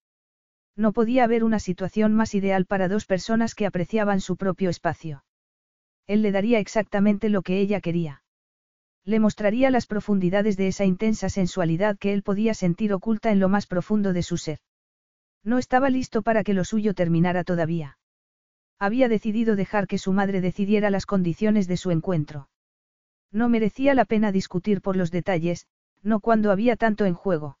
No 0.76 0.92
podía 0.92 1.24
haber 1.24 1.42
una 1.42 1.58
situación 1.58 2.14
más 2.14 2.34
ideal 2.34 2.66
para 2.66 2.88
dos 2.88 3.06
personas 3.06 3.54
que 3.54 3.66
apreciaban 3.66 4.20
su 4.20 4.36
propio 4.36 4.70
espacio. 4.70 5.24
Él 6.06 6.22
le 6.22 6.32
daría 6.32 6.58
exactamente 6.58 7.28
lo 7.28 7.42
que 7.42 7.58
ella 7.60 7.80
quería. 7.80 8.22
Le 9.04 9.20
mostraría 9.20 9.70
las 9.70 9.86
profundidades 9.86 10.56
de 10.56 10.68
esa 10.68 10.84
intensa 10.84 11.28
sensualidad 11.28 11.98
que 11.98 12.12
él 12.12 12.22
podía 12.22 12.54
sentir 12.54 12.92
oculta 12.92 13.30
en 13.30 13.40
lo 13.40 13.48
más 13.48 13.66
profundo 13.66 14.12
de 14.12 14.22
su 14.22 14.36
ser. 14.36 14.58
No 15.42 15.58
estaba 15.58 15.88
listo 15.88 16.22
para 16.22 16.44
que 16.44 16.54
lo 16.54 16.64
suyo 16.64 16.94
terminara 16.94 17.44
todavía. 17.44 17.98
Había 18.78 19.08
decidido 19.08 19.56
dejar 19.56 19.86
que 19.86 19.98
su 19.98 20.12
madre 20.12 20.40
decidiera 20.40 20.90
las 20.90 21.06
condiciones 21.06 21.66
de 21.66 21.76
su 21.76 21.90
encuentro. 21.90 22.48
No 23.32 23.48
merecía 23.48 23.94
la 23.94 24.04
pena 24.04 24.32
discutir 24.32 24.80
por 24.80 24.96
los 24.96 25.10
detalles, 25.10 25.66
no 26.02 26.20
cuando 26.20 26.50
había 26.50 26.76
tanto 26.76 27.04
en 27.04 27.14
juego. 27.14 27.58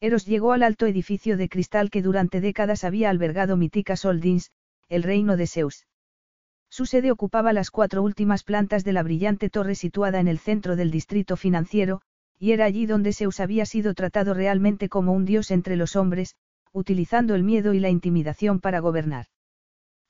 Eros 0.00 0.26
llegó 0.26 0.52
al 0.52 0.62
alto 0.62 0.86
edificio 0.86 1.36
de 1.36 1.48
cristal 1.48 1.90
que 1.90 2.02
durante 2.02 2.40
décadas 2.40 2.84
había 2.84 3.10
albergado 3.10 3.56
Mítica 3.56 3.96
Soldins, 3.96 4.52
el 4.88 5.02
reino 5.02 5.36
de 5.36 5.46
Zeus. 5.46 5.86
Su 6.70 6.86
sede 6.86 7.10
ocupaba 7.10 7.52
las 7.52 7.70
cuatro 7.70 8.02
últimas 8.02 8.44
plantas 8.44 8.84
de 8.84 8.92
la 8.92 9.02
brillante 9.02 9.50
torre 9.50 9.74
situada 9.74 10.20
en 10.20 10.28
el 10.28 10.38
centro 10.38 10.76
del 10.76 10.90
distrito 10.90 11.36
financiero, 11.36 12.02
y 12.38 12.52
era 12.52 12.66
allí 12.66 12.86
donde 12.86 13.12
Zeus 13.12 13.40
había 13.40 13.66
sido 13.66 13.94
tratado 13.94 14.34
realmente 14.34 14.88
como 14.88 15.12
un 15.12 15.24
dios 15.24 15.50
entre 15.50 15.76
los 15.76 15.96
hombres, 15.96 16.36
utilizando 16.72 17.34
el 17.34 17.42
miedo 17.42 17.74
y 17.74 17.80
la 17.80 17.88
intimidación 17.88 18.60
para 18.60 18.80
gobernar. 18.80 19.26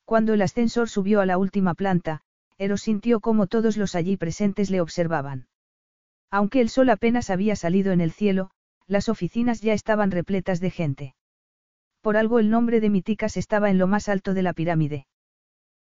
Cuando 0.04 0.34
el 0.34 0.42
ascensor 0.42 0.88
subió 0.88 1.20
a 1.20 1.26
la 1.26 1.38
última 1.38 1.74
planta, 1.74 2.22
Eros 2.58 2.82
sintió 2.82 3.20
como 3.20 3.46
todos 3.46 3.76
los 3.76 3.94
allí 3.94 4.16
presentes 4.16 4.68
le 4.68 4.80
observaban. 4.80 5.46
Aunque 6.30 6.60
el 6.60 6.68
sol 6.68 6.90
apenas 6.90 7.30
había 7.30 7.56
salido 7.56 7.92
en 7.92 8.00
el 8.00 8.10
cielo, 8.10 8.50
las 8.86 9.08
oficinas 9.08 9.60
ya 9.60 9.74
estaban 9.74 10.10
repletas 10.10 10.60
de 10.60 10.70
gente. 10.70 11.14
Por 12.00 12.16
algo 12.16 12.38
el 12.38 12.50
nombre 12.50 12.80
de 12.80 12.90
Miticas 12.90 13.36
estaba 13.36 13.70
en 13.70 13.78
lo 13.78 13.86
más 13.86 14.08
alto 14.08 14.34
de 14.34 14.42
la 14.42 14.52
pirámide. 14.52 15.06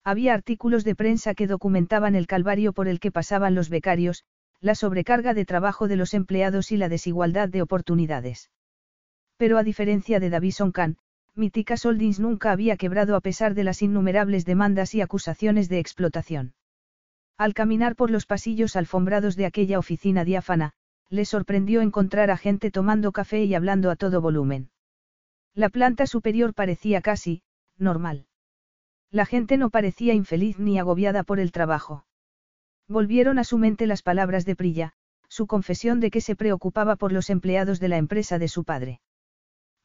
Había 0.05 0.35
artículos 0.35 0.85
de 0.85 0.95
prensa 0.95 1.35
que 1.35 1.47
documentaban 1.47 2.15
el 2.15 2.27
calvario 2.27 2.75
por 2.75 2.89
el 2.89 3.01
que 3.01 3.11
pasaban 3.11 3.55
los 3.55 3.71
becarios, 3.71 4.25
la 4.61 4.75
sobrecarga 4.75 5.33
de 5.33 5.47
trabajo 5.47 5.89
de 5.89 5.97
los 5.97 6.13
empleados 6.13 6.73
y 6.73 6.77
la 6.77 6.91
desigualdad 6.91 7.49
de 7.49 7.63
oportunidades. 7.63 8.51
Pero 9.39 9.57
a 9.57 9.63
diferencia 9.63 10.21
de 10.21 10.31
Davison 10.31 10.73
Khan, 10.73 10.99
Mitika 11.35 11.77
Soldins 11.77 12.21
nunca 12.21 12.53
había 12.53 12.77
quebrado 12.77 13.17
a 13.17 13.21
pesar 13.21 13.55
de 13.55 13.65
las 13.65 13.83
innumerables 13.83 14.45
demandas 14.45 14.95
y 14.95 15.01
acusaciones 15.01 15.69
de 15.69 15.79
explotación. 15.79 16.55
Al 17.37 17.55
caminar 17.55 17.97
por 17.97 18.11
los 18.11 18.27
pasillos 18.27 18.77
alfombrados 18.77 19.37
de 19.37 19.47
aquella 19.47 19.79
oficina 19.79 20.25
diáfana, 20.25 20.75
le 21.09 21.25
sorprendió 21.25 21.81
encontrar 21.81 22.31
a 22.31 22.37
gente 22.37 22.71
tomando 22.71 23.11
café 23.11 23.45
y 23.45 23.55
hablando 23.55 23.91
a 23.91 23.97
todo 23.97 24.21
volumen. 24.21 24.71
La 25.55 25.71
planta 25.71 26.07
superior 26.07 26.55
parecía 26.55 27.01
casi, 27.01 27.43
normal. 27.77 28.27
La 29.15 29.27
gente 29.27 29.59
no 29.59 29.71
parecía 29.71 30.13
infeliz 30.13 30.59
ni 30.59 30.77
agobiada 30.77 31.23
por 31.23 31.39
el 31.39 31.53
trabajo. 31.53 32.05
Volvieron 32.89 33.39
a 33.39 33.45
su 33.45 33.59
mente 33.59 33.87
las 33.87 34.03
palabras 34.03 34.45
de 34.45 34.57
Prilla, 34.57 34.95
su 35.29 35.47
confesión 35.47 36.01
de 36.01 36.11
que 36.11 36.21
se 36.21 36.35
preocupaba 36.35 36.97
por 36.97 37.13
los 37.13 37.31
empleados 37.31 37.79
de 37.79 37.87
la 37.87 37.97
empresa 37.97 38.41
de 38.41 38.49
su 38.49 38.65
padre. 38.65 39.01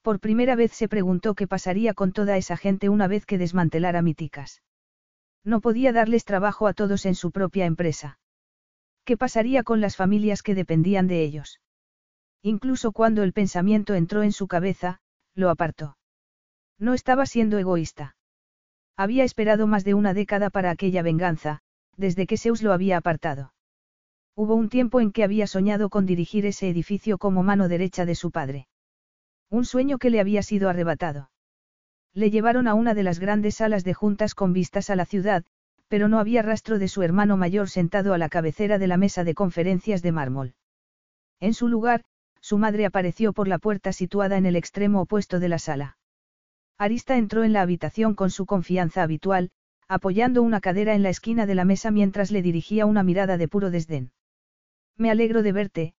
Por 0.01 0.19
primera 0.19 0.55
vez 0.55 0.71
se 0.71 0.89
preguntó 0.89 1.35
qué 1.35 1.45
pasaría 1.45 1.93
con 1.93 2.11
toda 2.11 2.37
esa 2.37 2.57
gente 2.57 2.89
una 2.89 3.07
vez 3.07 3.27
que 3.27 3.37
desmantelara 3.37 4.01
Miticas. 4.01 4.63
No 5.43 5.61
podía 5.61 5.93
darles 5.93 6.25
trabajo 6.25 6.65
a 6.65 6.73
todos 6.73 7.05
en 7.05 7.13
su 7.13 7.29
propia 7.29 7.67
empresa. 7.67 8.17
¿Qué 9.05 9.15
pasaría 9.15 9.61
con 9.61 9.79
las 9.79 9.95
familias 9.95 10.41
que 10.41 10.55
dependían 10.55 11.05
de 11.05 11.21
ellos? 11.21 11.61
Incluso 12.41 12.93
cuando 12.93 13.21
el 13.21 13.33
pensamiento 13.33 13.93
entró 13.93 14.23
en 14.23 14.31
su 14.31 14.47
cabeza, 14.47 15.01
lo 15.35 15.51
apartó. 15.51 15.97
No 16.79 16.95
estaba 16.95 17.27
siendo 17.27 17.59
egoísta. 17.59 18.15
Había 18.99 19.23
esperado 19.23 19.65
más 19.65 19.85
de 19.85 19.93
una 19.93 20.13
década 20.13 20.49
para 20.49 20.71
aquella 20.71 21.01
venganza, 21.01 21.61
desde 21.95 22.27
que 22.27 22.35
Zeus 22.35 22.61
lo 22.61 22.73
había 22.73 22.97
apartado. 22.97 23.53
Hubo 24.35 24.55
un 24.55 24.67
tiempo 24.67 24.99
en 24.99 25.13
que 25.13 25.23
había 25.23 25.47
soñado 25.47 25.87
con 25.89 26.05
dirigir 26.05 26.45
ese 26.45 26.67
edificio 26.67 27.17
como 27.17 27.41
mano 27.41 27.69
derecha 27.69 28.05
de 28.05 28.15
su 28.15 28.29
padre. 28.29 28.67
Un 29.49 29.63
sueño 29.63 29.99
que 29.99 30.09
le 30.09 30.19
había 30.19 30.43
sido 30.43 30.67
arrebatado. 30.67 31.31
Le 32.13 32.29
llevaron 32.29 32.67
a 32.67 32.73
una 32.73 32.93
de 32.93 33.03
las 33.03 33.19
grandes 33.19 33.55
salas 33.55 33.85
de 33.85 33.93
juntas 33.93 34.35
con 34.35 34.51
vistas 34.51 34.89
a 34.89 34.97
la 34.97 35.05
ciudad, 35.05 35.45
pero 35.87 36.09
no 36.09 36.19
había 36.19 36.41
rastro 36.41 36.77
de 36.77 36.89
su 36.89 37.01
hermano 37.01 37.37
mayor 37.37 37.69
sentado 37.69 38.13
a 38.13 38.17
la 38.17 38.27
cabecera 38.27 38.79
de 38.79 38.87
la 38.87 38.97
mesa 38.97 39.23
de 39.23 39.33
conferencias 39.33 40.01
de 40.01 40.11
mármol. 40.11 40.55
En 41.39 41.53
su 41.53 41.69
lugar, 41.69 42.03
su 42.41 42.57
madre 42.57 42.85
apareció 42.85 43.31
por 43.31 43.47
la 43.47 43.59
puerta 43.59 43.93
situada 43.93 44.35
en 44.35 44.45
el 44.45 44.57
extremo 44.57 44.99
opuesto 44.99 45.39
de 45.39 45.47
la 45.47 45.57
sala. 45.57 45.98
Arista 46.79 47.17
entró 47.17 47.43
en 47.43 47.51
la 47.51 47.61
habitación 47.61 48.15
con 48.15 48.31
su 48.31 48.45
confianza 48.45 49.03
habitual, 49.03 49.51
apoyando 49.89 50.41
una 50.41 50.61
cadera 50.61 50.95
en 50.95 51.03
la 51.03 51.09
esquina 51.09 51.45
de 51.45 51.53
la 51.53 51.65
mesa 51.65 51.91
mientras 51.91 52.31
le 52.31 52.41
dirigía 52.41 52.85
una 52.85 53.03
mirada 53.03 53.37
de 53.37 53.49
puro 53.49 53.69
desdén. 53.69 54.13
Me 54.95 55.11
alegro 55.11 55.43
de 55.43 55.51
verte, 55.51 55.93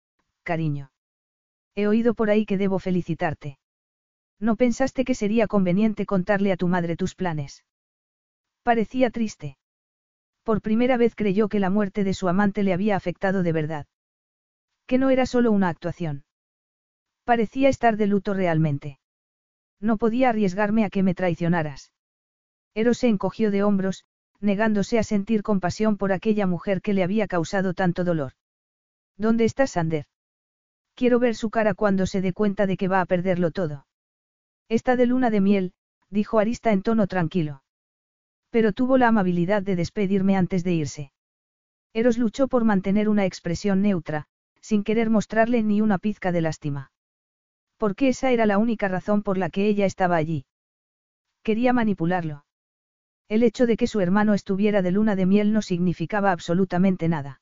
cariño. 0.44 0.94
He 1.76 1.86
oído 1.88 2.14
por 2.14 2.30
ahí 2.30 2.46
que 2.46 2.58
debo 2.58 2.80
felicitarte. 2.80 3.60
¿No 4.40 4.56
pensaste 4.56 5.04
que 5.04 5.16
sería 5.16 5.48
conveniente 5.48 6.06
contarle 6.06 6.54
a 6.54 6.58
tu 6.58 6.70
madre 6.70 6.96
tus 6.96 7.14
planes? 7.14 7.66
Parecía 8.64 9.10
triste. 9.10 9.58
Por 10.44 10.62
primera 10.62 10.96
vez 10.96 11.14
creyó 11.14 11.50
que 11.50 11.60
la 11.60 11.70
muerte 11.70 12.06
de 12.06 12.14
su 12.14 12.30
amante 12.30 12.64
le 12.64 12.72
había 12.72 12.96
afectado 12.96 13.44
de 13.44 13.52
verdad. 13.52 13.86
Que 14.88 14.98
no 14.98 15.10
era 15.10 15.26
solo 15.26 15.52
una 15.52 15.68
actuación. 15.68 16.24
Parecía 17.26 17.68
estar 17.68 17.98
de 17.98 18.08
luto 18.08 18.34
realmente. 18.34 19.00
No 19.80 19.98
podía 19.98 20.30
arriesgarme 20.30 20.86
a 20.86 20.90
que 20.90 21.04
me 21.04 21.16
traicionaras. 21.16 21.92
Eros 22.74 22.98
se 22.98 23.08
encogió 23.08 23.52
de 23.52 23.64
hombros, 23.64 24.04
negándose 24.40 25.00
a 25.00 25.04
sentir 25.04 25.44
compasión 25.44 25.98
por 25.98 26.12
aquella 26.12 26.48
mujer 26.48 26.82
que 26.82 26.94
le 26.94 27.04
había 27.04 27.28
causado 27.28 27.74
tanto 27.74 28.04
dolor. 28.04 28.34
¿Dónde 29.18 29.46
está 29.46 29.68
Sander? 29.68 30.06
Quiero 30.96 31.20
ver 31.20 31.36
su 31.36 31.50
cara 31.50 31.74
cuando 31.74 32.06
se 32.06 32.22
dé 32.22 32.34
cuenta 32.34 32.68
de 32.68 32.78
que 32.78 32.88
va 32.88 33.02
a 33.02 33.06
perderlo 33.06 33.52
todo. 33.52 33.86
Está 34.70 34.96
de 34.96 35.06
luna 35.06 35.30
de 35.30 35.42
miel, 35.42 35.74
dijo 36.10 36.40
Arista 36.40 36.72
en 36.72 36.82
tono 36.82 37.08
tranquilo. 37.08 37.64
Pero 38.50 38.74
tuvo 38.74 38.98
la 38.98 39.08
amabilidad 39.08 39.62
de 39.62 39.76
despedirme 39.76 40.36
antes 40.36 40.64
de 40.64 40.74
irse. 40.74 41.12
Eros 41.94 42.18
luchó 42.18 42.48
por 42.48 42.66
mantener 42.66 43.10
una 43.10 43.26
expresión 43.26 43.82
neutra, 43.82 44.26
sin 44.62 44.84
querer 44.84 45.10
mostrarle 45.10 45.64
ni 45.64 45.82
una 45.82 45.98
pizca 45.98 46.32
de 46.32 46.42
lástima. 46.42 46.92
Porque 47.80 48.10
esa 48.10 48.32
era 48.32 48.46
la 48.46 48.58
única 48.58 48.90
razón 48.90 49.24
por 49.24 49.38
la 49.38 49.50
que 49.50 49.68
ella 49.68 49.86
estaba 49.86 50.18
allí. 50.18 50.46
Quería 51.44 51.72
manipularlo. 51.72 52.46
El 53.30 53.42
hecho 53.42 53.66
de 53.66 53.78
que 53.78 53.88
su 53.88 54.02
hermano 54.02 54.34
estuviera 54.34 54.82
de 54.82 54.92
luna 54.92 55.16
de 55.16 55.26
miel 55.26 55.54
no 55.54 55.62
significaba 55.62 56.32
absolutamente 56.32 57.08
nada. 57.08 57.42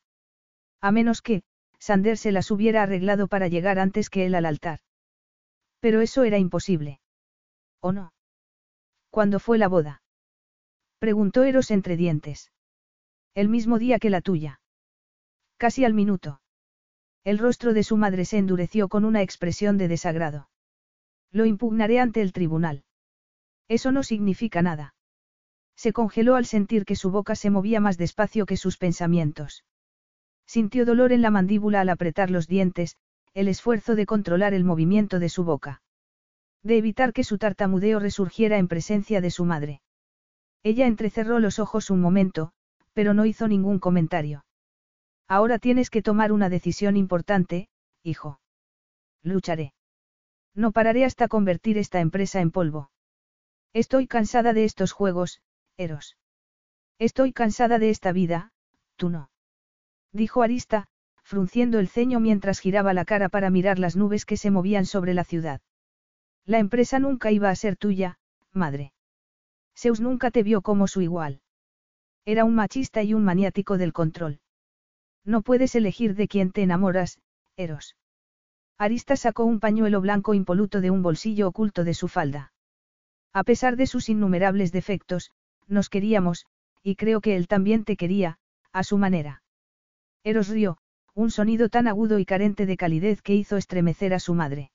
A 0.80 0.92
menos 0.92 1.22
que, 1.22 1.42
Sander 1.80 2.16
se 2.16 2.30
las 2.30 2.52
hubiera 2.52 2.84
arreglado 2.84 3.26
para 3.26 3.48
llegar 3.48 3.80
antes 3.80 4.10
que 4.10 4.26
él 4.26 4.36
al 4.36 4.46
altar. 4.46 4.78
Pero 5.80 6.00
eso 6.00 6.22
era 6.22 6.38
imposible. 6.38 7.00
¿O 7.80 7.90
no? 7.90 8.12
¿Cuándo 9.10 9.40
fue 9.40 9.58
la 9.58 9.66
boda? 9.66 10.02
Preguntó 11.00 11.42
Eros 11.42 11.72
entre 11.72 11.96
dientes. 11.96 12.52
El 13.34 13.48
mismo 13.48 13.78
día 13.78 13.98
que 13.98 14.10
la 14.10 14.20
tuya. 14.20 14.60
Casi 15.56 15.84
al 15.84 15.94
minuto. 15.94 16.40
El 17.24 17.38
rostro 17.38 17.74
de 17.74 17.82
su 17.82 17.96
madre 17.96 18.24
se 18.24 18.38
endureció 18.38 18.88
con 18.88 19.04
una 19.04 19.22
expresión 19.22 19.76
de 19.78 19.88
desagrado. 19.88 20.48
Lo 21.30 21.44
impugnaré 21.44 22.00
ante 22.00 22.22
el 22.22 22.32
tribunal. 22.32 22.84
Eso 23.68 23.92
no 23.92 24.02
significa 24.02 24.62
nada. 24.62 24.94
Se 25.76 25.92
congeló 25.92 26.36
al 26.36 26.46
sentir 26.46 26.84
que 26.84 26.96
su 26.96 27.10
boca 27.10 27.36
se 27.36 27.50
movía 27.50 27.80
más 27.80 27.98
despacio 27.98 28.46
que 28.46 28.56
sus 28.56 28.78
pensamientos. 28.78 29.64
Sintió 30.46 30.86
dolor 30.86 31.12
en 31.12 31.22
la 31.22 31.30
mandíbula 31.30 31.82
al 31.82 31.90
apretar 31.90 32.30
los 32.30 32.48
dientes, 32.48 32.96
el 33.34 33.48
esfuerzo 33.48 33.94
de 33.94 34.06
controlar 34.06 34.54
el 34.54 34.64
movimiento 34.64 35.18
de 35.18 35.28
su 35.28 35.44
boca. 35.44 35.82
De 36.62 36.78
evitar 36.78 37.12
que 37.12 37.22
su 37.22 37.38
tartamudeo 37.38 38.00
resurgiera 38.00 38.58
en 38.58 38.66
presencia 38.66 39.20
de 39.20 39.30
su 39.30 39.44
madre. 39.44 39.82
Ella 40.62 40.86
entrecerró 40.86 41.38
los 41.38 41.58
ojos 41.58 41.90
un 41.90 42.00
momento, 42.00 42.52
pero 42.94 43.14
no 43.14 43.26
hizo 43.26 43.46
ningún 43.46 43.78
comentario. 43.78 44.44
Ahora 45.28 45.58
tienes 45.58 45.90
que 45.90 46.02
tomar 46.02 46.32
una 46.32 46.48
decisión 46.48 46.96
importante, 46.96 47.68
hijo. 48.02 48.40
Lucharé. 49.22 49.74
No 50.54 50.72
pararé 50.72 51.04
hasta 51.04 51.28
convertir 51.28 51.76
esta 51.76 52.00
empresa 52.00 52.40
en 52.40 52.50
polvo. 52.50 52.90
Estoy 53.74 54.06
cansada 54.06 54.54
de 54.54 54.64
estos 54.64 54.92
juegos, 54.92 55.42
Eros. 55.76 56.16
Estoy 56.98 57.32
cansada 57.32 57.78
de 57.78 57.90
esta 57.90 58.12
vida, 58.12 58.52
tú 58.96 59.10
no. 59.10 59.30
Dijo 60.12 60.42
Arista, 60.42 60.88
frunciendo 61.22 61.78
el 61.78 61.88
ceño 61.88 62.20
mientras 62.20 62.58
giraba 62.58 62.94
la 62.94 63.04
cara 63.04 63.28
para 63.28 63.50
mirar 63.50 63.78
las 63.78 63.96
nubes 63.96 64.24
que 64.24 64.38
se 64.38 64.50
movían 64.50 64.86
sobre 64.86 65.12
la 65.12 65.24
ciudad. 65.24 65.60
La 66.46 66.58
empresa 66.58 66.98
nunca 66.98 67.30
iba 67.30 67.50
a 67.50 67.54
ser 67.54 67.76
tuya, 67.76 68.18
madre. 68.52 68.94
Zeus 69.76 70.00
nunca 70.00 70.30
te 70.30 70.42
vio 70.42 70.62
como 70.62 70.88
su 70.88 71.02
igual. 71.02 71.42
Era 72.24 72.44
un 72.44 72.54
machista 72.54 73.02
y 73.02 73.12
un 73.12 73.24
maniático 73.24 73.76
del 73.76 73.92
control. 73.92 74.40
No 75.28 75.42
puedes 75.42 75.74
elegir 75.74 76.14
de 76.14 76.26
quién 76.26 76.52
te 76.52 76.62
enamoras, 76.62 77.18
Eros. 77.54 77.96
Arista 78.78 79.14
sacó 79.14 79.44
un 79.44 79.60
pañuelo 79.60 80.00
blanco 80.00 80.32
impoluto 80.32 80.80
de 80.80 80.90
un 80.90 81.02
bolsillo 81.02 81.48
oculto 81.48 81.84
de 81.84 81.92
su 81.92 82.08
falda. 82.08 82.54
A 83.34 83.44
pesar 83.44 83.76
de 83.76 83.86
sus 83.86 84.08
innumerables 84.08 84.72
defectos, 84.72 85.30
nos 85.66 85.90
queríamos, 85.90 86.46
y 86.82 86.96
creo 86.96 87.20
que 87.20 87.36
él 87.36 87.46
también 87.46 87.84
te 87.84 87.98
quería, 87.98 88.38
a 88.72 88.82
su 88.84 88.96
manera. 88.96 89.42
Eros 90.24 90.48
rió, 90.48 90.78
un 91.12 91.30
sonido 91.30 91.68
tan 91.68 91.88
agudo 91.88 92.18
y 92.18 92.24
carente 92.24 92.64
de 92.64 92.78
calidez 92.78 93.20
que 93.20 93.34
hizo 93.34 93.58
estremecer 93.58 94.14
a 94.14 94.20
su 94.20 94.32
madre. 94.32 94.70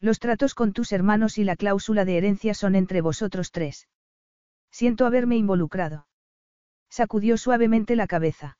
Los 0.00 0.20
tratos 0.20 0.54
con 0.54 0.72
tus 0.72 0.90
hermanos 0.90 1.36
y 1.36 1.44
la 1.44 1.54
cláusula 1.54 2.06
de 2.06 2.16
herencia 2.16 2.54
son 2.54 2.76
entre 2.76 3.02
vosotros 3.02 3.50
tres. 3.52 3.88
Siento 4.70 5.04
haberme 5.04 5.36
involucrado. 5.36 6.06
Sacudió 6.88 7.36
suavemente 7.36 7.94
la 7.94 8.06
cabeza. 8.06 8.56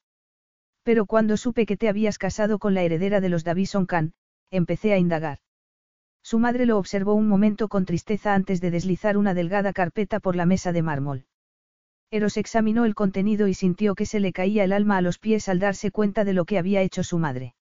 Pero 0.87 1.05
cuando 1.05 1.37
supe 1.37 1.67
que 1.67 1.77
te 1.77 1.89
habías 1.89 2.17
casado 2.17 2.61
con 2.61 2.73
la 2.73 2.85
heredera 2.85 3.21
de 3.21 3.29
los 3.29 3.43
Davison 3.43 3.87
Khan, 3.87 4.13
empecé 4.53 4.93
a 4.93 4.99
indagar. 4.99 5.39
Su 6.23 6.39
madre 6.39 6.65
lo 6.65 6.79
observó 6.79 7.15
un 7.15 7.27
momento 7.27 7.67
con 7.67 7.85
tristeza 7.85 8.35
antes 8.35 8.61
de 8.61 8.71
deslizar 8.71 9.17
una 9.17 9.35
delgada 9.35 9.73
carpeta 9.73 10.21
por 10.21 10.37
la 10.37 10.47
mesa 10.47 10.71
de 10.71 10.83
mármol. 10.83 11.27
Eros 12.13 12.37
examinó 12.37 12.85
el 12.85 12.95
contenido 12.95 13.49
y 13.49 13.55
sintió 13.55 13.97
que 13.97 14.07
se 14.07 14.21
le 14.21 14.33
caía 14.33 14.63
el 14.63 14.73
alma 14.73 14.97
a 14.97 15.01
los 15.01 15.19
pies 15.19 15.49
al 15.49 15.59
darse 15.59 15.91
cuenta 15.91 16.25
de 16.25 16.35
lo 16.35 16.45
que 16.45 16.57
había 16.57 16.83
hecho 16.83 17.03
su 17.03 17.19
madre. 17.19 17.57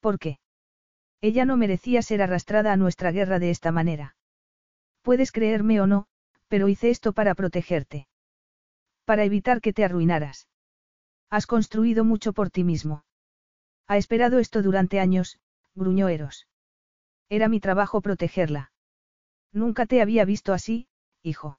¿Por 0.00 0.18
qué? 0.18 0.40
Ella 1.20 1.44
no 1.44 1.56
merecía 1.56 2.02
ser 2.02 2.20
arrastrada 2.20 2.72
a 2.72 2.76
nuestra 2.76 3.12
guerra 3.12 3.38
de 3.38 3.50
esta 3.50 3.70
manera. 3.70 4.16
Puedes 5.02 5.30
creerme 5.30 5.80
o 5.80 5.86
no, 5.86 6.06
pero 6.48 6.66
hice 6.66 6.90
esto 6.90 7.12
para 7.12 7.36
protegerte. 7.36 8.08
Para 9.04 9.22
evitar 9.22 9.60
que 9.60 9.72
te 9.72 9.84
arruinaras. 9.84 10.48
Has 11.30 11.46
construido 11.46 12.04
mucho 12.04 12.32
por 12.32 12.50
ti 12.50 12.64
mismo. 12.64 13.04
Ha 13.86 13.96
esperado 13.96 14.38
esto 14.38 14.62
durante 14.62 15.00
años, 15.00 15.38
gruñó 15.74 16.08
Eros. 16.08 16.46
Era 17.28 17.48
mi 17.48 17.60
trabajo 17.60 18.00
protegerla. 18.00 18.72
Nunca 19.52 19.86
te 19.86 20.00
había 20.00 20.24
visto 20.24 20.52
así, 20.52 20.88
hijo. 21.22 21.58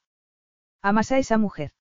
Amas 0.82 1.12
a 1.12 1.18
esa 1.18 1.38
mujer. 1.38 1.72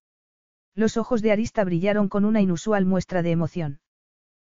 Los 0.75 0.97
ojos 0.97 1.23
de 1.23 1.33
Arista 1.33 1.65
brillaron 1.65 2.09
con 2.09 2.25
una 2.25 2.41
inusual 2.41 2.85
muestra 2.85 3.23
de 3.23 3.31
emoción. 3.31 3.81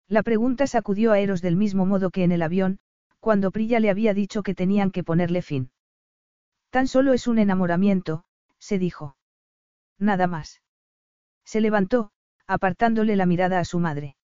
La 0.08 0.22
pregunta 0.22 0.66
sacudió 0.66 1.12
a 1.12 1.18
Eros 1.18 1.42
del 1.42 1.56
mismo 1.56 1.86
modo 1.86 2.10
que 2.10 2.24
en 2.24 2.32
el 2.32 2.42
avión, 2.42 2.80
cuando 3.20 3.50
Prilla 3.50 3.78
le 3.78 3.90
había 3.90 4.14
dicho 4.14 4.42
que 4.42 4.54
tenían 4.54 4.90
que 4.90 5.04
ponerle 5.04 5.42
fin. 5.42 5.70
Tan 6.70 6.86
solo 6.88 7.12
es 7.12 7.26
un 7.26 7.38
enamoramiento, 7.38 8.24
se 8.58 8.78
dijo. 8.78 9.16
Nada 9.98 10.26
más. 10.26 10.62
Se 11.44 11.60
levantó, 11.60 12.10
apartándole 12.48 13.14
la 13.14 13.26
mirada 13.26 13.60
a 13.60 13.64
su 13.64 13.78
madre. 13.78 14.16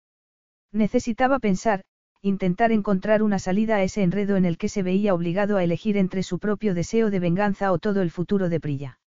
Necesitaba 0.71 1.37
pensar, 1.39 1.83
intentar 2.21 2.71
encontrar 2.71 3.21
una 3.21 3.37
salida 3.37 3.75
a 3.75 3.83
ese 3.83 4.01
enredo 4.01 4.37
en 4.37 4.45
el 4.45 4.57
que 4.57 4.69
se 4.69 4.81
veía 4.81 5.13
obligado 5.13 5.57
a 5.57 5.63
elegir 5.63 5.97
entre 5.97 6.23
su 6.23 6.39
propio 6.39 6.73
deseo 6.73 7.11
de 7.11 7.19
venganza 7.19 7.71
o 7.73 7.79
todo 7.79 8.01
el 8.01 8.09
futuro 8.09 8.47
de 8.47 8.61
Prilla. 8.61 8.99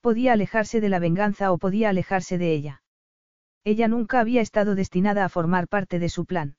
Podía 0.00 0.34
alejarse 0.34 0.80
de 0.80 0.88
la 0.88 1.00
venganza 1.00 1.50
o 1.50 1.58
podía 1.58 1.88
alejarse 1.88 2.38
de 2.38 2.54
ella. 2.54 2.82
Ella 3.64 3.88
nunca 3.88 4.20
había 4.20 4.40
estado 4.40 4.76
destinada 4.76 5.24
a 5.24 5.28
formar 5.28 5.66
parte 5.66 5.98
de 5.98 6.08
su 6.08 6.24
plan. 6.24 6.56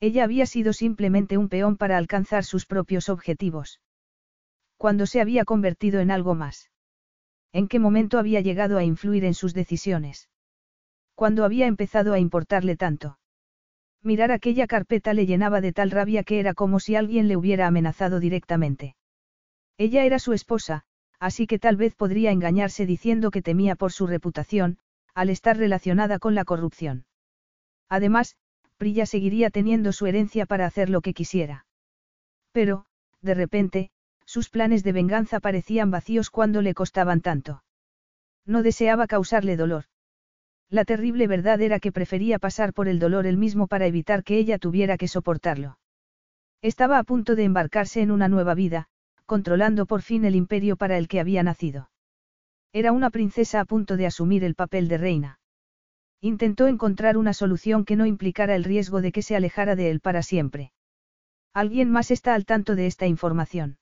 Ella 0.00 0.24
había 0.24 0.46
sido 0.46 0.72
simplemente 0.72 1.38
un 1.38 1.48
peón 1.48 1.76
para 1.76 1.96
alcanzar 1.96 2.44
sus 2.44 2.66
propios 2.66 3.08
objetivos. 3.08 3.80
Cuando 4.76 5.06
se 5.06 5.20
había 5.20 5.44
convertido 5.44 6.00
en 6.00 6.10
algo 6.10 6.34
más. 6.34 6.70
¿En 7.52 7.68
qué 7.68 7.78
momento 7.78 8.18
había 8.18 8.40
llegado 8.40 8.78
a 8.78 8.84
influir 8.84 9.24
en 9.24 9.34
sus 9.34 9.54
decisiones? 9.54 10.28
Cuando 11.18 11.44
había 11.44 11.66
empezado 11.66 12.12
a 12.12 12.20
importarle 12.20 12.76
tanto? 12.76 13.18
Mirar 14.04 14.30
aquella 14.30 14.68
carpeta 14.68 15.14
le 15.14 15.26
llenaba 15.26 15.60
de 15.60 15.72
tal 15.72 15.90
rabia 15.90 16.22
que 16.22 16.38
era 16.38 16.54
como 16.54 16.78
si 16.78 16.94
alguien 16.94 17.26
le 17.26 17.36
hubiera 17.36 17.66
amenazado 17.66 18.20
directamente. 18.20 18.94
Ella 19.78 20.04
era 20.04 20.20
su 20.20 20.32
esposa, 20.32 20.84
así 21.18 21.48
que 21.48 21.58
tal 21.58 21.74
vez 21.74 21.96
podría 21.96 22.30
engañarse 22.30 22.86
diciendo 22.86 23.32
que 23.32 23.42
temía 23.42 23.74
por 23.74 23.90
su 23.90 24.06
reputación, 24.06 24.78
al 25.12 25.28
estar 25.28 25.56
relacionada 25.56 26.20
con 26.20 26.36
la 26.36 26.44
corrupción. 26.44 27.04
Además, 27.88 28.36
Prilla 28.76 29.04
seguiría 29.04 29.50
teniendo 29.50 29.90
su 29.90 30.06
herencia 30.06 30.46
para 30.46 30.66
hacer 30.66 30.88
lo 30.88 31.00
que 31.00 31.14
quisiera. 31.14 31.66
Pero, 32.52 32.86
de 33.22 33.34
repente, 33.34 33.90
sus 34.24 34.50
planes 34.50 34.84
de 34.84 34.92
venganza 34.92 35.40
parecían 35.40 35.90
vacíos 35.90 36.30
cuando 36.30 36.62
le 36.62 36.74
costaban 36.74 37.22
tanto. 37.22 37.64
No 38.46 38.62
deseaba 38.62 39.08
causarle 39.08 39.56
dolor. 39.56 39.86
La 40.70 40.84
terrible 40.84 41.26
verdad 41.26 41.60
era 41.62 41.80
que 41.80 41.92
prefería 41.92 42.38
pasar 42.38 42.74
por 42.74 42.88
el 42.88 42.98
dolor 42.98 43.26
él 43.26 43.38
mismo 43.38 43.66
para 43.68 43.86
evitar 43.86 44.22
que 44.22 44.36
ella 44.36 44.58
tuviera 44.58 44.98
que 44.98 45.08
soportarlo. 45.08 45.78
Estaba 46.60 46.98
a 46.98 47.04
punto 47.04 47.36
de 47.36 47.44
embarcarse 47.44 48.02
en 48.02 48.10
una 48.10 48.28
nueva 48.28 48.54
vida, 48.54 48.88
controlando 49.24 49.86
por 49.86 50.02
fin 50.02 50.24
el 50.24 50.34
imperio 50.34 50.76
para 50.76 50.98
el 50.98 51.08
que 51.08 51.20
había 51.20 51.42
nacido. 51.42 51.90
Era 52.72 52.92
una 52.92 53.10
princesa 53.10 53.60
a 53.60 53.64
punto 53.64 53.96
de 53.96 54.06
asumir 54.06 54.44
el 54.44 54.54
papel 54.54 54.88
de 54.88 54.98
reina. 54.98 55.40
Intentó 56.20 56.66
encontrar 56.66 57.16
una 57.16 57.32
solución 57.32 57.84
que 57.84 57.96
no 57.96 58.04
implicara 58.04 58.54
el 58.54 58.64
riesgo 58.64 59.00
de 59.00 59.12
que 59.12 59.22
se 59.22 59.36
alejara 59.36 59.76
de 59.76 59.90
él 59.90 60.00
para 60.00 60.22
siempre. 60.22 60.72
Alguien 61.54 61.90
más 61.90 62.10
está 62.10 62.34
al 62.34 62.44
tanto 62.44 62.74
de 62.74 62.86
esta 62.86 63.06
información. 63.06 63.78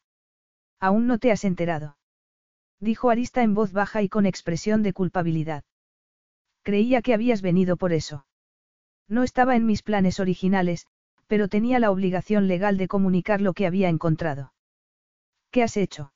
Aún 0.79 1.07
no 1.07 1.19
te 1.19 1.33
has 1.33 1.45
enterado. 1.45 1.97
Dijo 2.79 3.11
Arista 3.11 3.43
en 3.43 3.55
voz 3.55 3.73
baja 3.73 4.03
y 4.03 4.09
con 4.09 4.27
expresión 4.27 4.83
de 4.83 4.93
culpabilidad. 4.93 5.65
Creía 6.67 7.01
que 7.01 7.15
habías 7.15 7.43
venido 7.43 7.77
por 7.77 7.93
eso. 7.93 8.27
No 9.09 9.23
estaba 9.23 9.55
en 9.55 9.67
mis 9.67 9.85
planes 9.85 10.19
originales, 10.19 10.89
pero 11.29 11.47
tenía 11.47 11.79
la 11.79 11.93
obligación 11.93 12.49
legal 12.49 12.77
de 12.77 12.89
comunicar 12.89 13.41
lo 13.41 13.53
que 13.53 13.69
había 13.69 13.89
encontrado. 13.89 14.53
¿Qué 15.53 15.63
has 15.63 15.77
hecho? 15.77 16.13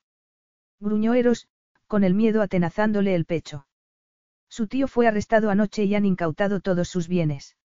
Gruñó 0.81 1.15
Eros, 1.15 1.47
con 1.87 2.03
el 2.03 2.15
miedo 2.15 2.43
atenazándole 2.43 3.15
el 3.15 3.27
pecho. 3.27 3.69
Su 4.49 4.67
tío 4.67 4.89
fue 4.89 5.07
arrestado 5.07 5.51
anoche 5.51 5.85
y 5.85 5.95
han 5.95 6.05
incautado 6.05 6.59
todos 6.59 6.89
sus 6.89 7.07
bienes. 7.07 7.57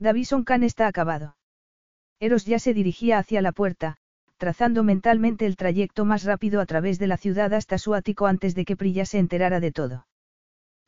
Davison 0.00 0.42
Khan 0.42 0.64
está 0.64 0.88
acabado. 0.88 1.36
Eros 2.18 2.44
ya 2.44 2.58
se 2.58 2.74
dirigía 2.74 3.18
hacia 3.18 3.40
la 3.40 3.52
puerta, 3.52 3.98
trazando 4.36 4.82
mentalmente 4.82 5.46
el 5.46 5.54
trayecto 5.54 6.04
más 6.04 6.24
rápido 6.24 6.60
a 6.60 6.66
través 6.66 6.98
de 6.98 7.06
la 7.06 7.18
ciudad 7.18 7.54
hasta 7.54 7.78
su 7.78 7.94
ático 7.94 8.26
antes 8.26 8.56
de 8.56 8.64
que 8.64 8.76
Prilla 8.76 9.06
se 9.06 9.20
enterara 9.20 9.60
de 9.60 9.70
todo. 9.70 10.08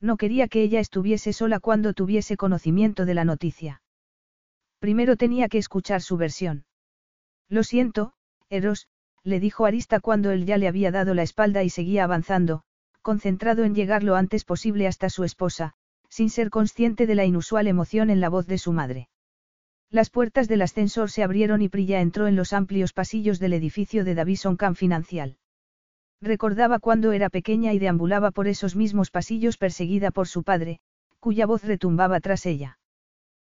No 0.03 0.17
quería 0.17 0.49
que 0.49 0.63
ella 0.63 0.81
estuviese 0.81 1.33
sola 1.33 1.61
cuando 1.61 1.95
tuviese 1.95 2.37
conocimiento 2.37 3.07
de 3.07 3.15
la 3.15 3.25
noticia. 3.25 3.83
Primero 4.81 5.17
tenía 5.17 5.49
que 5.49 5.59
escuchar 5.59 6.03
su 6.03 6.17
versión. 6.17 6.65
Lo 7.49 7.63
siento, 7.63 8.13
Eros, 8.51 8.89
le 9.23 9.39
dijo 9.39 9.65
Arista 9.65 10.01
cuando 10.01 10.33
él 10.33 10.45
ya 10.45 10.59
le 10.59 10.67
había 10.67 10.91
dado 10.91 11.15
la 11.15 11.23
espalda 11.23 11.63
y 11.63 11.71
seguía 11.71 12.03
avanzando, 12.03 12.65
concentrado 13.01 13.63
en 13.63 13.77
llegar 13.77 14.03
lo 14.03 14.17
antes 14.17 14.45
posible 14.45 14.89
hasta 14.89 15.09
su 15.09 15.23
esposa, 15.23 15.75
sin 16.09 16.31
ser 16.31 16.51
consciente 16.51 17.07
de 17.07 17.15
la 17.15 17.25
inusual 17.25 17.69
emoción 17.69 18.11
en 18.11 18.21
la 18.21 18.29
voz 18.29 18.49
de 18.49 18.59
su 18.59 18.73
madre. 18.73 19.09
Las 19.89 20.11
puertas 20.11 20.49
del 20.49 20.63
ascensor 20.63 21.13
se 21.13 21.23
abrieron 21.23 21.63
y 21.63 21.69
Prilla 21.69 22.01
entró 22.01 22.27
en 22.27 22.35
los 22.35 22.53
amplios 22.53 22.93
pasillos 22.93 23.39
del 23.39 23.53
edificio 23.53 24.05
de 24.05 24.17
Davison 24.17 24.57
Camp 24.57 24.77
Financial. 24.77 25.37
Recordaba 26.23 26.79
cuando 26.79 27.11
era 27.11 27.31
pequeña 27.31 27.73
y 27.73 27.81
deambulaba 27.81 28.31
por 28.31 28.47
esos 28.47 28.77
mismos 28.77 29.11
pasillos 29.11 29.59
perseguida 29.59 30.13
por 30.13 30.29
su 30.29 30.45
padre, 30.45 30.79
cuya 31.19 31.47
voz 31.47 31.65
retumbaba 31.65 32.21
tras 32.21 32.47
ella. 32.47 32.79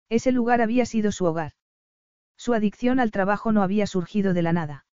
Ese 0.08 0.32
lugar 0.32 0.62
había 0.62 0.86
sido 0.86 1.12
su 1.12 1.26
hogar. 1.26 1.52
Su 2.38 2.54
adicción 2.54 3.02
al 3.02 3.12
trabajo 3.12 3.52
no 3.52 3.62
había 3.62 3.88
surgido 3.88 4.34
de 4.34 4.42
la 4.42 4.54
nada. 4.54 4.86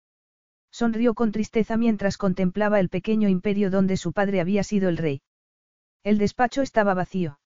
Sonrió 0.70 1.12
con 1.12 1.32
tristeza 1.32 1.76
mientras 1.76 2.16
contemplaba 2.16 2.80
el 2.80 2.88
pequeño 2.88 3.28
imperio 3.28 3.70
donde 3.70 3.98
su 3.98 4.14
padre 4.14 4.40
había 4.40 4.64
sido 4.64 4.88
el 4.88 4.96
rey. 4.96 5.20
El 6.02 6.16
despacho 6.16 6.62
estaba 6.62 6.94
vacío. 6.94 7.40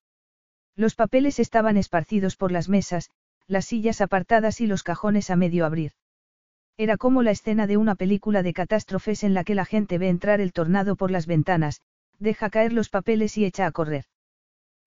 Los 0.76 0.94
papeles 0.94 1.40
estaban 1.40 1.76
esparcidos 1.76 2.36
por 2.36 2.52
las 2.52 2.68
mesas, 2.68 3.10
las 3.48 3.64
sillas 3.64 4.00
apartadas 4.00 4.60
y 4.60 4.68
los 4.68 4.84
cajones 4.84 5.28
a 5.30 5.36
medio 5.36 5.66
abrir. 5.66 5.92
Era 6.80 6.96
como 6.96 7.22
la 7.22 7.30
escena 7.30 7.66
de 7.66 7.76
una 7.76 7.94
película 7.94 8.42
de 8.42 8.54
catástrofes 8.54 9.22
en 9.22 9.34
la 9.34 9.44
que 9.44 9.54
la 9.54 9.66
gente 9.66 9.98
ve 9.98 10.08
entrar 10.08 10.40
el 10.40 10.54
tornado 10.54 10.96
por 10.96 11.10
las 11.10 11.26
ventanas, 11.26 11.82
deja 12.18 12.48
caer 12.48 12.72
los 12.72 12.88
papeles 12.88 13.36
y 13.36 13.44
echa 13.44 13.66
a 13.66 13.70
correr. 13.70 14.06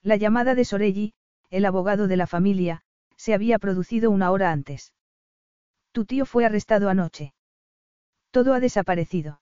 La 0.02 0.16
llamada 0.16 0.56
de 0.56 0.66
Sorelli, 0.66 1.14
el 1.52 1.66
abogado 1.66 2.08
de 2.08 2.18
la 2.18 2.26
familia, 2.26 2.82
se 3.16 3.36
había 3.36 3.60
producido 3.60 4.10
una 4.10 4.32
hora 4.32 4.52
antes. 4.52 4.92
Tu 5.92 6.06
tío 6.06 6.26
fue 6.26 6.46
arrestado 6.46 6.90
anoche. 6.90 7.36
Todo 8.32 8.56
ha 8.56 8.60
desaparecido. 8.60 9.40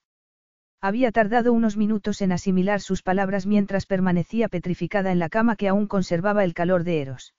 Había 0.81 1.13
tardado 1.13 1.53
unos 1.53 1.77
minutos 1.77 2.21
en 2.21 2.33
asimilar 2.33 2.81
sus 2.81 3.01
palabras 3.01 3.45
mientras 3.45 3.85
permanecía 3.85 4.49
petrificada 4.49 5.13
en 5.13 5.19
la 5.19 5.29
cama 5.29 5.55
que 5.55 5.69
aún 5.69 5.87
conservaba 5.87 6.43
el 6.43 6.53
calor 6.53 6.83
de 6.83 7.01
Eros. 7.01 7.33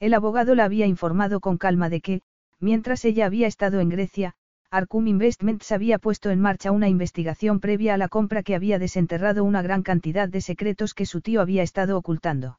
El 0.00 0.12
abogado 0.12 0.56
la 0.56 0.64
había 0.64 0.86
informado 0.86 1.38
con 1.38 1.56
calma 1.56 1.88
de 1.88 2.00
que, 2.00 2.22
mientras 2.64 3.04
ella 3.04 3.26
había 3.26 3.46
estado 3.46 3.78
en 3.80 3.90
Grecia, 3.90 4.34
Arcum 4.70 5.06
Investments 5.06 5.70
había 5.70 5.98
puesto 5.98 6.30
en 6.30 6.40
marcha 6.40 6.72
una 6.72 6.88
investigación 6.88 7.60
previa 7.60 7.94
a 7.94 7.98
la 7.98 8.08
compra 8.08 8.42
que 8.42 8.56
había 8.56 8.78
desenterrado 8.78 9.44
una 9.44 9.62
gran 9.62 9.82
cantidad 9.82 10.28
de 10.28 10.40
secretos 10.40 10.94
que 10.94 11.06
su 11.06 11.20
tío 11.20 11.42
había 11.42 11.62
estado 11.62 11.96
ocultando. 11.96 12.58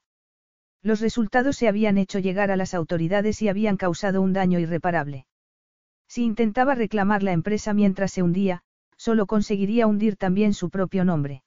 Los 0.83 1.01
resultados 1.01 1.57
se 1.57 1.67
habían 1.67 1.97
hecho 1.97 2.19
llegar 2.19 2.51
a 2.51 2.55
las 2.55 2.75
autoridades 2.75 3.41
y 3.41 3.49
habían 3.49 3.75
causado 3.75 4.21
un 4.21 4.31
daño 4.31 4.59
irreparable. 4.59 5.25
Si 6.07 6.23
intentaba 6.23 6.75
reclamar 6.75 7.23
la 7.23 7.33
empresa 7.33 7.73
mientras 7.73 8.11
se 8.11 8.21
hundía, 8.21 8.61
solo 8.95 9.25
conseguiría 9.25 9.87
hundir 9.87 10.17
también 10.17 10.53
su 10.53 10.69
propio 10.69 11.03
nombre. 11.03 11.43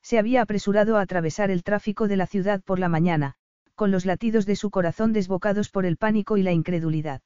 Se 0.00 0.18
había 0.18 0.42
apresurado 0.42 0.96
a 0.96 1.00
atravesar 1.00 1.50
el 1.50 1.64
tráfico 1.64 2.06
de 2.06 2.16
la 2.16 2.28
ciudad 2.28 2.62
por 2.62 2.78
la 2.78 2.88
mañana, 2.88 3.34
con 3.74 3.90
los 3.90 4.06
latidos 4.06 4.46
de 4.46 4.54
su 4.54 4.70
corazón 4.70 5.12
desbocados 5.12 5.68
por 5.68 5.84
el 5.84 5.96
pánico 5.96 6.36
y 6.36 6.42
la 6.42 6.52
incredulidad. 6.52 7.20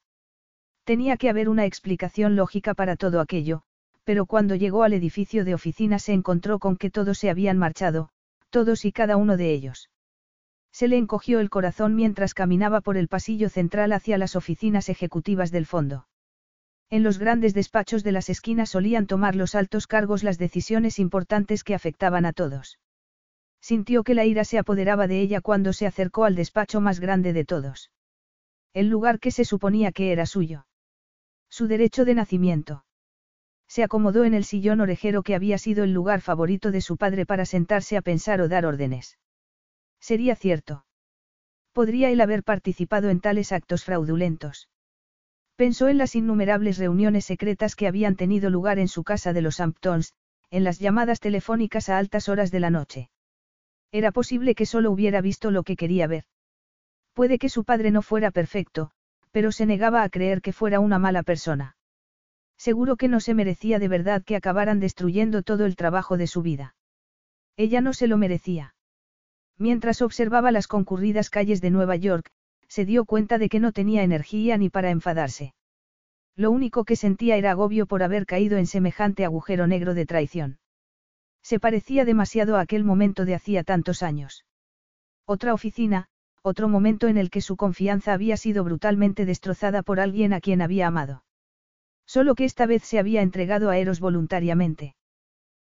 Tenía 0.87 1.17
que 1.17 1.29
haber 1.29 1.49
una 1.49 1.65
explicación 1.65 2.37
lógica 2.37 2.73
para 2.73 2.95
todo 2.95 3.21
aquello, 3.21 3.63
pero 4.05 4.25
cuando 4.25 4.55
llegó 4.55 4.85
al 4.85 4.93
edificio 4.93 5.45
de 5.45 5.53
oficina 5.53 5.99
se 5.99 6.13
encontró 6.13 6.61
con 6.61 6.77
que 6.77 6.93
todos 6.93 7.19
se 7.19 7.29
habían 7.29 7.59
marchado, 7.59 8.11
todos 8.51 8.85
y 8.85 8.93
cada 8.93 9.17
uno 9.17 9.37
de 9.37 9.53
ellos. 9.53 9.91
Se 10.71 10.87
le 10.87 10.97
encogió 10.97 11.41
el 11.41 11.51
corazón 11.51 11.97
mientras 11.97 12.35
caminaba 12.35 12.83
por 12.83 12.97
el 12.97 13.09
pasillo 13.09 13.49
central 13.49 13.93
hacia 13.93 14.17
las 14.17 14.37
oficinas 14.37 14.89
ejecutivas 14.89 15.51
del 15.51 15.67
fondo. 15.67 16.07
En 16.89 17.03
los 17.03 17.19
grandes 17.19 17.53
despachos 17.53 18.05
de 18.05 18.13
las 18.13 18.29
esquinas 18.29 18.71
solían 18.71 19.09
tomar 19.09 19.35
los 19.35 19.57
altos 19.57 19.89
cargos 19.89 20.23
las 20.23 20.39
decisiones 20.39 21.01
importantes 21.01 21.65
que 21.65 21.75
afectaban 21.75 22.27
a 22.27 22.33
todos. 22.33 22.79
Sintió 23.61 24.05
que 24.05 24.15
la 24.15 24.25
ira 24.25 24.45
se 24.45 24.57
apoderaba 24.57 25.09
de 25.09 25.21
ella 25.21 25.41
cuando 25.41 25.73
se 25.73 25.89
acercó 25.89 26.23
al 26.23 26.37
despacho 26.37 26.81
más 26.81 27.01
grande 27.01 27.33
de 27.33 27.45
todos. 27.45 27.91
El 28.73 28.87
lugar 28.87 29.19
que 29.19 29.33
se 29.33 29.45
suponía 29.45 29.91
que 29.91 30.13
era 30.13 30.27
suyo. 30.27 30.66
Su 31.49 31.67
derecho 31.67 32.05
de 32.05 32.15
nacimiento. 32.15 32.85
Se 33.69 33.83
acomodó 33.83 34.25
en 34.25 34.35
el 34.35 34.45
sillón 34.45 34.81
orejero 34.81 35.23
que 35.23 35.35
había 35.35 35.59
sido 35.59 35.85
el 35.85 35.93
lugar 35.93 36.21
favorito 36.21 36.71
de 36.71 36.81
su 36.81 36.97
padre 36.97 37.27
para 37.27 37.45
sentarse 37.45 37.97
a 37.97 38.03
pensar 38.03 38.41
o 38.41 38.49
dar 38.49 38.67
órdenes. 38.67 39.19
Sería 40.01 40.37
cierto. 40.37 40.87
¿Podría 41.73 42.11
él 42.11 42.21
haber 42.21 42.43
participado 42.43 43.11
en 43.11 43.21
tales 43.21 43.53
actos 43.53 43.85
fraudulentos? 43.85 44.69
Pensó 45.57 45.89
en 45.89 45.99
las 45.99 46.15
innumerables 46.15 46.79
reuniones 46.79 47.25
secretas 47.25 47.75
que 47.77 47.87
habían 47.87 48.17
tenido 48.17 48.51
lugar 48.51 48.79
en 48.79 48.89
su 48.89 49.05
casa 49.05 49.33
de 49.33 49.43
los 49.43 49.59
Hamptons, 49.59 50.15
en 50.51 50.65
las 50.65 50.79
llamadas 50.79 51.19
telefónicas 51.21 51.89
a 51.89 51.99
altas 51.99 52.29
horas 52.29 52.51
de 52.51 52.61
la 52.61 52.71
noche. 52.71 53.11
Era 53.91 54.13
posible 54.13 54.55
que 54.55 54.67
solo 54.67 54.91
hubiera 54.91 55.21
visto 55.21 55.51
lo 55.51 55.63
que 55.63 55.77
quería 55.77 56.07
ver. 56.07 56.25
Puede 57.15 57.39
que 57.39 57.49
su 57.49 57.65
padre 57.65 57.91
no 57.91 58.03
fuera 58.03 58.31
perfecto, 58.31 58.91
pero 59.37 59.53
se 59.53 59.67
negaba 59.67 60.03
a 60.03 60.09
creer 60.09 60.41
que 60.41 60.55
fuera 60.55 60.81
una 60.81 60.99
mala 60.99 61.23
persona. 61.23 61.77
Seguro 62.57 62.97
que 62.97 63.07
no 63.07 63.21
se 63.21 63.35
merecía 63.35 63.79
de 63.79 63.87
verdad 63.87 64.25
que 64.25 64.35
acabaran 64.35 64.81
destruyendo 64.81 65.43
todo 65.43 65.67
el 65.67 65.77
trabajo 65.77 66.17
de 66.17 66.27
su 66.27 66.41
vida. 66.41 66.75
Ella 67.59 67.83
no 67.83 67.93
se 67.93 68.07
lo 68.07 68.17
merecía. 68.17 68.75
Mientras 69.59 70.01
observaba 70.01 70.53
las 70.53 70.67
concurridas 70.67 71.29
calles 71.29 71.61
de 71.61 71.71
Nueva 71.71 71.97
York, 71.97 72.31
se 72.67 72.87
dio 72.87 73.05
cuenta 73.05 73.37
de 73.37 73.51
que 73.51 73.61
no 73.61 73.73
tenía 73.73 74.05
energía 74.05 74.57
ni 74.57 74.71
para 74.71 74.89
enfadarse. 74.89 75.53
Lo 76.35 76.51
único 76.51 76.87
que 76.87 76.97
sentía 76.97 77.37
era 77.37 77.51
agobio 77.51 77.85
por 77.85 78.03
haber 78.03 78.25
caído 78.25 78.57
en 78.57 78.67
semejante 78.67 79.27
agujero 79.27 79.67
negro 79.67 79.93
de 79.93 80.07
traición. 80.07 80.61
Se 81.43 81.61
parecía 81.61 82.07
demasiado 82.07 82.57
a 82.57 82.63
aquel 82.63 82.85
momento 82.85 83.27
de 83.27 83.35
hacía 83.35 83.65
tantos 83.65 84.03
años. 84.03 84.47
Otra 85.27 85.53
oficina, 85.53 86.09
otro 86.47 86.69
momento 86.69 87.09
en 87.09 87.19
el 87.19 87.29
que 87.29 87.41
su 87.41 87.57
confianza 87.57 88.13
había 88.13 88.37
sido 88.37 88.63
brutalmente 88.63 89.25
destrozada 89.25 89.83
por 89.83 89.99
alguien 89.99 90.33
a 90.33 90.41
quien 90.41 90.63
había 90.63 90.87
amado. 90.87 91.25
Solo 92.07 92.37
que 92.37 92.45
esta 92.45 92.67
vez 92.67 92.85
se 92.85 93.01
había 93.01 93.23
entregado 93.23 93.69
a 93.69 93.79
Eros 93.79 93.99
voluntariamente. 93.99 94.95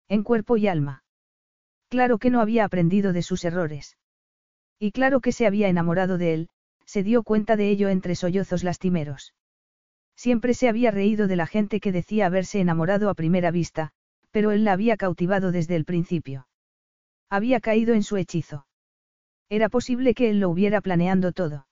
En 0.07 0.21
cuerpo 0.21 0.55
y 0.55 0.67
alma. 0.67 1.03
Claro 1.89 2.19
que 2.19 2.29
no 2.29 2.41
había 2.41 2.63
aprendido 2.63 3.11
de 3.11 3.23
sus 3.23 3.43
errores. 3.43 3.97
Y 4.77 4.91
claro 4.91 5.19
que 5.19 5.31
se 5.31 5.47
había 5.47 5.67
enamorado 5.67 6.19
de 6.19 6.35
él, 6.35 6.49
se 6.85 7.01
dio 7.01 7.23
cuenta 7.23 7.55
de 7.55 7.71
ello 7.71 7.89
entre 7.89 8.13
sollozos 8.13 8.63
lastimeros. 8.63 9.33
Siempre 10.15 10.53
se 10.53 10.69
había 10.69 10.91
reído 10.91 11.27
de 11.27 11.37
la 11.37 11.47
gente 11.47 11.79
que 11.79 11.91
decía 11.91 12.27
haberse 12.27 12.59
enamorado 12.59 13.09
a 13.09 13.15
primera 13.15 13.49
vista, 13.49 13.93
pero 14.29 14.51
él 14.51 14.63
la 14.63 14.73
había 14.73 14.95
cautivado 14.95 15.51
desde 15.51 15.75
el 15.75 15.85
principio. 15.85 16.47
Había 17.31 17.61
caído 17.61 17.95
en 17.95 18.03
su 18.03 18.17
hechizo. 18.17 18.67
Era 19.49 19.69
posible 19.69 20.13
que 20.13 20.29
él 20.29 20.39
lo 20.39 20.49
hubiera 20.49 20.81
planeando 20.81 21.31
todo. 21.31 21.67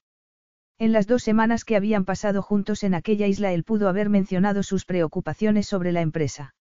En 0.77 0.91
las 0.91 1.07
dos 1.07 1.23
semanas 1.23 1.63
que 1.63 1.75
habían 1.75 2.05
pasado 2.05 2.41
juntos 2.41 2.83
en 2.83 2.93
aquella 2.93 3.27
isla 3.27 3.53
él 3.53 3.63
pudo 3.63 3.89
haber 3.89 4.09
mencionado 4.09 4.63
sus 4.63 4.85
preocupaciones 4.85 5.67
sobre 5.67 5.91
la 5.91 6.01
empresa. 6.01 6.55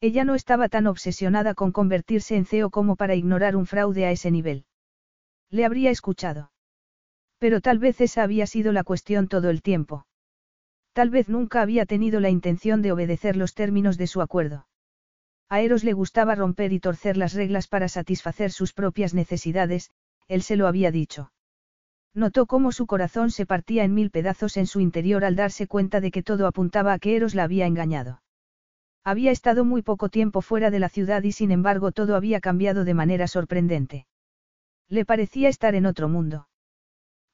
Ella 0.00 0.24
no 0.24 0.34
estaba 0.34 0.68
tan 0.68 0.86
obsesionada 0.86 1.54
con 1.54 1.72
convertirse 1.72 2.36
en 2.36 2.46
CEO 2.46 2.70
como 2.70 2.96
para 2.96 3.14
ignorar 3.14 3.54
un 3.56 3.66
fraude 3.66 4.06
a 4.06 4.10
ese 4.10 4.30
nivel. 4.30 4.64
Le 5.50 5.64
habría 5.64 5.90
escuchado. 5.90 6.52
Pero 7.38 7.60
tal 7.60 7.78
vez 7.78 8.00
esa 8.00 8.22
había 8.22 8.46
sido 8.46 8.72
la 8.72 8.84
cuestión 8.84 9.28
todo 9.28 9.50
el 9.50 9.62
tiempo. 9.62 10.06
Tal 10.92 11.10
vez 11.10 11.28
nunca 11.28 11.62
había 11.62 11.86
tenido 11.86 12.20
la 12.20 12.30
intención 12.30 12.82
de 12.82 12.92
obedecer 12.92 13.36
los 13.36 13.54
términos 13.54 13.98
de 13.98 14.06
su 14.06 14.20
acuerdo. 14.20 14.66
A 15.48 15.60
Eros 15.60 15.84
le 15.84 15.92
gustaba 15.92 16.34
romper 16.34 16.72
y 16.72 16.80
torcer 16.80 17.16
las 17.16 17.34
reglas 17.34 17.68
para 17.68 17.88
satisfacer 17.88 18.52
sus 18.52 18.72
propias 18.72 19.14
necesidades, 19.14 19.90
él 20.30 20.42
se 20.42 20.54
lo 20.54 20.68
había 20.68 20.92
dicho. 20.92 21.32
Notó 22.14 22.46
cómo 22.46 22.70
su 22.70 22.86
corazón 22.86 23.32
se 23.32 23.46
partía 23.46 23.82
en 23.82 23.94
mil 23.94 24.10
pedazos 24.10 24.56
en 24.56 24.66
su 24.66 24.78
interior 24.78 25.24
al 25.24 25.34
darse 25.34 25.66
cuenta 25.66 26.00
de 26.00 26.12
que 26.12 26.22
todo 26.22 26.46
apuntaba 26.46 26.92
a 26.92 27.00
que 27.00 27.16
Eros 27.16 27.34
la 27.34 27.42
había 27.42 27.66
engañado. 27.66 28.22
Había 29.02 29.32
estado 29.32 29.64
muy 29.64 29.82
poco 29.82 30.08
tiempo 30.08 30.40
fuera 30.40 30.70
de 30.70 30.78
la 30.78 30.88
ciudad 30.88 31.24
y 31.24 31.32
sin 31.32 31.50
embargo 31.50 31.90
todo 31.90 32.14
había 32.14 32.38
cambiado 32.40 32.84
de 32.84 32.94
manera 32.94 33.26
sorprendente. 33.26 34.06
Le 34.88 35.04
parecía 35.04 35.48
estar 35.48 35.74
en 35.74 35.84
otro 35.84 36.08
mundo. 36.08 36.48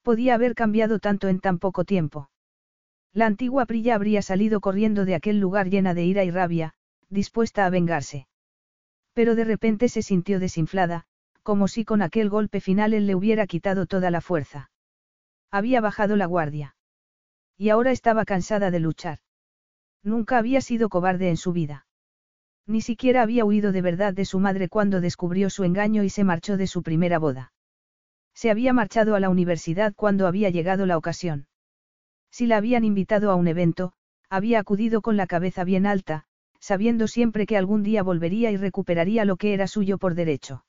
Podía 0.02 0.34
haber 0.34 0.54
cambiado 0.54 0.98
tanto 0.98 1.28
en 1.28 1.40
tan 1.40 1.58
poco 1.58 1.84
tiempo. 1.84 2.30
La 3.12 3.26
antigua 3.26 3.66
Prilla 3.66 3.94
habría 3.94 4.22
salido 4.22 4.60
corriendo 4.60 5.04
de 5.04 5.16
aquel 5.16 5.38
lugar 5.38 5.68
llena 5.68 5.92
de 5.92 6.04
ira 6.04 6.24
y 6.24 6.30
rabia, 6.30 6.72
dispuesta 7.10 7.66
a 7.66 7.70
vengarse. 7.70 8.26
Pero 9.12 9.34
de 9.34 9.44
repente 9.44 9.88
se 9.90 10.00
sintió 10.00 10.40
desinflada, 10.40 11.06
como 11.46 11.68
si 11.68 11.84
con 11.84 12.02
aquel 12.02 12.28
golpe 12.28 12.60
final 12.60 12.92
él 12.92 13.06
le 13.06 13.14
hubiera 13.14 13.46
quitado 13.46 13.86
toda 13.86 14.10
la 14.10 14.20
fuerza. 14.20 14.72
Había 15.52 15.80
bajado 15.80 16.16
la 16.16 16.26
guardia. 16.26 16.74
Y 17.56 17.68
ahora 17.68 17.92
estaba 17.92 18.24
cansada 18.24 18.72
de 18.72 18.80
luchar. 18.80 19.20
Nunca 20.02 20.38
había 20.38 20.60
sido 20.60 20.88
cobarde 20.88 21.28
en 21.28 21.36
su 21.36 21.52
vida. 21.52 21.86
Ni 22.66 22.80
siquiera 22.80 23.22
había 23.22 23.44
huido 23.44 23.70
de 23.70 23.80
verdad 23.80 24.12
de 24.12 24.24
su 24.24 24.40
madre 24.40 24.68
cuando 24.68 25.00
descubrió 25.00 25.48
su 25.48 25.62
engaño 25.62 26.02
y 26.02 26.10
se 26.10 26.24
marchó 26.24 26.56
de 26.56 26.66
su 26.66 26.82
primera 26.82 27.20
boda. 27.20 27.52
Se 28.34 28.50
había 28.50 28.72
marchado 28.72 29.14
a 29.14 29.20
la 29.20 29.30
universidad 29.30 29.94
cuando 29.94 30.26
había 30.26 30.50
llegado 30.50 30.84
la 30.84 30.98
ocasión. 30.98 31.46
Si 32.28 32.46
la 32.46 32.56
habían 32.56 32.82
invitado 32.84 33.30
a 33.30 33.36
un 33.36 33.46
evento, 33.46 33.92
había 34.28 34.58
acudido 34.58 35.00
con 35.00 35.16
la 35.16 35.28
cabeza 35.28 35.62
bien 35.62 35.86
alta, 35.86 36.24
sabiendo 36.58 37.06
siempre 37.06 37.46
que 37.46 37.56
algún 37.56 37.84
día 37.84 38.02
volvería 38.02 38.50
y 38.50 38.56
recuperaría 38.56 39.24
lo 39.24 39.36
que 39.36 39.54
era 39.54 39.68
suyo 39.68 39.96
por 39.98 40.16
derecho. 40.16 40.65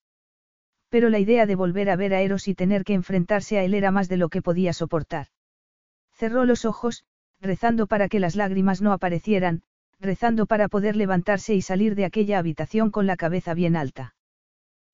Pero 0.89 1.09
la 1.09 1.19
idea 1.19 1.45
de 1.45 1.55
volver 1.55 1.89
a 1.89 1.95
ver 1.95 2.13
a 2.13 2.21
Eros 2.21 2.47
y 2.47 2.55
tener 2.55 2.83
que 2.83 2.93
enfrentarse 2.93 3.57
a 3.57 3.63
él 3.63 3.73
era 3.73 3.91
más 3.91 4.07
de 4.09 4.17
lo 4.17 4.29
que 4.29 4.41
podía 4.41 4.73
soportar. 4.73 5.27
Cerró 6.13 6.45
los 6.45 6.65
ojos, 6.65 7.05
rezando 7.41 7.87
para 7.87 8.07
que 8.07 8.19
las 8.19 8.35
lágrimas 8.35 8.81
no 8.81 8.93
aparecieran, 8.93 9.63
rezando 9.99 10.45
para 10.45 10.67
poder 10.67 10.95
levantarse 10.95 11.55
y 11.55 11.61
salir 11.61 11.95
de 11.95 12.05
aquella 12.05 12.39
habitación 12.39 12.91
con 12.91 13.05
la 13.05 13.17
cabeza 13.17 13.53
bien 13.53 13.75
alta. 13.75 14.15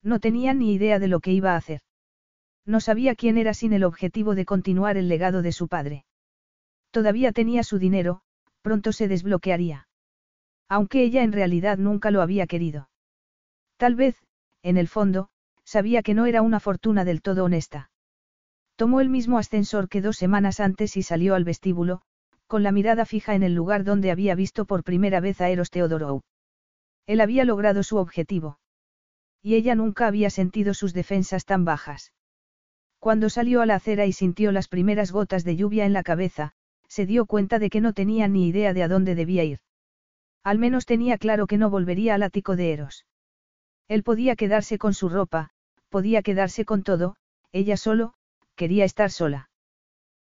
No 0.02 0.20
tenía 0.20 0.52
ni 0.52 0.74
idea 0.74 0.98
de 0.98 1.08
lo 1.08 1.20
que 1.20 1.32
iba 1.32 1.52
a 1.52 1.56
hacer. 1.56 1.80
No 2.66 2.80
sabía 2.80 3.14
quién 3.14 3.38
era 3.38 3.54
sin 3.54 3.72
el 3.72 3.84
objetivo 3.84 4.34
de 4.34 4.44
continuar 4.44 4.96
el 4.96 5.08
legado 5.08 5.42
de 5.42 5.52
su 5.52 5.68
padre. 5.68 6.04
Todavía 6.90 7.32
tenía 7.32 7.62
su 7.62 7.78
dinero, 7.78 8.22
pronto 8.62 8.92
se 8.92 9.08
desbloquearía. 9.08 9.88
Aunque 10.68 11.02
ella 11.02 11.22
en 11.22 11.32
realidad 11.32 11.78
nunca 11.78 12.10
lo 12.10 12.22
había 12.22 12.46
querido. 12.46 12.88
Tal 13.76 13.94
vez, 13.94 14.16
en 14.62 14.78
el 14.78 14.88
fondo, 14.88 15.28
sabía 15.74 16.04
que 16.04 16.14
no 16.14 16.26
era 16.26 16.40
una 16.40 16.60
fortuna 16.60 17.04
del 17.04 17.20
todo 17.20 17.42
honesta. 17.42 17.90
Tomó 18.76 19.00
el 19.00 19.08
mismo 19.08 19.38
ascensor 19.38 19.88
que 19.88 20.00
dos 20.00 20.16
semanas 20.16 20.60
antes 20.60 20.96
y 20.96 21.02
salió 21.02 21.34
al 21.34 21.42
vestíbulo, 21.42 22.02
con 22.46 22.62
la 22.62 22.70
mirada 22.70 23.04
fija 23.06 23.34
en 23.34 23.42
el 23.42 23.56
lugar 23.56 23.82
donde 23.82 24.12
había 24.12 24.36
visto 24.36 24.66
por 24.66 24.84
primera 24.84 25.18
vez 25.18 25.40
a 25.40 25.48
Eros 25.48 25.70
Teodorou. 25.70 26.20
Él 27.06 27.20
había 27.20 27.44
logrado 27.44 27.82
su 27.82 27.96
objetivo. 27.96 28.60
Y 29.42 29.56
ella 29.56 29.74
nunca 29.74 30.06
había 30.06 30.30
sentido 30.30 30.74
sus 30.74 30.94
defensas 30.94 31.44
tan 31.44 31.64
bajas. 31.64 32.12
Cuando 33.00 33.28
salió 33.28 33.60
a 33.60 33.66
la 33.66 33.74
acera 33.74 34.06
y 34.06 34.12
sintió 34.12 34.52
las 34.52 34.68
primeras 34.68 35.10
gotas 35.10 35.42
de 35.42 35.56
lluvia 35.56 35.86
en 35.86 35.92
la 35.92 36.04
cabeza, 36.04 36.52
se 36.86 37.04
dio 37.04 37.26
cuenta 37.26 37.58
de 37.58 37.68
que 37.68 37.80
no 37.80 37.94
tenía 37.94 38.28
ni 38.28 38.46
idea 38.46 38.72
de 38.74 38.84
a 38.84 38.88
dónde 38.88 39.16
debía 39.16 39.42
ir. 39.42 39.58
Al 40.44 40.60
menos 40.60 40.86
tenía 40.86 41.18
claro 41.18 41.48
que 41.48 41.58
no 41.58 41.68
volvería 41.68 42.14
al 42.14 42.22
ático 42.22 42.54
de 42.54 42.72
Eros. 42.72 43.06
Él 43.88 44.04
podía 44.04 44.36
quedarse 44.36 44.78
con 44.78 44.94
su 44.94 45.08
ropa, 45.08 45.50
podía 45.94 46.22
quedarse 46.22 46.64
con 46.64 46.82
todo, 46.82 47.14
ella 47.52 47.76
solo, 47.76 48.14
quería 48.56 48.84
estar 48.84 49.12
sola. 49.12 49.48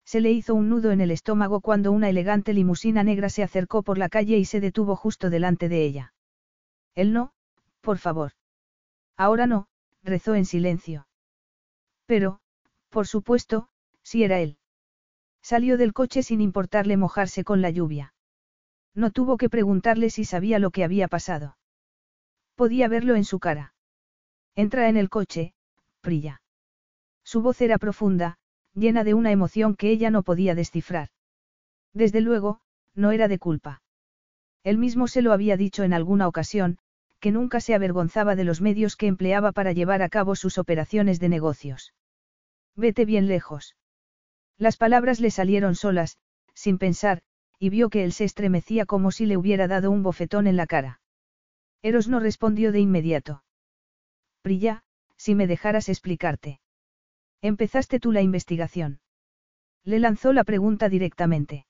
Se 0.07 0.23
le 0.23 0.31
hizo 0.33 0.55
un 0.55 0.71
nudo 0.71 0.93
en 0.93 1.03
el 1.03 1.11
estómago 1.11 1.61
cuando 1.61 1.93
una 1.93 2.09
elegante 2.09 2.55
limusina 2.55 3.05
negra 3.05 3.29
se 3.29 3.43
acercó 3.43 3.83
por 3.83 3.99
la 3.99 4.09
calle 4.09 4.39
y 4.39 4.47
se 4.47 4.61
detuvo 4.61 4.97
justo 4.97 5.29
delante 5.29 5.69
de 5.69 5.85
ella. 5.85 6.15
Él 6.95 7.13
no, 7.13 7.33
por 7.83 7.99
favor. 7.99 8.33
Ahora 9.19 9.47
no, 9.47 9.69
rezó 10.03 10.35
en 10.35 10.47
silencio. 10.47 11.07
Pero, 12.07 12.41
por 12.89 13.07
supuesto, 13.07 13.69
si 14.03 14.25
era 14.25 14.41
él. 14.41 14.57
Salió 15.43 15.77
del 15.77 15.93
coche 15.93 16.23
sin 16.23 16.41
importarle 16.41 16.97
mojarse 16.97 17.45
con 17.45 17.61
la 17.61 17.69
lluvia. 17.69 18.15
No 18.95 19.11
tuvo 19.11 19.37
que 19.37 19.51
preguntarle 19.51 20.09
si 20.09 20.25
sabía 20.25 20.59
lo 20.59 20.71
que 20.71 20.83
había 20.83 21.09
pasado. 21.09 21.59
Podía 22.55 22.89
verlo 22.89 23.17
en 23.17 23.25
su 23.25 23.39
cara. 23.39 23.75
Entra 24.55 24.89
en 24.89 24.97
el 24.97 25.11
coche, 25.11 25.53
Prilla. 26.01 26.41
Su 27.25 27.43
voz 27.43 27.61
era 27.61 27.79
profunda, 27.79 28.39
llena 28.75 29.05
de 29.05 29.15
una 29.15 29.33
emoción 29.33 29.75
que 29.75 29.91
ella 29.91 30.11
no 30.11 30.23
podía 30.23 30.55
descifrar. 30.55 31.09
Desde 31.93 32.21
luego, 32.21 32.61
no 32.95 33.13
era 33.13 33.29
de 33.29 33.39
culpa. 33.39 33.83
Él 34.65 34.79
mismo 34.79 35.09
se 35.09 35.23
lo 35.23 35.33
había 35.33 35.57
dicho 35.57 35.83
en 35.85 35.93
alguna 35.93 36.29
ocasión, 36.29 36.79
que 37.21 37.33
nunca 37.33 37.61
se 37.61 37.75
avergonzaba 37.75 38.37
de 38.37 38.45
los 38.45 38.61
medios 38.61 38.97
que 38.97 39.07
empleaba 39.07 39.53
para 39.53 39.73
llevar 39.73 40.03
a 40.03 40.09
cabo 40.09 40.37
sus 40.37 40.59
operaciones 40.59 41.21
de 41.21 41.29
negocios. 41.29 41.95
Vete 42.77 43.05
bien 43.05 43.27
lejos. 43.27 43.77
Las 44.57 44.77
palabras 44.77 45.21
le 45.21 45.31
salieron 45.31 45.75
solas, 45.75 46.17
sin 46.55 46.79
pensar, 46.79 47.23
y 47.59 47.71
vio 47.71 47.91
que 47.91 48.05
él 48.05 48.13
se 48.13 48.25
estremecía 48.25 48.87
como 48.87 49.11
si 49.11 49.27
le 49.27 49.37
hubiera 49.37 49.67
dado 49.67 49.91
un 49.91 50.03
bofetón 50.03 50.47
en 50.47 50.57
la 50.57 50.67
cara. 50.67 51.01
Eros 51.83 52.09
no 52.09 52.21
respondió 52.21 52.73
de 52.73 52.81
inmediato. 52.81 53.43
Prilla, 54.43 54.83
si 55.19 55.35
me 55.35 55.47
dejaras 55.47 55.91
explicarte. 55.91 56.61
Empezaste 57.43 58.01
tú 58.01 58.13
la 58.13 58.23
investigación. 58.23 59.01
Le 59.85 59.99
lanzó 59.99 60.33
la 60.33 60.45
pregunta 60.45 60.89
directamente. 60.89 61.67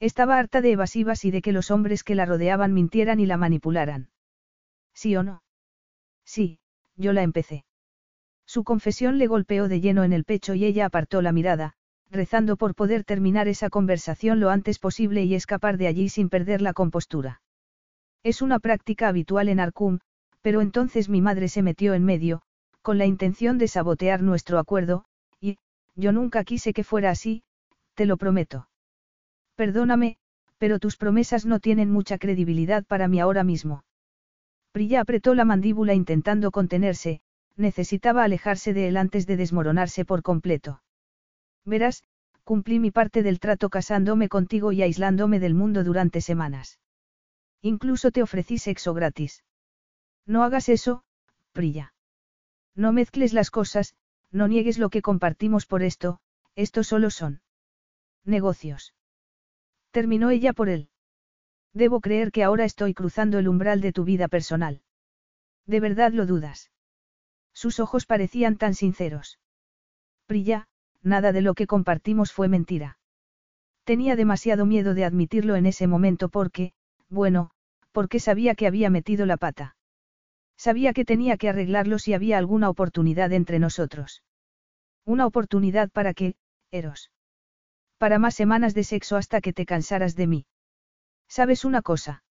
Estaba 0.00 0.38
harta 0.38 0.62
de 0.62 0.72
evasivas 0.72 1.24
y 1.26 1.30
de 1.30 1.42
que 1.42 1.52
los 1.52 1.70
hombres 1.70 2.02
que 2.04 2.14
la 2.14 2.24
rodeaban 2.24 2.72
mintieran 2.72 3.20
y 3.20 3.26
la 3.26 3.36
manipularan. 3.36 4.10
¿Sí 4.94 5.14
o 5.16 5.22
no? 5.22 5.42
Sí, 6.24 6.58
yo 6.96 7.12
la 7.12 7.22
empecé. 7.22 7.64
Su 8.46 8.64
confesión 8.64 9.18
le 9.18 9.26
golpeó 9.26 9.68
de 9.68 9.80
lleno 9.80 10.02
en 10.02 10.12
el 10.12 10.24
pecho 10.24 10.54
y 10.54 10.64
ella 10.64 10.86
apartó 10.86 11.22
la 11.22 11.32
mirada, 11.32 11.74
rezando 12.10 12.56
por 12.56 12.74
poder 12.74 13.04
terminar 13.04 13.46
esa 13.46 13.70
conversación 13.70 14.40
lo 14.40 14.50
antes 14.50 14.78
posible 14.78 15.22
y 15.24 15.34
escapar 15.34 15.76
de 15.76 15.86
allí 15.86 16.08
sin 16.08 16.28
perder 16.28 16.62
la 16.62 16.72
compostura. 16.72 17.42
Es 18.22 18.42
una 18.42 18.58
práctica 18.58 19.08
habitual 19.08 19.48
en 19.48 19.60
Arcum, 19.60 20.00
pero 20.40 20.60
entonces 20.60 21.08
mi 21.08 21.20
madre 21.20 21.48
se 21.48 21.62
metió 21.62 21.94
en 21.94 22.04
medio, 22.04 22.42
con 22.82 22.98
la 22.98 23.06
intención 23.06 23.58
de 23.58 23.68
sabotear 23.68 24.22
nuestro 24.22 24.58
acuerdo, 24.58 25.04
y, 25.40 25.58
yo 25.94 26.12
nunca 26.12 26.44
quise 26.44 26.72
que 26.72 26.84
fuera 26.84 27.10
así, 27.10 27.42
te 27.94 28.06
lo 28.06 28.16
prometo. 28.16 28.68
Perdóname, 29.54 30.16
pero 30.58 30.78
tus 30.78 30.96
promesas 30.96 31.46
no 31.46 31.60
tienen 31.60 31.90
mucha 31.90 32.18
credibilidad 32.18 32.84
para 32.84 33.08
mí 33.08 33.20
ahora 33.20 33.44
mismo. 33.44 33.84
Prilla 34.72 35.00
apretó 35.00 35.34
la 35.34 35.44
mandíbula 35.44 35.94
intentando 35.94 36.50
contenerse, 36.50 37.20
necesitaba 37.56 38.24
alejarse 38.24 38.72
de 38.72 38.88
él 38.88 38.96
antes 38.96 39.26
de 39.26 39.36
desmoronarse 39.36 40.04
por 40.04 40.22
completo. 40.22 40.82
Verás, 41.64 42.04
cumplí 42.44 42.78
mi 42.78 42.90
parte 42.90 43.22
del 43.22 43.40
trato 43.40 43.68
casándome 43.68 44.28
contigo 44.28 44.72
y 44.72 44.82
aislándome 44.82 45.40
del 45.40 45.54
mundo 45.54 45.84
durante 45.84 46.20
semanas. 46.20 46.78
Incluso 47.62 48.10
te 48.10 48.22
ofrecí 48.22 48.58
sexo 48.58 48.94
gratis. 48.94 49.44
No 50.26 50.42
hagas 50.44 50.68
eso, 50.68 51.02
Prilla. 51.52 51.92
No 52.80 52.92
mezcles 52.92 53.34
las 53.34 53.50
cosas, 53.50 53.94
no 54.32 54.48
niegues 54.48 54.78
lo 54.78 54.88
que 54.88 55.02
compartimos 55.02 55.66
por 55.66 55.82
esto, 55.82 56.18
esto 56.56 56.82
solo 56.82 57.10
son 57.10 57.42
negocios. 58.24 58.94
Terminó 59.90 60.30
ella 60.30 60.54
por 60.54 60.70
él. 60.70 60.88
Debo 61.74 62.00
creer 62.00 62.32
que 62.32 62.42
ahora 62.42 62.64
estoy 62.64 62.94
cruzando 62.94 63.38
el 63.38 63.48
umbral 63.48 63.82
de 63.82 63.92
tu 63.92 64.04
vida 64.04 64.28
personal. 64.28 64.80
¿De 65.66 65.78
verdad 65.78 66.12
lo 66.12 66.24
dudas? 66.24 66.70
Sus 67.52 67.80
ojos 67.80 68.06
parecían 68.06 68.56
tan 68.56 68.72
sinceros. 68.72 69.38
Prilla, 70.24 70.66
nada 71.02 71.32
de 71.32 71.42
lo 71.42 71.52
que 71.52 71.66
compartimos 71.66 72.32
fue 72.32 72.48
mentira. 72.48 72.98
Tenía 73.84 74.16
demasiado 74.16 74.64
miedo 74.64 74.94
de 74.94 75.04
admitirlo 75.04 75.54
en 75.56 75.66
ese 75.66 75.86
momento 75.86 76.30
porque, 76.30 76.72
bueno, 77.10 77.50
porque 77.92 78.20
sabía 78.20 78.54
que 78.54 78.66
había 78.66 78.88
metido 78.88 79.26
la 79.26 79.36
pata. 79.36 79.76
Sabía 80.60 80.92
que 80.92 81.06
tenía 81.06 81.38
que 81.38 81.48
arreglarlo 81.48 81.98
si 81.98 82.12
había 82.12 82.36
alguna 82.36 82.68
oportunidad 82.68 83.32
entre 83.32 83.58
nosotros. 83.58 84.22
Una 85.06 85.24
oportunidad 85.24 85.88
para 85.88 86.12
que, 86.12 86.34
Eros. 86.70 87.10
Para 87.96 88.18
más 88.18 88.34
semanas 88.34 88.74
de 88.74 88.84
sexo 88.84 89.16
hasta 89.16 89.40
que 89.40 89.54
te 89.54 89.64
cansaras 89.64 90.16
de 90.16 90.26
mí. 90.26 90.46
¿Sabes 91.28 91.64
una 91.64 91.80
cosa? 91.80 92.24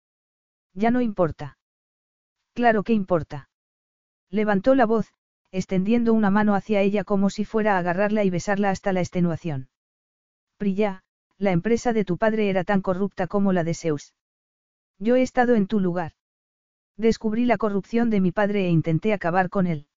Ya 0.75 0.91
no 0.91 1.01
importa. 1.01 1.57
Claro 2.53 2.83
que 2.83 2.93
importa. 2.93 3.49
Levantó 4.29 4.75
la 4.75 4.85
voz, 4.85 5.11
extendiendo 5.51 6.13
una 6.13 6.29
mano 6.29 6.53
hacia 6.53 6.81
ella 6.81 7.03
como 7.03 7.31
si 7.31 7.45
fuera 7.45 7.77
a 7.77 7.79
agarrarla 7.79 8.23
y 8.25 8.29
besarla 8.29 8.69
hasta 8.69 8.93
la 8.93 8.99
extenuación. 8.99 9.69
Prilla, 10.57 11.01
la 11.39 11.49
empresa 11.49 11.93
de 11.93 12.05
tu 12.05 12.19
padre 12.19 12.51
era 12.51 12.63
tan 12.63 12.83
corrupta 12.83 13.25
como 13.25 13.53
la 13.53 13.63
de 13.63 13.73
Zeus. 13.73 14.13
Yo 14.99 15.15
he 15.15 15.23
estado 15.23 15.55
en 15.55 15.65
tu 15.65 15.79
lugar. 15.79 16.13
Descubrí 16.99 17.45
la 17.45 17.57
corrupción 17.57 18.09
de 18.09 18.19
mi 18.19 18.33
padre 18.33 18.65
e 18.65 18.69
intenté 18.69 19.13
acabar 19.13 19.49
con 19.49 19.67
él. 19.67 19.87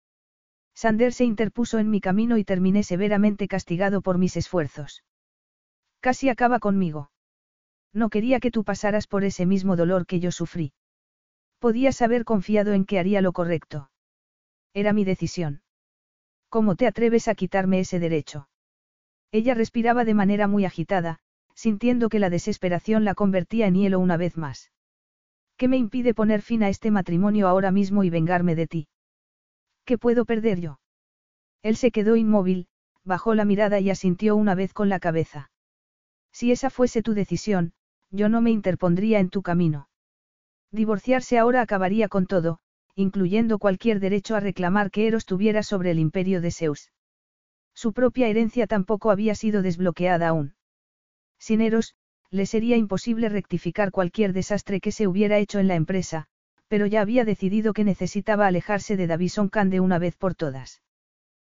Sander 0.73 1.13
se 1.13 1.25
interpuso 1.25 1.81
en 1.81 1.91
mi 1.91 2.01
camino 2.01 2.39
y 2.39 2.45
terminé 2.45 2.85
severamente 2.85 3.49
castigado 3.49 4.03
por 4.03 4.19
mis 4.19 4.37
esfuerzos. 4.37 5.03
Casi 5.99 6.29
acaba 6.29 6.61
conmigo. 6.61 7.11
No 7.93 8.09
quería 8.09 8.39
que 8.39 8.53
tú 8.53 8.63
pasaras 8.63 9.09
por 9.09 9.25
ese 9.25 9.47
mismo 9.47 9.75
dolor 9.75 10.07
que 10.07 10.21
yo 10.21 10.31
sufrí. 10.31 10.75
Podías 11.59 12.03
haber 12.03 12.25
confiado 12.25 12.73
en 12.73 12.85
que 12.85 13.01
haría 13.01 13.21
lo 13.21 13.33
correcto. 13.33 13.91
Era 14.73 14.93
mi 14.93 15.05
decisión. 15.05 15.63
¿Cómo 16.49 16.77
te 16.77 16.87
atreves 16.87 17.27
a 17.27 17.35
quitarme 17.35 17.81
ese 17.81 17.99
derecho? 17.99 18.49
Ella 19.33 19.55
respiraba 19.55 20.05
de 20.05 20.15
manera 20.15 20.47
muy 20.47 20.65
agitada, 20.65 21.19
sintiendo 21.57 22.09
que 22.09 22.21
la 22.21 22.31
desesperación 22.31 23.05
la 23.05 23.17
convertía 23.17 23.67
en 23.67 23.75
hielo 23.75 23.99
una 23.99 24.17
vez 24.17 24.37
más. 24.37 24.72
¿Qué 25.63 25.69
me 25.69 25.77
impide 25.77 26.13
poner 26.13 26.43
fin 26.43 26.65
a 26.65 26.69
este 26.69 26.91
matrimonio 26.91 27.47
ahora 27.47 27.71
mismo 27.71 28.03
y 28.03 28.11
vengarme 28.11 28.57
de 28.57 28.67
ti? 28.67 28.89
¿Qué 29.85 29.97
puedo 29.97 30.25
perder 30.25 30.59
yo? 30.59 30.81
Él 31.63 31.77
se 31.77 31.93
quedó 31.93 32.17
inmóvil, 32.17 32.67
bajó 33.05 33.37
la 33.37 33.45
mirada 33.45 33.79
y 33.79 33.89
asintió 33.89 34.35
una 34.35 34.57
vez 34.57 34.75
con 34.75 34.89
la 34.89 34.99
cabeza. 34.99 35.53
Si 36.33 36.51
esa 36.51 36.69
fuese 36.69 37.01
tu 37.01 37.15
decisión, 37.15 37.75
yo 38.11 38.29
no 38.29 38.41
me 38.41 38.51
interpondría 38.51 39.21
en 39.21 39.31
tu 39.31 39.43
camino. 39.43 39.89
Divorciarse 40.73 41.39
ahora 41.39 41.61
acabaría 41.61 42.09
con 42.09 42.27
todo, 42.27 42.59
incluyendo 42.97 43.61
cualquier 43.61 44.01
derecho 44.01 44.35
a 44.35 44.41
reclamar 44.41 44.91
que 44.91 45.07
Eros 45.07 45.27
tuviera 45.27 45.63
sobre 45.63 45.93
el 45.93 46.01
imperio 46.01 46.41
de 46.41 46.51
Zeus. 46.51 46.91
Su 47.73 47.93
propia 47.93 48.27
herencia 48.27 48.67
tampoco 48.67 49.13
había 49.13 49.37
sido 49.37 49.63
desbloqueada 49.63 50.27
aún. 50.27 50.57
Sin 51.39 51.61
Eros, 51.61 51.95
le 52.33 52.47
sería 52.47 52.79
imposible 52.79 53.29
rectificar 53.29 53.91
cualquier 53.91 54.33
desastre 54.33 54.81
que 54.81 54.91
se 54.91 55.07
hubiera 55.07 55.37
hecho 55.39 55.59
en 55.59 55.69
la 55.69 55.75
empresa, 55.75 56.27
pero 56.67 56.87
ya 56.87 57.03
había 57.03 57.27
decidido 57.27 57.75
que 57.75 57.85
necesitaba 57.85 58.47
alejarse 58.47 58.97
de 58.97 59.07
Davison 59.07 59.51
Khan 59.51 59.69
de 59.69 59.81
una 59.81 59.99
vez 59.99 60.17
por 60.17 60.35
todas. 60.35 60.81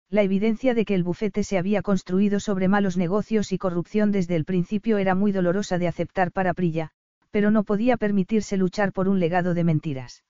La 0.08 0.22
evidencia 0.22 0.76
de 0.76 0.86
que 0.86 0.94
el 0.94 1.04
bufete 1.04 1.44
se 1.44 1.58
había 1.58 1.82
construido 1.82 2.40
sobre 2.40 2.68
malos 2.68 2.96
negocios 2.96 3.52
y 3.52 3.58
corrupción 3.58 4.12
desde 4.12 4.36
el 4.36 4.46
principio 4.46 5.00
era 5.00 5.16
muy 5.16 5.32
dolorosa 5.32 5.80
de 5.80 5.88
aceptar 5.88 6.32
para 6.32 6.54
Prilla, 6.54 6.92
pero 7.32 7.50
no 7.50 7.64
podía 7.64 7.98
permitirse 7.98 8.56
luchar 8.56 8.94
por 8.94 9.10
un 9.10 9.20
legado 9.20 9.56
de 9.56 9.64
mentiras. 9.64 10.24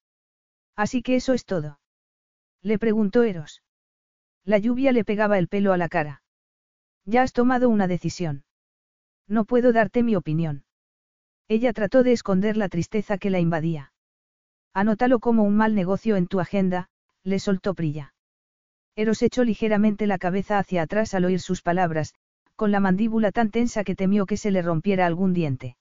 Así 0.78 1.02
que 1.02 1.16
eso 1.16 1.34
es 1.34 1.44
todo. 1.44 1.80
Le 2.62 2.80
preguntó 2.80 3.24
Eros. 3.24 3.62
La 4.46 4.58
lluvia 4.58 4.94
le 4.94 5.04
pegaba 5.04 5.38
el 5.38 5.50
pelo 5.50 5.74
a 5.74 5.78
la 5.78 5.90
cara. 5.90 6.24
Ya 7.06 7.22
has 7.22 7.34
tomado 7.34 7.68
una 7.68 7.88
decisión. 7.88 8.46
No 9.28 9.46
puedo 9.46 9.74
darte 9.74 10.04
mi 10.04 10.16
opinión. 10.16 10.64
Ella 11.48 11.74
trató 11.74 12.04
de 12.04 12.12
esconder 12.14 12.58
la 12.58 12.70
tristeza 12.70 13.18
que 13.18 13.30
la 13.30 13.40
invadía. 13.40 13.94
Anótalo 14.74 15.20
como 15.20 15.44
un 15.44 15.56
mal 15.56 15.76
negocio 15.76 16.16
en 16.16 16.28
tu 16.28 16.40
agenda, 16.40 16.90
le 17.24 17.40
soltó 17.40 17.74
Prilla. 17.74 18.14
Eros 18.96 19.22
echó 19.22 19.44
ligeramente 19.44 20.08
la 20.08 20.18
cabeza 20.18 20.60
hacia 20.60 20.82
atrás 20.82 21.14
al 21.14 21.26
oír 21.26 21.40
sus 21.40 21.62
palabras, 21.62 22.14
con 22.56 22.72
la 22.72 22.80
mandíbula 22.80 23.32
tan 23.32 23.52
tensa 23.52 23.84
que 23.84 23.96
temió 23.96 24.26
que 24.26 24.38
se 24.38 24.52
le 24.52 24.62
rompiera 24.62 25.06
algún 25.06 25.34
diente. 25.34 25.78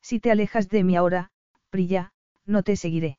Si 0.00 0.20
te 0.20 0.30
alejas 0.30 0.68
de 0.68 0.82
mí 0.82 0.96
ahora, 0.96 1.30
Prilla, 1.70 2.12
no 2.46 2.62
te 2.62 2.76
seguiré. 2.76 3.18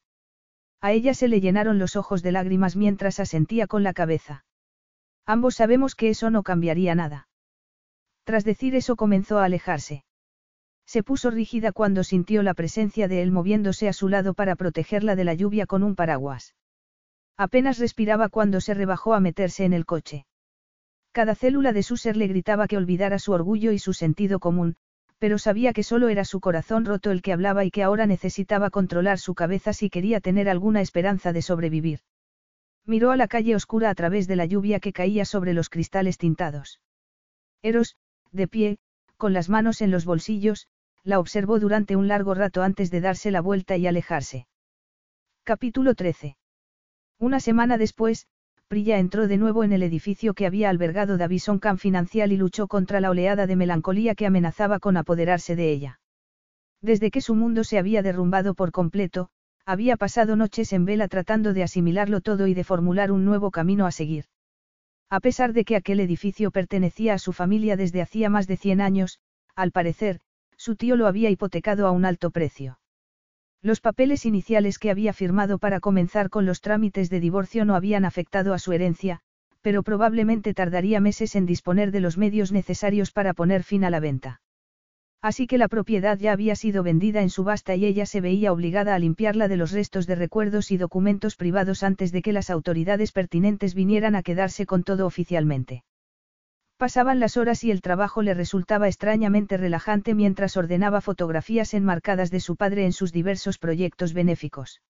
A 0.81 0.91
ella 0.91 1.13
se 1.13 1.27
le 1.27 1.39
llenaron 1.39 1.77
los 1.77 1.95
ojos 1.95 2.23
de 2.23 2.31
lágrimas 2.31 2.75
mientras 2.75 3.19
asentía 3.19 3.67
con 3.67 3.83
la 3.83 3.93
cabeza. 3.93 4.43
Ambos 5.27 5.55
sabemos 5.55 5.93
que 5.93 6.09
eso 6.09 6.31
no 6.31 6.41
cambiaría 6.41 6.95
nada. 6.95 7.27
Tras 8.23 8.43
decir 8.43 8.75
eso 8.75 8.95
comenzó 8.95 9.39
a 9.39 9.45
alejarse. 9.45 10.03
Se 10.85 11.03
puso 11.03 11.31
rígida 11.31 11.71
cuando 11.71 12.03
sintió 12.03 12.43
la 12.43 12.53
presencia 12.53 13.07
de 13.07 13.21
él 13.21 13.31
moviéndose 13.31 13.87
a 13.87 13.93
su 13.93 14.09
lado 14.09 14.33
para 14.33 14.55
protegerla 14.55 15.15
de 15.15 15.23
la 15.23 15.33
lluvia 15.33 15.65
con 15.65 15.83
un 15.83 15.95
paraguas. 15.95 16.55
Apenas 17.37 17.79
respiraba 17.79 18.29
cuando 18.29 18.61
se 18.61 18.73
rebajó 18.73 19.13
a 19.13 19.19
meterse 19.19 19.63
en 19.63 19.73
el 19.73 19.85
coche. 19.85 20.25
Cada 21.11 21.35
célula 21.35 21.73
de 21.73 21.83
su 21.83 21.97
ser 21.97 22.15
le 22.15 22.27
gritaba 22.27 22.67
que 22.67 22.77
olvidara 22.77 23.19
su 23.19 23.31
orgullo 23.31 23.71
y 23.71 23.79
su 23.79 23.93
sentido 23.93 24.39
común, 24.39 24.75
pero 25.17 25.37
sabía 25.37 25.73
que 25.73 25.83
solo 25.83 26.09
era 26.09 26.25
su 26.25 26.39
corazón 26.39 26.85
roto 26.85 27.11
el 27.11 27.21
que 27.21 27.33
hablaba 27.33 27.63
y 27.63 27.71
que 27.71 27.83
ahora 27.83 28.05
necesitaba 28.05 28.69
controlar 28.69 29.19
su 29.19 29.35
cabeza 29.35 29.71
si 29.73 29.89
quería 29.89 30.19
tener 30.19 30.49
alguna 30.49 30.81
esperanza 30.81 31.33
de 31.33 31.41
sobrevivir. 31.41 31.99
Miró 32.85 33.11
a 33.11 33.17
la 33.17 33.27
calle 33.27 33.55
oscura 33.55 33.89
a 33.89 33.95
través 33.95 34.27
de 34.27 34.35
la 34.35 34.45
lluvia 34.45 34.79
que 34.79 34.93
caía 34.93 35.25
sobre 35.25 35.53
los 35.53 35.69
cristales 35.69 36.17
tintados. 36.17 36.81
Eros, 37.61 37.97
de 38.31 38.47
pie, 38.47 38.77
con 39.17 39.33
las 39.33 39.49
manos 39.49 39.81
en 39.81 39.91
los 39.91 40.05
bolsillos, 40.05 40.67
la 41.03 41.19
observó 41.19 41.59
durante 41.59 41.95
un 41.95 42.07
largo 42.07 42.33
rato 42.33 42.63
antes 42.63 42.91
de 42.91 43.01
darse 43.01 43.31
la 43.31 43.41
vuelta 43.41 43.77
y 43.77 43.87
alejarse. 43.87 44.47
Capítulo 45.43 45.95
13. 45.95 46.37
Una 47.19 47.39
semana 47.39 47.77
después, 47.77 48.27
Prilla 48.67 48.99
entró 48.99 49.27
de 49.27 49.37
nuevo 49.37 49.63
en 49.63 49.73
el 49.73 49.83
edificio 49.83 50.33
que 50.33 50.45
había 50.45 50.69
albergado 50.69 51.17
Davison 51.17 51.59
Camp 51.59 51.79
Financial 51.79 52.31
y 52.31 52.37
luchó 52.37 52.67
contra 52.67 53.01
la 53.01 53.09
oleada 53.09 53.45
de 53.45 53.55
melancolía 53.55 54.15
que 54.15 54.25
amenazaba 54.25 54.79
con 54.79 54.95
apoderarse 54.95 55.55
de 55.55 55.71
ella. 55.71 55.99
Desde 56.81 57.11
que 57.11 57.21
su 57.21 57.35
mundo 57.35 57.63
se 57.63 57.77
había 57.77 58.01
derrumbado 58.01 58.53
por 58.53 58.71
completo, 58.71 59.29
había 59.65 59.97
pasado 59.97 60.35
noches 60.35 60.73
en 60.73 60.85
vela 60.85 61.07
tratando 61.07 61.53
de 61.53 61.63
asimilarlo 61.63 62.21
todo 62.21 62.47
y 62.47 62.53
de 62.53 62.63
formular 62.63 63.11
un 63.11 63.25
nuevo 63.25 63.51
camino 63.51 63.85
a 63.85 63.91
seguir. 63.91 64.25
A 65.11 65.19
pesar 65.19 65.51
de 65.51 65.65
que 65.65 65.75
aquel 65.75 65.99
edificio 65.99 66.51
pertenecía 66.51 67.13
a 67.13 67.19
su 67.19 67.33
familia 67.33 67.75
desde 67.75 68.01
hacía 68.01 68.29
más 68.29 68.47
de 68.47 68.55
100 68.55 68.79
años, 68.79 69.19
al 69.57 69.73
parecer, 69.73 70.21
su 70.55 70.77
tío 70.77 70.95
lo 70.95 71.05
había 71.05 71.29
hipotecado 71.29 71.85
a 71.85 71.91
un 71.91 72.05
alto 72.05 72.31
precio. 72.31 72.79
Los 73.61 73.81
papeles 73.81 74.25
iniciales 74.25 74.79
que 74.79 74.89
había 74.89 75.11
firmado 75.11 75.59
para 75.59 75.81
comenzar 75.81 76.29
con 76.29 76.45
los 76.45 76.61
trámites 76.61 77.09
de 77.09 77.19
divorcio 77.19 77.65
no 77.65 77.75
habían 77.75 78.05
afectado 78.05 78.53
a 78.53 78.59
su 78.59 78.71
herencia, 78.71 79.19
pero 79.61 79.83
probablemente 79.83 80.53
tardaría 80.53 81.01
meses 81.01 81.35
en 81.35 81.45
disponer 81.45 81.91
de 81.91 81.99
los 81.99 82.17
medios 82.17 82.53
necesarios 82.53 83.11
para 83.11 83.33
poner 83.33 83.63
fin 83.63 83.83
a 83.83 83.89
la 83.89 83.99
venta. 83.99 84.39
Así 85.21 85.45
que 85.45 85.59
la 85.59 85.67
propiedad 85.67 86.17
ya 86.17 86.31
había 86.31 86.55
sido 86.55 86.81
vendida 86.81 87.21
en 87.21 87.29
subasta 87.29 87.75
y 87.75 87.85
ella 87.85 88.07
se 88.07 88.21
veía 88.21 88.51
obligada 88.51 88.95
a 88.95 88.99
limpiarla 88.99 89.47
de 89.47 89.55
los 89.55 89.71
restos 89.71 90.07
de 90.07 90.15
recuerdos 90.15 90.71
y 90.71 90.77
documentos 90.77 91.35
privados 91.35 91.83
antes 91.83 92.11
de 92.11 92.23
que 92.23 92.33
las 92.33 92.49
autoridades 92.49 93.11
pertinentes 93.11 93.75
vinieran 93.75 94.15
a 94.15 94.23
quedarse 94.23 94.65
con 94.65 94.83
todo 94.83 95.05
oficialmente. 95.05 95.83
Pasaban 96.77 97.19
las 97.19 97.37
horas 97.37 97.63
y 97.63 97.69
el 97.69 97.81
trabajo 97.81 98.23
le 98.23 98.33
resultaba 98.33 98.87
extrañamente 98.87 99.57
relajante 99.57 100.15
mientras 100.15 100.57
ordenaba 100.57 101.01
fotografías 101.01 101.75
enmarcadas 101.75 102.31
de 102.31 102.39
su 102.39 102.55
padre 102.55 102.85
en 102.85 102.91
sus 102.91 103.11
diversos 103.11 103.59
proyectos 103.59 104.15
benéficos. 104.15 104.81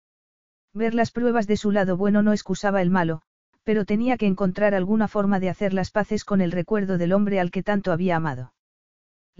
Ver 0.74 0.94
las 0.94 1.12
pruebas 1.12 1.48
de 1.48 1.58
su 1.58 1.72
lado 1.72 1.98
bueno 1.98 2.24
no 2.24 2.32
excusaba 2.32 2.82
el 2.82 2.90
malo, 2.90 3.24
pero 3.66 3.84
tenía 3.84 4.16
que 4.16 4.28
encontrar 4.28 4.74
alguna 4.74 5.10
forma 5.10 5.42
de 5.42 5.50
hacer 5.50 5.74
las 5.74 5.92
paces 5.92 6.24
con 6.24 6.40
el 6.40 6.54
recuerdo 6.54 6.98
del 6.98 7.12
hombre 7.12 7.42
al 7.42 7.52
que 7.52 7.64
tanto 7.64 7.92
había 7.92 8.16
amado. 8.16 8.54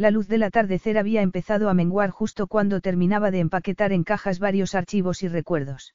La 0.02 0.10
luz 0.10 0.28
del 0.28 0.42
atardecer 0.42 0.98
había 0.98 1.22
empezado 1.22 1.70
a 1.70 1.76
menguar 1.76 2.10
justo 2.10 2.48
cuando 2.48 2.82
terminaba 2.82 3.30
de 3.30 3.38
empaquetar 3.38 3.92
en 3.92 4.04
cajas 4.04 4.40
varios 4.40 4.74
archivos 4.74 5.22
y 5.22 5.28
recuerdos. 5.28 5.94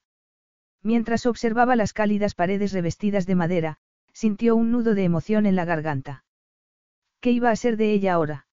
Mientras 0.80 1.26
observaba 1.26 1.74
las 1.74 1.92
cálidas 1.92 2.36
paredes 2.36 2.72
revestidas 2.72 3.26
de 3.26 3.34
madera, 3.34 3.78
sintió 4.12 4.54
un 4.54 4.70
nudo 4.70 4.94
de 4.94 5.02
emoción 5.02 5.44
en 5.44 5.56
la 5.56 5.64
garganta. 5.64 6.24
¿Qué 7.18 7.32
iba 7.32 7.50
a 7.50 7.56
ser 7.56 7.76
de 7.76 7.90
ella 7.90 8.14
ahora? 8.14 8.46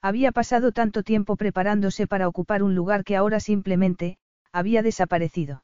Había 0.00 0.32
pasado 0.32 0.72
tanto 0.72 1.02
tiempo 1.02 1.36
preparándose 1.36 2.06
para 2.06 2.26
ocupar 2.26 2.62
un 2.62 2.74
lugar 2.74 3.04
que 3.04 3.16
ahora 3.16 3.38
simplemente, 3.38 4.16
había 4.50 4.82
desaparecido. 4.82 5.62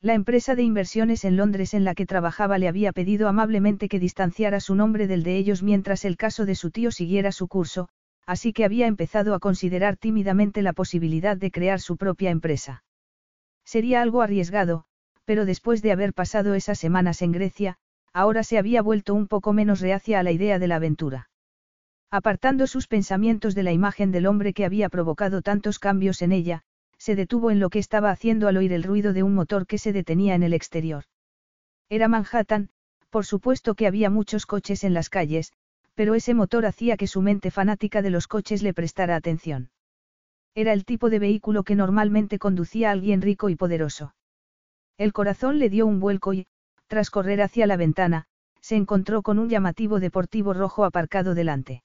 La 0.00 0.14
empresa 0.14 0.56
de 0.56 0.64
inversiones 0.64 1.24
en 1.24 1.36
Londres 1.36 1.72
en 1.72 1.84
la 1.84 1.94
que 1.94 2.04
trabajaba 2.04 2.58
le 2.58 2.66
había 2.66 2.90
pedido 2.90 3.28
amablemente 3.28 3.88
que 3.88 4.00
distanciara 4.00 4.58
su 4.58 4.74
nombre 4.74 5.06
del 5.06 5.22
de 5.22 5.36
ellos 5.36 5.62
mientras 5.62 6.04
el 6.04 6.16
caso 6.16 6.46
de 6.46 6.56
su 6.56 6.72
tío 6.72 6.90
siguiera 6.90 7.30
su 7.30 7.46
curso, 7.46 7.88
así 8.26 8.52
que 8.52 8.64
había 8.64 8.86
empezado 8.86 9.34
a 9.34 9.38
considerar 9.38 9.96
tímidamente 9.96 10.62
la 10.62 10.72
posibilidad 10.72 11.36
de 11.36 11.50
crear 11.50 11.80
su 11.80 11.96
propia 11.96 12.30
empresa. 12.30 12.84
Sería 13.64 14.02
algo 14.02 14.22
arriesgado, 14.22 14.84
pero 15.24 15.44
después 15.44 15.82
de 15.82 15.92
haber 15.92 16.12
pasado 16.12 16.54
esas 16.54 16.78
semanas 16.78 17.22
en 17.22 17.32
Grecia, 17.32 17.76
ahora 18.12 18.42
se 18.44 18.58
había 18.58 18.82
vuelto 18.82 19.14
un 19.14 19.26
poco 19.26 19.52
menos 19.52 19.80
reacia 19.80 20.20
a 20.20 20.22
la 20.22 20.32
idea 20.32 20.58
de 20.58 20.68
la 20.68 20.76
aventura. 20.76 21.30
Apartando 22.10 22.66
sus 22.66 22.86
pensamientos 22.86 23.54
de 23.54 23.64
la 23.64 23.72
imagen 23.72 24.12
del 24.12 24.26
hombre 24.26 24.52
que 24.52 24.64
había 24.64 24.88
provocado 24.88 25.42
tantos 25.42 25.78
cambios 25.78 26.22
en 26.22 26.32
ella, 26.32 26.62
se 26.96 27.16
detuvo 27.16 27.50
en 27.50 27.58
lo 27.58 27.70
que 27.70 27.80
estaba 27.80 28.10
haciendo 28.10 28.46
al 28.46 28.56
oír 28.56 28.72
el 28.72 28.84
ruido 28.84 29.12
de 29.12 29.22
un 29.22 29.34
motor 29.34 29.66
que 29.66 29.78
se 29.78 29.92
detenía 29.92 30.34
en 30.34 30.42
el 30.42 30.54
exterior. 30.54 31.04
Era 31.88 32.08
Manhattan, 32.08 32.70
por 33.10 33.26
supuesto 33.26 33.74
que 33.74 33.86
había 33.86 34.10
muchos 34.10 34.46
coches 34.46 34.84
en 34.84 34.94
las 34.94 35.10
calles, 35.10 35.52
pero 35.94 36.14
ese 36.14 36.34
motor 36.34 36.66
hacía 36.66 36.96
que 36.96 37.06
su 37.06 37.22
mente 37.22 37.50
fanática 37.50 38.02
de 38.02 38.10
los 38.10 38.26
coches 38.26 38.62
le 38.62 38.74
prestara 38.74 39.16
atención. 39.16 39.70
Era 40.54 40.72
el 40.72 40.84
tipo 40.84 41.10
de 41.10 41.18
vehículo 41.18 41.64
que 41.64 41.74
normalmente 41.74 42.38
conducía 42.38 42.88
a 42.88 42.92
alguien 42.92 43.22
rico 43.22 43.48
y 43.48 43.56
poderoso. 43.56 44.14
El 44.98 45.12
corazón 45.12 45.58
le 45.58 45.68
dio 45.68 45.86
un 45.86 45.98
vuelco 45.98 46.32
y, 46.32 46.46
tras 46.86 47.10
correr 47.10 47.42
hacia 47.42 47.66
la 47.66 47.76
ventana, 47.76 48.26
se 48.60 48.76
encontró 48.76 49.22
con 49.22 49.38
un 49.38 49.48
llamativo 49.48 50.00
deportivo 50.00 50.54
rojo 50.54 50.84
aparcado 50.84 51.34
delante. 51.34 51.82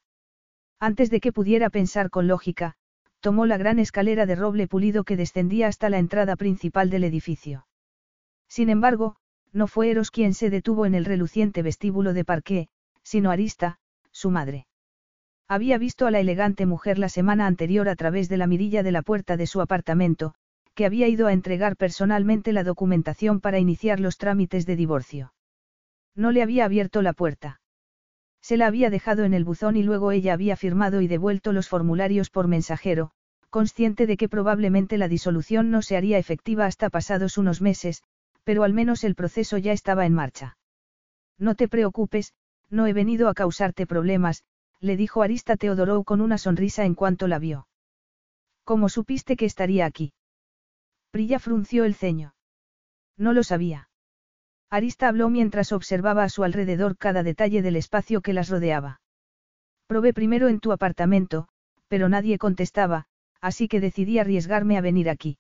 Antes 0.79 1.09
de 1.09 1.19
que 1.19 1.33
pudiera 1.33 1.69
pensar 1.69 2.09
con 2.09 2.27
lógica, 2.27 2.75
tomó 3.19 3.45
la 3.45 3.57
gran 3.57 3.79
escalera 3.79 4.25
de 4.25 4.35
roble 4.35 4.67
pulido 4.67 5.03
que 5.03 5.17
descendía 5.17 5.67
hasta 5.67 5.89
la 5.89 5.97
entrada 5.97 6.35
principal 6.35 6.89
del 6.89 7.03
edificio. 7.03 7.65
Sin 8.47 8.69
embargo, 8.69 9.17
no 9.51 9.67
fue 9.67 9.89
Eros 9.89 10.11
quien 10.11 10.33
se 10.33 10.49
detuvo 10.49 10.85
en 10.85 10.95
el 10.95 11.05
reluciente 11.05 11.63
vestíbulo 11.63 12.13
de 12.13 12.23
parqué, 12.23 12.67
sino 13.03 13.31
Arista, 13.31 13.78
su 14.19 14.31
madre. 14.31 14.67
Había 15.47 15.77
visto 15.77 16.05
a 16.05 16.11
la 16.11 16.19
elegante 16.19 16.65
mujer 16.65 16.99
la 16.99 17.09
semana 17.09 17.47
anterior 17.47 17.89
a 17.89 17.95
través 17.95 18.29
de 18.29 18.37
la 18.37 18.47
mirilla 18.47 18.83
de 18.83 18.91
la 18.91 19.01
puerta 19.01 19.37
de 19.37 19.47
su 19.47 19.61
apartamento, 19.61 20.35
que 20.75 20.85
había 20.85 21.07
ido 21.07 21.27
a 21.27 21.33
entregar 21.33 21.75
personalmente 21.75 22.53
la 22.53 22.63
documentación 22.63 23.39
para 23.39 23.59
iniciar 23.59 23.99
los 23.99 24.17
trámites 24.17 24.65
de 24.65 24.75
divorcio. 24.75 25.33
No 26.15 26.31
le 26.31 26.43
había 26.43 26.65
abierto 26.65 27.01
la 27.01 27.13
puerta. 27.13 27.61
Se 28.41 28.57
la 28.57 28.67
había 28.67 28.89
dejado 28.89 29.23
en 29.23 29.33
el 29.33 29.43
buzón 29.43 29.75
y 29.75 29.83
luego 29.83 30.11
ella 30.11 30.33
había 30.33 30.55
firmado 30.55 31.01
y 31.01 31.07
devuelto 31.07 31.51
los 31.51 31.67
formularios 31.67 32.29
por 32.29 32.47
mensajero, 32.47 33.11
consciente 33.49 34.05
de 34.05 34.17
que 34.17 34.29
probablemente 34.29 34.97
la 34.97 35.07
disolución 35.07 35.71
no 35.71 35.81
se 35.81 35.97
haría 35.97 36.17
efectiva 36.17 36.65
hasta 36.65 36.89
pasados 36.89 37.37
unos 37.37 37.61
meses, 37.61 38.03
pero 38.43 38.63
al 38.63 38.73
menos 38.73 39.03
el 39.03 39.15
proceso 39.15 39.57
ya 39.57 39.71
estaba 39.71 40.05
en 40.05 40.13
marcha. 40.13 40.57
No 41.37 41.55
te 41.55 41.67
preocupes, 41.67 42.33
no 42.69 42.87
he 42.87 42.93
venido 42.93 43.29
a 43.29 43.33
causarte 43.33 43.87
problemas, 43.87 44.43
le 44.79 44.95
dijo 44.95 45.21
Arista 45.21 45.57
Teodorou 45.57 46.03
con 46.03 46.21
una 46.21 46.37
sonrisa 46.37 46.85
en 46.85 46.95
cuanto 46.95 47.27
la 47.27 47.39
vio. 47.39 47.67
¿Cómo 48.63 48.89
supiste 48.89 49.35
que 49.35 49.45
estaría 49.45 49.85
aquí? 49.85 50.13
Prilla 51.11 51.39
frunció 51.39 51.85
el 51.85 51.95
ceño. 51.95 52.35
No 53.17 53.33
lo 53.33 53.43
sabía. 53.43 53.89
Arista 54.69 55.07
habló 55.07 55.29
mientras 55.29 55.71
observaba 55.71 56.23
a 56.23 56.29
su 56.29 56.43
alrededor 56.43 56.95
cada 56.97 57.23
detalle 57.23 57.61
del 57.61 57.75
espacio 57.75 58.21
que 58.21 58.33
las 58.33 58.49
rodeaba. 58.49 59.01
Probé 59.87 60.13
primero 60.13 60.47
en 60.47 60.59
tu 60.59 60.71
apartamento, 60.71 61.47
pero 61.87 62.07
nadie 62.07 62.37
contestaba, 62.37 63.05
así 63.41 63.67
que 63.67 63.79
decidí 63.79 64.19
arriesgarme 64.19 64.77
a 64.77 64.81
venir 64.81 65.09
aquí. 65.09 65.39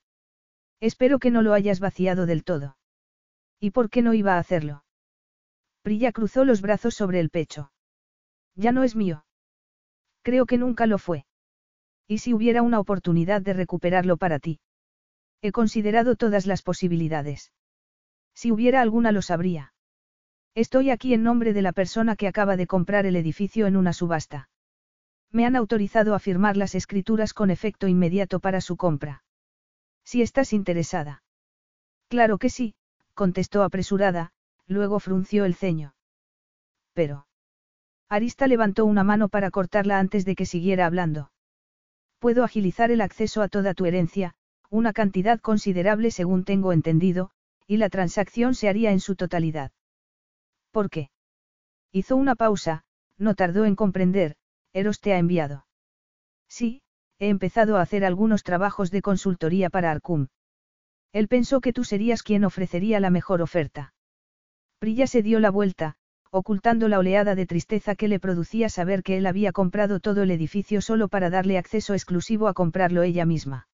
Espero 0.79 1.19
que 1.19 1.29
no 1.29 1.43
lo 1.43 1.53
hayas 1.53 1.79
vaciado 1.79 2.25
del 2.25 2.43
todo. 2.43 2.77
¿Y 3.59 3.71
por 3.71 3.89
qué 3.89 4.01
no 4.01 4.13
iba 4.13 4.35
a 4.35 4.39
hacerlo? 4.39 4.83
Prilla 5.89 6.11
cruzó 6.11 6.45
los 6.45 6.61
brazos 6.61 6.93
sobre 6.93 7.19
el 7.19 7.31
pecho. 7.31 7.71
Ya 8.53 8.71
no 8.71 8.83
es 8.83 8.95
mío. 8.95 9.25
Creo 10.21 10.45
que 10.45 10.59
nunca 10.59 10.85
lo 10.85 10.99
fue. 10.99 11.25
¿Y 12.07 12.19
si 12.19 12.31
hubiera 12.31 12.61
una 12.61 12.79
oportunidad 12.79 13.41
de 13.41 13.53
recuperarlo 13.53 14.15
para 14.15 14.37
ti? 14.37 14.59
He 15.41 15.51
considerado 15.51 16.15
todas 16.15 16.45
las 16.45 16.61
posibilidades. 16.61 17.51
Si 18.35 18.51
hubiera 18.51 18.81
alguna 18.81 19.11
lo 19.11 19.23
sabría. 19.23 19.73
Estoy 20.53 20.91
aquí 20.91 21.15
en 21.15 21.23
nombre 21.23 21.53
de 21.53 21.63
la 21.63 21.71
persona 21.71 22.15
que 22.15 22.27
acaba 22.27 22.55
de 22.55 22.67
comprar 22.67 23.07
el 23.07 23.15
edificio 23.15 23.65
en 23.65 23.75
una 23.75 23.91
subasta. 23.91 24.47
Me 25.31 25.47
han 25.47 25.55
autorizado 25.55 26.13
a 26.13 26.19
firmar 26.19 26.55
las 26.55 26.75
escrituras 26.75 27.33
con 27.33 27.49
efecto 27.49 27.87
inmediato 27.87 28.39
para 28.39 28.61
su 28.61 28.77
compra. 28.77 29.23
Si 30.03 30.21
estás 30.21 30.53
interesada. 30.53 31.23
Claro 32.09 32.37
que 32.37 32.51
sí, 32.51 32.75
contestó 33.15 33.63
apresurada, 33.63 34.33
luego 34.69 34.99
frunció 34.99 35.43
el 35.43 35.55
ceño. 35.55 35.95
Pero. 36.93 37.27
Arista 38.07 38.47
levantó 38.47 38.85
una 38.85 39.03
mano 39.03 39.27
para 39.27 39.51
cortarla 39.51 39.99
antes 39.99 40.23
de 40.23 40.35
que 40.35 40.45
siguiera 40.45 40.85
hablando. 40.85 41.31
Puedo 42.19 42.43
agilizar 42.43 42.91
el 42.91 43.01
acceso 43.01 43.41
a 43.41 43.49
toda 43.49 43.73
tu 43.73 43.85
herencia, 43.85 44.35
una 44.69 44.93
cantidad 44.93 45.39
considerable 45.39 46.11
según 46.11 46.45
tengo 46.45 46.71
entendido, 46.71 47.31
y 47.67 47.77
la 47.77 47.89
transacción 47.89 48.55
se 48.55 48.69
haría 48.69 48.91
en 48.91 48.99
su 48.99 49.15
totalidad. 49.15 49.71
¿Por 50.71 50.89
qué? 50.89 51.09
Hizo 51.91 52.15
una 52.15 52.35
pausa, 52.35 52.83
no 53.17 53.35
tardó 53.35 53.65
en 53.65 53.75
comprender, 53.75 54.35
Eros 54.73 55.01
te 55.01 55.13
ha 55.13 55.17
enviado. 55.17 55.65
Sí, 56.47 56.81
he 57.17 57.29
empezado 57.29 57.77
a 57.77 57.81
hacer 57.81 58.05
algunos 58.05 58.43
trabajos 58.43 58.91
de 58.91 59.01
consultoría 59.01 59.69
para 59.69 59.91
Arcum. 59.91 60.27
Él 61.11 61.27
pensó 61.27 61.59
que 61.59 61.73
tú 61.73 61.83
serías 61.83 62.21
quien 62.21 62.43
ofrecería 62.43 62.99
la 62.99 63.09
mejor 63.09 63.41
oferta. 63.41 63.93
Prilla 64.79 65.07
se 65.07 65.21
dio 65.21 65.41
la 65.41 65.51
vuelta, 65.51 65.95
ocultando 66.31 66.87
la 66.87 66.99
oleada 66.99 67.35
de 67.35 67.45
tristeza 67.45 67.95
que 67.95 68.07
le 68.07 68.19
producía 68.19 68.69
saber 68.69 69.03
que 69.03 69.17
él 69.17 69.25
había 69.25 69.51
comprado 69.51 69.99
todo 69.99 70.23
el 70.23 70.31
edificio 70.31 70.79
solo 70.81 71.09
para 71.09 71.29
darle 71.29 71.57
acceso 71.57 71.93
exclusivo 71.93 72.47
a 72.47 72.53
comprarlo 72.53 73.03
ella 73.03 73.25
misma. 73.25 73.67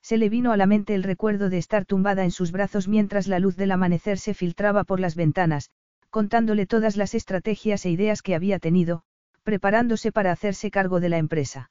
Se 0.00 0.16
le 0.16 0.30
vino 0.30 0.50
a 0.50 0.56
la 0.56 0.66
mente 0.66 0.94
el 0.94 1.02
recuerdo 1.02 1.50
de 1.50 1.58
estar 1.58 1.84
tumbada 1.84 2.24
en 2.24 2.30
sus 2.30 2.50
brazos 2.50 2.88
mientras 2.88 3.28
la 3.28 3.38
luz 3.38 3.56
del 3.56 3.72
amanecer 3.72 4.18
se 4.18 4.32
filtraba 4.32 4.84
por 4.84 5.00
las 5.00 5.16
ventanas, 5.16 5.70
contándole 6.08 6.66
todas 6.66 6.96
las 6.96 7.14
estrategias 7.14 7.84
e 7.84 7.90
ideas 7.90 8.22
que 8.22 8.34
había 8.34 8.58
tenido, 8.58 9.02
preparándose 9.42 10.12
para 10.12 10.32
hacerse 10.32 10.70
cargo 10.70 10.98
de 10.98 11.10
la 11.10 11.18
empresa. 11.18 11.70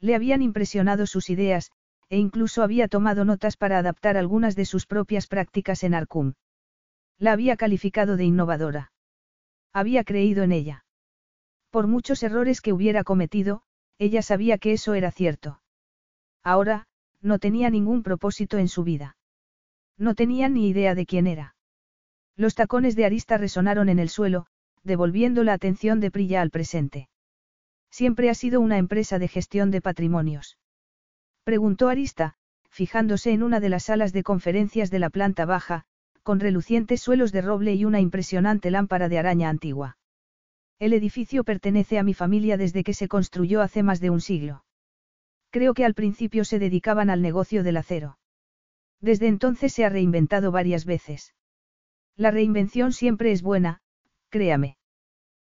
Le 0.00 0.14
habían 0.14 0.42
impresionado 0.42 1.06
sus 1.06 1.30
ideas, 1.30 1.70
e 2.08 2.18
incluso 2.18 2.62
había 2.62 2.88
tomado 2.88 3.24
notas 3.24 3.56
para 3.56 3.78
adaptar 3.78 4.16
algunas 4.16 4.54
de 4.54 4.66
sus 4.66 4.86
propias 4.86 5.26
prácticas 5.26 5.82
en 5.82 5.94
Arcum. 5.94 6.34
La 7.20 7.32
había 7.32 7.56
calificado 7.56 8.16
de 8.16 8.24
innovadora. 8.24 8.92
Había 9.74 10.04
creído 10.04 10.42
en 10.42 10.52
ella. 10.52 10.86
Por 11.70 11.86
muchos 11.86 12.22
errores 12.22 12.62
que 12.62 12.72
hubiera 12.72 13.04
cometido, 13.04 13.62
ella 13.98 14.22
sabía 14.22 14.56
que 14.56 14.72
eso 14.72 14.94
era 14.94 15.10
cierto. 15.10 15.60
Ahora, 16.42 16.86
no 17.20 17.38
tenía 17.38 17.68
ningún 17.68 18.02
propósito 18.02 18.56
en 18.56 18.68
su 18.68 18.84
vida. 18.84 19.18
No 19.98 20.14
tenía 20.14 20.48
ni 20.48 20.70
idea 20.70 20.94
de 20.94 21.04
quién 21.04 21.26
era. 21.26 21.54
Los 22.36 22.54
tacones 22.54 22.96
de 22.96 23.04
Arista 23.04 23.36
resonaron 23.36 23.90
en 23.90 23.98
el 23.98 24.08
suelo, 24.08 24.46
devolviendo 24.82 25.44
la 25.44 25.52
atención 25.52 26.00
de 26.00 26.10
Prilla 26.10 26.40
al 26.40 26.50
presente. 26.50 27.10
Siempre 27.90 28.30
ha 28.30 28.34
sido 28.34 28.62
una 28.62 28.78
empresa 28.78 29.18
de 29.18 29.28
gestión 29.28 29.70
de 29.70 29.82
patrimonios. 29.82 30.56
Preguntó 31.44 31.90
Arista, 31.90 32.36
fijándose 32.70 33.32
en 33.32 33.42
una 33.42 33.60
de 33.60 33.68
las 33.68 33.84
salas 33.84 34.14
de 34.14 34.22
conferencias 34.22 34.90
de 34.90 35.00
la 35.00 35.10
planta 35.10 35.44
baja, 35.44 35.84
con 36.22 36.40
relucientes 36.40 37.00
suelos 37.00 37.32
de 37.32 37.42
roble 37.42 37.74
y 37.74 37.84
una 37.84 38.00
impresionante 38.00 38.70
lámpara 38.70 39.08
de 39.08 39.18
araña 39.18 39.48
antigua. 39.48 39.98
El 40.78 40.92
edificio 40.92 41.44
pertenece 41.44 41.98
a 41.98 42.02
mi 42.02 42.14
familia 42.14 42.56
desde 42.56 42.84
que 42.84 42.94
se 42.94 43.08
construyó 43.08 43.62
hace 43.62 43.82
más 43.82 44.00
de 44.00 44.10
un 44.10 44.20
siglo. 44.20 44.64
Creo 45.50 45.74
que 45.74 45.84
al 45.84 45.94
principio 45.94 46.44
se 46.44 46.58
dedicaban 46.58 47.10
al 47.10 47.22
negocio 47.22 47.62
del 47.62 47.76
acero. 47.76 48.18
Desde 49.00 49.28
entonces 49.28 49.72
se 49.72 49.84
ha 49.84 49.88
reinventado 49.88 50.52
varias 50.52 50.84
veces. 50.84 51.34
La 52.16 52.30
reinvención 52.30 52.92
siempre 52.92 53.32
es 53.32 53.42
buena, 53.42 53.80
créame. 54.28 54.76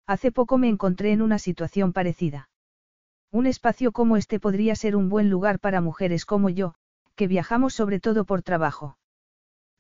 Hace 0.07 0.33
poco 0.33 0.59
me 0.59 0.69
encontré 0.69 1.13
en 1.13 1.23
una 1.23 1.39
situación 1.39 1.93
parecida. 1.93 2.51
Un 3.31 3.47
espacio 3.47 3.93
como 3.93 4.17
este 4.17 4.39
podría 4.41 4.75
ser 4.75 4.97
un 4.97 5.09
buen 5.09 5.31
lugar 5.31 5.61
para 5.61 5.81
mujeres 5.81 6.25
como 6.25 6.49
yo, 6.49 6.75
que 7.15 7.27
viajamos 7.27 7.75
sobre 7.75 8.01
todo 8.01 8.25
por 8.25 8.43
trabajo. 8.43 8.98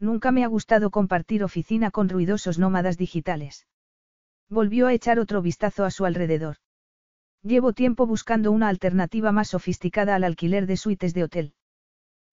Nunca 0.00 0.30
me 0.30 0.44
ha 0.44 0.46
gustado 0.46 0.90
compartir 0.90 1.42
oficina 1.42 1.90
con 1.90 2.08
ruidosos 2.08 2.58
nómadas 2.58 2.96
digitales. 2.96 3.66
Volvió 4.48 4.86
a 4.86 4.92
echar 4.92 5.18
otro 5.18 5.42
vistazo 5.42 5.84
a 5.84 5.90
su 5.90 6.04
alrededor. 6.04 6.56
Llevo 7.42 7.72
tiempo 7.72 8.06
buscando 8.06 8.52
una 8.52 8.68
alternativa 8.68 9.32
más 9.32 9.48
sofisticada 9.48 10.14
al 10.14 10.24
alquiler 10.24 10.66
de 10.66 10.76
suites 10.76 11.14
de 11.14 11.24
hotel. 11.24 11.54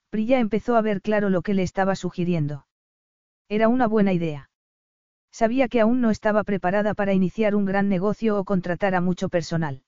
Prilla 0.09 0.39
empezó 0.39 0.75
a 0.75 0.81
ver 0.81 1.01
claro 1.01 1.29
lo 1.29 1.41
que 1.41 1.53
le 1.53 1.63
estaba 1.63 1.95
sugiriendo. 1.95 2.67
Era 3.49 3.67
una 3.67 3.87
buena 3.87 4.13
idea. 4.13 4.49
Sabía 5.31 5.67
que 5.67 5.81
aún 5.81 6.01
no 6.01 6.11
estaba 6.11 6.43
preparada 6.43 6.93
para 6.93 7.13
iniciar 7.13 7.55
un 7.55 7.65
gran 7.65 7.89
negocio 7.89 8.39
o 8.39 8.45
contratar 8.45 8.95
a 8.95 9.01
mucho 9.01 9.27
personal. 9.29 9.83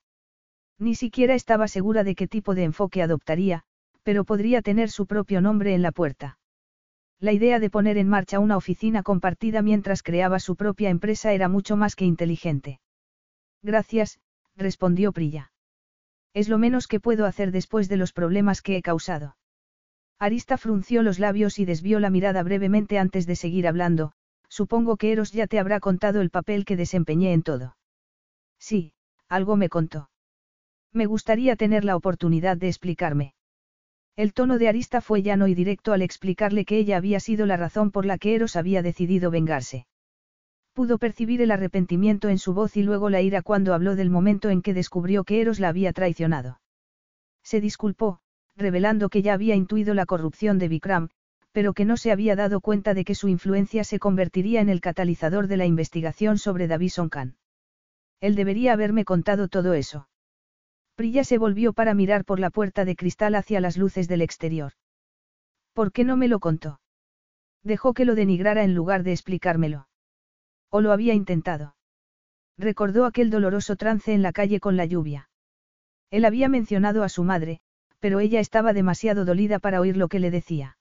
Ni 0.78 0.96
siquiera 0.96 1.34
estaba 1.34 1.68
segura 1.68 2.04
de 2.04 2.16
qué 2.16 2.28
tipo 2.28 2.54
de 2.54 2.66
enfoque 2.66 3.02
adoptaría, 3.02 3.64
pero 4.04 4.26
podría 4.26 4.62
tener 4.62 4.90
su 4.90 5.08
propio 5.08 5.42
nombre 5.42 5.74
en 5.74 5.82
la 5.82 5.92
puerta. 5.92 6.38
La 7.20 7.32
idea 7.32 7.60
de 7.60 7.70
poner 7.70 7.98
en 7.98 8.08
marcha 8.08 8.40
una 8.40 8.58
oficina 8.58 9.02
compartida 9.02 9.62
mientras 9.62 10.04
creaba 10.04 10.40
su 10.40 10.56
propia 10.56 10.90
empresa 10.90 11.34
era 11.34 11.48
mucho 11.48 11.76
más 11.76 11.96
que 11.96 12.06
inteligente. 12.06 12.80
Gracias, 13.64 14.20
respondió 14.56 15.12
Prilla. 15.12 15.52
Es 16.34 16.48
lo 16.48 16.60
menos 16.60 16.88
que 16.88 17.00
puedo 17.00 17.26
hacer 17.26 17.52
después 17.52 17.90
de 17.90 17.98
los 17.98 18.14
problemas 18.14 18.62
que 18.62 18.78
he 18.78 18.82
causado. 18.84 19.36
Arista 20.20 20.58
frunció 20.58 21.02
los 21.02 21.18
labios 21.18 21.58
y 21.58 21.66
desvió 21.66 22.00
la 22.00 22.12
mirada 22.12 22.44
brevemente 22.44 23.00
antes 23.00 23.26
de 23.26 23.36
seguir 23.36 23.68
hablando, 23.68 24.12
supongo 24.48 24.98
que 24.98 25.12
Eros 25.12 25.32
ya 25.32 25.48
te 25.48 25.60
habrá 25.60 25.80
contado 25.80 26.22
el 26.22 26.30
papel 26.30 26.66
que 26.66 26.76
desempeñé 26.76 27.34
en 27.34 27.42
todo. 27.42 27.78
Sí, 28.60 28.94
algo 29.28 29.56
me 29.56 29.70
contó. 29.70 30.10
Me 30.94 31.06
gustaría 31.06 31.56
tener 31.56 31.84
la 31.84 31.96
oportunidad 31.96 32.58
de 32.58 32.68
explicarme. 32.68 33.34
El 34.18 34.34
tono 34.34 34.58
de 34.58 34.68
Arista 34.68 35.00
fue 35.00 35.22
llano 35.22 35.48
y 35.48 35.54
directo 35.54 35.94
al 35.94 36.02
explicarle 36.02 36.66
que 36.66 36.80
ella 36.80 36.98
había 36.98 37.20
sido 37.20 37.46
la 37.46 37.56
razón 37.56 37.92
por 37.92 38.04
la 38.04 38.18
que 38.18 38.34
Eros 38.34 38.56
había 38.56 38.82
decidido 38.82 39.30
vengarse. 39.30 39.86
Pudo 40.74 40.98
percibir 40.98 41.40
el 41.44 41.52
arrepentimiento 41.52 42.28
en 42.28 42.40
su 42.40 42.56
voz 42.56 42.78
y 42.78 42.82
luego 42.82 43.12
la 43.12 43.22
ira 43.22 43.44
cuando 43.44 43.76
habló 43.76 43.96
del 43.96 44.10
momento 44.10 44.50
en 44.50 44.64
que 44.64 44.74
descubrió 44.74 45.24
que 45.24 45.40
Eros 45.40 45.60
la 45.60 45.70
había 45.70 45.94
traicionado. 45.94 46.60
Se 47.44 47.62
disculpó, 47.62 48.20
revelando 48.56 49.10
que 49.10 49.22
ya 49.22 49.36
había 49.36 49.54
intuido 49.54 49.94
la 49.94 50.08
corrupción 50.08 50.58
de 50.58 50.68
Vikram, 50.68 51.10
pero 51.52 51.74
que 51.74 51.86
no 51.86 51.96
se 51.96 52.12
había 52.12 52.36
dado 52.36 52.60
cuenta 52.60 52.96
de 52.96 53.06
que 53.06 53.14
su 53.14 53.28
influencia 53.28 53.84
se 53.84 54.00
convertiría 54.00 54.62
en 54.62 54.70
el 54.70 54.82
catalizador 54.82 55.46
de 55.46 55.58
la 55.58 55.68
investigación 55.68 56.40
sobre 56.40 56.68
Davison 56.68 57.10
Khan. 57.10 57.38
Él 58.20 58.34
debería 58.34 58.74
haberme 58.74 59.06
contado 59.06 59.48
todo 59.48 59.76
eso. 59.76 60.08
Prilla 60.98 61.24
se 61.24 61.38
volvió 61.38 61.74
para 61.74 61.94
mirar 61.94 62.26
por 62.26 62.40
la 62.40 62.50
puerta 62.50 62.84
de 62.84 62.96
cristal 62.96 63.36
hacia 63.36 63.62
las 63.62 63.78
luces 63.78 64.08
del 64.08 64.24
exterior. 64.24 64.74
¿Por 65.74 65.92
qué 65.92 66.04
no 66.04 66.18
me 66.18 66.28
lo 66.28 66.40
contó? 66.40 66.82
Dejó 67.62 67.94
que 67.94 68.04
lo 68.04 68.16
denigrara 68.16 68.64
en 68.64 68.74
lugar 68.74 69.04
de 69.04 69.12
explicármelo. 69.12 69.88
¿O 70.72 70.82
lo 70.82 70.92
había 70.92 71.14
intentado? 71.14 71.76
Recordó 72.58 73.06
aquel 73.06 73.30
doloroso 73.30 73.76
trance 73.76 74.12
en 74.12 74.24
la 74.24 74.34
calle 74.34 74.60
con 74.60 74.76
la 74.76 74.86
lluvia. 74.86 75.30
Él 76.10 76.26
había 76.26 76.50
mencionado 76.50 77.04
a 77.04 77.10
su 77.10 77.24
madre, 77.24 77.60
pero 78.00 78.20
ella 78.20 78.40
estaba 78.40 78.74
demasiado 78.74 79.24
dolida 79.24 79.60
para 79.60 79.80
oír 79.80 79.98
lo 79.98 80.08
que 80.08 80.18
le 80.20 80.32
decía. 80.32 80.80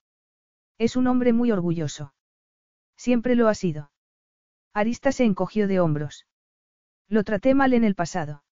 Es 0.79 0.97
un 0.97 1.09
hombre 1.09 1.35
muy 1.35 1.53
orgulloso. 1.53 2.15
Siempre 2.97 3.35
lo 3.35 3.49
ha 3.49 3.55
sido. 3.55 3.91
Arista 4.73 5.13
se 5.13 5.25
encogió 5.25 5.69
de 5.69 5.79
hombros. 5.79 6.27
Lo 7.07 7.23
traté 7.23 7.55
mal 7.55 7.75
en 7.75 7.85
el 7.85 7.95
pasado. 7.95 8.45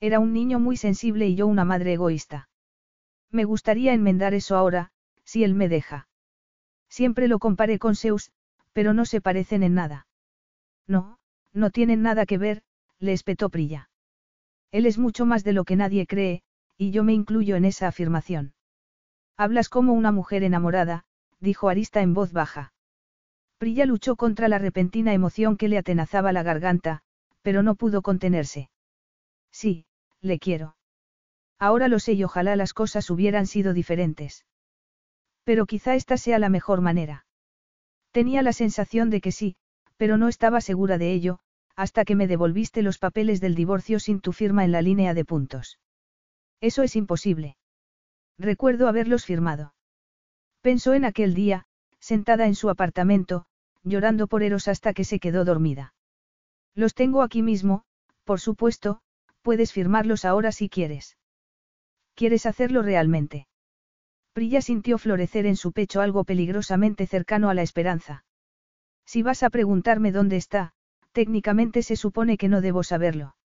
Era 0.00 0.18
un 0.18 0.32
niño 0.32 0.58
muy 0.58 0.76
sensible 0.76 1.28
y 1.28 1.34
yo 1.34 1.46
una 1.46 1.64
madre 1.64 1.92
egoísta. 1.92 2.48
Me 3.30 3.44
gustaría 3.44 3.92
enmendar 3.92 4.34
eso 4.34 4.56
ahora, 4.56 4.90
si 5.24 5.44
él 5.44 5.54
me 5.54 5.68
deja. 5.68 6.08
Siempre 6.88 7.28
lo 7.28 7.38
comparé 7.38 7.78
con 7.78 7.94
Zeus, 7.94 8.32
pero 8.72 8.94
no 8.94 9.04
se 9.04 9.20
parecen 9.20 9.62
en 9.62 9.74
nada. 9.74 10.06
No, 10.86 11.18
no 11.52 11.70
tienen 11.70 12.02
nada 12.02 12.26
que 12.26 12.38
ver, 12.38 12.62
le 12.98 13.12
espetó 13.12 13.50
Prilla. 13.50 13.90
Él 14.72 14.86
es 14.86 14.98
mucho 14.98 15.26
más 15.26 15.44
de 15.44 15.52
lo 15.52 15.64
que 15.64 15.76
nadie 15.76 16.06
cree, 16.06 16.42
y 16.76 16.90
yo 16.92 17.04
me 17.04 17.12
incluyo 17.12 17.56
en 17.56 17.64
esa 17.64 17.86
afirmación. 17.86 18.54
Hablas 19.36 19.68
como 19.68 19.92
una 19.92 20.12
mujer 20.12 20.42
enamorada, 20.42 21.04
dijo 21.40 21.68
Arista 21.68 22.00
en 22.00 22.14
voz 22.14 22.32
baja. 22.32 22.72
Prilla 23.58 23.84
luchó 23.84 24.16
contra 24.16 24.48
la 24.48 24.58
repentina 24.58 25.12
emoción 25.12 25.56
que 25.56 25.68
le 25.68 25.76
atenazaba 25.76 26.32
la 26.32 26.42
garganta, 26.42 27.02
pero 27.42 27.62
no 27.62 27.74
pudo 27.74 28.00
contenerse. 28.00 28.70
Sí, 29.50 29.84
le 30.20 30.38
quiero. 30.38 30.76
Ahora 31.58 31.88
lo 31.88 31.98
sé 31.98 32.14
y 32.14 32.24
ojalá 32.24 32.56
las 32.56 32.72
cosas 32.72 33.10
hubieran 33.10 33.46
sido 33.46 33.72
diferentes. 33.74 34.46
Pero 35.44 35.66
quizá 35.66 35.94
esta 35.94 36.16
sea 36.16 36.38
la 36.38 36.48
mejor 36.48 36.80
manera. 36.80 37.26
Tenía 38.12 38.42
la 38.42 38.52
sensación 38.52 39.10
de 39.10 39.20
que 39.20 39.32
sí, 39.32 39.56
pero 39.96 40.16
no 40.16 40.28
estaba 40.28 40.60
segura 40.60 40.98
de 40.98 41.12
ello, 41.12 41.40
hasta 41.76 42.04
que 42.04 42.14
me 42.14 42.26
devolviste 42.26 42.82
los 42.82 42.98
papeles 42.98 43.40
del 43.40 43.54
divorcio 43.54 44.00
sin 44.00 44.20
tu 44.20 44.32
firma 44.32 44.64
en 44.64 44.72
la 44.72 44.82
línea 44.82 45.14
de 45.14 45.24
puntos. 45.24 45.78
Eso 46.60 46.82
es 46.82 46.96
imposible. 46.96 47.56
Recuerdo 48.38 48.88
haberlos 48.88 49.24
firmado. 49.24 49.74
Pensó 50.60 50.94
en 50.94 51.04
aquel 51.04 51.34
día, 51.34 51.66
sentada 51.98 52.46
en 52.46 52.54
su 52.54 52.68
apartamento, 52.70 53.46
llorando 53.82 54.26
por 54.26 54.42
Eros 54.42 54.68
hasta 54.68 54.92
que 54.92 55.04
se 55.04 55.18
quedó 55.20 55.44
dormida. 55.44 55.94
Los 56.74 56.94
tengo 56.94 57.22
aquí 57.22 57.42
mismo, 57.42 57.84
por 58.24 58.40
supuesto, 58.40 59.00
puedes 59.42 59.72
firmarlos 59.72 60.24
ahora 60.24 60.52
si 60.52 60.68
quieres. 60.68 61.16
¿Quieres 62.14 62.46
hacerlo 62.46 62.82
realmente? 62.82 63.46
Prilla 64.32 64.62
sintió 64.62 64.98
florecer 64.98 65.46
en 65.46 65.56
su 65.56 65.72
pecho 65.72 66.00
algo 66.00 66.24
peligrosamente 66.24 67.06
cercano 67.06 67.50
a 67.50 67.54
la 67.54 67.62
esperanza. 67.62 68.24
Si 69.04 69.22
vas 69.22 69.42
a 69.42 69.50
preguntarme 69.50 70.12
dónde 70.12 70.36
está, 70.36 70.72
técnicamente 71.12 71.82
se 71.82 71.96
supone 71.96 72.36
que 72.36 72.48
no 72.48 72.60
debo 72.60 72.82
saberlo. 72.82 73.36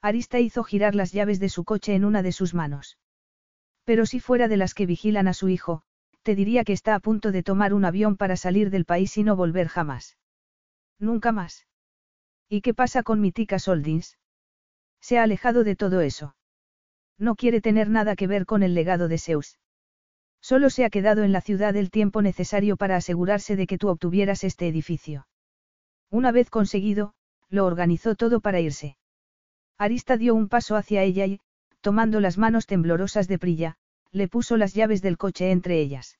Arista 0.00 0.38
hizo 0.38 0.62
girar 0.62 0.94
las 0.94 1.12
llaves 1.12 1.40
de 1.40 1.48
su 1.48 1.64
coche 1.64 1.94
en 1.94 2.04
una 2.04 2.22
de 2.22 2.32
sus 2.32 2.54
manos. 2.54 2.98
Pero 3.84 4.06
si 4.06 4.20
fuera 4.20 4.48
de 4.48 4.56
las 4.56 4.74
que 4.74 4.86
vigilan 4.86 5.28
a 5.28 5.34
su 5.34 5.48
hijo, 5.48 5.82
te 6.22 6.34
diría 6.34 6.64
que 6.64 6.72
está 6.72 6.94
a 6.94 7.00
punto 7.00 7.32
de 7.32 7.42
tomar 7.42 7.74
un 7.74 7.84
avión 7.84 8.16
para 8.16 8.36
salir 8.36 8.70
del 8.70 8.84
país 8.84 9.16
y 9.16 9.24
no 9.24 9.36
volver 9.36 9.68
jamás. 9.68 10.16
Nunca 10.98 11.32
más. 11.32 11.66
¿Y 12.48 12.60
qué 12.60 12.72
pasa 12.72 13.02
con 13.02 13.20
mi 13.20 13.32
tica 13.32 13.58
Soldins? 13.58 14.16
Se 15.04 15.18
ha 15.18 15.22
alejado 15.22 15.64
de 15.64 15.76
todo 15.76 16.00
eso. 16.00 16.34
No 17.18 17.34
quiere 17.34 17.60
tener 17.60 17.90
nada 17.90 18.16
que 18.16 18.26
ver 18.26 18.46
con 18.46 18.62
el 18.62 18.72
legado 18.72 19.06
de 19.06 19.18
Zeus. 19.18 19.58
Solo 20.40 20.70
se 20.70 20.86
ha 20.86 20.88
quedado 20.88 21.24
en 21.24 21.30
la 21.30 21.42
ciudad 21.42 21.76
el 21.76 21.90
tiempo 21.90 22.22
necesario 22.22 22.78
para 22.78 22.96
asegurarse 22.96 23.54
de 23.54 23.66
que 23.66 23.76
tú 23.76 23.88
obtuvieras 23.88 24.44
este 24.44 24.66
edificio. 24.66 25.26
Una 26.10 26.32
vez 26.32 26.48
conseguido, 26.48 27.12
lo 27.50 27.66
organizó 27.66 28.14
todo 28.14 28.40
para 28.40 28.60
irse. 28.60 28.96
Arista 29.76 30.16
dio 30.16 30.34
un 30.34 30.48
paso 30.48 30.74
hacia 30.74 31.02
ella 31.02 31.26
y, 31.26 31.40
tomando 31.82 32.18
las 32.20 32.38
manos 32.38 32.64
temblorosas 32.64 33.28
de 33.28 33.38
Prilla, 33.38 33.76
le 34.10 34.26
puso 34.28 34.56
las 34.56 34.72
llaves 34.72 35.02
del 35.02 35.18
coche 35.18 35.50
entre 35.50 35.80
ellas. 35.80 36.18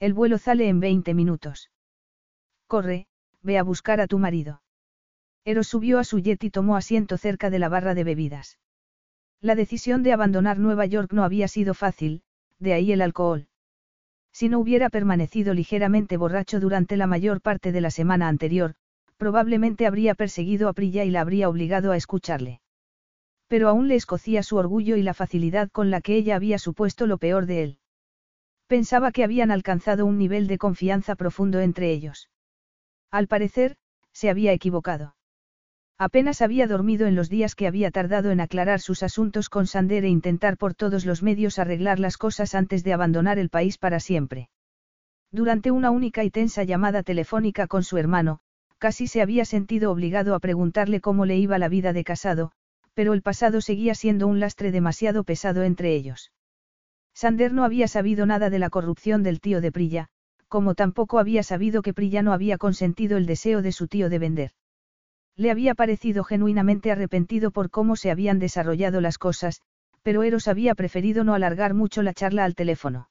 El 0.00 0.12
vuelo 0.12 0.38
sale 0.38 0.68
en 0.68 0.80
20 0.80 1.14
minutos. 1.14 1.70
Corre, 2.66 3.06
ve 3.42 3.58
a 3.58 3.62
buscar 3.62 4.00
a 4.00 4.08
tu 4.08 4.18
marido. 4.18 4.61
Eros 5.44 5.66
subió 5.66 5.98
a 5.98 6.04
su 6.04 6.20
jet 6.20 6.42
y 6.44 6.50
tomó 6.50 6.76
asiento 6.76 7.16
cerca 7.16 7.50
de 7.50 7.58
la 7.58 7.68
barra 7.68 7.94
de 7.94 8.04
bebidas. 8.04 8.58
La 9.40 9.56
decisión 9.56 10.04
de 10.04 10.12
abandonar 10.12 10.58
Nueva 10.58 10.86
York 10.86 11.12
no 11.12 11.24
había 11.24 11.48
sido 11.48 11.74
fácil, 11.74 12.22
de 12.60 12.74
ahí 12.74 12.92
el 12.92 13.02
alcohol. 13.02 13.48
Si 14.30 14.48
no 14.48 14.60
hubiera 14.60 14.88
permanecido 14.88 15.52
ligeramente 15.52 16.16
borracho 16.16 16.60
durante 16.60 16.96
la 16.96 17.08
mayor 17.08 17.40
parte 17.40 17.72
de 17.72 17.80
la 17.80 17.90
semana 17.90 18.28
anterior, 18.28 18.74
probablemente 19.16 19.86
habría 19.86 20.14
perseguido 20.14 20.68
a 20.68 20.72
Prilla 20.72 21.04
y 21.04 21.10
la 21.10 21.20
habría 21.20 21.48
obligado 21.48 21.90
a 21.90 21.96
escucharle. 21.96 22.60
Pero 23.48 23.68
aún 23.68 23.88
le 23.88 23.96
escocía 23.96 24.42
su 24.42 24.56
orgullo 24.56 24.96
y 24.96 25.02
la 25.02 25.12
facilidad 25.12 25.70
con 25.70 25.90
la 25.90 26.00
que 26.00 26.16
ella 26.16 26.36
había 26.36 26.58
supuesto 26.58 27.06
lo 27.06 27.18
peor 27.18 27.46
de 27.46 27.62
él. 27.64 27.78
Pensaba 28.68 29.12
que 29.12 29.24
habían 29.24 29.50
alcanzado 29.50 30.06
un 30.06 30.18
nivel 30.18 30.46
de 30.46 30.56
confianza 30.56 31.16
profundo 31.16 31.60
entre 31.60 31.90
ellos. 31.90 32.30
Al 33.10 33.26
parecer, 33.26 33.76
se 34.12 34.30
había 34.30 34.52
equivocado. 34.52 35.14
Apenas 35.98 36.42
había 36.42 36.66
dormido 36.66 37.06
en 37.06 37.14
los 37.14 37.28
días 37.28 37.54
que 37.54 37.66
había 37.66 37.90
tardado 37.90 38.30
en 38.30 38.40
aclarar 38.40 38.80
sus 38.80 39.02
asuntos 39.02 39.48
con 39.48 39.66
Sander 39.66 40.04
e 40.04 40.08
intentar 40.08 40.56
por 40.56 40.74
todos 40.74 41.06
los 41.06 41.22
medios 41.22 41.58
arreglar 41.58 41.98
las 42.00 42.16
cosas 42.16 42.54
antes 42.54 42.82
de 42.82 42.92
abandonar 42.92 43.38
el 43.38 43.50
país 43.50 43.78
para 43.78 44.00
siempre. 44.00 44.48
Durante 45.30 45.70
una 45.70 45.90
única 45.90 46.24
y 46.24 46.30
tensa 46.30 46.64
llamada 46.64 47.02
telefónica 47.02 47.66
con 47.66 47.84
su 47.84 47.98
hermano, 47.98 48.40
casi 48.78 49.06
se 49.06 49.22
había 49.22 49.44
sentido 49.44 49.90
obligado 49.92 50.34
a 50.34 50.40
preguntarle 50.40 51.00
cómo 51.00 51.24
le 51.24 51.38
iba 51.38 51.58
la 51.58 51.68
vida 51.68 51.92
de 51.92 52.04
casado, 52.04 52.52
pero 52.94 53.12
el 53.14 53.22
pasado 53.22 53.60
seguía 53.60 53.94
siendo 53.94 54.26
un 54.26 54.40
lastre 54.40 54.72
demasiado 54.72 55.24
pesado 55.24 55.62
entre 55.62 55.94
ellos. 55.94 56.32
Sander 57.14 57.52
no 57.52 57.64
había 57.64 57.88
sabido 57.88 58.26
nada 58.26 58.50
de 58.50 58.58
la 58.58 58.70
corrupción 58.70 59.22
del 59.22 59.40
tío 59.40 59.60
de 59.60 59.72
Prilla, 59.72 60.08
como 60.48 60.74
tampoco 60.74 61.18
había 61.18 61.42
sabido 61.42 61.82
que 61.82 61.94
Prilla 61.94 62.22
no 62.22 62.32
había 62.32 62.58
consentido 62.58 63.16
el 63.16 63.26
deseo 63.26 63.62
de 63.62 63.72
su 63.72 63.86
tío 63.86 64.08
de 64.10 64.18
vender. 64.18 64.52
Le 65.36 65.50
había 65.50 65.74
parecido 65.74 66.24
genuinamente 66.24 66.90
arrepentido 66.90 67.50
por 67.50 67.70
cómo 67.70 67.96
se 67.96 68.10
habían 68.10 68.38
desarrollado 68.38 69.00
las 69.00 69.18
cosas, 69.18 69.62
pero 70.02 70.22
Eros 70.22 70.48
había 70.48 70.74
preferido 70.74 71.24
no 71.24 71.34
alargar 71.34 71.74
mucho 71.74 72.02
la 72.02 72.12
charla 72.12 72.44
al 72.44 72.54
teléfono. 72.54 73.08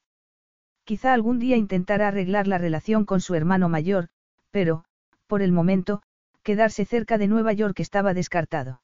Quizá 0.84 1.14
algún 1.14 1.40
día 1.40 1.58
intentara 1.58 2.08
arreglar 2.08 2.48
la 2.48 2.58
relación 2.58 3.06
con 3.06 3.22
su 3.22 3.36
hermano 3.36 3.70
mayor, 3.70 4.10
pero, 4.52 4.84
por 5.28 5.42
el 5.42 5.52
momento, 5.52 6.02
quedarse 6.44 6.86
cerca 6.86 7.18
de 7.18 7.28
Nueva 7.28 7.54
York 7.54 7.80
estaba 7.80 8.14
descartado. 8.14 8.82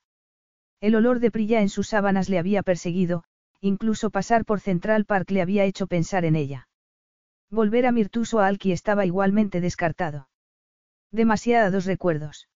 El 0.80 0.96
olor 0.96 1.20
de 1.20 1.32
Prilla 1.32 1.62
en 1.62 1.70
sus 1.70 1.88
sábanas 1.88 2.30
le 2.30 2.40
había 2.40 2.64
perseguido, 2.64 3.24
incluso 3.62 4.10
pasar 4.10 4.46
por 4.46 4.60
Central 4.60 5.06
Park 5.06 5.32
le 5.32 5.42
había 5.42 5.66
hecho 5.66 5.88
pensar 5.88 6.24
en 6.24 6.36
ella. 6.36 6.68
Volver 7.50 7.86
a 7.86 7.92
Mirtuso 7.92 8.40
a 8.40 8.48
Alki 8.48 8.72
estaba 8.72 9.06
igualmente 9.06 9.60
descartado. 9.62 10.30
Demasiados 11.12 11.86
recuerdos. 11.86 12.48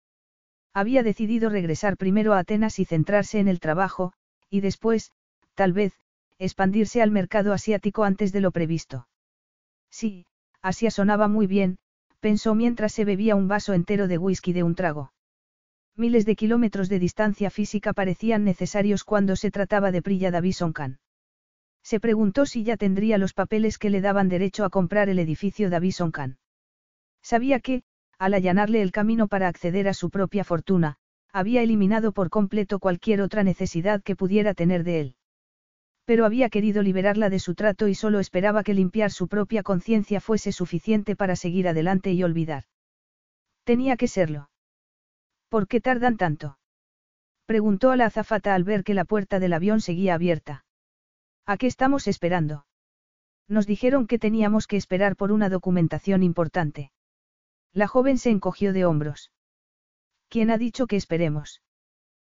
Había 0.73 1.03
decidido 1.03 1.49
regresar 1.49 1.97
primero 1.97 2.33
a 2.33 2.39
Atenas 2.39 2.79
y 2.79 2.85
centrarse 2.85 3.39
en 3.39 3.47
el 3.47 3.59
trabajo, 3.59 4.13
y 4.49 4.61
después, 4.61 5.11
tal 5.55 5.73
vez, 5.73 5.93
expandirse 6.39 7.01
al 7.01 7.11
mercado 7.11 7.53
asiático 7.53 8.03
antes 8.03 8.31
de 8.31 8.41
lo 8.41 8.51
previsto. 8.51 9.07
Sí, 9.89 10.25
Asia 10.61 10.89
sonaba 10.89 11.27
muy 11.27 11.45
bien, 11.45 11.77
pensó 12.19 12.55
mientras 12.55 12.93
se 12.93 13.05
bebía 13.05 13.35
un 13.35 13.47
vaso 13.47 13.73
entero 13.73 14.07
de 14.07 14.17
whisky 14.17 14.53
de 14.53 14.63
un 14.63 14.75
trago. 14.75 15.11
Miles 15.97 16.25
de 16.25 16.35
kilómetros 16.35 16.87
de 16.87 16.99
distancia 16.99 17.49
física 17.49 17.91
parecían 17.93 18.45
necesarios 18.45 19.03
cuando 19.03 19.35
se 19.35 19.51
trataba 19.51 19.91
de 19.91 20.01
Prilla 20.01 20.31
Davison 20.31 20.71
Khan. 20.71 20.99
Se 21.83 21.99
preguntó 21.99 22.45
si 22.45 22.63
ya 22.63 22.77
tendría 22.77 23.17
los 23.17 23.33
papeles 23.33 23.77
que 23.77 23.89
le 23.89 24.01
daban 24.01 24.29
derecho 24.29 24.63
a 24.63 24.69
comprar 24.69 25.09
el 25.09 25.19
edificio 25.19 25.69
Davison 25.69 26.11
Khan. 26.11 26.37
Sabía 27.21 27.59
que, 27.59 27.83
al 28.21 28.35
allanarle 28.35 28.83
el 28.83 28.91
camino 28.91 29.27
para 29.27 29.47
acceder 29.47 29.87
a 29.87 29.95
su 29.95 30.11
propia 30.11 30.43
fortuna, 30.43 30.97
había 31.33 31.63
eliminado 31.63 32.11
por 32.11 32.29
completo 32.29 32.77
cualquier 32.77 33.19
otra 33.19 33.43
necesidad 33.43 34.03
que 34.03 34.15
pudiera 34.15 34.53
tener 34.53 34.83
de 34.83 34.99
él. 34.99 35.15
Pero 36.05 36.27
había 36.27 36.49
querido 36.49 36.83
liberarla 36.83 37.31
de 37.31 37.39
su 37.39 37.55
trato 37.55 37.87
y 37.87 37.95
solo 37.95 38.19
esperaba 38.19 38.61
que 38.63 38.75
limpiar 38.75 39.09
su 39.09 39.27
propia 39.27 39.63
conciencia 39.63 40.21
fuese 40.21 40.51
suficiente 40.51 41.15
para 41.15 41.35
seguir 41.35 41.67
adelante 41.67 42.11
y 42.11 42.21
olvidar. 42.21 42.65
Tenía 43.63 43.97
que 43.97 44.07
serlo. 44.07 44.51
¿Por 45.49 45.67
qué 45.67 45.81
tardan 45.81 46.17
tanto? 46.17 46.59
Preguntó 47.47 47.89
a 47.89 47.97
la 47.97 48.05
azafata 48.05 48.53
al 48.53 48.63
ver 48.63 48.83
que 48.83 48.93
la 48.93 49.05
puerta 49.05 49.39
del 49.39 49.53
avión 49.53 49.81
seguía 49.81 50.13
abierta. 50.13 50.63
¿A 51.47 51.57
qué 51.57 51.65
estamos 51.65 52.07
esperando? 52.07 52.67
Nos 53.47 53.65
dijeron 53.65 54.05
que 54.05 54.19
teníamos 54.19 54.67
que 54.67 54.77
esperar 54.77 55.15
por 55.15 55.31
una 55.31 55.49
documentación 55.49 56.21
importante. 56.21 56.91
La 57.73 57.87
joven 57.87 58.17
se 58.17 58.29
encogió 58.29 58.73
de 58.73 58.85
hombros. 58.85 59.31
¿Quién 60.29 60.51
ha 60.51 60.57
dicho 60.57 60.87
que 60.87 60.97
esperemos? 60.97 61.61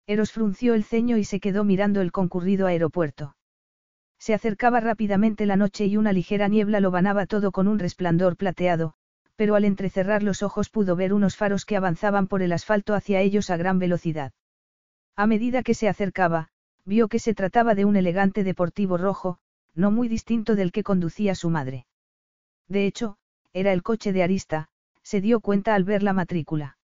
Eros 0.06 0.32
frunció 0.32 0.74
el 0.74 0.84
ceño 0.84 1.16
y 1.16 1.24
se 1.24 1.40
quedó 1.40 1.64
mirando 1.64 2.00
el 2.00 2.12
concurrido 2.12 2.66
aeropuerto. 2.66 3.36
Se 4.18 4.34
acercaba 4.34 4.80
rápidamente 4.80 5.46
la 5.46 5.56
noche 5.56 5.86
y 5.86 5.96
una 5.96 6.12
ligera 6.12 6.48
niebla 6.48 6.80
lo 6.80 6.90
banaba 6.90 7.26
todo 7.26 7.52
con 7.52 7.68
un 7.68 7.78
resplandor 7.78 8.36
plateado, 8.36 8.94
pero 9.36 9.54
al 9.54 9.64
entrecerrar 9.64 10.22
los 10.22 10.42
ojos 10.42 10.70
pudo 10.70 10.96
ver 10.96 11.12
unos 11.12 11.36
faros 11.36 11.64
que 11.64 11.76
avanzaban 11.76 12.28
por 12.28 12.42
el 12.42 12.52
asfalto 12.52 12.94
hacia 12.94 13.20
ellos 13.20 13.50
a 13.50 13.56
gran 13.56 13.78
velocidad. 13.78 14.32
A 15.16 15.26
medida 15.26 15.62
que 15.62 15.74
se 15.74 15.88
acercaba, 15.88 16.48
vio 16.84 17.08
que 17.08 17.18
se 17.18 17.34
trataba 17.34 17.74
de 17.74 17.84
un 17.84 17.96
elegante 17.96 18.44
deportivo 18.44 18.98
rojo, 18.98 19.38
no 19.74 19.90
muy 19.90 20.08
distinto 20.08 20.54
del 20.54 20.70
que 20.70 20.84
conducía 20.84 21.34
su 21.34 21.50
madre. 21.50 21.86
De 22.68 22.86
hecho, 22.86 23.16
era 23.52 23.72
el 23.72 23.82
coche 23.82 24.12
de 24.12 24.22
Arista, 24.22 24.68
se 25.04 25.20
dio 25.20 25.40
cuenta 25.40 25.74
al 25.74 25.84
ver 25.84 26.02
la 26.02 26.12
matrícula. 26.12 26.78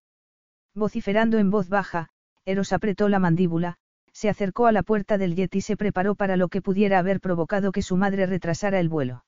Vociferando 0.74 1.39
en 1.39 1.50
voz 1.50 1.68
baja, 1.68 2.10
Eros 2.44 2.73
apretó 2.73 3.08
la 3.08 3.18
mandíbula, 3.18 3.76
se 4.12 4.28
acercó 4.28 4.66
a 4.66 4.73
la 4.73 4.82
puerta 4.82 5.18
del 5.18 5.34
jet 5.34 5.55
y 5.55 5.60
se 5.60 5.76
preparó 5.76 6.15
para 6.15 6.36
lo 6.36 6.49
que 6.49 6.62
pudiera 6.62 6.99
haber 6.99 7.20
provocado 7.20 7.73
que 7.73 7.82
su 7.82 7.97
madre 7.97 8.26
retrasara 8.26 8.78
el 8.78 8.89
vuelo. 8.89 9.24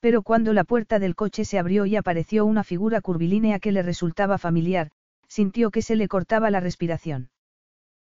Pero 0.00 0.22
cuando 0.22 0.52
la 0.52 0.64
puerta 0.64 0.98
del 0.98 1.14
coche 1.14 1.44
se 1.44 1.58
abrió 1.58 1.84
y 1.86 1.96
apareció 1.96 2.46
una 2.46 2.64
figura 2.64 3.00
curvilínea 3.00 3.58
que 3.58 3.72
le 3.72 3.82
resultaba 3.82 4.38
familiar, 4.38 4.90
sintió 5.26 5.70
que 5.70 5.82
se 5.82 5.96
le 5.96 6.08
cortaba 6.08 6.50
la 6.50 6.60
respiración. 6.60 7.30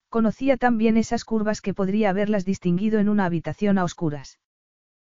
Conocía 0.08 0.56
tan 0.56 0.78
bien 0.78 0.96
esas 0.96 1.24
curvas 1.24 1.60
que 1.60 1.74
podría 1.74 2.10
haberlas 2.10 2.44
distinguido 2.44 2.98
en 2.98 3.08
una 3.08 3.26
habitación 3.26 3.78
a 3.78 3.84
oscuras. 3.84 4.38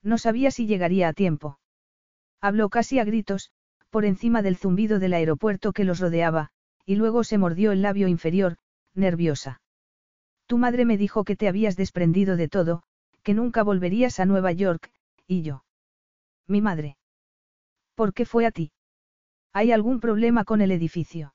No 0.01 0.17
sabía 0.17 0.51
si 0.51 0.65
llegaría 0.65 1.07
a 1.07 1.13
tiempo. 1.13 1.59
Habló 2.41 2.69
casi 2.69 2.99
a 2.99 3.03
gritos, 3.03 3.51
por 3.91 4.05
encima 4.05 4.41
del 4.41 4.57
zumbido 4.57 4.97
del 4.97 5.13
aeropuerto 5.13 5.73
que 5.73 5.83
los 5.83 5.99
rodeaba, 5.99 6.49
y 6.85 6.95
luego 6.95 7.23
se 7.23 7.37
mordió 7.37 7.71
el 7.71 7.83
labio 7.83 8.07
inferior, 8.07 8.57
nerviosa. 8.95 9.61
Tu 10.47 10.57
madre 10.57 10.85
me 10.85 10.97
dijo 10.97 11.23
que 11.23 11.35
te 11.35 11.47
habías 11.47 11.75
desprendido 11.75 12.35
de 12.37 12.47
todo, 12.47 12.83
que 13.21 13.33
nunca 13.33 13.63
volverías 13.63 14.19
a 14.19 14.25
Nueva 14.25 14.51
York, 14.51 14.91
y 15.27 15.43
yo. 15.43 15.63
Mi 16.47 16.61
madre. 16.61 16.97
¿Por 17.93 18.13
qué 18.13 18.25
fue 18.25 18.45
a 18.45 18.51
ti? 18.51 18.71
¿Hay 19.53 19.71
algún 19.71 19.99
problema 19.99 20.45
con 20.45 20.61
el 20.61 20.71
edificio? 20.71 21.33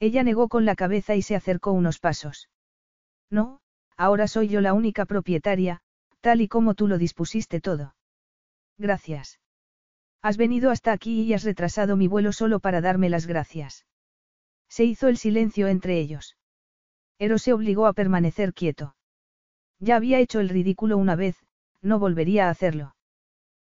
Ella 0.00 0.22
negó 0.22 0.48
con 0.48 0.64
la 0.64 0.76
cabeza 0.76 1.14
y 1.14 1.22
se 1.22 1.36
acercó 1.36 1.72
unos 1.72 1.98
pasos. 1.98 2.48
No, 3.30 3.60
ahora 3.96 4.28
soy 4.28 4.48
yo 4.48 4.60
la 4.60 4.72
única 4.72 5.06
propietaria, 5.06 5.80
tal 6.20 6.40
y 6.40 6.48
como 6.48 6.74
tú 6.74 6.86
lo 6.86 6.98
dispusiste 6.98 7.60
todo. 7.60 7.94
Gracias. 8.78 9.40
Has 10.24 10.38
venido 10.38 10.70
hasta 10.70 10.92
aquí 10.92 11.20
y 11.20 11.34
has 11.34 11.44
retrasado 11.44 11.98
mi 11.98 12.08
vuelo 12.08 12.32
solo 12.32 12.58
para 12.58 12.80
darme 12.80 13.10
las 13.10 13.26
gracias. 13.26 13.84
Se 14.70 14.82
hizo 14.82 15.08
el 15.08 15.18
silencio 15.18 15.68
entre 15.68 15.98
ellos. 15.98 16.38
Eros 17.18 17.42
se 17.42 17.52
obligó 17.52 17.86
a 17.86 17.92
permanecer 17.92 18.54
quieto. 18.54 18.96
Ya 19.80 19.96
había 19.96 20.20
hecho 20.20 20.40
el 20.40 20.48
ridículo 20.48 20.96
una 20.96 21.14
vez, 21.14 21.36
no 21.82 21.98
volvería 21.98 22.46
a 22.46 22.50
hacerlo. 22.50 22.96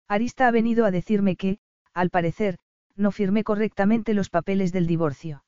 Arista 0.07 0.47
ha 0.47 0.51
venido 0.51 0.85
a 0.85 0.91
decirme 0.91 1.35
que, 1.35 1.59
al 1.93 2.09
parecer, 2.09 2.57
no 2.95 3.11
firmé 3.11 3.43
correctamente 3.43 4.13
los 4.13 4.29
papeles 4.29 4.71
del 4.71 4.87
divorcio. 4.87 5.43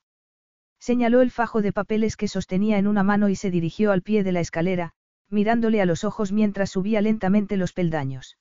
Señaló 0.78 1.22
el 1.22 1.30
fajo 1.30 1.62
de 1.62 1.72
papeles 1.72 2.18
que 2.18 2.28
sostenía 2.28 2.76
en 2.76 2.86
una 2.86 3.02
mano 3.02 3.30
y 3.30 3.34
se 3.34 3.50
dirigió 3.50 3.92
al 3.92 4.02
pie 4.02 4.24
de 4.24 4.32
la 4.32 4.40
escalera, 4.40 4.92
mirándole 5.30 5.80
a 5.80 5.86
los 5.86 6.04
ojos 6.04 6.32
mientras 6.32 6.68
subía 6.68 7.00
lentamente 7.00 7.56
los 7.56 7.72
peldaños. 7.72 8.36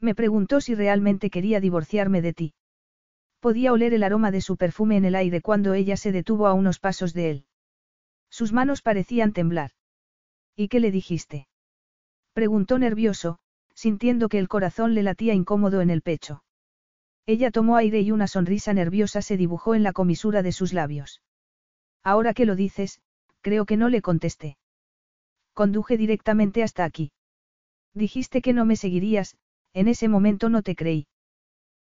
Me 0.00 0.14
preguntó 0.14 0.60
si 0.60 0.74
realmente 0.74 1.30
quería 1.30 1.60
divorciarme 1.60 2.22
de 2.22 2.32
ti. 2.32 2.54
Podía 3.40 3.72
oler 3.72 3.94
el 3.94 4.02
aroma 4.02 4.30
de 4.30 4.40
su 4.40 4.56
perfume 4.56 4.96
en 4.96 5.04
el 5.04 5.14
aire 5.14 5.40
cuando 5.40 5.74
ella 5.74 5.96
se 5.96 6.12
detuvo 6.12 6.46
a 6.46 6.54
unos 6.54 6.78
pasos 6.78 7.14
de 7.14 7.30
él. 7.30 7.44
Sus 8.30 8.52
manos 8.52 8.82
parecían 8.82 9.32
temblar. 9.32 9.70
¿Y 10.56 10.68
qué 10.68 10.80
le 10.80 10.90
dijiste? 10.90 11.48
Preguntó 12.32 12.78
nervioso, 12.78 13.38
sintiendo 13.74 14.28
que 14.28 14.38
el 14.38 14.48
corazón 14.48 14.94
le 14.94 15.02
latía 15.02 15.34
incómodo 15.34 15.80
en 15.80 15.90
el 15.90 16.02
pecho. 16.02 16.42
Ella 17.26 17.50
tomó 17.50 17.76
aire 17.76 18.00
y 18.00 18.10
una 18.10 18.26
sonrisa 18.26 18.72
nerviosa 18.72 19.22
se 19.22 19.36
dibujó 19.36 19.74
en 19.74 19.82
la 19.82 19.92
comisura 19.92 20.42
de 20.42 20.52
sus 20.52 20.72
labios. 20.72 21.22
Ahora 22.02 22.34
que 22.34 22.46
lo 22.46 22.56
dices, 22.56 23.00
creo 23.40 23.66
que 23.66 23.76
no 23.76 23.88
le 23.88 24.02
contesté. 24.02 24.56
Conduje 25.52 25.96
directamente 25.96 26.62
hasta 26.62 26.84
aquí. 26.84 27.12
Dijiste 27.94 28.40
que 28.42 28.52
no 28.52 28.64
me 28.64 28.76
seguirías, 28.76 29.36
en 29.72 29.88
ese 29.88 30.08
momento 30.08 30.48
no 30.48 30.62
te 30.62 30.74
creí. 30.74 31.06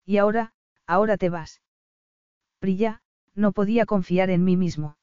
Y 0.04 0.18
ahora, 0.18 0.52
ahora 0.86 1.16
te 1.16 1.30
vas. 1.30 1.62
Prilla, 2.58 3.02
no 3.34 3.52
podía 3.52 3.86
confiar 3.86 4.30
en 4.30 4.44
mí 4.44 4.56
mismo. 4.56 4.96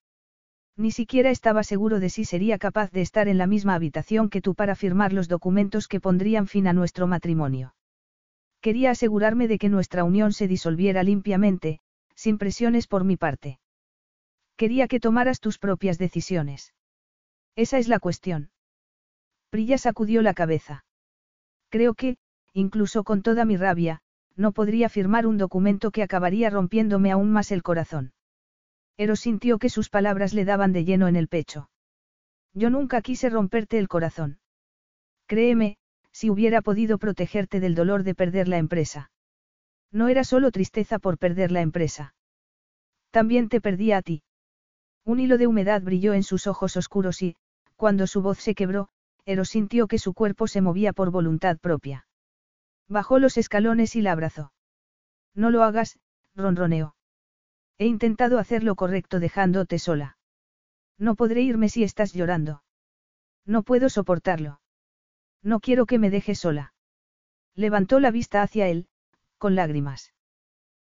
Ni 0.77 0.91
siquiera 0.91 1.29
estaba 1.29 1.63
seguro 1.63 1.99
de 1.99 2.09
si 2.09 2.25
sería 2.25 2.57
capaz 2.57 2.91
de 2.91 3.01
estar 3.01 3.27
en 3.27 3.37
la 3.37 3.47
misma 3.47 3.75
habitación 3.75 4.29
que 4.29 4.41
tú 4.41 4.55
para 4.55 4.75
firmar 4.75 5.13
los 5.13 5.27
documentos 5.27 5.87
que 5.87 5.99
pondrían 5.99 6.47
fin 6.47 6.67
a 6.67 6.73
nuestro 6.73 7.07
matrimonio. 7.07 7.75
Quería 8.61 8.91
asegurarme 8.91 9.47
de 9.47 9.57
que 9.57 9.69
nuestra 9.69 10.03
unión 10.03 10.33
se 10.33 10.47
disolviera 10.47 11.03
limpiamente, 11.03 11.79
sin 12.15 12.37
presiones 12.37 12.87
por 12.87 13.03
mi 13.03 13.17
parte. 13.17 13.59
Quería 14.55 14.87
que 14.87 14.99
tomaras 14.99 15.39
tus 15.39 15.57
propias 15.57 15.97
decisiones. 15.97 16.73
Esa 17.55 17.79
es 17.79 17.87
la 17.87 17.99
cuestión. 17.99 18.51
Prilla 19.49 19.77
sacudió 19.77 20.21
la 20.21 20.33
cabeza. 20.33 20.85
Creo 21.69 21.93
que, 21.93 22.17
incluso 22.53 23.03
con 23.03 23.21
toda 23.21 23.45
mi 23.45 23.57
rabia, 23.57 24.01
no 24.35 24.51
podría 24.51 24.89
firmar 24.89 25.27
un 25.27 25.37
documento 25.37 25.91
que 25.91 26.03
acabaría 26.03 26.49
rompiéndome 26.49 27.11
aún 27.11 27.31
más 27.31 27.51
el 27.51 27.63
corazón. 27.63 28.13
Eros 28.97 29.19
sintió 29.21 29.57
que 29.57 29.69
sus 29.69 29.89
palabras 29.89 30.33
le 30.33 30.45
daban 30.45 30.73
de 30.73 30.85
lleno 30.85 31.07
en 31.07 31.15
el 31.15 31.27
pecho. 31.27 31.69
Yo 32.53 32.69
nunca 32.69 33.01
quise 33.01 33.29
romperte 33.29 33.77
el 33.77 33.87
corazón. 33.87 34.39
Créeme, 35.27 35.77
si 36.11 36.29
hubiera 36.29 36.61
podido 36.61 36.97
protegerte 36.97 37.59
del 37.59 37.75
dolor 37.75 38.03
de 38.03 38.15
perder 38.15 38.47
la 38.47 38.57
empresa. 38.57 39.11
No 39.91 40.07
era 40.07 40.23
solo 40.23 40.51
tristeza 40.51 40.99
por 40.99 41.17
perder 41.17 41.51
la 41.51 41.61
empresa. 41.61 42.13
También 43.11 43.49
te 43.49 43.61
perdía 43.61 43.97
a 43.97 44.01
ti. 44.01 44.23
Un 45.05 45.19
hilo 45.19 45.37
de 45.37 45.47
humedad 45.47 45.81
brilló 45.81 46.13
en 46.13 46.23
sus 46.23 46.47
ojos 46.47 46.77
oscuros 46.77 47.21
y, 47.21 47.35
cuando 47.75 48.07
su 48.07 48.21
voz 48.21 48.37
se 48.39 48.55
quebró, 48.55 48.89
Eros 49.25 49.49
sintió 49.49 49.87
que 49.87 49.99
su 49.99 50.13
cuerpo 50.13 50.47
se 50.47 50.61
movía 50.61 50.93
por 50.93 51.11
voluntad 51.11 51.57
propia. 51.57 52.05
Bajó 52.87 53.19
los 53.19 53.37
escalones 53.37 53.95
y 53.95 54.01
la 54.01 54.11
abrazó. 54.11 54.51
No 55.33 55.49
lo 55.49 55.63
hagas, 55.63 55.99
ronroneó. 56.35 56.95
He 57.77 57.85
intentado 57.87 58.37
hacer 58.37 58.63
lo 58.63 58.75
correcto 58.75 59.19
dejándote 59.19 59.79
sola. 59.79 60.17
No 60.97 61.15
podré 61.15 61.41
irme 61.41 61.69
si 61.69 61.83
estás 61.83 62.13
llorando. 62.13 62.63
No 63.45 63.63
puedo 63.63 63.89
soportarlo. 63.89 64.61
No 65.41 65.59
quiero 65.59 65.85
que 65.85 65.97
me 65.97 66.09
dejes 66.09 66.39
sola. 66.39 66.73
Levantó 67.55 67.99
la 67.99 68.11
vista 68.11 68.43
hacia 68.43 68.67
él, 68.67 68.87
con 69.37 69.55
lágrimas. 69.55 70.13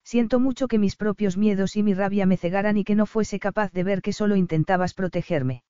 Siento 0.02 0.40
mucho 0.40 0.66
que 0.66 0.78
mis 0.78 0.96
propios 0.96 1.36
miedos 1.36 1.76
y 1.76 1.84
mi 1.84 1.94
rabia 1.94 2.26
me 2.26 2.36
cegaran 2.36 2.76
y 2.76 2.84
que 2.84 2.96
no 2.96 3.06
fuese 3.06 3.38
capaz 3.38 3.70
de 3.72 3.84
ver 3.84 4.02
que 4.02 4.12
solo 4.12 4.34
intentabas 4.34 4.94
protegerme. 4.94 5.62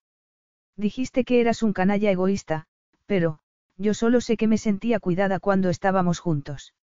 Dijiste 0.75 1.23
que 1.23 1.41
eras 1.41 1.61
un 1.61 1.73
canalla 1.73 2.09
egoísta, 2.09 2.65
pero, 3.05 3.40
yo 3.81 3.93
solo 3.93 4.21
sé 4.21 4.37
que 4.37 4.47
me 4.47 4.57
sentía 4.57 4.99
cuidada 4.99 5.39
cuando 5.39 5.69
estábamos 5.69 6.19
juntos. 6.19 6.73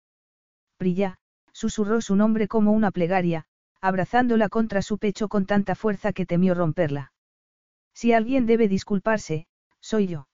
Prilla, 0.77 1.19
susurró 1.53 2.01
su 2.01 2.17
nombre 2.17 2.49
como 2.49 2.73
una 2.73 2.91
plegaria, 2.91 3.47
abrazándola 3.81 4.49
contra 4.49 4.83
su 4.83 4.99
pecho 4.99 5.29
con 5.29 5.47
tanta 5.47 5.75
fuerza 5.75 6.13
que 6.13 6.27
temió 6.27 6.55
romperla. 6.55 7.13
Si 7.95 8.13
alguien 8.13 8.47
debe 8.47 8.69
disculparse, 8.69 9.47
soy 9.81 10.09
yo. 10.09 10.29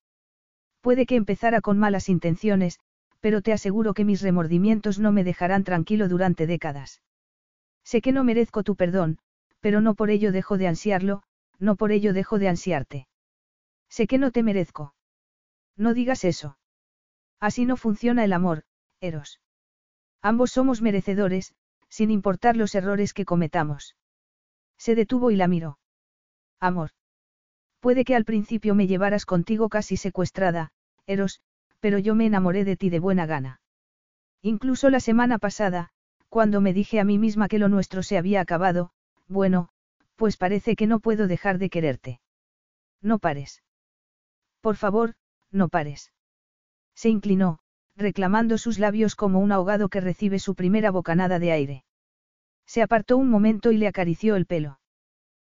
Puede 0.80 1.06
que 1.06 1.16
empezara 1.16 1.60
con 1.60 1.78
malas 1.78 2.08
intenciones, 2.08 2.78
pero 3.20 3.40
te 3.40 3.52
aseguro 3.52 3.94
que 3.94 4.04
mis 4.04 4.20
remordimientos 4.20 4.98
no 4.98 5.12
me 5.12 5.24
dejarán 5.24 5.64
tranquilo 5.64 6.08
durante 6.08 6.46
décadas. 6.46 7.00
Sé 7.84 8.00
que 8.00 8.12
no 8.12 8.24
merezco 8.24 8.62
tu 8.62 8.76
perdón, 8.76 9.18
pero 9.60 9.80
no 9.80 9.94
por 9.94 10.10
ello 10.10 10.30
dejo 10.32 10.58
de 10.58 10.68
ansiarlo, 10.68 11.22
no 11.58 11.76
por 11.76 11.92
ello 11.92 12.12
dejo 12.12 12.38
de 12.38 12.48
ansiarte. 12.48 13.08
Sé 13.88 14.06
que 14.06 14.18
no 14.18 14.30
te 14.30 14.42
merezco. 14.42 14.93
No 15.76 15.94
digas 15.94 16.24
eso. 16.24 16.58
Así 17.40 17.64
no 17.64 17.76
funciona 17.76 18.24
el 18.24 18.32
amor, 18.32 18.64
Eros. 19.00 19.40
Ambos 20.22 20.52
somos 20.52 20.80
merecedores, 20.80 21.54
sin 21.88 22.10
importar 22.10 22.56
los 22.56 22.74
errores 22.74 23.12
que 23.12 23.24
cometamos. 23.24 23.96
Se 24.78 24.94
detuvo 24.94 25.30
y 25.30 25.36
la 25.36 25.48
miró. 25.48 25.78
Amor. 26.60 26.90
Puede 27.80 28.04
que 28.04 28.16
al 28.16 28.24
principio 28.24 28.74
me 28.74 28.86
llevaras 28.86 29.26
contigo 29.26 29.68
casi 29.68 29.96
secuestrada, 29.96 30.72
Eros, 31.06 31.40
pero 31.80 31.98
yo 31.98 32.14
me 32.14 32.26
enamoré 32.26 32.64
de 32.64 32.76
ti 32.76 32.88
de 32.88 32.98
buena 32.98 33.26
gana. 33.26 33.60
Incluso 34.40 34.88
la 34.90 35.00
semana 35.00 35.38
pasada, 35.38 35.90
cuando 36.28 36.60
me 36.60 36.72
dije 36.72 36.98
a 37.00 37.04
mí 37.04 37.18
misma 37.18 37.48
que 37.48 37.58
lo 37.58 37.68
nuestro 37.68 38.02
se 38.02 38.16
había 38.16 38.40
acabado, 38.40 38.90
bueno, 39.28 39.68
pues 40.16 40.36
parece 40.36 40.76
que 40.76 40.86
no 40.86 41.00
puedo 41.00 41.26
dejar 41.26 41.58
de 41.58 41.70
quererte. 41.70 42.20
No 43.02 43.18
pares. 43.18 43.62
Por 44.60 44.76
favor, 44.76 45.14
no 45.54 45.68
pares. 45.68 46.12
Se 46.94 47.08
inclinó, 47.08 47.60
reclamando 47.96 48.58
sus 48.58 48.78
labios 48.78 49.14
como 49.16 49.38
un 49.38 49.52
ahogado 49.52 49.88
que 49.88 50.00
recibe 50.00 50.38
su 50.38 50.54
primera 50.54 50.90
bocanada 50.90 51.38
de 51.38 51.52
aire. 51.52 51.84
Se 52.66 52.82
apartó 52.82 53.16
un 53.16 53.30
momento 53.30 53.72
y 53.72 53.76
le 53.76 53.86
acarició 53.86 54.36
el 54.36 54.46
pelo. 54.46 54.80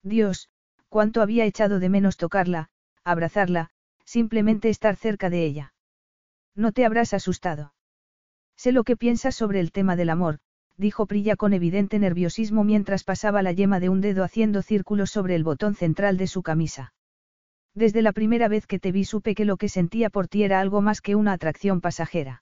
Dios, 0.03 0.49
cuánto 0.89 1.21
había 1.21 1.45
echado 1.45 1.79
de 1.79 1.89
menos 1.89 2.17
tocarla, 2.17 2.69
abrazarla, 3.03 3.71
simplemente 4.03 4.69
estar 4.69 4.95
cerca 4.95 5.29
de 5.29 5.45
ella. 5.45 5.73
No 6.55 6.71
te 6.71 6.85
habrás 6.85 7.13
asustado. 7.13 7.73
Sé 8.55 8.71
lo 8.71 8.83
que 8.83 8.95
piensas 8.95 9.35
sobre 9.35 9.59
el 9.59 9.71
tema 9.71 9.95
del 9.95 10.09
amor, 10.09 10.39
dijo 10.77 11.05
Prilla 11.05 11.35
con 11.35 11.53
evidente 11.53 11.99
nerviosismo 11.99 12.63
mientras 12.63 13.03
pasaba 13.03 13.41
la 13.41 13.51
yema 13.51 13.79
de 13.79 13.89
un 13.89 14.01
dedo 14.01 14.23
haciendo 14.23 14.61
círculos 14.61 15.11
sobre 15.11 15.35
el 15.35 15.43
botón 15.43 15.75
central 15.75 16.17
de 16.17 16.27
su 16.27 16.43
camisa. 16.43 16.93
Desde 17.75 18.01
la 18.01 18.13
primera 18.13 18.47
vez 18.47 18.67
que 18.67 18.79
te 18.79 18.93
vi 18.93 19.03
supe 19.03 19.35
que 19.35 19.43
lo 19.43 19.57
que 19.57 19.67
sentía 19.67 20.09
por 20.09 20.29
ti 20.29 20.43
era 20.43 20.61
algo 20.61 20.81
más 20.81 21.01
que 21.01 21.15
una 21.15 21.33
atracción 21.33 21.81
pasajera. 21.81 22.41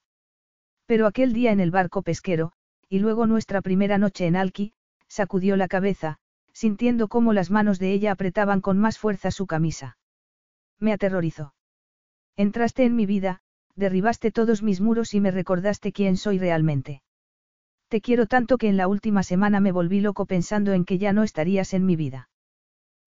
Pero 0.86 1.08
aquel 1.08 1.34
día 1.34 1.52
en 1.52 1.60
el 1.60 1.72
barco 1.72 2.04
pesquero, 2.04 2.52
y 2.88 3.00
luego 3.00 3.26
nuestra 3.26 3.64
primera 3.64 3.98
noche 3.98 4.28
en 4.28 4.36
Alki, 4.36 4.74
sacudió 5.08 5.58
la 5.58 5.68
cabeza, 5.68 6.20
sintiendo 6.54 7.08
cómo 7.08 7.34
las 7.34 7.50
manos 7.50 7.80
de 7.80 7.92
ella 7.94 8.12
apretaban 8.12 8.62
con 8.62 8.78
más 8.78 9.00
fuerza 9.00 9.32
su 9.32 9.48
camisa. 9.48 9.98
Me 10.80 10.94
aterrorizó. 10.94 11.56
Entraste 12.36 12.84
en 12.84 12.96
mi 12.96 13.08
vida, 13.08 13.42
derribaste 13.76 14.32
todos 14.32 14.62
mis 14.62 14.82
muros 14.82 15.16
y 15.16 15.20
me 15.20 15.32
recordaste 15.32 15.92
quién 15.92 16.16
soy 16.16 16.38
realmente. 16.38 17.02
Te 17.88 18.02
quiero 18.02 18.28
tanto 18.28 18.60
que 18.60 18.70
en 18.70 18.78
la 18.78 18.88
última 18.88 19.24
semana 19.24 19.60
me 19.60 19.72
volví 19.72 20.00
loco 20.00 20.28
pensando 20.28 20.74
en 20.74 20.86
que 20.86 21.00
ya 21.00 21.12
no 21.12 21.24
estarías 21.24 21.74
en 21.74 21.86
mi 21.88 21.96
vida. 21.96 22.30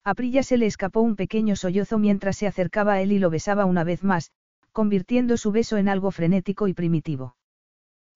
A 0.07 0.15
Prilla 0.15 0.41
se 0.41 0.55
le 0.55 0.67
escapó 0.67 1.01
un 1.01 1.17
pequeño 1.17 1.57
sollozo 1.57 1.99
mientras 1.99 2.37
se 2.37 2.47
acercaba 2.47 2.93
a 2.93 3.01
él 3.01 3.11
y 3.11 3.19
lo 3.19 3.29
besaba 3.29 3.65
una 3.65 3.83
vez 3.83 4.05
más, 4.05 4.31
convirtiendo 4.71 5.35
su 5.35 5.51
beso 5.51 5.75
en 5.75 5.89
algo 5.89 6.11
frenético 6.11 6.69
y 6.69 6.73
primitivo. 6.73 7.35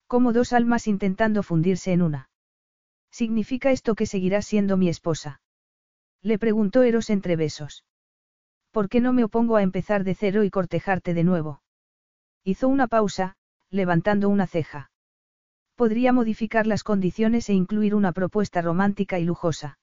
Como 0.06 0.32
dos 0.32 0.54
almas 0.54 0.86
intentando 0.86 1.42
fundirse 1.42 1.92
en 1.92 2.00
una. 2.00 2.30
¿Significa 3.10 3.72
esto 3.72 3.94
que 3.94 4.06
seguirás 4.06 4.46
siendo 4.46 4.78
mi 4.78 4.88
esposa? 4.88 5.42
Le 6.22 6.38
preguntó 6.38 6.82
Eros 6.82 7.10
entre 7.10 7.36
besos. 7.36 7.84
¿Por 8.70 8.88
qué 8.88 9.02
no 9.02 9.12
me 9.12 9.24
opongo 9.24 9.56
a 9.56 9.62
empezar 9.62 10.02
de 10.02 10.14
cero 10.14 10.44
y 10.44 10.50
cortejarte 10.50 11.12
de 11.12 11.24
nuevo? 11.24 11.62
Hizo 12.42 12.68
una 12.68 12.88
pausa, 12.88 13.36
levantando 13.68 14.30
una 14.30 14.46
ceja. 14.46 14.90
Podría 15.74 16.14
modificar 16.14 16.66
las 16.66 16.84
condiciones 16.84 17.50
e 17.50 17.52
incluir 17.52 17.94
una 17.94 18.12
propuesta 18.12 18.62
romántica 18.62 19.18
y 19.18 19.26
lujosa. 19.26 19.78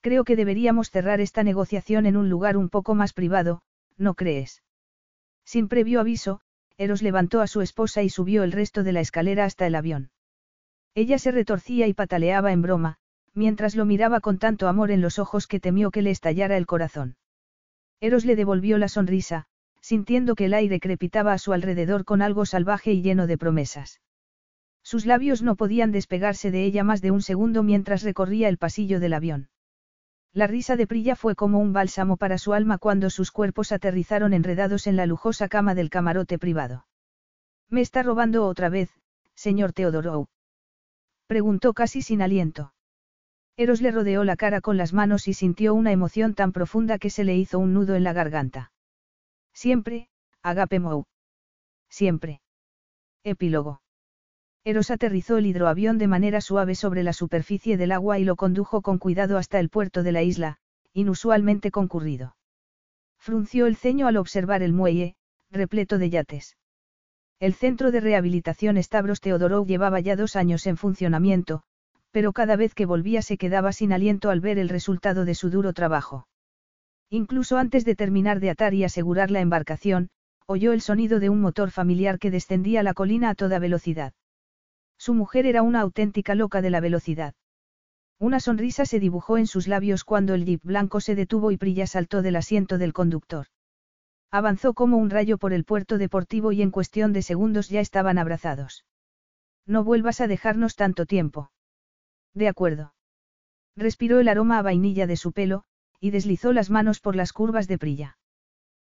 Creo 0.00 0.24
que 0.24 0.36
deberíamos 0.36 0.90
cerrar 0.90 1.20
esta 1.20 1.42
negociación 1.42 2.06
en 2.06 2.16
un 2.16 2.30
lugar 2.30 2.56
un 2.56 2.68
poco 2.68 2.94
más 2.94 3.12
privado, 3.12 3.62
¿no 3.96 4.14
crees? 4.14 4.62
Sin 5.44 5.68
previo 5.68 6.00
aviso, 6.00 6.40
Eros 6.78 7.02
levantó 7.02 7.42
a 7.42 7.46
su 7.46 7.60
esposa 7.60 8.02
y 8.02 8.08
subió 8.08 8.42
el 8.42 8.52
resto 8.52 8.82
de 8.82 8.92
la 8.92 9.00
escalera 9.00 9.44
hasta 9.44 9.66
el 9.66 9.74
avión. 9.74 10.10
Ella 10.94 11.18
se 11.18 11.30
retorcía 11.30 11.86
y 11.86 11.92
pataleaba 11.92 12.52
en 12.52 12.62
broma, 12.62 12.96
mientras 13.34 13.76
lo 13.76 13.84
miraba 13.84 14.20
con 14.20 14.38
tanto 14.38 14.68
amor 14.68 14.90
en 14.90 15.02
los 15.02 15.18
ojos 15.18 15.46
que 15.46 15.60
temió 15.60 15.90
que 15.90 16.02
le 16.02 16.10
estallara 16.10 16.56
el 16.56 16.66
corazón. 16.66 17.16
Eros 18.00 18.24
le 18.24 18.36
devolvió 18.36 18.78
la 18.78 18.88
sonrisa, 18.88 19.44
sintiendo 19.82 20.34
que 20.34 20.46
el 20.46 20.54
aire 20.54 20.80
crepitaba 20.80 21.34
a 21.34 21.38
su 21.38 21.52
alrededor 21.52 22.06
con 22.06 22.22
algo 22.22 22.46
salvaje 22.46 22.92
y 22.92 23.02
lleno 23.02 23.26
de 23.26 23.36
promesas. 23.36 24.00
Sus 24.82 25.04
labios 25.04 25.42
no 25.42 25.56
podían 25.56 25.92
despegarse 25.92 26.50
de 26.50 26.64
ella 26.64 26.84
más 26.84 27.02
de 27.02 27.10
un 27.10 27.20
segundo 27.20 27.62
mientras 27.62 28.02
recorría 28.02 28.48
el 28.48 28.56
pasillo 28.56 28.98
del 28.98 29.12
avión. 29.12 29.50
La 30.32 30.46
risa 30.46 30.76
de 30.76 30.86
Prilla 30.86 31.16
fue 31.16 31.34
como 31.34 31.58
un 31.58 31.72
bálsamo 31.72 32.16
para 32.16 32.38
su 32.38 32.52
alma 32.52 32.78
cuando 32.78 33.10
sus 33.10 33.32
cuerpos 33.32 33.72
aterrizaron 33.72 34.32
enredados 34.32 34.86
en 34.86 34.96
la 34.96 35.06
lujosa 35.06 35.48
cama 35.48 35.74
del 35.74 35.90
camarote 35.90 36.38
privado. 36.38 36.86
¿Me 37.68 37.80
está 37.80 38.02
robando 38.02 38.46
otra 38.46 38.68
vez, 38.68 38.90
señor 39.34 39.72
Teodoro? 39.72 40.28
Preguntó 41.26 41.74
casi 41.74 42.02
sin 42.02 42.22
aliento. 42.22 42.72
Eros 43.56 43.80
le 43.80 43.90
rodeó 43.90 44.24
la 44.24 44.36
cara 44.36 44.60
con 44.60 44.76
las 44.76 44.92
manos 44.92 45.26
y 45.28 45.34
sintió 45.34 45.74
una 45.74 45.92
emoción 45.92 46.34
tan 46.34 46.52
profunda 46.52 46.98
que 46.98 47.10
se 47.10 47.24
le 47.24 47.36
hizo 47.36 47.58
un 47.58 47.74
nudo 47.74 47.94
en 47.94 48.04
la 48.04 48.12
garganta. 48.12 48.72
Siempre, 49.52 50.08
Agape 50.42 50.78
Mou. 50.78 51.04
Siempre. 51.88 52.40
Epílogo. 53.24 53.82
Eros 54.64 54.90
aterrizó 54.90 55.38
el 55.38 55.46
hidroavión 55.46 55.96
de 55.96 56.06
manera 56.06 56.40
suave 56.40 56.74
sobre 56.74 57.02
la 57.02 57.14
superficie 57.14 57.78
del 57.78 57.92
agua 57.92 58.18
y 58.18 58.24
lo 58.24 58.36
condujo 58.36 58.82
con 58.82 58.98
cuidado 58.98 59.38
hasta 59.38 59.58
el 59.58 59.70
puerto 59.70 60.02
de 60.02 60.12
la 60.12 60.22
isla, 60.22 60.58
inusualmente 60.92 61.70
concurrido. 61.70 62.36
Frunció 63.18 63.66
el 63.66 63.76
ceño 63.76 64.06
al 64.06 64.18
observar 64.18 64.62
el 64.62 64.72
muelle, 64.72 65.14
repleto 65.50 65.98
de 65.98 66.10
yates. 66.10 66.56
El 67.38 67.54
centro 67.54 67.90
de 67.90 68.00
rehabilitación 68.00 68.82
Stavros 68.82 69.22
Teodorou 69.22 69.64
llevaba 69.64 69.98
ya 70.00 70.14
dos 70.14 70.36
años 70.36 70.66
en 70.66 70.76
funcionamiento, 70.76 71.62
pero 72.10 72.32
cada 72.32 72.56
vez 72.56 72.74
que 72.74 72.84
volvía 72.84 73.22
se 73.22 73.38
quedaba 73.38 73.72
sin 73.72 73.94
aliento 73.94 74.28
al 74.28 74.40
ver 74.40 74.58
el 74.58 74.68
resultado 74.68 75.24
de 75.24 75.34
su 75.34 75.48
duro 75.48 75.72
trabajo. 75.72 76.26
Incluso 77.08 77.56
antes 77.56 77.86
de 77.86 77.96
terminar 77.96 78.40
de 78.40 78.50
atar 78.50 78.74
y 78.74 78.84
asegurar 78.84 79.30
la 79.30 79.40
embarcación, 79.40 80.10
oyó 80.46 80.72
el 80.72 80.82
sonido 80.82 81.18
de 81.18 81.30
un 81.30 81.40
motor 81.40 81.70
familiar 81.70 82.18
que 82.18 82.30
descendía 82.30 82.82
la 82.82 82.92
colina 82.92 83.30
a 83.30 83.34
toda 83.34 83.58
velocidad. 83.58 84.12
Su 85.00 85.14
mujer 85.14 85.46
era 85.46 85.62
una 85.62 85.80
auténtica 85.80 86.34
loca 86.34 86.60
de 86.60 86.68
la 86.68 86.80
velocidad. 86.80 87.34
Una 88.18 88.38
sonrisa 88.38 88.84
se 88.84 89.00
dibujó 89.00 89.38
en 89.38 89.46
sus 89.46 89.66
labios 89.66 90.04
cuando 90.04 90.34
el 90.34 90.44
jeep 90.44 90.60
blanco 90.62 91.00
se 91.00 91.14
detuvo 91.14 91.52
y 91.52 91.56
Prilla 91.56 91.86
saltó 91.86 92.20
del 92.20 92.36
asiento 92.36 92.76
del 92.76 92.92
conductor. 92.92 93.46
Avanzó 94.30 94.74
como 94.74 94.98
un 94.98 95.08
rayo 95.08 95.38
por 95.38 95.54
el 95.54 95.64
puerto 95.64 95.96
deportivo 95.96 96.52
y 96.52 96.60
en 96.60 96.70
cuestión 96.70 97.14
de 97.14 97.22
segundos 97.22 97.70
ya 97.70 97.80
estaban 97.80 98.18
abrazados. 98.18 98.84
No 99.64 99.84
vuelvas 99.84 100.20
a 100.20 100.26
dejarnos 100.26 100.76
tanto 100.76 101.06
tiempo. 101.06 101.50
De 102.34 102.48
acuerdo. 102.48 102.92
Respiró 103.76 104.20
el 104.20 104.28
aroma 104.28 104.58
a 104.58 104.62
vainilla 104.62 105.06
de 105.06 105.16
su 105.16 105.32
pelo, 105.32 105.64
y 105.98 106.10
deslizó 106.10 106.52
las 106.52 106.68
manos 106.68 107.00
por 107.00 107.16
las 107.16 107.32
curvas 107.32 107.68
de 107.68 107.78
Prilla. 107.78 108.18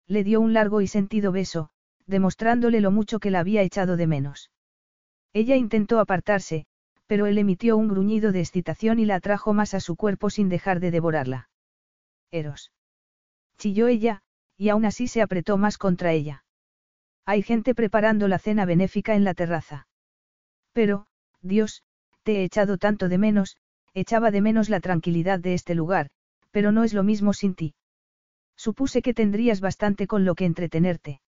Le 0.06 0.24
dio 0.24 0.40
un 0.40 0.54
largo 0.54 0.80
y 0.80 0.86
sentido 0.86 1.32
beso, 1.32 1.68
demostrándole 2.06 2.80
lo 2.80 2.92
mucho 2.92 3.18
que 3.18 3.30
la 3.30 3.40
había 3.40 3.60
echado 3.60 3.98
de 3.98 4.06
menos. 4.06 4.50
Ella 5.32 5.56
intentó 5.56 6.00
apartarse, 6.00 6.66
pero 7.06 7.26
él 7.26 7.38
emitió 7.38 7.76
un 7.76 7.88
gruñido 7.88 8.32
de 8.32 8.40
excitación 8.40 8.98
y 8.98 9.06
la 9.06 9.16
atrajo 9.16 9.54
más 9.54 9.74
a 9.74 9.80
su 9.80 9.96
cuerpo 9.96 10.30
sin 10.30 10.48
dejar 10.48 10.80
de 10.80 10.90
devorarla. 10.90 11.48
Eros. 12.30 12.72
Chilló 13.58 13.88
ella, 13.88 14.22
y 14.56 14.68
aún 14.68 14.84
así 14.84 15.08
se 15.08 15.22
apretó 15.22 15.56
más 15.56 15.78
contra 15.78 16.12
ella. 16.12 16.44
Hay 17.24 17.42
gente 17.42 17.74
preparando 17.74 18.28
la 18.28 18.38
cena 18.38 18.64
benéfica 18.64 19.14
en 19.14 19.24
la 19.24 19.34
terraza. 19.34 19.86
Pero, 20.72 21.06
Dios, 21.40 21.82
te 22.22 22.40
he 22.40 22.44
echado 22.44 22.78
tanto 22.78 23.08
de 23.08 23.18
menos, 23.18 23.56
echaba 23.94 24.30
de 24.30 24.40
menos 24.40 24.68
la 24.68 24.80
tranquilidad 24.80 25.38
de 25.40 25.54
este 25.54 25.74
lugar, 25.74 26.10
pero 26.50 26.72
no 26.72 26.84
es 26.84 26.92
lo 26.92 27.02
mismo 27.02 27.32
sin 27.32 27.54
ti. 27.54 27.74
Supuse 28.56 29.02
que 29.02 29.14
tendrías 29.14 29.60
bastante 29.60 30.06
con 30.06 30.24
lo 30.24 30.34
que 30.34 30.44
entretenerte. 30.44 31.20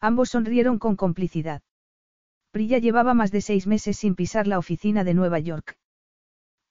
Ambos 0.00 0.30
sonrieron 0.30 0.78
con 0.78 0.96
complicidad. 0.96 1.62
Prilla 2.56 2.78
llevaba 2.78 3.12
más 3.12 3.32
de 3.32 3.42
seis 3.42 3.66
meses 3.66 3.98
sin 3.98 4.14
pisar 4.14 4.46
la 4.46 4.58
oficina 4.58 5.04
de 5.04 5.12
Nueva 5.12 5.38
York. 5.38 5.76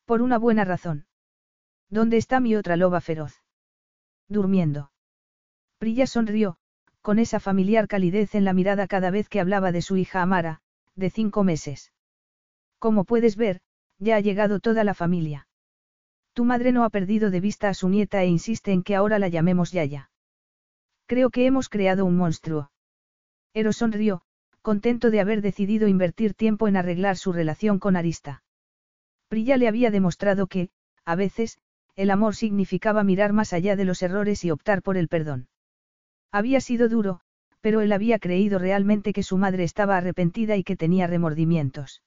Por 0.05 0.23
una 0.23 0.39
buena 0.39 0.65
razón. 0.65 1.05
¿Dónde 1.91 2.17
está 2.17 2.39
mi 2.39 2.55
otra 2.55 2.75
loba 2.75 3.01
feroz? 3.01 3.43
Durmiendo. 4.27 4.91
Prilla 5.77 6.07
sonrió, 6.07 6.57
con 7.03 7.19
esa 7.19 7.39
familiar 7.39 7.87
calidez 7.87 8.33
en 8.33 8.45
la 8.45 8.53
mirada 8.53 8.87
cada 8.87 9.11
vez 9.11 9.29
que 9.29 9.39
hablaba 9.39 9.71
de 9.71 9.83
su 9.83 9.95
hija 9.95 10.23
Amara, 10.23 10.59
de 10.95 11.11
cinco 11.11 11.43
meses. 11.43 11.93
Como 12.79 13.03
puedes 13.03 13.35
ver, 13.35 13.61
ya 13.99 14.15
ha 14.15 14.21
llegado 14.21 14.59
toda 14.59 14.83
la 14.83 14.95
familia. 14.95 15.47
Tu 16.33 16.45
madre 16.45 16.71
no 16.71 16.83
ha 16.83 16.89
perdido 16.89 17.29
de 17.29 17.41
vista 17.41 17.69
a 17.69 17.75
su 17.75 17.89
nieta 17.89 18.23
e 18.23 18.25
insiste 18.25 18.71
en 18.71 18.81
que 18.81 18.95
ahora 18.95 19.19
la 19.19 19.27
llamemos 19.27 19.71
Yaya. 19.71 20.09
Creo 21.05 21.29
que 21.29 21.45
hemos 21.45 21.69
creado 21.69 22.05
un 22.05 22.17
monstruo. 22.17 22.71
Eros 23.53 23.77
sonrió, 23.77 24.23
contento 24.65 25.11
de 25.11 25.19
haber 25.19 25.43
decidido 25.43 25.87
invertir 25.87 26.33
tiempo 26.33 26.67
en 26.67 26.75
arreglar 26.75 27.17
su 27.17 27.31
relación 27.31 27.77
con 27.77 27.95
Arista. 27.95 28.41
Prilla 29.27 29.57
le 29.57 29.67
había 29.67 29.91
demostrado 29.91 30.47
que, 30.47 30.69
a 31.05 31.15
veces, 31.15 31.59
el 31.95 32.09
amor 32.09 32.35
significaba 32.35 33.03
mirar 33.03 33.31
más 33.31 33.53
allá 33.53 33.75
de 33.75 33.85
los 33.85 34.01
errores 34.01 34.43
y 34.43 34.49
optar 34.49 34.81
por 34.81 34.97
el 34.97 35.07
perdón. 35.07 35.49
Había 36.31 36.61
sido 36.61 36.89
duro, 36.89 37.19
pero 37.61 37.81
él 37.81 37.91
había 37.91 38.17
creído 38.17 38.57
realmente 38.57 39.13
que 39.13 39.21
su 39.21 39.37
madre 39.37 39.63
estaba 39.63 39.97
arrepentida 39.97 40.57
y 40.57 40.63
que 40.63 40.75
tenía 40.75 41.05
remordimientos. 41.05 42.01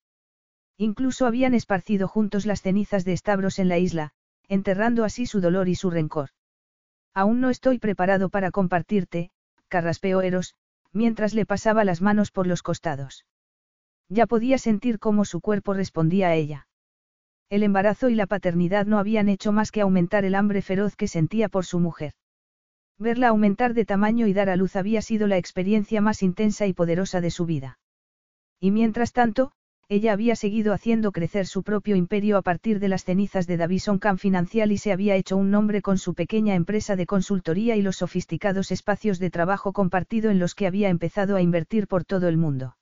Incluso 0.76 1.26
habían 1.26 1.54
esparcido 1.54 2.08
juntos 2.08 2.44
las 2.44 2.62
cenizas 2.62 3.04
de 3.04 3.12
estabros 3.12 3.60
en 3.60 3.68
la 3.68 3.78
isla, 3.78 4.10
enterrando 4.48 5.04
así 5.04 5.26
su 5.26 5.40
dolor 5.40 5.68
y 5.68 5.76
su 5.76 5.90
rencor. 5.90 6.30
Aún 7.14 7.40
no 7.40 7.50
estoy 7.50 7.78
preparado 7.78 8.30
para 8.30 8.50
compartirte, 8.50 9.30
carraspeó 9.68 10.22
Eros, 10.22 10.56
mientras 10.92 11.34
le 11.34 11.47
pasaba 11.47 11.84
las 11.84 12.00
manos 12.00 12.31
por 12.31 12.47
los 12.47 12.62
costados. 12.62 13.25
Ya 14.08 14.26
podía 14.26 14.58
sentir 14.58 14.99
cómo 14.99 15.25
su 15.25 15.41
cuerpo 15.41 15.75
respondía 15.75 16.28
a 16.28 16.34
ella. 16.34 16.67
El 17.50 17.62
embarazo 17.62 18.08
y 18.08 18.15
la 18.15 18.26
paternidad 18.26 18.86
no 18.86 18.99
habían 18.99 19.28
hecho 19.28 19.52
más 19.52 19.70
que 19.70 19.81
aumentar 19.81 20.25
el 20.25 20.34
hambre 20.34 20.62
feroz 20.62 20.97
que 20.97 21.08
sentía 21.08 21.49
por 21.49 21.65
su 21.65 21.78
mujer. 21.78 22.12
Verla 22.99 23.28
aumentar 23.28 23.75
de 23.75 23.84
tamaño 23.84 24.26
y 24.26 24.33
dar 24.33 24.50
a 24.50 24.57
luz 24.57 24.76
había 24.76 25.02
sido 25.02 25.26
la 25.26 25.36
experiencia 25.36 26.00
más 26.00 26.23
intensa 26.23 26.67
y 26.67 26.73
poderosa 26.73 27.20
de 27.20 27.31
su 27.31 27.47
vida. 27.47 27.78
Y 28.60 28.70
mientras 28.70 29.12
tanto, 29.12 29.52
ella 29.91 30.12
había 30.12 30.36
seguido 30.36 30.75
haciendo 30.75 31.12
crecer 31.12 31.47
su 31.47 31.62
propio 31.62 31.97
imperio 31.97 32.36
a 32.36 32.42
partir 32.42 32.78
de 32.78 32.89
las 32.89 33.05
cenizas 33.05 33.47
de 33.47 33.57
Davison 33.57 33.99
Camp 33.99 34.20
Financial 34.20 34.70
y 34.70 34.76
se 34.76 34.92
había 34.92 35.17
hecho 35.17 35.39
un 35.39 35.50
nombre 35.50 35.81
con 35.81 35.97
su 35.97 36.12
pequeña 36.12 36.55
empresa 36.55 36.94
de 36.94 37.07
consultoría 37.07 37.75
y 37.75 37.81
los 37.81 37.97
sofisticados 37.97 38.70
espacios 38.70 39.18
de 39.18 39.31
trabajo 39.31 39.73
compartido 39.73 40.31
en 40.31 40.39
los 40.39 40.55
que 40.55 40.67
había 40.67 40.91
empezado 40.91 41.36
a 41.36 41.41
invertir 41.41 41.86
por 41.86 42.05
todo 42.05 42.28
el 42.28 42.36
mundo. 42.36 42.76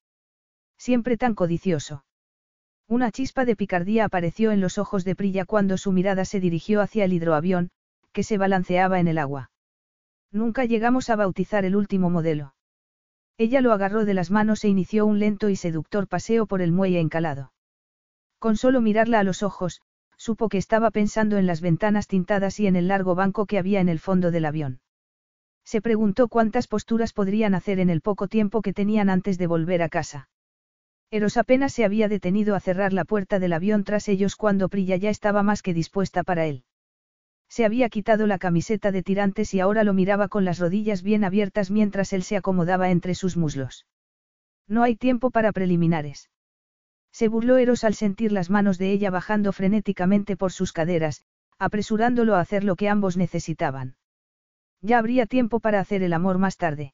Siempre 0.79 1.17
tan 1.17 1.37
codicioso. 1.37 2.05
Una 2.89 3.13
chispa 3.13 3.45
de 3.45 3.55
picardía 3.55 4.05
apareció 4.05 4.51
en 4.51 4.61
los 4.61 4.77
ojos 4.77 5.05
de 5.05 5.15
Prilla 5.15 5.45
cuando 5.45 5.79
su 5.79 5.93
mirada 5.93 6.25
se 6.25 6.41
dirigió 6.41 6.81
hacia 6.81 7.05
el 7.05 7.13
hidroavión, 7.13 7.71
que 8.13 8.25
se 8.25 8.37
balanceaba 8.37 8.99
en 8.99 9.07
el 9.07 9.19
agua. 9.19 9.53
Nunca 10.33 10.65
llegamos 10.65 11.09
a 11.09 11.17
bautizar 11.17 11.65
el 11.65 11.77
último 11.77 12.11
modelo. 12.11 12.56
Ella 13.39 13.61
lo 13.61 13.73
agarró 13.73 14.05
de 14.05 14.15
las 14.15 14.31
manos 14.31 14.65
e 14.65 14.69
inició 14.69 15.05
un 15.05 15.19
lento 15.19 15.51
y 15.51 15.57
seductor 15.57 16.09
paseo 16.09 16.47
por 16.47 16.63
el 16.63 16.73
muelle 16.73 17.01
encalado. 17.01 17.53
Con 18.39 18.57
solo 18.57 18.81
mirarla 18.81 19.21
a 19.21 19.25
los 19.25 19.43
ojos, 19.43 19.83
supo 20.17 20.49
que 20.49 20.59
estaba 20.59 20.91
pensando 20.91 21.37
en 21.37 21.47
las 21.47 21.61
ventanas 21.61 22.07
tintadas 22.07 22.59
y 22.61 22.67
en 22.67 22.77
el 22.77 22.89
largo 22.89 23.15
banco 23.15 23.47
que 23.47 23.59
había 23.59 23.81
en 23.81 23.89
el 23.89 23.99
fondo 23.99 24.31
del 24.31 24.47
avión. 24.47 24.81
Se 25.65 25.83
preguntó 25.83 26.29
cuántas 26.29 26.69
posturas 26.69 27.13
podrían 27.13 27.55
hacer 27.55 27.81
en 27.81 27.91
el 27.91 28.01
poco 28.01 28.29
tiempo 28.29 28.63
que 28.63 28.73
tenían 28.73 29.11
antes 29.11 29.37
de 29.37 29.47
volver 29.47 29.83
a 29.83 29.89
casa. 29.89 30.29
Eros 31.11 31.37
apenas 31.37 31.73
se 31.73 31.85
había 31.85 32.09
detenido 32.09 32.55
a 32.55 32.61
cerrar 32.61 32.93
la 32.93 33.05
puerta 33.05 33.39
del 33.39 33.53
avión 33.53 33.85
tras 33.85 34.09
ellos 34.09 34.37
cuando 34.37 34.69
Prilla 34.69 34.97
ya 34.97 35.11
estaba 35.11 35.43
más 35.43 35.63
que 35.63 35.75
dispuesta 35.75 36.23
para 36.23 36.47
él. 36.47 36.65
Se 37.49 37.65
había 37.65 37.89
quitado 37.89 38.27
la 38.27 38.39
camiseta 38.39 38.93
de 38.93 39.03
tirantes 39.03 39.55
y 39.55 39.61
ahora 39.61 39.85
lo 39.85 39.95
miraba 39.95 40.29
con 40.29 40.45
las 40.45 40.59
rodillas 40.59 41.03
bien 41.03 41.25
abiertas 41.25 41.71
mientras 41.71 42.13
él 42.13 42.23
se 42.23 42.37
acomodaba 42.37 42.91
entre 42.91 43.15
sus 43.15 43.37
muslos. 43.37 43.87
No 44.69 44.83
hay 44.83 44.97
tiempo 44.97 45.31
para 45.31 45.53
preliminares. 45.53 46.29
Se 47.13 47.29
burló 47.29 47.57
Eros 47.57 47.85
al 47.85 47.95
sentir 47.95 48.33
las 48.33 48.51
manos 48.51 48.79
de 48.79 48.93
ella 48.93 49.11
bajando 49.11 49.53
frenéticamente 49.53 50.37
por 50.37 50.53
sus 50.53 50.73
caderas, 50.73 51.23
apresurándolo 51.59 52.35
a 52.35 52.41
hacer 52.41 52.65
lo 52.65 52.77
que 52.77 52.89
ambos 52.89 53.17
necesitaban. 53.17 53.97
Ya 54.83 54.99
habría 54.99 55.27
tiempo 55.27 55.61
para 55.61 55.81
hacer 55.81 56.03
el 56.03 56.13
amor 56.13 56.39
más 56.39 56.59
tarde. 56.59 56.93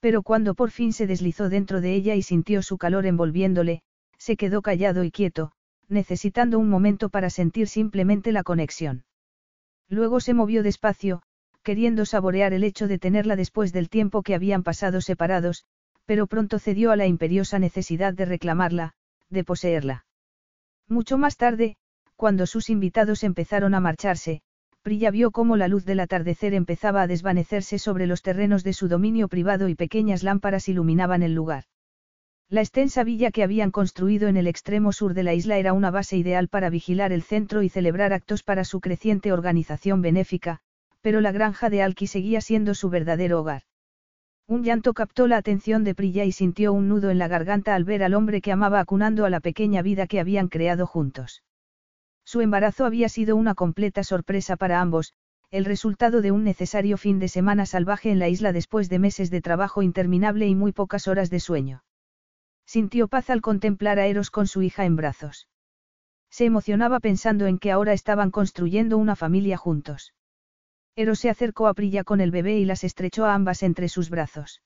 Pero 0.00 0.22
cuando 0.22 0.54
por 0.54 0.70
fin 0.70 0.92
se 0.92 1.06
deslizó 1.06 1.48
dentro 1.48 1.80
de 1.80 1.94
ella 1.94 2.14
y 2.14 2.22
sintió 2.22 2.62
su 2.62 2.78
calor 2.78 3.06
envolviéndole, 3.06 3.82
se 4.16 4.36
quedó 4.36 4.62
callado 4.62 5.04
y 5.04 5.10
quieto, 5.10 5.52
necesitando 5.88 6.58
un 6.58 6.68
momento 6.68 7.10
para 7.10 7.28
sentir 7.28 7.68
simplemente 7.68 8.32
la 8.32 8.42
conexión. 8.42 9.04
Luego 9.88 10.20
se 10.20 10.34
movió 10.34 10.62
despacio, 10.62 11.22
queriendo 11.62 12.04
saborear 12.06 12.52
el 12.52 12.64
hecho 12.64 12.88
de 12.88 12.98
tenerla 12.98 13.36
después 13.36 13.72
del 13.72 13.88
tiempo 13.88 14.22
que 14.22 14.34
habían 14.34 14.62
pasado 14.62 15.00
separados, 15.00 15.64
pero 16.04 16.26
pronto 16.26 16.58
cedió 16.58 16.92
a 16.92 16.96
la 16.96 17.06
imperiosa 17.06 17.58
necesidad 17.58 18.14
de 18.14 18.24
reclamarla, 18.24 18.94
de 19.30 19.44
poseerla. 19.44 20.06
Mucho 20.88 21.18
más 21.18 21.36
tarde, 21.36 21.76
cuando 22.14 22.46
sus 22.46 22.70
invitados 22.70 23.24
empezaron 23.24 23.74
a 23.74 23.80
marcharse, 23.80 24.42
Prilla 24.82 25.10
vio 25.10 25.32
cómo 25.32 25.56
la 25.56 25.66
luz 25.66 25.84
del 25.84 25.98
atardecer 25.98 26.54
empezaba 26.54 27.02
a 27.02 27.06
desvanecerse 27.08 27.80
sobre 27.80 28.06
los 28.06 28.22
terrenos 28.22 28.62
de 28.62 28.72
su 28.72 28.86
dominio 28.86 29.26
privado 29.26 29.68
y 29.68 29.74
pequeñas 29.74 30.22
lámparas 30.22 30.68
iluminaban 30.68 31.24
el 31.24 31.34
lugar. 31.34 31.64
La 32.48 32.60
extensa 32.60 33.02
villa 33.02 33.32
que 33.32 33.42
habían 33.42 33.72
construido 33.72 34.28
en 34.28 34.36
el 34.36 34.46
extremo 34.46 34.92
sur 34.92 35.14
de 35.14 35.24
la 35.24 35.34
isla 35.34 35.58
era 35.58 35.72
una 35.72 35.90
base 35.90 36.16
ideal 36.16 36.46
para 36.46 36.70
vigilar 36.70 37.12
el 37.12 37.22
centro 37.22 37.62
y 37.62 37.68
celebrar 37.68 38.12
actos 38.12 38.44
para 38.44 38.64
su 38.64 38.80
creciente 38.80 39.32
organización 39.32 40.00
benéfica, 40.00 40.60
pero 41.00 41.20
la 41.20 41.32
granja 41.32 41.70
de 41.70 41.82
Alki 41.82 42.06
seguía 42.06 42.40
siendo 42.40 42.74
su 42.74 42.88
verdadero 42.88 43.40
hogar. 43.40 43.62
Un 44.46 44.62
llanto 44.62 44.94
captó 44.94 45.26
la 45.26 45.38
atención 45.38 45.82
de 45.82 45.96
Prilla 45.96 46.24
y 46.24 46.30
sintió 46.30 46.72
un 46.72 46.86
nudo 46.86 47.10
en 47.10 47.18
la 47.18 47.26
garganta 47.26 47.74
al 47.74 47.82
ver 47.82 48.04
al 48.04 48.14
hombre 48.14 48.40
que 48.40 48.52
amaba 48.52 48.78
acunando 48.78 49.24
a 49.24 49.30
la 49.30 49.40
pequeña 49.40 49.82
vida 49.82 50.06
que 50.06 50.20
habían 50.20 50.46
creado 50.46 50.86
juntos. 50.86 51.42
Su 52.24 52.42
embarazo 52.42 52.84
había 52.84 53.08
sido 53.08 53.34
una 53.34 53.56
completa 53.56 54.04
sorpresa 54.04 54.56
para 54.56 54.80
ambos, 54.80 55.14
el 55.50 55.64
resultado 55.64 56.22
de 56.22 56.30
un 56.30 56.44
necesario 56.44 56.96
fin 56.96 57.18
de 57.18 57.26
semana 57.26 57.66
salvaje 57.66 58.12
en 58.12 58.20
la 58.20 58.28
isla 58.28 58.52
después 58.52 58.88
de 58.88 59.00
meses 59.00 59.30
de 59.30 59.40
trabajo 59.40 59.82
interminable 59.82 60.46
y 60.46 60.54
muy 60.54 60.70
pocas 60.70 61.08
horas 61.08 61.28
de 61.28 61.40
sueño. 61.40 61.82
Sintió 62.66 63.08
paz 63.08 63.30
al 63.30 63.40
contemplar 63.40 63.98
a 63.98 64.06
Eros 64.06 64.30
con 64.30 64.46
su 64.48 64.62
hija 64.62 64.84
en 64.84 64.96
brazos. 64.96 65.48
Se 66.30 66.44
emocionaba 66.44 67.00
pensando 67.00 67.46
en 67.46 67.58
que 67.58 67.70
ahora 67.70 67.92
estaban 67.92 68.30
construyendo 68.30 68.98
una 68.98 69.14
familia 69.14 69.56
juntos. 69.56 70.12
Eros 70.96 71.20
se 71.20 71.30
acercó 71.30 71.68
a 71.68 71.74
Prilla 71.74 72.04
con 72.04 72.20
el 72.20 72.30
bebé 72.30 72.58
y 72.58 72.64
las 72.64 72.82
estrechó 72.82 73.24
a 73.24 73.34
ambas 73.34 73.62
entre 73.62 73.88
sus 73.88 74.10
brazos. 74.10 74.62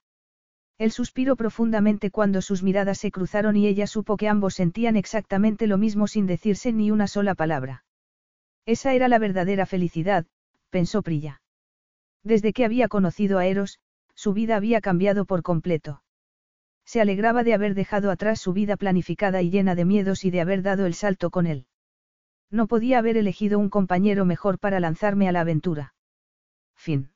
Él 0.79 0.93
suspiró 0.93 1.37
profundamente 1.37 2.11
cuando 2.11 2.41
sus 2.41 2.63
miradas 2.63 2.97
se 2.97 3.11
cruzaron 3.11 3.55
y 3.57 3.67
ella 3.67 3.87
supo 3.87 4.17
que 4.17 4.29
ambos 4.29 4.55
sentían 4.55 4.97
exactamente 4.97 5.67
lo 5.67 5.77
mismo 5.77 6.07
sin 6.07 6.27
decirse 6.27 6.73
ni 6.73 6.91
una 6.91 7.07
sola 7.07 7.35
palabra. 7.35 7.85
Esa 8.65 8.95
era 8.95 9.09
la 9.09 9.19
verdadera 9.19 9.67
felicidad, 9.67 10.25
pensó 10.71 11.03
Prilla. 11.03 11.43
Desde 12.23 12.55
que 12.55 12.65
había 12.65 12.89
conocido 12.89 13.39
a 13.39 13.47
Eros, 13.47 13.79
su 14.15 14.33
vida 14.33 14.57
había 14.57 14.81
cambiado 14.81 15.27
por 15.27 15.43
completo. 15.43 16.03
Se 16.91 17.01
alegraba 17.01 17.45
de 17.45 17.55
haber 17.55 17.75
dejado 17.75 18.11
atrás 18.11 18.41
su 18.41 18.53
vida 18.53 18.77
planificada 18.77 19.43
y 19.43 19.51
llena 19.51 19.77
de 19.77 19.85
miedos 19.85 20.25
y 20.25 20.33
de 20.33 20.41
haber 20.41 20.61
dado 20.61 20.87
el 20.87 20.95
salto 20.95 21.31
con 21.31 21.47
él. 21.47 21.67
No 22.51 22.67
podía 22.67 22.99
haber 22.99 23.17
elegido 23.17 23.61
un 23.61 23.71
compañero 23.71 24.25
mejor 24.25 24.59
para 24.59 24.81
lanzarme 24.81 25.29
a 25.29 25.33
la 25.33 25.43
aventura. 25.43 25.95
Fin. 26.75 27.13